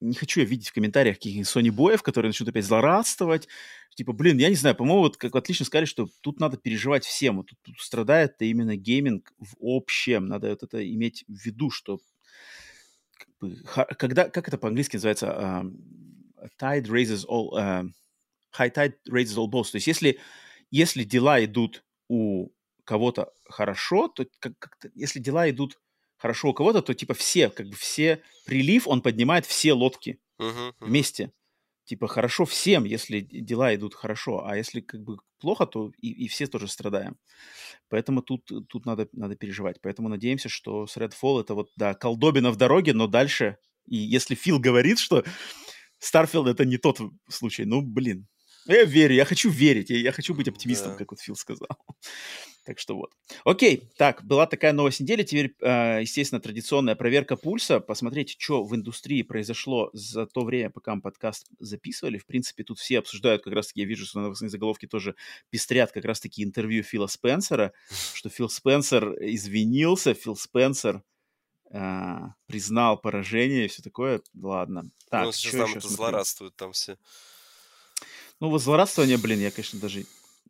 не 0.00 0.14
хочу 0.14 0.40
я 0.40 0.46
видеть 0.46 0.68
в 0.68 0.72
комментариях 0.72 1.16
каких-нибудь 1.16 1.48
Sony 1.48 1.70
боев, 1.70 2.02
которые 2.02 2.30
начнут 2.30 2.48
опять 2.48 2.64
злорадствовать. 2.64 3.48
Типа, 3.94 4.12
блин, 4.12 4.38
я 4.38 4.48
не 4.48 4.54
знаю, 4.54 4.74
по-моему, 4.74 5.02
вот 5.02 5.16
как 5.16 5.34
отлично 5.34 5.66
сказали, 5.66 5.84
что 5.84 6.08
тут 6.20 6.40
надо 6.40 6.56
переживать 6.56 7.04
всем. 7.04 7.36
Вот 7.38 7.48
тут, 7.48 7.58
тут 7.62 7.80
страдает 7.80 8.40
именно 8.40 8.76
гейминг 8.76 9.32
в 9.38 9.54
общем. 9.60 10.26
Надо 10.26 10.50
вот 10.50 10.62
это 10.62 10.88
иметь 10.94 11.24
в 11.28 11.44
виду, 11.44 11.70
что 11.70 11.98
как 13.12 13.28
бы, 13.40 13.56
когда, 13.96 14.28
как 14.28 14.48
это 14.48 14.58
по-английски 14.58 14.96
называется? 14.96 15.26
Uh, 15.26 16.48
tide 16.58 16.86
raises 16.86 17.24
all... 17.26 17.50
Uh, 17.54 17.90
high 18.52 18.70
tide 18.70 18.94
raises 19.08 19.36
all 19.36 19.48
boats. 19.48 19.70
То 19.70 19.76
есть 19.76 19.86
если, 19.86 20.18
если 20.70 21.04
дела 21.04 21.44
идут 21.44 21.84
у 22.08 22.48
кого-то 22.84 23.32
хорошо, 23.48 24.08
то 24.08 24.26
как, 24.38 24.58
как 24.58 24.76
если 24.94 25.20
дела 25.20 25.48
идут 25.50 25.78
хорошо 26.20 26.50
у 26.50 26.54
кого-то, 26.54 26.82
то 26.82 26.94
типа 26.94 27.14
все, 27.14 27.48
как 27.48 27.66
бы 27.66 27.76
все, 27.76 28.22
прилив, 28.44 28.86
он 28.86 29.00
поднимает 29.00 29.46
все 29.46 29.72
лодки 29.72 30.20
uh-huh, 30.38 30.68
uh-huh. 30.68 30.74
вместе. 30.80 31.32
Типа 31.84 32.06
хорошо 32.06 32.44
всем, 32.44 32.84
если 32.84 33.20
дела 33.20 33.74
идут 33.74 33.94
хорошо, 33.94 34.46
а 34.46 34.56
если 34.56 34.80
как 34.80 35.02
бы 35.02 35.16
плохо, 35.40 35.66
то 35.66 35.90
и, 35.98 36.12
и 36.24 36.28
все 36.28 36.46
тоже 36.46 36.68
страдаем. 36.68 37.16
Поэтому 37.88 38.22
тут, 38.22 38.44
тут 38.68 38.86
надо, 38.86 39.08
надо 39.12 39.34
переживать. 39.34 39.80
Поэтому 39.80 40.08
надеемся, 40.08 40.48
что 40.48 40.86
с 40.86 40.96
Redfall 40.96 41.40
это 41.40 41.54
вот, 41.54 41.70
да, 41.76 41.94
колдобина 41.94 42.50
в 42.50 42.56
дороге, 42.56 42.92
но 42.92 43.06
дальше, 43.06 43.56
и 43.86 43.96
если 43.96 44.34
Фил 44.34 44.60
говорит, 44.60 44.98
что 44.98 45.24
Starfield 46.00 46.48
это 46.50 46.64
не 46.64 46.76
тот 46.76 47.00
случай, 47.28 47.64
ну, 47.64 47.80
блин, 47.80 48.28
я 48.66 48.84
верю, 48.84 49.14
я 49.14 49.24
хочу 49.24 49.50
верить, 49.50 49.90
я, 49.90 49.98
я 49.98 50.12
хочу 50.12 50.34
быть 50.34 50.48
оптимистом, 50.48 50.92
да. 50.92 50.98
как 50.98 51.10
вот 51.10 51.20
Фил 51.20 51.34
сказал. 51.34 51.68
Так 52.64 52.78
что 52.78 52.94
вот. 52.94 53.12
Окей, 53.44 53.90
так, 53.96 54.22
была 54.24 54.46
такая 54.46 54.72
новость 54.72 55.00
недели. 55.00 55.22
Теперь, 55.22 55.54
э, 55.60 56.00
естественно, 56.02 56.40
традиционная 56.40 56.94
проверка 56.94 57.36
пульса. 57.36 57.80
Посмотрите, 57.80 58.36
что 58.38 58.64
в 58.64 58.74
индустрии 58.74 59.22
произошло 59.22 59.88
за 59.94 60.26
то 60.26 60.44
время, 60.44 60.70
пока 60.70 60.94
мы 60.94 61.00
подкаст 61.00 61.46
записывали. 61.58 62.18
В 62.18 62.26
принципе, 62.26 62.62
тут 62.62 62.78
все 62.78 62.98
обсуждают, 62.98 63.42
как 63.42 63.54
раз-таки 63.54 63.80
я 63.80 63.86
вижу, 63.86 64.04
что 64.04 64.18
на 64.18 64.24
новостные 64.24 64.50
заголовки 64.50 64.86
тоже 64.86 65.14
пестрят 65.48 65.92
как 65.92 66.04
раз-таки 66.04 66.44
интервью 66.44 66.82
Фила 66.82 67.06
Спенсера, 67.06 67.72
что 68.14 68.28
Фил 68.28 68.50
Спенсер 68.50 69.16
извинился, 69.20 70.12
Фил 70.12 70.36
Спенсер 70.36 71.02
э, 71.70 72.18
признал 72.46 73.00
поражение 73.00 73.64
и 73.64 73.68
все 73.68 73.82
такое. 73.82 74.20
Ладно. 74.34 74.90
Так, 75.08 75.24
ну, 75.24 75.32
сейчас 75.32 75.70
там 75.70 75.78
это 75.78 75.88
злорадствуют 75.88 76.56
там 76.56 76.72
все. 76.72 76.98
Ну, 78.38 78.48
вот 78.50 78.62
злорадствование, 78.62 79.18
блин, 79.18 79.40
я, 79.40 79.50
конечно, 79.50 79.80
даже 79.80 80.04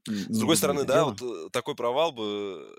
с 0.07 0.39
другой 0.39 0.57
стороны, 0.57 0.85
да, 0.85 1.05
вот 1.05 1.21
э, 1.23 1.49
такой 1.51 1.75
провал 1.75 2.13
бы 2.13 2.77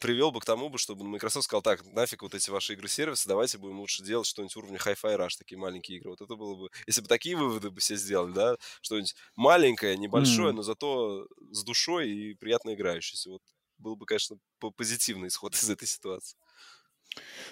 привел 0.00 0.30
бы 0.30 0.40
к 0.40 0.44
тому, 0.44 0.68
бы, 0.68 0.78
чтобы 0.78 1.04
Microsoft 1.04 1.44
сказал, 1.44 1.62
так, 1.62 1.84
нафиг 1.92 2.22
вот 2.22 2.34
эти 2.34 2.50
ваши 2.50 2.74
игры-сервисы, 2.74 3.28
давайте 3.28 3.58
будем 3.58 3.80
лучше 3.80 4.02
делать 4.02 4.26
что-нибудь 4.26 4.56
уровня 4.56 4.78
Hi-Fi 4.78 5.16
Rush, 5.18 5.38
такие 5.38 5.58
маленькие 5.58 5.98
игры. 5.98 6.10
Вот 6.10 6.20
это 6.20 6.36
было 6.36 6.54
бы... 6.54 6.70
Если 6.86 7.00
бы 7.00 7.08
такие 7.08 7.36
выводы 7.36 7.70
бы 7.70 7.80
все 7.80 7.96
сделали, 7.96 8.32
да, 8.32 8.56
что-нибудь 8.80 9.14
маленькое, 9.36 9.96
небольшое, 9.96 10.50
mm. 10.50 10.56
но 10.56 10.62
зато 10.62 11.26
с 11.50 11.64
душой 11.64 12.10
и 12.10 12.34
приятно 12.34 12.74
играющееся. 12.74 13.30
Вот 13.30 13.42
был 13.78 13.96
бы, 13.96 14.06
конечно, 14.06 14.36
позитивный 14.76 15.28
исход 15.28 15.54
из 15.54 15.68
этой 15.68 15.88
ситуации. 15.88 16.36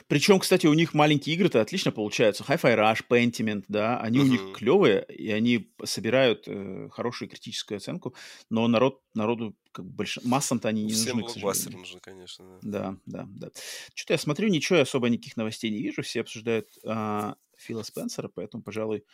Причем, 0.08 0.38
кстати, 0.38 0.66
у 0.66 0.74
них 0.74 0.94
маленькие 0.94 1.34
игры-то 1.34 1.60
отлично 1.60 1.90
получаются. 1.90 2.44
Hi-Fi 2.44 2.76
Rush, 2.76 3.04
Pentiment, 3.08 3.64
да, 3.68 3.98
они 3.98 4.18
uh-huh. 4.18 4.22
у 4.22 4.26
них 4.26 4.52
клевые, 4.54 5.04
и 5.08 5.30
они 5.32 5.72
собирают 5.84 6.44
э, 6.46 6.88
хорошую 6.92 7.28
критическую 7.28 7.76
оценку, 7.76 8.14
но 8.48 8.68
народ, 8.68 9.02
народу, 9.14 9.56
как 9.72 9.84
больш... 9.84 10.18
массам-то 10.22 10.68
они 10.68 10.84
не 10.84 10.92
Всем 10.92 11.18
нужны, 11.18 11.28
к 11.28 11.54
сожалению. 11.54 11.78
нужны, 11.80 12.00
конечно. 12.00 12.58
Да, 12.62 12.96
да, 13.06 13.26
да. 13.26 13.48
да. 13.48 13.50
Что-то 13.94 14.14
я 14.14 14.18
смотрю, 14.18 14.48
ничего 14.48 14.78
особо, 14.78 15.08
никаких 15.08 15.36
новостей 15.36 15.70
не 15.70 15.82
вижу, 15.82 16.02
все 16.02 16.20
обсуждают 16.20 16.68
а, 16.84 17.34
Фила 17.56 17.82
Спенсера, 17.82 18.28
поэтому, 18.32 18.62
пожалуй, 18.62 19.04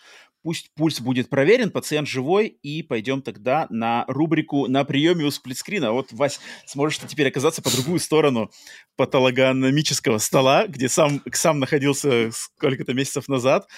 пусть 0.43 0.73
пульс 0.75 1.01
будет 1.01 1.29
проверен, 1.29 1.71
пациент 1.71 2.09
живой, 2.09 2.49
и 2.49 2.83
пойдем 2.83 3.23
тогда 3.23 3.67
на 3.71 4.05
рубрику 4.09 4.67
«На 4.67 4.85
приеме 4.85 5.25
у 5.25 5.31
сплитскрина». 5.31 5.93
Вот, 5.93 6.13
Вась, 6.13 6.41
сможешь 6.67 6.99
ты 6.99 7.07
теперь 7.07 7.29
оказаться 7.29 7.63
по 7.63 7.71
другую 7.71 8.01
сторону 8.01 8.51
патологоаномического 8.97 10.19
стола, 10.19 10.67
где 10.67 10.89
сам, 10.89 11.23
сам 11.33 11.61
находился 11.61 12.31
сколько-то 12.33 12.95
месяцев 12.95 13.29
назад. 13.29 13.69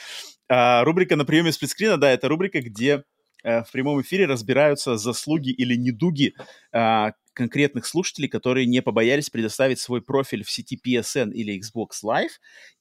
А, 0.48 0.84
рубрика 0.84 1.16
«На 1.16 1.24
приеме 1.24 1.50
у 1.50 1.52
сплитскрина», 1.52 1.96
да, 1.96 2.10
это 2.10 2.28
рубрика, 2.28 2.60
где 2.60 3.04
в 3.44 3.72
прямом 3.72 4.00
эфире 4.00 4.26
разбираются 4.26 4.96
заслуги 4.96 5.50
или 5.50 5.76
недуги 5.76 6.34
э, 6.72 7.12
конкретных 7.34 7.84
слушателей, 7.84 8.28
которые 8.28 8.66
не 8.66 8.80
побоялись 8.80 9.28
предоставить 9.28 9.78
свой 9.78 10.00
профиль 10.00 10.44
в 10.44 10.50
сети 10.50 10.80
PSN 10.82 11.32
или 11.32 11.60
Xbox 11.60 12.02
Live. 12.02 12.30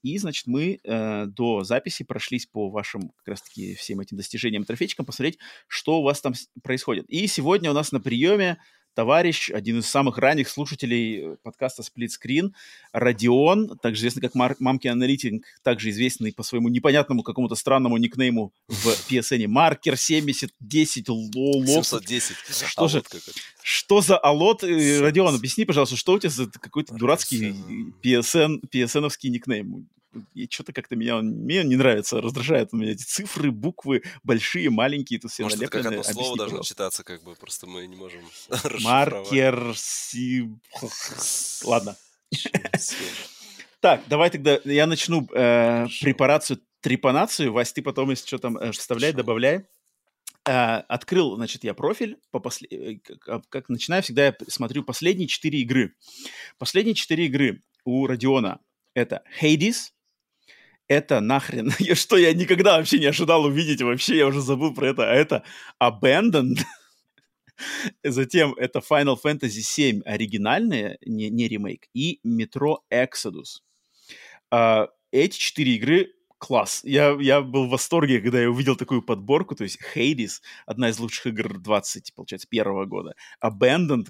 И, 0.04 0.18
значит, 0.18 0.48
мы 0.48 0.80
э, 0.84 1.26
до 1.26 1.64
записи 1.64 2.04
прошлись 2.04 2.46
по 2.46 2.70
вашим 2.70 3.10
как 3.18 3.28
раз-таки 3.28 3.76
всем 3.76 4.00
этим 4.00 4.18
достижениям 4.18 4.64
трофейчикам, 4.64 5.06
посмотреть, 5.06 5.40
что 5.68 6.00
у 6.00 6.04
вас 6.04 6.22
там 6.22 6.34
происходит. 6.62 7.06
И 7.10 7.28
сегодня 7.28 7.72
у 7.72 7.74
нас 7.74 7.92
на 7.92 8.00
приеме 8.00 8.58
товарищ, 8.94 9.50
один 9.50 9.80
из 9.80 9.88
самых 9.88 10.18
ранних 10.18 10.50
слушателей 10.50 11.34
э, 11.34 11.36
подкаста 11.44 11.84
Split 11.84 12.10
Screen, 12.10 12.52
Родион, 12.92 13.78
также 13.80 14.02
известный 14.02 14.22
как 14.22 14.36
Мар- 14.36 14.56
Мамки 14.60 14.88
Аналитик, 14.88 15.46
также 15.64 15.90
известный 15.90 16.32
по 16.34 16.44
своему 16.44 16.70
непонятному 16.70 17.24
какому-то 17.24 17.56
странному 17.56 17.98
никнейму 17.98 18.54
в 18.68 18.88
PSN, 19.10 19.48
Маркер 19.48 19.98
7010 19.98 21.10
лолот. 21.10 21.68
710. 21.86 22.36
Что 22.68 22.88
же, 22.88 23.04
что 23.62 24.02
за 24.02 24.18
алот? 24.18 24.64
Э, 24.64 25.00
Родион, 25.00 25.36
объясни, 25.36 25.66
пожалуйста, 25.66 25.96
что 25.96 26.14
у 26.14 26.20
тебя 26.20 26.30
за 26.30 26.50
какой-то 26.50 26.96
дурацкий 26.96 27.54
PSN, 28.04 28.62
PSN-овский 28.72 29.30
никнейм? 29.30 29.88
И 30.34 30.48
что-то 30.50 30.74
как-то 30.74 30.96
меня, 30.96 31.18
мне 31.22 31.64
не 31.64 31.76
нравится, 31.76 32.22
раздражает 32.22 32.70
у 32.72 32.78
меня 32.78 32.92
эти 32.92 33.04
цифры, 33.04 33.52
буквы, 33.52 34.04
большие, 34.24 34.70
маленькие, 34.70 35.20
тут 35.20 35.32
все 35.32 35.44
Может, 35.44 35.62
это 35.62 35.72
как 35.72 35.86
одно 35.86 36.04
слово 36.04 36.38
должно 36.38 36.46
пожалуйста. 36.46 36.74
читаться, 36.74 37.04
как 37.04 37.24
бы, 37.24 37.36
просто 37.36 37.68
мы 37.68 37.88
не 37.88 37.96
можем 37.96 38.22
Маркер... 38.82 39.74
Си... 39.76 40.50
Ладно. 41.64 41.96
Так, 43.80 44.02
давай 44.08 44.30
тогда 44.30 44.62
я 44.64 44.88
начну 44.88 45.28
э, 45.34 45.88
препарацию, 46.00 46.62
трепанацию. 46.80 47.52
Вась, 47.52 47.74
ты 47.74 47.82
потом, 47.82 48.12
если 48.12 48.26
что 48.26 48.38
там 48.38 48.56
э, 48.56 48.72
вставляй, 48.72 49.12
добавляй. 49.12 49.66
Э, 50.48 50.78
открыл, 50.88 51.36
значит, 51.36 51.66
я 51.66 51.74
профиль, 51.74 52.18
по 52.32 52.40
после... 52.40 52.70
Э, 52.70 52.98
как, 53.00 53.50
как 53.50 53.68
начинаю, 53.68 54.02
всегда 54.02 54.28
я 54.28 54.36
смотрю 54.48 54.84
последние 54.84 55.28
четыре 55.28 55.60
игры. 55.60 55.96
Последние 56.58 56.96
четыре 56.96 57.26
игры 57.26 57.62
у 57.84 58.08
Родиона 58.08 58.62
это 58.94 59.24
Hades, 59.42 59.92
это 60.94 61.20
нахрен, 61.20 61.72
что 61.96 62.18
я 62.18 62.34
никогда 62.34 62.78
вообще 62.78 63.00
не 63.00 63.08
ожидал 63.08 63.46
увидеть, 63.46 63.82
вообще 63.82 64.18
я 64.18 64.28
уже 64.28 64.42
забыл 64.42 64.74
про 64.74 64.90
это, 64.90 65.10
а 65.10 65.14
это 65.14 65.44
Abandoned, 65.82 66.60
затем 68.04 68.54
это 68.54 68.80
Final 68.80 69.18
Fantasy 69.24 69.62
VII 69.78 70.02
оригинальные, 70.06 70.98
не, 71.06 71.30
не 71.30 71.48
ремейк, 71.48 71.88
и 71.94 72.20
Metro 72.26 72.78
Exodus. 72.92 73.62
Uh, 74.54 74.88
эти 75.12 75.38
четыре 75.38 75.76
игры 75.76 76.14
класс. 76.44 76.82
Я, 76.84 77.16
я 77.22 77.42
был 77.42 77.68
в 77.68 77.70
восторге, 77.70 78.20
когда 78.20 78.42
я 78.42 78.50
увидел 78.50 78.76
такую 78.76 79.02
подборку, 79.02 79.56
то 79.56 79.64
есть 79.64 79.80
Hades, 79.96 80.42
одна 80.66 80.90
из 80.90 81.00
лучших 81.00 81.28
игр 81.28 81.58
20, 81.58 82.14
получается, 82.16 82.48
первого 82.50 82.86
года. 82.86 83.16
Abandoned, 83.42 84.10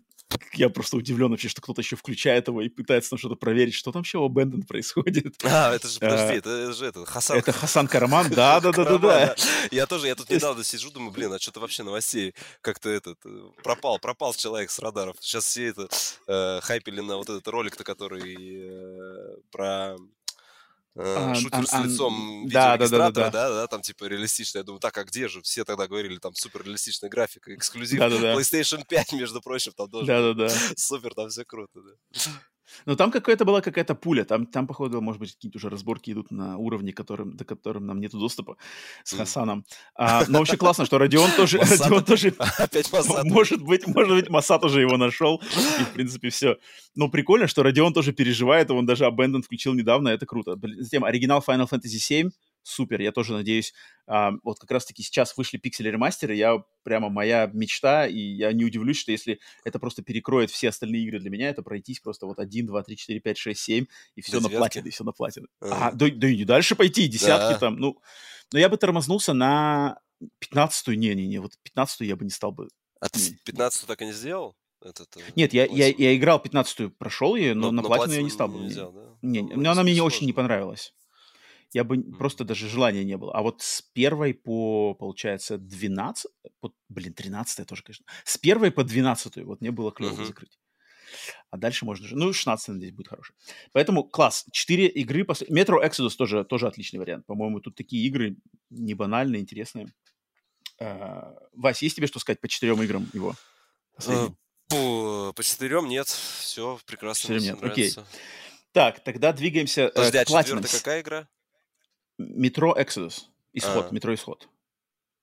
я 0.53 0.69
просто 0.69 0.97
удивлен 0.97 1.31
вообще, 1.31 1.47
что 1.47 1.61
кто-то 1.61 1.81
еще 1.81 1.95
включает 1.95 2.47
его 2.47 2.61
и 2.61 2.69
пытается 2.69 3.11
там 3.11 3.19
что-то 3.19 3.35
проверить, 3.35 3.73
что 3.73 3.91
там 3.91 4.01
вообще 4.01 4.17
у 4.17 4.27
Abandoned 4.27 4.65
происходит. 4.65 5.35
А, 5.43 5.73
это 5.75 5.87
же, 5.87 5.99
подожди, 5.99 6.37
это, 6.37 6.73
же 6.73 6.85
это, 6.85 7.05
Хасан. 7.05 7.37
Это 7.37 7.51
Хасан 7.51 7.87
Караман, 7.87 8.29
да-да-да-да. 8.29 9.35
Я 9.71 9.85
тоже, 9.85 10.07
я 10.07 10.15
тут 10.15 10.29
недавно 10.29 10.63
сижу, 10.63 10.89
думаю, 10.89 11.11
блин, 11.11 11.31
а 11.31 11.39
что-то 11.39 11.59
вообще 11.59 11.83
новостей 11.83 12.33
как-то 12.61 12.89
этот, 12.89 13.19
э, 13.25 13.49
пропал, 13.63 13.99
пропал 13.99 14.33
человек 14.33 14.71
с 14.71 14.79
радаров. 14.79 15.17
Сейчас 15.19 15.45
все 15.45 15.67
это 15.67 15.87
э, 16.27 16.59
хайпили 16.61 17.01
на 17.01 17.17
вот 17.17 17.29
этот 17.29 17.47
ролик-то, 17.47 17.83
который 17.83 18.35
э, 18.35 19.35
про 19.51 19.97
Uh, 20.95 21.33
шутер 21.33 21.61
uh, 21.61 21.63
uh, 21.63 21.65
с 21.65 21.85
лицом 21.85 22.47
да, 22.47 22.77
да, 22.77 22.87
да, 23.09 23.31
да, 23.31 23.67
там 23.67 23.81
типа 23.81 24.05
реалистично. 24.05 24.59
Я 24.59 24.63
думаю, 24.63 24.79
так, 24.79 24.95
а 24.95 25.03
где 25.03 25.27
же? 25.27 25.41
Все 25.41 25.65
тогда 25.65 25.87
говорили, 25.87 26.19
там 26.19 26.35
супер 26.35 26.63
реалистичная 26.63 27.09
графика, 27.09 27.53
эксклюзив 27.55 27.99
да, 27.99 28.09
да, 28.09 28.19
да. 28.19 28.35
PlayStation 28.35 28.85
5, 28.87 29.13
между 29.13 29.41
прочим, 29.41 29.71
там 29.71 29.89
тоже. 29.89 30.05
Да, 30.05 30.21
да, 30.21 30.47
да. 30.47 30.49
Супер, 30.77 31.15
там 31.15 31.29
все 31.29 31.45
круто, 31.45 31.81
да. 31.81 32.19
Но 32.85 32.95
там 32.95 33.11
какая-то 33.11 33.45
была 33.45 33.61
какая-то 33.61 33.95
пуля. 33.95 34.23
Там, 34.23 34.45
там, 34.45 34.67
походу, 34.67 35.01
может 35.01 35.19
быть, 35.19 35.33
какие-то 35.33 35.57
уже 35.57 35.69
разборки 35.69 36.11
идут 36.11 36.31
на 36.31 36.57
уровне, 36.57 36.93
которым, 36.93 37.35
до 37.35 37.45
которым 37.45 37.85
нам 37.85 37.99
нет 37.99 38.11
доступа 38.11 38.57
с 39.03 39.13
Хасаном. 39.13 39.65
А, 39.95 40.23
но 40.27 40.39
вообще 40.39 40.57
классно, 40.57 40.85
что 40.85 40.97
Родион 40.97 41.31
тоже... 41.31 41.57
Родион 41.79 42.03
тоже 42.03 42.33
Опять 42.57 42.91
Может 43.23 43.61
быть, 43.61 43.87
может 43.87 44.13
быть, 44.13 44.29
Масад 44.29 44.63
уже 44.63 44.81
его 44.81 44.97
нашел. 44.97 45.41
И, 45.79 45.83
в 45.83 45.93
принципе, 45.93 46.29
все. 46.29 46.57
Но 46.95 47.09
прикольно, 47.09 47.47
что 47.47 47.63
Родион 47.63 47.93
тоже 47.93 48.13
переживает. 48.13 48.71
Он 48.71 48.85
даже 48.85 49.05
Abandon 49.05 49.41
включил 49.41 49.73
недавно. 49.73 50.09
Это 50.09 50.25
круто. 50.25 50.59
Затем 50.79 51.03
оригинал 51.03 51.43
Final 51.45 51.69
Fantasy 51.69 51.97
VII 51.97 52.31
супер. 52.63 53.01
Я 53.01 53.11
тоже 53.11 53.33
надеюсь, 53.33 53.73
а, 54.07 54.31
вот 54.43 54.59
как 54.59 54.71
раз-таки 54.71 55.03
сейчас 55.03 55.35
вышли 55.37 55.57
пиксели 55.57 55.89
ремастеры, 55.89 56.35
я 56.35 56.63
прямо 56.83 57.09
моя 57.09 57.49
мечта, 57.53 58.07
и 58.07 58.17
я 58.17 58.51
не 58.53 58.65
удивлюсь, 58.65 58.97
что 58.97 59.11
если 59.11 59.39
это 59.63 59.79
просто 59.79 60.01
перекроет 60.01 60.49
все 60.49 60.69
остальные 60.69 61.03
игры 61.03 61.19
для 61.19 61.29
меня, 61.29 61.49
это 61.49 61.61
пройтись 61.61 61.99
просто 61.99 62.25
вот 62.25 62.39
1, 62.39 62.65
2, 62.65 62.83
3, 62.83 62.97
4, 62.97 63.19
5, 63.19 63.37
6, 63.37 63.59
7, 63.59 63.85
и 64.15 64.21
все 64.21 64.39
на 64.39 64.49
платины, 64.49 64.87
и 64.87 64.91
все 64.91 65.03
на 65.03 65.11
платины. 65.11 65.47
А, 65.61 65.91
да, 65.91 66.07
да 66.09 66.27
и 66.27 66.37
не 66.37 66.45
дальше 66.45 66.75
пойти, 66.75 67.07
десятки 67.07 67.53
да. 67.53 67.59
там, 67.59 67.75
ну. 67.75 67.97
Но 68.51 68.59
я 68.59 68.69
бы 68.69 68.77
тормознулся 68.77 69.33
на 69.33 69.99
15-ю, 70.51 70.95
не-не-не, 70.95 71.39
вот 71.39 71.53
15-ю 71.75 72.07
я 72.07 72.15
бы 72.15 72.25
не 72.25 72.31
стал 72.31 72.51
бы. 72.51 72.69
А 72.99 73.09
ты 73.09 73.19
15-ю 73.19 73.87
так 73.87 74.01
и 74.01 74.05
не 74.05 74.13
сделал? 74.13 74.55
Этот, 74.81 75.15
Нет, 75.37 75.53
я, 75.53 75.65
я, 75.65 75.87
я 75.87 76.13
играл 76.13 76.41
15-ю, 76.43 76.91
прошел 76.91 77.35
ее, 77.37 77.53
но, 77.53 77.71
но 77.71 77.81
на 77.81 77.87
платину 77.87 78.15
я 78.15 78.21
не 78.21 78.29
стал 78.29 78.49
бы. 78.49 78.59
Не 78.59 78.67
взял, 78.67 78.91
да? 78.91 79.01
Не, 79.21 79.41
ну, 79.41 79.61
но 79.61 79.71
она 79.71 79.83
мне 79.83 79.95
сложно. 79.95 80.17
очень 80.17 80.27
не 80.27 80.33
понравилась 80.33 80.93
я 81.73 81.83
бы 81.83 81.97
mm-hmm. 81.97 82.17
просто 82.17 82.43
даже 82.43 82.69
желания 82.69 83.03
не 83.03 83.17
было. 83.17 83.33
А 83.33 83.41
вот 83.41 83.61
с 83.61 83.81
первой 83.81 84.33
по, 84.33 84.93
получается, 84.93 85.57
12, 85.57 86.31
по, 86.59 86.73
блин, 86.89 87.13
13 87.13 87.67
тоже, 87.67 87.83
конечно, 87.83 88.05
с 88.23 88.37
первой 88.37 88.71
по 88.71 88.83
12 88.83 89.37
вот 89.37 89.61
мне 89.61 89.71
было 89.71 89.91
клево 89.91 90.13
mm-hmm. 90.13 90.25
закрыть. 90.25 90.59
А 91.49 91.57
дальше 91.57 91.85
можно 91.85 92.07
же, 92.07 92.15
ну, 92.15 92.33
16, 92.33 92.69
надеюсь, 92.69 92.93
будет 92.93 93.07
хороший. 93.07 93.35
Поэтому 93.71 94.03
класс, 94.03 94.45
4 94.51 94.87
игры, 94.87 95.25
после... 95.25 95.47
Metro 95.47 95.83
Exodus 95.83 96.15
тоже, 96.17 96.43
тоже 96.43 96.67
отличный 96.67 96.99
вариант. 96.99 97.25
По-моему, 97.25 97.59
тут 97.59 97.75
такие 97.75 98.05
игры 98.07 98.37
не 98.69 98.93
банальные, 98.93 99.41
интересные. 99.41 99.93
Uh, 100.79 101.37
Вась, 101.53 101.83
есть 101.83 101.95
тебе 101.95 102.07
что 102.07 102.19
сказать 102.19 102.41
по 102.41 102.47
четырем 102.47 102.81
играм 102.81 103.07
его? 103.13 103.35
Uh, 103.99 104.33
по, 104.69 105.33
по 105.33 105.43
четырем 105.43 105.87
нет, 105.87 106.07
все 106.07 106.79
прекрасно. 106.85 107.35
Четырем 107.35 107.43
нет, 107.43 107.63
окей. 107.63 107.93
Так, 108.71 109.03
тогда 109.03 109.31
двигаемся 109.33 109.89
Подожди, 109.89 110.17
э, 110.17 110.21
а 110.21 110.25
четвертая 110.25 110.79
какая 110.79 111.01
игра? 111.01 111.27
Метро 112.29 112.75
Exodus. 112.77 113.23
Исход, 113.53 113.87
а. 113.91 113.93
метро 113.93 114.13
Исход. 114.13 114.47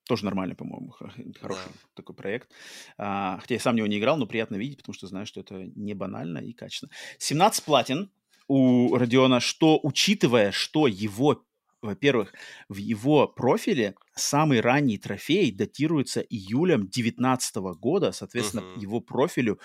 Тоже 0.07 0.25
нормальный, 0.25 0.57
по-моему, 0.57 0.91
хороший 0.91 1.25
да. 1.25 1.59
такой 1.95 2.17
проект. 2.17 2.51
А, 2.99 3.39
хотя 3.41 3.55
я 3.55 3.61
сам 3.61 3.75
в 3.75 3.77
него 3.77 3.87
не 3.87 3.99
играл, 3.99 4.17
но 4.17 4.27
приятно 4.27 4.57
видеть, 4.57 4.79
потому 4.79 4.95
что 4.95 5.07
знаю, 5.07 5.27
что 5.27 5.41
это 5.41 5.55
не 5.77 5.95
банально 5.95 6.39
и 6.39 6.53
качественно. 6.53 6.91
17 7.19 7.65
платин 7.65 8.11
у 8.49 8.97
Родиона, 8.97 9.39
что, 9.39 9.79
учитывая, 9.81 10.51
что 10.51 10.89
его 10.89 11.45
во-первых, 11.83 12.33
в 12.69 12.77
его 12.77 13.27
профиле 13.27 13.95
самый 14.15 14.61
ранний 14.61 14.99
трофей 14.99 15.51
датируется 15.51 16.21
июлем 16.21 16.83
2019 16.83 17.57
года, 17.79 18.13
соответственно, 18.13 18.61
uh-huh. 18.61 18.81
его 18.81 19.01
профилю 19.01 19.59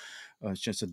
сейчас 0.53 0.83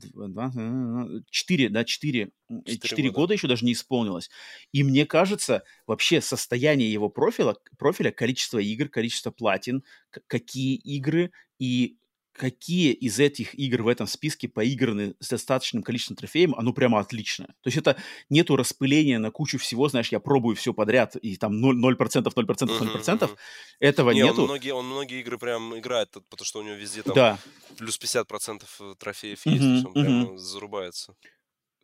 4, 1.30 1.68
да, 1.68 1.84
4, 1.84 2.30
4, 2.64 2.78
4 2.78 3.08
года. 3.08 3.14
года 3.14 3.34
еще 3.34 3.48
даже 3.48 3.64
не 3.64 3.72
исполнилось. 3.72 4.30
И 4.72 4.82
мне 4.82 5.06
кажется, 5.06 5.64
вообще 5.86 6.20
состояние 6.20 6.92
его 6.92 7.08
профиля, 7.08 7.56
профиля 7.78 8.10
количество 8.10 8.58
игр, 8.58 8.88
количество 8.88 9.30
платин, 9.30 9.84
какие 10.26 10.76
игры 10.76 11.32
и 11.58 11.98
какие 12.32 12.92
из 12.92 13.18
этих 13.20 13.54
игр 13.58 13.82
в 13.82 13.88
этом 13.88 14.06
списке 14.06 14.48
поиграны 14.48 15.14
с 15.20 15.28
достаточным 15.28 15.82
количеством 15.82 16.16
трофеев, 16.16 16.52
оно 16.56 16.72
прямо 16.72 16.98
отличное. 16.98 17.48
То 17.62 17.68
есть 17.68 17.76
это 17.76 17.96
нету 18.30 18.56
распыления 18.56 19.18
на 19.18 19.30
кучу 19.30 19.58
всего, 19.58 19.88
знаешь, 19.88 20.08
я 20.08 20.20
пробую 20.20 20.56
все 20.56 20.72
подряд, 20.72 21.16
и 21.16 21.36
там 21.36 21.64
0%, 21.64 21.76
0%, 21.80 21.96
0%, 21.96 22.32
0%. 22.34 23.18
Uh-huh, 23.18 23.36
Этого 23.80 24.10
Не, 24.10 24.22
нету. 24.22 24.42
Он 24.42 24.48
многие, 24.48 24.72
он 24.72 24.86
многие 24.86 25.20
игры 25.20 25.38
прям 25.38 25.78
играет, 25.78 26.10
потому 26.10 26.44
что 26.44 26.60
у 26.60 26.62
него 26.62 26.74
везде 26.74 27.02
там 27.02 27.14
да. 27.14 27.38
плюс 27.76 27.98
50% 28.00 28.62
э, 28.80 28.94
трофеев 28.98 29.46
есть, 29.46 29.86
он 29.86 29.92
прямо 29.92 30.38
зарубается. 30.38 31.14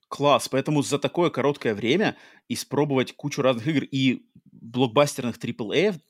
Класс, 0.08 0.48
поэтому 0.48 0.82
за 0.82 0.98
такое 0.98 1.28
короткое 1.28 1.74
время 1.74 2.16
испробовать 2.48 3.14
кучу 3.14 3.42
разных 3.42 3.66
игр 3.66 3.84
и 3.84 4.26
блокбастерных 4.50 5.38
AAA 5.38 6.00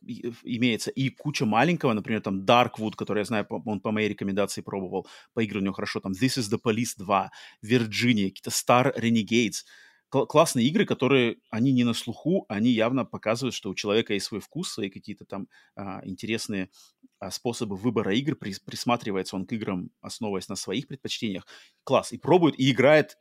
имеется, 0.45 0.91
и 0.91 1.11
куча 1.11 1.45
маленького, 1.45 1.93
например, 1.93 2.21
там 2.21 2.45
Darkwood, 2.45 2.93
который 2.97 3.19
я 3.19 3.25
знаю, 3.25 3.47
он 3.51 3.81
по 3.81 3.91
моей 3.91 4.09
рекомендации 4.09 4.61
пробовал, 4.61 5.09
по 5.35 5.45
игре 5.45 5.59
у 5.59 5.63
него 5.63 5.75
хорошо, 5.75 6.01
там 6.01 6.13
This 6.13 6.39
is 6.39 6.51
the 6.51 6.61
Police 6.65 6.95
2, 6.97 7.31
Virginia, 7.65 8.29
какие-то 8.29 8.51
Star 8.51 8.97
Renegades, 8.97 9.65
Кл- 10.11 10.27
классные 10.27 10.67
игры, 10.67 10.87
которые, 10.87 11.37
они 11.51 11.73
не 11.73 11.85
на 11.85 11.93
слуху, 11.93 12.47
они 12.49 12.71
явно 12.71 13.05
показывают, 13.05 13.55
что 13.55 13.69
у 13.69 13.75
человека 13.75 14.15
есть 14.15 14.27
свой 14.27 14.41
вкус, 14.41 14.73
свои 14.73 14.89
какие-то 14.89 15.27
там 15.27 15.49
а, 15.77 16.01
интересные 16.05 16.71
а, 17.19 17.31
способы 17.31 17.77
выбора 17.77 18.15
игр, 18.15 18.35
при, 18.35 18.55
присматривается 18.65 19.37
он 19.37 19.45
к 19.45 19.53
играм, 19.53 19.91
основываясь 20.01 20.49
на 20.49 20.57
своих 20.57 20.87
предпочтениях. 20.87 21.47
Класс. 21.85 22.13
И 22.13 22.19
пробует, 22.19 22.59
и 22.59 22.71
играет 22.71 23.19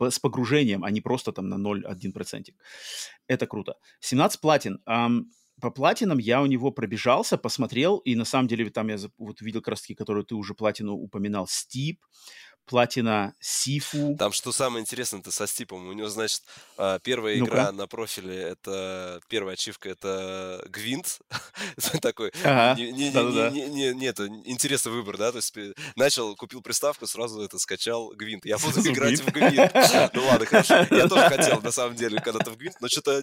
с 0.00 0.18
погружением, 0.18 0.84
а 0.84 0.90
не 0.90 1.00
просто 1.00 1.32
там 1.32 1.48
на 1.48 1.54
0,1%. 1.54 2.54
Это 3.28 3.46
круто. 3.46 3.74
17 4.00 4.40
платин. 4.40 4.82
Um, 4.88 5.24
по 5.60 5.70
платинам 5.70 6.18
я 6.18 6.42
у 6.42 6.46
него 6.46 6.72
пробежался, 6.72 7.38
посмотрел, 7.38 7.98
и 7.98 8.16
на 8.16 8.24
самом 8.24 8.48
деле 8.48 8.68
там 8.70 8.88
я 8.88 8.96
вот 9.18 9.40
видел 9.40 9.62
таки, 9.62 9.94
которую 9.94 10.24
ты 10.24 10.34
уже 10.34 10.54
платину 10.54 10.94
упоминал, 10.94 11.46
Стип, 11.46 12.00
платина 12.66 13.34
Сифу. 13.40 14.16
Там 14.18 14.32
что 14.32 14.52
самое 14.52 14.82
интересное, 14.82 15.20
это 15.20 15.30
со 15.30 15.46
Стипом. 15.46 15.88
У 15.88 15.92
него, 15.92 16.08
значит, 16.08 16.42
а, 16.76 16.98
первая 16.98 17.36
ну 17.38 17.46
игра 17.46 17.72
на 17.72 17.86
профиле, 17.86 18.36
это 18.36 19.20
первая 19.28 19.54
ачивка, 19.54 19.90
это 19.90 20.64
Гвинт. 20.68 21.20
такой, 22.02 22.32
нет, 23.94 24.20
интересный 24.46 24.92
выбор, 24.92 25.18
да, 25.18 25.32
то 25.32 25.38
есть 25.38 25.54
начал, 25.96 26.34
купил 26.36 26.62
приставку, 26.62 27.06
сразу 27.06 27.40
это 27.42 27.58
скачал 27.58 28.12
Гвинт. 28.14 28.44
Я 28.44 28.58
буду 28.58 28.80
играть 28.88 29.20
в 29.20 29.30
Гвинт. 29.32 29.72
Ну 30.14 30.24
ладно, 30.26 30.46
хорошо. 30.46 30.74
Я 30.90 31.08
тоже 31.08 31.28
хотел, 31.28 31.60
на 31.60 31.72
самом 31.72 31.96
деле, 31.96 32.20
когда-то 32.20 32.50
в 32.50 32.56
Гвинт, 32.56 32.76
но 32.80 32.88
что-то 32.88 33.22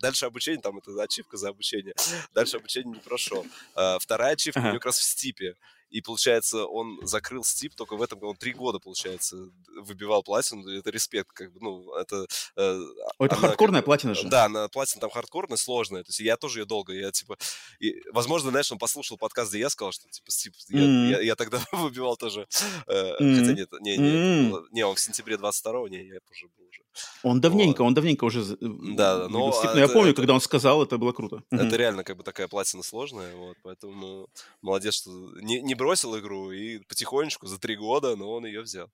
дальше 0.00 0.26
обучение, 0.26 0.60
там 0.60 0.78
это 0.78 0.90
ачивка 1.02 1.36
за 1.36 1.48
обучение, 1.50 1.94
дальше 2.34 2.56
обучение 2.56 2.94
не 2.94 3.00
прошел. 3.00 3.46
А, 3.74 3.98
вторая 3.98 4.32
ачивка 4.32 4.58
у 4.58 4.62
него 4.62 4.74
как 4.74 4.86
раз 4.86 4.98
в 4.98 5.04
Стипе 5.04 5.54
и, 5.90 6.00
получается, 6.00 6.64
он 6.66 6.98
закрыл 7.02 7.44
Стип 7.44 7.74
только 7.74 7.96
в 7.96 8.02
этом 8.02 8.18
году, 8.18 8.30
он 8.30 8.36
три 8.36 8.52
года, 8.52 8.78
получается, 8.78 9.36
выбивал 9.82 10.22
платину, 10.22 10.68
это 10.68 10.90
респект, 10.90 11.32
как 11.32 11.52
бы, 11.52 11.60
ну, 11.60 11.94
это... 11.94 12.26
Э, 12.56 12.80
О, 13.18 13.26
это 13.26 13.36
она, 13.36 13.48
хардкорная 13.48 13.80
как, 13.80 13.86
платина 13.86 14.14
же. 14.14 14.28
Да, 14.28 14.48
на 14.48 14.68
платина 14.68 15.00
там 15.00 15.10
хардкорная, 15.10 15.56
сложная, 15.56 16.02
то 16.02 16.08
есть 16.08 16.20
я 16.20 16.36
тоже 16.36 16.60
ее 16.60 16.64
долго, 16.64 16.92
я, 16.92 17.10
типа, 17.10 17.36
и, 17.80 18.00
возможно, 18.12 18.50
знаешь, 18.50 18.70
он 18.70 18.78
послушал 18.78 19.18
подкаст, 19.18 19.50
где 19.50 19.60
я 19.60 19.70
сказал, 19.70 19.92
что, 19.92 20.08
типа, 20.08 20.30
Стип, 20.30 20.54
mm-hmm. 20.72 21.08
я, 21.08 21.18
я, 21.18 21.20
я 21.20 21.36
тогда 21.36 21.60
выбивал 21.72 22.16
тоже, 22.16 22.46
э, 22.86 22.92
mm-hmm. 22.92 23.38
хотя 23.38 23.52
нет, 23.52 23.72
не, 23.80 23.96
не, 23.96 24.08
mm-hmm. 24.08 24.66
не, 24.70 24.86
он 24.86 24.94
в 24.94 25.00
сентябре 25.00 25.36
22-го, 25.36 25.88
не, 25.88 26.04
я 26.04 26.20
тоже 26.20 26.46
был 26.56 26.66
уже. 26.68 26.82
Он 27.22 27.40
давненько, 27.40 27.82
вот. 27.82 27.88
он 27.88 27.94
давненько 27.94 28.24
уже 28.24 28.56
да, 28.60 29.28
но, 29.28 29.52
Стип, 29.52 29.70
но 29.74 29.80
я 29.80 29.88
помню, 29.88 30.10
это, 30.10 30.22
когда 30.22 30.34
он 30.34 30.40
сказал, 30.40 30.82
это 30.82 30.98
было 30.98 31.12
круто. 31.12 31.42
Это 31.50 31.64
mm-hmm. 31.64 31.76
реально, 31.76 32.04
как 32.04 32.16
бы, 32.16 32.22
такая 32.22 32.48
платина 32.48 32.82
сложная, 32.82 33.34
вот, 33.36 33.56
поэтому 33.62 34.28
молодец, 34.60 34.94
что 34.94 35.10
не, 35.40 35.60
не 35.60 35.74
бросил 35.74 36.18
игру 36.18 36.50
и 36.50 36.78
потихонечку 36.80 37.46
за 37.46 37.58
три 37.58 37.76
года, 37.76 38.16
но 38.16 38.32
он 38.32 38.46
ее 38.46 38.62
взял. 38.62 38.88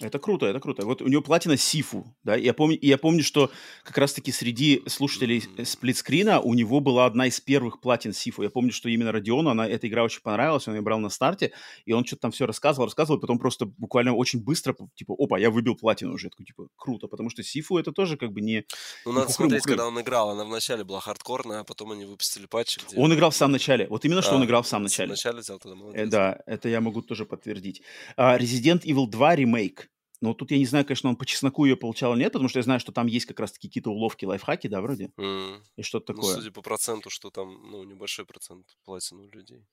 Это 0.00 0.18
круто, 0.18 0.44
это 0.44 0.60
круто. 0.60 0.84
Вот 0.84 1.00
у 1.00 1.08
него 1.08 1.22
платина 1.22 1.56
Сифу, 1.56 2.14
да, 2.22 2.36
я 2.36 2.52
помню, 2.52 2.78
я 2.82 2.98
помню, 2.98 3.22
что 3.24 3.50
как 3.82 3.96
раз-таки 3.96 4.30
среди 4.30 4.82
слушателей 4.86 5.42
сплитскрина 5.64 6.40
у 6.40 6.52
него 6.52 6.80
была 6.80 7.06
одна 7.06 7.26
из 7.26 7.40
первых 7.40 7.80
платин 7.80 8.12
Сифу. 8.12 8.42
Я 8.42 8.50
помню, 8.50 8.72
что 8.72 8.90
именно 8.90 9.10
Родиону 9.10 9.48
она, 9.48 9.66
эта 9.66 9.88
игра 9.88 10.04
очень 10.04 10.20
понравилась, 10.20 10.68
он 10.68 10.74
ее 10.74 10.82
брал 10.82 10.98
на 10.98 11.08
старте, 11.08 11.52
и 11.86 11.92
он 11.92 12.04
что-то 12.04 12.22
там 12.22 12.30
все 12.32 12.44
рассказывал, 12.44 12.84
рассказывал, 12.86 13.18
потом 13.18 13.38
просто 13.38 13.64
буквально 13.64 14.14
очень 14.14 14.44
быстро, 14.44 14.76
типа, 14.96 15.14
опа, 15.18 15.38
я 15.38 15.50
выбил 15.50 15.74
платину 15.76 16.12
уже. 16.12 16.28
Такой, 16.28 16.44
типа, 16.44 16.68
круто, 16.76 17.06
потому 17.06 17.30
что 17.30 17.42
Сифу 17.42 17.78
это 17.78 17.90
тоже 17.90 18.18
как 18.18 18.32
бы 18.32 18.42
не... 18.42 18.66
Ну, 19.06 19.12
надо 19.12 19.32
смотреть, 19.32 19.62
когда 19.62 19.86
он 19.86 19.98
играл. 19.98 20.30
Она 20.30 20.44
вначале 20.44 20.84
была 20.84 21.00
хардкорная, 21.00 21.60
а 21.60 21.64
потом 21.64 21.92
они 21.92 22.04
выпустили 22.04 22.44
патчи. 22.44 22.80
Где... 22.86 23.00
Он 23.00 23.14
играл 23.14 23.30
в 23.30 23.36
самом 23.36 23.52
начале. 23.52 23.86
Вот 23.88 24.04
именно, 24.04 24.20
что 24.20 24.32
а, 24.32 24.36
он 24.36 24.44
играл 24.44 24.62
в 24.62 24.68
самом 24.68 24.84
начале. 24.84 25.08
В 25.08 25.10
начале 25.12 25.38
взял 25.38 25.58
тогда, 25.58 25.74
молодец. 25.74 26.02
Э, 26.02 26.06
да, 26.06 26.38
это 26.44 26.68
я 26.68 26.82
могу 26.82 27.00
тоже 27.00 27.24
подтвердить. 27.24 27.80
Uh, 28.18 28.38
Resident 28.38 28.82
Evil 28.82 29.06
2 29.06 29.36
ремейк. 29.36 29.85
Но 30.20 30.34
тут 30.34 30.50
я 30.50 30.58
не 30.58 30.66
знаю, 30.66 30.84
конечно, 30.84 31.10
он 31.10 31.16
по 31.16 31.26
чесноку 31.26 31.64
ее 31.64 31.76
получал 31.76 32.14
или 32.14 32.20
нет, 32.20 32.32
потому 32.32 32.48
что 32.48 32.58
я 32.58 32.62
знаю, 32.62 32.80
что 32.80 32.92
там 32.92 33.06
есть 33.06 33.26
как 33.26 33.40
раз-таки 33.40 33.68
какие-то 33.68 33.90
уловки, 33.90 34.24
лайфхаки, 34.24 34.66
да, 34.68 34.80
вроде? 34.80 35.12
Mm. 35.18 35.60
И 35.76 35.82
что-то 35.82 36.12
ну, 36.12 36.16
такое. 36.16 36.34
Ну, 36.34 36.40
судя 36.40 36.52
по 36.52 36.62
проценту, 36.62 37.10
что 37.10 37.30
там, 37.30 37.70
ну, 37.70 37.84
небольшой 37.84 38.24
процент 38.24 38.66
платин 38.84 39.20
у 39.20 39.28
людей. 39.28 39.66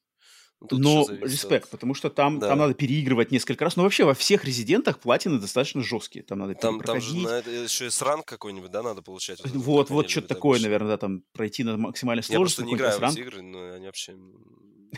Ну, 0.71 0.77
Но 0.77 1.07
респект, 1.09 1.65
от... 1.65 1.71
потому 1.71 1.93
что 1.93 2.09
там, 2.09 2.39
да. 2.39 2.47
там 2.47 2.59
надо 2.59 2.73
переигрывать 2.73 3.31
несколько 3.31 3.65
раз. 3.65 3.75
Но 3.75 3.83
вообще 3.83 4.05
во 4.05 4.13
всех 4.13 4.45
резидентах 4.45 4.99
платины 4.99 5.39
достаточно 5.39 5.83
жесткие. 5.83 6.23
Там 6.23 6.39
надо 6.39 6.55
там, 6.55 6.79
там 6.79 7.01
же 7.01 7.17
на, 7.17 7.39
еще 7.39 7.87
и 7.87 7.89
сранг 7.89 8.25
какой-нибудь, 8.25 8.71
да, 8.71 8.81
надо 8.81 9.01
получать. 9.01 9.41
Вот, 9.43 9.53
вот, 9.53 9.89
вот 9.89 10.09
что-то 10.09 10.29
такое, 10.29 10.61
наверное, 10.61 10.89
да, 10.89 10.97
там 10.97 11.23
пройти 11.33 11.63
на 11.63 11.75
максимальной 11.75 12.23
сложности. 12.23 12.61
Я 12.61 12.65
просто 12.65 12.65
не 12.65 12.73
играю 12.75 12.99
в 12.99 13.03
эти 13.03 13.19
игры, 13.19 13.41
но 13.41 13.73
они 13.73 13.87
вообще 13.87 14.15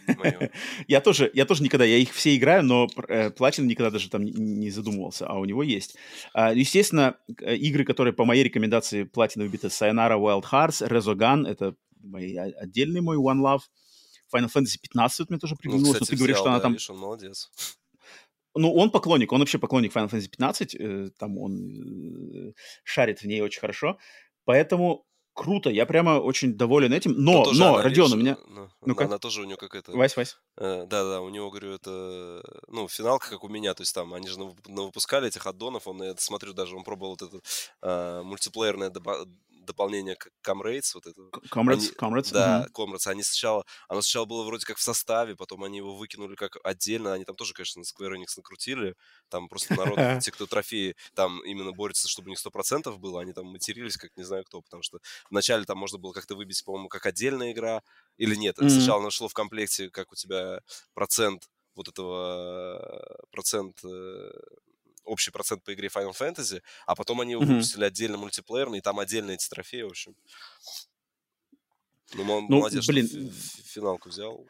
я 0.87 1.01
тоже, 1.01 1.29
я 1.33 1.45
тоже 1.45 1.63
никогда, 1.63 1.85
я 1.85 1.97
их 1.97 2.13
все 2.13 2.35
играю, 2.35 2.63
но 2.63 2.87
э, 3.07 3.29
платин 3.31 3.67
никогда 3.67 3.91
даже 3.91 4.09
там 4.09 4.23
не 4.23 4.69
задумывался, 4.69 5.27
а 5.27 5.39
у 5.39 5.45
него 5.45 5.63
есть. 5.63 5.95
А, 6.33 6.53
естественно, 6.53 7.17
э, 7.41 7.55
игры, 7.55 7.83
которые 7.83 8.13
по 8.13 8.25
моей 8.25 8.43
рекомендации 8.43 9.03
платины 9.03 9.45
выбиты, 9.45 9.67
Sayonara 9.67 10.17
Wild 10.17 10.43
Hearts, 10.51 10.87
Resogun, 10.87 11.47
это 11.47 11.75
мой, 12.01 12.35
отдельный 12.35 13.01
мой 13.01 13.17
One 13.17 13.41
Love, 13.41 13.61
Final 14.33 14.49
Fantasy 14.53 14.77
15 14.81 15.19
вот 15.19 15.29
мне 15.29 15.39
тоже 15.39 15.55
приглянулось, 15.55 15.87
ну, 15.87 15.93
кстати, 15.93 16.09
ты 16.11 16.17
говоришь, 16.17 16.37
что 16.37 16.49
она 16.49 16.59
там... 16.59 16.73
Видишь, 16.73 16.89
он 16.89 16.97
молодец. 16.97 17.51
Ну, 18.55 18.73
он 18.73 18.89
поклонник, 18.89 19.31
он 19.33 19.39
вообще 19.39 19.59
поклонник 19.59 19.93
Final 19.93 20.09
Fantasy 20.09 20.29
15, 20.29 20.75
э, 20.75 21.09
там 21.17 21.37
он 21.37 22.53
шарит 22.83 23.19
в 23.19 23.25
ней 23.25 23.41
очень 23.41 23.59
хорошо, 23.59 23.97
поэтому 24.45 25.05
круто, 25.35 25.69
я 25.69 25.85
прямо 25.85 26.19
очень 26.19 26.55
доволен 26.57 26.93
этим. 26.93 27.11
Но, 27.11 27.51
но, 27.53 27.81
Родион, 27.81 28.13
у 28.13 28.15
меня... 28.15 28.37
Ну, 28.47 28.69
ну 28.85 28.93
она, 28.97 29.05
она 29.05 29.17
тоже 29.19 29.41
у 29.41 29.45
нее 29.45 29.57
какая-то... 29.57 29.91
Вась, 29.91 30.15
Вась. 30.17 30.37
Э, 30.57 30.85
да-да, 30.87 31.21
у 31.21 31.29
него, 31.29 31.51
говорю, 31.51 31.73
это... 31.73 32.41
Ну, 32.67 32.87
финалка, 32.87 33.29
как 33.29 33.43
у 33.43 33.49
меня, 33.49 33.73
то 33.73 33.81
есть 33.81 33.93
там 33.93 34.13
они 34.13 34.27
же 34.27 34.39
выпускали 34.65 35.27
этих 35.27 35.45
аддонов, 35.45 35.87
он, 35.87 36.01
я 36.01 36.15
смотрю, 36.17 36.53
даже 36.53 36.75
он 36.75 36.83
пробовал 36.83 37.17
вот 37.19 37.21
это 37.21 37.41
э, 37.81 38.21
мультиплеерное 38.23 38.89
дополнение 39.65 40.15
к 40.15 40.29
Comrades, 40.45 40.91
вот 40.93 41.05
это. 41.07 41.21
Comrades, 41.51 41.73
они, 41.73 41.89
Comrades. 41.89 42.31
Да, 42.31 42.67
угу. 42.73 42.83
Comrades. 42.83 43.07
Они 43.07 43.23
сначала, 43.23 43.65
оно 43.87 44.01
сначала 44.01 44.25
было 44.25 44.43
вроде 44.43 44.65
как 44.65 44.77
в 44.77 44.81
составе, 44.81 45.35
потом 45.35 45.63
они 45.63 45.77
его 45.77 45.95
выкинули 45.95 46.35
как 46.35 46.57
отдельно. 46.63 47.13
Они 47.13 47.25
там 47.25 47.35
тоже, 47.35 47.53
конечно, 47.53 47.81
на 47.81 47.83
Square 47.83 48.15
Enix 48.15 48.33
накрутили. 48.37 48.95
Там 49.29 49.47
просто 49.47 49.75
народ, 49.75 49.97
те, 50.21 50.31
кто 50.31 50.45
трофеи, 50.45 50.95
там 51.13 51.43
именно 51.43 51.71
борется, 51.71 52.07
чтобы 52.07 52.27
у 52.27 52.29
них 52.29 52.39
100% 52.45 52.95
было. 52.97 53.21
Они 53.21 53.33
там 53.33 53.47
матерились, 53.47 53.97
как 53.97 54.15
не 54.15 54.23
знаю 54.23 54.43
кто, 54.45 54.61
потому 54.61 54.83
что 54.83 54.99
вначале 55.29 55.65
там 55.65 55.77
можно 55.77 55.97
было 55.97 56.13
как-то 56.13 56.35
выбить, 56.35 56.63
по-моему, 56.63 56.89
как 56.89 57.05
отдельная 57.05 57.51
игра. 57.51 57.81
Или 58.17 58.35
нет, 58.35 58.57
mm-hmm. 58.57 58.69
сначала 58.69 59.01
оно 59.01 59.09
шло 59.09 59.27
в 59.27 59.33
комплекте, 59.33 59.89
как 59.89 60.11
у 60.11 60.15
тебя 60.15 60.61
процент 60.93 61.49
вот 61.75 61.89
этого 61.89 63.25
процент 63.31 63.83
э, 63.83 64.31
общий 65.05 65.31
процент 65.31 65.63
по 65.63 65.73
игре 65.73 65.87
Final 65.87 66.13
Fantasy, 66.17 66.61
а 66.85 66.95
потом 66.95 67.21
они 67.21 67.33
его 67.33 67.43
mm-hmm. 67.43 67.47
выпустили 67.47 67.85
отдельно 67.85 68.17
мультиплеерный, 68.17 68.79
и 68.79 68.81
там 68.81 68.99
отдельно 68.99 69.31
эти 69.31 69.47
трофеи, 69.47 69.83
в 69.83 69.89
общем. 69.89 70.15
Ну, 72.13 72.21
он 72.23 72.45
ну, 72.49 72.57
молодец, 72.57 72.85
блин. 72.87 73.07
что 73.07 73.63
финалку 73.63 74.09
взял. 74.09 74.45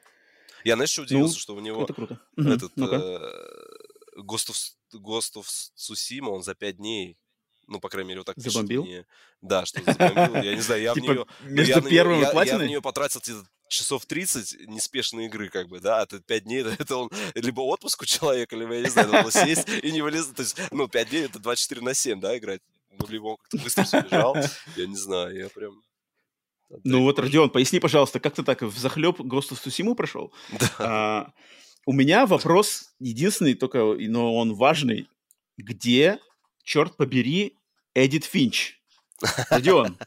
Я, 0.64 0.75
знаешь, 0.75 0.90
что 0.90 1.03
удивился, 1.03 1.35
ну, 1.35 1.40
что 1.40 1.56
у 1.56 1.59
него 1.59 1.84
это 1.84 1.93
круто. 1.93 2.19
этот 2.38 2.72
э, 2.77 4.19
Ghost, 4.19 4.50
of, 4.50 4.58
Ghost 4.93 5.35
of 5.35 5.45
Tsushima, 5.77 6.30
он 6.30 6.43
за 6.43 6.56
5 6.56 6.77
дней 6.77 7.17
ну, 7.67 7.80
по 7.80 7.90
крайней 7.90 8.09
мере, 8.09 8.19
вот 8.19 8.27
так 8.27 8.38
Забомбил? 8.38 8.84
пишет 8.84 8.95
мне. 8.95 9.08
Да, 9.42 9.66
что 9.66 9.82
забомбил. 9.84 10.35
Я 10.43 10.56
не 10.56 10.61
знаю, 10.61 10.82
я 10.82 10.92
в 10.93 10.95
типа 10.95 11.11
нее... 11.11 11.25
Между 11.43 11.82
первым 11.82 12.22
и 12.22 12.32
платиной? 12.32 12.59
Я 12.59 12.66
в 12.66 12.69
нее 12.69 12.82
потратил 12.82 13.22
часов 13.67 14.05
30 14.05 14.67
неспешной 14.67 15.25
игры, 15.25 15.49
как 15.49 15.67
бы, 15.67 15.79
да, 15.79 15.99
а 15.99 16.03
это 16.03 16.19
5 16.19 16.43
дней, 16.43 16.63
это 16.79 16.95
он 16.97 17.09
либо 17.33 17.61
отпуск 17.61 18.01
у 18.01 18.05
человека, 18.05 18.55
либо, 18.55 18.75
я 18.75 18.81
не 18.81 18.89
знаю, 18.89 19.09
надо 19.09 19.31
сесть 19.31 19.67
и 19.83 19.91
не 19.91 20.01
вылезать, 20.01 20.35
то 20.35 20.41
есть, 20.43 20.57
ну, 20.71 20.87
5 20.87 21.09
дней 21.09 21.25
это 21.25 21.39
24 21.39 21.81
на 21.81 21.93
7, 21.93 22.19
да, 22.19 22.37
играть, 22.37 22.61
ну, 22.99 23.07
либо 23.07 23.25
он 23.27 23.37
как-то 23.37 23.57
быстро 23.57 23.83
все 23.83 24.01
бежал, 24.01 24.35
я 24.75 24.87
не 24.87 24.95
знаю, 24.95 25.35
я 25.35 25.49
прям... 25.49 25.81
Ну 26.83 27.03
вот, 27.03 27.19
Родион, 27.19 27.49
поясни, 27.49 27.79
пожалуйста, 27.79 28.19
как 28.19 28.33
ты 28.33 28.43
так 28.43 28.61
в 28.61 28.77
захлеб 28.77 29.19
of 29.19 29.39
Tsushima 29.39 29.95
прошел? 29.95 30.33
Да. 30.59 30.69
А, 30.79 31.33
у 31.85 31.93
меня 31.93 32.25
вопрос 32.25 32.95
единственный, 32.99 33.53
только, 33.53 33.95
но 33.99 34.35
он 34.35 34.55
важный. 34.55 35.07
Где, 35.57 36.19
черт 36.63 36.97
побери, 36.97 37.57
Эдит 37.93 38.25
Финч? 38.25 38.79
Родион, 39.49 39.97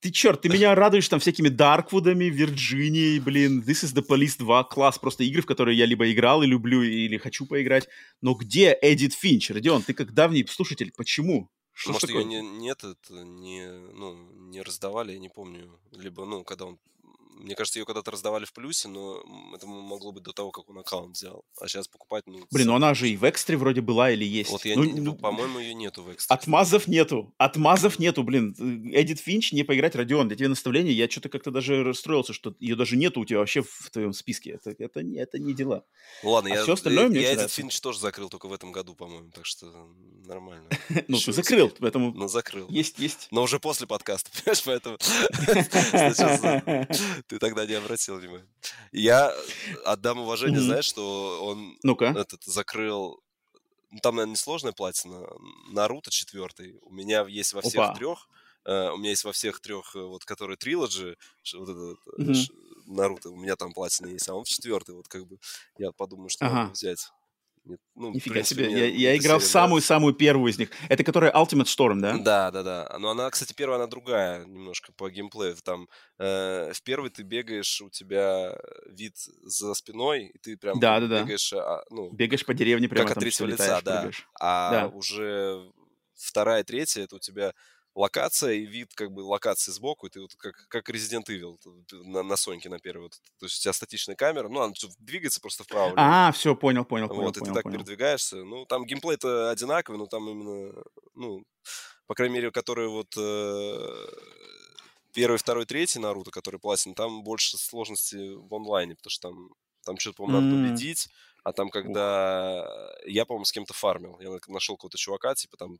ты 0.00 0.10
черт, 0.10 0.40
ты 0.40 0.48
меня 0.48 0.74
радуешь 0.74 1.08
там 1.08 1.20
всякими 1.20 1.48
Дарквудами, 1.48 2.24
Вирджинией, 2.24 3.20
блин, 3.20 3.62
This 3.66 3.84
is 3.84 3.94
the 3.94 4.06
Police 4.06 4.38
2, 4.38 4.64
класс, 4.64 4.98
просто 4.98 5.24
игры, 5.24 5.42
в 5.42 5.46
которые 5.46 5.76
я 5.76 5.86
либо 5.86 6.10
играл 6.10 6.42
и 6.42 6.46
люблю, 6.46 6.82
или 6.82 7.18
хочу 7.18 7.46
поиграть. 7.46 7.88
Но 8.22 8.34
где 8.34 8.76
Эдит 8.80 9.12
Финч? 9.14 9.50
Родион, 9.50 9.82
ты 9.82 9.92
как 9.92 10.12
давний 10.12 10.46
слушатель, 10.46 10.92
почему? 10.96 11.50
Что 11.72 11.92
Может, 11.92 12.10
ее 12.10 12.24
не, 12.24 12.40
нет, 12.40 12.82
это 12.84 13.24
не, 13.24 13.70
ну, 13.94 14.14
не 14.50 14.62
раздавали, 14.62 15.12
я 15.12 15.18
не 15.18 15.28
помню. 15.28 15.78
Либо, 15.92 16.24
ну, 16.24 16.44
когда 16.44 16.66
он 16.66 16.78
мне 17.40 17.54
кажется, 17.54 17.78
ее 17.78 17.84
когда-то 17.84 18.10
раздавали 18.10 18.44
в 18.44 18.52
плюсе, 18.52 18.88
но 18.88 19.22
это 19.54 19.66
могло 19.66 20.12
быть 20.12 20.22
до 20.22 20.32
того, 20.32 20.50
как 20.50 20.68
он 20.68 20.78
аккаунт 20.78 21.16
взял. 21.16 21.44
А 21.60 21.68
сейчас 21.68 21.88
покупать... 21.88 22.24
Ну, 22.26 22.46
Блин, 22.50 22.68
ну 22.68 22.74
она 22.74 22.94
же 22.94 23.08
и 23.08 23.16
в 23.16 23.28
экстре 23.28 23.56
вроде 23.56 23.80
была 23.80 24.10
или 24.10 24.24
есть. 24.24 24.50
Вот 24.50 24.64
я, 24.64 24.76
ну, 24.76 24.84
не, 24.84 25.00
ну, 25.00 25.14
по-моему, 25.14 25.58
ее 25.58 25.74
нету 25.74 26.02
в 26.02 26.12
экстре. 26.12 26.34
Отмазов 26.34 26.86
нету. 26.86 27.34
Отмазов 27.38 27.98
нету, 27.98 28.22
блин. 28.22 28.54
Эдит 28.92 29.20
Финч 29.20 29.52
не 29.52 29.64
поиграть 29.64 29.94
Родион. 29.94 30.28
Для 30.28 30.36
тебя 30.36 30.48
наставление, 30.48 30.92
я 30.92 31.08
что-то 31.08 31.28
как-то 31.28 31.50
даже 31.50 31.82
расстроился, 31.82 32.32
что 32.32 32.54
ее 32.60 32.76
даже 32.76 32.96
нету 32.96 33.20
у 33.20 33.24
тебя 33.24 33.38
вообще 33.38 33.62
в 33.62 33.90
твоем 33.90 34.12
списке. 34.12 34.52
Это, 34.52 34.70
это, 34.70 35.00
это 35.00 35.38
не 35.38 35.54
дела. 35.54 35.84
Ну 36.22 36.30
ладно, 36.30 36.50
а 36.52 36.56
я, 36.56 36.62
все 36.62 36.74
остальное 36.74 37.04
я, 37.04 37.10
мне 37.10 37.22
я 37.22 37.34
Эдит 37.34 37.50
Финч 37.50 37.80
тоже 37.80 38.00
закрыл 38.00 38.28
только 38.28 38.46
в 38.46 38.52
этом 38.52 38.72
году, 38.72 38.94
по-моему, 38.94 39.30
так 39.30 39.46
что 39.46 39.66
нормально. 40.26 40.68
Ну, 41.08 41.18
ты 41.18 41.32
закрыл, 41.32 41.72
поэтому... 41.78 42.12
Ну, 42.12 42.28
закрыл. 42.28 42.68
Есть, 42.68 42.98
есть. 42.98 43.28
Но 43.30 43.42
уже 43.42 43.58
после 43.58 43.86
подкаста, 43.86 44.30
понимаешь, 44.44 44.62
поэтому 44.64 44.98
ты 47.30 47.38
тогда 47.38 47.64
не 47.64 47.74
обратил 47.74 48.16
внимание. 48.16 48.48
Я 48.90 49.32
отдам 49.84 50.18
уважение, 50.18 50.60
знаешь, 50.60 50.84
что 50.84 51.44
он 51.46 51.78
этот 52.16 52.42
закрыл. 52.42 53.22
Ну, 53.92 53.98
там, 54.02 54.16
наверное, 54.16 54.32
несложная 54.32 54.72
платина. 54.72 55.24
Наруто 55.70 56.10
четвертый. 56.10 56.76
У 56.82 56.90
меня 56.90 57.24
есть 57.28 57.52
во 57.52 57.62
всех 57.62 57.94
трех. 57.94 58.28
у 58.66 58.96
меня 58.96 59.10
есть 59.10 59.22
во 59.24 59.32
всех 59.32 59.60
трех, 59.60 59.94
вот, 59.94 60.24
которые 60.24 60.56
трилоджи, 60.56 61.16
вот 61.54 61.68
этот 61.68 61.98
mm-hmm. 62.18 62.50
Наруто, 62.86 63.30
у 63.30 63.36
меня 63.36 63.54
там 63.54 63.72
платина 63.72 64.08
есть, 64.08 64.28
а 64.28 64.34
он 64.34 64.42
в 64.42 64.48
четвертый, 64.48 64.96
вот 64.96 65.06
как 65.06 65.24
бы 65.26 65.38
я 65.78 65.92
подумаю, 65.92 66.28
что 66.28 66.46
ага. 66.46 66.54
надо 66.54 66.72
взять. 66.72 67.12
Нет, 67.70 67.80
ну, 67.94 68.10
Нифига 68.10 68.34
принципе, 68.34 68.64
себе, 68.64 68.78
я, 68.78 68.86
я 68.86 69.16
играл 69.16 69.38
в 69.38 69.44
самую-самую 69.44 70.14
первую 70.14 70.50
из 70.50 70.58
них. 70.58 70.70
Это 70.88 71.04
которая 71.04 71.30
Ultimate 71.32 71.66
Storm, 71.66 72.00
да? 72.00 72.18
Да, 72.18 72.50
да, 72.50 72.62
да. 72.64 72.96
Но 72.98 73.10
она, 73.10 73.30
кстати, 73.30 73.52
первая, 73.52 73.78
она 73.78 73.86
другая 73.86 74.44
немножко 74.44 74.92
по 74.92 75.08
геймплею. 75.08 75.54
Там 75.62 75.88
э, 76.18 76.72
в 76.74 76.82
первой 76.82 77.10
ты 77.10 77.22
бегаешь, 77.22 77.80
у 77.80 77.88
тебя 77.88 78.58
вид 78.86 79.16
за 79.16 79.72
спиной, 79.74 80.32
и 80.34 80.38
ты 80.38 80.56
прям 80.56 80.80
да, 80.80 80.98
да, 80.98 81.22
бегаешь... 81.22 81.52
А, 81.52 81.84
ну, 81.90 82.10
бегаешь 82.10 82.44
по 82.44 82.54
деревне 82.54 82.88
прямо 82.88 83.06
Как 83.06 83.16
от 83.16 83.22
третьего 83.22 83.46
лица, 83.46 83.80
да. 83.84 84.00
Прыгаешь. 84.00 84.28
А 84.40 84.70
да. 84.70 84.88
уже 84.88 85.70
вторая, 86.16 86.64
третья, 86.64 87.04
это 87.04 87.16
у 87.16 87.20
тебя 87.20 87.54
локация 87.94 88.52
и 88.52 88.66
вид 88.66 88.94
как 88.94 89.12
бы 89.12 89.20
локации 89.20 89.72
сбоку, 89.72 90.06
и 90.06 90.10
ты 90.10 90.20
вот 90.20 90.34
как, 90.36 90.54
как 90.68 90.88
Resident 90.90 91.24
Evil 91.28 91.58
на, 92.04 92.22
на 92.22 92.36
Соньке 92.36 92.68
на 92.68 92.78
первой. 92.78 93.04
Вот, 93.04 93.12
то 93.38 93.46
есть 93.46 93.58
у 93.58 93.62
тебя 93.62 93.72
статичная 93.72 94.16
камера, 94.16 94.48
ну, 94.48 94.60
она 94.60 94.72
двигается 94.98 95.40
просто 95.40 95.64
вправо. 95.64 95.94
А, 95.96 96.32
все, 96.32 96.54
понял, 96.54 96.84
понял, 96.84 97.08
вот, 97.08 97.16
понял. 97.16 97.26
Вот, 97.26 97.36
и 97.36 97.40
понял, 97.40 97.52
ты 97.52 97.54
так 97.54 97.64
понял. 97.64 97.78
передвигаешься. 97.78 98.36
Ну, 98.44 98.64
там 98.66 98.84
геймплей-то 98.84 99.50
одинаковый, 99.50 99.98
но 99.98 100.06
там 100.06 100.28
именно, 100.28 100.72
ну, 101.14 101.44
по 102.06 102.14
крайней 102.14 102.34
мере, 102.34 102.50
которые 102.50 102.88
вот 102.88 103.14
э, 103.16 104.06
первый, 105.12 105.36
второй, 105.36 105.66
третий 105.66 105.98
Наруто, 105.98 106.30
который 106.30 106.60
платин, 106.60 106.94
там 106.94 107.22
больше 107.22 107.58
сложности 107.58 108.16
в 108.16 108.54
онлайне, 108.54 108.94
потому 108.94 109.10
что 109.10 109.28
там, 109.28 109.48
там 109.84 109.98
что-то, 109.98 110.16
по-моему, 110.16 110.40
mm. 110.40 110.50
надо 110.50 110.68
победить, 110.68 111.08
а 111.44 111.52
там, 111.52 111.70
когда 111.70 112.62
Ух. 112.62 113.06
я, 113.06 113.24
по-моему, 113.24 113.44
с 113.44 113.52
кем-то 113.52 113.74
фармил, 113.74 114.18
я 114.20 114.30
нашел 114.48 114.76
какого-то 114.76 114.98
чувака, 114.98 115.34
типа 115.34 115.56
там 115.56 115.78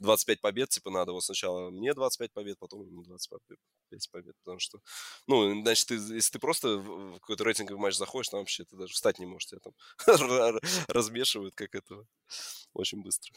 25 0.00 0.40
побед, 0.40 0.68
типа 0.70 0.90
надо 0.90 1.12
вот 1.12 1.24
сначала 1.24 1.70
мне 1.70 1.94
25 1.94 2.32
побед, 2.32 2.58
потом 2.58 2.82
ему 2.86 3.02
25 3.02 4.10
побед, 4.10 4.34
потому 4.44 4.58
что, 4.58 4.80
ну, 5.26 5.62
значит, 5.62 5.88
ты, 5.88 5.94
если 5.94 6.32
ты 6.32 6.38
просто 6.38 6.78
в 6.78 7.14
какой-то 7.20 7.44
рейтинговый 7.44 7.80
матч 7.80 7.96
заходишь, 7.96 8.28
там 8.28 8.40
вообще 8.40 8.64
ты 8.64 8.76
даже 8.76 8.92
встать 8.92 9.18
не 9.18 9.26
можешь, 9.26 9.46
тебя 9.46 9.60
там 9.60 9.72
размешивают, 10.88 11.54
как 11.54 11.74
это, 11.74 12.04
очень 12.72 13.02
быстро. 13.02 13.32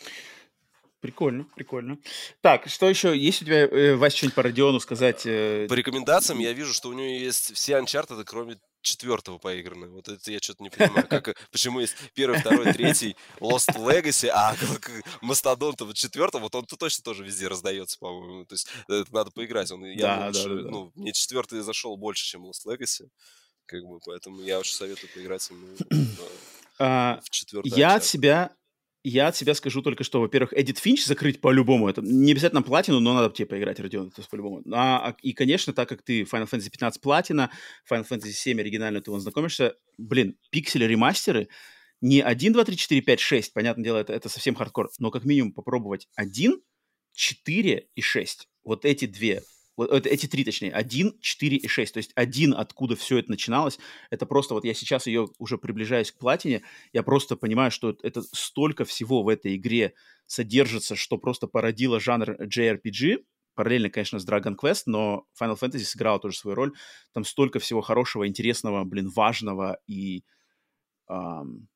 Прикольно, 1.06 1.45
прикольно. 1.56 2.00
Так, 2.42 2.67
что 2.67 2.90
еще? 2.90 3.16
Есть 3.16 3.43
у 3.43 3.45
тебя, 3.45 3.67
э, 3.67 3.95
Вася, 3.95 4.17
что-нибудь 4.17 4.35
по 4.35 4.42
Родиону 4.42 4.80
сказать? 4.80 5.22
Э... 5.27 5.67
По 5.69 5.75
рекомендациям 5.75 6.40
я 6.40 6.51
вижу, 6.51 6.74
что 6.74 6.90
у 6.90 6.93
него 6.93 7.06
есть 7.06 7.53
все 7.53 7.74
Uncharted, 7.74 8.24
кроме 8.24 8.58
четвертого 8.82 9.38
поиграны. 9.38 9.88
Вот 9.90 10.08
это 10.08 10.32
я 10.32 10.40
что-то 10.40 10.64
не 10.64 10.72
понимаю. 10.72 11.08
Как, 11.08 11.35
почему 11.51 11.80
есть 11.80 11.95
первый, 12.16 12.40
второй, 12.40 12.74
третий, 12.74 13.16
Lost 13.40 13.75
Legacy, 13.75 14.30
а 14.34 14.56
Мастодон 15.22 15.75
вот 15.80 15.95
четвертый, 15.95 16.42
вот 16.42 16.56
он 16.56 16.64
-то 16.64 16.75
точно 16.75 17.03
тоже 17.03 17.24
везде 17.24 17.48
раздается, 17.48 18.00
по-моему. 18.00 18.45
То 18.45 18.56
есть 18.56 18.67
это 18.88 19.14
надо 19.14 19.30
поиграть. 19.30 19.72
Он, 19.72 19.85
я 19.85 20.01
да, 20.01 20.27
лучше, 20.27 20.50
да, 20.50 20.56
да, 20.64 20.69
ну, 20.72 20.92
мне 20.95 21.14
четвертый 21.14 21.59
зашел 21.59 21.98
больше, 21.98 22.25
чем 22.25 22.48
Lost 22.48 22.66
Legacy. 22.66 23.09
Как 23.67 23.84
бы, 23.84 24.00
поэтому 24.03 24.42
я 24.42 24.58
очень 24.58 24.74
советую 24.74 25.11
поиграть 25.14 25.48
ему 25.51 25.67
а, 26.80 27.19
в 27.24 27.30
четвертый. 27.30 27.69
Я 27.69 27.93
от 27.93 28.06
себя 28.06 28.56
я 29.09 29.27
от 29.27 29.35
себя 29.35 29.53
скажу 29.53 29.82
только 29.82 30.03
что, 30.03 30.19
во-первых, 30.19 30.53
Эдит 30.53 30.80
Финч 30.80 31.06
закрыть 31.06 31.40
по-любому. 31.40 31.88
Это 31.88 32.01
не 32.01 32.32
обязательно 32.32 32.61
платину, 32.61 33.00
но 33.00 33.14
надо 33.14 33.34
тебе 33.34 33.45
поиграть, 33.45 33.80
Родион, 33.80 34.08
это 34.08 34.27
по-любому. 34.27 34.64
А, 34.72 35.09
а, 35.09 35.16
и, 35.22 35.34
конечно, 35.34 35.74
так 35.74 35.90
как 35.90 36.01
ты 36.01 36.24
Final 36.24 36.50
Fantasy 36.50 36.69
15 36.72 37.01
платина, 37.01 37.51
Final 37.90 38.08
Fantasy 38.09 38.32
7 38.32 38.59
оригинально 38.59 39.01
ты 39.01 39.11
вон 39.11 39.19
знакомишься, 39.19 39.75
блин, 39.98 40.38
пиксели 40.50 40.85
ремастеры, 40.85 41.50
не 42.01 42.22
1, 42.22 42.53
2, 42.53 42.64
3, 42.64 42.77
4, 42.77 43.01
5, 43.01 43.19
6, 43.19 43.53
понятное 43.53 43.84
дело, 43.84 43.98
это, 43.98 44.14
это 44.14 44.30
совсем 44.30 44.56
хардкор, 44.56 44.90
но 45.00 45.11
как 45.11 45.24
минимум 45.24 45.53
попробовать 45.53 46.08
1, 46.16 46.61
4 47.14 47.88
и 47.95 48.01
6. 48.01 48.50
Вот 48.64 48.85
эти 48.85 49.06
две 49.06 49.43
вот 49.77 50.05
эти 50.05 50.27
три, 50.27 50.43
точнее, 50.43 50.71
1, 50.71 51.19
4 51.19 51.57
и 51.57 51.67
6. 51.67 51.93
То 51.93 51.97
есть 51.97 52.11
один, 52.15 52.53
откуда 52.53 52.95
все 52.95 53.17
это 53.19 53.29
начиналось, 53.29 53.77
это 54.09 54.25
просто 54.25 54.53
вот 54.53 54.63
я 54.65 54.73
сейчас 54.73 55.07
ее 55.07 55.27
уже 55.37 55.57
приближаюсь 55.57 56.11
к 56.11 56.17
платине, 56.17 56.63
я 56.93 57.03
просто 57.03 57.35
понимаю, 57.35 57.71
что 57.71 57.95
это 58.03 58.21
столько 58.21 58.85
всего 58.85 59.23
в 59.23 59.29
этой 59.29 59.55
игре 59.55 59.93
содержится, 60.25 60.95
что 60.95 61.17
просто 61.17 61.47
породило 61.47 61.99
жанр 61.99 62.41
JRPG, 62.41 63.23
параллельно, 63.53 63.89
конечно, 63.89 64.19
с 64.19 64.27
Dragon 64.27 64.55
Quest, 64.55 64.83
но 64.85 65.25
Final 65.39 65.57
Fantasy 65.59 65.79
сыграла 65.79 66.19
тоже 66.19 66.37
свою 66.37 66.55
роль. 66.55 66.73
Там 67.13 67.23
столько 67.23 67.59
всего 67.59 67.81
хорошего, 67.81 68.27
интересного, 68.27 68.83
блин, 68.83 69.09
важного 69.09 69.79
и 69.87 70.23
эм, 71.09 71.67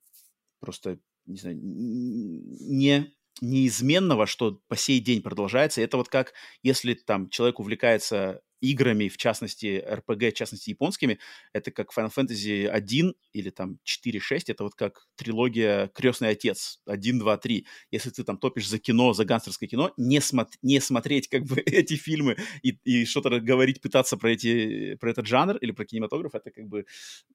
просто, 0.59 0.99
не 1.25 1.37
знаю, 1.37 1.59
не 1.61 3.13
неизменного, 3.42 4.26
что 4.27 4.61
по 4.68 4.76
сей 4.76 5.00
день 5.00 5.22
продолжается. 5.22 5.82
Это 5.82 5.98
вот 5.98 6.09
как 6.09 6.34
если 6.64 6.93
там 6.93 7.30
человек 7.30 7.59
увлекается 7.59 8.42
играми, 8.61 9.08
в 9.08 9.18
частности, 9.18 9.84
RPG, 9.88 10.32
в 10.32 10.34
частности, 10.34 10.69
японскими, 10.72 11.19
это 11.53 11.72
как 11.72 11.98
Final 11.98 12.11
Fantasy 12.16 12.68
1 12.68 13.14
или 13.34 13.50
там 13.50 13.80
4-6, 13.84 14.50
это 14.50 14.64
вот 14.64 14.76
как 14.76 15.08
трилогия 15.16 15.88
«Крестный 15.93 16.30
отец» 16.30 16.82
1, 16.85 17.19
2, 17.19 17.38
3. 17.38 17.66
Если 17.92 18.09
ты 18.09 18.24
там 18.24 18.38
топишь 18.38 18.68
за 18.68 18.80
кино, 18.80 19.14
за 19.14 19.26
гангстерское 19.26 19.69
кино, 19.69 19.93
не, 19.98 20.19
смо- 20.19 20.50
не 20.61 20.80
смотреть 20.80 21.27
как 21.30 21.45
бы 21.45 21.59
эти 21.66 21.95
фильмы 21.95 22.38
и, 22.61 22.77
и 22.84 23.06
что-то 23.06 23.40
говорить, 23.40 23.82
пытаться 23.82 24.18
про, 24.18 24.32
эти, 24.32 24.95
про 24.95 25.11
этот 25.11 25.26
жанр 25.26 25.58
или 25.58 25.72
про 25.72 25.85
кинематограф, 25.85 26.35
это 26.35 26.51
как 26.51 26.68
бы 26.68 26.85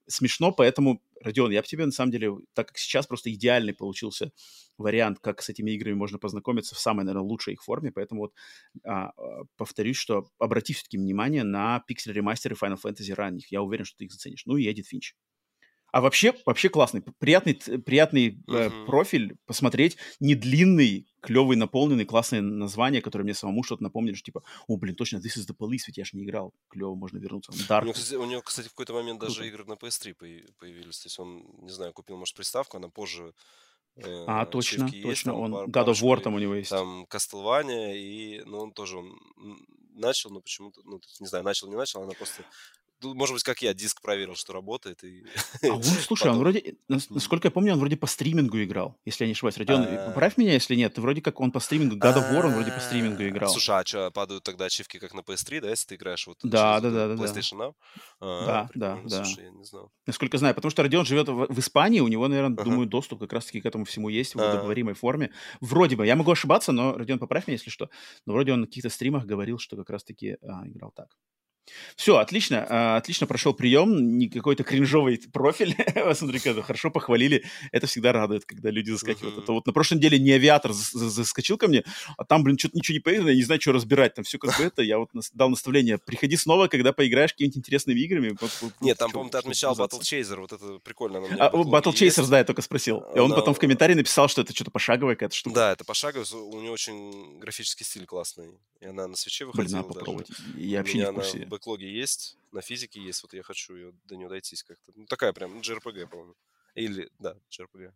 смешно, 0.06 0.52
поэтому, 0.52 1.02
Родион, 1.22 1.50
я 1.52 1.62
бы 1.62 1.66
тебе 1.66 1.86
на 1.86 1.92
самом 1.92 2.12
деле, 2.12 2.32
так 2.52 2.68
как 2.68 2.78
сейчас 2.78 3.06
просто 3.06 3.32
идеальный 3.32 3.72
получился 3.72 4.32
вариант, 4.78 5.18
как 5.20 5.42
с 5.42 5.48
этими 5.48 5.72
играми 5.72 5.94
можно 5.94 6.18
познакомиться 6.18 6.74
в 6.74 6.78
самой, 6.78 7.04
наверное, 7.04 7.26
лучшей 7.26 7.54
их 7.54 7.62
форме, 7.62 7.92
поэтому 7.92 8.22
вот 8.22 8.34
а, 8.84 9.10
а 9.10 9.44
повторюсь, 9.56 9.96
что 9.96 10.28
обрати 10.38 10.72
все-таки 10.72 10.98
внимание 10.98 11.44
на 11.44 11.82
пиксель-ремастеры 11.86 12.56
Final 12.60 12.78
Fantasy 12.82 13.14
ранних, 13.14 13.50
я 13.52 13.62
уверен, 13.62 13.84
что 13.84 13.98
ты 13.98 14.04
их 14.04 14.12
заценишь. 14.12 14.46
Ну 14.46 14.56
и 14.56 14.70
Эдит 14.70 14.86
Финч. 14.86 15.14
А 15.94 16.00
вообще, 16.00 16.34
вообще 16.44 16.70
классный, 16.70 17.02
приятный, 17.20 17.54
приятный 17.54 18.42
uh-huh. 18.48 18.82
э, 18.82 18.84
профиль 18.84 19.36
посмотреть, 19.46 19.96
не 20.18 20.34
длинный, 20.34 21.06
клевый, 21.20 21.56
наполненный, 21.56 22.04
классное 22.04 22.40
название, 22.40 23.00
которое 23.00 23.22
мне 23.22 23.32
самому 23.32 23.62
что-то 23.62 23.84
напомнили, 23.84 24.14
что 24.14 24.24
типа, 24.24 24.42
о, 24.66 24.76
блин, 24.76 24.96
точно, 24.96 25.18
This 25.18 25.38
is 25.38 25.46
the 25.48 25.54
Police, 25.56 25.84
ведь 25.86 25.98
я 25.98 26.04
же 26.04 26.16
не 26.16 26.24
играл, 26.24 26.52
клево, 26.66 26.96
можно 26.96 27.18
вернуться. 27.18 27.52
Dark. 27.68 27.82
У, 27.82 27.84
него, 27.84 27.92
кстати, 27.92 28.14
у 28.16 28.24
него, 28.24 28.42
кстати, 28.42 28.66
в 28.66 28.70
какой-то 28.70 28.92
момент 28.92 29.20
даже 29.20 29.36
Круто. 29.36 29.48
игры 29.48 29.64
на 29.66 29.74
PS3 29.74 30.14
появились, 30.58 30.98
то 30.98 31.06
есть 31.06 31.18
он, 31.20 31.44
не 31.62 31.70
знаю, 31.70 31.92
купил, 31.92 32.16
может, 32.16 32.34
приставку, 32.34 32.76
она 32.76 32.88
позже 32.88 33.32
а, 34.02 34.44
точно, 34.46 34.86
точно, 34.86 35.08
есть, 35.08 35.24
там, 35.24 35.36
он, 35.36 35.54
God 35.70 35.86
of 35.86 36.02
War 36.02 36.20
там 36.20 36.34
у 36.34 36.38
него 36.38 36.54
есть. 36.54 36.70
Там 36.70 37.04
Castlevania, 37.04 37.94
и, 37.94 38.42
ну, 38.44 38.58
он 38.58 38.72
тоже 38.72 38.98
он 38.98 39.18
начал, 39.94 40.30
но 40.30 40.40
почему-то, 40.40 40.80
ну, 40.84 41.00
не 41.20 41.26
знаю, 41.26 41.44
начал, 41.44 41.68
не 41.68 41.76
начал, 41.76 42.02
она 42.02 42.12
просто 42.12 42.44
может 43.02 43.34
быть, 43.34 43.42
как 43.42 43.62
я, 43.62 43.74
диск 43.74 44.00
проверил, 44.00 44.34
что 44.34 44.52
работает. 44.52 45.02
И... 45.04 45.24
А 45.62 45.74
он, 45.74 45.82
слушай, 45.82 46.24
потом... 46.24 46.36
он 46.36 46.38
вроде, 46.38 46.76
насколько 46.88 47.48
я 47.48 47.50
помню, 47.50 47.72
он 47.72 47.78
вроде 47.78 47.96
по 47.96 48.06
стримингу 48.06 48.62
играл, 48.62 48.98
если 49.04 49.24
я 49.24 49.28
не 49.28 49.32
ошибаюсь. 49.32 49.56
Родион, 49.56 49.82
а... 49.82 50.06
поправь 50.08 50.36
меня, 50.36 50.52
если 50.52 50.74
нет. 50.74 50.98
Вроде 50.98 51.20
как 51.20 51.40
он 51.40 51.52
по 51.52 51.60
стримингу, 51.60 51.96
God 51.96 52.16
of 52.16 52.32
War 52.32 52.46
он 52.46 52.54
вроде 52.54 52.72
по 52.72 52.80
стримингу 52.80 53.22
а, 53.22 53.28
играл. 53.28 53.50
Слушай, 53.50 53.80
а 53.80 53.84
что, 53.84 54.10
падают 54.10 54.44
тогда 54.44 54.66
ачивки 54.66 54.98
как 54.98 55.14
на 55.14 55.20
PS3, 55.20 55.60
да, 55.60 55.70
если 55.70 55.88
ты 55.88 55.94
играешь 55.96 56.26
вот 56.26 56.38
да, 56.42 56.80
да, 56.80 56.90
да, 56.90 57.08
да, 57.08 57.14
PlayStation 57.14 57.58
Now? 57.58 57.74
А, 58.20 58.46
да, 58.46 58.70
да, 58.74 59.00
да. 59.04 59.24
Слушай, 59.24 59.44
я 59.44 59.50
не 59.50 59.64
знал. 59.64 59.90
Насколько 60.06 60.38
знаю, 60.38 60.54
потому 60.54 60.70
что 60.70 60.82
Родион 60.82 61.04
живет 61.04 61.28
в, 61.28 61.58
Испании, 61.58 62.00
у 62.00 62.08
него, 62.08 62.28
наверное, 62.28 62.56
думаю, 62.56 62.86
доступ 62.86 63.20
как 63.20 63.32
раз-таки 63.32 63.60
к 63.60 63.66
этому 63.66 63.84
всему 63.84 64.08
есть 64.08 64.34
в 64.34 64.38
удобоваримой 64.38 64.94
форме. 64.94 65.30
Вроде 65.60 65.96
бы, 65.96 66.06
я 66.06 66.16
могу 66.16 66.30
ошибаться, 66.30 66.72
но, 66.72 66.96
Родион, 66.96 67.18
поправь 67.18 67.46
меня, 67.46 67.54
если 67.54 67.70
что. 67.70 67.88
Но 68.26 68.34
вроде 68.34 68.52
он 68.52 68.60
на 68.60 68.66
каких-то 68.66 68.90
стримах 68.90 69.24
говорил, 69.24 69.58
что 69.58 69.76
как 69.76 69.90
раз-таки 69.90 70.36
а, 70.42 70.66
играл 70.66 70.92
так. 70.94 71.08
Все, 71.96 72.16
отлично, 72.16 72.66
а, 72.68 72.96
отлично 72.96 73.26
прошел 73.26 73.54
прием, 73.54 74.18
не 74.18 74.28
какой-то 74.28 74.64
кринжовый 74.64 75.20
профиль, 75.32 75.76
смотри, 76.14 76.38
хорошо 76.38 76.90
похвалили, 76.90 77.44
это 77.72 77.86
всегда 77.86 78.12
радует, 78.12 78.44
когда 78.44 78.70
люди 78.70 78.90
заскакивают. 78.90 79.38
Это 79.38 79.52
вот 79.52 79.66
на 79.66 79.72
прошлой 79.72 79.96
неделе 79.96 80.18
не 80.18 80.32
авиатор 80.32 80.72
заскочил 80.72 81.56
ко 81.56 81.68
мне, 81.68 81.84
а 82.16 82.24
там, 82.24 82.42
блин, 82.44 82.58
что-то 82.58 82.76
ничего 82.76 82.94
не 82.94 83.00
поиграно, 83.00 83.28
я 83.30 83.36
не 83.36 83.42
знаю, 83.42 83.60
что 83.60 83.72
разбирать, 83.72 84.14
там 84.14 84.24
все 84.24 84.38
как 84.38 84.56
бы 84.56 84.64
это, 84.64 84.82
я 84.82 84.98
вот 84.98 85.10
дал 85.32 85.48
наставление, 85.48 85.98
приходи 85.98 86.36
снова, 86.36 86.68
когда 86.68 86.92
поиграешь 86.92 87.32
какими-нибудь 87.32 87.58
интересными 87.58 88.00
играми. 88.00 88.36
Нет, 88.80 88.98
там, 88.98 89.10
по-моему, 89.10 89.30
ты 89.30 89.38
отмечал 89.38 89.74
Battle 89.74 90.00
Chaser, 90.00 90.36
вот 90.36 90.52
это 90.52 90.78
прикольно. 90.82 91.22
А, 91.38 91.50
Battle 91.50 91.92
Chaser, 91.92 92.28
да, 92.28 92.38
я 92.38 92.44
только 92.44 92.62
спросил. 92.62 93.04
И 93.14 93.18
он 93.18 93.32
потом 93.32 93.54
в 93.54 93.58
комментарии 93.58 93.94
написал, 93.94 94.28
что 94.28 94.42
это 94.42 94.54
что-то 94.54 94.70
пошаговое 94.70 95.14
какая-то 95.14 95.34
штука. 95.34 95.54
Да, 95.54 95.72
это 95.72 95.84
пошаговое, 95.84 96.26
у 96.32 96.60
него 96.60 96.72
очень 96.72 97.38
графический 97.38 97.86
стиль 97.86 98.06
классный, 98.06 98.48
и 98.80 98.86
она 98.86 99.06
на 99.06 99.16
свече 99.16 99.44
выходила 99.44 99.64
Блин, 99.64 99.76
надо 99.82 99.94
попробовать, 99.94 100.28
я 100.56 100.78
вообще 100.78 100.98
не 100.98 101.10
в 101.10 101.14
курсе 101.14 101.46
бэклоге 101.54 101.92
есть, 101.92 102.36
на 102.52 102.60
физике 102.60 103.00
есть, 103.00 103.22
вот 103.22 103.34
я 103.34 103.42
хочу 103.42 103.74
ее, 103.74 103.92
до 104.04 104.16
нее 104.16 104.28
дойтись 104.28 104.62
как-то. 104.62 104.92
Ну, 104.94 105.06
такая 105.06 105.32
прям, 105.32 105.60
JRPG, 105.60 106.06
по-моему. 106.06 106.34
Или, 106.74 107.10
да, 107.18 107.36
JRPG. 107.50 107.92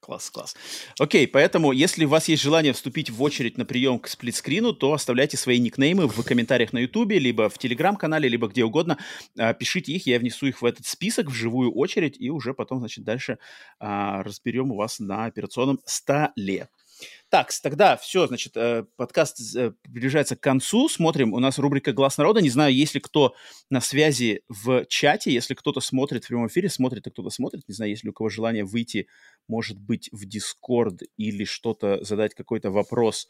Класс, 0.00 0.30
класс. 0.30 0.56
Окей, 0.98 1.28
поэтому, 1.28 1.70
если 1.70 2.04
у 2.06 2.08
вас 2.08 2.26
есть 2.26 2.42
желание 2.42 2.72
вступить 2.72 3.08
в 3.08 3.22
очередь 3.22 3.56
на 3.56 3.64
прием 3.64 4.00
к 4.00 4.08
сплитскрину, 4.08 4.72
то 4.72 4.92
оставляйте 4.92 5.36
свои 5.36 5.60
никнеймы 5.60 6.08
в 6.08 6.24
комментариях 6.24 6.72
на 6.72 6.78
Ютубе, 6.78 7.20
либо 7.20 7.48
в 7.48 7.56
Телеграм-канале, 7.56 8.28
либо 8.28 8.48
где 8.48 8.64
угодно. 8.64 8.98
А, 9.38 9.54
пишите 9.54 9.92
их, 9.92 10.06
я 10.08 10.18
внесу 10.18 10.46
их 10.46 10.60
в 10.60 10.64
этот 10.64 10.86
список, 10.86 11.28
в 11.28 11.34
живую 11.34 11.72
очередь, 11.72 12.16
и 12.20 12.30
уже 12.30 12.52
потом, 12.52 12.80
значит, 12.80 13.04
дальше 13.04 13.38
а, 13.78 14.24
разберем 14.24 14.72
у 14.72 14.76
вас 14.76 14.98
на 14.98 15.26
операционном 15.26 15.78
столе. 15.84 16.68
Так, 17.28 17.50
тогда 17.62 17.96
все, 17.96 18.26
значит, 18.26 18.56
э, 18.56 18.84
подкаст 18.96 19.56
э, 19.56 19.72
приближается 19.82 20.36
к 20.36 20.40
концу. 20.40 20.88
Смотрим, 20.88 21.32
у 21.32 21.38
нас 21.38 21.58
рубрика 21.58 21.92
«Глаз 21.92 22.18
народа». 22.18 22.40
Не 22.40 22.50
знаю, 22.50 22.74
есть 22.74 22.94
ли 22.94 23.00
кто 23.00 23.34
на 23.70 23.80
связи 23.80 24.42
в 24.48 24.84
чате, 24.86 25.32
если 25.32 25.54
кто-то 25.54 25.80
смотрит 25.80 26.24
в 26.24 26.28
прямом 26.28 26.48
эфире, 26.48 26.68
смотрит, 26.68 27.06
а 27.06 27.10
кто-то 27.10 27.30
смотрит. 27.30 27.62
Не 27.68 27.74
знаю, 27.74 27.90
есть 27.90 28.04
ли 28.04 28.10
у 28.10 28.12
кого 28.12 28.28
желание 28.28 28.64
выйти, 28.64 29.06
может 29.48 29.78
быть, 29.78 30.08
в 30.12 30.26
Дискорд 30.26 31.02
или 31.16 31.44
что-то, 31.44 32.04
задать 32.04 32.34
какой-то 32.34 32.70
вопрос 32.70 33.28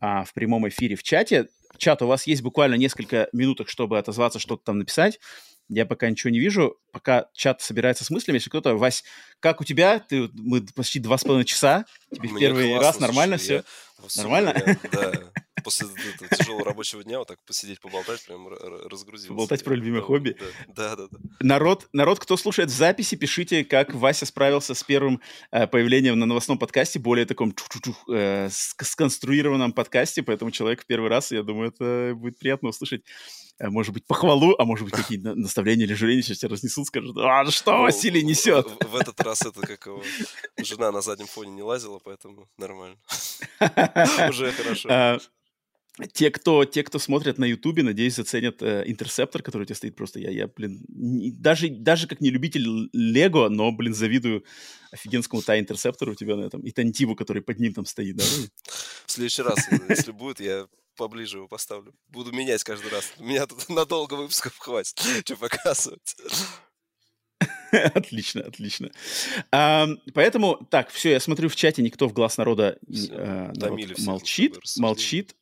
а, 0.00 0.24
в 0.24 0.32
прямом 0.32 0.68
эфире 0.68 0.96
в 0.96 1.02
чате. 1.02 1.48
Чат, 1.78 2.02
у 2.02 2.06
вас 2.06 2.26
есть 2.26 2.42
буквально 2.42 2.74
несколько 2.74 3.28
минуток, 3.32 3.68
чтобы 3.68 3.98
отозваться, 3.98 4.38
что-то 4.38 4.64
там 4.64 4.78
написать. 4.78 5.18
Я 5.68 5.86
пока 5.86 6.10
ничего 6.10 6.30
не 6.30 6.38
вижу. 6.38 6.76
Пока 6.92 7.26
чат 7.32 7.62
собирается 7.62 8.04
с 8.04 8.10
мыслями, 8.10 8.36
если 8.36 8.50
кто-то... 8.50 8.74
Вась, 8.74 9.04
как 9.40 9.60
у 9.60 9.64
тебя? 9.64 9.98
Ты, 10.00 10.28
мы 10.34 10.62
почти 10.74 10.98
два 10.98 11.16
с 11.16 11.22
половиной 11.22 11.46
часа. 11.46 11.86
Тебе 12.14 12.28
в 12.28 12.38
первый 12.38 12.68
классно, 12.68 12.86
раз 12.86 13.00
нормально 13.00 13.38
слушай, 13.38 13.44
все? 13.44 13.54
Я... 13.54 14.22
Нормально? 14.22 14.54
Я, 14.66 14.78
да. 14.92 15.12
После 15.62 15.86
тяжелого 16.36 16.64
рабочего 16.64 17.04
дня 17.04 17.18
вот 17.18 17.28
так 17.28 17.38
посидеть, 17.44 17.80
поболтать, 17.80 18.24
прям 18.26 18.48
разгрузился. 18.48 19.28
Поболтать 19.28 19.62
про 19.62 19.74
любимое 19.74 20.00
да, 20.00 20.06
хобби? 20.06 20.36
Да, 20.68 20.96
да, 20.96 21.06
да. 21.10 21.18
Народ, 21.40 21.88
народ, 21.92 22.18
кто 22.18 22.36
слушает 22.36 22.70
в 22.70 22.74
записи, 22.74 23.16
пишите, 23.16 23.64
как 23.64 23.94
Вася 23.94 24.26
справился 24.26 24.74
с 24.74 24.82
первым 24.82 25.20
э, 25.52 25.66
появлением 25.66 26.18
на 26.18 26.26
новостном 26.26 26.58
подкасте, 26.58 26.98
более 26.98 27.26
таком 27.26 27.54
э, 28.08 28.48
сконструированном 28.50 29.72
подкасте, 29.72 30.22
поэтому 30.22 30.50
человек 30.50 30.82
в 30.82 30.86
первый 30.86 31.08
раз, 31.08 31.30
я 31.30 31.42
думаю, 31.42 31.70
это 31.70 32.14
будет 32.16 32.38
приятно 32.38 32.70
услышать 32.70 33.04
может 33.60 33.94
быть, 33.94 34.06
похвалу, 34.06 34.54
а 34.58 34.64
может 34.64 34.84
быть, 34.84 34.94
какие-то 34.94 35.34
наставления 35.34 35.84
или 35.84 35.94
жаления 35.94 36.22
сейчас 36.22 36.38
тебя 36.38 36.50
разнесут, 36.50 36.86
скажут, 36.86 37.16
а 37.18 37.44
что 37.50 37.72
ну, 37.72 37.82
Василий 37.82 38.22
несет? 38.22 38.66
В, 38.66 38.88
в 38.88 38.96
этот 38.96 39.20
раз 39.20 39.42
это 39.42 39.60
как 39.60 39.86
его 39.86 40.02
жена 40.58 40.90
на 40.90 41.00
заднем 41.00 41.26
фоне 41.26 41.52
не 41.52 41.62
лазила, 41.62 41.98
поэтому 41.98 42.48
нормально. 42.58 42.96
Уже 44.28 44.52
хорошо. 44.52 44.88
А, 44.90 45.18
те, 46.12 46.30
кто, 46.30 46.64
те, 46.64 46.82
кто 46.82 46.98
смотрят 46.98 47.38
на 47.38 47.44
Ютубе, 47.44 47.82
надеюсь, 47.82 48.14
заценят 48.14 48.62
э, 48.62 48.84
интерсептор, 48.86 49.42
который 49.42 49.62
у 49.62 49.64
тебя 49.66 49.76
стоит 49.76 49.94
просто. 49.94 50.20
Я, 50.20 50.30
я 50.30 50.48
блин, 50.48 50.82
не, 50.88 51.30
даже, 51.30 51.68
даже 51.68 52.06
как 52.06 52.20
не 52.22 52.30
любитель 52.30 52.88
Лего, 52.92 53.50
но, 53.50 53.70
блин, 53.72 53.92
завидую 53.92 54.44
офигенскому 54.90 55.42
та 55.42 55.58
интерсептору 55.58 56.12
у 56.12 56.14
тебя 56.14 56.36
на 56.36 56.44
этом. 56.44 56.62
И 56.62 56.70
Тантиву, 56.70 57.14
который 57.14 57.42
под 57.42 57.58
ним 57.60 57.74
там 57.74 57.84
стоит, 57.84 58.16
да? 58.16 58.24
В 59.06 59.12
следующий 59.12 59.42
раз, 59.42 59.68
если 59.88 60.12
будет, 60.12 60.40
я 60.40 60.66
поближе 60.96 61.38
его 61.38 61.48
поставлю. 61.48 61.94
Буду 62.08 62.32
менять 62.32 62.64
каждый 62.64 62.90
раз. 62.90 63.12
Меня 63.18 63.46
тут 63.46 63.68
надолго 63.68 64.14
выпусков 64.14 64.56
хватит, 64.58 64.98
что 65.24 65.36
показывать. 65.36 66.16
Отлично, 67.72 68.42
отлично. 68.42 68.90
А, 69.50 69.88
поэтому, 70.14 70.66
так, 70.70 70.90
все, 70.90 71.12
я 71.12 71.20
смотрю 71.20 71.48
в 71.48 71.56
чате, 71.56 71.82
никто 71.82 72.06
в 72.06 72.12
глаз 72.12 72.36
народа 72.36 72.78
а, 73.10 73.50
народ 73.54 73.98
молчит, 73.98 74.58
молчит. 74.76 75.34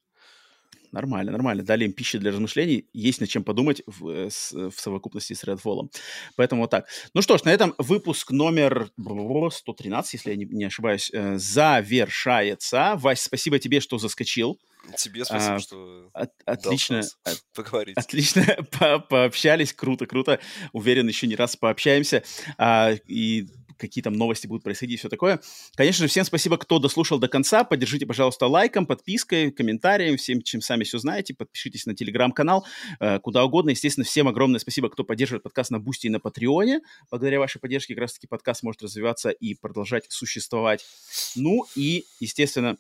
Нормально, 0.93 1.31
нормально. 1.31 1.63
Дали 1.63 1.85
им 1.85 1.93
пищи 1.93 2.19
для 2.19 2.33
размышлений. 2.33 2.89
Есть 2.93 3.21
над 3.21 3.29
чем 3.29 3.45
подумать 3.45 3.83
в, 3.87 4.09
э, 4.09 4.29
в 4.53 4.81
совокупности 4.81 5.35
с 5.35 5.45
Redfall. 5.45 5.89
Поэтому 6.37 6.63
вот 6.63 6.71
так. 6.71 6.89
Ну 7.15 7.23
что 7.23 7.39
ж, 7.39 7.45
на 7.45 7.51
этом 7.51 7.75
выпуск 7.79 8.33
номер 8.33 8.91
113, 8.99 10.15
если 10.15 10.31
я 10.31 10.37
не, 10.37 10.47
не 10.47 10.65
ошибаюсь, 10.65 11.11
э, 11.13 11.39
завершается. 11.39 12.95
Вась, 12.97 13.23
спасибо 13.23 13.61
тебе, 13.61 13.81
что 13.81 13.99
заскочил. 13.99 14.59
Тебе 14.97 15.25
спасибо, 15.25 15.55
а, 15.55 15.59
что 15.61 16.11
от, 16.13 16.31
отлично, 16.45 17.03
от, 17.25 17.43
поговорить. 17.55 17.97
Отлично 17.97 18.45
по 18.79 18.99
пообщались, 18.99 19.73
круто, 19.73 20.07
круто. 20.07 20.41
Уверен, 20.73 21.09
еще 21.09 21.27
не 21.27 21.37
раз 21.37 21.57
пообщаемся. 21.57 22.23
А, 22.59 22.93
и 23.07 23.47
какие 23.81 24.03
там 24.03 24.13
новости 24.13 24.47
будут 24.47 24.63
происходить 24.63 24.97
и 24.97 24.99
все 24.99 25.09
такое. 25.09 25.41
Конечно 25.75 26.05
же, 26.05 26.09
всем 26.09 26.25
спасибо, 26.25 26.59
кто 26.59 26.79
дослушал 26.79 27.19
до 27.19 27.29
конца. 27.29 27.65
Поддержите, 27.65 28.07
пожалуйста, 28.07 28.47
лайком, 28.47 28.87
подпиской, 28.87 29.51
комментарием, 29.51 30.17
всем, 30.17 30.43
чем 30.43 30.61
сами 30.61 30.85
все 30.85 30.99
знаете. 30.99 31.35
Подпишитесь 31.35 31.87
на 31.87 31.95
телеграм-канал, 31.95 32.67
э, 33.01 33.19
куда 33.19 33.45
угодно. 33.45 33.71
Естественно, 33.71 34.05
всем 34.05 34.29
огромное 34.29 34.61
спасибо, 34.61 34.91
кто 34.91 35.03
поддерживает 35.03 35.43
подкаст 35.43 35.71
на 35.71 35.81
Бусти 35.81 36.07
и 36.07 36.11
на 36.11 36.21
Патреоне. 36.21 36.81
Благодаря 37.11 37.41
вашей 37.41 37.59
поддержке 37.59 37.95
как 37.95 38.03
раз-таки 38.03 38.27
подкаст 38.27 38.63
может 38.63 38.83
развиваться 38.83 39.31
и 39.31 39.55
продолжать 39.55 40.05
существовать. 40.09 40.85
Ну 41.35 41.67
и, 41.75 42.05
естественно, 42.21 42.77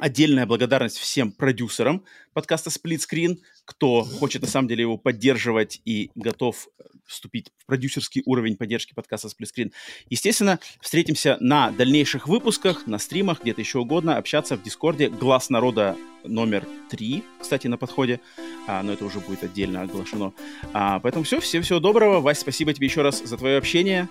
Отдельная 0.00 0.46
благодарность 0.46 0.96
всем 0.96 1.30
продюсерам 1.30 2.02
подкаста 2.32 2.70
Split 2.70 3.00
Screen, 3.06 3.36
кто 3.66 4.02
хочет 4.02 4.40
на 4.40 4.48
самом 4.48 4.66
деле 4.66 4.80
его 4.80 4.96
поддерживать 4.96 5.82
и 5.84 6.10
готов 6.14 6.68
э, 6.78 6.84
вступить 7.06 7.52
в 7.58 7.66
продюсерский 7.66 8.22
уровень 8.24 8.56
поддержки 8.56 8.94
подкаста 8.94 9.28
Split 9.28 9.48
Screen. 9.54 9.72
Естественно, 10.08 10.58
встретимся 10.80 11.36
на 11.40 11.70
дальнейших 11.70 12.28
выпусках, 12.28 12.86
на 12.86 12.98
стримах, 12.98 13.42
где-то 13.42 13.60
еще 13.60 13.80
угодно, 13.80 14.16
общаться 14.16 14.56
в 14.56 14.62
Дискорде. 14.62 15.10
Глаз 15.10 15.50
народа 15.50 15.98
номер 16.24 16.66
три, 16.88 17.22
кстати, 17.38 17.66
на 17.66 17.76
подходе, 17.76 18.20
а, 18.66 18.82
но 18.82 18.94
это 18.94 19.04
уже 19.04 19.20
будет 19.20 19.44
отдельно 19.44 19.82
оглашено. 19.82 20.32
А, 20.72 20.98
поэтому 21.00 21.24
все, 21.24 21.40
всем 21.40 21.62
всего 21.62 21.78
доброго. 21.78 22.20
Вась, 22.20 22.38
спасибо 22.38 22.72
тебе 22.72 22.86
еще 22.86 23.02
раз 23.02 23.22
за 23.22 23.36
твое 23.36 23.58
общение. 23.58 24.08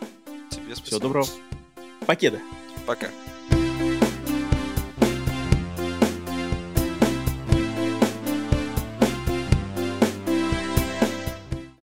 Тебе 0.52 0.76
спасибо. 0.76 0.86
Всего 0.86 1.00
доброго. 1.00 1.28
Покеда. 2.06 2.40
Пока. 2.86 3.10